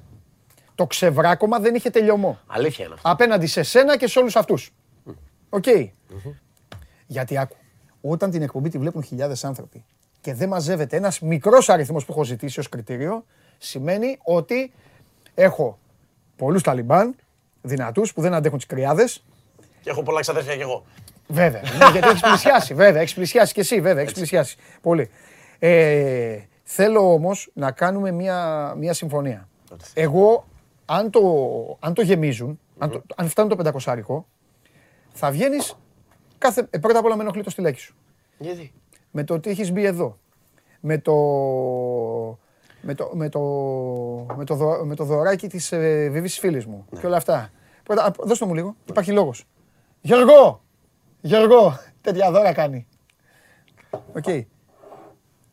Το 0.74 0.86
ξεβράκωμα 0.86 1.58
δεν 1.58 1.74
είχε 1.74 1.90
τελειωμό. 1.90 2.38
Αλήθεια 2.46 2.84
είναι 2.84 2.94
αυτό. 2.94 3.10
Απέναντι 3.10 3.46
σε 3.46 3.62
σένα 3.62 3.96
και 3.96 4.06
σε 4.06 4.18
όλους 4.18 4.36
αυτούς. 4.36 4.72
Οκ. 5.48 5.64
Γιατί 7.06 7.38
άκου, 7.38 7.56
όταν 8.00 8.30
την 8.30 8.42
εκπομπή 8.42 8.68
τη 8.68 8.78
βλέπουν 8.78 9.02
χιλιάδες 9.02 9.44
άνθρωποι 9.44 9.84
και 10.20 10.34
δεν 10.34 10.48
μαζεύεται 10.48 10.96
ένας 10.96 11.20
μικρός 11.20 11.68
αριθμός 11.68 12.04
που 12.04 12.12
έχω 12.12 12.24
ζητήσει 12.24 12.60
ως 12.60 12.68
κριτήριο, 12.68 13.24
σημαίνει 13.58 14.18
ότι 14.22 14.72
έχω 15.34 15.78
πολλούς 16.36 16.62
Ταλιμπάν, 16.62 17.14
δυνατούς 17.62 18.12
που 18.12 18.20
δεν 18.20 18.34
αντέχουν 18.34 18.58
τις 18.58 18.66
κρυάδες. 18.66 19.24
Και 19.82 19.90
έχω 19.90 20.02
πολλά 20.02 20.20
ξαδέρφια 20.20 20.54
κι 20.56 20.60
εγώ. 20.62 20.84
Βέβαια. 21.26 21.60
ναι, 21.60 21.90
γιατί 21.92 22.08
έχεις 22.08 22.20
πλησιάσει, 22.20 22.74
βέβαια. 22.74 23.00
Έχεις 23.00 23.14
πλησιάσει 23.14 23.52
και 23.52 23.60
εσύ, 23.60 23.80
βέβαια. 23.80 24.02
Έχεις 24.02 24.14
πλησιάσει. 24.14 24.56
Πολύ. 24.82 25.10
Ε, 25.58 26.38
θέλω 26.62 27.12
όμως 27.12 27.50
να 27.54 27.70
κάνουμε 27.70 28.10
μια, 28.10 28.72
μια 28.78 28.92
συμφωνία. 28.92 29.48
Εγώ, 29.94 30.46
αν 30.84 31.10
το, 31.10 31.20
αν 31.80 31.94
το 31.94 32.02
γεμίζουν, 32.02 32.60
αν, 32.78 32.90
το, 32.90 33.02
αν 33.16 33.28
φτάνει 33.28 33.48
το 33.56 33.70
500 33.84 34.22
θα 35.12 35.30
βγαίνεις. 35.30 35.74
Κάθε, 36.38 36.66
ε, 36.70 36.78
πρώτα 36.78 36.98
απ' 36.98 37.04
όλα 37.04 37.16
με 37.16 37.22
ενοχλεί 37.22 37.42
το 37.42 37.50
στυλάκι 37.50 37.80
σου. 37.80 37.94
Γιατί; 38.38 38.72
Με 39.10 39.24
το 39.24 39.34
ότι 39.34 39.50
έχεις 39.50 39.72
μπει 39.72 39.84
εδώ. 39.84 40.18
Με 40.80 40.98
το. 40.98 41.14
Με 42.82 42.94
το, 42.94 43.10
με 43.14 43.28
το, 43.28 43.40
με 44.36 44.44
το, 44.44 44.54
δω- 44.54 44.84
με 44.84 44.94
το 44.94 45.04
δωράκι 45.04 45.48
της 45.48 45.72
ε, 45.72 46.08
Βιβής 46.12 46.38
φίλης 46.38 46.66
μου 46.66 46.86
και 47.00 47.06
όλα 47.06 47.16
αυτά. 47.16 47.50
Πρώτα, 47.82 48.04
α, 48.04 48.10
δώσ' 48.18 48.38
το 48.38 48.46
μου 48.46 48.54
λίγο, 48.54 48.74
υπάρχει 48.88 49.12
λόγος. 49.12 49.44
Γιώργο! 50.00 50.62
Γιώργο! 51.20 51.78
Τέτοια 52.00 52.30
δώρα 52.30 52.52
κάνει. 52.52 52.86
Οκ. 54.12 54.44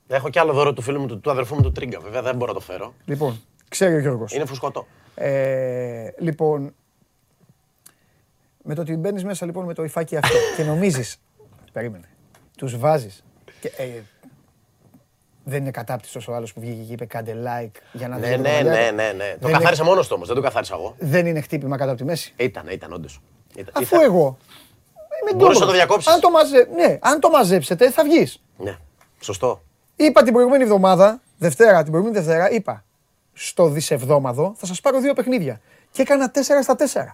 Έχω 0.07 0.29
κι 0.29 0.39
άλλο 0.39 0.53
δώρο 0.53 0.73
του 0.73 0.81
φίλου 0.81 0.99
μου, 0.99 1.07
του, 1.07 1.19
του 1.19 1.31
αδερφού 1.31 1.55
μου 1.55 1.61
του 1.61 1.71
Τρίγκα. 1.71 1.99
Βέβαια 1.99 2.21
δεν 2.21 2.35
μπορώ 2.35 2.51
να 2.53 2.59
το 2.59 2.63
φέρω. 2.65 2.93
Λοιπόν, 3.05 3.41
ξέρει 3.69 3.95
ο 3.95 3.99
Γιώργος. 3.99 4.33
Είναι 4.33 4.45
φουσκωτό. 4.45 4.87
Ε, 5.15 6.09
λοιπόν, 6.19 6.73
με 8.63 8.75
το 8.75 8.81
ότι 8.81 8.95
μπαίνεις 8.95 9.23
μέσα 9.23 9.45
λοιπόν 9.45 9.65
με 9.65 9.73
το 9.73 9.83
υφάκι 9.83 10.17
αυτό 10.17 10.35
και 10.57 10.63
νομίζεις, 10.63 11.17
περίμενε, 11.71 12.05
τους 12.57 12.77
βάζεις 12.77 13.23
και 13.61 13.71
ε, 13.77 13.87
δεν 15.43 15.61
είναι 15.61 15.71
κατάπτυστος 15.71 16.27
ο 16.27 16.35
άλλος 16.35 16.53
που 16.53 16.59
βγήκε 16.59 16.81
και 16.83 16.93
είπε 16.93 17.05
κάντε 17.05 17.33
like 17.33 17.71
για 17.93 18.07
να 18.07 18.17
Ναι, 18.17 18.25
δείτε 18.27 18.35
το 18.35 18.41
ναι, 18.41 18.49
ναι, 18.61 18.63
μαλλιάκι». 18.69 18.95
ναι, 18.95 19.11
ναι. 19.11 19.31
Το 19.39 19.47
Δεν 19.47 19.51
καθάρισα 19.51 19.81
είναι- 19.81 19.91
μόνος 19.91 20.07
του 20.07 20.13
όμως, 20.15 20.27
δεν 20.27 20.35
το 20.35 20.41
καθάρισα 20.41 20.75
εγώ. 20.75 20.95
Δεν 20.99 21.25
είναι 21.25 21.41
χτύπημα 21.41 21.77
κάτω 21.77 21.89
από 21.89 21.99
τη 21.99 22.05
μέση. 22.05 22.33
Ήταν, 22.37 22.67
ήταν 22.67 22.93
όντως. 22.93 23.21
Αφού 23.73 23.99
εγώ. 24.01 24.37
Είμαι 25.21 25.31
Μπορείς 25.35 25.35
να 25.35 25.37
ντόπρος. 25.37 25.59
το 25.59 25.71
διακόψεις. 25.71 26.13
Αν 26.13 26.19
το, 26.19 26.29
μαζε... 26.29 26.67
ναι, 26.75 26.97
αν 27.01 27.19
το 27.19 27.29
μαζέψετε 27.29 27.91
θα 27.91 28.03
βγεις. 28.03 28.41
Ναι, 28.57 28.77
σωστό. 29.19 29.61
Είπα 29.95 30.23
την 30.23 30.33
προηγούμενη 30.33 30.63
εβδομάδα, 30.63 31.21
Δευτέρα, 31.37 31.81
την 31.83 31.91
προηγούμενη 31.91 32.19
Δευτέρα, 32.23 32.49
είπα 32.51 32.83
στο 33.33 33.67
δισεβδόμαδο 33.67 34.53
θα 34.57 34.65
σας 34.65 34.81
πάρω 34.81 34.99
δύο 34.99 35.13
παιχνίδια. 35.13 35.61
Και 35.91 36.01
έκανα 36.01 36.31
4 36.31 36.39
στα 36.63 36.75
4. 36.75 37.13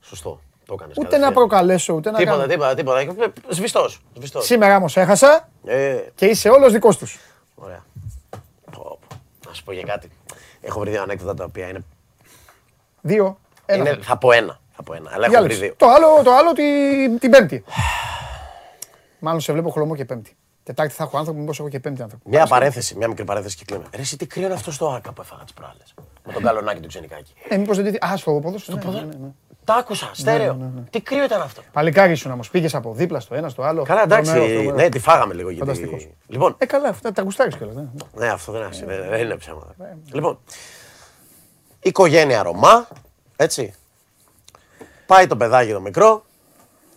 Σωστό. 0.00 0.40
Το 0.66 0.74
έκανες. 0.78 0.96
Ούτε 0.98 1.18
να 1.18 1.32
προκαλέσω, 1.32 1.94
ούτε 1.94 2.10
να 2.10 2.18
Τίποτα, 2.18 2.36
κάνω. 2.36 2.48
τίποτα, 2.74 2.74
τίποτα. 2.74 3.32
Σβηστός. 3.48 4.02
Σβηστός. 4.16 4.44
Σήμερα 4.46 4.76
όμως 4.76 4.96
έχασα 4.96 5.48
Ε, 5.64 5.96
και 6.14 6.26
είσαι 6.26 6.48
όλος 6.48 6.72
δικός 6.72 6.98
τους. 6.98 7.18
ωραία. 7.54 7.84
Πω, 8.70 8.98
πω. 9.08 9.16
Να 9.48 9.54
σου 9.54 9.64
πω 9.64 9.72
για 9.72 9.82
κάτι. 9.82 10.10
Έχω 10.60 10.80
βρει 10.80 10.90
δύο 10.90 11.02
ανέκδοτα 11.02 11.34
τα 11.34 11.44
οποία 11.44 11.68
είναι. 11.68 11.84
Δύο. 13.00 13.38
Ένα. 13.66 13.90
είναι 13.90 14.02
θα 14.02 14.16
πω 14.18 14.32
ένα. 14.32 14.60
Θα 14.84 14.92
πω 14.92 14.94
ένα. 14.94 15.10
Αλλά 15.14 15.26
έχω 15.26 15.42
βρει 15.42 15.54
Διάλεξε. 15.54 15.60
δύο. 15.60 15.74
Το 15.76 15.86
άλλο, 15.86 16.22
το 16.24 16.32
άλλο 16.34 16.52
την, 16.52 17.18
την 17.18 17.30
Πέμπτη. 17.30 17.64
Μάλλον 19.18 19.40
σε 19.40 19.52
βλέπω 19.52 19.70
χλωμό 19.70 19.96
και 19.96 20.04
Πέμπτη. 20.04 20.36
Τετάρτη 20.62 20.92
θα 20.94 21.04
έχω 21.04 21.18
άνθρωπο, 21.18 21.38
μήπως 21.40 21.58
έχω 21.58 21.68
και 21.68 21.80
Πέμπτη 21.80 22.02
άνθρωπο. 22.02 22.28
Μια 22.28 22.46
παρένθεση, 22.46 22.96
μια 22.96 23.08
μικρή 23.08 23.24
παρένθεση 23.24 23.56
και 23.56 23.64
κλείνουμε. 23.66 23.88
Ρε, 23.94 24.00
εσύ 24.00 24.16
τι 24.16 24.26
κρύο 24.26 24.44
είναι 24.44 24.54
αυτό 24.54 24.72
στο 24.72 24.88
άκα 24.88 25.12
που 25.12 25.20
έφαγα 25.22 25.42
τις 25.42 25.52
προάλλες; 25.52 25.94
Με 26.26 26.32
τον 26.32 26.42
καλονάκι 26.42 26.80
του 26.80 26.88
ξενικάκι. 26.88 27.32
Ε, 27.48 27.56
μήπως 27.56 27.76
δεν 27.82 27.92
τη... 27.92 28.06
Α, 28.06 28.16
στο 28.16 28.32
ποδόσφαιρο. 28.42 28.78
Ναι, 28.90 28.90
ναι, 29.00 29.04
ναι. 29.04 29.28
Τα 29.64 29.74
άκουσα, 29.74 30.10
στέρεο. 30.12 30.72
Τι 30.90 31.00
κρύο 31.00 31.24
ήταν 31.24 31.40
αυτό. 31.40 31.62
Παλικάρι 31.72 32.12
ήσουν 32.12 32.30
όμως. 32.32 32.50
Πήγες 32.50 32.74
από 32.74 32.92
δίπλα 32.94 33.20
στο 33.20 33.34
ένα, 33.34 33.48
στο 33.48 33.62
άλλο. 33.62 33.82
Καλά, 33.82 34.02
εντάξει. 34.02 34.32
Τρομερό, 34.32 34.52
τρομερό. 34.54 34.74
Ναι, 34.76 34.88
τη 34.88 34.98
φάγαμε 34.98 35.34
λίγο 35.34 35.50
γιατί. 35.50 35.66
Φανταστικός. 35.66 36.08
Λοιπόν, 36.26 36.54
Ε, 36.58 36.66
καλά, 36.66 36.88
αυτά 36.88 37.12
τα 37.12 37.22
γουστάρεις 37.22 37.56
κιόλας. 37.56 37.74
ναι. 37.74 37.84
ναι, 38.14 38.28
αυτό 38.28 38.52
δεν 38.52 38.60
είναι, 38.60 38.96
δεν- 38.96 39.08
δεν 39.10 39.20
είναι 39.20 39.36
ψέματα. 39.36 39.74
Λοιπόν, 40.12 40.38
οικογένεια 41.80 42.42
Ρωμά, 42.42 42.88
έτσι. 43.36 43.74
Πάει 45.10 45.26
το 45.26 45.36
παιδάκι 45.36 45.72
το 45.72 45.80
μικρό 45.80 46.24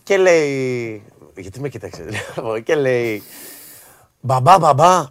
και 0.02 0.16
λέει. 0.16 1.04
Γιατί 1.36 1.60
με 1.60 1.68
κοίταξε, 1.68 2.08
και 2.64 2.74
λέει. 2.74 3.22
Μπαμπά, 4.20 4.58
μπαμπά. 4.58 5.06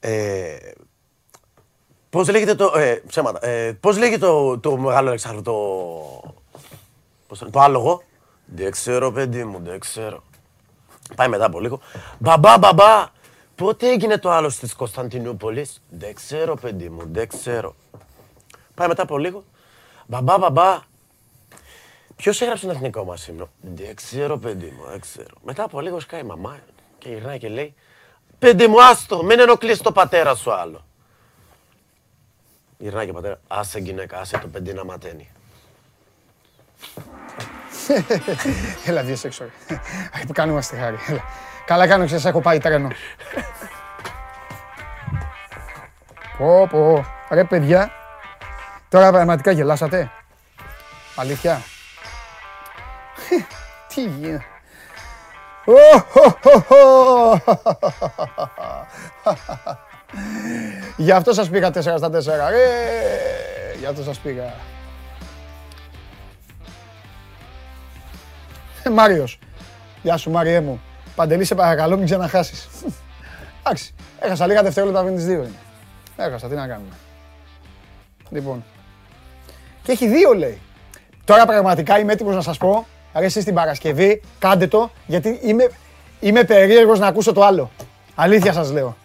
Ε, 0.00 0.56
Πώς 2.10 2.28
λέγεται 2.28 2.54
το. 2.54 2.72
Ε, 2.76 3.02
ψέματα. 3.06 3.46
Ε, 3.46 3.72
Πώς 3.72 3.98
λέγεται 3.98 4.26
το, 4.26 4.58
το 4.58 4.76
μεγάλο 4.76 5.08
Αλεξάνδρου, 5.08 5.42
το. 5.42 5.52
Πώς 7.26 7.38
το, 7.38 7.44
λένε, 7.44 7.50
το 7.50 7.60
άλογο; 7.60 8.02
Δεν 8.44 8.70
ξέρω, 8.70 9.12
παιδί 9.12 9.44
μου, 9.44 9.60
δεν 9.62 9.78
ξέρω. 9.78 10.22
Πάει 11.14 11.28
μετά 11.28 11.44
από 11.46 11.60
λίγο. 11.60 11.80
Μπαμπά, 12.18 12.58
μπαμπά, 12.58 13.06
πότε 13.54 13.88
έγινε 13.88 14.18
το 14.18 14.30
άλλο 14.30 14.48
τη 14.48 14.68
Κωνσταντινούπολης; 14.76 15.82
Δεν 15.88 16.14
ξέρω, 16.14 16.54
παιδί 16.54 16.88
μου, 16.88 17.08
δεν 17.12 17.28
ξέρω. 17.28 17.74
Πάει 18.74 18.88
μετά 18.88 19.02
από 19.02 19.18
λίγο. 19.18 19.44
Μπαμπά, 20.06 20.38
μπαμπά, 20.38 20.80
ποιος 22.16 22.40
έγραψε 22.40 22.66
τον 22.66 22.74
εθνικό 22.74 23.04
μας 23.04 23.28
ύμνο. 23.28 23.48
Δεν 23.60 23.94
ξέρω, 23.94 24.38
παιδί 24.38 24.74
μου, 24.78 24.86
δεν 24.90 25.00
ξέρω. 25.00 25.34
Μετά 25.42 25.62
από 25.62 25.80
λίγο 25.80 26.00
σκάει 26.00 26.20
η 26.20 26.24
μαμά 26.24 26.58
και 26.98 27.08
γυρνάει 27.08 27.38
και 27.38 27.48
λέει: 27.48 27.74
Παιδί 28.38 28.66
μου, 28.66 28.82
άστο, 28.82 29.22
μην 29.22 29.40
ενοχλείς 29.40 29.78
το 29.78 29.92
πατέρα 29.92 30.34
σου 30.34 30.52
άλλο. 30.52 30.84
Γυρνάει 32.78 33.04
και 33.04 33.10
ο 33.10 33.14
πατέρας, 33.14 33.38
άσε 33.48 33.78
γυναίκα, 33.78 34.18
άσε 34.20 34.38
το 34.38 34.48
παιδί 34.48 34.72
να 34.72 34.84
ματένει. 34.84 35.30
Έλα, 38.86 39.02
βγες 39.02 39.24
έξω. 39.24 39.44
ρε. 39.44 39.80
Που 40.26 40.32
κάνουμε 40.32 40.62
στη 40.62 40.76
χάρη. 40.76 40.96
Έλα. 41.08 41.24
Καλά 41.66 41.86
κάνω, 41.86 42.04
ξέρεις, 42.04 42.24
έχω 42.24 42.40
πάει 42.40 42.58
τρένο. 42.58 42.88
Πω, 46.38 46.66
πω. 46.70 47.04
Ρε, 47.30 47.44
παιδιά. 47.44 47.90
Τώρα 48.88 49.10
πραγματικά 49.10 49.50
γελάσατε. 49.50 50.10
Αλήθεια. 51.16 51.62
Τι 53.94 54.02
γίνεται. 54.02 54.44
Ω, 55.64 55.98
χω, 55.98 56.38
χω, 56.42 56.60
χω. 56.60 57.40
Γι' 60.96 61.12
αυτό 61.12 61.32
σας 61.32 61.48
πήγα 61.50 61.70
4 61.70 61.80
στα 61.80 62.10
4. 62.10 62.50
Ρε, 62.50 63.78
γι' 63.78 63.86
αυτό 63.86 64.02
σας 64.02 64.18
πήγα. 64.18 64.54
Μάριος. 68.92 69.38
Γεια 70.02 70.16
σου 70.16 70.30
Μάριέ 70.30 70.60
μου. 70.60 70.80
Παντελή 71.14 71.44
σε 71.44 71.54
παρακαλώ 71.54 71.96
μην 71.96 72.04
ξαναχάσεις. 72.04 72.68
Εντάξει, 73.62 73.94
έχασα 74.18 74.46
λίγα 74.46 74.62
δευτερόλεπτα 74.62 75.02
πριν 75.02 75.14
τις 75.14 75.24
δύο 75.24 75.38
είναι. 75.38 75.58
Έχασα, 76.16 76.48
τι 76.48 76.54
να 76.54 76.66
κάνουμε. 76.66 76.94
Λοιπόν. 78.30 78.64
Και 79.82 79.92
έχει 79.92 80.08
δύο 80.08 80.32
λέει. 80.32 80.60
Τώρα 81.24 81.46
πραγματικά 81.46 81.98
είμαι 81.98 82.12
έτοιμος 82.12 82.34
να 82.34 82.40
σας 82.40 82.58
πω, 82.58 82.86
ρε 83.18 83.24
εσείς 83.24 83.44
την 83.44 83.54
Παρασκευή, 83.54 84.22
κάντε 84.38 84.66
το, 84.66 84.90
γιατί 85.06 85.40
είμαι, 85.42 85.70
είμαι 86.20 86.44
περίεργος 86.44 86.98
να 86.98 87.06
ακούσω 87.06 87.32
το 87.32 87.44
άλλο. 87.44 87.70
Αλήθεια 88.14 88.52
σας 88.52 88.72
λέω. 88.72 88.96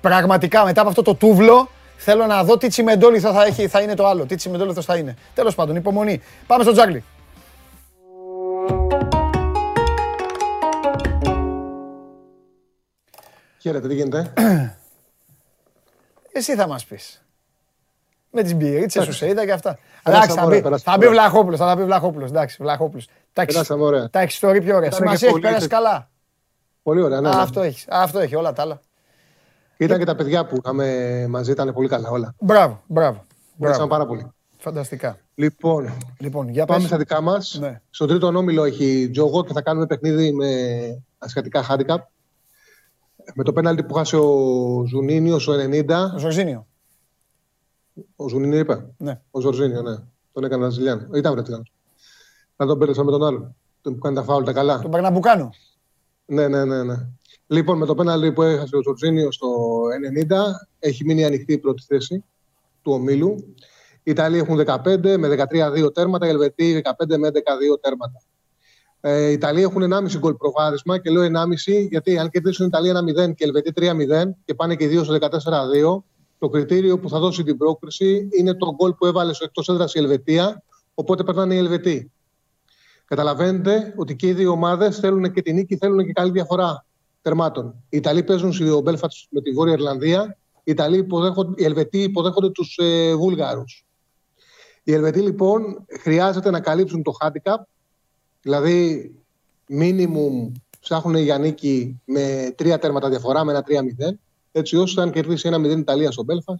Πραγματικά 0.00 0.64
μετά 0.64 0.80
από 0.80 0.90
αυτό 0.90 1.02
το 1.02 1.14
τούβλο, 1.14 1.68
θέλω 1.96 2.26
να 2.26 2.44
δω 2.44 2.56
τι 2.56 2.68
τσιμεντόλιθο 2.68 3.32
θα, 3.32 3.44
έχει, 3.44 3.68
θα 3.68 3.80
είναι 3.80 3.94
το 3.94 4.06
άλλο. 4.06 4.26
Τι 4.26 4.34
τσιμεντόλιθος 4.34 4.84
θα 4.84 4.96
είναι. 4.96 5.16
Τέλος 5.34 5.54
πάντων, 5.54 5.76
υπομονή. 5.76 6.22
Πάμε 6.46 6.62
στο 6.62 6.72
Τζάγκλι. 6.72 7.04
Χαίρετε, 13.58 13.88
τι 13.88 13.94
γίνεται; 13.94 14.32
Εσύ 16.32 16.54
θα 16.54 16.66
μας 16.66 16.84
πεις. 16.84 17.21
Με 18.32 18.42
τις 18.42 18.54
μπυρίτσες 18.54 19.04
σου 19.04 19.12
σε 19.12 19.28
είδα 19.28 19.44
και 19.44 19.52
αυτά. 19.52 19.78
Περάσαμε 20.02 20.24
Εντάξει, 20.24 20.36
θα 20.38 20.44
ωραία, 20.46 20.56
πει- 20.56 20.62
περάσαμε 20.64 20.92
θα 20.96 21.00
πει 21.00 21.06
ωραία. 21.06 21.18
Βλαχόπουλος, 21.20 21.58
θα 21.58 21.66
τα 21.66 21.76
πει 21.76 21.84
Βλαχόπουλος. 21.84 22.30
Εντάξει, 22.30 22.56
Βλαχόπουλος. 22.60 23.06
Τα 23.32 23.42
έχεις- 23.42 23.54
Περάσαμε 23.54 23.82
ωραία. 23.84 24.10
Τα 24.10 24.20
έχεις 24.20 24.36
story 24.42 24.58
πιο 24.62 24.76
ωραία. 24.76 24.88
Ήταν 24.88 24.90
και 24.90 24.94
Σημασία 24.94 25.28
έχει, 25.28 25.30
πολύ 25.30 25.42
πέρασε 25.42 25.64
έτσι. 25.64 25.68
καλά. 25.76 26.10
Πολύ 26.82 27.02
ωραία, 27.02 27.20
ναι. 27.20 27.28
Α, 27.28 27.34
ναι. 27.34 27.40
Αυτό 27.40 27.60
έχεις. 27.60 27.86
Αυτό 27.88 28.18
έχει, 28.18 28.34
όλα 28.34 28.52
τα 28.52 28.62
άλλα. 28.62 28.80
Και 29.76 29.84
ήταν 29.84 29.98
και 29.98 30.04
τα 30.04 30.14
παιδιά 30.14 30.46
που 30.46 30.56
είχαμε 30.56 31.26
μαζί, 31.28 31.50
ήταν 31.50 31.72
πολύ 31.72 31.88
καλά 31.88 32.08
όλα. 32.10 32.34
Μπράβο, 32.40 32.82
μπράβο. 32.86 33.24
Βοήθησαν 33.56 33.86
μπράβο. 33.86 33.86
πάρα 33.86 34.06
πολύ. 34.06 34.32
Φανταστικά. 34.58 35.18
Λοιπόν, 35.34 35.92
Λοιπόν, 36.18 36.48
για 36.48 36.66
πάμε 36.66 36.78
πες. 36.78 36.88
στα 36.88 36.96
δικά 36.98 37.20
μας. 37.20 37.56
Ναι. 37.60 37.80
Στον 37.90 38.08
τρίτο 38.08 38.26
όμιλο 38.26 38.64
έχει 38.64 39.10
Τζογό 39.12 39.44
και 39.44 39.52
θα 39.52 39.62
κάνουμε 39.62 39.86
παιχνίδι 39.86 40.32
με 40.32 40.48
ασιατικά 41.18 41.64
handicap. 41.68 41.96
Με 43.34 43.44
το 43.44 43.52
πέναλτι 43.52 43.82
που 43.82 43.94
έχασε 43.94 44.16
ο 44.16 44.28
Ζουνίνιος 44.88 45.42
στο 45.42 45.52
90. 45.52 46.12
Ο 46.14 46.18
Ζορζίνιο. 46.18 46.66
Ο 48.16 48.28
Ζουνίνιο 48.28 48.58
είπε. 48.58 48.94
Ναι. 48.96 49.20
Ο 49.30 49.40
Ζορζίνιο, 49.40 49.82
ναι. 49.82 49.96
Τον 50.32 50.44
έκανε 50.44 50.62
Βραζιλιάνο. 50.62 51.08
Ήταν 51.14 51.32
Βραζιλιάνο. 51.32 51.64
Να 52.56 52.66
τον 52.66 52.78
πέρασαν 52.78 53.04
με 53.04 53.10
τον 53.10 53.24
άλλον. 53.24 53.54
Τον 53.80 53.94
που 53.94 53.98
κάνει 53.98 54.16
τα 54.16 54.22
φάουλ 54.22 54.44
τα 54.44 54.52
καλά. 54.52 54.80
Τον 54.80 54.90
Περναμπουκάνο. 54.90 55.50
Ναι, 56.24 56.48
ναι, 56.48 56.64
ναι, 56.64 56.82
ναι. 56.82 56.94
Λοιπόν, 57.46 57.78
με 57.78 57.86
το 57.86 57.94
πέναλτι 57.94 58.32
που 58.32 58.42
έχασε 58.42 58.76
ο 58.76 58.80
Τζορτζίνιο 58.80 59.32
στο 59.32 59.48
90, 60.28 60.36
έχει 60.78 61.04
μείνει 61.04 61.24
ανοιχτή 61.24 61.52
η 61.52 61.58
πρώτη 61.58 61.82
θέση 61.82 62.24
του 62.82 62.92
ομίλου. 62.92 63.54
Οι 64.02 64.10
Ιταλοί 64.10 64.38
έχουν 64.38 64.60
15 64.66 65.16
με 65.18 65.46
13-2 65.84 65.94
τέρματα, 65.94 66.26
οι 66.26 66.28
Ελβετοί 66.28 66.82
15 66.84 67.16
με 67.18 67.28
11-2 67.28 67.80
τέρματα. 67.80 68.22
Ε, 69.00 69.28
οι 69.28 69.32
Ιταλοί 69.32 69.62
έχουν 69.62 69.82
1,5 69.82 70.18
γκολ 70.18 70.34
προβάδισμα 70.34 70.98
και 70.98 71.10
λέω 71.10 71.22
1,5 71.22 71.86
γιατί 71.90 72.18
αν 72.18 72.30
κερδίσουν 72.30 72.66
οι 72.66 72.68
Ιταλοί 72.72 72.90
1-0 72.90 73.34
και 73.34 73.44
οι 73.44 73.46
Ελβετοί 73.46 73.72
3-0 73.76 74.30
και 74.44 74.54
πάνε 74.54 74.76
και 74.76 74.84
οι 74.84 74.86
δύο 74.86 75.04
στο 75.04 75.18
14-2, 75.20 76.02
το 76.42 76.48
κριτήριο 76.48 76.98
που 76.98 77.08
θα 77.08 77.18
δώσει 77.18 77.42
την 77.42 77.56
πρόκριση 77.56 78.28
είναι 78.38 78.54
το 78.54 78.74
γκολ 78.74 78.92
που 78.92 79.06
έβαλε 79.06 79.32
στο 79.32 79.44
εκτός 79.44 79.68
έδρας 79.68 79.94
η 79.94 79.98
Ελβετία, 79.98 80.62
οπότε 80.94 81.24
περνάνε 81.24 81.54
οι 81.54 81.58
Ελβετοί. 81.58 82.12
Καταλαβαίνετε 83.04 83.94
ότι 83.96 84.16
και 84.16 84.26
οι 84.26 84.32
δύο 84.32 84.50
ομάδες 84.50 84.98
θέλουν 84.98 85.32
και 85.32 85.42
την 85.42 85.54
νίκη, 85.54 85.76
θέλουν 85.76 86.06
και 86.06 86.12
καλή 86.12 86.30
διαφορά 86.30 86.84
τερμάτων. 87.22 87.74
Οι 87.88 87.96
Ιταλοί 87.96 88.22
παίζουν 88.22 88.52
στο 88.52 88.80
Μπέλφατ 88.80 89.10
με 89.30 89.40
τη 89.40 89.50
Βόρεια 89.50 89.72
Ιρλανδία. 89.72 90.38
Οι, 90.54 90.70
Ιταλοί 90.70 90.96
υποδέχονται, 90.96 91.62
οι 91.62 91.64
Ελβετοί 91.64 92.02
υποδέχονται 92.02 92.50
τους 92.50 92.76
ε, 92.76 93.14
Βούλγαρους. 93.14 93.84
Οι 94.82 94.92
Ελβετοί 94.92 95.20
λοιπόν 95.20 95.86
χρειάζεται 96.00 96.50
να 96.50 96.60
καλύψουν 96.60 97.02
το 97.02 97.12
handicap, 97.20 97.62
δηλαδή 98.42 99.12
minimum 99.68 100.52
ψάχνουν 100.80 101.16
για 101.16 101.38
νίκη 101.38 102.00
με 102.04 102.54
τρία 102.56 102.78
τέρματα 102.78 103.08
διαφορά, 103.08 103.44
με 103.44 103.52
ένα 103.52 103.64
3-0, 103.66 103.72
έτσι 104.52 104.76
ώστε 104.76 105.02
αν 105.02 105.10
κερδίσει 105.10 105.48
ένα 105.48 105.58
0 105.58 105.64
η 105.64 105.78
Ιταλία 105.78 106.10
στο 106.10 106.22
Μπέλφατ 106.22 106.58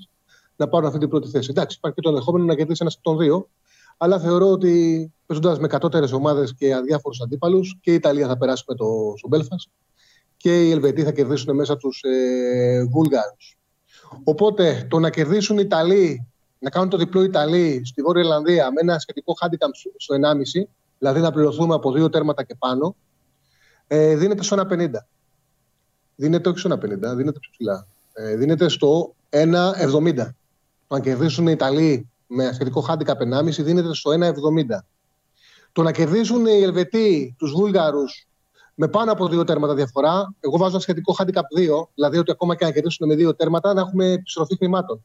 να 0.56 0.68
πάρουν 0.68 0.86
αυτή 0.86 0.98
την 0.98 1.08
πρώτη 1.08 1.28
θέση. 1.28 1.48
Εντάξει, 1.50 1.76
υπάρχει 1.76 1.96
και 1.96 2.02
το 2.02 2.08
ενδεχόμενο 2.08 2.44
να 2.44 2.54
κερδίσει 2.54 2.78
ένας 2.80 2.94
από 2.94 3.02
των 3.02 3.18
δύο, 3.18 3.48
αλλά 3.96 4.18
θεωρώ 4.18 4.50
ότι 4.50 5.12
παίζοντας 5.26 5.58
με 5.58 5.66
κατώτερες 5.66 6.12
ομάδες 6.12 6.54
και 6.54 6.74
αδιάφορους 6.74 7.20
αντίπαλους 7.20 7.78
και 7.80 7.90
η 7.90 7.94
Ιταλία 7.94 8.26
θα 8.26 8.36
περάσει 8.36 8.64
με 8.68 8.74
το 8.74 8.86
στο 9.16 9.28
Belfast 9.32 9.70
και 10.36 10.66
οι 10.66 10.70
Ελβετοί 10.70 11.02
θα 11.02 11.12
κερδίσουν 11.12 11.54
μέσα 11.54 11.76
τους 11.76 12.02
ε, 12.02 12.84
Βούλγαρου. 12.90 13.36
Οπότε 14.24 14.86
το 14.90 14.98
να 14.98 15.10
κερδίσουν 15.10 15.58
οι 15.58 15.62
Ιταλοί, 15.64 16.28
να 16.58 16.70
κάνουν 16.70 16.88
το 16.88 16.96
διπλό 16.96 17.22
Ιταλοί 17.22 17.82
στη 17.84 18.02
Βόρεια 18.02 18.22
Ιρλανδία 18.22 18.72
με 18.72 18.80
ένα 18.80 18.98
σχετικό 18.98 19.34
handicap 19.40 19.68
στο 19.96 20.14
1,5, 20.14 20.68
δηλαδή 20.98 21.20
να 21.20 21.32
πληρωθούμε 21.32 21.74
από 21.74 21.92
δύο 21.92 22.08
τέρματα 22.08 22.42
και 22.42 22.54
πάνω, 22.58 22.96
ε, 23.86 24.16
δίνεται 24.16 24.42
στο 24.42 24.56
1,50. 24.56 24.86
Δίνεται 26.16 26.48
όχι 26.48 26.58
στο 26.58 26.68
1,50, 26.70 26.78
δίνεται 27.16 27.38
πιο 27.38 27.50
ψηλά. 27.50 27.86
Ε, 28.12 28.36
δίνεται 28.36 28.68
στο 28.68 29.14
1,70. 29.30 30.34
Το 30.86 30.94
να 30.94 31.00
κερδίσουν 31.00 31.46
οι 31.46 31.52
Ιταλοί 31.54 32.08
με 32.26 32.52
σχετικό 32.52 32.84
handicap 32.88 33.16
1,5 33.16 33.62
δίνεται 33.62 33.94
στο 33.94 34.10
1,70. 34.10 34.84
Το 35.72 35.82
να 35.82 35.92
κερδίσουν 35.92 36.46
οι 36.46 36.62
Ελβετοί 36.62 37.34
τους 37.38 37.50
Βούλγαρους 37.52 38.26
με 38.74 38.88
πάνω 38.88 39.12
από 39.12 39.28
δύο 39.28 39.44
τέρματα 39.44 39.74
διαφορά, 39.74 40.34
εγώ 40.40 40.56
βάζω 40.56 40.70
ένα 40.70 40.80
σχετικό 40.80 41.14
handicap 41.18 41.58
2, 41.58 41.88
δηλαδή 41.94 42.18
ότι 42.18 42.30
ακόμα 42.30 42.54
και 42.56 42.64
να 42.64 42.70
κερδίσουν 42.70 43.08
με 43.08 43.14
δύο 43.14 43.34
τέρματα 43.34 43.74
να 43.74 43.80
έχουμε 43.80 44.06
επιστροφή 44.12 44.56
χρημάτων. 44.56 45.04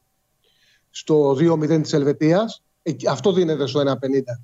Στο 0.90 1.34
2-0 1.34 1.80
της 1.82 1.92
Ελβετίας, 1.92 2.62
αυτό 3.08 3.32
δίνεται 3.32 3.66
στο 3.66 3.80
1,50. 3.80 4.40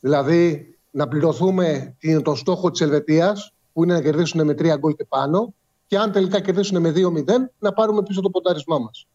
Δηλαδή 0.00 0.72
να 0.90 1.08
πληρωθούμε 1.08 1.94
την- 1.98 2.22
τον 2.22 2.36
στόχο 2.36 2.70
της 2.70 2.80
Ελβετίας, 2.80 3.52
που 3.72 3.84
είναι 3.84 3.94
να 3.94 4.02
κερδίσουν 4.02 4.44
με 4.44 4.54
τρία 4.54 4.76
γκολ 4.76 4.94
και 4.94 5.04
πάνω, 5.04 5.54
και 5.88 5.98
αν 5.98 6.12
τελικά 6.12 6.40
κερδίσουν 6.40 6.80
με 6.80 6.92
2-0, 6.96 7.24
να 7.58 7.72
πάρουμε 7.72 8.02
πίσω 8.02 8.20
το 8.20 8.30
ποντάρισμά 8.30 8.78
μας. 8.78 9.06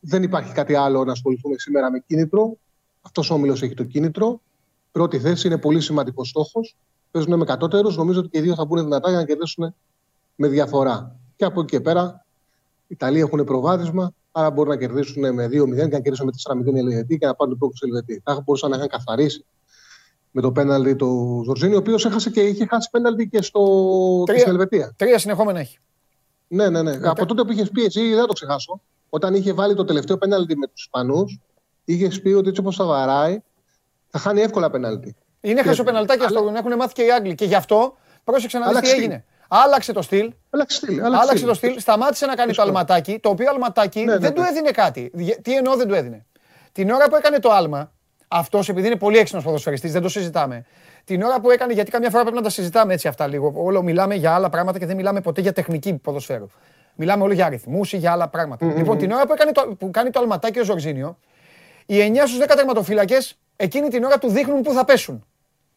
Δεν 0.00 0.22
υπάρχει 0.22 0.52
κάτι 0.52 0.74
άλλο 0.74 1.04
να 1.04 1.12
ασχοληθούμε 1.12 1.54
σήμερα 1.58 1.90
με 1.90 1.98
κίνητρο. 2.06 2.56
Αυτός 3.02 3.30
ο 3.30 3.34
όμιλος 3.34 3.62
έχει 3.62 3.74
το 3.74 3.84
κίνητρο. 3.84 4.40
Πρώτη 4.92 5.18
θέση 5.18 5.46
είναι 5.46 5.58
πολύ 5.58 5.80
σημαντικός 5.80 6.28
στόχος. 6.28 6.76
Παίζουν 7.10 7.38
με 7.38 7.44
κατώτερους. 7.44 7.96
Νομίζω 7.96 8.20
ότι 8.20 8.28
και 8.28 8.38
οι 8.38 8.40
δύο 8.40 8.54
θα 8.54 8.64
μπουν 8.64 8.82
δυνατά 8.82 9.08
για 9.08 9.18
να 9.18 9.24
κερδίσουν 9.24 9.74
με 10.34 10.48
διαφορά. 10.48 11.16
Και 11.36 11.44
από 11.44 11.60
εκεί 11.60 11.70
και 11.70 11.80
πέρα, 11.80 12.24
οι 12.80 12.86
Ιταλοί 12.86 13.18
έχουν 13.18 13.44
προβάδισμα. 13.44 14.12
Άρα 14.32 14.50
μπορούν 14.50 14.72
να 14.72 14.78
κερδίσουν 14.78 15.34
με 15.34 15.46
2-0 15.46 15.74
και 15.74 15.82
να 15.82 16.00
κερδίσουν 16.00 16.26
με 16.26 16.32
4-0 16.32 16.74
οι 16.74 16.78
Ελβετοί 16.78 17.18
και 17.18 17.26
να 17.26 17.34
πάρουν 17.34 17.52
την 17.52 17.60
πρόκληση 17.60 17.84
Ελβετοί. 17.86 18.22
Θα 18.24 18.40
μπορούσαν 18.44 18.70
να 18.70 18.76
είχαν 18.76 18.88
καθαρίσει 18.88 19.44
με 20.36 20.40
το 20.42 20.52
πέναλτι 20.52 20.96
του 20.96 21.42
Ζορζίνη, 21.44 21.74
ο 21.74 21.78
οποίος 21.78 22.04
έχασε 22.04 22.30
και 22.30 22.40
είχε 22.40 22.66
χάσει 22.66 22.88
πέναλτι 22.90 23.28
και 23.28 23.42
στο... 23.42 23.60
Τρία. 24.24 24.34
και 24.34 24.40
στην 24.40 24.52
Ελβετία. 24.52 24.94
Τρία 24.96 25.18
συνεχόμενα 25.18 25.60
έχει. 25.60 25.78
Ναι, 26.48 26.68
ναι, 26.68 26.82
ναι. 26.82 26.98
Από 27.02 27.26
τότε 27.26 27.44
που 27.44 27.52
είχες 27.52 27.70
πει 27.70 27.84
εσύ, 27.84 28.08
δεν 28.08 28.18
θα 28.18 28.26
το 28.26 28.32
ξεχάσω. 28.32 28.80
Όταν 29.08 29.34
είχε 29.34 29.52
βάλει 29.52 29.74
το 29.74 29.84
τελευταίο 29.84 30.18
πέναλτι 30.18 30.56
με 30.56 30.66
τους 30.66 30.82
Ισπανούς, 30.82 31.38
είχες 31.84 32.20
πει 32.20 32.28
ότι 32.28 32.48
έτσι 32.48 32.60
όπως 32.60 32.76
θα 32.76 32.84
βαράει, 32.84 33.42
θα 34.08 34.18
χάνει 34.18 34.40
εύκολα 34.40 34.70
πέναλτι. 34.70 35.16
Είναι 35.40 35.60
Και- 35.62 35.68
χασοπεναλτάκια 35.68 36.28
στο 36.28 36.42
τον 36.42 36.56
έχουν 36.56 36.76
μάθει 36.76 36.92
και 36.92 37.02
οι 37.04 37.10
Άγγλοι. 37.12 37.34
Και 37.34 37.44
γι' 37.44 37.54
αυτό 37.54 37.96
πρόσεξε 38.24 38.58
να 38.58 38.64
δεις 38.64 38.72
τι 38.72 38.78
Άλλαξε 38.86 38.96
έγινε. 38.96 39.24
Άλλαξε 39.48 39.92
το 39.92 40.02
στυλ. 40.02 40.32
Άλλαξε 40.50 40.76
στυλ. 40.76 41.02
Άλλαξε 41.04 41.44
το 41.44 41.54
στυλ, 41.54 41.78
σταμάτησε 41.80 42.26
να 42.26 42.34
κάνει 42.34 42.52
το 42.54 42.62
αλματάκι, 42.62 43.18
το 43.18 43.28
οποίο 43.28 43.50
αλματάκι 43.50 44.00
Ναι, 44.04 44.12
ναι, 44.12 44.18
δεν 44.18 44.34
του 44.34 44.40
ναι. 44.40 44.48
έδινε 44.48 44.70
κάτι. 44.70 45.10
Διε- 45.14 45.40
Τι 45.42 45.54
εννοώ 45.56 45.76
δεν 45.76 45.88
του 45.88 45.94
έδινε. 45.94 46.26
Την 46.72 46.90
ώρα 46.90 47.08
που 47.08 47.16
έκανε 47.16 47.38
το 47.38 47.50
άλμα, 47.50 47.92
αυτός 48.34 48.68
επειδή 48.68 48.86
είναι 48.86 48.96
πολύ 48.96 49.18
έξυπνος 49.18 49.44
ποδοσφαιριστής, 49.44 49.92
δεν 49.92 50.02
το 50.02 50.08
συζητάμε. 50.08 50.64
Την 51.04 51.22
ώρα 51.22 51.40
που 51.40 51.50
έκανε, 51.50 51.72
γιατί 51.72 51.90
καμιά 51.90 52.10
φορά 52.10 52.22
πρέπει 52.22 52.36
να 52.36 52.42
τα 52.42 52.50
συζητάμε 52.50 52.92
έτσι 52.92 53.08
αυτά 53.08 53.26
λίγο. 53.26 53.52
Όλο 53.56 53.82
μιλάμε 53.82 54.14
για 54.14 54.34
άλλα 54.34 54.48
πράγματα 54.48 54.78
και 54.78 54.86
δεν 54.86 54.96
μιλάμε 54.96 55.20
ποτέ 55.20 55.40
για 55.40 55.52
τεχνική 55.52 55.94
ποδοσφαίρου. 55.94 56.46
Μιλάμε 56.94 57.22
όλο 57.22 57.32
για 57.32 57.46
αριθμούς 57.46 57.92
ή 57.92 57.96
για 57.96 58.12
άλλα 58.12 58.28
πράγματα. 58.28 58.66
Λοιπόν, 58.76 58.98
την 58.98 59.12
ώρα 59.12 59.26
που, 59.26 59.32
έκανε 59.32 59.52
το, 59.52 59.74
που 59.78 59.90
κάνει 59.90 60.10
το 60.10 60.20
αλματάκι 60.20 60.58
ο 60.60 60.64
Ζορζίνιο, 60.64 61.18
οι 61.86 61.96
9 62.14 62.16
στους 62.26 62.38
10 62.38 62.46
τερματοφύλακες 62.56 63.38
εκείνη 63.56 63.88
την 63.88 64.04
ώρα 64.04 64.18
του 64.18 64.28
δείχνουν 64.28 64.62
πού 64.62 64.72
θα 64.72 64.84
πέσουν. 64.84 65.24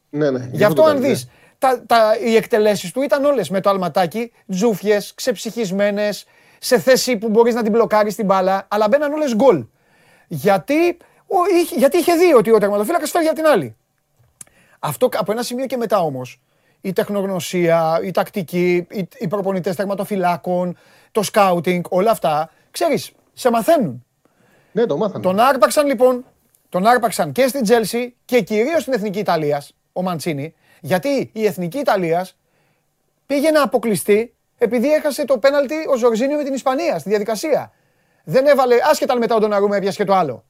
Ναι, 0.09 0.31
ναι. 0.31 0.49
Γι' 0.51 0.63
αυτό 0.63 0.81
το 0.81 0.87
αν 0.87 0.93
κάνει, 0.93 1.07
ναι. 1.07 1.13
δεις, 1.13 1.29
τα, 1.57 1.83
τα, 1.85 2.17
οι 2.25 2.35
εκτελέσεις 2.35 2.91
του 2.91 3.01
ήταν 3.01 3.25
όλες 3.25 3.49
με 3.49 3.59
το 3.59 3.69
αλματάκι, 3.69 4.31
τζούφιες, 4.47 5.13
ξεψυχισμένες, 5.15 6.25
σε 6.59 6.79
θέση 6.79 7.17
που 7.17 7.29
μπορείς 7.29 7.55
να 7.55 7.63
την 7.63 7.71
μπλοκάρεις 7.71 8.15
την 8.15 8.25
μπάλα, 8.25 8.67
αλλά 8.67 8.87
μπαίναν 8.87 9.13
όλες 9.13 9.35
γκολ. 9.35 9.65
Γιατί, 10.27 10.97
ο, 10.97 10.97
είχε, 10.97 10.97
γιατί 11.75 11.97
είχε 11.97 12.13
δει 12.13 12.33
ότι 12.33 12.51
ο 12.51 12.57
τερματοφύλακας 12.57 13.09
φέρει 13.09 13.23
για 13.23 13.33
την 13.33 13.45
άλλη. 13.45 13.75
Αυτό 14.79 15.09
από 15.17 15.31
ένα 15.31 15.43
σημείο 15.43 15.65
και 15.65 15.77
μετά 15.77 15.99
όμως, 15.99 16.41
η 16.81 16.93
τεχνογνωσία, 16.93 17.99
η 18.03 18.11
τακτική, 18.11 18.87
οι, 18.91 19.07
οι 19.17 19.27
προπονητές 19.27 19.75
τερματοφυλάκων, 19.75 20.77
το 21.11 21.23
σκάουτινγκ, 21.23 21.83
όλα 21.89 22.11
αυτά, 22.11 22.49
ξέρεις, 22.71 23.11
σε 23.33 23.49
μαθαίνουν. 23.51 24.05
Ναι, 24.71 24.85
το 24.85 24.97
μάθανε. 24.97 25.23
Τον 25.23 25.39
άρπαξαν 25.39 25.87
λοιπόν, 25.87 26.25
τον 26.69 26.87
άρπαξαν 26.87 27.31
και 27.31 27.47
στην 27.47 27.63
Τζέλσι 27.63 28.15
και 28.25 28.41
κυρίως 28.41 28.81
στην 28.81 28.93
Εθνική 28.93 29.19
Ιταλίας, 29.19 29.73
ο 29.93 30.01
Μαντσίνη, 30.01 30.55
γιατί 30.81 31.29
η 31.33 31.45
Εθνική 31.45 31.77
Ιταλίας 31.77 32.37
πήγε 33.25 33.51
να 33.51 33.63
αποκλειστεί 33.63 34.35
επειδή 34.57 34.93
έχασε 34.93 35.25
το 35.25 35.37
πέναλτι 35.37 35.75
ο 35.89 35.97
Ζορζίνιο 35.97 36.37
με 36.37 36.43
την 36.43 36.53
Ισπανία 36.53 36.99
στη 36.99 37.09
διαδικασία. 37.09 37.71
Δεν 38.23 38.45
έβαλε, 38.45 38.75
άσχετα 38.89 39.13
αν 39.13 39.19
μετά 39.19 39.35
ο 39.35 39.39
Ντοναρούμα 39.39 39.75
έπιασε 39.75 39.97
και 39.97 40.03
το 40.03 40.13
άλλο. 40.13 40.45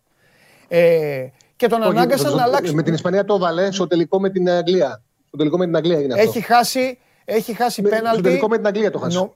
Ε, 0.67 1.27
και 1.55 1.67
τον 1.67 1.81
Όχι, 1.81 1.89
ανάγκασαν 1.89 2.29
το- 2.31 2.35
να 2.37 2.43
αλλάξει. 2.43 2.73
Με 2.73 2.83
την 2.83 2.93
Ισπανία 2.93 3.25
το 3.25 3.37
βάλε 3.37 3.71
στο 3.71 3.87
τελικό 3.87 4.19
με 4.19 4.29
την 4.29 4.49
Αγγλία. 4.49 5.01
Στο 5.27 5.37
τελικό 5.37 5.57
με 5.57 5.65
την 5.65 5.75
Αγγλία 5.75 5.97
έγινε 5.97 6.13
αυτό. 6.13 6.29
Έχει 6.29 6.41
χάσει, 6.41 6.99
έχει 7.25 7.53
χάσει 7.53 7.81
Με- 7.81 7.89
πέναλτι. 7.89 8.13
Στο 8.19 8.21
τελικό 8.27 8.47
με 8.47 8.57
την 8.57 8.67
Αγγλία 8.67 8.91
το 8.91 8.99
χάσει. 8.99 9.17
Νο- 9.17 9.35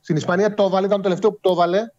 Στην 0.00 0.16
Ισπανία 0.16 0.54
το 0.54 0.62
έβαλε, 0.64 0.86
ήταν 0.86 0.96
το 0.98 1.02
τελευταίο 1.02 1.32
που 1.32 1.38
το 1.40 1.50
έβαλε. 1.50 1.90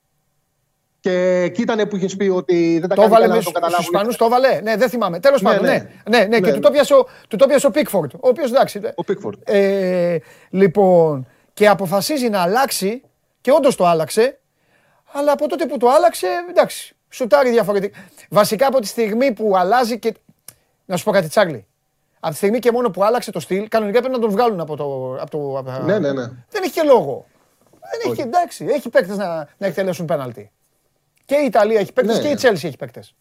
Και 1.00 1.42
εκεί 1.44 1.62
ήταν 1.62 1.88
που 1.88 1.96
είχες 1.96 2.16
πει 2.16 2.28
ότι 2.28 2.80
δεν 2.80 2.90
τα 2.90 2.96
Το 2.96 3.02
κάνει 3.02 3.06
έβαλε 3.08 3.22
καλά 3.26 3.28
με 3.28 3.28
να 3.28 3.36
το 3.36 3.42
στους 3.42 3.54
καταλάβουν. 3.54 3.86
Ισπανούς, 3.86 4.16
το 4.16 4.26
έβαλε. 4.26 4.62
Ναι, 4.62 4.76
δεν 4.76 4.90
θυμάμαι. 4.90 5.20
Τέλος 5.20 5.42
Ναι, 5.42 5.50
πάντων, 5.50 5.66
ναι. 5.66 5.72
ναι. 6.10 6.18
Ναι, 6.18 6.26
ναι, 6.26 6.40
και 6.40 6.48
Ναι. 6.50 6.54
του 6.54 6.60
το 6.60 6.72
πιάσε 6.72 6.94
ο, 6.94 7.08
του 7.28 7.36
το 7.38 7.48
πιάσε 7.48 7.68
ο 7.68 7.72
Πίκφορντ. 7.72 8.12
Ο 8.14 8.28
οποίος 8.28 8.50
εντάξει. 8.50 8.82
Ο 8.96 9.04
Πίκφορντ. 9.04 9.40
Ε, 9.44 10.18
λοιπόν, 10.50 11.28
και 11.54 11.68
αποφασίζει 11.68 12.30
να 12.30 12.42
αλλάξει 12.42 13.02
και 13.42 13.52
όντως 13.52 13.76
το 13.76 13.86
άλλαξε. 13.86 14.40
Αλλά 15.14 15.32
από 15.32 15.48
τότε 15.48 15.66
που 15.66 15.78
το 15.78 15.90
άλλαξε, 15.90 16.28
εντάξει, 16.50 16.96
σουτάρει 17.10 17.50
διαφορετικά. 17.50 18.00
Βασικά 18.34 18.68
από 18.68 18.80
τη 18.80 18.88
στιγμή 18.88 19.32
που 19.34 19.58
αλλάζει 19.58 20.00
και. 20.00 20.14
Να 20.86 20.98
σου 20.98 21.04
πω 21.04 21.12
κάτι, 21.12 21.28
Τσάρλι. 21.28 21.66
Από 22.20 22.32
τη 22.32 22.38
στιγμή 22.38 22.60
και 22.60 22.72
μόνο 22.72 22.90
που 22.90 23.04
άλλαξε 23.04 23.32
το 23.32 23.40
στυλ, 23.40 23.68
κανονικά 23.68 24.00
πρέπει 24.00 24.14
να 24.16 24.20
τον 24.22 24.30
βγάλουν 24.30 24.60
από 24.60 24.76
το. 24.76 25.16
Από 25.22 25.30
το 25.32 25.58
από 25.58 25.70
τα- 25.70 25.80
Ναι, 25.84 26.00
ναι, 26.00 26.12
ναι. 26.12 26.22
Δεν 26.50 26.64
έχει 26.64 26.72
και 26.72 26.84
λόγο. 26.84 27.26
Δεν 27.72 28.12
έχει, 28.12 28.22
εντάξει, 28.22 28.66
έχει 28.70 28.90
παίκτες 28.90 29.18
να, 29.18 29.48
να 29.58 29.68
εκτελέσουν 29.68 30.06
πέναλτι. 30.06 30.52
Και 31.26 31.36
η 31.36 31.46
Ιταλία 31.46 31.80
έχει 31.80 31.94
παίκτες 31.94 32.16
Ναι. 32.18 32.22
και 32.24 32.28
η 32.30 32.36
Τσέλση 32.36 32.68
έχει 32.68 32.78
παίκτες. 32.78 33.16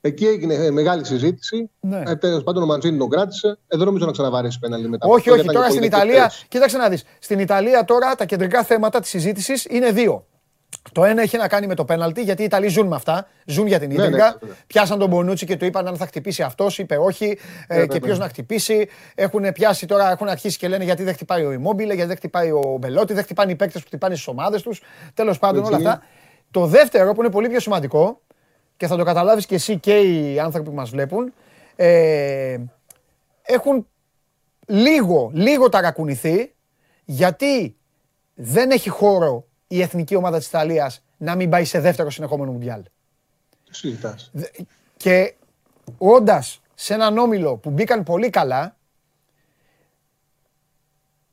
Εκεί 0.00 0.26
έγινε 0.26 0.54
ε, 0.54 0.70
μεγάλη 0.70 1.04
συζήτηση. 1.04 1.70
Ναι. 1.80 2.02
Ε, 2.06 2.16
Τέλος 2.16 2.42
πάντων, 2.42 2.62
ο 2.62 2.66
Μαντζίνη 2.66 2.98
τον 2.98 3.08
κράτησε. 3.08 3.48
Ε, 3.68 3.76
δεν 3.76 3.86
νομίζω 3.86 4.06
να 4.06 4.12
ξαναβαρέσει 4.12 4.58
πέναλτι 4.58 4.88
μετά. 4.88 5.06
Όχι, 5.06 5.16
Αυτό, 5.18 5.32
όχι. 5.32 5.40
γιατί 5.40 5.54
Τώρα 5.56 5.66
ήταν 5.66 5.78
στην 5.78 5.90
και 5.90 5.96
πολύ 5.96 6.06
Ιταλία, 6.10 6.28
τέτοιο. 6.28 6.46
κοίταξε 6.48 6.76
να 6.76 6.88
δεις. 6.88 7.04
Στην 7.18 7.38
Ιταλία 7.38 7.84
τώρα 7.84 8.14
τα 8.14 8.24
κεντρικά 8.24 8.62
θέματα 8.64 9.00
της 9.00 9.10
συζήτησης 9.10 9.64
είναι 9.64 9.90
δύο. 9.90 10.26
Το 10.92 11.04
ένα 11.04 11.22
έχει 11.22 11.36
να 11.36 11.48
κάνει 11.48 11.66
με 11.66 11.74
το 11.74 11.84
πέναλτι, 11.84 12.22
γιατί 12.22 12.42
οι 12.42 12.44
Ιταλοί 12.44 12.68
ζουν 12.68 12.86
με 12.86 12.94
αυτά. 12.94 13.26
Ζουν 13.44 13.66
για 13.66 13.78
την 13.78 13.88
ναι, 13.88 13.94
ίδρυγα. 13.94 14.24
ναι, 14.42 14.48
ναι. 14.48 14.54
Πιάσαν 14.66 14.98
τον 14.98 15.08
Μπονούτσι 15.08 15.46
και 15.46 15.56
του 15.56 15.64
είπαν 15.64 15.86
αν 15.86 15.96
θα 15.96 16.06
χτυπήσει 16.06 16.42
αυτός, 16.42 16.78
είπε 16.78 16.96
όχι. 16.96 17.38
ε, 17.68 17.76
Ναι, 17.78 17.86
και 17.86 17.92
ναι, 17.92 18.00
ποιος 18.00 18.18
ναι. 18.18 18.24
να 18.24 18.30
χτυπήσει. 18.30 18.88
Έχουν 19.14 19.52
πιάσει 19.52 19.86
τώρα, 19.86 20.10
έχουν 20.10 20.28
αρχίσει 20.28 20.58
και 20.58 20.68
λένε 20.68 20.84
γιατί 20.84 21.02
δεν 21.02 21.14
χτυπάει 21.14 21.44
ο 21.44 21.50
Immobile, 21.50 21.76
γιατί 21.84 22.04
δεν 22.04 22.16
χτυπάει 22.16 22.50
ο 22.50 22.76
Μπελότη, 22.80 23.14
δεν 23.14 23.22
χτυπάνε 23.22 23.52
οι 23.52 23.56
παίκτες 23.56 23.80
που 23.80 23.86
χτυπάνε 23.86 24.14
στις 24.14 24.26
ομάδες 24.26 24.62
τους. 24.62 24.82
Τέλος 25.14 25.38
πάντων, 25.38 25.64
όλα 25.64 25.76
Έτσι. 25.76 25.88
αυτά. 25.88 26.02
Το 26.50 26.66
δεύτερο 26.66 27.12
που 27.12 27.20
είναι 27.22 27.30
πολύ 27.30 27.48
πιο 27.48 27.60
σημαντικό 27.60 28.20
και 28.76 28.86
θα 28.86 28.96
το 28.96 29.04
καταλάβεις 29.04 29.46
και 29.46 29.54
εσύ 29.54 29.78
και 29.78 29.98
οι 29.98 30.38
άνθρωποι 30.40 30.68
που 30.68 30.74
μας 30.74 30.90
βλέπουν. 30.90 31.32
Ε, 31.76 32.56
έχουν 33.42 33.86
λίγο, 34.66 35.30
λίγο 35.34 35.68
ταρακουνηθεί 35.68 36.54
γιατί 37.04 37.76
δεν 38.34 38.70
έχει 38.70 38.88
χώρο 38.88 39.46
η 39.66 39.82
εθνική 39.82 40.14
ομάδα 40.14 40.38
της 40.38 40.46
Ιταλίας 40.46 41.02
να 41.16 41.34
μην 41.34 41.50
πάει 41.50 41.64
σε 41.64 41.80
δεύτερο 41.80 42.10
συνεχόμενο 42.10 42.52
Μουντιάλ. 42.52 42.82
Τι 43.64 43.74
συζητάς; 43.74 44.32
Και 44.96 45.34
όντας 45.98 46.60
σε 46.74 46.94
έναν 46.94 47.18
όμιλο 47.18 47.56
που 47.56 47.70
μπήκαν 47.70 48.02
πολύ 48.02 48.30
καλά, 48.30 48.76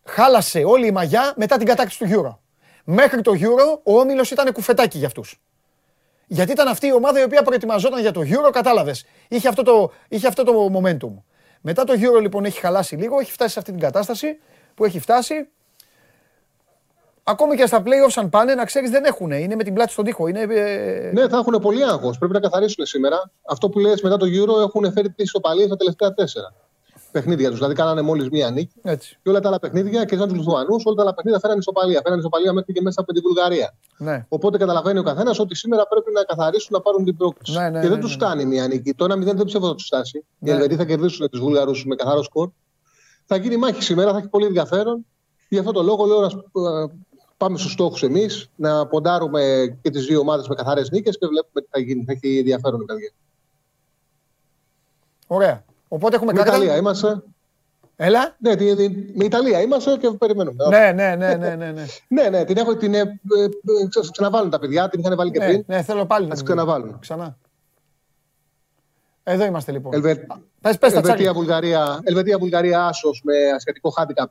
χάλασε 0.03 0.63
όλη 0.63 0.87
η 0.87 0.91
μαγιά 0.91 1.33
μετά 1.35 1.57
την 1.57 1.67
κατάκτηση 1.67 2.03
του 2.03 2.09
Euro. 2.09 2.37
Μέχρι 2.83 3.21
το 3.21 3.31
Euro 3.35 3.79
ο 3.83 3.99
όμιλος 3.99 4.31
ήταν 4.31 4.53
κουφετάκι 4.53 4.97
για 4.97 5.07
αυτούς. 5.07 5.41
Γιατί 6.27 6.51
ήταν 6.51 6.67
αυτή 6.67 6.87
η 6.87 6.93
ομάδα 6.93 7.19
η 7.19 7.23
οποία 7.23 7.43
προετοιμαζόταν 7.43 7.99
για 7.99 8.11
το 8.11 8.21
Euro, 8.21 8.51
κατάλαβες. 8.51 9.05
Είχε 9.27 9.47
αυτό 9.47 9.63
το, 9.63 9.91
είχε 10.07 10.27
αυτό 10.27 10.43
το 10.43 10.71
momentum. 10.73 11.21
Μετά 11.61 11.83
το 11.83 11.93
Euro 11.97 12.21
λοιπόν 12.21 12.45
έχει 12.45 12.59
χαλάσει 12.59 12.95
λίγο, 12.95 13.19
έχει 13.19 13.31
φτάσει 13.31 13.53
σε 13.53 13.59
αυτή 13.59 13.71
την 13.71 13.79
κατάσταση 13.79 14.39
που 14.73 14.85
έχει 14.85 14.99
φτάσει. 14.99 15.47
Ακόμη 17.23 17.55
και 17.55 17.65
στα 17.65 17.81
playoffs 17.85 18.13
αν 18.15 18.29
πάνε, 18.29 18.53
να 18.55 18.65
ξέρεις 18.65 18.89
δεν 18.89 19.03
έχουν. 19.05 19.31
Είναι 19.31 19.55
με 19.55 19.63
την 19.63 19.73
πλάτη 19.73 19.91
στον 19.91 20.05
τοίχο. 20.05 20.27
Είναι, 20.27 20.39
ε, 20.49 21.11
Ναι, 21.13 21.27
θα 21.27 21.37
έχουν 21.37 21.59
πολύ 21.61 21.83
άγχος. 21.83 22.17
Πρέπει 22.17 22.33
να 22.33 22.39
καθαρίσουν 22.39 22.85
σήμερα. 22.85 23.31
Αυτό 23.49 23.69
που 23.69 23.79
λες 23.79 24.01
μετά 24.01 24.17
το 24.17 24.25
Euro 24.25 24.61
έχουν 24.65 24.91
φέρει 24.91 25.09
τις 25.09 25.25
ισοπαλίε 25.25 25.65
στα 25.65 25.75
τελευταία 25.75 26.13
τέσσερα 26.13 26.53
παιχνίδια 27.11 27.47
τους. 27.49 27.57
Δηλαδή, 27.57 27.73
κάνανε 27.75 28.01
μόλις 28.01 28.29
μία 28.29 28.49
νίκη. 28.49 28.75
Έτσι. 28.81 29.17
Και 29.23 29.29
όλα 29.29 29.39
τα 29.39 29.47
άλλα 29.47 29.59
παιχνίδια 29.59 30.05
και 30.05 30.17
σαν 30.17 30.27
τους 30.27 30.37
Λιθουανούς, 30.37 30.85
όλα 30.85 30.95
τα 30.95 31.01
άλλα 31.01 31.13
παιχνίδια 31.13 31.39
φέραν 31.39 31.57
ισοπαλία. 31.57 31.99
Φέραν 32.03 32.19
ισοπαλία 32.19 32.53
μέχρι 32.53 32.73
και 32.73 32.81
μέσα 32.81 33.01
από 33.01 33.13
τη 33.13 33.19
Βουλγαρία. 33.19 33.73
Ναι. 33.97 34.25
Οπότε 34.29 34.57
καταλαβαίνει 34.57 34.99
ο 34.99 35.03
καθένας 35.03 35.39
ότι 35.39 35.55
σήμερα 35.55 35.87
πρέπει 35.87 36.11
να 36.11 36.23
καθαρίσουν 36.23 36.69
να 36.71 36.81
πάρουν 36.81 37.05
την 37.05 37.17
πρόκληση. 37.17 37.59
Ναι, 37.59 37.69
ναι, 37.69 37.81
και 37.81 37.87
δεν 37.87 37.97
ναι, 37.97 38.03
τους 38.03 38.17
ναι. 38.17 38.25
κάνει 38.25 38.45
μία 38.45 38.67
νίκη. 38.67 38.93
Το 38.93 39.05
1-0 39.05 39.19
δεν 39.19 39.43
πιστεύω 39.43 39.67
θα 39.67 39.75
τους 39.75 39.85
φτάσει. 39.85 40.17
Οι 40.17 40.25
Ναι. 40.39 40.51
Ελβετοί 40.51 40.75
θα 40.75 40.85
κερδίσουν 40.85 41.29
τους 41.29 41.39
Βούλγαρους 41.39 41.85
με 41.85 41.95
καθαρό 41.95 42.23
σκορ. 42.23 42.49
Θα 43.25 43.35
γίνει 43.35 43.57
μάχη 43.57 43.81
σήμερα, 43.83 44.11
θα 44.11 44.17
έχει 44.17 44.27
πολύ 44.27 44.45
ενδιαφέρον. 44.45 45.05
Γι' 45.49 45.59
αυτό 45.59 45.71
το 45.71 45.81
λόγο 45.83 46.05
λέω 46.05 46.19
να 46.19 46.29
σ- 46.29 46.35
ε, 46.35 46.85
πάμε 47.37 47.57
στους 47.57 47.71
στόχους 47.71 48.03
εμείς, 48.03 48.49
να 48.55 48.87
ποντάρουμε 48.87 49.65
και 49.81 49.89
τις 49.89 50.05
δύο 50.05 50.19
ομάδες 50.19 50.47
με 50.47 50.55
καθαρές 50.55 50.89
νίκες 50.89 51.17
και 51.17 51.27
βλέπουμε 51.27 51.61
τι 51.61 51.67
θα 51.71 51.79
γίνει. 51.79 52.03
Θα 52.03 52.11
έχει 52.11 52.37
ενδιαφέρον 52.37 52.81
η 52.81 52.85
καρδιά. 52.85 53.11
Ωραία. 55.27 55.63
Οπότε 55.87 56.15
έχουμε 56.15 56.31
Με 56.33 56.37
κάρτα. 56.37 56.55
Ιταλία 56.55 56.75
είμαστε. 56.77 57.23
Έλα. 57.95 58.35
Ναι, 58.39 58.55
τη- 58.55 58.75
τη- 58.75 58.89
με 59.17 59.25
Ιταλία 59.25 59.61
είμαστε 59.61 59.97
και 59.97 60.09
περιμένουμε. 60.09 60.67
Ναι, 60.69 60.91
ναι, 60.91 61.15
ναι, 61.15 61.35
ναι, 61.35 61.55
ναι. 61.55 61.71
ναι. 61.71 61.85
ναι, 62.21 62.29
ναι, 62.29 62.43
την 62.45 62.57
έχω. 62.57 62.75
Την, 62.75 62.93
ε, 62.93 62.99
ε, 62.99 63.03
ε, 63.43 63.49
ξα- 63.89 64.09
ξαναβάλουν 64.11 64.49
τα 64.49 64.59
παιδιά, 64.59 64.89
την 64.89 64.99
είχαν 64.99 65.15
βάλει 65.15 65.31
και 65.31 65.39
ναι, 65.39 65.45
πριν. 65.45 65.63
ναι, 65.67 65.81
θέλω 65.81 66.05
πάλι 66.05 66.27
να 66.27 66.35
Θα 66.35 66.41
τις 66.41 66.43
την 66.43 66.55
δω. 66.55 66.61
ξαναβάλουν. 66.63 66.99
Ξανά. 66.99 67.37
Εδώ 69.23 69.45
είμαστε 69.45 69.71
λοιπόν. 69.71 69.93
Ελβε... 69.93 70.15
Πες, 70.61 70.77
πες 70.77 70.93
τα 70.93 71.01
τσάκια. 71.01 71.01
Ελβετία, 71.11 71.33
Βουλγαρία, 71.33 71.99
Ελβετία, 72.03 72.37
Βουλγαρία, 72.37 72.85
άσος 72.85 73.21
με 73.23 73.33
ασιατικό 73.55 73.93
handicap 73.97 74.25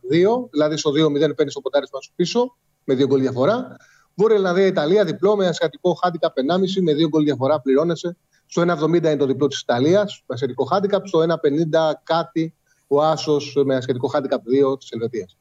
2, 0.44 0.48
δηλαδή 0.50 0.76
στο 0.76 0.90
2-0 0.90 1.36
παίρνεις 1.36 1.54
το 1.54 1.60
ποτάρισμα 1.60 2.00
σου 2.00 2.12
πίσω 2.16 2.56
με 2.84 2.94
δύο 2.94 3.06
γκολ 3.06 3.20
διαφορά. 3.20 3.76
Βόρεια 4.14 4.36
Ελλανδία, 4.36 4.66
Ιταλία, 4.66 5.04
διπλό 5.04 5.36
με 5.36 5.46
ασιατικό 5.46 5.98
handicap 6.02 6.54
1,5 6.54 6.82
με 6.82 6.94
δύο 6.94 7.08
γκολ 7.08 7.24
διαφορά 7.24 7.60
πληρώνεσαι. 7.60 8.16
Στο 8.46 8.62
1,70 8.62 8.94
είναι 8.94 9.16
το 9.16 9.26
διπλό 9.26 9.46
της 9.46 9.60
Ιταλίας, 9.60 10.22
με 10.26 10.34
ασιατικό 10.34 10.68
handicap. 10.70 11.00
Στο 11.04 11.18
1,50 11.18 11.92
κάτι 12.02 12.54
ο 12.86 13.02
άσος 13.02 13.62
με 13.64 13.76
ασιατικό 13.76 14.10
handicap 14.14 14.72
2 14.72 14.78
της 14.78 14.90
Ελβετίας. 14.90 15.36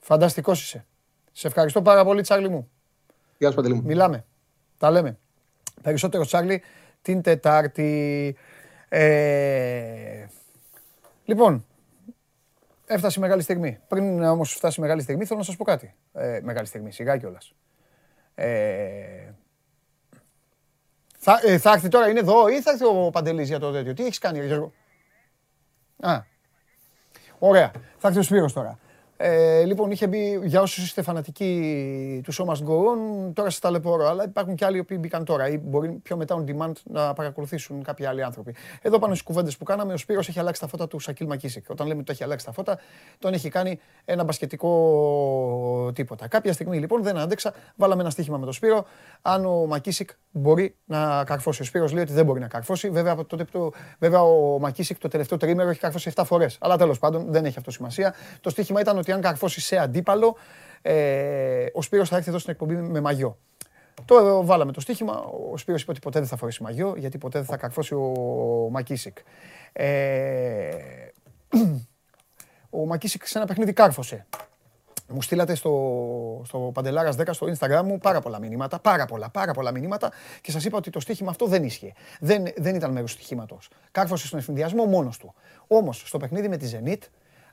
Φανταστικός 0.00 0.62
είσαι. 0.62 0.86
Σε 1.32 1.46
ευχαριστώ 1.46 1.82
πάρα 1.82 2.04
πολύ, 2.04 2.22
Τσάρλι 2.22 2.48
μου. 2.48 2.70
Γεια 3.38 3.48
σου, 3.48 3.56
Παντελή 3.56 3.74
μου. 3.74 3.82
Μιλάμε. 3.82 4.24
Τα 4.78 4.90
λέμε. 4.90 5.18
Περισσότερο, 5.82 6.24
Τσάρλι, 6.24 6.62
την 7.02 7.22
Τετάρτη. 7.22 8.36
Ε... 8.88 10.26
Λοιπόν, 11.24 11.64
έφτασε 12.86 13.18
η 13.18 13.22
μεγάλη 13.22 13.42
στιγμή. 13.42 13.78
Πριν 13.88 14.22
όμως 14.22 14.54
φτάσει 14.54 14.80
η 14.80 14.82
μεγάλη 14.82 15.02
στιγμή, 15.02 15.24
θέλω 15.24 15.38
να 15.38 15.44
σας 15.44 15.56
πω 15.56 15.64
κάτι. 15.64 15.94
Ε, 16.12 16.40
μεγάλη 16.42 16.66
στιγμή, 16.66 16.92
σιγά 16.92 17.16
κιόλας. 17.16 17.54
Ε... 18.34 19.32
Θα, 21.18 21.40
ε, 21.44 21.58
θα 21.58 21.72
έρθει 21.72 21.88
τώρα, 21.88 22.08
είναι 22.08 22.18
εδώ 22.18 22.48
ή 22.48 22.62
θα 22.62 22.70
έρθει 22.70 22.84
ο 22.84 23.10
Παντελής 23.12 23.48
για 23.48 23.58
το 23.58 23.72
τέτοιο; 23.72 23.94
Τι 23.94 24.04
έχεις 24.04 24.18
κάνει, 24.18 24.38
ρε 24.38 24.46
Γιώργο; 24.46 24.72
Α, 26.00 26.22
Ωραία. 27.38 27.70
Θα 27.98 28.08
έρθει 28.08 28.20
ο 28.20 28.22
Σπύρος 28.22 28.52
τώρα. 28.52 28.78
Ε, 29.16 29.64
λοιπόν, 29.64 29.90
είχε 29.90 30.06
μπει 30.06 30.40
για 30.44 30.60
όσους 30.60 30.84
είστε 30.84 31.02
φανατικοί 31.02 32.20
του 32.24 32.34
Show 32.34 32.44
Must 32.44 32.68
Go 32.68 32.74
On, 32.74 33.32
τώρα 33.32 33.50
σας 33.50 33.58
ταλαιπωρώ. 33.58 34.08
Αλλά 34.08 34.24
υπάρχουν 34.24 34.54
και 34.54 34.64
άλλοι 34.64 34.76
οι 34.76 34.80
οποίοι 34.80 34.96
μπήκαν 35.00 35.24
τώρα 35.24 35.48
ή 35.48 35.58
μπορεί 35.58 35.88
πιο 35.88 36.16
μετά 36.16 36.36
on 36.38 36.50
demand 36.50 36.72
να 36.84 37.12
παρακολουθήσουν 37.12 37.82
κάποιοι 37.82 38.06
άλλοι 38.06 38.22
άνθρωποι. 38.22 38.54
Εδώ 38.82 38.98
πάνω 38.98 39.14
στις 39.14 39.26
κουβέντες 39.26 39.56
που 39.56 39.64
κάναμε, 39.64 39.92
ο 39.92 39.96
Σπύρος 39.96 40.28
έχει 40.28 40.38
αλλάξει 40.38 40.60
τα 40.60 40.66
φώτα 40.66 40.88
του 40.88 40.98
Σακίλ 40.98 41.26
Μακίσικ. 41.26 41.70
Όταν 41.70 41.86
λέμε 41.86 41.98
ότι 41.98 42.06
το 42.06 42.12
έχει 42.12 42.24
αλλάξει 42.24 42.46
τα 42.46 42.52
φώτα, 42.52 42.78
τον 43.18 43.32
έχει 43.32 43.48
κάνει 43.48 43.78
ένα 44.04 44.24
μπασκετικό 44.24 44.72
τίποτα. 45.94 46.28
Κάποια 46.28 46.52
στιγμή 46.52 46.78
λοιπόν 46.78 47.02
δεν 47.02 47.18
άντεξα, 47.18 47.54
βάλαμε 47.76 48.00
ένα 48.00 48.10
στοίχημα 48.10 48.38
με 48.38 48.44
τον 48.44 48.52
Σπύρο. 48.52 48.84
Αν 49.22 49.44
ο 49.44 49.66
Μακίσικ 49.66 50.10
μπορεί 50.30 50.76
να 50.84 51.24
καρφώσει. 51.24 51.62
Ο 51.62 51.64
Σπύρος 51.64 51.92
λέει 51.92 52.02
ότι 52.02 52.12
δεν 52.12 52.24
μπορεί 52.24 52.40
να 52.40 52.48
καρφώσει. 52.48 52.90
Βέβαια, 52.90 53.12
από 53.12 53.24
τότε 53.24 53.44
που 53.44 53.50
το, 53.50 53.72
βέβαια 53.98 54.22
ο 54.22 54.58
Μακίσικ 54.58 54.98
το 54.98 55.08
τελευταίο 55.08 55.38
τρίμερο 55.38 55.68
έχει 55.68 55.80
καρφώσει 55.80 56.12
7 56.14 56.22
φορές. 56.26 56.58
Αλλά 56.60 56.76
τέλος 56.76 56.98
πάντων 56.98 57.26
δεν 57.28 57.44
έχει 57.44 57.58
αυτό 57.58 57.70
σημασία. 57.70 58.14
Το 58.40 58.50
στοίχημα 58.50 58.80
ήταν 58.80 58.98
ότι 59.04 59.12
αν 59.12 59.20
καρφώσει 59.20 59.60
σε 59.60 59.76
αντίπαλο, 59.76 60.36
ε, 60.82 61.66
ο 61.72 61.82
Σπύρος 61.82 62.08
θα 62.08 62.16
έρθει 62.16 62.28
εδώ 62.28 62.38
στην 62.38 62.52
εκπομπή 62.52 62.74
με 62.74 63.00
μαγιό. 63.00 63.38
Το 64.04 64.44
βάλαμε 64.44 64.72
το 64.72 64.80
στοίχημα. 64.80 65.24
Ο 65.52 65.56
Σπύρος 65.56 65.82
είπε 65.82 65.90
ότι 65.90 66.00
ποτέ 66.00 66.18
δεν 66.18 66.28
θα 66.28 66.36
φορέσει 66.36 66.62
μαγιό, 66.62 66.94
γιατί 66.96 67.18
ποτέ 67.18 67.38
δεν 67.38 67.46
θα 67.46 67.56
καρφώσει 67.56 67.94
ο 67.94 68.68
Μακίσικ. 68.70 69.18
Ε, 69.72 70.68
ο 72.70 72.86
Μακίσικ 72.86 73.26
σε 73.26 73.38
ένα 73.38 73.46
παιχνίδι 73.46 73.72
κάρφωσε. 73.72 74.26
Μου 75.08 75.22
στείλατε 75.22 75.54
στο, 75.54 76.42
στο 76.44 76.58
Παντελάρας 76.58 77.16
10 77.16 77.28
στο 77.30 77.46
Instagram 77.46 77.82
μου 77.84 77.98
πάρα 77.98 78.20
πολλά 78.20 78.38
μηνύματα, 78.38 78.78
πάρα 78.78 79.04
πολλά, 79.04 79.30
πάρα 79.30 79.52
πολλά 79.52 79.70
μηνύματα 79.70 80.12
και 80.40 80.50
σας 80.50 80.64
είπα 80.64 80.76
ότι 80.76 80.90
το 80.90 81.00
στοίχημα 81.00 81.30
αυτό 81.30 81.46
δεν 81.46 81.64
ίσχυε. 81.64 81.92
Δεν, 82.20 82.44
δεν 82.56 82.74
ήταν 82.74 82.92
μέρος 82.92 83.12
του 83.12 83.18
στοιχήματο. 83.18 83.58
Κάρφωσε 83.90 84.26
στον 84.26 84.38
εφημδιασμό 84.38 84.84
μόνος 84.84 85.18
του. 85.18 85.34
Όμως 85.66 86.02
στο 86.06 86.18
παιχνίδι 86.18 86.48
με 86.48 86.56
τη 86.56 86.70
Zenit, 86.72 86.98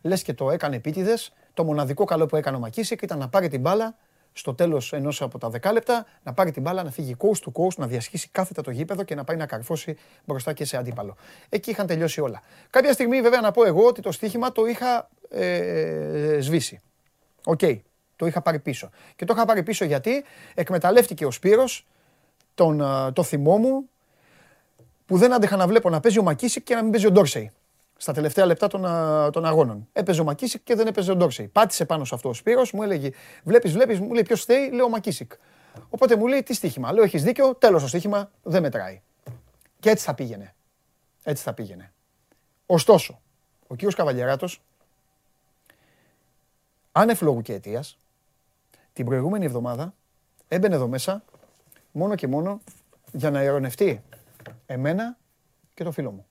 λες 0.02 0.22
και 0.22 0.34
το 0.34 0.52
έκανε 0.52 0.76
επίτηδες, 0.76 1.34
το 1.54 1.64
μοναδικό 1.64 2.06
καλό 2.06 2.26
που 2.26 2.36
έκανε 2.36 2.58
ο 2.58 2.60
Μακίσικ 2.60 3.02
ήταν 3.02 3.18
να 3.18 3.30
πάρει 3.30 3.48
την 3.48 3.60
μπάλα 3.60 3.96
στο 4.34 4.54
τέλος 4.54 4.94
ενός 4.94 5.22
από 5.22 5.38
τα 5.38 5.50
δεκάλεπτα, 5.50 6.06
να 6.24 6.34
πάρει 6.34 6.52
την 6.52 6.62
μπάλα, 6.62 6.84
να 6.84 6.92
φύγει 6.92 7.16
coast 7.20 7.44
to 7.46 7.52
coast, 7.62 7.76
να 7.78 7.88
διασχίσει 7.88 8.30
κάθετα 8.32 8.62
το 8.62 8.72
γήπεδο 8.72 9.04
και 9.04 9.16
να 9.16 9.24
πάει 9.24 9.38
να 9.38 9.46
καρφώσει 9.46 9.98
μπροστά 10.26 10.54
και 10.54 10.66
σε 10.66 10.78
αντίπαλο. 10.78 11.16
Εκεί 11.50 11.70
είχαν 11.70 11.88
τελειώσει 11.88 12.22
όλα. 12.22 12.42
Κάποια 12.70 12.94
στιγμή, 12.94 13.22
βέβαια, 13.22 13.42
να 13.42 13.52
πω 13.52 13.66
εγώ 13.66 13.86
ότι 13.86 14.02
το 14.02 14.12
στοίχημα 14.12 14.52
το 14.52 14.66
είχα 14.66 15.10
ε, 15.30 16.38
σβήσει. 16.42 16.80
Οκ, 17.44 17.60
το 18.16 18.26
είχα 18.26 18.42
πάρει 18.42 18.60
πίσω. 18.60 18.90
Και 19.16 19.26
το 19.26 19.34
είχα 19.36 19.46
πάρει 19.46 19.64
πίσω 19.64 19.86
γιατί 19.86 20.24
εκμεταλλεύτηκε 20.54 21.26
ο 21.26 21.32
Σπύρος 21.32 21.88
τον, 22.56 22.82
α, 22.82 23.14
το 23.14 23.24
θυμό 23.24 23.58
μου 23.58 23.90
που 25.06 25.18
δεν 25.18 25.34
άντεχα 25.34 25.56
να 25.56 25.68
βλέπω 25.68 25.90
να 25.90 26.00
παίζει 26.00 26.20
ο 26.20 26.24
Μακίσικ 26.24 26.64
και 26.64 26.76
να 26.76 26.82
μην 26.82 26.92
παίζει 26.92 27.08
ο 27.08 27.12
Ντόρσεϊ 27.12 27.52
στα 28.02 28.14
τελευταία 28.14 28.46
λεπτά 28.46 28.68
των, 28.68 28.86
α, 28.86 29.30
των 29.30 29.46
αγώνων. 29.46 29.88
Έπαιζε 29.94 30.22
ο 30.22 30.24
Μακίσικ 30.24 30.64
και 30.64 30.76
δεν 30.76 30.88
έπαιζε 30.88 31.12
ο 31.12 31.16
Ντόρσεϊ. 31.16 31.48
Πάτησε 31.48 31.86
πάνω 31.86 32.06
σε 32.06 32.16
αυτό 32.16 32.30
ο 32.30 32.34
Σπύρος, 32.34 32.72
μου 32.72 32.84
έλεγε: 32.84 33.10
Βλέπεις, 33.44 33.72
βλέπεις, 33.72 34.00
μου 34.00 34.14
λέει 34.14 34.24
ποιος 34.24 34.42
φταίει, 34.42 34.72
λέω 34.72 34.86
ο 34.86 34.90
Μακίσικ. 34.90 35.32
Οπότε 35.90 36.16
μου 36.16 36.28
λέει: 36.28 36.44
Τι 36.44 36.54
στοίχημα. 36.54 36.94
Λέω: 36.94 37.04
Έχεις 37.04 37.24
δίκιο, 37.24 37.56
τέλος 37.56 37.82
το 37.82 37.88
στοίχημα, 37.88 38.32
δεν 38.44 38.62
μετράει. 38.62 39.02
Και 39.80 39.90
έτσι 39.90 40.06
θα 40.06 40.14
πήγαινε. 40.14 40.56
Έτσι 41.24 41.44
θα 41.44 41.54
πήγαινε. 41.54 41.94
Ωστόσο, 42.66 43.22
ο 43.68 43.76
κύριος 43.76 43.96
Καβαλιαράτος, 43.96 44.62
άνευ 46.92 47.22
λόγου 47.22 47.42
και 47.42 47.54
αιτίας, 47.54 48.00
την 48.94 49.06
προηγούμενη 49.06 49.46
εβδομάδα 49.46 49.94
έμπαινε 50.48 50.76
εδώ 50.76 50.88
μέσα 50.88 51.24
μόνο 51.92 52.16
και 52.16 52.28
μόνο 52.28 52.62
για 53.12 53.32
να 53.32 53.44
ειρωνευτεί 53.44 54.04
εμένα 54.66 55.18
και 55.74 55.84
το 55.84 55.92
φίλο 55.92 56.12
μου. 56.12 56.26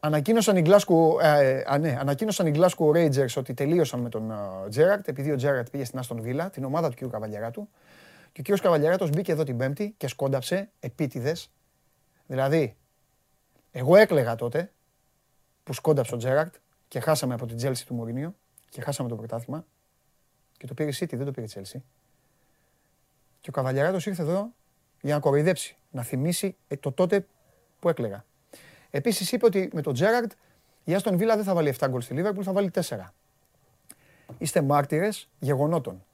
Ανακοίνωσαν 0.00 0.56
οι 0.56 0.62
Glasgow, 0.66 1.22
ε, 1.22 1.62
α, 1.66 1.78
ναι, 1.78 1.96
ανακοίνωσαν 2.00 2.46
οι 2.46 2.52
Glasgow 2.54 2.86
Rangers 2.94 3.34
ότι 3.36 3.54
τελείωσαν 3.54 4.00
με 4.00 4.08
τον 4.08 4.32
Τζέραρτ, 4.68 5.08
επειδή 5.08 5.30
ο 5.30 5.36
Τζέραρτ 5.36 5.70
πήγε 5.70 5.84
στην 5.84 5.98
Άστον 5.98 6.20
Βίλα, 6.20 6.50
την 6.50 6.64
ομάδα 6.64 6.90
του 6.90 7.06
κ. 7.06 7.10
Καβαλιαράτου. 7.10 7.68
Και 8.32 8.52
ο 8.52 8.54
κ. 8.54 8.60
Καβαλιαράτος 8.60 9.10
μπήκε 9.10 9.32
εδώ 9.32 9.44
την 9.44 9.56
Πέμπτη 9.56 9.94
και 9.96 10.08
σκόνταψε 10.08 10.70
επίτηδες. 10.80 11.50
Δηλαδή, 12.26 12.76
εγώ 13.72 13.96
έκλεγα 13.96 14.34
τότε 14.34 14.72
που 15.64 15.72
σκόνταψε 15.72 16.14
ο 16.14 16.18
Τζέραρτ 16.18 16.54
και 16.88 17.00
χάσαμε 17.00 17.34
από 17.34 17.46
την 17.46 17.56
Τσέλσι 17.56 17.86
του 17.86 17.94
Μουρίνιο 17.94 18.34
και 18.70 18.80
χάσαμε 18.80 19.08
το 19.08 19.16
πρωτάθλημα 19.16 19.64
και 20.56 20.66
το 20.66 20.74
πήρε 20.74 20.90
η 20.90 20.94
City, 20.98 21.14
δεν 21.16 21.24
το 21.24 21.30
πήρε 21.30 21.46
η 21.46 21.50
Chelsea. 21.54 21.80
Και 23.40 23.48
ο 23.48 23.52
Καβαλιαράτος 23.52 24.06
ήρθε 24.06 24.22
εδώ 24.22 24.52
για 25.00 25.14
να 25.14 25.20
κοροϊδέψει, 25.20 25.76
να 25.90 26.02
θυμίσει 26.02 26.56
ε, 26.68 26.76
το 26.76 26.92
τότε 26.92 27.26
που 27.80 27.88
έκλεγα. 27.88 28.24
Επίσης 28.90 29.32
είπε 29.32 29.46
ότι 29.46 29.70
με 29.72 29.82
τον 29.82 29.94
Τζέραρτ 29.94 30.32
η 30.84 30.94
Άστον 30.94 31.16
Βίλα 31.16 31.36
δεν 31.36 31.44
θα 31.44 31.54
βάλει 31.54 31.74
7 31.78 31.86
γκολ 31.88 32.00
στη 32.00 32.14
Λίβερπουλ, 32.14 32.42
θα 32.44 32.52
βάλει 32.52 32.70
4. 32.74 32.80
Είστε 34.38 34.62
μάρτυρες 34.62 35.28
γεγονότων. 35.38 36.04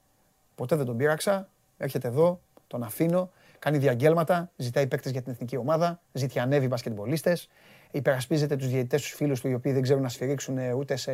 Ποτέ 0.55 0.77
δεν 0.77 0.86
τον 0.86 0.97
πείραξα, 0.97 1.49
έρχεται 1.78 2.09
εδώ, 2.09 2.40
τον 2.66 2.82
αφήνω, 2.82 3.31
κάνει 3.59 3.78
διαγγέλματα, 3.78 4.51
ζητάει 4.57 4.86
παίκτες 4.86 5.12
για 5.12 5.23
την 5.23 5.32
εθνική 5.32 5.57
ομάδα, 5.57 6.01
ζητιανεύει 6.12 6.66
μπασκετμπολίστες, 6.66 7.49
υπερασπίζεται 7.90 8.57
τους 8.57 8.69
διαιτητές, 8.69 9.03
τους 9.03 9.11
φίλους 9.11 9.40
του, 9.40 9.49
οι 9.49 9.55
οποίοι 9.55 9.73
δεν 9.73 9.82
ξέρουν 9.82 10.03
να 10.03 10.09
σφυρίξουν 10.09 10.59
ε, 10.59 10.73
ούτε, 10.73 10.97
σε, 10.97 11.12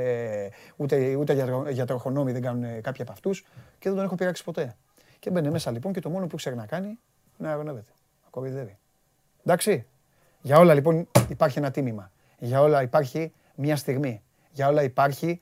ούτε, 0.76 1.14
ούτε 1.14 1.32
για, 1.32 1.64
για 1.70 1.86
τροχονόμοι 1.86 2.32
δεν 2.32 2.42
κάνουν 2.42 2.62
ε, 2.62 2.80
κάποιοι 2.80 3.02
από 3.02 3.12
αυτούς 3.12 3.40
και 3.78 3.88
δεν 3.88 3.94
τον 3.94 4.04
έχω 4.04 4.14
πειράξει 4.14 4.44
ποτέ. 4.44 4.76
Και 5.18 5.30
μπαίνει 5.30 5.50
μέσα 5.50 5.70
λοιπόν 5.70 5.92
και 5.92 6.00
το 6.00 6.10
μόνο 6.10 6.26
που 6.26 6.36
ξέρει 6.36 6.56
να 6.56 6.66
κάνει 6.66 6.86
είναι 6.86 7.48
να 7.48 7.52
αγωνεύεται. 7.52 7.90
Να 8.24 8.28
κοροϊδεύει. 8.30 8.78
Εντάξει. 9.44 9.86
Για 10.40 10.58
όλα 10.58 10.74
λοιπόν 10.74 11.08
υπάρχει 11.28 11.58
ένα 11.58 11.70
τίμημα. 11.70 12.10
Για 12.38 12.60
όλα 12.60 12.82
υπάρχει 12.82 13.32
μια 13.54 13.76
στιγμή. 13.76 14.22
Για 14.50 14.68
όλα 14.68 14.82
υπάρχει 14.82 15.40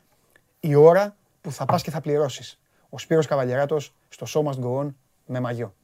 η 0.60 0.74
ώρα 0.74 1.16
που 1.40 1.52
θα 1.52 1.64
πας 1.64 1.82
και 1.82 1.90
θα 1.90 2.00
πληρώσεις. 2.00 2.58
Ο 2.88 2.98
Σπύρος 2.98 3.26
Καβαλιαράτος 3.26 3.94
στο 4.08 4.26
Show 4.28 4.48
Must 4.50 4.64
Go 4.64 4.80
On 4.84 4.94
με 5.26 5.40
μαγιό. 5.40 5.74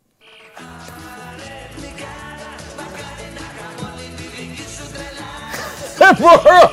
Δεν 5.99 6.17
μπορώ! 6.21 6.71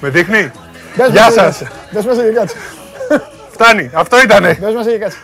Με 0.00 0.08
δείχνει; 0.08 0.50
Μπες 0.96 1.10
Γεια 1.10 1.24
μέσα 1.24 1.52
σας. 1.52 1.58
και 1.58 1.64
κάτσε. 1.64 1.88
Μπες 1.92 2.04
μέσα 2.04 2.22
και 2.22 2.30
κάτσε. 2.32 2.56
Φτάνει. 3.50 3.90
Αυτό 3.94 4.22
ήτανε. 4.22 4.54
Μπες 4.60 4.74
μέσα 4.74 4.90
και 4.90 4.98
κάτσε. 4.98 5.18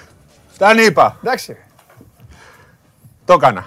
Φτάνει 0.48 0.82
είπα. 0.82 1.16
Εντάξει. 1.22 1.52
ρε. 1.52 1.58
Το 3.24 3.32
έκανα. 3.32 3.66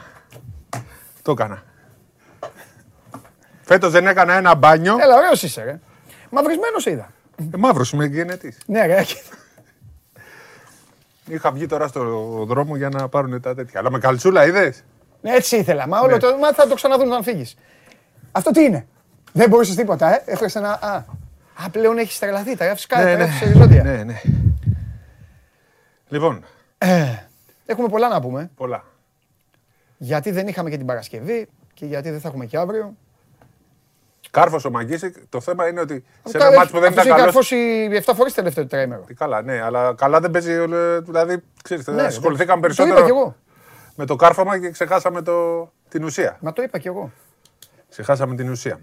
Το 1.24 1.32
έκανα. 1.32 1.64
Φέτος 3.62 3.92
δεν 3.92 4.08
έκανα 4.08 4.34
ένα 4.34 4.56
μπάνιο. 4.56 4.98
Έλα, 5.00 5.16
ωραίος 5.18 5.44
είσαι 5.44 5.64
ρε. 5.64 5.80
Μαυρισμένος 6.30 6.86
είδα. 6.86 7.12
Ε, 7.54 7.58
μαύρος 7.58 7.92
είμαι 7.92 8.06
γενετής. 8.06 8.58
Ναι 8.66 8.86
ρε. 8.86 9.04
Είχα 11.26 11.52
βγει 11.52 11.66
τώρα 11.66 11.88
στο 11.88 12.02
δρόμο 12.48 12.76
για 12.76 12.90
να 12.90 13.10
πάρουν 13.10 13.42
τα 13.42 13.56
τέτοια. 13.56 13.80
Αλλά 13.80 13.92
με 13.92 14.00
καλτσούλα 14.00 14.46
είδες; 14.46 14.84
Ναι, 15.22 15.32
έτσι 15.32 15.58
ήθελα. 15.58 15.88
Μα, 15.88 16.00
όλο 16.00 16.18
το, 16.18 16.38
μα 16.38 16.54
θα 16.54 16.68
το 16.68 16.76
ξαναδούν 16.76 17.08
όταν 17.08 17.24
φύγεις. 17.24 17.56
Αυτό 18.32 18.52
τι 18.52 18.64
είναι; 18.64 18.88
Δεν 19.32 19.50
μπορούσε 19.50 19.76
τίποτα, 19.76 20.14
ε; 20.14 20.24
Έφερε 20.26 20.50
ένα. 20.56 20.72
Α, 20.82 20.96
α 21.66 21.70
πλέον 21.72 21.98
έχεις 21.98 22.20
τρελαθεί. 22.20 22.58
Τα 22.58 22.66
γράφεις 22.66 22.86
κάτι. 22.88 23.04
Ναι, 23.04 23.12
τα 23.12 23.18
ναι. 23.18 23.24
γράφεις 23.24 23.42
οριζόντια. 23.42 23.84
Ναι, 23.84 24.04
ναι. 24.04 24.22
Λοιπόν, 26.08 26.46
Έχουμε 27.66 27.88
πολλά 27.88 28.08
να 28.08 28.22
πούμε. 28.22 28.50
πολλά. 28.56 28.84
Γιατί 30.04 30.32
δεν 30.32 30.48
είχαμε 30.48 30.70
και 30.70 30.78
την 30.78 30.86
Παρασκευή 30.86 31.48
και 31.74 31.86
γιατί 31.86 32.10
δεν 32.10 32.20
θα 32.20 32.28
έχουμε 32.28 32.46
και 32.46 32.58
αύριο. 32.58 32.96
Κάρφος 34.32 34.66
ο 34.66 34.72
Μαγκίσικ, 34.72 35.16
το 35.30 35.42
θέμα 35.42 35.68
είναι 35.68 35.80
ότι 35.80 36.04
σε 36.24 36.38
Καλά, 36.38 36.46
ένα 36.48 36.58
μάτσο 36.58 36.74
που 36.74 36.80
δεν 36.80 36.90
αυτός 36.90 37.06
ήταν 37.06 37.18
έχει 37.18 37.32
καλός... 37.32 37.34
καρφώσει 37.34 38.12
7 38.12 38.16
φορές 38.16 38.34
τελευταίο 38.34 38.64
τετραήμερο. 38.64 39.06
Καλά, 39.16 39.42
ναι, 39.42 39.62
αλλά 39.62 39.94
καλά 39.98 40.20
δεν 40.20 40.32
παίζει. 40.32 40.52
ε, 40.52 41.00
Δηλαδή, 41.00 41.44
ξέρεις, 41.64 41.88
Ναι, 41.88 42.02
ασχοληθήκαμε 42.02 42.62
Το 42.62 42.68
είπα 42.68 42.84
κι 42.84 42.90
περισσότερο 42.90 43.18
εγώ. 43.18 43.36
με 43.96 44.06
το 44.06 44.16
κάρφωμα 44.16 44.60
και 44.60 44.70
ξεχάσαμε 44.70 45.22
το, 45.22 45.72
την 45.90 46.04
ουσία. 46.04 46.38
Μα 46.42 46.54
το 46.54 46.62
είπα 46.62 46.78
κι 46.78 46.88
εγώ. 46.88 47.12
Ξεχάσαμε 47.90 48.36
την 48.36 48.50
ουσία. 48.50 48.80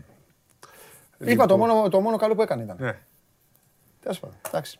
Είπα 1.18 1.46
το 1.46 1.56
μόνο, 1.56 1.88
το 1.88 2.00
μόνο 2.00 2.16
καλό 2.16 2.34
που 2.34 2.42
έκανε 2.42 2.62
ήταν. 2.62 2.76
Ναι. 2.80 2.98
Τέλος 4.02 4.20
πάντων. 4.20 4.36
Εντάξει. 4.48 4.78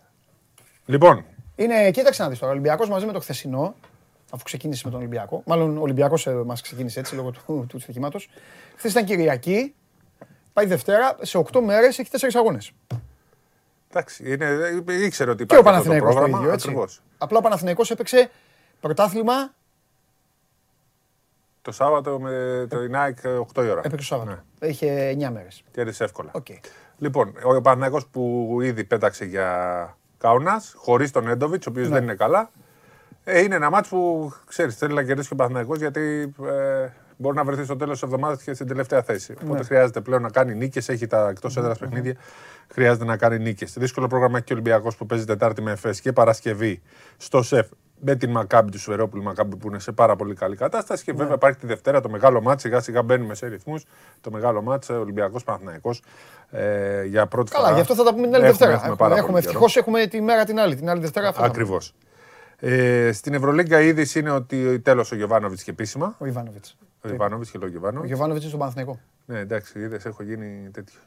Λοιπόν, 0.86 1.24
Είναι, 1.56 1.90
κοίταξε 1.90 2.22
να 2.22 2.28
δεις 2.28 2.38
τώρα. 2.38 2.50
Ο 2.52 2.54
Ολυμπιακός 2.54 2.88
μαζί 2.88 3.06
με 3.06 3.12
το 3.12 3.20
χθεσινό, 3.20 3.74
αφού 4.30 4.42
ξεκίνησε 4.44 4.82
με 4.84 4.90
τον 4.90 5.00
Ολυμπιακό, 5.00 5.42
μάλλον 5.46 5.76
ο 5.78 5.80
Ολυμπιακός 5.80 6.26
μας 6.44 6.60
ξεκίνησε 6.60 7.00
έτσι 7.00 7.14
λόγω 7.14 7.30
του, 7.30 7.64
του 7.68 7.78
στοιχήματο. 7.78 8.18
Χθες 8.76 8.90
ήταν 8.90 9.04
Κυριακή, 9.04 9.74
πάει 10.52 10.66
Δευτέρα, 10.66 11.16
σε 11.20 11.38
8 11.52 11.60
μέρες 11.60 11.98
έχει 11.98 12.10
4 12.20 12.28
αγώνες. 12.34 12.72
εντάξει, 13.90 14.32
είναι, 14.32 14.44
ε, 14.86 15.04
ήξερε 15.04 15.30
ότι 15.30 15.46
Και 15.46 15.54
ο 15.56 15.58
υπάρχει 15.58 15.78
αυτό 15.78 15.88
το 15.90 15.94
Παναθηναϊκός 15.94 16.08
το 16.14 16.20
πρόγραμμα. 16.20 16.38
ίδιο, 16.38 16.52
έτσι. 16.52 16.68
Ακριβώς. 16.68 17.02
Απλά 17.18 17.38
ο 17.38 17.40
Παναθηναϊκός 17.40 17.90
έπαιξε 17.90 18.30
πρωτάθλημα, 18.80 19.54
Το 21.62 21.72
Σάββατο 21.72 22.20
με 22.20 22.66
το 22.70 22.82
Ινάικ 22.82 23.18
8 23.54 23.64
η 23.64 23.68
ώρα. 23.70 23.80
έπαιξε 23.84 23.96
το 23.96 24.02
Σάββατο. 24.02 24.42
Ναι. 24.60 24.68
Είχε 24.68 25.10
9 25.18 25.30
μέρες. 25.30 25.62
Κέρδισε 25.72 26.04
εύκολα. 26.04 26.30
Οκ. 26.34 26.46
Λοιπόν, 26.98 27.34
ο 27.44 27.60
Παναθηναϊκός 27.60 28.06
που 28.06 28.56
ήδη 28.62 28.84
πέταξε 28.84 29.24
για 29.24 29.96
Κάουνας, 30.18 30.62
χωρίς 30.74 31.10
τον 31.10 31.28
Νέντοβιτς, 31.28 31.66
ο 31.66 31.70
οποίος 31.70 31.88
Ναι. 31.88 31.94
δεν 31.94 32.02
είναι 32.02 32.14
καλά. 32.14 32.50
Ε, 33.24 33.40
είναι 33.42 33.54
ένα 33.54 33.70
μάτς 33.70 33.88
που 33.88 34.32
ξέρεις, 34.46 34.76
θέλει 34.76 34.94
να 34.94 35.02
κερδίσει 35.02 35.28
και 35.28 35.34
ο 35.34 35.36
Παναθηναϊκός 35.36 35.78
γιατί 35.78 36.34
ε, 36.46 36.88
μπορεί 37.16 37.36
να 37.36 37.44
βρεθεί 37.44 37.64
στο 37.64 37.76
τέλος 37.76 37.92
της 37.94 38.02
εβδομάδας 38.02 38.42
και 38.42 38.54
στην 38.54 38.66
τελευταία 38.66 39.02
θέση. 39.02 39.32
Ναι. 39.32 39.48
Οπότε 39.48 39.64
χρειάζεται 39.64 40.00
πλέον 40.00 40.22
να 40.22 40.30
κάνει 40.30 40.54
νίκες, 40.54 40.88
έχει 40.88 41.06
τα 41.06 41.28
εκτός 41.28 41.56
έδρας 41.56 41.78
παιχνίδια. 41.78 42.14
Χρειάζεται 42.72 43.04
να 43.04 43.16
κάνει 43.16 43.38
νίκες. 43.38 43.72
Δύσκολο 43.78 44.06
πρόγραμμα 44.06 44.36
έχει 44.36 44.46
και 44.46 44.52
ο 44.52 44.56
Ολυμπιακός 44.56 44.96
που 44.96 45.06
παίζει 45.06 45.24
Τετάρτη 45.24 45.62
με 45.62 45.70
ΕΦΕΣ 45.70 46.00
και 46.00 46.12
Παρασκευή 46.12 46.82
στο 47.16 47.42
ΣΕΦ 47.42 47.66
με 48.02 48.14
την 48.14 48.30
Μακάμπη 48.30 48.70
του 48.70 48.78
Σουερόπουλου 48.78 49.22
Μακάμπη 49.22 49.56
που 49.56 49.68
είναι 49.68 49.78
σε 49.78 49.92
πάρα 49.92 50.16
πολύ 50.16 50.34
καλή 50.34 50.56
κατάσταση. 50.56 51.02
Ναι. 51.06 51.12
Και 51.12 51.18
βέβαια 51.18 51.34
υπάρχει 51.34 51.58
τη 51.58 51.66
Δευτέρα 51.66 52.00
το 52.00 52.08
μεγάλο 52.08 52.40
μάτς. 52.40 52.62
Σιγά 52.62 52.80
σιγά 52.80 53.02
μπαίνουμε 53.02 53.34
σε 53.34 53.46
ρυθμούς. 53.46 53.84
Το 54.20 54.30
μεγάλο 54.30 54.62
μάτς 54.62 54.88
Ολυμπιακός 54.88 55.44
Παναθυναϊκό. 55.44 55.94
Ε, 56.50 57.04
για 57.04 57.26
πρώτη 57.26 57.50
Καλά, 57.50 57.62
φορά. 57.64 57.74
γι' 57.74 57.80
αυτό 57.80 57.94
θα 57.94 58.04
τα 58.04 58.14
πούμε 58.14 58.26
την 58.26 58.34
άλλη 58.34 58.44
Έχουμε- 58.44 58.58
Δευτέρα. 58.58 58.70
έχουμε 58.72 58.92
Έχουμε, 58.92 59.08
πάρα 59.08 59.14
έχουμε 59.20 59.30
πολύ 59.32 59.46
καιρό. 59.46 59.58
ευτυχώς 59.64 59.76
έχουμε 59.76 60.06
τη 60.06 60.20
μέρα 60.20 60.44
την 60.44 60.58
άλλη. 60.60 60.74
Την 60.76 60.88
άλλη 60.90 61.00
Δευτέρα 61.00 61.28
αυτό. 61.28 61.40
θα 61.40 61.46
πούμε. 61.48 61.60
Ακριβώς. 61.62 61.94
Ε, 62.60 63.12
στην 63.12 63.34
Ευρωλίγκα 63.34 63.80
η 63.80 63.86
είδηση 63.86 64.18
είναι 64.18 64.30
ότι 64.30 64.80
τέλος 64.80 65.12
ο 65.12 65.14
Γιωβάνοβιτς 65.16 65.62
και 65.62 65.70
επίσημα. 65.70 66.14
Ο 66.18 66.26
Ιβάνοβιτς. 66.26 66.76
Ο 67.04 67.08
Ιβάνοβιτς 67.08 67.50
και 67.50 67.58
λέω 67.58 67.66
Ο 67.66 67.70
Γιωβάνοβιτς. 67.70 68.06
Γιωβάνοβιτ 68.08 68.42
στον 68.42 68.58
Παναθηναϊκό. 68.58 68.98
Ναι, 69.26 69.38
εντάξει, 69.38 69.78
είδες, 69.80 70.04
έχω 70.04 70.22
γίνει 70.22 70.68
τέτοιο. 70.72 70.98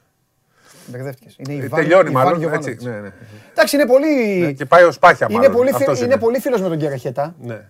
Μπερδεύτηκες. 0.88 1.36
Είναι 1.38 1.54
Ε, 1.54 1.66
Ιβάν, 1.66 1.80
τελειώνει 1.82 2.10
Ιβάν 2.10 2.24
μάλλον. 2.24 2.40
Γιωβάνοβιτς. 2.40 2.74
Έτσι, 2.76 2.90
ναι, 2.90 3.00
ναι. 3.00 3.12
Εντάξει, 3.52 3.76
είναι 3.76 3.86
πολύ. 3.86 4.40
Ναι, 4.40 4.52
και 4.52 4.66
πάει 4.66 4.84
ως 4.84 5.00
πάχια 5.00 5.28
είναι 5.30 5.40
μάλλον. 5.40 5.54
πολύ, 5.56 5.68
φι- 5.72 5.80
Αυτός 5.80 6.02
είναι 6.02 6.18
πολύ 6.18 6.40
φίλος 6.40 6.62
με 6.62 6.68
τον 6.68 6.78
Κεραχέτα. 6.78 7.36
Ναι. 7.42 7.62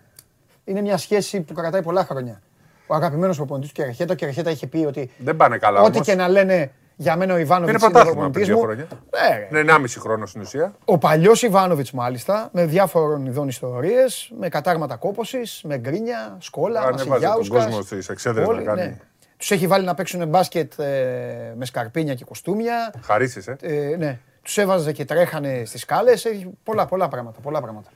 Είναι 0.66 0.82
μια 0.82 0.98
σχέση 0.98 1.42
που 1.42 1.54
κρατάει 1.54 1.82
πολλά 1.82 2.06
χρόνια. 2.06 2.42
Ο 2.88 2.96
αγαπημένος 2.96 3.36
προπονητής 3.38 3.70
του 3.72 3.76
Κεραχέτα. 3.82 4.14
Ο 4.14 4.16
Κεραχέτα 4.16 4.50
είχε 4.50 4.68
πει 4.68 4.78
ότι 4.86 5.12
Δεν 5.18 5.36
πάνε 5.36 5.58
καλά 5.58 5.80
ό,τι 5.82 5.92
όμως. 5.96 6.08
και 6.08 6.16
να 6.16 6.28
λένε 6.28 6.72
για 6.96 7.16
μένα 7.16 7.34
ο 7.34 7.38
Ιβάνοβιτς 7.38 7.84
Είναι 7.84 7.86
είναι, 7.86 7.94
πρωτάθλημα 7.94 8.30
πριν 8.30 8.46
προπονητής 8.46 8.48
δύο 8.48 8.56
μου. 8.56 8.62
χρόνια. 8.62 8.88
Ναι, 9.30 9.38
ρε. 9.38 9.62
Είναι 9.62 9.74
1,5 9.74 10.00
χρόνος 10.00 10.30
στην 10.30 10.42
ουσία. 10.42 10.74
Ο 10.86 10.98
παλιός 10.98 11.42
Ιβάνοβιτς, 11.44 11.92
μάλιστα, 11.92 12.50
με 12.54 12.66
διάφορων 12.66 13.26
ειδών 13.26 13.48
ιστορίες, 13.48 14.32
με 14.40 14.50
κατάρματα 14.50 14.96
κόπωσης, 14.96 15.62
με 15.64 15.78
γκρίνια, 15.78 16.38
σκόλα, 16.40 16.80
Ανέβαζε 16.80 17.04
τον 17.04 17.12
μασιγιάουσκα. 17.14 17.58
κόσμο 17.64 17.82
στις 17.82 18.10
εξέδρες 18.10 18.48
να 18.48 18.62
κάνει. 18.62 19.00
Τους 19.38 19.52
έχει 19.52 19.68
βάλει 19.68 19.86
να 19.86 19.94
παίξουν 19.94 20.28
μπάσκετ 20.28 20.80
ε, 20.80 21.54
με 21.58 21.66
σκαρπίνια 21.66 22.14
και 22.14 22.24
κοστούμια. 22.26 22.94
Χαρίσεις, 23.02 23.48
ε. 23.48 23.56
Ε, 23.62 23.96
ναι. 23.98 24.20
Τους 24.42 24.58
έβαζε 24.58 24.92
και 24.92 25.06
τρέχανε 25.06 25.62
στις 25.66 25.82
σκάλες. 25.82 26.26
Έχει 26.26 26.50
πολλά, 26.64 26.86
πολλά 26.86 27.08
πράγματα. 27.08 27.40
Πολλά 27.40 27.62
πράγματα. 27.62 27.90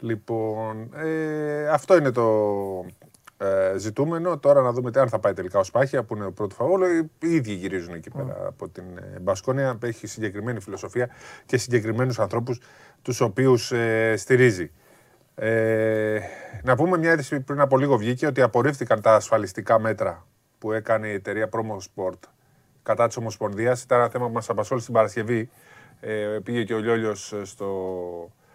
Λοιπόν, 0.00 0.90
ε, 1.04 1.68
αυτό 1.68 1.96
είναι 1.96 2.10
το 2.10 2.22
ε, 3.38 3.78
ζητούμενο. 3.78 4.38
Τώρα 4.38 4.62
να 4.62 4.72
δούμε 4.72 4.90
τι 4.90 5.00
αν 5.00 5.08
θα 5.08 5.18
πάει 5.18 5.32
τελικά 5.32 5.58
ο 5.58 5.64
Σπάχια 5.64 6.02
που 6.02 6.16
είναι 6.16 6.24
ο 6.24 6.32
πρώτος 6.32 6.56
φαγόλο. 6.56 6.86
Οι 6.86 7.10
οι 7.20 7.34
ίδιοι 7.34 7.52
γυρίζουν 7.52 7.94
εκεί 7.94 8.10
πέρα 8.10 8.46
από 8.46 8.68
την 8.68 8.84
ε, 8.96 9.18
Μπασκόνια. 9.20 9.78
Έχει 9.82 10.06
συγκεκριμένη 10.06 10.60
φιλοσοφία 10.60 11.08
και 11.46 11.56
συγκεκριμένους 11.56 12.18
ανθρώπους 12.18 12.60
τους 13.02 13.20
οποίους 13.20 13.72
ε, 13.72 14.14
στηρίζει. 14.16 14.70
Ε, 15.34 16.20
να 16.62 16.76
πούμε 16.76 16.98
μια 16.98 17.12
είδηση 17.12 17.40
πριν 17.40 17.60
από 17.60 17.78
λίγο 17.78 17.96
βγήκε 17.96 18.26
ότι 18.26 18.42
απορρίφθηκαν 18.42 19.00
τα 19.00 19.14
ασφαλιστικά 19.14 19.78
μέτρα 19.78 20.26
που 20.58 20.72
έκανε 20.72 21.08
η 21.08 21.12
εταιρεία 21.12 21.48
Promo 21.52 21.76
Sport 21.76 22.18
κατά 22.82 23.06
της 23.06 23.16
Ομοσπονδίας. 23.16 23.82
Ήταν 23.82 23.98
ένα 23.98 24.08
θέμα 24.08 24.26
που 24.26 24.32
μας 24.32 24.48
απασχόλησε 24.48 24.86
την 24.86 24.94
Παρασκευή. 24.94 25.50
Ε, 26.00 26.38
πήγε 26.42 26.64
και 26.64 26.74
ο 26.74 26.78
Λιόλιος 26.78 27.34
στο, 27.42 27.66
ε, 28.24 28.45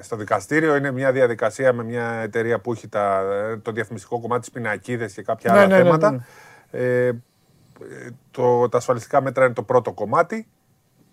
στο 0.00 0.16
δικαστήριο. 0.16 0.76
Είναι 0.76 0.90
μια 0.90 1.12
διαδικασία 1.12 1.72
με 1.72 1.84
μια 1.84 2.10
εταιρεία 2.12 2.60
που 2.60 2.72
έχει 2.72 2.88
τα, 2.88 3.22
το 3.62 3.72
διαφημιστικό 3.72 4.20
κομμάτι 4.20 4.44
τη 4.46 4.50
πινακίδες 4.50 5.12
και 5.12 5.22
κάποια 5.22 5.52
Ναι, 5.52 5.58
άλλα 5.58 5.66
ναι, 5.68 5.76
ναι, 5.76 5.82
θέματα. 5.82 6.10
ναι. 6.10 6.20
Ε, 6.70 7.12
το, 8.30 8.68
τα 8.68 8.76
ασφαλιστικά 8.76 9.22
μέτρα 9.22 9.44
είναι 9.44 9.54
το 9.54 9.62
πρώτο 9.62 9.92
κομμάτι 9.92 10.46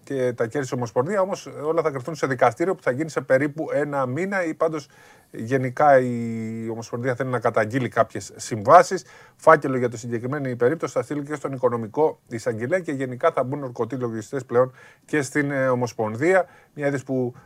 και 0.03 0.33
τα 0.33 0.47
κέρδισε 0.47 0.73
η 0.75 0.77
Ομοσπονδία. 0.77 1.21
Όμως 1.21 1.47
όλα 1.63 1.81
θα 1.81 1.89
κρυφθούν 1.89 2.15
σε 2.15 2.27
δικαστήριο 2.27 2.75
που 2.75 2.83
θα 2.83 2.91
γίνει 2.91 3.09
σε 3.09 3.21
περίπου 3.21 3.67
ένα 3.73 4.05
μήνα 4.05 4.43
ή 4.43 4.53
πάντως 4.53 4.87
γενικά 5.31 5.99
η 5.99 6.67
Ομοσπονδία 6.71 7.15
θέλει 7.15 7.29
να 7.29 7.39
καταγγείλει 7.39 7.89
κάποιες 7.89 8.31
συμβάσεις. 8.35 9.05
Φάκελο 9.35 9.77
για 9.77 9.89
το 9.89 9.97
συγκεκριμένη 9.97 10.55
περίπτωση 10.55 10.93
θα 10.93 11.01
στείλει 11.01 11.23
και 11.23 11.35
στον 11.35 11.51
οικονομικό 11.53 12.19
εισαγγελέα 12.27 12.79
και 12.79 12.91
γενικά 12.91 13.31
θα 13.31 13.43
μπουν 13.43 13.63
ορκωτοί 13.63 13.95
λογιστές 13.95 14.45
πλέον 14.45 14.73
και 15.05 15.21
στην 15.21 15.51
ε, 15.51 15.67
Ομοσπονδία. 15.67 16.45
Μια 16.73 16.87
είδηση 16.87 17.03
που 17.03 17.33
ε, 17.35 17.39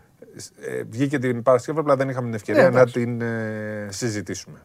βγήκε 0.90 1.20
την 1.20 1.44
Παρασκευή, 1.44 1.80
απλά 1.80 1.96
δεν 1.96 2.10
είχαμε 2.10 2.26
την 2.26 2.34
ευκαιρία 2.36 2.64
Ναι, 2.64 2.70
να 2.70 2.80
εντάξει. 2.80 2.94
την 2.94 3.22
ε, 3.22 3.88
συζητήσουμε. 3.90 4.62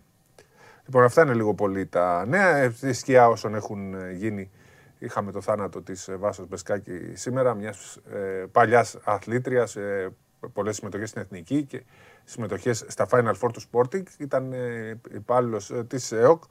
Λοιπόν, 0.85 1.05
αυτά 1.05 1.23
είναι 1.23 1.35
λίγο 1.35 1.55
πολύ 1.55 1.87
τα 1.87 2.27
νέα. 2.27 2.57
Ε, 2.57 2.71
Στη 2.71 2.93
σκιά 2.93 3.29
όσων 3.29 3.55
έχουν 3.55 3.95
ε, 3.95 4.13
γίνει, 4.13 4.51
είχαμε 4.99 5.33
το 5.33 5.41
θάνατο 5.41 5.83
της 5.83 6.09
ε, 6.09 6.17
Βάσος 6.17 6.49
Μπεσκάκη 6.49 6.93
σήμερα, 7.13 7.55
μιας 7.55 7.97
ε, 8.13 8.45
παλιάς 8.53 8.99
αθλήτριας, 9.05 9.77
ε, 9.77 10.11
πολλές 10.53 10.77
συμμετοχές 10.77 11.09
στην 11.09 11.23
Εθνική 11.23 11.65
και 11.65 11.83
συμμετοχές 12.25 12.85
στα 12.89 13.07
Final 13.11 13.35
Four 13.41 13.51
του 13.53 13.63
Sporting. 13.71 14.03
Ήταν 14.19 14.53
ε, 14.53 15.01
υπάλληλος 15.15 15.71
ε, 15.71 15.85
της 15.85 16.13
ΕΟΚ 16.13 16.43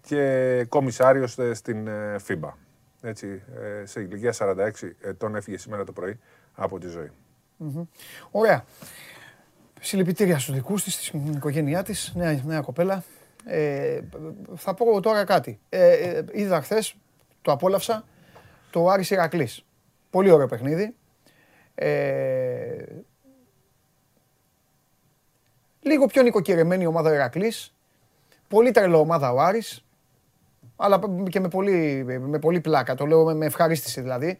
και 0.00 0.66
κομισάριος 0.68 1.38
ε, 1.38 1.54
στην 1.54 1.86
ε, 1.86 2.16
FIBA. 2.28 2.52
Έτσι, 3.00 3.42
ε, 3.82 3.86
σε 3.86 4.00
ηλικία 4.00 4.34
46 4.38 4.70
ετών 5.00 5.34
έφυγε 5.36 5.58
σήμερα 5.58 5.84
το 5.84 5.92
πρωί 5.92 6.18
από 6.52 6.78
τη 6.78 6.88
ζωή. 6.88 7.10
Μμμ. 7.64 7.84
Ωραία. 8.30 8.64
Συλληπιτήρια 9.80 10.38
στους 10.38 10.54
δικούς 10.54 10.84
της, 10.84 11.06
στην 11.06 11.32
οικογένειά 11.32 11.82
της, 11.82 12.12
νέα, 12.14 12.40
νέα 12.44 12.60
κοπέλα. 12.60 13.04
Ε, 13.44 14.00
θα 14.54 14.74
πω 14.74 15.00
τώρα 15.00 15.24
κάτι. 15.24 15.58
Ε, 15.68 15.92
ε, 15.92 16.24
είδα 16.32 16.60
χθες, 16.62 16.96
το 17.42 17.52
απόλαυσα, 17.52 18.04
το 18.70 18.88
Άρης 18.88 19.10
Ηρακλής. 19.10 19.64
Πολύ 20.10 20.30
ωραίο 20.30 20.46
παιχνίδι. 20.46 20.94
Ε, 21.74 22.84
λίγο 25.80 26.06
πιο 26.06 26.22
νοικοκυρεμένη 26.22 26.82
η 26.82 26.86
ομάδα 26.86 27.10
ο 27.10 27.14
Ηρακλής. 27.14 27.74
Πολύ 28.48 28.70
τρελό 28.70 28.98
ομάδα 28.98 29.32
ο 29.32 29.40
Άρης. 29.40 29.84
Αλλά 30.76 31.00
και 31.28 31.40
με 31.40 31.48
πολύ, 31.48 32.04
με 32.20 32.38
πολύ 32.38 32.60
πλάκα. 32.60 32.94
Το 32.94 33.06
λέω 33.06 33.24
με, 33.24 33.34
με 33.34 33.46
ευχαρίστηση 33.46 34.00
δηλαδή. 34.00 34.38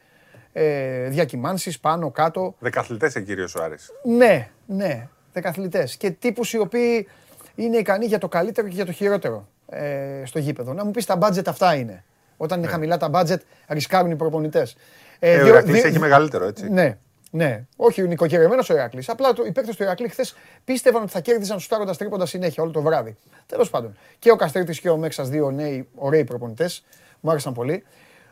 Ε, 0.56 1.08
διακυμάνσεις 1.08 1.80
πάνω, 1.80 2.10
κάτω. 2.10 2.54
Δεκαθλητές 2.58 3.14
έχει 3.16 3.24
κυρίως 3.26 3.54
ο 3.54 3.62
Άρης. 3.62 3.90
Ναι, 4.04 4.48
ναι, 4.66 5.08
δεκαθλητές. 5.32 5.96
Και 5.96 6.10
τύπους 6.10 6.52
οι 6.52 6.58
οποίοι 6.58 7.08
είναι 7.54 7.76
ικανοί 7.76 8.06
για 8.06 8.18
το 8.18 8.28
καλύτερο 8.28 8.68
και 8.68 8.74
για 8.74 8.84
το 8.86 8.92
χειρότερο 8.92 9.48
ε, 9.68 10.22
στο 10.24 10.38
γήπεδο. 10.38 10.72
Να 10.72 10.84
μου 10.84 10.90
πεις 10.90 11.04
τα 11.06 11.18
budget 11.20 11.46
αυτά 11.46 11.74
είναι. 11.74 12.04
Όταν 12.36 12.58
είναι 12.58 12.68
χαμηλά 12.68 12.96
τα 12.96 13.10
budget, 13.12 13.38
ρισκάρουν 13.68 14.10
οι 14.10 14.16
προπονητές. 14.16 14.76
Ναι. 15.20 15.28
Ε, 15.28 15.34
ο 15.34 15.38
δύο- 15.44 15.46
Ηρακλής 15.46 15.74
δύο- 15.80 15.88
έχει 15.88 15.98
μεγαλύτερο, 15.98 16.46
έτσι. 16.46 16.70
Ναι, 16.70 16.98
ναι. 17.30 17.64
Όχι, 17.76 18.02
ο 18.02 18.06
νοικοκυρεμένος 18.06 18.70
ο 18.70 18.74
Ηρακλής. 18.74 19.08
Απλά 19.08 19.32
το, 19.32 19.44
οι 19.44 19.52
παίκτες 19.52 19.76
του 19.76 19.82
Ηρακλή 19.82 20.08
χθες 20.08 20.36
πίστευαν 20.64 21.02
ότι 21.02 21.10
θα 21.10 21.20
κέρδιζαν 21.20 21.60
σουτάροντας 21.60 21.96
τρίποντα 21.96 22.26
συνέχεια 22.26 22.62
όλο 22.62 22.72
το 22.72 22.82
βράδυ. 22.82 23.16
Τέλος 23.46 23.70
πάντων. 23.70 23.96
Και 24.18 24.30
ο 24.30 24.36
Καστρίτης 24.36 24.80
και 24.80 24.90
ο 24.90 24.96
Μέξας, 24.96 25.28
δύο 25.28 25.50
νέοι 25.50 25.88
ωραίοι 25.94 26.24
προπονητές. 26.24 26.84
Μου 27.20 27.30
άρεσαν 27.30 27.52
πολύ. 27.52 27.84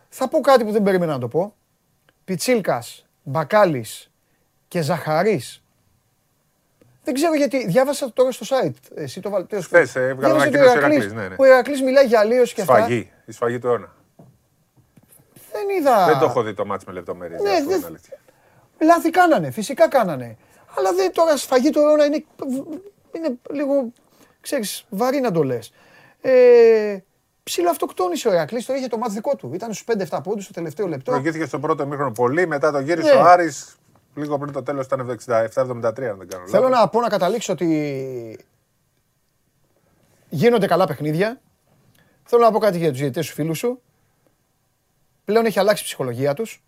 Θα 0.08 0.28
πω 0.28 0.40
κάτι 0.40 0.64
που 0.64 0.70
δεν 0.72 0.82
περίμενα 0.82 1.12
να 1.12 1.18
το 1.18 1.28
πω. 1.28 1.54
Πιτσίλκας, 2.24 3.06
Μπακάλης 3.22 4.10
και 4.68 4.80
Ζαχαρής. 4.82 5.62
Δεν 7.04 7.14
ξέρω 7.14 7.34
γιατί. 7.34 7.66
Διάβασα 7.66 8.06
το 8.06 8.12
τώρα 8.12 8.32
στο 8.32 8.46
site. 8.56 8.74
Εσύ 8.94 9.20
το 9.20 9.30
βάλτε. 9.30 9.60
Χθες, 9.60 9.96
ε, 9.96 10.08
έβγαλε 10.08 10.34
Διάβασα 10.34 10.46
ότι 10.48 10.56
ο 10.58 10.60
ανακοίνωση 10.60 10.76
ο 10.76 10.80
Ηρακλής- 10.80 11.04
Ηρακλής, 11.04 11.22
ναι, 11.22 11.28
ναι. 11.28 11.34
Ο 11.38 11.44
Ηρακλής 11.44 11.82
μιλάει 11.82 12.06
για 12.06 12.20
αλλίωση 12.20 12.54
και 12.54 12.60
αυτά. 12.60 12.76
Σφαγή. 12.76 13.10
Η 13.26 13.32
σφαγή 13.32 13.58
του 13.58 13.66
αιώνα. 13.66 13.94
Δεν 15.52 15.68
είδα. 15.78 16.06
Δεν 16.06 16.18
το 16.18 16.24
έχω 16.24 16.42
δει 16.42 16.54
το 16.54 16.66
μάτς 16.66 16.84
με 16.84 16.92
λεπτομέρειες. 16.92 17.40
Ναι, 17.40 17.48
για 17.50 17.58
να 17.58 17.64
πω 17.64 17.70
δεν- 17.70 17.78
την 17.78 17.86
αλήθεια. 17.88 18.18
Λάθη 18.80 19.10
κάνανε, 19.10 19.50
φυσικά 19.50 19.88
κάνανε. 19.88 20.36
Αλλά 20.76 20.92
δεν 20.92 21.12
τώρα 21.12 21.36
σφαγή 21.36 21.70
του 21.70 21.78
αιώνα 21.80 22.04
είναι, 22.04 22.24
είναι 23.12 23.28
λίγο, 23.52 23.92
ξέρεις, 24.40 24.84
βαρύ 24.88 25.20
να 25.20 25.30
το 25.30 25.42
λες. 25.42 25.72
Ε, 26.20 26.96
ψιλοαυτοκτόνησε 27.42 28.28
ο 28.28 28.32
Ηρακλής, 28.32 28.66
το 28.66 28.74
είχε 28.74 28.86
το 28.88 28.98
μάτς 28.98 29.12
δικό 29.14 29.36
του. 29.36 29.50
Ήταν 29.54 29.72
στους 29.72 29.86
5-7 30.10 30.20
πόντους 30.22 30.44
στο 30.44 30.52
τελευταίο 30.52 30.86
λεπτό. 30.86 31.10
Προηγήθηκε 31.10 31.44
στο 31.44 31.58
πρώτο 31.60 31.86
μήχρονο 31.86 32.12
πολύ, 32.12 32.46
μετά 32.46 32.70
το 32.72 32.78
γύρισε 32.80 33.14
Ναι. 33.14 33.20
ο 33.20 33.24
Άρης. 33.24 33.76
Λίγο 34.14 34.38
πριν 34.38 34.52
το 34.52 34.62
τέλος 34.62 34.86
ήταν 34.86 35.00
67-73, 35.00 36.08
αν 36.10 36.18
δεν 36.18 36.28
κάνω 36.28 36.46
Θέλω 36.46 36.68
λάθος. 36.68 36.78
να 36.80 36.88
πω 36.88 37.00
να 37.00 37.08
καταλήξω 37.08 37.52
ότι 37.52 38.38
γίνονται 40.28 40.66
καλά 40.66 40.86
παιχνίδια. 40.86 41.40
Θέλω 42.24 42.42
να 42.42 42.50
πω 42.52 42.58
κάτι 42.58 42.78
για 42.78 42.88
τους 42.90 42.98
διαιτητές 42.98 43.26
του 43.28 43.32
φίλους 43.34 43.58
σου. 43.58 43.80
Πλέον 45.24 45.46
έχει 45.46 45.58
αλλάξει 45.58 45.82
η 45.82 45.86
ψυχολογία 45.86 46.34
τους. 46.34 46.62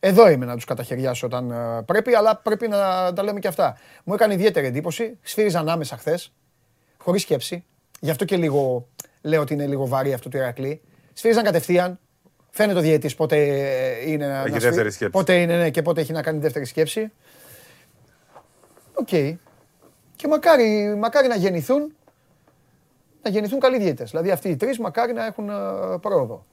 Εδώ 0.00 0.28
είμαι 0.28 0.44
να 0.44 0.54
τους 0.54 0.64
καταχεριάσω 0.64 1.26
όταν 1.26 1.50
ε, 1.50 1.82
πρέπει, 1.82 2.14
αλλά 2.14 2.36
πρέπει 2.36 2.68
να 2.68 3.12
τα 3.12 3.22
λέμε 3.22 3.38
και 3.40 3.48
αυτά. 3.48 3.76
Μου 4.04 4.14
έκανε 4.14 4.34
ιδιαίτερη 4.34 4.66
εντύπωση. 4.66 5.18
Σφύριζαν 5.22 5.68
άμεσα 5.68 5.96
χθες, 5.96 6.32
χωρίς 6.98 7.22
σκέψη. 7.22 7.64
Γι' 8.00 8.10
αυτό 8.10 8.24
και 8.24 8.36
λίγο 8.36 8.88
λέω 9.22 9.40
ότι 9.40 9.52
είναι 9.52 9.66
λίγο 9.66 9.86
βαρύ 9.86 10.12
αυτό 10.12 10.28
το 10.28 10.38
Ηρακλή. 10.38 10.80
Σφύριζαν 11.12 11.44
κατευθείαν. 11.44 11.98
Φαίνεται 12.50 12.78
ο 12.78 12.82
διαιτής 12.82 13.14
πότε 13.14 13.36
ε, 13.36 14.10
είναι 14.10 14.26
να, 14.26 14.38
Έχει 14.38 14.44
να 14.46 14.52
δεύτερη 14.52 14.72
σφυρί- 14.74 14.92
σκέψη. 14.92 15.12
Πότε 15.12 15.34
είναι 15.40 15.56
ναι, 15.56 15.70
και 15.70 15.82
πότε 15.82 16.00
έχει 16.00 16.12
να 16.12 16.22
κάνει 16.22 16.38
δεύτερη 16.38 16.64
σκέψη. 16.64 17.12
Οκ. 18.94 19.08
Και 20.16 20.28
μακάρι, 20.28 20.94
μακάρι 20.98 21.28
να 21.28 21.34
γεννηθούν 21.36 21.94
να 23.22 23.30
γεννηθούν 23.30 23.60
καλοί 23.60 23.78
διαιτητές. 23.78 24.10
Δηλαδή 24.10 24.30
αυτοί 24.30 24.48
οι 24.48 24.56
τρεις 24.56 24.78
μακάρι 24.78 25.12
να 25.12 25.26
έχουν 25.26 25.48
ε, 25.48 25.52
πρόοδο. 26.00 26.46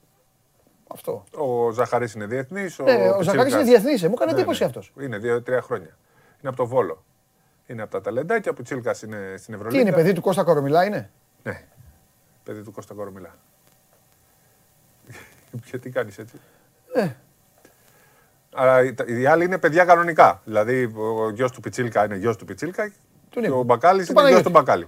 Αυτό. 0.87 1.23
Ο 1.31 1.71
Ζαχαρής 1.71 2.13
είναι 2.13 2.25
διεθνής. 2.25 2.77
Ναι, 2.79 2.83
ο 2.91 2.95
Πιτσίλικας- 2.95 3.25
Ζαχαρής 3.25 3.53
είναι 3.53 3.63
διεθνής, 3.63 4.03
ε, 4.03 4.07
μου 4.07 4.13
έκανε 4.17 4.31
Ναι, 4.31 4.37
εντύπωση 4.37 4.61
ναι. 4.61 4.67
αυτός. 4.67 4.93
Είναι 5.01 5.17
δύο-τρία 5.17 5.61
χρόνια. 5.61 5.97
Είναι 6.41 6.47
από 6.49 6.55
το 6.55 6.65
Βόλο. 6.65 7.03
Είναι 7.67 7.81
από 7.81 7.91
τα 7.91 8.01
ταλεντάκια. 8.01 8.51
Ο 8.51 8.53
Πιτσίλκας 8.55 9.01
είναι 9.01 9.17
στην 9.37 9.53
Τι 9.53 9.59
Ευρωλίγα. 9.59 9.81
είναι, 9.81 9.91
παιδί 9.91 10.13
του 10.13 10.21
Κώστα 10.21 10.43
Κορομιλά 10.43 10.85
είναι; 10.85 11.09
Ναι. 11.43 11.61
Παιδί 12.49 12.63
του 12.63 12.71
Κώστα 12.71 12.93
Κορομιλά. 12.93 13.35
Ποιο 15.65 15.79
τι 15.79 15.89
κάνεις 15.89 16.17
έτσι; 16.17 16.35
Ε. 16.93 17.07
Αλλά 18.53 18.83
οι- 18.83 18.93
οι 19.07 19.25
άλλοι 19.25 19.43
είναι 19.45 19.57
παιδιά 19.57 19.85
κανονικά. 19.85 20.41
Δηλαδή 20.45 20.83
ο 20.95 21.29
γιος 21.29 21.51
του 21.51 21.59
Πιτσίλκα 21.59 22.05
είναι 22.05 22.15
γιος 22.15 22.35
του 22.37 22.45
Πιτσίλκα 22.45 22.91
και 23.29 23.49
ο 23.49 23.63
Μπακάλης 23.63 24.05
Του 24.05 24.11
είναι 24.11 24.21
γιος 24.21 24.41
Παναγιώτη. 24.41 24.43
του 24.43 24.49
Μπακάλη. 24.49 24.87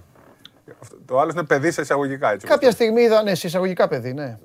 Αυτό- 0.82 0.96
Το 1.06 1.18
άλλο 1.20 1.30
είναι 1.34 1.42
παιδί 1.44 1.70
σε 1.70 1.80
εισαγωγικά 1.80 2.30
έτσι. 2.32 2.46
όπως 2.46 2.54
Κάποια 2.56 2.68
το- 2.68 2.74
στιγμή 2.74 3.02
είδα, 3.02 3.22
ναι, 3.22 3.34
σε 3.34 3.46
εισαγωγικά 3.46 3.88
παιδί, 3.88 4.12
ναι. 4.12 4.38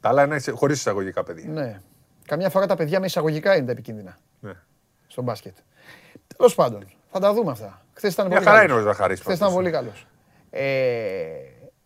Τα 0.00 0.08
άλλα 0.08 0.24
είναι 0.24 0.40
χωρίς 0.54 0.78
εισαγωγικά 0.78 1.22
παιδιά. 1.24 1.50
ναι. 1.50 1.80
Καμιά 2.26 2.50
φορά 2.50 2.66
τα 2.66 2.76
παιδιά 2.76 3.00
με 3.00 3.06
εισαγωγικά 3.06 3.56
είναι 3.56 3.66
τα 3.66 3.72
επικίνδυνα 3.72 4.18
Ναι. 4.40 4.52
στο 5.06 5.22
μπάσκετ. 5.22 5.56
Τέλος 6.36 6.54
πάντων, 6.54 6.86
θα 7.10 7.18
τα 7.20 7.32
δούμε 7.34 7.50
αυτά. 7.50 7.82
Χθες 7.94 8.12
ήταν 8.12 8.26
Μια 8.26 8.36
πολύ 8.36 8.48
χαρά 8.48 8.60
καλός. 8.60 8.72
είναι 8.76 8.80
ο 8.88 8.92
Ζαχαρής 8.92 9.20
Χθες 9.20 9.38
πάντως. 9.38 9.52
ήταν 9.52 9.62
πολύ 9.62 9.70
καλός. 9.70 10.06
Ε, 10.50 11.26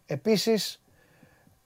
Επίσης, 0.07 0.81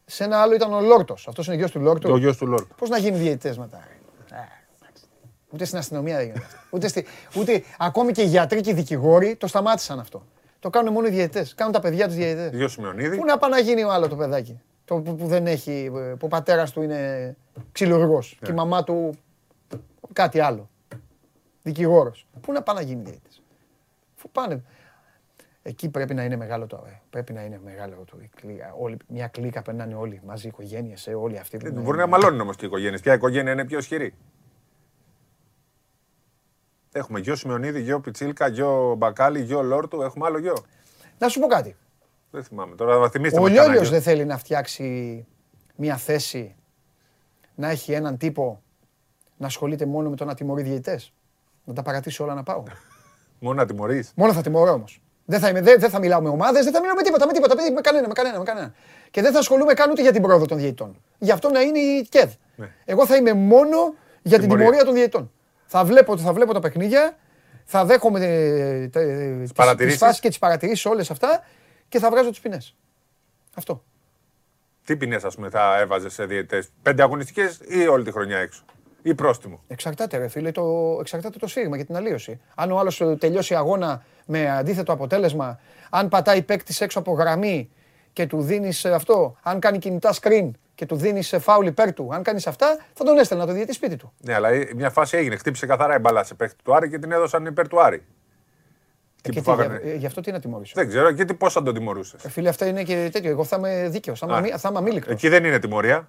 σε 0.05 0.25
ένα 0.25 0.43
άλλο 0.43 0.55
ήταν 0.55 0.73
ο 0.73 0.81
Λόρτος. 0.81 1.28
Αυτός 1.28 1.47
είναι 1.47 1.57
γιος 1.57 1.70
του 1.70 1.81
Λόρτου. 1.81 2.10
Ο 2.12 2.17
γιος 2.17 2.36
του 2.36 2.47
Λόρτου. 2.47 2.75
Πώς 2.75 2.89
να 2.89 2.99
γίνει 2.99 3.17
διαιτητές 3.17 3.59
μετά. 3.59 3.81
ρε; 3.89 4.36
Ε, 4.36 4.41
εντάξει. 4.83 5.05
Ούτε 5.51 5.65
στην 5.65 5.78
αστυνομία 5.78 6.17
δεν 6.17 6.25
γίνεται. 6.25 6.44
αυτό. 6.44 6.59
Ούτε, 6.70 6.89
στη, 6.89 7.07
ούτε 7.36 7.62
ακόμη 7.78 8.12
και 8.12 8.23
οι 8.23 8.27
γιατροί 8.27 8.60
και 8.60 8.70
οι 8.70 8.75
δικηγόροι 8.75 9.36
το 9.36 9.47
σταμάτησαν 9.47 9.99
αυτό. 9.99 10.27
Το 10.60 10.70
κάνουν 10.70 10.93
μόνο 10.93 11.07
οι 11.07 11.10
διαιτητές. 11.10 11.55
Κάνουν 11.55 11.73
τα 11.73 11.81
παιδιά 11.81 12.07
τους 12.07 12.15
διαιτητές. 12.15 12.59
Γιος 12.59 12.73
Σιμεωνίδη. 12.73 13.17
Πού 13.17 13.25
να 13.25 13.39
πάει 13.39 13.51
να 13.51 13.59
γίνει 13.59 13.85
ο 13.85 13.91
άλλο 13.93 14.09
το 14.09 14.17
παιδάκι; 14.17 14.60
Το 14.85 14.97
που, 14.97 15.17
που 15.17 15.27
δεν 15.27 15.47
έχει. 15.47 15.91
που 15.93 16.19
ο 16.20 16.28
πατέρας 16.28 16.70
του 16.70 16.83
είναι 16.83 17.36
ξυλουργός 17.73 18.39
και 18.43 18.51
η 18.51 18.55
μαμά 18.55 18.85
του 18.85 19.15
κάτι 20.12 20.41
άλλο. 20.41 20.69
Δικηγόρος. 21.62 22.27
Πού 22.41 22.52
να 22.52 22.62
πάει 22.62 22.77
να 22.77 22.83
γίνει 22.83 23.02
διαιτητή. 23.02 23.36
Αφού 24.17 24.31
πάνε. 24.31 24.62
Εκεί 25.71 25.89
πρέπει 25.89 26.15
να 26.15 26.25
είναι 26.25 26.37
μεγάλο 26.37 26.67
το. 26.67 26.85
ε, 26.89 27.01
Πρέπει 27.11 27.33
να 27.33 27.43
είναι 27.45 27.61
μεγάλο 27.65 28.05
το. 28.11 28.17
η 28.21 28.31
κλίκα. 28.41 28.75
Όλοι, 28.79 28.97
μια 29.09 29.29
κλίκα 29.29 29.63
περνάνε 29.63 29.95
όλοι 29.95 30.21
μαζί, 30.25 30.49
οικογένειες, 30.49 31.07
όλοι 31.17 31.39
αυτοί. 31.39 31.57
που 31.57 31.67
είναι- 31.67 31.81
Μπορεί 31.81 31.99
να 31.99 32.07
μαλώνουν 32.07 32.41
όμως 32.41 32.57
και 32.57 32.65
οι 32.65 32.69
οικογένειες. 32.69 33.01
Ποια 33.01 33.15
οικογένεια 33.15 33.53
είναι 33.53 33.65
πιο 33.65 33.79
ισχυρή; 33.79 34.15
Έχουμε 36.93 37.21
γιο 37.21 37.35
Σιμεωνίδη, 37.35 37.81
γιο 37.81 38.01
Πιτσίλκα, 38.01 38.49
γιο 38.49 38.95
Μπακάλι, 38.99 39.41
γιο 39.43 39.63
Λόρτου. 39.63 40.03
Έχουμε 40.03 40.27
άλλο 40.27 40.39
γιο. 40.39 40.57
Να 41.19 41.29
σου 41.29 41.41
πω 41.41 41.47
κάτι. 41.47 41.77
Δεν 42.31 42.45
θυμάμαι. 42.45 42.75
Τώρα 42.75 42.99
θα 43.01 43.11
θυμίστε 43.11 43.39
Ο 43.39 43.43
με 43.43 43.49
κανένα 43.49 43.65
Λιόλιος 43.65 43.83
γιο. 43.89 43.93
δεν 43.93 44.03
θέλει 44.03 44.25
να 44.25 44.39
φτιάξει 44.39 45.27
μια 45.77 45.97
θέση 45.97 46.55
να 47.55 47.69
έχει 47.69 47.93
έναν 47.93 48.17
τύπο 48.17 48.63
να 49.37 49.47
ασχολείται 49.47 49.87
μόνο 49.87 50.11
με 50.11 50.17
το 50.17 50.25
να 50.25 50.35
τιμωρεί 50.35 50.63
διαιτητές. 50.63 51.13
Να 51.65 51.73
τα 51.75 51.83
παρατήσει 51.83 52.23
όλα 52.23 52.35
να 52.35 52.43
πάω. 52.43 52.63
Μόνο 53.43 53.55
να 53.61 53.67
τιμωρείς. 53.67 54.13
μόνο 54.17 54.33
θα 54.33 54.43
τιμωρώ 54.43 54.73
όμως. 54.73 55.01
Δεν 55.31 55.41
θα, 55.41 55.49
είμαι, 55.49 55.60
δεν, 55.60 55.81
δεν 55.81 55.91
θα 55.91 55.99
μιλάω 55.99 56.20
με 56.20 56.28
ομάδες, 56.28 56.65
δεν 56.65 56.73
θα 56.73 56.81
μιλάω 56.81 56.94
με 56.94 57.02
τίποτα, 57.02 57.26
με 57.26 57.33
τίποτα, 57.33 57.55
με 57.75 57.81
κανένα, 57.81 58.07
με 58.07 58.12
κανένα, 58.12 58.39
με 58.39 58.44
κανένα. 58.44 58.75
Και 59.10 59.23
δεν 59.23 59.33
θα 59.33 59.39
ασχολούμαι 59.39 59.75
καν 59.75 59.91
ούτε 59.91 60.02
για 60.02 60.12
την 60.12 60.23
πρόοδο 60.23 60.47
των 60.47 60.59
διαιτητών. 60.59 61.02
Γι' 61.18 61.31
αυτό 61.31 61.50
να 61.50 61.60
είναι 61.60 61.78
η 61.78 62.07
ΚΕΔ. 62.10 62.31
Ναι. 62.57 62.68
Εγώ 62.84 63.07
θα 63.07 63.17
είμαι 63.17 63.33
μόνο 63.33 63.76
για 64.23 64.39
την 64.39 64.41
Τιμωρία. 64.41 64.65
τιμωρία 64.65 64.84
των 64.84 64.94
διαιτητών. 64.94 65.33
Θα 65.67 65.84
βλέπω, 65.84 66.18
θα 66.18 66.33
βλέπω 66.33 66.52
τα 66.52 66.60
παιχνίδια, 66.60 67.17
θα 67.65 67.84
δέχομαι 67.84 68.18
ε, 68.26 68.89
τε- 68.89 69.09
ε, 69.09 69.36
τις- 69.42 69.52
παρατηρήσεις. 69.52 69.99
τις 69.99 70.07
φάσεις 70.07 70.20
και 70.20 70.28
τις 70.28 70.39
παρατηρήσεις 70.39 70.84
όλες 70.84 71.10
αυτά 71.10 71.44
και 71.89 71.99
θα 71.99 72.10
βγάζω 72.10 72.31
τις 72.31 72.41
ποινές. 72.41 72.75
Αυτό. 73.55 73.83
Τι 74.84 74.97
ποινές, 74.97 75.25
ας 75.25 75.34
πούμε, 75.34 75.49
θα 75.50 75.78
έβαζες 75.78 76.12
σε 76.12 76.25
διαιτητέ. 76.25 76.67
Πέντε 76.83 77.02
αγωνιστικές 77.02 77.60
ή 77.68 77.86
όλη 77.86 78.05
τη 78.05 78.12
χρονιά 78.12 78.39
έξω; 78.39 78.62
Ή 79.03 79.15
πρόστιμο. 79.15 79.61
Εξαρτάται, 79.69 80.17
ρε 80.17 80.29
φίλε, 80.29 80.53
το, 80.53 80.97
εξαρτάται 81.01 81.39
το 81.39 81.47
σφύριγμα 81.47 81.77
και 81.77 81.85
την 81.85 81.97
αλλίωση. 81.97 82.41
Αν 82.55 82.70
ο 82.70 82.79
άλλος 82.79 83.03
τελειώσει 83.19 83.55
αγώνα 83.55 84.03
με 84.27 84.51
αντίθετο 84.51 84.93
αποτέλεσμα, 84.93 85.59
αν 85.91 86.09
πατάει 86.09 86.43
παίκτης 86.43 86.81
έξω 86.81 86.99
από 86.99 87.12
γραμμή 87.12 87.70
και 88.12 88.27
του 88.27 88.43
δίνεις 88.43 88.85
αυτό, 88.85 89.37
αν 89.43 89.61
κάνει 89.61 89.79
κινητά 89.79 90.15
screen 90.20 90.51
και 90.75 90.87
του 90.87 90.97
δίνεις 90.97 91.35
φάουλ 91.41 91.67
υπέρ 91.67 91.93
του, 91.93 92.09
αν 92.12 92.23
κάνεις 92.23 92.47
αυτά, 92.47 92.79
θα 92.93 93.05
τον 93.05 93.19
έστελνα 93.19 93.47
το 93.47 93.53
διαιτή 93.53 93.73
σπίτι 93.73 93.97
του. 93.97 94.12
Ναι, 94.20 94.35
αλλά 94.35 94.55
η- 94.55 94.70
μια 94.77 94.91
φάση 94.91 95.17
έγινε. 95.17 95.37
Χτύπησε 95.37 95.67
καθαρά 95.67 95.95
η 95.97 95.99
μπαλά 95.99 96.25
σε 96.25 96.35
παίχτη 96.35 96.62
του 96.65 96.75
Άρη 96.75 96.89
και 96.91 96.99
την 96.99 97.12
έδωσαν 97.12 97.47
υπέρ 97.47 97.69
του 97.69 97.81
Άρη. 97.83 97.97
Ε, 97.97 98.01
και 99.23 99.29
που 99.29 99.35
τι, 99.35 99.41
φάγανε. 99.43 99.81
για- 99.83 99.93
ε, 99.93 99.97
γι' 99.97 100.07
αυτό 100.07 100.20
τι 100.20 100.33
να 100.33 100.41
τιμωρήσω; 100.41 100.73
Δεν 100.77 100.89
ξέρω, 100.89 101.12
και 101.12 101.25
τι 101.25 101.35
πώς 101.35 101.53
θα 101.53 101.62
τον 101.62 101.75
τιμωρούσες; 101.75 102.25
Ε, 102.25 102.29
φίλε, 102.29 102.49
αυτά 102.49 102.67
είναι 102.67 102.83
και 102.83 103.09
τέτοιο. 103.12 103.31
Εγώ 103.31 103.45
θα 103.45 103.57
είμαι 103.57 103.89
δίκαιος, 103.89 104.19
θα, 104.19 104.27
είμαι 104.27 104.35
Α. 104.35 104.39
αμή- 104.39 104.57
θα 104.57 104.69
είμαι 104.69 104.79
αμήλικτος. 104.79 105.12
Εκεί 105.12 105.29
δεν 105.29 105.45
είναι 105.45 105.59
τιμωρία. 105.59 106.09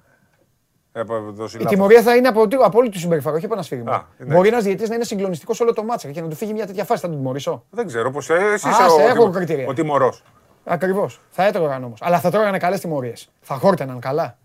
Έχω 0.93 1.31
δώσει 1.31 1.55
Η 1.55 1.59
λάθος. 1.59 1.73
τιμωρία 1.75 2.01
θα 2.01 2.15
είναι 2.15 2.27
από, 2.27 2.41
από 2.63 2.77
όλη 2.77 2.89
του 2.89 2.99
συμπεριφορά, 2.99 3.35
όχι 3.35 3.45
από 3.45 3.53
ένα 3.53 3.63
σφύριγμα. 3.63 3.91
Α, 3.91 4.03
εντάξει. 4.17 4.35
Μπορεί 4.35 4.47
ένας 4.47 4.63
διαιτή 4.63 4.87
να 4.89 4.95
είναι 4.95 5.03
συγκλονιστικός 5.03 5.59
όλο 5.59 5.73
το 5.73 5.83
μάτσα 5.83 6.11
και 6.11 6.21
να 6.21 6.27
του 6.27 6.35
φύγει 6.35 6.53
μια 6.53 6.65
τέτοια 6.65 6.83
φάση, 6.83 7.01
θα 7.01 7.07
τον 7.07 7.17
τιμωρήσω. 7.17 7.65
Δεν 7.69 7.87
ξέρω 7.87 8.11
πώ. 8.11 8.17
Εσύ 8.19 8.33
Α, 8.33 8.53
είσαι 8.53 8.71
σε 8.71 8.81
ο, 8.91 8.99
έχω 8.99 9.13
τιμω- 9.13 9.33
κριτήρια. 9.33 9.67
ο 9.67 9.73
τιμωρός. 9.73 10.23
Ακριβώς. 10.63 11.19
Θα 11.29 11.43
έτρωγαν 11.45 11.83
όμως. 11.83 11.99
Αλλά 12.01 12.19
θα 12.19 12.29
τρώγανε 12.31 12.57
καλές 12.57 12.79
τιμωρίες. 12.79 13.29
Θα 13.41 13.55
χόρταναν 13.55 13.99
καλά. 13.99 14.37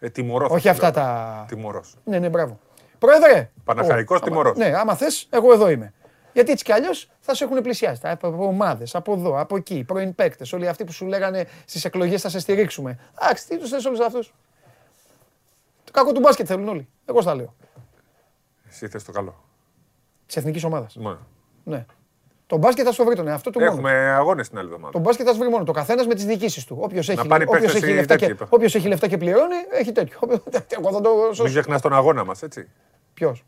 Ε, 0.00 0.08
τιμωρός. 0.10 0.50
Όχι 0.50 0.68
αυτά 0.68 0.90
τα. 0.90 1.44
Τιμωρός. 1.48 1.94
Ναι, 2.04 2.18
ναι, 2.18 2.28
μπράβο. 2.28 2.58
Πρόεδρε. 2.98 3.50
Παναχαϊκός 3.64 4.16
Ω, 4.18 4.20
άμα- 4.24 4.30
τιμωρός. 4.30 4.56
Ναι, 4.58 4.72
άμα 4.76 4.94
θες, 4.94 5.26
εγώ 5.30 5.52
εδώ 5.52 5.70
είμαι. 5.70 5.92
Γιατί 6.32 6.50
έτσι 6.52 6.64
κι 6.64 6.72
αλλιώς 6.72 7.10
θα 7.20 7.34
σε 7.34 7.44
έχουν 7.44 7.60
πλησιάσει. 7.62 8.00
τα- 8.00 8.10
Από, 8.10 8.26
από 8.28 8.46
ομάδες, 8.46 8.94
από 8.94 9.12
εδώ, 9.12 9.40
από 9.40 9.56
εκεί, 9.56 9.84
πρώην 9.86 10.14
παίκτες. 10.14 10.52
Όλοι 10.52 10.68
αυτοί 10.68 10.84
που 10.84 10.92
σου 10.92 11.06
λέγανε 11.06 11.46
στις 11.64 11.84
εκλογές 11.84 12.20
θα 12.20 12.28
σε 12.28 12.38
στηρίξουμε. 12.40 12.98
Εντάξει, 13.22 13.46
τι 13.48 13.58
τους 13.58 13.70
θες 13.70 13.84
όλους 13.84 14.00
αυτούς; 14.00 14.34
Το 15.92 16.00
κακό 16.00 16.12
του 16.12 16.20
μπάσκετ 16.20 16.46
θέλουν 16.48 16.68
όλοι. 16.68 16.88
Εγώ 17.04 17.20
στα 17.20 17.34
λέω. 17.34 17.54
Εσύ 18.68 18.88
θες 18.88 19.04
το 19.04 19.12
καλό. 19.12 19.44
Της 20.26 20.36
εθνικής 20.36 20.64
ομάδας. 20.64 20.96
Μόνο. 20.96 21.18
Ναι. 21.64 21.84
Το 22.46 22.56
μπάσκετ 22.56 22.84
θα 22.86 22.92
σου 22.92 23.04
βρει 23.04 23.14
τον 23.14 23.28
εαυτό 23.28 23.50
του 23.50 23.58
μόνο. 23.58 23.70
Έχουμε 23.72 23.90
αγώνες 23.92 24.48
την 24.48 24.58
άλλη 24.58 24.66
εβδομάδα. 24.66 24.92
Το 24.92 24.98
μπάσκετ 24.98 25.26
θα 25.28 25.32
σου 25.32 25.38
βρει 25.38 25.48
μόνο. 25.48 25.64
Το 25.64 25.72
καθένας 25.72 26.06
με 26.06 26.14
τις 26.14 26.24
διοικήσεις 26.24 26.64
του. 26.64 26.76
Όποιος 26.80 27.08
έχει, 27.08 27.26
πάρει 27.26 27.44
όποιος 27.44 27.60
παίκτες 27.62 27.82
έχει, 27.82 27.92
οι 27.92 27.94
λεφτά 27.94 28.16
και, 28.16 28.26
τέτοιοι. 28.26 28.46
όποιος 28.48 28.74
έχει 28.74 28.88
λεφτά 28.88 29.08
και 29.08 29.16
πληρώνει, 29.16 29.54
έχει 29.70 29.92
τέτοιο. 29.92 30.18
Εγώ 30.78 30.92
θα 30.92 31.00
το 31.00 31.10
Μην 31.14 31.34
σώσω. 31.34 31.44
ξεχνάς 31.44 31.80
τον 31.80 31.92
αγώνα 31.92 32.24
μας, 32.24 32.42
έτσι. 32.42 32.68
Ποιος; 33.14 33.44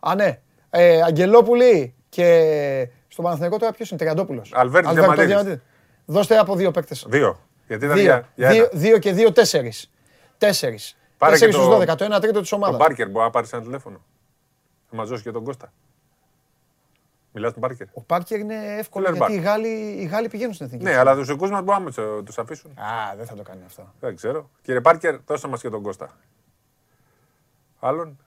Α, 0.00 0.14
ναι. 0.14 0.40
Ε, 0.70 1.02
Αγγελόπουλη 1.02 1.94
και 2.08 2.88
στο 3.08 3.22
Παναθηναϊκό 3.22 3.58
τώρα 3.58 3.72
ποιος 3.72 3.90
είναι, 3.90 3.98
Τριαντόπουλος. 3.98 4.52
Αλβέρτης 4.54 4.92
Διαμαντίδης. 4.92 5.58
Δώστε 6.04 6.38
από 6.38 6.56
δύο 6.56 6.70
παίκτες. 6.70 7.06
Δύο. 7.08 7.40
Γιατί 7.66 7.84
ήταν 7.84 7.96
Δύο. 7.96 8.04
για, 8.06 8.28
για 8.34 8.48
δύο, 8.50 8.58
ένα. 8.58 8.68
δύο 8.72 8.98
και 8.98 9.12
δύο, 9.12 9.32
τέσσερις. 9.32 9.90
Τέσσερις. 10.38 10.96
Πάρε 11.18 11.32
Τέσσερις 11.32 11.54
και 11.54 11.60
στους 11.60 11.74
το- 11.74 11.80
12, 11.80 11.96
το 11.96 12.04
1 12.04 12.20
τρίτο 12.20 12.40
της 12.40 12.48
Τον 12.48 12.62
ομάδας. 12.62 12.80
Πάρκερ 12.80 13.08
μπορεί 13.08 13.24
να 13.24 13.30
πάρεις 13.30 13.52
ένα 13.52 13.62
τηλέφωνο. 13.62 14.00
Θα 14.90 14.96
μας 14.96 15.08
δώσει 15.08 15.22
και 15.22 15.30
τον 15.30 15.44
Κώστα. 15.44 15.72
Μιλάς 17.32 17.52
τον 17.52 17.60
Πάρκερ. 17.62 17.86
Ο 17.92 18.00
Πάρκερ 18.00 18.38
είναι 18.38 18.76
εύκολο 18.78 19.06
Fuller 19.08 19.12
γιατί 19.14 19.32
back. 19.32 19.36
οι 19.36 19.40
Γάλλοι, 19.40 19.68
οι 20.00 20.04
Γάλλοι 20.04 20.28
πηγαίνουν 20.28 20.54
στην 20.54 20.66
εθνική. 20.66 20.84
Ναι, 20.84 20.96
αλλά 20.96 21.14
τους 21.14 21.26
δικού 21.26 21.46
μας 21.48 21.62
μπορούμε 21.62 21.90
να 21.96 22.22
τους 22.22 22.38
αφήσουν. 22.38 22.70
Α, 22.70 23.16
δεν 23.16 23.26
θα 23.26 23.34
το 23.34 23.42
κάνει 23.42 23.62
αυτό. 23.66 23.92
Δεν 24.00 24.16
ξέρω. 24.16 24.50
Κύριε 24.62 24.80
Πάρκερ, 24.80 25.16
δώστε 25.26 25.48
μας 25.48 25.60
και 25.60 25.68
τον 25.70 25.82
Κώστα. 25.82 26.10
Άλλον; 27.80 28.18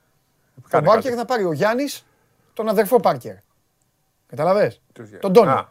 Τον 0.62 0.64
Κάνε 0.70 0.86
Πάρκερ 0.88 1.04
κάτι. 1.04 1.16
θα 1.22 1.26
πάρει 1.26 1.44
ο 1.46 1.52
Γιάννης 1.52 2.06
τον 2.54 2.68
αδερφό 2.70 3.00
Πάρκερ. 3.00 3.36
Καταλαβέ. 4.28 4.66
Ποιος 4.94 5.08
Γιάννης; 5.08 5.20
Τον 5.22 5.34
Τόνι. 5.34 5.66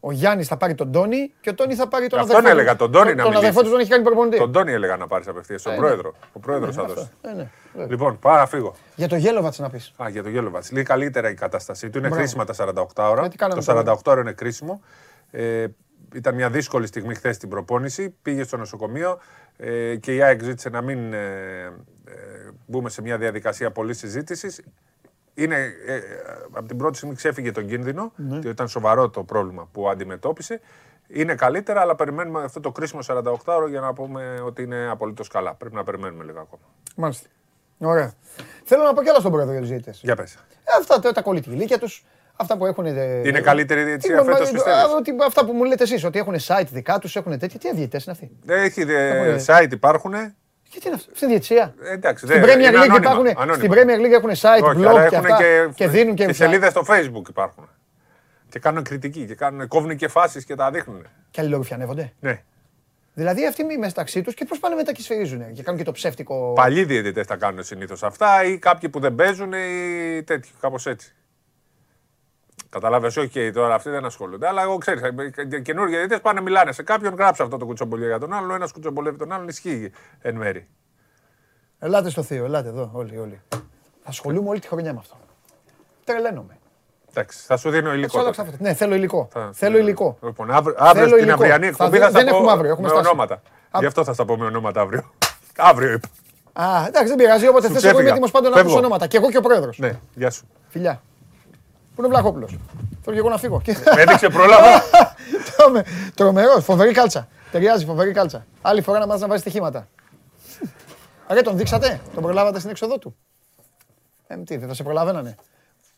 Α. 0.00 0.06
Ο 0.08 0.12
Γιάννης 0.12 0.46
θα 0.48 0.56
πάρει 0.56 0.74
τον 0.74 0.92
Τόνι 0.92 1.32
και 1.40 1.50
ο 1.50 1.54
Τόνι 1.54 1.74
θα 1.74 1.88
πάρει 1.88 2.06
τον 2.06 2.18
Αυτόν 2.18 2.36
αδερφό. 2.36 2.52
τους. 2.52 2.60
έλεγα, 2.60 2.76
τον 2.76 2.92
Τόνι 2.92 3.14
να 3.14 3.22
Τον 3.22 3.36
αδερφό 3.36 3.38
μιλήσεις. 3.40 3.60
τους 3.62 3.70
τον 3.70 3.80
έχει 3.80 3.90
κάνει 3.90 4.02
προπονητή. 4.04 4.36
Τον 4.36 4.52
Τόνι 4.52 4.72
έλεγα 4.72 4.96
να 4.96 5.06
πάρει 5.06 5.24
απευθείας. 5.28 5.60
Στον 5.60 5.72
Ε, 5.72 5.74
ναι. 5.76 5.80
πρόεδρο. 5.80 6.14
Ο 6.32 6.38
πρόεδρος 6.38 6.76
Ναι, 6.76 6.82
θα 6.82 6.88
αυτό. 6.88 6.94
δώσει. 6.94 7.10
Ε, 7.22 7.32
ναι, 7.32 7.50
βέβαια. 7.72 7.88
Λοιπόν, 7.90 8.18
πάω 8.18 8.36
να 8.36 8.46
φύγω. 8.46 8.74
Για 8.96 9.08
το 9.08 9.16
Γέλοβατς 9.16 9.58
να 9.58 9.70
πεις. 9.70 9.92
Α, 10.02 10.08
για 10.08 10.22
το 10.22 10.28
Γέλοβατς. 10.28 10.70
Λίγη 10.70 10.84
καλύτερα 10.84 11.30
η 11.30 11.34
κατάστασή 11.34 11.90
του. 11.90 11.98
Είναι 11.98 12.06
Μπράβο. 12.08 12.22
χρήσιμα 12.22 12.44
τα 12.44 12.54
48 12.54 13.08
ώρα. 13.10 13.24
Ε, 13.24 13.28
τι 13.28 13.36
κάναμε 13.36 13.60
Το 13.60 13.66
τώρα. 13.72 13.82
48 13.96 14.10
ώρα 14.12 14.20
είναι 14.20 14.32
κρίσιμο. 14.32 14.80
Ε, 15.30 15.66
ήταν 16.14 16.34
μια 16.34 16.50
δύσκολη 16.50 16.86
στιγμή 16.86 17.14
χθες 17.14 17.36
στην 17.36 17.48
προπόνηση. 17.48 18.14
Πήγε 18.22 18.42
στο 18.42 18.56
νοσοκομείο 18.56 19.18
ε, 19.56 19.96
και 19.96 20.14
η 20.14 20.22
ΑΕΚ 20.22 20.42
ζήτησε 20.42 20.68
να 20.68 20.80
μην 20.82 21.12
ε, 21.12 21.18
ε, 22.04 22.12
μπούμε 22.66 22.90
σε 22.90 23.02
μια 23.02 23.18
διαδικασία 23.18 23.70
πολλής 23.70 23.98
συζήτησης. 23.98 24.60
Είναι, 25.42 25.56
ε, 25.86 26.00
από 26.52 26.66
την 26.68 26.76
πρώτη 26.76 26.96
στιγμή 26.96 27.14
ξέφυγε 27.14 27.52
τον 27.52 27.66
κίνδυνο, 27.66 28.12
Ναι. 28.16 28.36
ότι 28.36 28.48
ήταν 28.48 28.68
σοβαρό 28.68 29.08
το 29.08 29.22
πρόβλημα 29.24 29.68
που 29.72 29.88
αντιμετώπισε. 29.88 30.60
Είναι 31.08 31.34
καλύτερα, 31.34 31.80
αλλά 31.80 31.94
περιμένουμε 31.94 32.42
αυτό 32.44 32.60
το 32.60 32.72
κρίσιμο 32.72 33.02
48 33.02 33.32
ώρα 33.56 33.68
για 33.68 33.80
να 33.80 33.92
πούμε 33.92 34.40
ότι 34.44 34.62
είναι 34.62 34.88
απολύτως 34.90 35.28
καλά. 35.28 35.54
Πρέπει 35.54 35.74
να 35.74 35.84
περιμένουμε 35.84 36.24
λίγο 36.24 36.40
ακόμα. 36.40 36.62
Μάλιστα. 36.96 37.28
Ωραία. 37.78 38.12
Θέλω 38.64 38.82
να 38.82 38.92
πω 38.94 39.02
κι 39.02 39.08
άλλα 39.08 39.18
στον 39.18 39.30
πρόεδρο 39.32 39.52
για 39.52 39.60
τους 39.60 39.70
διαιτητές. 39.70 40.00
Για 40.02 40.16
πες. 40.16 40.38
Αυτά 40.78 40.98
τα, 41.00 41.12
τα 41.12 41.22
κολλητήλικια 41.22 41.78
τους, 41.78 42.04
αυτά 42.36 42.56
που 42.56 42.66
έχουν. 42.66 42.86
ε, 42.86 43.20
Είναι 43.28 43.40
καλύτερη 43.40 43.80
η 43.80 43.84
διαιτησία 43.84 44.18
Τι- 44.18 44.24
φέτος, 44.24 44.46
μα- 44.46 44.52
πιστεύεις; 44.52 44.82
α, 44.82 44.96
ότι- 44.96 45.14
Αυτά 45.26 45.44
που 45.46 45.52
μου 45.52 45.64
λέτε 45.64 45.82
εσείς, 45.82 46.04
ότι 46.04 46.18
έχουν 46.18 46.34
site 46.46 46.66
δικά 46.70 46.98
τους, 46.98 47.16
έχουν 47.16 47.38
τέτοια. 47.38 47.58
Τι 47.58 47.74
διαιτητές 47.74 48.04
είναι 48.04 48.12
αυτοί; 48.20 48.30
Έχει 48.52 48.80
ε, 48.80 49.08
Έχουμε- 49.08 49.44
site 49.46 49.72
υπάρχουν. 49.72 50.12
Και 50.70 50.78
τι 50.80 50.86
είναι 50.86 50.94
αυτό, 50.94 51.10
στην 51.14 51.28
διαιτησία. 51.28 51.74
Ε, 51.82 51.92
Εντάξει, 51.92 52.26
Στην 52.26 52.40
δεν- 52.40 52.48
Premier 52.50 52.58
είναι 52.58 52.68
League 52.68 52.74
ανώνυμα, 52.74 52.96
υπάρχουν, 52.96 53.26
ανώνυμα. 53.28 53.54
στην 53.54 53.70
Premier 53.72 53.98
League 54.06 54.12
έχουν 54.12 54.30
site, 54.30 54.62
Όχι, 54.62 54.78
blog 54.80 54.86
αλλά 54.86 55.08
και 55.08 55.14
έχουν 55.16 55.26
αυτά 55.30 55.36
και, 55.42 55.68
και 55.74 55.88
δίνουν 55.88 56.14
και, 56.14 56.26
και 56.26 56.32
σελίδες 56.32 56.70
στο 56.70 56.82
facebook 56.88 57.28
υπάρχουν. 57.28 57.68
Και 58.48 58.58
κάνουν 58.58 58.82
κριτική 58.82 59.26
και 59.26 59.34
κάνουν, 59.34 59.68
κόβουν 59.68 59.96
και 59.96 60.08
φάσεις 60.08 60.44
και 60.44 60.54
τα 60.54 60.70
δείχνουν. 60.70 61.06
Και 61.30 61.40
αλληλογουφιανεύονται. 61.40 62.12
Ναι. 62.20 62.42
Δηλαδή 63.14 63.46
αυτοί 63.46 63.64
μη 63.64 63.76
μεταξύ 63.78 64.22
τους 64.22 64.34
και 64.34 64.44
πώς 64.44 64.58
πάνε 64.58 64.74
μετά 64.74 64.92
και 64.92 65.02
σφυρίζουν 65.02 65.52
και 65.52 65.62
κάνουν 65.62 65.78
και 65.78 65.84
το 65.86 65.92
ψεύτικο. 65.92 66.52
Παλιοί 66.52 66.84
διαιτητές 66.84 67.26
τα 67.26 67.36
κάνουν 67.36 67.62
συνήθως 67.64 68.02
αυτά 68.02 68.44
ή 68.44 68.58
κάποιοι 68.58 68.88
που 68.88 69.00
δεν 69.00 69.14
παίζουν 69.14 69.52
ή 69.52 70.22
τέτοιο, 70.24 70.50
κάπως 70.60 70.86
έτσι. 70.86 71.14
Καταλάβες, 72.70 73.16
όχι 73.16 73.50
τώρα 73.50 73.74
αυτοί 73.74 73.90
δεν 73.90 74.04
ασχολούνται. 74.04 74.46
Αλλά 74.48 74.62
εγώ 74.62 74.78
ξέρεις, 74.78 75.02
καινούργιοι 75.62 75.94
διαιτητές 75.96 76.20
πάνε 76.20 76.40
μιλάνε 76.40 76.72
σε 76.72 76.82
κάποιον, 76.82 77.14
γράψε 77.14 77.42
αυτό 77.42 77.56
το 77.56 77.64
κουτσομπολιό 77.66 78.06
για 78.06 78.18
τον 78.18 78.32
άλλον. 78.32 78.50
Ένας 78.50 78.72
κουτσομπολεύει 78.72 79.16
τον 79.18 79.32
άλλον, 79.32 79.48
ισχύει 79.48 79.92
εν 80.20 80.34
μέρη. 80.36 80.68
Ελάτε 81.78 82.10
στο 82.10 82.22
Θείο, 82.22 82.44
ελάτε 82.44 82.68
εδώ, 82.68 82.90
όλοι, 82.92 83.18
όλοι. 83.18 83.40
Θα 84.02 84.08
ασχολούμαι 84.08 84.48
όλη 84.48 84.60
τη 84.60 84.66
χρονιά 84.68 84.92
με 84.92 84.98
αυτό. 84.98 85.16
Τρελαίνομαι. 86.04 86.58
Εντάξει, 87.10 87.38
θα 87.46 87.56
σου 87.56 87.70
δίνω 87.70 87.88
υλικό. 87.92 88.04
Έτσι, 88.04 88.18
άλλαξα 88.18 88.42
τότε. 88.42 88.52
αυτό. 88.54 88.64
Ναι, 88.68 88.74
θέλω 88.74 88.94
υλικό. 88.94 89.28
Θα- 89.32 89.50
Θέλω 89.52 89.78
υλικό. 89.78 90.18
Λοιπόν, 90.22 90.50
αύριο, 90.50 90.74
αύριο 90.78 90.94
Θέλω 91.02 91.08
στην 91.16 91.18
υλικό. 91.28 91.34
αυριανή 91.42 91.64
Θα 91.64 91.68
εκπομπή 91.70 91.90
δει- 91.90 92.00
θα, 92.00 92.08
στα 92.08 92.18
δεν 92.18 92.28
πω 92.28 92.36
έχουμε 92.36 92.50
αύριο, 92.52 92.70
έχουμε 92.70 92.86
με 92.88 92.92
στάσει. 92.94 93.08
ονόματα. 93.08 93.34
Α- 93.70 93.78
Γι' 93.80 93.86
αυτό 93.86 94.04
θα 94.04 94.12
στα 94.12 94.24
πω 94.24 94.36
με 94.36 94.44
ονόματα 94.44 94.80
αύριο. 94.80 95.12
αύριο 95.56 95.92
είπα. 95.92 96.08
Α, 96.52 96.84
εντάξει, 96.86 97.08
δεν 97.08 97.16
πειράζει. 97.16 97.46
Όποτε 97.48 97.66
Σου 97.66 97.72
θες, 97.72 97.82
εγώ 97.84 97.90
είμαι 97.92 98.02
ξέφυγα. 98.02 98.10
έτοιμο 98.10 98.26
πάντα 98.32 98.48
να 98.48 98.54
Φεύγω. 98.54 98.70
ακούσω 98.70 98.78
ονόματα. 98.84 99.06
Και 99.06 99.16
εγώ 99.16 99.30
και 99.30 99.36
ο 99.36 99.40
πρόεδρος. 99.40 99.78
Ναι, 99.78 99.98
γεια 100.14 100.30
σου. 100.30 100.48
Φιλιά. 100.68 101.02
Πού 101.98 102.04
είναι 102.04 102.14
ο 102.14 102.18
Βλαχόπουλος. 102.18 102.58
Θέλω 103.02 103.14
και 103.16 103.18
εγώ 103.18 103.28
να 103.28 103.38
φύγω. 103.38 103.62
Με 103.94 104.02
έδειξε 104.02 104.28
πρόλαβα. 104.28 104.82
Τρομερό, 106.14 106.60
φοβερή 106.60 106.92
κάλτσα. 106.92 107.28
Ταιριάζει, 107.50 107.84
φοβερή 107.84 108.12
κάλτσα. 108.12 108.46
Άλλη 108.62 108.82
φορά 108.82 108.98
να 108.98 109.06
μάθεις 109.06 109.22
να 109.22 109.28
βάζει 109.28 109.40
στοιχήματα. 109.40 109.88
Ρε, 111.28 111.40
τον 111.48 111.56
δείξατε, 111.56 112.00
τον 112.14 112.22
προλάβατε 112.22 112.58
στην 112.58 112.70
έξοδό 112.70 112.98
του; 112.98 113.16
Ε, 114.26 114.36
τι, 114.36 114.56
δεν 114.56 114.68
θα 114.68 114.74
σε 114.74 114.82
προλαβαίνανε. 114.82 115.36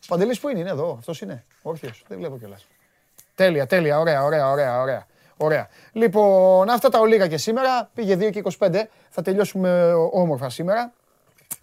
Ο 0.03 0.05
Παντελής 0.07 0.39
που 0.39 0.49
είναι, 0.49 0.59
είναι 0.59 0.69
εδώ, 0.69 0.95
αυτός 0.99 1.21
είναι. 1.21 1.45
Όρθιος, 1.61 2.03
δεν 2.07 2.17
βλέπω 2.17 2.37
κιόλας. 2.37 2.67
Τέλεια, 3.35 3.67
τέλεια, 3.67 3.99
ωραία, 3.99 4.23
ωραία, 4.23 4.49
ωραία, 4.49 4.81
ωραία. 4.81 5.05
Ωραία. 5.37 5.67
Λοιπόν, 5.91 6.69
αυτά 6.69 6.89
τα 6.89 6.99
ολίγα 6.99 7.27
και 7.27 7.37
σήμερα. 7.37 7.89
Πήγε 7.93 8.15
2 8.15 8.29
και 8.31 8.43
25. 8.59 8.87
Θα 9.09 9.21
τελειώσουμε 9.21 9.93
όμορφα 10.11 10.49
σήμερα. 10.49 10.93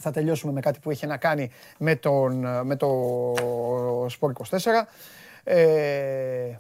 Θα 0.03 0.11
τελειώσουμε 0.11 0.53
με 0.53 0.61
κάτι 0.61 0.79
που 0.79 0.91
έχει 0.91 1.07
να 1.07 1.17
κάνει 1.17 1.51
με, 1.79 1.97
τον, 1.97 2.47
με 2.67 2.77
το 2.77 3.33
Sport 4.21 4.33
24. 4.51 4.59
Ε, 5.45 6.57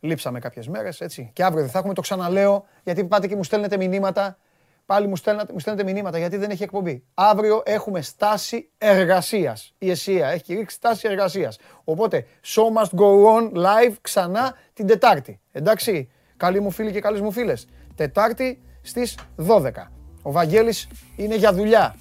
λείψαμε 0.00 0.38
κάποιες 0.38 0.68
μέρες, 0.68 1.00
έτσι. 1.00 1.30
Και 1.32 1.44
αύριο 1.44 1.62
δεν 1.62 1.70
θα 1.70 1.78
έχουμε, 1.78 1.94
το 1.94 2.00
ξαναλέω, 2.00 2.64
γιατί 2.84 3.04
πάτε 3.04 3.26
και 3.26 3.36
μου 3.36 3.44
στέλνετε 3.44 3.76
μηνύματα. 3.76 4.38
Πάλι 4.86 5.06
μου 5.06 5.16
στέλνετε, 5.16 5.52
μου 5.52 5.58
στέλνετε 5.58 5.92
μηνύματα 5.92 6.18
γιατί 6.18 6.36
δεν 6.36 6.50
έχει 6.50 6.62
εκπομπή. 6.62 7.04
Αύριο 7.14 7.62
έχουμε 7.64 8.02
στάση 8.02 8.70
εργασίας. 8.78 9.74
Η 9.78 9.90
ΕΣΥΑ 9.90 10.28
έχει 10.28 10.54
ρίξει 10.54 10.76
στάση 10.76 11.08
εργασίας. 11.08 11.58
Οπότε, 11.84 12.26
show 12.44 12.82
must 12.82 12.98
go 12.98 13.36
on 13.36 13.52
live 13.52 13.94
ξανά 14.00 14.54
την 14.72 14.86
Τετάρτη. 14.86 15.40
Εντάξει, 15.52 16.10
καλοί 16.36 16.60
μου 16.60 16.70
φίλοι 16.70 16.92
και 16.92 17.00
καλές 17.00 17.20
μου 17.20 17.32
φίλες. 17.32 17.66
Τετάρτη 17.94 18.62
στις 18.82 19.18
12. 19.36 19.70
Ο 20.22 20.32
Βαγγέλης 20.32 20.88
είναι 21.16 21.36
για 21.36 21.52
δουλειά. 21.52 21.94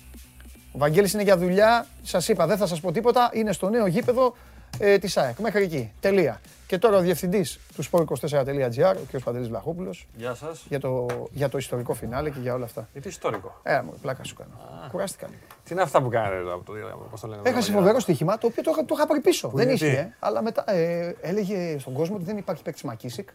Ο 0.78 0.80
Βαγγέλης 0.80 1.14
είναι 1.14 1.24
για 1.24 1.38
δουλειά. 1.38 1.86
Σας 2.04 2.28
είπα, 2.28 2.48
δεν 2.48 2.58
θα 2.58 2.68
σας 2.68 2.80
πω 2.80 2.92
τίποτα. 2.92 3.30
Είναι 3.34 3.52
στο 3.52 3.70
νέο 3.70 3.86
γήπεδο 3.88 4.36
ε, 4.80 4.98
της 4.98 5.18
ΑΕΚ. 5.18 5.40
Μέχρι 5.40 5.64
εκεί. 5.64 5.92
Τελεία. 6.00 6.42
Και 6.68 6.78
τώρα 6.78 6.98
ο 6.98 7.00
διευθυντής 7.02 7.60
του 7.76 7.84
sport24.gr, 7.86 8.96
ο 8.96 9.18
κ. 9.18 9.22
Παντελής 9.24 9.48
Βλαχόπουλος, 9.48 10.08
Γεια 10.16 10.34
σας. 10.36 10.66
για 10.70 10.80
το, 10.80 11.06
για 11.32 11.50
το 11.50 11.58
ιστορικό 11.58 11.94
φινάλε 11.94 12.30
και 12.30 12.40
για 12.40 12.54
όλα 12.54 12.66
αυτά. 12.66 12.88
Γιατί 12.94 13.08
ιστορικό; 13.08 13.60
Ε, 13.64 13.82
μου, 13.82 13.94
πλάκα 14.02 14.24
σου 14.24 14.36
κάνω. 14.36 14.50
Κουράστηκα 14.92 15.28
λίγο. 15.28 15.40
Τι 15.64 15.74
είναι 15.74 15.82
αυτά 15.82 16.02
που 16.02 16.10
κάνετε 16.10 16.36
εδώ 16.36 16.54
από 16.54 16.64
το 16.64 16.74
Πώς 17.12 17.20
το 17.22 17.28
λένε. 17.28 17.42
Έχασε 17.44 17.72
φοβερό 17.72 18.00
στοίχημα 18.00 18.38
το 18.38 18.48
οποίο 18.48 18.64
το, 18.64 18.72
είχα- 18.74 18.86
το 18.86 18.96
είχα 18.98 19.08
πάρει 19.08 19.20
πίσω. 19.20 19.48
Που 19.50 19.56
δεν 19.58 19.66
είναι 19.66 19.74
ίσχυε. 19.74 19.90
τι; 19.90 19.96
ε. 19.96 20.14
Αλλά 20.20 20.42
μετά 20.42 20.72
ε, 20.72 21.16
έλεγε 21.22 21.80
στον 21.80 21.94
κόσμο 21.94 22.16
ότι 22.16 22.24
δεν 22.26 22.38
υπάρχει 22.38 22.64
παίκτης 22.64 22.84
Μακίσικ. 22.84 23.30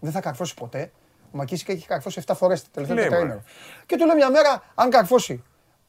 Δεν 0.00 0.12
θα 0.12 0.20
καρφώσει 0.20 0.54
ποτέ. 0.54 0.90
Ο 1.24 1.36
Μακίσικ 1.36 1.68
έχει 1.68 1.86
καρφώσει 1.86 2.22
7 2.26 2.32
φορές 2.36 2.62
το 2.62 2.68
τελευταίο 2.72 2.96
λέει, 2.98 3.08
τετραήμερο. 3.08 3.42
Και 3.86 3.96
του 3.96 4.06
λέω 4.06 4.14
μια 4.14 4.30
μέρα, 4.30 4.62
αν 4.74 4.90
καρφώσει. 4.90 5.42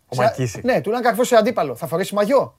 Ο 0.10 0.16
σε- 0.16 0.22
Μακίσικ. 0.22 0.64
Ναι, 0.64 0.82
του 0.82 0.90
λέω 0.90 0.98
αν 0.98 1.04
καρφώσει 1.04 1.36
αντίπαλο, 1.36 1.76
θα 1.76 1.88
φορέσει 1.88 2.14
μαγιό. 2.16 2.58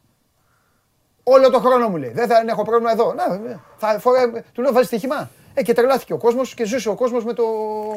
Όλο 1.23 1.51
το 1.51 1.59
χρόνο 1.61 1.89
μου 1.89 1.97
λέει. 1.97 2.11
Δεν 2.11 2.29
θα 2.29 2.43
έχω 2.49 2.63
πρόβλημα 2.63 2.91
εδώ. 2.93 3.13
Να, 3.15 3.25
ε, 3.51 3.61
θα 3.77 3.99
φορέ... 4.01 4.19
Του 4.53 4.63
λέω 4.63 4.73
βάζεις 4.73 4.87
στοίχημα. 4.89 5.31
Ε, 5.55 5.63
και 5.63 5.73
τρελάθηκε 5.73 6.13
ο 6.13 6.17
κόσμος 6.19 6.55
και 6.55 6.65
ζούσε 6.65 6.89
ο 6.89 6.95
κόσμος 6.95 7.25
με 7.25 7.33
το 7.33 7.43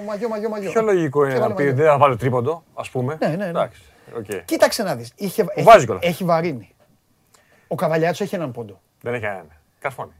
μαγιό, 0.07 0.29
μαγιό, 0.29 0.49
μαγιό. 0.49 0.71
Πιο 0.71 0.81
λογικό 0.81 1.23
είναι 1.25 1.33
Και 1.33 1.39
να 1.39 1.45
βάλε 1.45 1.55
πει 1.55 1.63
μαγιό. 1.63 1.77
δεν 1.77 1.85
θα 1.91 1.97
βάλω 1.97 2.15
τρίποντο, 2.17 2.63
ας 2.73 2.89
πούμε. 2.89 3.17
Ναι, 3.21 3.27
ναι, 3.27 3.35
ναι. 3.35 3.45
Εντάξει. 3.47 3.81
οκ. 4.17 4.25
Κοίταξε 4.45 4.83
να 4.83 4.95
δεις. 4.95 5.11
Είχε... 5.15 5.43
Που 5.43 5.63
βάζει 5.63 5.85
κιόλας. 5.85 6.03
έχει 6.05 6.23
βαρύνει. 6.23 6.75
Ο 7.67 7.75
Καβαλιάτσο 7.75 8.23
έχει 8.23 8.35
έναν 8.35 8.51
πόντο. 8.51 8.81
Δεν 9.01 9.13
έχει 9.13 9.23
κανένα. 9.23 9.45
Καρφώνει. 9.79 10.11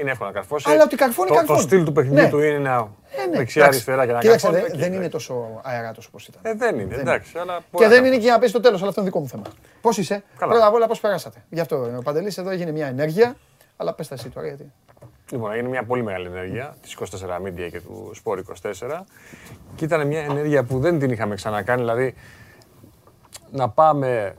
Είναι 0.00 0.10
εύκολο 0.10 0.28
να 0.30 0.34
καρφώσει. 0.34 0.70
Αλλά 0.70 0.82
ότι 0.82 0.96
καρφώνει, 0.96 1.28
το, 1.28 1.34
καρφώνει. 1.34 1.58
Το 1.58 1.64
στυλ 1.66 1.84
του 1.84 1.92
παιχνιδιού 1.92 2.22
Ναι. 2.22 2.28
του 2.30 2.40
είναι 2.40 2.58
να 2.58 2.88
Ε, 3.22 3.26
ναι. 3.30 3.36
δεξιά-αριστερά 3.36 4.06
και 4.06 4.12
να 4.12 4.18
Κοίταξε, 4.20 4.46
καρφώνει. 4.46 4.62
δεν, 4.62 4.72
Εκεί, 4.72 4.80
δεν 4.82 4.92
είναι 4.92 5.04
εντάξει. 5.04 5.26
τόσο 5.28 5.60
αεράτο 5.62 6.00
όπως 6.08 6.26
ήταν. 6.26 6.40
Ε, 6.44 6.54
δεν 6.54 6.78
είναι, 6.78 6.84
Δεν 6.94 6.98
εντάξει. 6.98 7.38
Αλλά 7.38 7.52
μπορεί 7.52 7.60
Και 7.70 7.70
να 7.72 7.78
δεν 7.80 7.88
καρφώσει. 7.90 8.14
είναι 8.14 8.24
και 8.24 8.30
να 8.30 8.38
πεις 8.38 8.52
το 8.52 8.60
τέλος, 8.60 8.78
αλλά 8.80 8.88
αυτό 8.88 9.00
είναι 9.00 9.10
δικό 9.10 9.20
μου 9.22 9.28
θέμα. 9.28 9.42
Πώς 9.80 9.98
είσαι, 9.98 10.22
Καλά. 10.38 10.52
πρώτα 10.52 10.66
απ' 10.66 10.74
όλα 10.74 10.86
πώς 10.86 11.00
περάσατε; 11.00 11.44
Γι' 11.48 11.60
αυτό 11.60 11.76
ο 11.98 12.02
Παντελής 12.02 12.38
εδώ 12.38 12.50
έγινε 12.50 12.70
μια 12.72 12.86
ενέργεια. 12.86 13.36
Αλλά 13.76 13.94
πες 13.94 14.08
τα 14.08 14.14
εσύ 14.14 14.28
τώρα 14.28 14.46
γιατί. 14.46 14.72
Λοιπόν, 15.30 15.54
είναι 15.54 15.68
μια 15.68 15.84
πολύ 15.84 16.02
μεγάλη 16.02 16.26
ενέργεια 16.26 16.76
τη 16.82 16.88
24 16.98 17.36
Media 17.46 17.68
και 17.70 17.80
του 17.80 18.12
Sport 18.24 18.38
24. 18.38 19.06
Και 19.74 19.84
ήταν 19.84 20.06
μια 20.06 20.20
ενέργεια 20.20 20.64
που 20.64 20.78
δεν 20.78 20.98
την 20.98 21.10
είχαμε 21.10 21.34
ξανακάνει. 21.34 21.80
Δηλαδή, 21.80 22.14
να 23.50 23.68
πάμε 23.68 24.34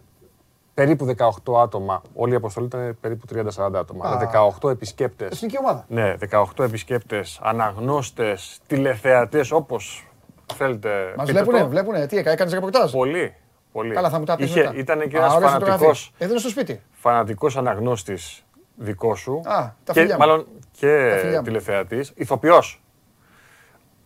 περίπου 0.73 1.05
18 1.17 1.61
άτομα. 1.61 2.01
Όλη 2.13 2.33
η 2.33 2.35
αποστολή 2.35 2.65
ήταν 2.65 2.97
περίπου 3.01 3.25
30-40 3.33 3.73
άτομα. 3.75 4.05
Α. 4.05 4.09
Αλλά 4.09 4.49
18 4.61 4.69
επισκέπτες. 4.69 5.31
Εθνική 5.31 5.57
ομάδα. 5.59 5.85
Ναι, 5.87 6.15
18 6.31 6.63
επισκέπτες, 6.63 7.39
αναγνώστες, 7.43 8.59
τηλεθεατές, 8.67 9.51
όπως 9.51 10.07
θέλετε. 10.55 11.13
Μας 11.17 11.25
πείτε 11.27 11.39
βλέπουνε, 11.39 11.63
το. 11.63 11.69
βλέπουνε. 11.69 12.05
Τι 12.07 12.17
έκανε 12.17 12.51
ρεπορτάζ; 12.53 12.91
Πολύ. 12.91 13.35
πολύ. 13.71 13.93
Καλά, 13.93 14.09
θα 14.09 14.19
μου 14.19 14.25
τα 14.25 14.35
πεις. 14.35 14.49
Είχε, 14.49 14.71
Ήταν 14.75 15.07
και 15.09 15.17
ένας 15.17 15.35
ωραίες 15.35 15.49
φανατικό 15.49 15.71
φωτογραφίες. 15.71 16.11
Έδινε 16.17 16.39
στο 16.39 16.49
σπίτι. 16.49 16.81
φανατικός 16.91 17.57
αναγνώστης 17.57 18.45
δικός 18.75 19.19
σου 19.19 19.41
Α, 19.45 19.73
τα 19.83 19.93
και 19.93 19.99
φιλιά 19.99 20.13
μου. 20.13 20.19
μάλλον 20.19 20.47
και 20.71 21.09
Τα 21.11 21.17
φιλιά 21.17 21.37
μου. 21.37 21.43
τηλεθεατής, 21.43 22.11
ηθοποιός. 22.15 22.83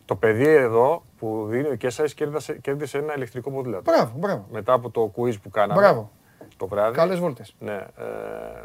Το 0.06 0.16
παιδί 0.16 0.48
εδώ 0.48 1.03
που 1.18 1.45
δίνει 1.50 1.68
ο 1.68 1.76
Κέσσαρης 1.76 2.14
κέρδισε, 2.14 2.53
κέρδισε 2.61 2.98
ένα 2.98 3.14
ηλεκτρικό 3.16 3.52
ποδήλατο. 3.52 3.92
Μπράβο, 3.92 4.11
μπράβο. 4.16 4.45
Μετά 4.52 4.74
από 4.74 4.90
το 4.90 5.11
quiz 5.18 5.34
που 5.44 5.50
κάναμε 5.50 5.82
Μπράβο. 5.82 6.11
Το 6.58 6.67
βράδυ. 6.67 6.95
Καλές 6.95 7.19
βόλτες. 7.19 7.56
Ναι, 7.59 7.74
ε, 7.74 7.84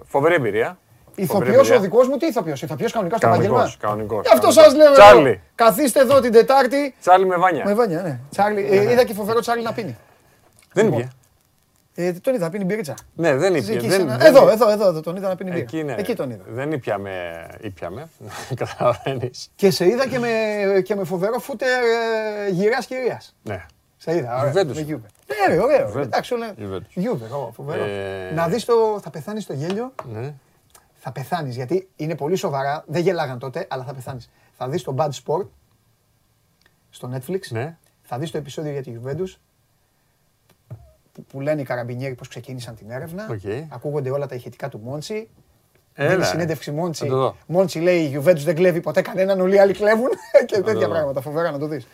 φοβερή 0.04 0.34
εμπειρία. 0.34 0.78
Φοβερή 1.26 1.50
Ηθοποιό 1.50 1.58
εμπειρία. 1.60 1.76
ο 1.76 1.80
δικός 1.80 2.08
μου, 2.08 2.16
τι 2.16 2.26
ηθοποιός. 2.26 2.62
Ηθοποιός 2.62 2.92
κανονικά 2.92 3.16
στο 3.16 3.26
Κανονικός, 3.26 3.56
επάγγελμα. 3.58 3.78
κανονικός, 3.86 4.22
Γι' 4.26 4.32
αυτό 4.32 4.48
κανονικός. 4.48 4.64
σας 4.64 4.74
λέω. 4.74 4.92
Τσάρλι. 4.92 5.28
εδώ, 5.30 5.40
Καθίστε 5.54 6.00
εδώ 6.00 6.20
την 6.20 6.32
Τετάρτη. 6.32 6.94
Τσάρλι 7.00 7.26
με 7.26 7.36
βάνια. 7.36 7.64
Με 7.66 7.74
βάνια, 7.74 8.02
ναι. 8.02 8.18
Τσάρλι, 8.30 8.68
ε, 8.70 8.90
είδα 8.92 9.04
και 9.04 9.14
φοβερό 9.14 9.40
Τσάρλι 9.40 9.62
να 9.62 9.72
πίνει. 9.72 9.96
Δεν 10.72 10.84
Λοιπόν, 10.84 11.00
ήπια. 11.00 11.12
Ε, 11.94 12.12
τον 12.12 12.34
είδα, 12.34 12.50
πίνει 12.50 12.64
μπυρίτσα. 12.64 12.94
Ναι, 13.14 13.36
δεν 13.36 13.54
Εκεί 13.54 13.72
ήπια. 13.72 13.80
σε 13.80 13.88
Δεν, 13.88 14.00
ένα- 14.00 14.16
δεν- 14.16 14.26
Εδώ, 14.26 14.48
εδώ, 14.48 14.70
εδώ, 14.70 14.88
εδώ, 14.88 15.00
τον 15.00 15.16
είδα 15.16 15.28
να 15.28 15.36
πίνει 15.36 15.50
μπύρα. 15.50 15.62
Εκεί, 15.62 15.82
ναι. 15.82 15.94
Εκεί 15.98 16.14
τον 16.14 16.30
είδα. 16.30 16.42
Δεν 16.48 16.72
ήπιαμε, 16.72 17.46
ήπιαμε. 17.60 18.08
Καταλαβαίνεις. 18.54 19.50
Και 19.54 19.70
σε 19.70 19.86
είδα 19.88 20.06
και 20.08 20.18
με, 20.18 20.28
και 20.84 20.94
με 20.94 21.04
φοβερό 21.04 21.38
φούτερ 21.38 21.68
ε, 22.46 22.50
γυράς 22.50 22.86
κυρίας. 22.86 23.34
Ναι. 23.42 23.64
Σε 23.96 24.16
είδα, 24.16 24.40
ωραία. 24.40 24.52
Juventus. 24.52 24.74
με 24.74 24.86
Juve. 24.88 25.06
Ναι, 25.48 25.54
ρε, 25.54 25.60
ωραίο. 25.62 25.92
Juventus. 25.92 26.02
Εντάξει, 26.02 26.34
όλα. 26.34 26.54
Juventus. 26.58 26.98
Juve, 27.00 27.30
ω, 27.48 27.52
φοβερό. 27.52 27.84
Ε, 27.84 28.30
Να 28.34 28.48
δεις 28.48 28.64
το, 28.64 28.98
θα 29.02 29.10
πεθάνεις 29.10 29.46
το 29.46 29.52
γέλιο, 29.52 29.92
Ναι. 30.12 30.34
θα 30.94 31.12
πεθάνεις, 31.12 31.54
γιατί 31.56 31.88
είναι 31.96 32.14
πολύ 32.14 32.36
σοβαρά, 32.36 32.84
δεν 32.86 33.02
γελάγαν 33.02 33.38
τότε, 33.38 33.66
αλλά 33.70 33.84
θα 33.84 33.94
πεθάνεις. 33.94 34.30
Θα 34.56 34.68
δεις 34.68 34.82
το 34.82 34.94
Bad 34.98 35.08
Sport 35.24 35.46
στο 36.90 37.10
Netflix, 37.14 37.40
Ναι. 37.48 37.76
θα 38.02 38.18
δεις 38.18 38.30
το 38.30 38.38
επεισόδιο 38.38 38.72
για 38.72 38.82
τη 38.82 38.92
Juventus, 39.04 39.34
που, 41.12 41.24
που 41.24 41.40
λένε 41.40 41.60
οι 41.60 41.64
καραμπινιέροι 41.64 42.14
πώς 42.14 42.28
ξεκίνησαν 42.28 42.74
την 42.74 42.90
έρευνα, 42.90 43.26
Οκ. 43.30 43.40
ακούγονται 43.68 44.10
όλα 44.10 44.26
τα 44.26 44.34
ηχητικά 44.34 44.68
του 44.68 44.78
Μότζι, 44.84 45.28
Έλα. 45.94 46.10
Δίνει 46.10 46.24
συνέντευξη 46.24 46.70
Μότζι. 46.70 47.04
Θα 47.04 47.10
το 47.10 47.16
δω. 47.16 47.36
Μότζι 47.46 47.78
λέει 47.80 48.02
η 48.04 48.16
Juventus 48.18 48.36
δεν 48.36 48.54
κλέβει 48.54 48.80
ποτέ 48.80 49.02
κανέναν, 49.02 49.40
όλοι 49.40 49.54
οι 49.54 49.58
άλλοι 49.58 49.72
κλέβουν 49.72 50.08
και 50.46 50.56
το 50.56 50.62
τέτοια 50.62 50.86
δω. 50.86 50.92
πράγματα. 50.94 51.20
Φοβερά 51.20 51.50
να 51.50 51.58
το 51.58 51.66
δεις. 51.66 51.86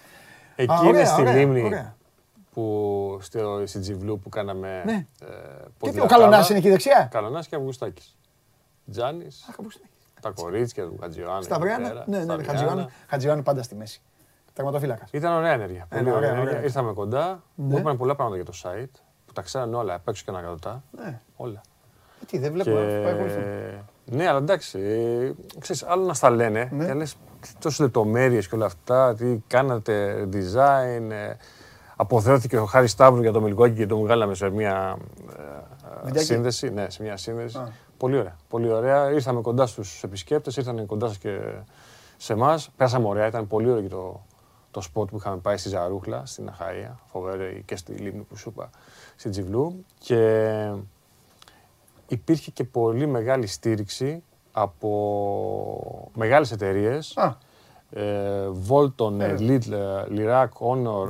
Εκεί 0.56 0.72
Α, 0.72 0.76
είναι 0.80 0.88
ωραία, 0.88 1.06
στη 1.06 1.20
ωραία, 1.20 1.34
λίμνη 1.34 1.62
ωραία. 1.62 1.95
Που 2.56 3.18
στο, 3.20 3.62
στην 3.66 3.80
Τσιβλού 3.80 4.18
που 4.20 4.28
κάναμε 4.28 4.82
Ναι. 4.84 4.92
ε, 4.92 5.26
Και 5.26 5.62
τι, 5.64 5.70
ποδηλατάδα. 5.78 6.02
ο 6.14 6.18
Καλονάς 6.18 6.48
είναι 6.48 6.58
εκεί 6.58 6.68
δεξιά; 6.70 7.08
Καλονάς 7.10 7.46
και 7.46 7.56
Αυγουστάκης. 7.56 8.16
Τζάνης, 8.90 9.48
τα 10.20 10.30
κορίτσια 10.30 10.84
του 10.84 10.96
Χατζιωάννου. 11.00 11.36
εκεί 11.36 11.44
Σταυριάνα. 11.44 11.88
πέρα, 11.88 12.04
Ναι, 12.06 12.16
ναι, 12.18 12.24
ναι, 12.24 12.32
Σταυριάνα. 12.32 12.52
Χατζιωάννου. 12.58 12.88
Χατζιωάννου 13.08 13.42
πάντα 13.42 13.62
στη 13.62 13.74
μέση. 13.74 14.00
Τερματοφύλακας. 14.52 15.10
Ήταν 15.12 15.32
ωραία 15.32 15.52
ενέργεια. 15.52 15.86
Πολύ 15.88 16.00
Ένα, 16.02 16.10
ωραία, 16.10 16.18
ωραία, 16.18 16.30
ενέργεια. 16.30 16.52
ωραία. 16.52 16.64
Ήρθαμε 16.64 16.92
κοντά. 16.92 17.42
Ναι. 17.54 17.64
Μου 17.72 17.78
είπαν 17.78 17.96
πολλά 17.96 18.14
πράγματα 18.14 18.42
για 18.42 18.52
το 18.52 18.58
site 18.62 19.00
που 19.26 19.32
τα 19.32 19.42
ξέρανε 19.42 19.76
όλα 19.76 19.94
απ' 19.94 20.08
έξω 20.08 20.22
και 20.24 20.30
ανακατοτά. 20.30 20.82
Ναι. 20.90 21.20
Όλα. 21.36 21.60
Ε, 22.22 22.24
Τι, 22.26 22.38
δεν 22.38 22.52
βλέπω. 22.52 22.70
Και... 22.70 22.76
να 22.76 23.02
πάει 23.02 23.14
βοηθούν. 23.14 23.42
Ναι, 24.04 24.28
αλλά 24.28 24.38
εντάξει. 24.38 24.78
Ε, 24.80 25.32
ξέρεις, 25.58 25.82
άλλο 25.82 26.04
να 26.04 26.14
στα 26.14 26.30
λένε 26.30 26.68
Ναι. 26.72 26.86
και 26.86 26.92
λες 26.94 27.16
τόσο 27.58 27.82
λεπτομέρειες 27.82 28.48
και 28.48 28.54
όλα 28.54 28.66
αυτά. 28.66 29.14
Τι 29.14 29.38
κάνατε, 29.46 30.28
design. 30.32 31.34
Ε, 31.96 32.02
αποδέθηκε 32.02 32.58
ο 32.58 32.64
Χάρης 32.64 32.90
Σταύρου 32.90 33.22
για 33.22 33.32
το 33.32 33.40
Μιλγόκι 33.40 33.74
και 33.74 33.86
το 33.86 33.98
βγάλαμε 33.98 34.34
σε 34.34 34.50
μια 34.50 34.98
ε, 35.36 35.42
ε, 35.42 36.04
Βιντεάκι; 36.04 36.26
σύνδεση. 36.26 36.70
Ναι, 36.70 36.90
σε 36.90 37.02
μια 37.02 37.16
σύνδεση. 37.16 37.58
Α. 37.58 37.72
Πολύ 37.96 38.18
ωραία. 38.18 38.36
Πολύ 38.48 38.72
ωραία. 38.72 39.10
Ήρθαμε 39.10 39.40
κοντά 39.40 39.66
στους 39.66 40.02
επισκέπτες, 40.02 40.56
ήρθαν 40.56 40.86
κοντά 40.86 41.06
σας 41.06 41.18
και 41.18 41.40
σε 42.16 42.32
εμάς. 42.32 42.70
Πέρασαμε 42.76 43.08
ωραία. 43.08 43.26
Ήταν 43.26 43.46
πολύ 43.46 43.70
ωραίο 43.70 43.82
και 43.82 43.88
το, 43.88 44.20
το 44.70 44.80
σποτ 44.80 45.10
που 45.10 45.16
είχαμε 45.16 45.36
πάει 45.36 45.56
στη 45.56 45.68
Ζαρούχλα, 45.68 46.26
στην 46.26 46.50
Αχαΐα, 46.50 46.94
φοβερή 47.06 47.62
και 47.66 47.76
στη 47.76 47.92
Λίμνη 47.92 48.22
που 48.22 48.36
σου 48.36 48.48
είπα, 48.48 48.70
στην 49.16 49.30
Τζιβλού. 49.30 49.84
Και 49.98 50.72
υπήρχε 52.08 52.50
και 52.50 52.64
πολύ 52.64 53.06
μεγάλη 53.06 53.46
στήριξη 53.46 54.22
από 54.52 56.10
μεγάλες 56.14 56.50
εταιρείες. 56.52 57.16
Α. 57.16 57.36
Ε, 57.90 58.50
Volton, 58.68 59.20
ε, 59.20 59.34
Βέβαια. 59.34 59.36
Lidl, 59.38 59.70
ε, 59.70 60.04
Lirac, 60.10 60.48
Honor, 60.48 61.08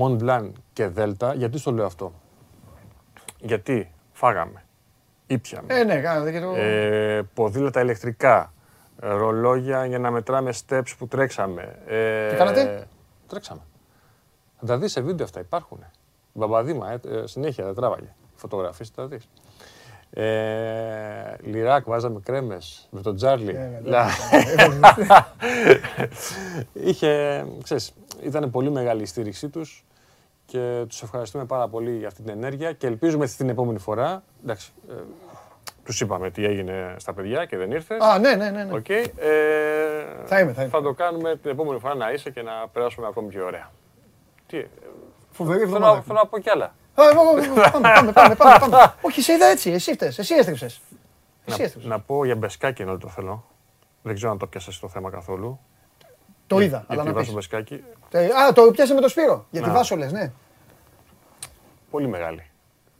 ε, 0.00 0.16
Delta. 0.18 0.18
Mont 0.18 0.22
Blanc 0.22 0.50
και 0.72 0.90
Delta. 0.96 1.32
Γιατί 1.36 1.58
στο 1.58 1.72
λέω 1.72 1.86
αυτό; 1.86 2.12
Γιατί 3.38 3.92
φάγαμε, 4.12 4.64
ήπιαμε. 5.26 5.74
Ε, 5.74 5.84
ναι, 5.84 6.00
κάνατε 6.00 6.32
και 6.32 6.40
το. 6.40 6.54
Ε, 6.56 7.22
ποδήλατα 7.34 7.80
ηλεκτρικά, 7.80 8.52
ε, 9.00 9.08
ρολόγια 9.08 9.86
για 9.86 9.98
να 9.98 10.10
μετράμε 10.10 10.52
steps 10.66 10.92
που 10.98 11.06
τρέξαμε. 11.08 11.78
Ε, 11.86 12.28
Τι 12.30 12.36
κάνατε; 12.36 12.86
Τρέξαμε. 13.26 13.60
Θα 14.60 14.66
τα 14.66 14.78
δεις 14.78 14.92
σε 14.92 15.00
βίντεο 15.00 15.24
αυτά, 15.26 15.40
υπάρχουν. 15.40 15.84
Μπαμπαδήμα, 16.32 16.90
ε, 16.92 17.00
ε, 17.08 17.26
συνέχεια 17.26 17.64
τα 17.64 17.74
τράβαγε. 17.74 18.14
Φωτογραφίες 18.34 18.88
θα 18.88 19.02
τα 19.02 19.08
δεις. 19.08 19.28
Ε, 20.10 21.36
λιράκ, 21.42 21.84
βάζαμε 21.88 22.20
κρέμες 22.20 22.88
με 22.90 23.00
τον 23.00 23.16
Τζάρλι. 23.16 23.50
Ε, 23.54 23.80
Λα- 23.82 24.08
Είχε, 26.88 27.44
ξέρεις, 27.62 27.92
ήταν 28.22 28.50
πολύ 28.50 28.70
μεγάλη 28.70 29.02
η 29.02 29.06
στήριξή 29.06 29.48
τους 29.48 29.84
και 30.46 30.84
τους 30.88 31.02
ευχαριστούμε 31.02 31.44
πάρα 31.44 31.68
πολύ 31.68 31.96
για 31.96 32.06
αυτή 32.06 32.22
την 32.22 32.30
ενέργεια 32.32 32.72
και 32.72 32.86
ελπίζουμε 32.86 33.26
την 33.26 33.48
επόμενη 33.48 33.78
φορά, 33.78 34.22
εντάξει, 34.42 34.72
ε, 34.90 34.92
τους 35.84 36.00
είπαμε 36.00 36.30
τι 36.30 36.44
έγινε 36.44 36.94
στα 36.98 37.12
παιδιά 37.14 37.44
και 37.44 37.56
δεν 37.56 37.70
ήρθες. 37.70 38.00
Α, 38.00 38.18
ναι, 38.18 38.34
ναι, 38.34 38.50
ναι. 38.50 38.64
ναι. 38.64 38.72
Οκ. 38.74 38.88
ε, 38.88 39.06
Θα 40.24 40.40
είμαι, 40.40 40.52
θα 40.52 40.62
είμαι. 40.62 40.70
το 40.82 40.92
κάνουμε 40.92 41.36
την 41.36 41.50
επόμενη 41.50 41.80
φορά 41.80 41.94
να 41.94 42.10
είσαι 42.12 42.30
και 42.30 42.42
να 42.42 42.68
περάσουμε 42.72 43.06
ακόμη 43.06 43.28
πιο 43.28 43.44
ωραία. 43.44 43.70
Τι, 44.46 44.58
ε, 44.58 44.66
Φοβερή 45.30 45.58
θέλω, 45.58 45.70
εβδομάδα. 45.70 45.96
να- 45.96 46.02
θέλω 46.02 46.18
να 46.18 46.26
πω 46.26 46.38
κι 46.38 46.50
άλλα. 46.50 46.64
Α, 46.94 47.02
εγώ, 47.12 47.20
εγώ, 47.22 47.44
εγώ, 47.44 47.70
Πάμε, 47.70 47.88
πάμε, 47.94 48.12
πάμε, 48.12 48.34
πάμε, 48.34 48.58
πάμε. 48.68 48.94
Όχι, 49.00 49.20
σε 49.22 49.32
είδα 49.32 49.46
έτσι. 49.46 49.70
Εσύ 49.70 49.92
φταίς. 49.92 50.18
Εσύ 50.18 50.34
έστριψες. 50.34 50.80
Εσύ 51.44 51.58
Να, 51.58 51.64
έστριψες. 51.64 51.90
να 51.90 52.00
πω 52.00 52.24
για 52.24 52.36
μπεσκάκι 52.36 52.82
ενώ 52.82 52.98
το 52.98 53.08
θέλω. 53.08 53.44
Δεν 54.02 54.14
ξέρω 54.14 54.30
αν 54.30 54.38
το 54.38 54.46
πιάσες 54.46 54.78
το 54.78 54.88
θέμα 54.88 55.10
καθόλου. 55.10 55.60
Το 56.48 56.60
είδα, 56.60 56.76
αλλά 56.76 57.02
Γιατί 57.02 57.08
να 57.08 57.12
βάζω 57.14 57.24
πεις. 57.26 57.34
μπεσκάκι. 57.34 57.84
Ε, 58.10 58.24
Α, 58.24 58.52
το 58.52 58.70
πιάσε 58.70 58.94
με 58.94 59.00
το 59.00 59.08
Σπύρο. 59.08 59.46
Για 59.50 59.62
τη 59.62 59.68
Να. 59.68 59.72
Βάσο 59.74 59.96
λες, 59.96 60.12
ναι. 60.12 60.32
Πολύ 61.90 62.06
μεγάλη. 62.08 62.50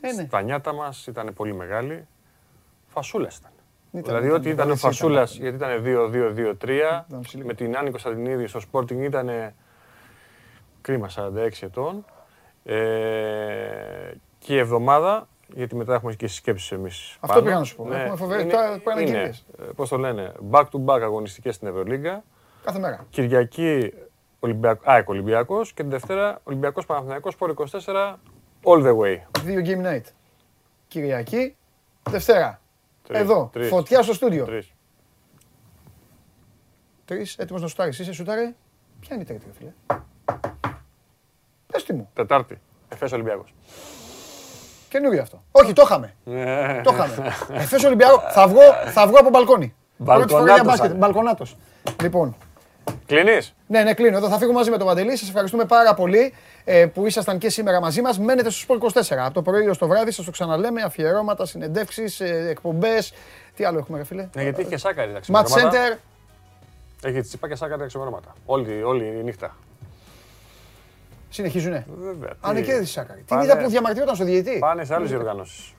Ε, 0.01 0.13
ναι. 0.13 0.25
Στα 0.27 0.41
νιάτα 0.43 0.73
μας 0.73 1.07
ήταν 1.07 1.33
πολύ 1.35 1.55
μεγάλη. 1.55 2.07
Φασούλας 2.89 3.37
ήταν. 3.37 3.51
Ήταν, 3.93 4.03
δηλαδή 4.05 4.27
ήταν, 4.27 4.39
ότι 4.39 4.49
ήταν 4.49 4.65
ο 4.65 4.69
ήταν, 4.69 4.77
Φασούλας, 4.79 5.35
ήταν. 5.39 5.43
γιατί 5.43 5.57
ήταν 5.57 5.83
2-2-2-3, 5.85 7.05
Ήταν 7.09 7.21
ψηλή. 7.21 7.45
με 7.45 7.55
την 7.55 7.77
Άννη 7.77 7.91
Κωνσταντινίδη 7.91 8.47
στο 8.47 8.61
Sporting 8.73 8.91
ήταν 9.01 9.31
κρίμα 10.81 11.09
46 11.09 11.63
ετών. 11.67 12.05
Ε, 12.65 14.13
και 14.39 14.55
η 14.55 14.59
εβδομάδα 14.59 15.29
Γιατί 15.55 15.75
μετά 15.77 15.95
έχουμε 15.95 16.15
και 16.15 16.27
συσκέψεις 16.27 16.73
εμείς. 16.73 17.17
Αυτό 17.21 17.43
πήγα 17.43 17.59
να 17.59 17.65
σου 17.65 17.77
πω. 17.77 17.93
Έχουμε 17.93 18.17
φοβερή- 18.17 18.51
τώρα 18.51 18.79
πάνε 18.85 19.05
κυρίες. 19.05 19.45
Πώς 19.77 19.89
το 19.89 19.99
λένε, 19.99 20.33
back 20.51 20.65
to 20.65 20.85
back 20.87 21.01
αγωνιστικές 21.03 21.55
στην 21.55 21.69
Ευρωλίγκα. 21.69 22.25
Κάθε 22.69 22.81
μέρα. 22.81 23.07
Κυριακή 23.11 23.93
Ολυμπιακ... 24.41 24.81
ΑΕΚ 24.85 25.09
Ολυμπιακός 25.09 25.73
και 25.73 25.83
την 25.83 25.91
Δευτέρα 25.91 26.41
Ολυμπιακός 26.43 26.87
Παναθηναϊκός 26.87 27.33
Σπορ 27.33 27.55
24 27.57 28.15
all 28.65 28.83
the 28.87 28.97
way. 28.97 29.17
Δύο 29.45 29.63
game 29.65 29.87
night. 29.87 30.05
Κυριακή, 30.89 31.57
Δευτέρα. 32.11 32.61
Τρεις, 33.07 33.21
Εδώ, 33.21 33.51
τρεις. 33.53 33.69
φωτιά 33.69 34.03
στο 34.03 34.13
στούντιο. 34.13 34.45
Τρεις. 34.45 34.73
Τρεις, 37.05 37.37
έτοιμος 37.39 37.63
να 37.63 37.69
σουτάρεις. 37.69 37.99
Είσαι 37.99 38.13
σουτάρε; 38.13 38.55
Ποια 39.01 39.15
είναι 39.15 39.23
η 39.23 39.27
τρίτη, 39.27 39.45
ρε 39.47 39.53
φίλε; 39.53 40.01
Πες 41.67 41.85
τι 41.85 41.93
μου. 41.93 42.11
Τετάρτη. 42.15 42.61
Εφές 42.89 43.13
Ολυμπιακός. 43.13 43.55
Καινούριο 44.89 45.23
αυτό. 45.23 45.43
Όχι, 45.53 45.73
το 45.73 45.83
είχαμε. 45.85 46.15
Ναι. 46.25 46.81
Το 46.85 46.93
είχαμε. 46.95 47.33
Εφές 47.53 47.85
Ολυμπιακό. 47.85 48.21
Θα 48.31 48.49
βγω, 48.49 48.61
θα 48.93 49.07
βγω 49.07 49.17
από 49.19 49.31
μπαλκόνι. 49.31 49.75
Πρώτη 50.05 50.29
φορά 50.29 50.45
για 50.45 50.53
Μπαλκονάτος, 50.53 50.67
μπάσκετ. 50.67 50.91
αν. 50.91 50.97
Μπαλκονάτος. 50.97 51.57
Λοιπόν, 52.03 52.37
Κλείνεις; 53.09 53.55
ναι, 53.67 53.83
ναι, 53.83 53.95
κλείνω. 53.95 54.17
Εδώ 54.17 54.29
θα 54.29 54.39
φύγω 54.39 54.53
μαζί 54.53 54.71
με 54.71 54.77
τον 54.79 54.87
Παντελή. 54.87 55.17
Σας 55.17 55.29
ευχαριστούμε 55.29 55.65
πάρα 55.65 55.95
πολύ 55.95 56.33
ε, 56.65 56.87
που 56.87 57.07
ήσασταν 57.07 57.39
και 57.39 57.49
σήμερα 57.51 57.81
μαζί 57.81 58.01
μας. 58.03 58.19
Μένετε 58.19 58.51
στο 58.51 58.61
Σπορ 58.61 58.79
24. 58.95 59.17
Από 59.19 59.35
το 59.35 59.43
πρωί 59.43 59.69
ως 59.69 59.79
το 59.79 59.87
βράδυ 59.89 60.11
σας 60.11 60.25
το 60.25 60.31
ξαναλέμε. 60.31 60.83
Αφιερώματα, 60.83 61.47
συνεντεύξεις, 61.47 62.21
ε, 62.21 62.47
εκπομπές. 62.49 63.13
Τι 63.57 63.65
άλλο 63.65 63.79
έχουμε, 63.79 63.99
ρε 63.99 64.05
φίλε; 64.05 64.29
Ναι, 64.35 64.43
γιατί 64.43 64.63
είχε 64.63 64.77
σάκαρη 64.77 65.13
τα 65.13 65.19
Match 65.19 65.21
ξημερώματα. 65.23 65.71
Center. 65.71 65.99
Έχει 67.03 67.21
τσίπα 67.21 67.49
και 67.49 67.55
σάκαρη 67.55 67.81
τα 67.81 67.87
ξημερώματα. 67.87 68.35
Όλη, 68.47 68.83
όλη 68.83 69.05
η 69.05 69.23
νύχτα. 69.25 69.57
Συνεχίζουνε. 71.29 71.87
Βέβαια. 71.99 72.31
Αν 72.41 72.55
τι- 72.55 72.61
και 72.63 72.67
κέρδισε 72.71 72.93
Σάκαρη. 72.93 73.19
Την 73.19 73.27
Πάνε- 73.29 73.45
είδα 73.45 73.59
που 73.59 73.69
διαμαρτυρόταν 73.69 74.15
στο 74.15 74.25
διαιτητή. 74.25 74.59
Πάνε 74.59 74.85
σε 74.85 74.95
άλλες 74.95 75.09
διοργανώσεις. 75.09 75.73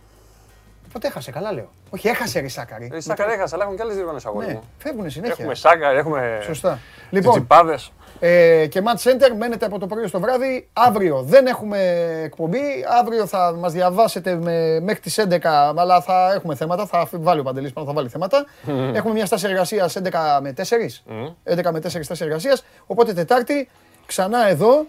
Πότε 0.94 1.08
έχασε, 1.08 1.32
καλά 1.32 1.52
λέω. 1.52 1.70
Όχι, 1.90 2.08
έχασε 2.08 2.40
ρε 2.40 2.48
Σάκαρη. 2.48 2.92
Η 2.96 3.00
Σάκαρη 3.02 3.32
έχασε, 3.32 3.56
αλλά 3.56 3.64
έχουν 3.64 3.76
και 3.76 3.82
άλλες 3.82 3.96
διοργανώσει 3.96 4.26
αγόρι 4.28 4.46
Ναι, 4.48 4.54
μου. 4.54 4.64
φεύγουν 4.78 5.10
συνέχεια. 5.10 5.36
Έχουμε 5.40 5.56
Σάκαρη, 5.56 5.98
έχουμε. 5.98 6.40
Σωστά. 6.44 6.80
Λοιπόν, 7.10 7.32
Τσιπάδε. 7.34 7.78
Ε, 8.20 8.66
και 8.68 8.82
Match 8.86 9.10
Center 9.10 9.32
μένετε 9.38 9.66
από 9.66 9.80
το 9.80 9.88
πρωί 9.88 10.08
στο 10.08 10.20
βράδυ. 10.20 10.70
Αύριο 10.74 11.22
δεν 11.22 11.48
έχουμε 11.48 11.80
εκπομπή. 12.24 12.60
Αύριο 13.00 13.26
θα 13.26 13.56
μας 13.60 13.72
διαβάσετε 13.74 14.36
με, 14.36 14.80
μέχρι 14.80 15.02
τις 15.02 15.20
11, 15.20 15.38
αλλά 15.76 16.02
θα 16.02 16.32
έχουμε 16.36 16.56
θέματα. 16.56 16.86
Θα 16.86 17.08
βάλει 17.12 17.40
ο 17.40 17.44
Παντελής 17.44 17.74
πάνω, 17.74 17.88
θα 17.88 17.94
βάλει 17.94 18.10
θέματα. 18.10 18.46
έχουμε 18.94 19.14
μια 19.14 19.26
στάση 19.26 19.46
εργασίας 19.48 19.96
11 19.96 20.40
με 20.42 20.54
4. 20.58 21.04
11 21.44 21.72
με 21.72 21.80
4 21.80 22.04
στάση 22.04 22.24
εργασίας. 22.24 22.64
Οπότε 22.86 23.14
Τετάρτη 23.14 23.70
ξανά 24.06 24.48
εδώ. 24.50 24.86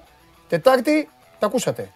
Τετάρτη 0.49 1.09
τα 1.39 1.47
ακούσατε. 1.47 1.89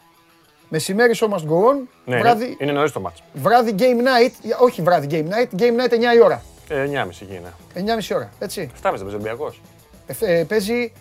Μεσημέρι 0.75 1.15
show 1.21 1.29
must 1.29 1.39
go 1.51 1.71
on. 1.71 1.77
Ναι, 2.05 2.19
βράδυ, 2.19 2.45
είναι, 2.45 2.57
είναι 2.59 2.73
νωρίς 2.73 2.93
το 2.93 3.01
μάτς. 3.01 3.23
βράδυ 3.33 3.75
game 3.79 3.83
night. 3.83 4.55
Όχι 4.61 4.83
βράδυ 4.83 5.07
game 5.11 5.33
night. 5.35 5.61
Game 5.61 5.81
night 5.81 5.93
9 5.93 6.17
η 6.17 6.23
ώρα. 6.23 6.43
Ε, 6.69 6.87
9.30 6.87 7.09
εκεί 7.23 7.41
είναι. 7.75 7.93
9.30 8.09 8.15
ώρα. 8.17 8.31
Έτσι. 8.39 8.71
7.30 8.75 8.81
παίζει 8.83 9.03
ο 9.03 9.07
Ολυμπιακός. 9.07 9.61
Ε, 10.07 10.39
ε, 10.39 10.45
παίζει 10.45 10.93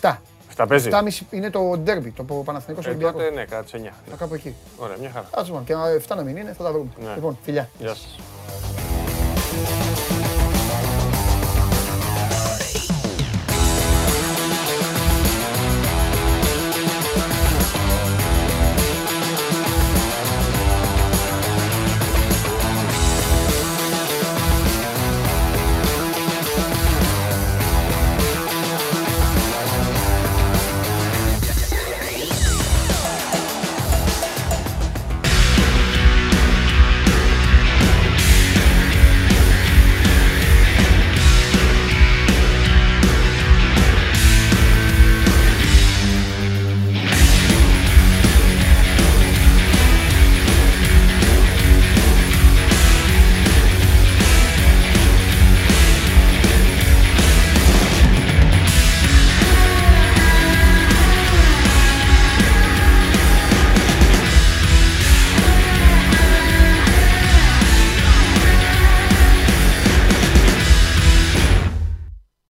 7. 0.00 0.16
7 0.56 0.64
παίζει. 0.68 0.88
7.30 0.92 1.20
είναι 1.30 1.50
το 1.50 1.76
ντέρμπι, 1.78 2.10
το 2.10 2.22
Παναθηναϊκός 2.22 2.86
Ε, 2.86 2.88
Ολυμπιακό. 2.88 3.18
τότε 3.18 3.30
ναι, 3.30 3.44
κατά 3.44 3.62
τις 3.62 3.72
9. 3.72 3.92
Θα 4.10 4.16
κάπου 4.16 4.34
εκεί. 4.34 4.54
Ωραία, 4.76 4.96
μια 5.00 5.10
χαρά. 5.14 5.28
Άσε 5.34 5.52
μόνο, 5.52 5.64
και 5.64 5.74
7 6.08 6.16
να 6.16 6.22
μην 6.22 6.36
είναι, 6.36 6.54
θα 6.58 6.64
τα 6.64 6.72
βρούμε. 6.72 6.88
Ναι. 7.04 7.14
Λοιπόν, 7.14 7.38
φιλιά. 7.42 7.68
Γεια 7.78 7.88
σας. 7.88 8.16